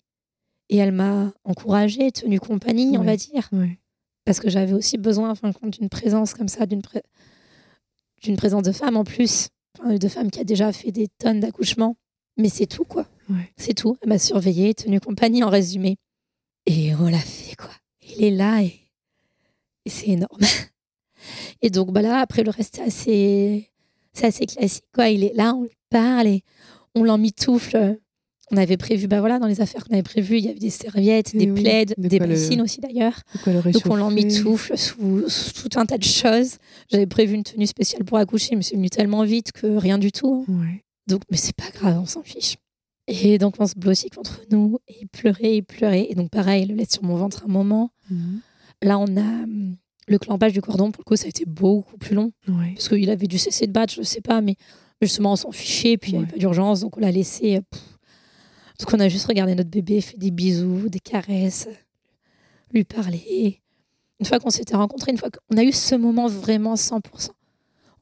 et 0.68 0.76
elle 0.76 0.92
m'a 0.92 1.32
encouragée, 1.44 2.12
tenue 2.12 2.38
compagnie, 2.40 2.98
on 2.98 3.02
va 3.04 3.16
dire. 3.16 3.48
Ouais. 3.52 3.78
Parce 4.26 4.38
que 4.40 4.50
j'avais 4.50 4.74
aussi 4.74 4.98
besoin, 4.98 5.30
en 5.30 5.34
fin 5.34 5.48
de 5.48 5.54
compte, 5.54 5.78
d'une 5.78 5.88
présence 5.88 6.34
comme 6.34 6.48
ça, 6.48 6.66
d'une 6.66 6.82
pré- 6.82 7.02
d'une 8.22 8.36
présence 8.36 8.62
de 8.64 8.72
femme 8.72 8.96
en 8.96 9.04
plus, 9.04 9.48
Enfin, 9.80 9.94
de 9.94 10.08
femme 10.08 10.30
qui 10.30 10.40
a 10.40 10.44
déjà 10.44 10.72
fait 10.72 10.90
des 10.90 11.06
tonnes 11.18 11.38
d'accouchements. 11.40 11.96
Mais 12.36 12.48
c'est 12.48 12.66
tout, 12.66 12.84
quoi. 12.84 13.06
C'est 13.56 13.74
tout. 13.74 13.96
Elle 14.02 14.08
m'a 14.08 14.18
surveillée, 14.18 14.74
tenue 14.74 14.98
compagnie 15.00 15.44
en 15.44 15.50
résumé. 15.50 15.96
Et 16.70 16.94
on 16.94 17.08
l'a 17.08 17.18
fait, 17.18 17.56
quoi. 17.56 17.70
Il 18.16 18.22
est 18.24 18.30
là 18.30 18.62
et, 18.62 18.74
et 19.84 19.90
c'est 19.90 20.08
énorme. 20.08 20.38
Et 21.62 21.70
donc, 21.70 21.90
bah 21.92 22.02
là, 22.02 22.20
après, 22.20 22.44
le 22.44 22.50
reste, 22.50 22.76
c'est 22.76 22.82
assez, 22.82 23.70
c'est 24.12 24.26
assez 24.26 24.46
classique, 24.46 24.84
quoi. 24.94 25.08
Il 25.08 25.24
est 25.24 25.34
là, 25.34 25.54
on 25.54 25.62
lui 25.62 25.76
parle 25.90 26.26
et 26.28 26.42
on 26.94 27.02
l'emmitoufle. 27.02 27.98
On 28.52 28.56
avait 28.56 28.76
prévu, 28.76 29.08
bah 29.08 29.18
voilà, 29.20 29.38
dans 29.40 29.46
les 29.48 29.60
affaires 29.60 29.84
qu'on 29.84 29.92
avait 29.94 30.02
prévues, 30.04 30.38
il 30.38 30.44
y 30.44 30.48
avait 30.48 30.58
des 30.58 30.70
serviettes, 30.70 31.34
Et 31.34 31.38
des 31.38 31.50
oui, 31.50 31.60
plaids, 31.62 31.84
de 31.86 31.94
des 32.08 32.18
le- 32.18 32.26
bassines 32.28 32.62
aussi 32.62 32.80
d'ailleurs. 32.80 33.20
Donc 33.72 33.82
on 33.90 33.96
l'emmitoufle 33.96 34.78
sous, 34.78 35.28
sous 35.28 35.68
tout 35.68 35.78
un 35.78 35.84
tas 35.84 35.98
de 35.98 36.04
choses. 36.04 36.56
J'avais 36.90 37.06
prévu 37.06 37.34
une 37.34 37.42
tenue 37.42 37.66
spéciale 37.66 38.04
pour 38.04 38.16
accoucher, 38.18 38.54
mais 38.56 38.62
c'est 38.62 38.76
venu 38.76 38.88
tellement 38.88 39.24
vite 39.24 39.52
que 39.52 39.66
rien 39.66 39.98
du 39.98 40.12
tout. 40.12 40.46
hein. 40.48 40.52
Ouais. 40.52 40.84
Donc, 41.08 41.22
mais 41.30 41.36
c'est 41.36 41.56
pas 41.56 41.68
grave, 41.74 41.98
on 42.00 42.06
s'en 42.06 42.22
fiche. 42.22 42.56
Et 43.10 43.38
donc 43.38 43.54
on 43.58 43.66
se 43.66 43.74
blottit 43.74 44.10
contre 44.10 44.42
nous 44.50 44.78
et 44.86 44.98
il 45.02 45.08
pleurait, 45.08 45.56
il 45.56 45.62
pleurait. 45.62 46.06
Et 46.10 46.14
donc 46.14 46.30
pareil, 46.30 46.64
il 46.64 46.68
le 46.68 46.74
laisse 46.74 46.90
sur 46.92 47.02
mon 47.02 47.16
ventre 47.16 47.44
un 47.46 47.48
moment. 47.50 47.90
Mhm. 48.10 48.40
Là, 48.82 48.98
on 48.98 49.16
a 49.16 49.46
le 50.06 50.18
clampage 50.18 50.52
du 50.52 50.60
cordon. 50.60 50.90
Pour 50.92 51.00
le 51.00 51.04
coup, 51.04 51.16
ça 51.16 51.24
a 51.24 51.28
été 51.28 51.44
beaucoup 51.46 51.96
plus 51.96 52.14
long 52.14 52.32
Ouais. 52.46 52.72
parce 52.74 52.88
qu'il 52.88 53.08
avait 53.10 53.26
dû 53.26 53.38
cesser 53.38 53.66
de 53.66 53.72
battre, 53.72 53.94
je 53.94 54.02
sais 54.02 54.20
pas, 54.20 54.40
mais 54.42 54.56
justement 55.02 55.32
on 55.32 55.36
s'en 55.36 55.52
fichait. 55.52 55.96
Puis 55.96 56.12
il 56.12 56.18
n'y 56.18 56.22
avait 56.24 56.32
pas 56.32 56.38
d'urgence, 56.38 56.80
donc 56.80 56.96
on 56.96 57.00
l'a 57.00 57.10
laissé. 57.10 57.56
euh, 57.56 57.60
pff. 57.70 57.82
Donc 58.80 58.94
on 58.94 59.00
a 59.00 59.08
juste 59.08 59.26
regardé 59.26 59.54
notre 59.54 59.70
bébé, 59.70 60.00
fait 60.00 60.16
des 60.18 60.30
bisous, 60.30 60.88
des 60.88 61.00
caresses, 61.00 61.68
lui 62.72 62.84
parler. 62.84 63.60
Une 64.20 64.26
fois 64.26 64.38
qu'on 64.38 64.50
s'était 64.50 64.76
rencontrés, 64.76 65.12
une 65.12 65.18
fois 65.18 65.30
qu'on 65.30 65.56
a 65.56 65.64
eu 65.64 65.72
ce 65.72 65.94
moment 65.94 66.26
vraiment 66.28 66.74
100%. 66.74 67.30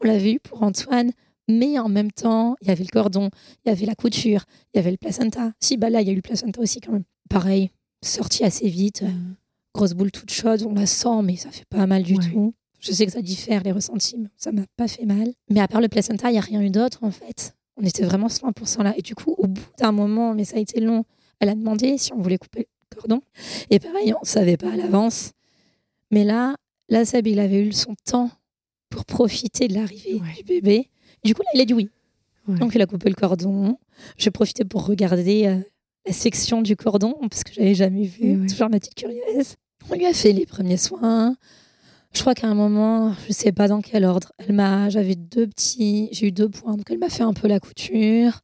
On 0.03 0.07
l'avait 0.07 0.33
eu 0.33 0.41
pour 0.41 0.63
Antoine, 0.63 1.13
mais 1.49 1.79
en 1.79 1.89
même 1.89 2.11
temps, 2.13 2.57
il 2.63 2.69
y 2.69 2.71
avait 2.71 2.85
le 2.85 2.91
cordon, 2.91 3.31
il 3.65 3.69
y 3.69 3.73
avait 3.73 3.87
la 3.87 3.95
couture, 3.95 4.45
il 4.75 4.79
y 4.79 4.81
avait 4.81 4.91
le 4.91 4.97
placenta. 4.97 5.53
Si, 5.61 5.77
bah 5.77 5.91
là, 5.91 6.01
il 6.01 6.07
y 6.07 6.11
a 6.11 6.13
eu 6.13 6.17
le 6.17 6.23
placenta 6.23 6.61
aussi 6.61 6.81
quand 6.81 6.93
même. 6.93 7.05
Pareil, 7.31 7.71
sorti 8.05 8.45
assez 8.45 8.69
vite, 8.69 9.03
Mhm. 9.03 9.35
grosse 9.75 9.93
boule 9.95 10.11
toute 10.11 10.31
chaude, 10.31 10.63
on 10.69 10.75
la 10.75 10.87
sent, 10.87 11.23
mais 11.23 11.37
ça 11.37 11.51
fait 11.51 11.67
pas 11.69 11.87
mal 11.87 12.03
du 12.03 12.15
Ouais. 12.17 12.31
tout. 12.31 12.55
Je 12.81 12.93
sais 12.93 13.07
que 13.07 13.13
ça 13.13 13.23
diffère 13.23 13.63
les 13.63 13.73
ressentis, 13.73 14.17
mais 14.19 14.29
ça 14.37 14.53
m'a 14.53 14.63
pas 14.77 14.87
fait 14.89 15.07
mal. 15.07 15.33
Mais 15.51 15.61
à 15.61 15.67
part 15.69 15.81
le 15.81 15.89
placenta, 15.89 16.29
il 16.31 16.33
n'y 16.33 16.39
a 16.39 16.43
rien 16.43 16.61
eu 16.63 16.71
d'autre 16.71 16.99
en 17.03 17.11
fait. 17.11 17.55
On 17.77 17.83
était 17.85 18.05
vraiment 18.05 18.29
100% 18.29 18.83
là. 18.83 18.95
Et 18.97 19.03
du 19.03 19.15
coup, 19.15 19.35
au 19.39 19.47
bout 19.47 19.63
d'un 19.79 19.93
moment, 19.93 20.35
mais 20.35 20.45
ça 20.45 20.57
a 20.57 20.61
été 20.61 20.81
long, 20.81 21.05
elle 21.41 21.49
a 21.49 21.55
demandé 21.55 21.99
si 21.99 22.13
on 22.13 22.19
voulait 22.21 22.39
couper 22.39 22.69
le 22.91 22.97
cordon. 22.97 23.21
Et 23.71 23.79
pareil, 23.81 24.13
on 24.15 24.21
ne 24.23 24.27
savait 24.27 24.57
pas 24.57 24.71
à 24.73 24.77
l'avance. 24.77 25.33
Mais 26.11 26.25
là, 26.25 26.55
là, 26.89 27.05
Seb, 27.05 27.27
il 27.27 27.39
avait 27.41 27.61
eu 27.63 27.73
son 27.73 27.95
temps 28.05 28.31
pour 28.89 29.05
profiter 29.05 29.69
de 29.69 29.75
l'arrivée 29.75 30.15
Ouais. 30.21 30.35
du 30.39 30.45
bébé. 30.45 30.89
Du 31.27 31.35
coup, 31.35 31.43
là, 31.43 31.51
il 31.55 31.61
a 31.61 31.65
dit 31.65 31.75
oui. 31.75 31.91
Ouais. 32.49 32.59
Donc, 32.59 32.75
il 32.75 32.81
a 32.81 32.87
coupé 32.87 33.09
le 33.09 33.15
cordon. 33.15 33.79
J'ai 34.17 34.31
profité 34.31 34.65
pour 34.65 34.87
regarder 34.87 35.47
euh, 35.47 35.59
la 36.07 36.13
section 36.13 36.63
du 36.63 36.77
cordon, 36.77 37.15
parce 37.21 37.45
que 37.45 37.53
je 37.53 37.61
n'avais 37.61 37.75
jamais 37.75 38.05
vu. 38.05 38.37
Oui. 38.37 38.47
Toujours 38.47 38.71
ma 38.71 38.79
petite 38.79 38.95
curieuse. 38.95 39.57
On 39.91 39.95
lui 39.95 40.07
a 40.07 40.13
fait 40.13 40.33
les 40.33 40.47
premiers 40.47 40.77
soins. 40.77 41.37
Je 42.13 42.21
crois 42.21 42.35
qu'à 42.35 42.49
un 42.49 42.55
moment, 42.55 43.15
je 43.29 43.33
sais 43.33 43.53
pas 43.53 43.69
dans 43.69 43.83
quel 43.83 44.05
ordre, 44.05 44.33
elle 44.39 44.55
m'a, 44.55 44.89
j'avais 44.89 45.17
deux 45.17 45.47
petits, 45.47 46.09
j'ai 46.13 46.29
eu 46.29 46.33
deux 46.33 46.49
points, 46.49 46.77
donc 46.77 46.91
elle 46.91 46.99
m'a 46.99 47.11
fait 47.11 47.23
un 47.23 47.35
peu 47.35 47.47
la 47.47 47.61
couture. 47.61 48.41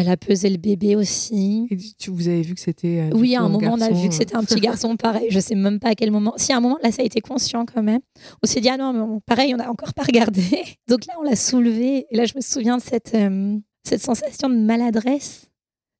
Elle 0.00 0.08
a 0.10 0.16
pesé 0.16 0.48
le 0.48 0.58
bébé 0.58 0.94
aussi. 0.94 1.66
Et 1.72 1.76
tu, 1.98 2.10
vous 2.10 2.28
avez 2.28 2.42
vu 2.42 2.54
que 2.54 2.60
c'était. 2.60 3.00
euh, 3.00 3.16
Oui, 3.16 3.34
à 3.34 3.40
un 3.42 3.48
moment, 3.48 3.72
on 3.74 3.80
a 3.80 3.90
vu 3.90 4.08
que 4.08 4.14
euh, 4.14 4.16
c'était 4.16 4.36
un 4.36 4.44
petit 4.44 4.60
garçon, 4.60 4.96
pareil. 4.96 5.26
Je 5.28 5.40
sais 5.40 5.56
même 5.56 5.80
pas 5.80 5.88
à 5.88 5.94
quel 5.96 6.12
moment. 6.12 6.34
Si, 6.36 6.52
à 6.52 6.58
un 6.58 6.60
moment, 6.60 6.78
là, 6.84 6.92
ça 6.92 7.02
a 7.02 7.04
été 7.04 7.20
conscient 7.20 7.66
quand 7.66 7.82
même. 7.82 7.98
On 8.40 8.46
s'est 8.46 8.60
dit, 8.60 8.68
ah 8.68 8.76
non, 8.76 8.92
mais 8.92 9.00
bon, 9.00 9.18
pareil, 9.26 9.52
on 9.54 9.56
n'a 9.56 9.68
encore 9.68 9.94
pas 9.94 10.04
regardé. 10.04 10.40
Donc 10.88 11.04
là, 11.06 11.14
on 11.18 11.22
l'a 11.24 11.34
soulevé. 11.34 12.06
Et 12.12 12.16
là, 12.16 12.26
je 12.26 12.34
me 12.36 12.40
souviens 12.40 12.76
de 12.76 12.82
cette, 12.82 13.12
euh, 13.16 13.58
cette 13.82 14.00
sensation 14.00 14.48
de 14.48 14.54
maladresse 14.54 15.48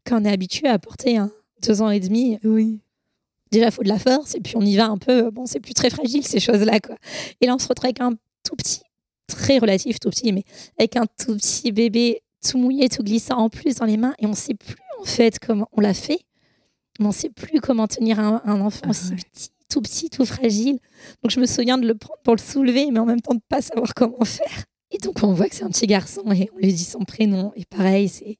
quand 0.06 0.22
on 0.22 0.24
est 0.24 0.30
habitué 0.32 0.68
à 0.68 0.78
porter 0.78 1.16
un 1.16 1.32
deux 1.66 1.82
ans 1.82 1.90
et 1.90 1.98
demi. 1.98 2.38
Oui. 2.44 2.78
Déjà, 3.50 3.66
il 3.66 3.72
faut 3.72 3.82
de 3.82 3.88
la 3.88 3.98
force. 3.98 4.36
Et 4.36 4.40
puis, 4.40 4.54
on 4.56 4.60
y 4.62 4.76
va 4.76 4.86
un 4.86 4.98
peu. 4.98 5.32
Bon, 5.32 5.44
c'est 5.44 5.58
plus 5.58 5.74
très 5.74 5.90
fragile, 5.90 6.24
ces 6.24 6.38
choses-là, 6.38 6.78
quoi. 6.78 6.94
Et 7.40 7.46
là, 7.46 7.56
on 7.56 7.58
se 7.58 7.66
retrouve 7.66 7.86
avec 7.86 8.00
un 8.00 8.12
tout 8.44 8.54
petit, 8.54 8.82
très 9.26 9.58
relatif 9.58 9.98
tout 9.98 10.10
petit, 10.10 10.32
mais 10.32 10.44
avec 10.78 10.94
un 10.94 11.06
tout 11.18 11.34
petit 11.36 11.72
bébé 11.72 12.22
tout 12.46 12.58
mouillé, 12.58 12.88
tout 12.88 13.02
glissant 13.02 13.38
en 13.38 13.48
plus 13.48 13.76
dans 13.76 13.86
les 13.86 13.96
mains. 13.96 14.14
Et 14.18 14.26
on 14.26 14.34
sait 14.34 14.54
plus, 14.54 14.76
en 15.00 15.04
fait, 15.04 15.38
comment 15.38 15.68
on 15.72 15.80
l'a 15.80 15.94
fait. 15.94 16.20
Mais 17.00 17.06
on 17.06 17.12
sait 17.12 17.30
plus 17.30 17.60
comment 17.60 17.86
tenir 17.86 18.18
un, 18.20 18.42
un 18.44 18.60
enfant 18.60 18.82
Ah 18.84 18.90
aussi 18.90 19.10
ouais. 19.10 19.16
petit, 19.16 19.50
tout 19.68 19.80
petit, 19.80 20.10
tout 20.10 20.24
fragile. 20.24 20.78
Donc, 21.22 21.30
je 21.30 21.40
me 21.40 21.46
souviens 21.46 21.78
de 21.78 21.86
le 21.86 21.94
prendre 21.94 22.20
pour 22.24 22.34
le 22.34 22.40
soulever, 22.40 22.90
mais 22.90 22.98
en 22.98 23.06
même 23.06 23.20
temps 23.20 23.34
de 23.34 23.40
pas 23.48 23.62
savoir 23.62 23.94
comment 23.94 24.24
faire. 24.24 24.64
Et 24.90 24.98
donc, 24.98 25.22
on 25.22 25.32
voit 25.32 25.48
que 25.48 25.54
c'est 25.54 25.64
un 25.64 25.70
petit 25.70 25.86
garçon 25.86 26.22
et 26.32 26.50
on 26.54 26.58
lui 26.58 26.72
dit 26.72 26.84
son 26.84 27.00
prénom. 27.00 27.52
Et 27.56 27.64
pareil, 27.64 28.08
c'est. 28.08 28.38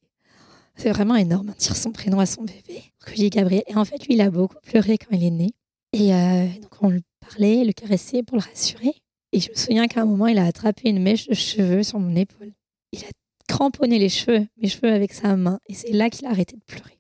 C'est 0.77 0.91
vraiment 0.91 1.17
énorme, 1.17 1.53
dire 1.59 1.75
son 1.75 1.91
prénom 1.91 2.21
à 2.21 2.27
son 2.27 2.43
bébé. 2.43 2.85
Dis 3.17 3.31
Gabriel. 3.31 3.65
Et 3.67 3.75
en 3.75 3.85
fait, 3.85 4.07
lui, 4.07 4.15
il 4.15 4.21
a 4.21 4.31
beaucoup 4.31 4.55
pleuré 4.63 4.97
quand 4.97 5.09
il 5.11 5.25
est 5.25 5.31
né. 5.31 5.51
Et 5.93 6.15
euh, 6.15 6.47
donc, 6.63 6.71
on 6.81 6.89
le 6.89 7.01
parlait, 7.19 7.65
le 7.65 7.73
caressait 7.73 8.23
pour 8.23 8.37
le 8.37 8.43
rassurer. 8.43 8.95
Et 9.33 9.41
je 9.41 9.51
me 9.51 9.57
souviens 9.57 9.89
qu'à 9.89 10.03
un 10.03 10.05
moment, 10.05 10.29
il 10.29 10.39
a 10.39 10.47
attrapé 10.47 10.89
une 10.89 11.03
mèche 11.03 11.27
de 11.27 11.35
cheveux 11.35 11.83
sur 11.83 11.99
mon 11.99 12.15
épaule. 12.15 12.53
Il 12.93 13.01
a 13.01 13.09
cramponné 13.49 13.99
les 13.99 14.09
cheveux, 14.09 14.47
mes 14.63 14.69
cheveux 14.69 14.93
avec 14.93 15.13
sa 15.13 15.35
main. 15.37 15.59
Et 15.69 15.75
c'est 15.75 15.91
là 15.93 16.09
qu'il 16.11 16.27
a 16.27 16.31
arrêté 16.31 16.55
de 16.57 16.63
pleurer. 16.63 16.99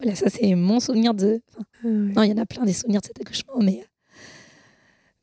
Voilà, 0.00 0.14
ça, 0.14 0.28
c'est 0.30 0.54
mon 0.54 0.78
souvenir 0.80 1.14
de. 1.14 1.40
enfin, 1.52 1.64
Ah 1.84 1.86
non, 1.88 2.22
il 2.22 2.30
y 2.30 2.32
en 2.32 2.38
a 2.38 2.46
plein 2.46 2.64
des 2.64 2.72
souvenirs 2.72 3.00
de 3.00 3.06
cet 3.06 3.20
accouchement, 3.20 3.58
mais. 3.60 3.84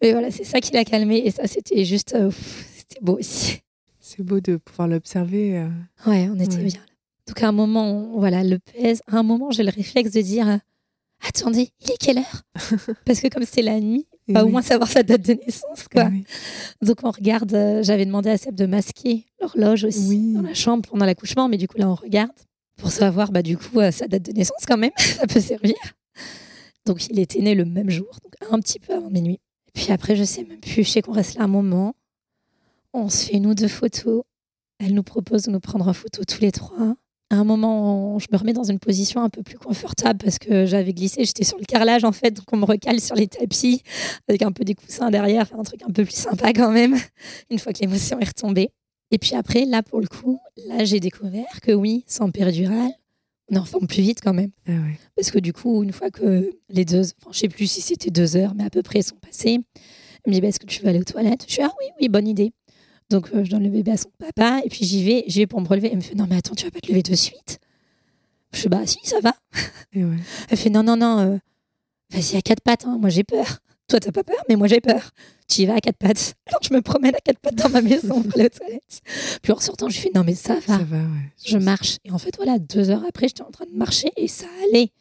Mais 0.01 0.11
voilà, 0.13 0.31
c'est 0.31 0.43
ça 0.43 0.59
qui 0.59 0.73
l'a 0.73 0.84
calmé. 0.84 1.18
Et 1.26 1.31
ça, 1.31 1.47
c'était 1.47 1.85
juste. 1.85 2.13
euh, 2.15 2.31
c'était 2.76 2.99
beau 3.01 3.18
aussi. 3.19 3.59
C'est 3.99 4.23
beau 4.23 4.39
de 4.39 4.57
pouvoir 4.57 4.88
l'observer. 4.88 5.57
euh. 5.59 5.69
Ouais, 6.07 6.27
on 6.30 6.39
était 6.39 6.55
Ouais. 6.57 6.63
bien 6.63 6.80
là. 6.80 6.85
Donc 7.27 7.43
à 7.43 7.47
un 7.47 7.51
moment, 7.51 7.91
on- 7.91 8.19
voilà, 8.19 8.43
le 8.43 8.57
pèse. 8.59 9.01
À 9.07 9.18
un 9.18 9.23
moment, 9.23 9.51
j'ai 9.51 9.63
le 9.63 9.72
réflexe 9.72 10.11
de 10.11 10.22
dire 10.22 10.59
Attendez, 11.27 11.69
il 11.81 11.91
est 11.91 11.98
quelle 11.99 12.18
heure? 12.18 12.41
Parce 13.06 13.19
que 13.22 13.27
comme 13.27 13.43
c'était 13.45 13.61
la 13.61 13.80
nuit, 13.80 14.07
Et 14.27 14.34
bah, 14.34 14.43
au 14.43 14.49
moins 14.49 14.61
savoir 14.61 14.89
sa 14.89 15.03
date 15.03 15.22
de 15.22 15.34
naissance, 15.34 15.88
quoi. 15.91 16.06
Oui. 16.11 16.23
Donc 16.81 16.98
on 17.03 17.11
regarde. 17.11 17.53
euh, 17.53 17.84
J'avais 17.84 18.06
demandé 18.06 18.30
à 18.30 18.38
Seb 18.38 18.56
de 18.56 18.65
masquer 18.65 19.26
l'horloge 19.39 19.84
aussi 19.84 20.07
Oui. 20.10 20.34
dans 20.34 20.41
la 20.41 20.53
chambre 20.53 20.89
pendant 20.89 21.06
l'accouchement, 21.06 21.48
mais 21.48 21.57
du 21.57 21.68
coup 21.68 21.77
là, 21.77 21.89
on 21.89 21.95
regarde 21.95 22.31
pour 22.77 22.91
savoir, 22.91 23.31
bah, 23.31 23.43
du 23.43 23.57
coup, 23.57 23.80
euh, 23.80 23.91
sa 23.91 24.07
date 24.07 24.23
de 24.23 24.31
naissance 24.31 24.65
quand 24.68 24.77
même. 24.77 24.91
ça 24.98 25.27
peut 25.27 25.39
servir. 25.41 25.76
Donc 26.85 27.06
il 27.07 27.19
était 27.19 27.39
né 27.41 27.53
le 27.53 27.65
même 27.65 27.89
jour, 27.91 28.10
donc 28.23 28.34
un 28.52 28.60
petit 28.60 28.80
peu 28.80 28.93
avant 28.93 29.10
minuit. 29.11 29.39
Et 29.68 29.72
puis 29.80 29.91
après, 29.91 30.15
je 30.15 30.23
sais 30.23 30.43
même 30.43 30.60
plus. 30.60 30.84
Je 30.84 30.89
sais 30.89 31.02
qu'on 31.03 31.11
reste 31.14 31.35
là 31.38 31.43
un 31.43 31.48
moment. 31.48 31.93
On 32.93 33.10
se 33.10 33.27
fait 33.27 33.39
nous 33.39 33.53
deux 33.53 33.68
photos. 33.68 34.23
Elle 34.80 34.95
nous 34.95 35.03
propose 35.03 35.43
de 35.43 35.52
nous 35.52 35.60
prendre 35.60 35.88
en 35.88 35.93
photo 35.93 36.23
tous 36.26 36.41
les 36.41 36.52
trois. 36.52 36.95
À 37.31 37.35
un 37.35 37.45
moment, 37.45 38.19
je 38.19 38.27
me 38.29 38.37
remets 38.37 38.51
dans 38.51 38.65
une 38.65 38.77
position 38.77 39.23
un 39.23 39.29
peu 39.29 39.41
plus 39.41 39.57
confortable 39.57 40.19
parce 40.21 40.37
que 40.37 40.65
j'avais 40.65 40.91
glissé, 40.91 41.23
j'étais 41.23 41.45
sur 41.45 41.57
le 41.57 41.63
carrelage 41.63 42.03
en 42.03 42.11
fait, 42.11 42.31
donc 42.31 42.43
on 42.51 42.57
me 42.57 42.65
recale 42.65 42.99
sur 42.99 43.15
les 43.15 43.27
tapis 43.27 43.83
avec 44.27 44.41
un 44.41 44.51
peu 44.51 44.65
des 44.65 44.75
coussins 44.75 45.09
derrière, 45.09 45.49
un 45.57 45.63
truc 45.63 45.81
un 45.83 45.91
peu 45.93 46.03
plus 46.03 46.17
sympa 46.17 46.51
quand 46.51 46.71
même, 46.71 46.97
une 47.49 47.57
fois 47.57 47.71
que 47.71 47.79
l'émotion 47.79 48.19
est 48.19 48.27
retombée. 48.27 48.71
Et 49.11 49.17
puis 49.17 49.35
après, 49.35 49.63
là 49.63 49.81
pour 49.81 50.01
le 50.01 50.07
coup, 50.07 50.39
là 50.67 50.83
j'ai 50.83 50.99
découvert 50.99 51.61
que 51.61 51.71
oui, 51.71 52.03
sans 52.05 52.29
péridurale, 52.31 52.91
on 53.49 53.55
en 53.55 53.63
forme 53.63 53.87
plus 53.87 54.01
vite 54.01 54.19
quand 54.21 54.33
même. 54.33 54.51
Ah 54.67 54.71
ouais. 54.71 54.99
Parce 55.15 55.31
que 55.31 55.39
du 55.39 55.53
coup, 55.53 55.83
une 55.83 55.93
fois 55.93 56.09
que 56.09 56.51
les 56.67 56.83
deux, 56.83 57.13
enfin, 57.21 57.29
je 57.31 57.39
sais 57.39 57.47
plus 57.47 57.67
si 57.67 57.79
c'était 57.79 58.11
deux 58.11 58.35
heures, 58.35 58.55
mais 58.55 58.65
à 58.65 58.69
peu 58.69 58.81
près 58.81 59.01
sont 59.03 59.15
passées, 59.15 59.59
elle 60.23 60.31
me 60.31 60.33
dit 60.33 60.41
bah, 60.41 60.49
Est-ce 60.49 60.59
que 60.59 60.65
tu 60.65 60.81
veux 60.81 60.89
aller 60.89 60.99
aux 60.99 61.05
toilettes? 61.05 61.45
Je 61.47 61.53
suis 61.53 61.61
Ah 61.61 61.71
oui, 61.79 61.87
oui, 61.99 62.09
bonne 62.09 62.27
idée. 62.27 62.51
Donc, 63.11 63.29
euh, 63.33 63.43
je 63.43 63.49
donne 63.51 63.63
le 63.63 63.69
bébé 63.69 63.91
à 63.91 63.97
son 63.97 64.09
papa, 64.17 64.61
et 64.65 64.69
puis 64.69 64.85
j'y 64.85 65.03
vais, 65.03 65.23
j'y 65.27 65.39
vais 65.39 65.47
pour 65.47 65.61
me 65.61 65.67
relever. 65.67 65.89
Elle 65.91 65.97
me 65.97 66.01
fait 66.01 66.15
Non, 66.15 66.25
mais 66.29 66.38
attends, 66.38 66.55
tu 66.55 66.65
vas 66.65 66.71
pas 66.71 66.79
te 66.79 66.88
lever 66.88 67.03
de 67.03 67.13
suite 67.15 67.59
Je 68.53 68.59
fais 68.61 68.69
Bah, 68.69 68.85
si, 68.85 68.97
ça 69.03 69.19
va. 69.19 69.35
Et 69.93 70.03
ouais. 70.03 70.15
Elle 70.49 70.57
fait 70.57 70.69
Non, 70.69 70.81
non, 70.83 70.95
non, 70.97 71.19
euh, 71.19 71.38
vas-y 72.11 72.38
à 72.38 72.41
quatre 72.41 72.61
pattes, 72.61 72.85
hein, 72.85 72.97
moi 72.99 73.09
j'ai 73.09 73.23
peur. 73.23 73.59
Toi, 73.88 73.99
t'as 73.99 74.11
pas 74.13 74.23
peur, 74.23 74.41
mais 74.47 74.55
moi 74.55 74.67
j'ai 74.67 74.79
peur. 74.79 75.11
Tu 75.49 75.63
y 75.63 75.65
vas 75.65 75.75
à 75.75 75.81
quatre 75.81 75.97
pattes. 75.97 76.35
Alors, 76.47 76.61
je 76.63 76.73
me 76.73 76.81
promène 76.81 77.13
à 77.13 77.19
quatre 77.19 77.39
pattes 77.39 77.55
dans 77.55 77.69
ma 77.69 77.81
maison 77.81 78.21
pour 78.23 78.35
aller 78.39 78.45
aux 78.45 78.57
toilettes. 78.57 79.01
Puis 79.41 79.51
en 79.51 79.59
sortant, 79.59 79.89
je 79.89 79.99
fais 79.99 80.11
Non, 80.15 80.23
mais 80.23 80.33
ça 80.35 80.55
va 80.55 80.77
Ça 80.77 80.83
va, 80.83 80.97
ouais. 80.97 81.33
je 81.45 81.57
marche. 81.57 81.97
Et 82.05 82.11
en 82.11 82.17
fait, 82.17 82.33
voilà, 82.38 82.57
deux 82.57 82.89
heures 82.89 83.03
après, 83.05 83.27
j'étais 83.27 83.41
en 83.41 83.51
train 83.51 83.65
de 83.65 83.75
marcher 83.77 84.09
et 84.15 84.29
ça 84.29 84.45
allait. 84.63 84.91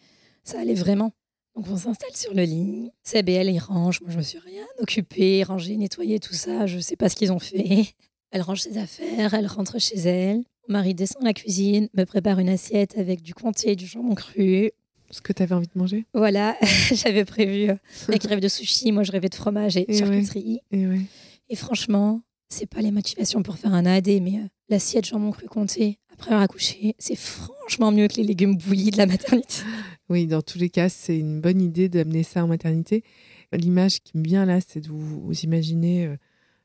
Ça 0.42 0.58
allait 0.58 0.74
vraiment. 0.74 1.12
Donc, 1.60 1.68
on 1.72 1.76
s'installe 1.76 2.16
sur 2.16 2.32
le 2.32 2.44
lit. 2.44 2.90
Seb 3.02 3.28
et 3.28 3.34
elle, 3.34 3.50
ils 3.50 3.58
rangent. 3.58 4.00
Moi, 4.00 4.10
je 4.10 4.16
me 4.16 4.22
suis 4.22 4.38
rien 4.38 4.64
occupée, 4.78 5.42
rangée, 5.42 5.76
nettoyée, 5.76 6.18
tout 6.18 6.32
ça. 6.32 6.66
Je 6.66 6.78
sais 6.78 6.96
pas 6.96 7.10
ce 7.10 7.16
qu'ils 7.16 7.32
ont 7.32 7.38
fait. 7.38 7.94
Elle 8.32 8.40
range 8.42 8.60
ses 8.60 8.78
affaires, 8.78 9.34
elle 9.34 9.48
rentre 9.48 9.80
chez 9.80 9.98
elle. 9.98 10.44
Mon 10.68 10.74
mari 10.74 10.94
descend 10.94 11.22
à 11.22 11.24
la 11.24 11.32
cuisine, 11.32 11.88
me 11.94 12.04
prépare 12.04 12.38
une 12.38 12.48
assiette 12.48 12.96
avec 12.96 13.22
du 13.22 13.34
comté, 13.34 13.74
du 13.74 13.86
jambon 13.86 14.14
cru. 14.14 14.70
Ce 15.10 15.20
que 15.20 15.32
tu 15.32 15.42
avais 15.42 15.56
envie 15.56 15.66
de 15.66 15.76
manger? 15.76 16.06
Voilà, 16.14 16.56
j'avais 16.92 17.24
prévu. 17.24 17.70
euh, 17.70 17.74
mec, 18.08 18.22
il 18.22 18.28
rêve 18.28 18.38
de 18.38 18.46
sushi, 18.46 18.92
moi, 18.92 19.02
je 19.02 19.10
rêvais 19.10 19.30
de 19.30 19.34
fromage 19.34 19.76
et 19.76 19.84
de 19.84 19.90
Et 19.90 19.98
charcuterie. 19.98 20.60
Et 20.70 20.86
ouais. 20.86 21.00
Et 21.48 21.56
franchement, 21.56 22.20
c'est 22.48 22.66
pas 22.66 22.82
les 22.82 22.92
motivations 22.92 23.42
pour 23.42 23.58
faire 23.58 23.74
un 23.74 23.84
AD, 23.84 24.06
mais 24.22 24.36
euh, 24.36 24.46
l'assiette 24.68 25.06
jambon 25.06 25.32
cru 25.32 25.48
comté 25.48 25.98
après 26.12 26.32
avoir 26.32 26.42
accouché, 26.42 26.94
c'est 26.98 27.16
franchement 27.16 27.90
mieux 27.90 28.06
que 28.06 28.16
les 28.16 28.24
légumes 28.24 28.54
bouillis 28.56 28.90
de 28.90 28.98
la 28.98 29.06
maternité. 29.06 29.62
Oui, 30.10 30.26
dans 30.26 30.42
tous 30.42 30.58
les 30.58 30.68
cas, 30.70 30.88
c'est 30.88 31.16
une 31.18 31.40
bonne 31.40 31.60
idée 31.62 31.88
d'amener 31.88 32.22
ça 32.24 32.44
en 32.44 32.48
maternité. 32.48 33.04
L'image 33.52 34.00
qui 34.00 34.18
me 34.18 34.24
vient 34.24 34.44
là, 34.44 34.58
c'est 34.60 34.80
de 34.80 34.88
vous, 34.88 35.20
vous 35.22 35.40
imaginer 35.40 36.06
euh, 36.06 36.16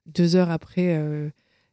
deux 0.07 0.35
heures 0.35 0.49
après 0.51 0.95
euh, 0.97 1.29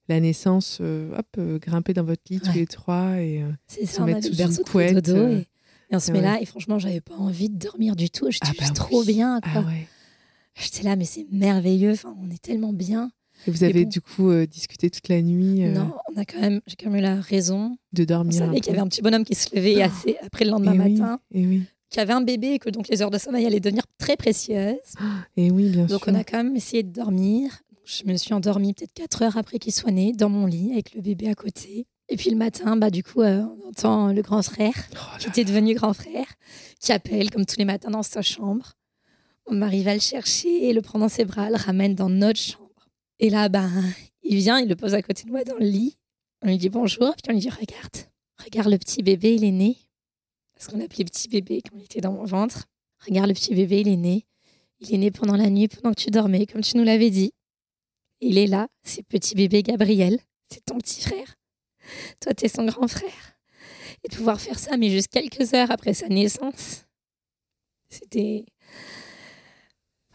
la 0.08 0.20
naissance, 0.20 0.78
euh, 0.82 1.16
hop, 1.16 1.40
grimper 1.60 1.94
dans 1.94 2.04
votre 2.04 2.22
lit 2.30 2.40
tous 2.40 2.48
Ouais. 2.50 2.54
les 2.56 2.66
trois 2.66 3.16
et 3.20 3.42
C'est 3.66 3.86
Se 3.86 3.96
ça, 3.96 4.04
mettre 4.04 4.26
sous 4.26 4.34
une 4.40 4.56
couette, 4.64 4.94
dodo 5.04 5.28
et, 5.28 5.46
et 5.90 5.96
on 5.96 5.98
se 5.98 6.10
et 6.10 6.12
met 6.12 6.18
ouais. 6.18 6.24
là 6.24 6.40
et 6.40 6.44
franchement, 6.46 6.78
j'avais 6.78 7.00
pas 7.00 7.16
envie 7.16 7.48
de 7.48 7.56
dormir 7.58 7.96
du 7.96 8.10
tout. 8.10 8.30
J'étais 8.30 8.48
Ah 8.48 8.52
bah 8.58 8.66
juste 8.66 8.70
oui. 8.72 8.76
trop 8.76 9.04
bien. 9.04 9.40
Quoi. 9.40 9.52
ah 9.54 9.60
ouais. 9.66 9.86
J'étais 10.54 10.82
là, 10.82 10.96
mais 10.96 11.04
c'est 11.06 11.26
merveilleux. 11.32 11.92
Enfin, 11.92 12.14
on 12.20 12.30
est 12.30 12.40
tellement 12.42 12.74
bien. 12.74 13.10
Et 13.46 13.50
vous 13.50 13.64
avez 13.64 13.84
bon. 13.84 13.88
du 13.90 14.00
coup 14.00 14.30
euh, 14.30 14.46
discuté 14.46 14.88
toute 14.90 15.08
la 15.08 15.20
nuit 15.22 15.64
euh, 15.64 15.72
Non, 15.72 15.92
on 16.14 16.20
a 16.20 16.24
quand 16.24 16.40
même, 16.40 16.60
j'ai 16.66 16.76
quand 16.76 16.90
même 16.90 17.00
eu 17.00 17.02
la 17.02 17.20
raison. 17.20 17.76
de 17.92 18.02
On 18.02 18.06
dormir. 18.06 18.42
un 18.42 18.46
savait 18.46 18.60
qu'il 18.60 18.70
y 18.72 18.76
avait 18.76 18.82
un 18.82 18.88
petit 18.88 19.02
bonhomme 19.02 19.24
qui 19.24 19.34
se 19.34 19.54
levait 19.54 19.76
Oh. 19.78 19.82
assez 19.82 20.16
après 20.24 20.44
le 20.44 20.50
lendemain 20.52 20.72
et 20.74 20.78
oui, 20.78 20.92
matin, 20.92 21.20
Et 21.32 21.46
oui, 21.46 21.62
qui 21.90 22.00
avait 22.00 22.12
un 22.12 22.20
bébé 22.22 22.52
et 22.54 22.58
que 22.58 22.70
donc 22.70 22.88
les 22.88 23.02
heures 23.02 23.10
de 23.10 23.18
sommeil 23.18 23.44
allaient 23.46 23.60
devenir 23.60 23.84
très 23.98 24.16
précieuses. 24.16 24.76
et 25.36 25.50
oui, 25.50 25.68
bien 25.70 25.86
Donc 25.86 26.04
sûr. 26.04 26.12
on 26.12 26.14
a 26.14 26.24
quand 26.24 26.42
même 26.42 26.56
essayé 26.56 26.82
de 26.82 26.90
dormir. 26.92 27.62
Je 27.84 28.04
me 28.06 28.16
suis 28.16 28.32
endormie 28.32 28.72
peut-être 28.74 28.92
4 28.94 29.22
heures 29.22 29.36
après 29.36 29.58
qu'il 29.58 29.72
soit 29.72 29.90
né, 29.90 30.12
dans 30.12 30.28
mon 30.28 30.46
lit, 30.46 30.70
avec 30.72 30.94
le 30.94 31.00
bébé 31.02 31.28
à 31.28 31.34
côté. 31.34 31.86
Et 32.08 32.16
puis 32.16 32.30
le 32.30 32.36
matin, 32.36 32.76
bah, 32.76 32.90
du 32.90 33.02
coup, 33.02 33.22
euh, 33.22 33.42
on 33.64 33.68
entend 33.70 34.12
le 34.12 34.22
grand 34.22 34.42
frère, 34.42 34.74
Oh 34.94 35.18
qui 35.18 35.28
était 35.28 35.44
devenu 35.44 35.74
grand 35.74 35.92
frère, 35.92 36.26
qui 36.78 36.92
appelle 36.92 37.30
comme 37.30 37.44
tous 37.46 37.56
les 37.58 37.64
matins 37.64 37.90
dans 37.90 38.02
sa 38.04 38.22
chambre. 38.22 38.74
On 39.46 39.54
m'arrive 39.54 39.88
à 39.88 39.94
le 39.94 40.00
chercher 40.00 40.68
et 40.68 40.72
le 40.72 40.80
prend 40.82 40.98
dans 41.00 41.08
ses 41.08 41.24
bras, 41.24 41.50
le 41.50 41.56
ramène 41.56 41.94
dans 41.96 42.08
notre 42.08 42.38
chambre. 42.38 42.61
Et 43.22 43.30
là, 43.30 43.48
ben, 43.48 43.70
il 44.24 44.36
vient, 44.38 44.58
il 44.58 44.68
le 44.68 44.74
pose 44.74 44.94
à 44.94 45.00
côté 45.00 45.22
de 45.22 45.30
moi 45.30 45.44
dans 45.44 45.54
le 45.56 45.64
lit. 45.64 45.96
On 46.42 46.48
lui 46.48 46.58
dit 46.58 46.68
bonjour, 46.68 47.14
puis 47.14 47.22
on 47.28 47.32
lui 47.32 47.38
dit 47.38 47.50
regarde, 47.50 48.10
regarde 48.44 48.68
le 48.68 48.78
petit 48.78 49.00
bébé, 49.00 49.36
il 49.36 49.44
est 49.44 49.52
né. 49.52 49.76
Parce 50.52 50.66
qu'on 50.66 50.80
appelait 50.80 51.04
petit 51.04 51.28
bébé 51.28 51.62
quand 51.62 51.76
il 51.78 51.84
était 51.84 52.00
dans 52.00 52.10
mon 52.10 52.24
ventre. 52.24 52.64
Regarde 53.06 53.28
le 53.28 53.34
petit 53.34 53.54
bébé, 53.54 53.82
il 53.82 53.88
est 53.88 53.96
né. 53.96 54.26
Il 54.80 54.92
est 54.92 54.98
né 54.98 55.12
pendant 55.12 55.36
la 55.36 55.50
nuit, 55.50 55.68
pendant 55.68 55.94
que 55.94 56.00
tu 56.00 56.10
dormais, 56.10 56.46
comme 56.46 56.62
tu 56.62 56.76
nous 56.76 56.82
l'avais 56.82 57.10
dit. 57.10 57.32
Il 58.20 58.38
est 58.38 58.48
là, 58.48 58.66
c'est 58.82 59.04
petit 59.04 59.36
bébé 59.36 59.62
Gabriel. 59.62 60.18
C'est 60.50 60.64
ton 60.64 60.78
petit 60.78 61.00
frère. 61.00 61.36
Toi, 62.18 62.34
t'es 62.34 62.48
son 62.48 62.64
grand 62.64 62.88
frère. 62.88 63.36
Et 64.02 64.08
de 64.08 64.16
pouvoir 64.16 64.40
faire 64.40 64.58
ça, 64.58 64.76
mais 64.76 64.90
juste 64.90 65.12
quelques 65.12 65.54
heures 65.54 65.70
après 65.70 65.94
sa 65.94 66.08
naissance, 66.08 66.86
c'était. 67.88 68.46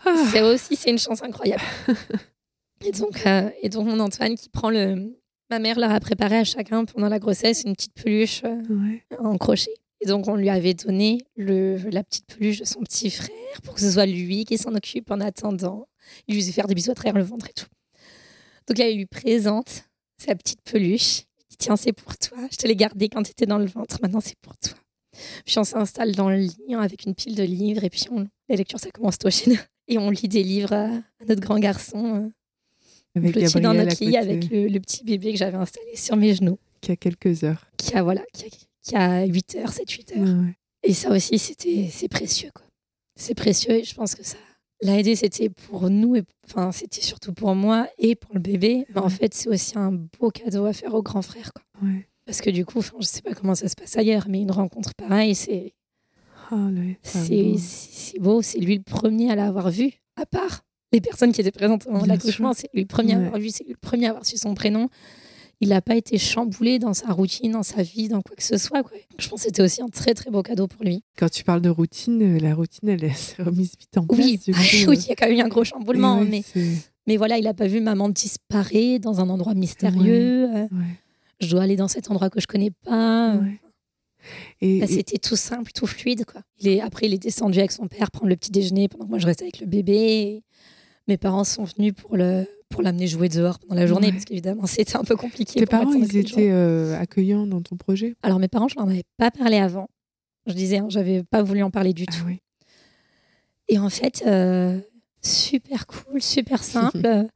Ah. 0.03 0.27
C'est 0.29 0.41
aussi, 0.41 0.75
c'est 0.75 0.89
une 0.89 0.99
chance 0.99 1.23
incroyable. 1.23 1.63
et, 2.85 2.91
donc, 2.91 3.25
euh, 3.25 3.49
et 3.61 3.69
donc, 3.69 3.87
mon 3.87 3.99
Antoine 3.99 4.35
qui 4.35 4.49
prend 4.49 4.69
le. 4.69 5.13
Ma 5.49 5.59
mère 5.59 5.79
leur 5.79 5.91
a 5.91 5.99
préparé 6.01 6.37
à 6.37 6.43
chacun 6.43 6.83
pendant 6.85 7.07
la 7.07 7.19
grossesse 7.19 7.63
une 7.65 7.73
petite 7.75 7.93
peluche 7.93 8.41
euh, 8.43 8.61
Ouais. 8.69 9.03
en 9.19 9.37
crochet. 9.37 9.71
Et 10.01 10.05
donc, 10.05 10.27
on 10.27 10.35
lui 10.35 10.49
avait 10.49 10.73
donné 10.73 11.19
le, 11.37 11.77
la 11.89 12.03
petite 12.03 12.25
peluche 12.27 12.59
de 12.59 12.65
son 12.65 12.81
petit 12.81 13.09
frère 13.09 13.61
pour 13.63 13.73
que 13.75 13.81
ce 13.81 13.89
soit 13.91 14.05
lui 14.05 14.43
qui 14.45 14.57
s'en 14.57 14.75
occupe 14.75 15.09
en 15.09 15.19
attendant. 15.21 15.87
Il 16.27 16.35
lui 16.35 16.41
faisait 16.41 16.51
faire 16.51 16.67
des 16.67 16.75
bisous 16.75 16.91
à 16.91 16.95
travers 16.95 17.13
le 17.15 17.23
ventre 17.23 17.47
et 17.49 17.53
tout. 17.53 17.65
Donc 18.67 18.77
là, 18.77 18.89
il 18.89 18.97
lui 18.97 19.05
présente 19.05 19.85
sa 20.17 20.35
petite 20.35 20.61
peluche. 20.63 21.19
Il 21.39 21.45
dit 21.51 21.57
Tiens, 21.57 21.77
c'est 21.77 21.93
pour 21.93 22.15
toi. 22.17 22.37
Je 22.51 22.57
te 22.57 22.67
l'ai 22.67 22.75
gardée 22.75 23.07
quand 23.09 23.23
tu 23.23 23.31
étais 23.31 23.45
dans 23.45 23.57
le 23.57 23.65
ventre. 23.65 23.97
Maintenant, 24.01 24.21
c'est 24.21 24.37
pour 24.41 24.55
toi. 24.57 24.77
Puis 25.45 25.57
on 25.57 25.63
s'installe 25.63 26.11
dans 26.13 26.29
le 26.29 26.37
lit 26.37 26.75
avec 26.77 27.05
une 27.05 27.15
pile 27.15 27.35
de 27.35 27.43
livres. 27.43 27.83
Et 27.85 27.89
puis 27.89 28.03
on- 28.11 28.27
la 28.49 28.55
lecture, 28.55 28.79
ça 28.79 28.91
commence 28.91 29.17
tôt 29.17 29.29
chez 29.31 29.49
nous. 29.49 29.57
Et 29.87 29.97
on 29.97 30.09
lit 30.09 30.27
des 30.27 30.43
livres 30.43 30.73
à, 30.73 30.85
à 30.87 31.25
notre 31.27 31.41
grand 31.41 31.57
garçon. 31.57 32.31
Avec 33.17 33.35
Gabriel 33.37 33.63
dans 33.63 33.73
notre 33.73 34.03
lit 34.03 34.17
avec 34.17 34.49
le, 34.49 34.67
le 34.67 34.79
petit 34.79 35.03
bébé 35.03 35.31
que 35.33 35.37
j'avais 35.37 35.57
installé 35.57 35.95
sur 35.95 36.15
mes 36.15 36.33
genoux 36.35 36.57
qui 36.81 36.91
a 36.91 36.95
quelques 36.95 37.43
heures. 37.43 37.65
qui 37.77 37.93
a 37.95 38.03
voilà 38.03 38.23
qui 38.33 38.45
a, 38.95 39.25
jusqu'à 39.25 39.27
8h, 39.27 39.73
7-8 39.73 40.19
heures. 40.19 40.43
Ouais. 40.43 40.53
Et 40.83 40.93
ça 40.93 41.09
aussi, 41.11 41.37
c'était 41.39 41.89
c'est 41.91 42.07
précieux. 42.07 42.49
quoi. 42.53 42.63
C'est 43.15 43.33
précieux 43.35 43.71
et 43.71 43.83
je 43.83 43.93
pense 43.95 44.13
que 44.15 44.23
ça 44.23 44.37
l'a 44.81 44.99
aidé. 44.99 45.15
C'était 45.15 45.49
pour 45.49 45.89
nous, 45.89 46.15
et, 46.15 46.23
enfin, 46.45 46.71
c'était 46.71 47.01
surtout 47.01 47.33
pour 47.33 47.55
moi 47.55 47.87
et 47.97 48.15
pour 48.15 48.33
le 48.35 48.39
bébé. 48.39 48.85
Mais 48.93 49.01
en 49.01 49.09
fait, 49.09 49.33
c'est 49.33 49.49
aussi 49.49 49.77
un 49.77 49.91
beau 49.91 50.29
cadeau 50.29 50.65
à 50.65 50.73
faire 50.73 50.93
au 50.93 51.01
grand 51.01 51.23
frère. 51.23 51.51
Quoi. 51.53 51.87
Ouais. 51.89 52.07
Parce 52.25 52.41
que 52.41 52.49
du 52.51 52.63
coup, 52.65 52.81
je 52.81 53.05
sais 53.05 53.21
pas 53.23 53.33
comment 53.33 53.55
ça 53.55 53.67
se 53.69 53.75
passe 53.75 53.97
ailleurs, 53.97 54.27
mais 54.29 54.39
une 54.41 54.51
rencontre 54.51 54.93
pareille, 54.95 55.33
c'est 55.35 55.73
Oh, 56.51 56.55
beau. 56.55 56.81
c'est- 57.03 57.55
c'est 57.57 58.19
beau. 58.19 58.41
C'est 58.41 58.59
lui 58.59 58.77
le 58.77 58.83
premier 58.83 59.31
à 59.31 59.35
l'avoir 59.35 59.69
vu, 59.71 59.91
à 60.15 60.25
part 60.25 60.61
les 60.93 61.01
personnes 61.01 61.31
qui 61.31 61.41
étaient 61.41 61.51
présentes 61.51 61.85
au 61.87 61.91
moment 61.91 62.03
de 62.03 62.07
l'accouchement. 62.09 62.53
C'est 62.53 62.69
lui 62.73 62.81
le 62.81 62.87
premier 62.87 63.13
à 63.13 63.17
Ouais. 63.19 63.25
avoir 63.25 63.41
vu, 63.41 63.49
c'est 63.49 63.63
lui 63.63 63.71
le 63.73 63.77
premier 63.79 64.05
à 64.07 64.09
avoir 64.11 64.25
su 64.25 64.37
son 64.37 64.53
prénom. 64.55 64.89
Il 65.59 65.69
n'a 65.69 65.81
pas 65.81 65.95
été 65.95 66.19
chamboulé 66.19 66.77
dans 66.77 66.93
sa 66.93 67.07
routine, 67.11 67.53
dans 67.53 67.63
sa 67.63 67.81
vie, 67.81 68.09
dans 68.09 68.21
quoi 68.21 68.35
que 68.35 68.43
ce 68.43 68.57
soit. 68.57 68.83
Quoi. 68.83 68.91
Je 69.17 69.27
pense 69.27 69.39
que 69.41 69.45
c'était 69.47 69.63
aussi 69.63 69.81
un 69.81 69.87
très 69.89 70.13
très 70.13 70.29
beau 70.29 70.43
cadeau 70.43 70.67
pour 70.67 70.83
lui. 70.83 71.01
Quand 71.17 71.29
tu 71.29 71.43
parles 71.43 71.61
de 71.61 71.69
routine, 71.69 72.21
euh, 72.21 72.39
la 72.39 72.53
routine, 72.53 72.89
elle 72.89 73.11
s'est 73.15 73.41
remise 73.41 73.71
vite 73.79 73.97
en 73.97 74.05
place. 74.05 74.19
Oui, 74.19 74.37
du 74.37 74.53
coup, 74.53 74.59
oui, 74.71 74.85
euh. 74.87 74.93
il 74.93 75.07
y 75.07 75.11
a 75.11 75.15
quand 75.15 75.27
même 75.27 75.37
eu 75.37 75.41
un 75.41 75.47
gros 75.47 75.63
chamboulement. 75.63 76.19
Ouais, 76.19 76.25
mais, 76.29 76.43
mais 77.07 77.17
voilà, 77.17 77.39
il 77.39 77.45
n'a 77.45 77.55
pas 77.55 77.65
vu 77.67 77.81
maman 77.81 78.07
disparaître 78.09 79.01
dans 79.01 79.19
un 79.19 79.29
endroit 79.29 79.55
mystérieux. 79.55 80.47
euh, 80.55 80.61
ouais, 80.65 80.69
Je 81.41 81.49
dois 81.49 81.63
aller 81.63 81.75
dans 81.75 81.87
cet 81.87 82.11
endroit 82.11 82.29
que 82.29 82.39
je 82.39 82.45
connais 82.45 82.71
pas. 82.85 83.35
et- 84.61 84.85
c'était 84.87 85.17
tout 85.17 85.35
simple, 85.35 85.71
tout 85.73 85.87
fluide. 85.87 86.23
Quoi. 86.25 86.41
Il 86.59 86.67
est, 86.67 86.81
après, 86.81 87.07
il 87.07 87.13
est 87.15 87.17
descendu 87.17 87.57
avec 87.59 87.71
son 87.71 87.87
père 87.87 88.11
prendre 88.11 88.27
le 88.29 88.35
petit 88.35 88.51
déjeuner 88.51 88.87
pendant 88.89 89.05
que 89.05 89.09
moi 89.09 89.19
je 89.19 89.25
restais 89.25 89.43
avec 89.45 89.59
le 89.59 89.65
bébé. 89.65 90.43
Mes 91.07 91.17
parents 91.17 91.43
sont 91.43 91.63
venus 91.63 91.93
pour 91.93 92.17
le 92.17 92.45
pour 92.69 92.81
l'amener 92.81 93.07
jouer 93.07 93.29
dehors 93.29 93.59
pendant 93.59 93.75
la 93.75 93.87
journée 93.87 94.07
Ouais. 94.07 94.13
parce 94.13 94.25
qu'évidemment 94.25 94.65
c'était 94.67 94.97
un 94.97 95.03
peu 95.03 95.15
compliqué. 95.15 95.59
tes 95.59 95.65
parents, 95.65 95.93
ils 95.93 96.17
étaient 96.17 96.49
euh, 96.51 96.99
accueillants 96.99 97.47
dans 97.47 97.61
ton 97.61 97.77
projet? 97.77 98.15
Alors 98.23 98.39
mes 98.39 98.49
parents, 98.49 98.67
je 98.67 98.75
n'en 98.75 98.87
avais 98.89 99.03
pas 99.17 99.31
parlé 99.31 99.57
avant. 99.57 99.89
Je 100.47 100.53
disais, 100.53 100.77
hein, 100.77 100.87
j'avais 100.89 101.23
pas 101.23 101.43
voulu 101.43 101.63
en 101.63 101.71
parler 101.71 101.93
du 101.93 102.05
Ah 102.07 102.11
tout. 102.13 102.29
Et 103.69 103.79
en 103.79 103.89
fait, 103.89 104.23
euh, 104.25 104.79
super 105.21 105.87
cool, 105.87 106.21
super 106.21 106.61
simple. 106.63 107.27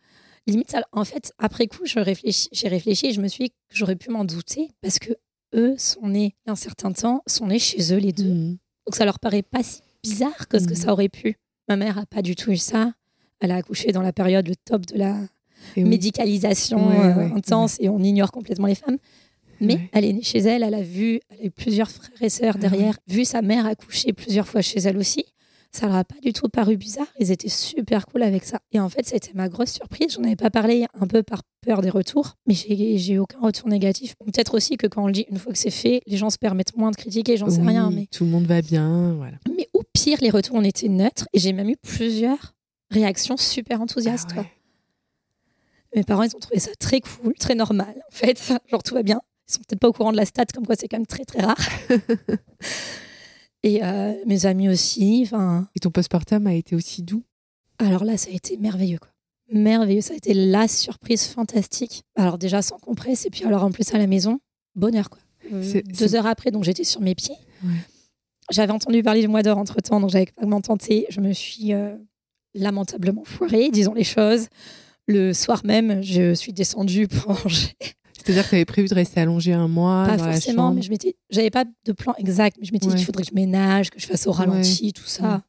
Limite, 0.48 0.76
en 0.92 1.06
fait, 1.06 1.34
après 1.38 1.68
coup, 1.68 1.86
je 1.86 2.00
réfléchis- 2.00 2.50
j'ai 2.52 2.68
réfléchi 2.68 3.08
et 3.08 3.14
je 3.14 3.22
me 3.22 3.28
suis 3.28 3.46
dit 3.46 3.50
que 3.52 3.56
j'aurais 3.76 3.96
pu 3.96 4.10
m'en 4.10 4.26
douter 4.26 4.70
parce 4.82 4.98
que 5.00 5.12
eux 5.54 5.76
sont 5.78 6.08
nés 6.08 6.36
il 6.46 6.48
y 6.48 6.50
a 6.50 6.54
un 6.54 6.56
certain 6.56 6.92
temps, 6.94 7.22
sont 7.28 7.48
nés 7.48 7.60
chez 7.60 7.94
eux 7.94 7.98
les 8.00 8.12
deux. 8.14 8.34
Mhm. 8.34 8.58
Donc 8.88 8.96
ça 8.96 9.06
leur 9.06 9.20
paraît 9.20 9.44
pas 9.44 9.62
si 9.64 9.82
bizarre 10.04 10.48
que 10.48 10.58
ce 10.60 10.66
que 10.66 10.72
Mhm. 10.72 10.76
ça 10.78 10.92
aurait 10.94 11.10
pu. 11.10 11.36
Ma 11.70 11.76
mère 11.78 11.98
a 11.98 12.06
pas 12.06 12.22
du 12.22 12.36
tout 12.36 12.52
eu 12.52 12.58
ça. 12.58 12.94
Elle 13.42 13.52
a 13.52 13.56
accouché 13.56 13.92
dans 13.92 14.02
la 14.02 14.14
période 14.14 14.48
le 14.48 14.56
top 14.56 14.86
de 14.86 14.98
la 14.98 15.18
Et 15.76 15.84
médicalisation 15.84 16.92
euh, 16.92 17.36
intense 17.36 17.78
et 17.80 17.90
on 17.90 18.00
ignore 18.00 18.32
complètement 18.32 18.68
les 18.68 18.76
femmes. 18.76 18.98
Mais 19.60 19.80
elle 19.94 20.06
est 20.06 20.14
née 20.14 20.24
chez 20.24 20.40
elle, 20.40 20.64
elle 20.64 20.74
a 20.74 20.82
vu, 20.82 21.20
elle 21.30 21.42
a 21.42 21.44
eu 21.46 21.52
plusieurs 21.52 21.92
frères 21.92 22.22
et 22.22 22.30
sœurs 22.30 22.56
Ah 22.58 22.62
derrière, 22.62 22.98
vu 23.08 23.26
sa 23.26 23.44
mère 23.44 23.66
accoucher 23.68 24.12
plusieurs 24.12 24.48
fois 24.48 24.62
chez 24.62 24.80
elle 24.80 24.98
aussi. 24.98 25.26
Ça 25.72 25.86
leur 25.86 25.96
a 25.96 26.04
pas 26.04 26.20
du 26.22 26.34
tout 26.34 26.50
paru 26.50 26.76
bizarre. 26.76 27.08
Ils 27.20 27.32
étaient 27.32 27.48
super 27.48 28.06
cool 28.08 28.24
avec 28.24 28.44
ça. 28.44 28.60
Et 28.74 28.80
en 28.80 28.90
fait, 28.90 29.06
ça 29.06 29.14
a 29.14 29.18
été 29.18 29.32
ma 29.36 29.48
grosse 29.48 29.72
surprise. 29.72 30.16
J'en 30.16 30.24
avais 30.24 30.36
pas 30.36 30.50
parlé 30.50 30.86
un 31.00 31.08
peu 31.08 31.24
par 31.24 31.44
peur 31.66 31.82
des 31.82 31.90
retours, 31.90 32.36
mais 32.46 32.56
j'ai 32.56 33.14
eu 33.14 33.20
aucun 33.20 33.40
retour 33.40 33.70
négatif. 33.70 34.16
Peut-être 34.26 34.56
aussi 34.56 34.76
que 34.76 34.88
quand 34.88 35.04
on 35.04 35.08
le 35.08 35.14
dit 35.14 35.26
une 35.30 35.38
fois 35.38 35.54
que 35.54 35.58
c'est 35.60 35.70
fait, 35.70 36.02
les 36.08 36.18
gens 36.18 36.30
se 36.30 36.38
permettent 36.38 36.76
moins 36.76 36.92
de 36.92 36.98
critiquer, 36.98 37.38
j'en 37.38 37.50
sais 37.50 37.62
rien. 37.62 37.90
Mais, 37.90 38.08
Tout 38.12 38.26
le 38.26 38.32
monde 38.32 38.48
va 38.48 38.62
bien, 38.62 39.14
voilà. 39.14 39.38
mais 39.56 39.70
au 39.74 39.84
pire, 39.94 40.18
les 40.22 40.30
retours 40.30 40.56
ont 40.56 40.64
été 40.64 40.90
neutres 40.90 41.28
et 41.32 41.40
j'ai 41.40 41.54
même 41.54 41.70
eu 41.70 41.78
plusieurs 41.78 42.54
réactions 42.92 43.38
super 43.38 43.82
enthousiastes. 43.82 44.30
Ah 44.32 44.36
quoi. 44.36 44.46
Mes 45.96 46.04
parents, 46.04 46.24
ils 46.24 46.36
ont 46.36 46.40
trouvé 46.40 46.60
ça 46.60 46.72
très 46.80 47.02
cool, 47.02 47.34
très 47.34 47.56
normal, 47.56 47.96
en 47.98 48.12
fait. 48.12 48.42
Genre, 48.70 48.84
tout 48.84 48.94
va 48.94 49.04
bien. 49.04 49.20
Ils 49.50 49.54
sont 49.54 49.60
peut-être 49.60 49.80
pas 49.80 49.90
au 49.90 49.94
courant 49.94 50.12
de 50.12 50.18
la 50.18 50.26
stat, 50.26 50.46
comme 50.54 50.66
quoi 50.66 50.76
c'est 50.78 50.88
quand 50.88 50.98
même 50.98 51.06
très, 51.08 51.26
très 51.26 51.42
rare. 51.42 51.58
Et 53.64 53.84
euh, 53.84 54.14
mes 54.26 54.46
amis 54.46 54.70
aussi. 54.70 55.22
Enfin, 55.26 55.68
Et 55.76 55.80
ton 55.80 55.92
postpartum 55.92 56.48
a 56.48 56.54
été 56.54 56.76
aussi 56.76 57.04
doux? 57.04 57.24
Alors 57.80 58.06
là, 58.06 58.18
ça 58.18 58.30
a 58.30 58.34
été 58.34 58.58
merveilleux, 58.58 59.00
quoi. 59.00 59.10
Merveilleux. 59.52 60.02
Ça 60.02 60.14
a 60.14 60.18
été 60.18 60.34
la 60.34 60.68
surprise 60.68 61.28
fantastique. 61.28 62.04
Alors, 62.16 62.38
déjà, 62.38 62.62
sans 62.62 62.78
compresse, 62.78 63.26
et 63.26 63.30
puis 63.30 63.44
alors, 63.44 63.64
en 63.64 63.72
plus, 63.72 63.94
à 63.94 63.98
la 63.98 64.08
maison, 64.08 64.40
bonheur, 64.76 65.10
quoi. 65.10 65.20
Euh, 65.52 65.82
Deux 65.86 66.16
heures 66.16 66.28
après, 66.28 66.52
donc 66.52 66.64
j'étais 66.64 66.84
sur 66.84 67.02
mes 67.02 67.16
pieds. 67.16 67.36
Ouais. 67.64 67.72
J'avais 68.52 68.72
entendu 68.72 69.04
parler 69.04 69.22
du 69.22 69.28
mois 69.28 69.44
d'or 69.44 69.58
entre 69.58 69.82
temps, 69.82 70.00
donc 70.00 70.10
j'avais 70.10 70.28
tenté. 70.64 71.06
Je 71.10 71.20
me 71.20 71.34
suis 71.34 71.74
euh, 71.74 71.96
lamentablement 72.54 73.24
foirée, 73.24 73.70
disons 73.72 73.94
les 73.94 74.04
choses. 74.04 74.48
Le 75.08 75.34
soir 75.34 75.62
même, 75.66 76.02
je 76.04 76.34
suis 76.34 76.54
descendue 76.54 77.08
pour 77.08 77.32
manger. 77.44 77.70
C'est-à-dire 78.18 78.44
que 78.44 78.50
tu 78.50 78.56
avais 78.56 78.66
prévu 78.66 78.88
de 78.88 78.94
rester 78.94 79.20
allongé 79.20 79.52
un 79.54 79.68
mois 79.68 80.06
pas 80.06 80.18
dans 80.18 80.26
forcément, 80.26 80.72
mais 80.74 80.82
je 80.84 80.92
m'étais, 80.92 81.16
j'avais 81.32 81.50
pas 81.50 81.66
de 81.86 81.92
plan 81.92 82.14
exact, 82.20 82.58
mais 82.60 82.66
je 82.68 82.72
m'étais 82.72 82.88
dit 82.88 82.96
qu'il 82.96 83.06
faudrait 83.06 83.24
que 83.24 83.30
je 83.30 83.36
ménage, 83.36 83.90
que 83.90 84.00
je 84.00 84.06
fasse 84.06 84.28
au 84.28 84.32
ralenti, 84.32 84.94
tout 84.94 85.06
ça. 85.08 85.24
Ouais. 85.36 85.40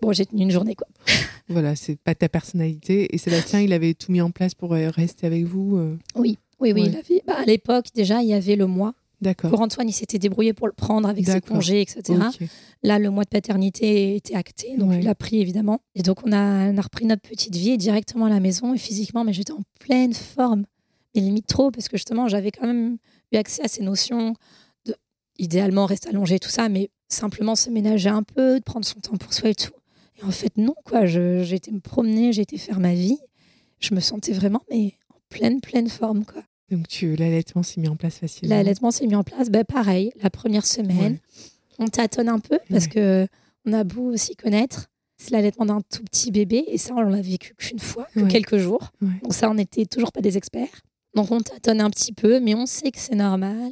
Bon, 0.00 0.12
j'ai 0.12 0.26
tenu 0.26 0.42
une 0.42 0.50
journée, 0.50 0.74
quoi. 0.74 0.88
Voilà, 1.48 1.76
c'est 1.76 1.96
pas 1.96 2.14
ta 2.14 2.28
personnalité. 2.28 3.14
Et 3.14 3.18
Sébastien, 3.18 3.60
il 3.60 3.72
avait 3.72 3.94
tout 3.94 4.10
mis 4.10 4.20
en 4.20 4.30
place 4.30 4.54
pour 4.54 4.72
euh, 4.74 4.90
rester 4.90 5.26
avec 5.26 5.44
vous. 5.44 5.76
euh, 5.76 5.98
Oui, 6.16 6.38
oui, 6.60 6.72
oui. 6.72 6.82
Ouais. 6.82 6.88
il 6.88 6.96
avait- 6.96 7.22
bah, 7.26 7.34
à 7.38 7.44
l'époque, 7.44 7.86
déjà, 7.94 8.22
il 8.22 8.28
y 8.28 8.34
avait 8.34 8.56
le 8.56 8.66
mois. 8.66 8.94
D'accord. 9.22 9.50
Pour 9.50 9.60
Antoine, 9.60 9.88
il 9.88 9.92
s'était 9.92 10.18
débrouillé 10.18 10.52
pour 10.52 10.66
le 10.66 10.72
prendre 10.72 11.08
avec 11.08 11.24
ses 11.26 11.40
congés, 11.40 11.80
etc. 11.80 12.18
Là, 12.82 12.98
le 12.98 13.08
mois 13.08 13.22
de 13.24 13.28
paternité 13.28 14.16
était 14.16 14.34
acté, 14.34 14.76
donc 14.76 14.90
Ouais. 14.90 14.98
il 15.00 15.08
a 15.08 15.14
pris 15.14 15.40
évidemment. 15.40 15.80
Et 15.94 16.02
donc, 16.02 16.18
on 16.26 16.32
a, 16.32 16.70
on 16.72 16.76
a 16.76 16.80
repris 16.82 17.06
notre 17.06 17.22
petite 17.22 17.54
vie 17.54 17.78
directement 17.78 18.26
à 18.26 18.28
la 18.30 18.40
maison 18.40 18.74
et 18.74 18.78
physiquement, 18.78 19.22
mais 19.24 19.32
j'étais 19.32 19.52
en 19.52 19.62
pleine 19.78 20.12
forme. 20.12 20.64
Mais 21.14 21.20
limite 21.20 21.46
trop, 21.46 21.70
parce 21.70 21.88
que 21.88 21.96
justement, 21.96 22.26
j'avais 22.26 22.50
quand 22.50 22.66
même 22.66 22.96
eu 23.32 23.36
accès 23.36 23.62
à 23.62 23.68
ces 23.68 23.82
notions 23.82 24.34
de, 24.86 24.94
idéalement, 25.38 25.86
rester 25.86 26.08
allongé, 26.08 26.38
tout 26.40 26.48
ça, 26.50 26.68
mais 26.68 26.90
simplement 27.08 27.54
se 27.54 27.70
ménager 27.70 28.08
un 28.08 28.24
peu, 28.24 28.58
de 28.58 28.64
prendre 28.64 28.84
son 28.84 28.98
temps 28.98 29.16
pour 29.16 29.32
soi 29.32 29.50
et 29.50 29.54
tout. 29.54 29.70
Et 30.20 30.24
en 30.24 30.30
fait, 30.32 30.56
non, 30.56 30.74
quoi. 30.84 31.06
J'ai 31.06 31.54
été 31.54 31.70
me 31.70 31.80
promener, 31.80 32.32
j'ai 32.32 32.42
été 32.42 32.58
faire 32.58 32.80
ma 32.80 32.94
vie. 32.94 33.18
Je 33.78 33.94
me 33.94 34.00
sentais 34.00 34.32
vraiment, 34.32 34.62
mais 34.70 34.94
en 35.10 35.16
pleine, 35.28 35.60
pleine 35.60 35.88
forme, 35.88 36.24
quoi. 36.24 36.42
Donc 36.72 36.88
tu, 36.88 37.14
l'allaitement 37.16 37.62
s'est 37.62 37.80
mis 37.80 37.88
en 37.88 37.96
place 37.96 38.16
facilement. 38.16 38.54
L'allaitement 38.56 38.90
s'est 38.90 39.06
mis 39.06 39.14
en 39.14 39.22
place. 39.22 39.50
Ben, 39.50 39.62
pareil, 39.64 40.10
la 40.22 40.30
première 40.30 40.66
semaine, 40.66 41.12
Ouais. 41.12 41.20
on 41.78 41.86
tâtonne 41.86 42.28
un 42.28 42.38
peu 42.40 42.58
parce 42.70 42.84
Ouais. 42.86 42.90
que 42.90 43.26
on 43.66 43.72
a 43.74 43.84
beau 43.84 44.10
aussi 44.12 44.34
connaître. 44.34 44.88
C'est 45.18 45.30
l'allaitement 45.30 45.66
d'un 45.66 45.80
tout 45.82 46.02
petit 46.02 46.32
bébé 46.32 46.64
et 46.66 46.78
ça, 46.78 46.94
on 46.96 47.02
l'a 47.02 47.20
vécu 47.20 47.54
qu'une 47.54 47.78
fois, 47.78 48.08
que 48.14 48.20
Ouais. 48.20 48.28
quelques 48.28 48.56
jours. 48.56 48.90
Donc 49.22 49.34
ça, 49.34 49.48
on 49.50 49.54
n'était 49.54 49.84
toujours 49.86 50.10
pas 50.10 50.20
des 50.20 50.36
experts. 50.36 50.80
Donc 51.14 51.30
on 51.30 51.40
tâtonne 51.40 51.80
un 51.80 51.90
petit 51.90 52.12
peu, 52.12 52.40
mais 52.40 52.54
on 52.54 52.66
sait 52.66 52.90
que 52.90 52.98
c'est 52.98 53.14
normal. 53.14 53.70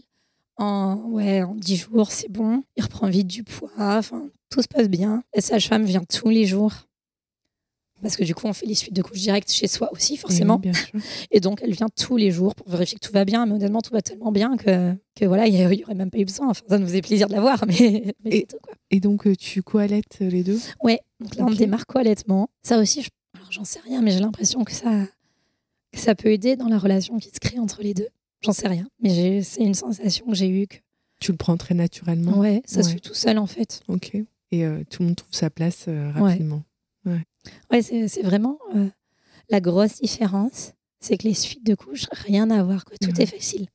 En, 0.59 0.97
ouais, 1.09 1.43
en 1.43 1.55
10 1.55 1.77
jours, 1.77 2.11
c'est 2.13 2.31
bon. 2.31 2.63
Il 2.77 2.83
reprend 2.85 3.09
vite 3.09 3.27
du 3.27 3.43
poids. 3.45 3.71
Enfin, 3.79 4.29
tout 4.51 4.61
se 4.61 4.69
passe 4.69 4.89
bien. 4.89 5.25
La 5.35 5.41
sage-femme 5.41 5.85
vient 5.85 6.05
tous 6.05 6.29
les 6.29 6.45
jours. 6.45 6.73
Parce 8.03 8.17
que 8.17 8.25
du 8.25 8.35
coup, 8.35 8.47
on 8.47 8.53
fait 8.53 8.67
les 8.67 8.75
suites 8.75 8.95
de 8.95 9.03
couches 9.03 9.21
directes 9.21 9.51
chez 9.53 9.67
soi 9.67 9.91
aussi, 9.93 10.17
forcément. 10.17 10.55
oui, 10.57 10.71
bien 10.71 10.73
sûr. 10.73 10.99
Et 11.31 11.41
donc, 11.41 11.61
elle 11.63 11.73
vient 11.73 11.89
tous 11.89 12.17
les 12.17 12.31
jours 12.31 12.55
pour 12.55 12.69
vérifier 12.69 12.99
que 12.99 13.07
tout 13.07 13.13
va 13.13 13.25
bien. 13.25 13.47
Mais 13.47 13.55
honnêtement, 13.55 13.81
tout 13.83 13.93
va 13.93 14.03
tellement 14.03 14.33
bien 14.33 14.57
que, 14.57 14.95
que 15.15 15.25
voilà, 15.27 15.47
il 15.47 15.55
n'y 15.55 15.65
aurait 15.85 15.95
même 15.95 16.11
pas 16.11 16.19
eu 16.19 16.25
besoin. 16.25 16.49
Enfin, 16.49 16.63
ça 16.69 16.79
nous 16.79 16.87
faisait 16.87 17.03
plaisir 17.03 17.29
de 17.29 17.35
la 17.35 17.41
voir, 17.41 17.65
mais, 17.67 18.15
mais 18.25 18.31
Et- 18.31 18.39
c'est 18.41 18.47
tout, 18.47 18.59
quoi. 18.63 18.75
Et 18.91 19.01
donc 19.01 19.27
euh, 19.27 19.37
tu 19.37 19.63
co-allaites 19.63 20.19
euh, 20.23 20.29
les 20.31 20.43
deux? 20.43 20.59
Ouais, 20.83 21.01
donc 21.21 21.37
là, 21.37 21.45
on 21.47 21.51
démarre 21.51 21.87
co-allaitement. 21.87 22.49
Ça 22.63 22.79
aussi, 22.79 23.03
je... 23.03 23.09
alors 23.37 23.53
j'en 23.53 23.65
sais 23.65 23.81
rien, 23.81 24.03
mais 24.03 24.11
j'ai 24.11 24.21
l'impression 24.21 24.65
que 24.65 24.73
ça, 24.73 25.05
que 25.93 25.99
ça 25.99 26.15
peut 26.15 26.31
aider 26.33 26.57
dans 26.57 26.69
la 26.69 26.79
relation 26.79 27.19
qui 27.19 27.29
se 27.31 27.39
crée 27.41 27.59
entre 27.59 27.83
les 27.83 27.95
deux. 27.95 28.09
J'en 28.43 28.53
sais 28.53 28.69
rien, 28.69 28.87
mais 29.03 29.43
c'est 29.43 29.63
une 29.63 29.75
sensation 29.75 30.27
que 30.27 30.35
j'ai 30.35 30.49
eue. 30.49 30.67
Que... 30.67 30.77
Tu 31.21 31.31
le 31.33 31.37
prends 31.37 31.57
très 31.59 31.75
naturellement? 31.75 32.39
Ouais, 32.39 32.63
ça 32.65 32.83
se 32.83 32.89
Ouais. 32.89 32.95
fait 32.95 33.01
tout 33.01 33.15
seul, 33.15 33.37
en 33.39 33.47
fait. 33.47 33.81
Ok. 33.89 34.15
Et 34.53 34.65
euh, 34.65 34.83
tout 34.91 35.03
le 35.03 35.09
monde 35.09 35.17
trouve 35.17 35.33
sa 35.35 35.51
place 35.51 35.85
euh, 35.89 36.11
Ouais. 36.15 36.39
Rapidement. 37.05 37.25
Ouais, 37.71 37.83
c'est 37.83 38.23
vraiment 38.23 38.59
euh, 38.77 38.89
la 39.49 39.61
grosse 39.61 40.01
différence. 40.01 40.73
C'est 41.01 41.17
que 41.17 41.27
les 41.27 41.35
suites 41.35 41.65
de 41.65 41.75
couches, 41.75 42.07
rien 42.13 42.51
à 42.51 42.63
voir. 42.63 42.85
Quoi. 42.85 42.97
Tout 43.01 43.09
Ouais. 43.17 43.23
est 43.23 43.27
facile. 43.27 43.69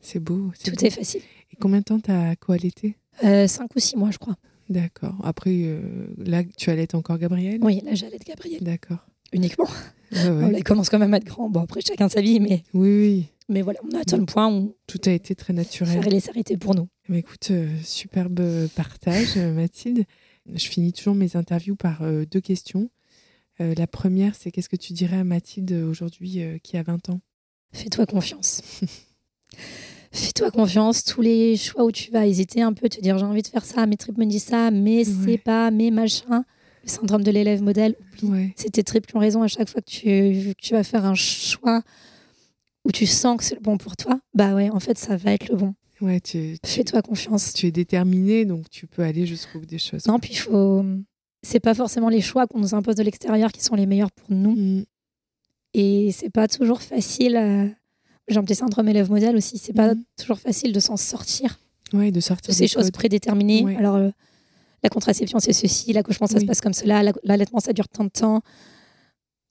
C'est 0.00 0.20
beau. 0.20 0.52
Tout 0.64 0.70
beau. 0.70 0.86
est 0.86 0.90
facile. 0.90 1.20
Et 1.52 1.56
combien 1.60 1.80
de 1.80 1.84
temps 1.84 2.00
t'as 2.00 2.34
co-allaité? 2.36 2.96
Euh, 3.24 3.46
cinq 3.46 3.74
ou 3.76 3.78
six 3.80 3.96
mois, 3.96 4.10
je 4.10 4.18
crois. 4.18 4.36
D'accord. 4.70 5.14
Après, 5.22 5.50
euh, 5.54 6.06
là, 6.18 6.42
tu 6.56 6.70
allaites 6.70 6.94
encore 6.94 7.18
Gabriel? 7.18 7.58
Oui, 7.62 7.82
là, 7.84 7.94
j'allais 7.94 8.18
de 8.18 8.24
Gabriel. 8.24 8.62
D'accord. 8.62 9.06
Uniquement. 9.32 9.66
Ouais, 10.12 10.28
ouais. 10.30 10.54
Il 10.58 10.64
commence 10.64 10.88
quand 10.88 10.98
même 10.98 11.12
à 11.12 11.18
être 11.18 11.24
grand. 11.24 11.50
Bon, 11.50 11.60
après, 11.60 11.80
chacun 11.86 12.08
sa 12.08 12.20
vie, 12.22 12.40
mais, 12.40 12.62
Oui, 12.72 12.88
oui. 12.88 13.26
mais 13.48 13.60
voilà, 13.62 13.80
on 13.84 13.94
a 13.96 14.00
atteint 14.00 14.16
le 14.16 14.24
point 14.26 14.50
où 14.54 14.74
Tout 14.86 15.00
a 15.06 15.10
été 15.10 15.34
très 15.34 15.52
naturel. 15.52 16.02
fallait 16.02 16.20
s'arrêter 16.20 16.56
pour 16.56 16.74
nous. 16.74 16.88
Bah, 17.08 17.16
écoute, 17.18 17.48
euh, 17.50 17.68
superbe 17.82 18.40
partage, 18.74 19.36
Mathilde. 19.36 20.04
Je 20.52 20.66
finis 20.68 20.92
toujours 20.92 21.14
mes 21.14 21.36
interviews 21.36 21.76
par 21.76 22.02
euh, 22.02 22.24
deux 22.30 22.40
questions. 22.40 22.90
Euh, 23.60 23.74
la 23.76 23.86
première, 23.86 24.34
c'est 24.34 24.50
qu'est-ce 24.50 24.68
que 24.68 24.76
tu 24.76 24.92
dirais 24.92 25.18
à 25.18 25.24
Mathilde 25.24 25.72
aujourd'hui 25.72 26.42
euh, 26.42 26.58
qui 26.58 26.76
a 26.76 26.82
20 26.82 27.08
ans? 27.08 27.20
Fais-toi 27.72 28.06
confiance. 28.06 28.62
Fais-toi 30.12 30.50
confiance. 30.50 31.02
Tous 31.04 31.22
les 31.22 31.56
choix 31.56 31.84
où 31.84 31.90
tu 31.92 32.10
vas 32.10 32.26
hésiter 32.26 32.62
un 32.62 32.72
peu, 32.72 32.88
te 32.88 33.00
dire 33.00 33.18
j'ai 33.18 33.24
envie 33.24 33.42
de 33.42 33.48
faire 33.48 33.64
ça, 33.64 33.86
mes 33.86 33.96
tripes 33.96 34.18
me 34.18 34.26
disent 34.26 34.44
ça, 34.44 34.70
mais 34.70 34.98
Ouais. 34.98 35.04
c'est 35.24 35.38
pas, 35.38 35.70
mais 35.70 35.90
machin. 35.90 36.44
Le 36.84 36.88
syndrome 36.90 37.22
de 37.24 37.30
l'élève 37.30 37.62
modèle, 37.62 37.96
oublie. 38.22 38.28
Ouais. 38.30 38.54
C'est 38.56 38.70
tes 38.70 38.82
tripes 38.84 39.06
qui 39.06 39.16
ont 39.16 39.20
raison 39.20 39.42
à 39.42 39.48
chaque 39.48 39.68
fois 39.70 39.80
que 39.80 39.90
tu, 39.90 40.02
que 40.04 40.60
tu 40.60 40.74
vas 40.74 40.84
faire 40.84 41.04
un 41.06 41.14
choix 41.14 41.82
où 42.84 42.92
tu 42.92 43.06
sens 43.06 43.38
que 43.38 43.44
c'est 43.44 43.54
le 43.54 43.62
bon 43.62 43.78
pour 43.78 43.96
toi. 43.96 44.20
Bah 44.34 44.54
ouais, 44.54 44.68
en 44.68 44.80
fait, 44.80 44.98
ça 44.98 45.16
va 45.16 45.32
être 45.32 45.48
le 45.48 45.56
bon. 45.56 45.74
Ouais, 46.00 46.20
tu, 46.20 46.56
tu, 46.62 46.70
Fais-toi 46.70 47.02
confiance. 47.02 47.52
tu 47.52 47.66
es 47.66 47.70
déterminé, 47.70 48.44
donc 48.44 48.68
tu 48.70 48.86
peux 48.86 49.02
aller 49.02 49.26
jusqu'au 49.26 49.60
bout 49.60 49.66
des 49.66 49.78
choses. 49.78 50.06
Non, 50.06 50.18
puis 50.18 50.32
il 50.32 50.36
faut. 50.38 50.84
C'est 51.42 51.60
pas 51.60 51.74
forcément 51.74 52.08
les 52.08 52.20
choix 52.20 52.46
qu'on 52.46 52.58
nous 52.58 52.74
impose 52.74 52.96
de 52.96 53.02
l'extérieur 53.02 53.52
qui 53.52 53.62
sont 53.62 53.74
les 53.76 53.86
meilleurs 53.86 54.10
pour 54.12 54.30
nous. 54.30 54.54
Mm. 54.56 54.84
Et 55.74 56.10
c'est 56.12 56.30
pas 56.30 56.48
toujours 56.48 56.82
facile. 56.82 57.74
J'ai 58.28 58.38
un 58.38 58.42
petit 58.44 58.54
syndrome 58.54 58.88
élève 58.88 59.10
modèle 59.10 59.36
aussi. 59.36 59.58
C'est 59.58 59.72
pas 59.74 59.94
Mhm. 59.94 60.02
toujours 60.18 60.38
facile 60.38 60.72
de 60.72 60.80
s'en 60.80 60.96
sortir 60.96 61.58
Ouais, 61.92 62.10
de 62.10 62.20
sortir 62.20 62.48
de 62.48 62.54
ces 62.54 62.66
choses 62.68 62.84
codes. 62.84 62.94
prédéterminées. 62.94 63.62
Ouais. 63.62 63.76
Alors, 63.76 63.96
euh, 63.96 64.10
la 64.82 64.88
contraception, 64.88 65.38
c'est 65.40 65.52
ceci. 65.52 65.92
L'accouchement, 65.92 66.26
ça 66.26 66.40
se 66.40 66.44
passe 66.46 66.60
comme 66.60 66.72
cela. 66.74 67.02
la- 67.02 67.12
L'allaitement, 67.22 67.60
ça 67.60 67.72
dure 67.72 67.88
tant 67.88 68.04
de 68.04 68.08
temps. 68.10 68.40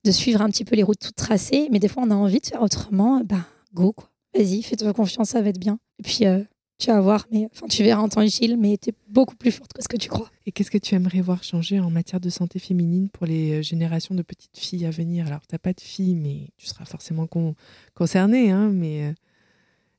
De 0.04 0.12
suivre 0.12 0.42
un 0.42 0.50
petit 0.50 0.66
peu 0.66 0.76
les 0.76 0.84
routes 0.84 1.00
toutes 1.00 1.16
tracées. 1.16 1.68
Mais 1.72 1.80
des 1.80 1.88
fois, 1.88 2.04
on 2.06 2.10
a 2.12 2.16
envie 2.16 2.40
de 2.40 2.48
faire 2.48 2.62
autrement. 2.62 3.22
Ben, 3.24 3.46
go, 3.74 3.92
quoi. 3.94 4.10
Vas-y, 4.36 4.64
fais-toi 4.64 4.94
confiance, 4.94 5.30
ça 5.30 5.42
va 5.42 5.50
être 5.50 5.60
bien. 5.60 5.80
Et 6.00 6.04
puis, 6.04 6.26
euh, 6.26 6.44
tu 6.80 6.88
vas 6.88 7.00
voir. 7.02 7.28
Mais, 7.32 7.48
enfin, 7.54 7.68
tu 7.68 7.84
verras 7.84 8.02
en 8.02 8.10
temps 8.10 8.22
utile, 8.22 8.58
mais 8.58 8.78
tu 8.78 8.90
es 8.90 8.94
beaucoup 9.08 9.36
plus 9.36 9.52
forte 9.52 9.74
que 9.74 9.82
ce 9.82 9.88
que 9.88 9.98
tu 9.98 10.10
crois. 10.10 10.30
Et 10.46 10.52
qu'est-ce 10.52 10.72
que 10.72 10.78
tu 10.78 10.96
aimerais 10.96 11.22
voir 11.22 11.44
changer 11.44 11.80
en 11.80 11.90
matière 11.92 12.20
de 12.20 12.30
santé 12.30 12.60
féminine 12.60 13.10
pour 13.10 13.26
les 13.28 13.60
euh, 13.60 13.62
générations 13.62 14.16
de 14.16 14.22
petites 14.24 14.58
filles 14.58 14.86
à 14.86 14.90
venir? 14.90 15.28
Alors, 15.28 15.42
tu 15.48 15.54
n'as 15.54 15.60
pas 15.60 15.74
de 15.74 15.82
filles, 15.82 16.16
mais 16.16 16.50
tu 16.58 16.66
seras 16.68 16.86
forcément 16.86 17.28
con- 17.28 17.56
concernée. 17.94 18.50
Hein, 18.52 18.70
mais 18.74 19.04
euh, 19.06 19.14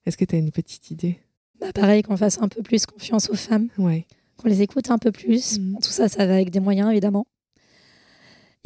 est-ce 0.07 0.17
que 0.17 0.25
tu 0.25 0.35
as 0.35 0.39
une 0.39 0.51
petite 0.51 0.91
idée? 0.91 1.19
Bah, 1.61 1.73
pareil, 1.73 2.03
qu'on 2.03 2.17
fasse 2.17 2.39
un 2.43 2.49
peu 2.49 2.63
plus 2.63 2.85
confiance 2.87 3.31
aux 3.31 3.37
femmes. 3.37 3.69
Ouais. 3.79 4.05
qu'on 4.37 4.49
les 4.49 4.63
écoute 4.63 4.91
un 4.91 4.99
peu 4.99 5.13
plus. 5.13 5.59
Mhm. 5.61 5.77
Tout 5.81 5.91
ça, 5.91 6.09
ça 6.09 6.27
va 6.27 6.35
avec 6.35 6.51
des 6.51 6.61
moyens, 6.61 6.91
évidemment. 6.91 7.25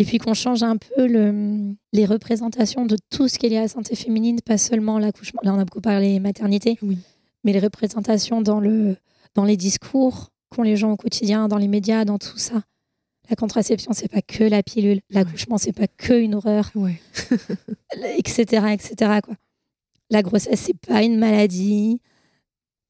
Et 0.01 0.05
puis 0.05 0.19
qu'on 0.19 0.35
change 0.35 0.63
un 0.63 0.77
peu 0.77 1.07
le, 1.09 1.75
les 1.93 2.07
représentations 2.07 2.87
de 2.87 2.97
tout 3.11 3.27
ce 3.29 3.39
qui 3.39 3.47
est 3.47 3.49
lié 3.49 3.57
à 3.59 3.63
la 3.63 3.69
santé 3.69 3.97
féminine, 3.97 4.41
pas 4.41 4.57
seulement 4.59 4.99
l'accouchement. 5.01 5.41
Là, 5.43 5.53
on 5.55 5.59
a 5.59 5.65
beaucoup 5.65 5.81
parlé 5.81 6.21
maternité, 6.21 6.79
Oui. 6.83 6.99
mais 7.45 7.53
les 7.53 7.59
représentations 7.59 8.41
dans, 8.41 8.61
le, 8.61 8.97
dans 9.35 9.45
les 9.45 9.57
discours 9.57 10.31
qu'ont 10.51 10.63
les 10.63 10.77
gens 10.77 10.93
au 10.93 10.97
quotidien, 10.97 11.49
dans 11.49 11.59
les 11.59 11.67
médias, 11.69 12.05
dans 12.05 12.19
tout 12.19 12.39
ça. 12.39 12.63
La 13.29 13.37
contraception, 13.37 13.93
c'est 13.93 14.09
pas 14.09 14.23
que 14.23 14.45
la 14.45 14.63
pilule. 14.63 15.01
L'accouchement, 15.11 15.59
c'est 15.59 15.73
pas 15.73 15.87
que 15.89 16.19
une 16.19 16.35
horreur, 16.37 16.71
Ouais. 16.77 17.01
etc., 18.17 18.67
etc. 18.73 19.21
Quoi. 19.23 19.35
La 20.11 20.23
grossesse, 20.23 20.61
c'est 20.61 20.79
pas 20.79 21.03
une 21.03 21.19
maladie. 21.19 22.01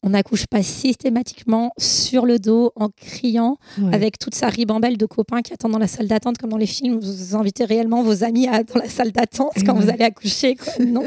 On 0.03 0.11
n'accouche 0.11 0.47
pas 0.47 0.63
systématiquement 0.63 1.73
sur 1.77 2.25
le 2.25 2.39
dos 2.39 2.73
en 2.77 2.89
criant 2.89 3.59
ouais. 3.81 3.93
avec 3.95 4.19
toute 4.19 4.35
sa 4.35 4.49
ribambelle 4.49 4.97
de 4.97 5.07
copains 5.07 5.43
qui 5.43 5.53
attendent 5.53 5.73
dans 5.73 5.79
la 5.79 5.89
salle 5.89 6.07
d'attente, 6.07 6.39
comme 6.39 6.51
dans 6.51 6.57
les 6.57 6.67
films. 6.67 6.99
Vous 7.01 7.35
invitez 7.35 7.65
réellement 7.65 8.03
vos 8.03 8.23
amis 8.23 8.47
à, 8.47 8.63
dans 8.63 8.79
la 8.79 8.89
salle 8.89 9.11
d'attente 9.11 9.57
Et 9.57 9.65
quand 9.65 9.75
vous 9.75 9.89
allez 9.89 10.05
accoucher. 10.05 10.55
quoi. 10.55 10.73
Non. 10.87 11.05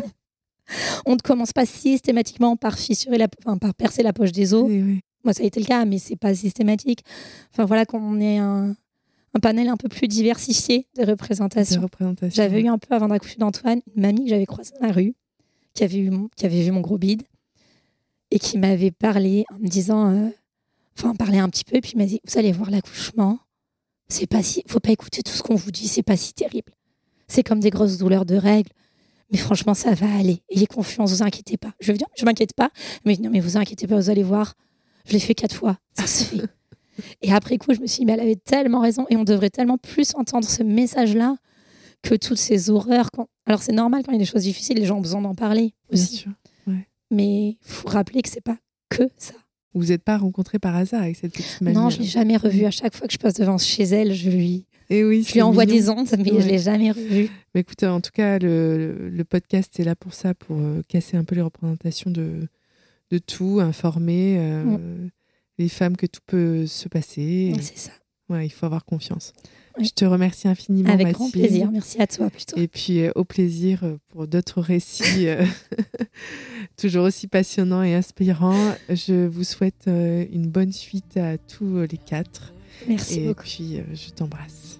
On 1.05 1.13
ne 1.15 1.19
commence 1.19 1.51
pas 1.51 1.65
systématiquement 1.65 2.55
par 2.55 2.77
fissurer 2.77 3.17
la, 3.17 3.27
enfin, 3.45 3.57
par 3.57 3.73
percer 3.73 4.03
la 4.03 4.13
poche 4.13 4.31
des 4.31 4.53
os. 4.53 4.65
Oui. 4.69 5.01
Moi, 5.23 5.33
ça 5.33 5.43
a 5.43 5.45
été 5.45 5.59
le 5.59 5.65
cas, 5.65 5.85
mais 5.85 5.97
c'est 5.97 6.15
pas 6.15 6.33
systématique. 6.33 7.03
Enfin 7.51 7.65
voilà, 7.65 7.85
qu'on 7.85 8.19
ait 8.19 8.37
un, 8.37 8.75
un 9.33 9.39
panel 9.39 9.67
un 9.69 9.77
peu 9.77 9.87
plus 9.89 10.07
diversifié 10.07 10.87
de 10.97 11.05
représentations. 11.05 11.81
représentations. 11.81 12.35
J'avais 12.35 12.61
eu 12.61 12.67
un 12.67 12.77
peu 12.77 12.93
avant 12.93 13.07
d'accoucher 13.07 13.37
d'Antoine 13.37 13.81
une 13.95 14.01
mamie 14.01 14.23
que 14.23 14.29
j'avais 14.29 14.45
croisée 14.45 14.73
dans 14.79 14.87
la 14.87 14.93
rue, 14.93 15.13
qui 15.73 15.83
avait, 15.83 15.99
eu 15.99 16.11
qui 16.35 16.45
avait 16.45 16.61
vu 16.61 16.71
mon 16.71 16.81
gros 16.81 16.97
bide 16.97 17.23
et 18.31 18.39
qui 18.39 18.57
m'avait 18.57 18.91
parlé 18.91 19.45
en 19.53 19.59
me 19.59 19.67
disant, 19.67 20.11
euh, 20.11 20.29
enfin, 20.97 21.15
parlé 21.15 21.37
un 21.37 21.49
petit 21.49 21.63
peu, 21.63 21.75
et 21.75 21.81
puis 21.81 21.91
il 21.95 21.97
m'a 21.97 22.05
dit 22.05 22.19
Vous 22.25 22.37
allez 22.37 22.51
voir 22.51 22.71
l'accouchement, 22.71 23.39
c'est 24.07 24.27
pas 24.27 24.41
si, 24.43 24.63
faut 24.67 24.79
pas 24.79 24.91
écouter 24.91 25.21
tout 25.21 25.33
ce 25.33 25.43
qu'on 25.43 25.55
vous 25.55 25.71
dit, 25.71 25.87
c'est 25.87 26.03
pas 26.03 26.17
si 26.17 26.33
terrible. 26.33 26.73
C'est 27.27 27.43
comme 27.43 27.59
des 27.59 27.69
grosses 27.69 27.97
douleurs 27.97 28.25
de 28.25 28.35
règles, 28.35 28.71
mais 29.31 29.37
franchement, 29.37 29.73
ça 29.73 29.93
va 29.93 30.13
aller. 30.15 30.43
Ayez 30.49 30.67
confiance, 30.67 31.11
vous 31.11 31.23
inquiétez 31.23 31.57
pas. 31.57 31.73
Je 31.79 31.91
veux 31.91 31.97
dire, 31.97 32.07
je 32.17 32.25
m'inquiète 32.25 32.53
pas, 32.53 32.71
mais 33.05 33.15
non, 33.17 33.29
mais 33.29 33.39
vous 33.39 33.57
inquiétez 33.57 33.87
pas, 33.87 33.95
vous 33.95 34.09
allez 34.09 34.23
voir, 34.23 34.55
je 35.05 35.13
l'ai 35.13 35.19
fait 35.19 35.35
quatre 35.35 35.55
fois, 35.55 35.77
ça 35.93 36.07
se 36.07 36.23
fait. 36.23 36.41
Et 37.21 37.31
après 37.31 37.57
coup, 37.57 37.73
je 37.73 37.79
me 37.79 37.87
suis 37.87 37.99
dit, 37.99 38.05
mais 38.05 38.13
elle 38.13 38.19
avait 38.19 38.35
tellement 38.35 38.81
raison 38.81 39.05
et 39.09 39.15
on 39.15 39.23
devrait 39.23 39.49
tellement 39.49 39.77
plus 39.77 40.13
entendre 40.15 40.47
ce 40.47 40.61
message-là 40.61 41.37
que 42.01 42.15
toutes 42.15 42.37
ces 42.37 42.69
horreurs. 42.69 43.11
Quand... 43.11 43.27
Alors 43.45 43.61
c'est 43.61 43.71
normal 43.71 44.03
quand 44.03 44.11
il 44.11 44.15
y 44.15 44.17
a 44.17 44.19
des 44.19 44.29
choses 44.29 44.43
difficiles, 44.43 44.77
les 44.77 44.85
gens 44.85 44.97
ont 44.97 45.01
besoin 45.01 45.21
d'en 45.21 45.35
parler 45.35 45.73
Bien 45.89 46.01
aussi. 46.01 46.15
sûr. 46.17 46.31
Mais 47.11 47.49
il 47.49 47.57
faut 47.61 47.89
rappeler 47.89 48.21
que 48.21 48.29
c'est 48.29 48.41
pas 48.41 48.57
que 48.89 49.03
ça. 49.17 49.33
Vous 49.73 49.85
n'êtes 49.85 50.03
pas 50.03 50.17
rencontrés 50.17 50.59
par 50.59 50.75
hasard 50.75 51.01
avec 51.03 51.15
cette 51.15 51.33
petite 51.33 51.61
mamie 51.61 51.75
non, 51.77 51.89
je 51.89 51.99
l'ai 51.99 52.05
jamais 52.05 52.35
revue. 52.37 52.65
À 52.65 52.71
chaque 52.71 52.95
fois 52.95 53.07
que 53.07 53.13
je 53.13 53.17
passe 53.19 53.35
devant 53.35 53.57
chez 53.57 53.83
elle, 53.83 54.13
je 54.13 54.29
lui, 54.29 54.65
Eh 54.89 55.03
oui, 55.05 55.23
je 55.25 55.33
lui 55.33 55.41
envoie 55.41 55.65
mignon. 55.65 55.77
des 55.77 55.89
ondes, 55.89 56.09
mais 56.19 56.31
Ouais. 56.33 56.41
je 56.41 56.47
l'ai 56.49 56.59
jamais 56.59 56.91
revue. 56.91 57.29
Mais 57.55 57.61
écoute, 57.61 57.83
en 57.83 58.01
tout 58.01 58.11
cas, 58.13 58.37
le, 58.39 59.09
le 59.09 59.23
podcast 59.23 59.79
est 59.79 59.83
là 59.85 59.95
pour 59.95 60.13
ça, 60.13 60.33
pour 60.33 60.57
euh, 60.59 60.81
casser 60.89 61.15
un 61.15 61.23
peu 61.23 61.35
les 61.35 61.41
représentations 61.41 62.11
de, 62.11 62.47
de 63.11 63.17
tout, 63.17 63.59
informer 63.61 64.35
euh, 64.39 65.07
les 65.57 65.69
femmes 65.69 65.95
que 65.95 66.05
tout 66.05 66.19
peut 66.25 66.65
se 66.67 66.89
passer. 66.89 67.53
Et, 67.55 67.61
C'est 67.61 67.77
ça. 67.77 67.91
ouais, 68.29 68.45
il 68.45 68.49
faut 68.49 68.65
avoir 68.65 68.83
confiance. 68.83 69.31
Je 69.79 69.89
te 69.89 70.05
remercie 70.05 70.47
infiniment, 70.47 70.89
Avec 70.89 71.13
grand 71.13 71.29
plaisir. 71.31 71.71
Merci 71.71 72.01
à 72.01 72.07
toi 72.07 72.29
plutôt. 72.29 72.57
Et 72.57 72.67
puis 72.67 73.01
euh, 73.01 73.11
au 73.15 73.23
plaisir 73.23 73.83
euh, 73.83 73.97
pour 74.09 74.27
d'autres 74.27 74.61
récits 74.61 75.27
euh, 75.27 75.45
toujours 76.77 77.05
aussi 77.05 77.27
passionnants 77.27 77.83
et 77.83 77.93
inspirants. 77.95 78.73
Je 78.89 79.25
vous 79.27 79.43
souhaite 79.43 79.85
euh, 79.87 80.25
une 80.31 80.47
bonne 80.47 80.71
suite 80.71 81.17
à 81.17 81.37
tous 81.37 81.79
les 81.89 81.97
quatre. 81.97 82.53
Merci 82.87 83.21
et 83.21 83.27
beaucoup. 83.27 83.43
puis 83.43 83.77
euh, 83.77 83.83
je 83.93 84.09
t'embrasse. 84.11 84.79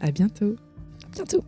À 0.00 0.10
bientôt. 0.10 0.56
À 1.04 1.14
bientôt. 1.14 1.44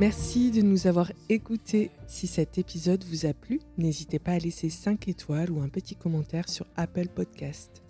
Merci 0.00 0.50
de 0.50 0.60
nous 0.60 0.86
avoir 0.86 1.10
écoutés. 1.28 1.90
Si 2.06 2.26
cet 2.26 2.58
épisode 2.58 3.02
vous 3.10 3.24
a 3.26 3.32
plu, 3.32 3.60
n'hésitez 3.78 4.18
pas 4.18 4.32
à 4.32 4.38
laisser 4.38 4.68
5 4.68 5.08
étoiles 5.08 5.50
ou 5.50 5.60
un 5.60 5.68
petit 5.68 5.94
commentaire 5.96 6.48
sur 6.48 6.66
Apple 6.76 7.08
Podcast. 7.08 7.82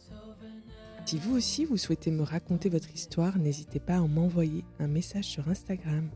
Si 1.06 1.18
vous 1.18 1.36
aussi 1.36 1.64
vous 1.64 1.76
souhaitez 1.76 2.10
me 2.10 2.24
raconter 2.24 2.68
votre 2.68 2.92
histoire, 2.92 3.38
n'hésitez 3.38 3.78
pas 3.78 3.94
à 3.94 4.00
m'envoyer 4.00 4.64
un 4.80 4.88
message 4.88 5.26
sur 5.26 5.48
Instagram. 5.48 6.10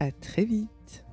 À 0.00 0.10
très 0.10 0.44
vite. 0.44 1.04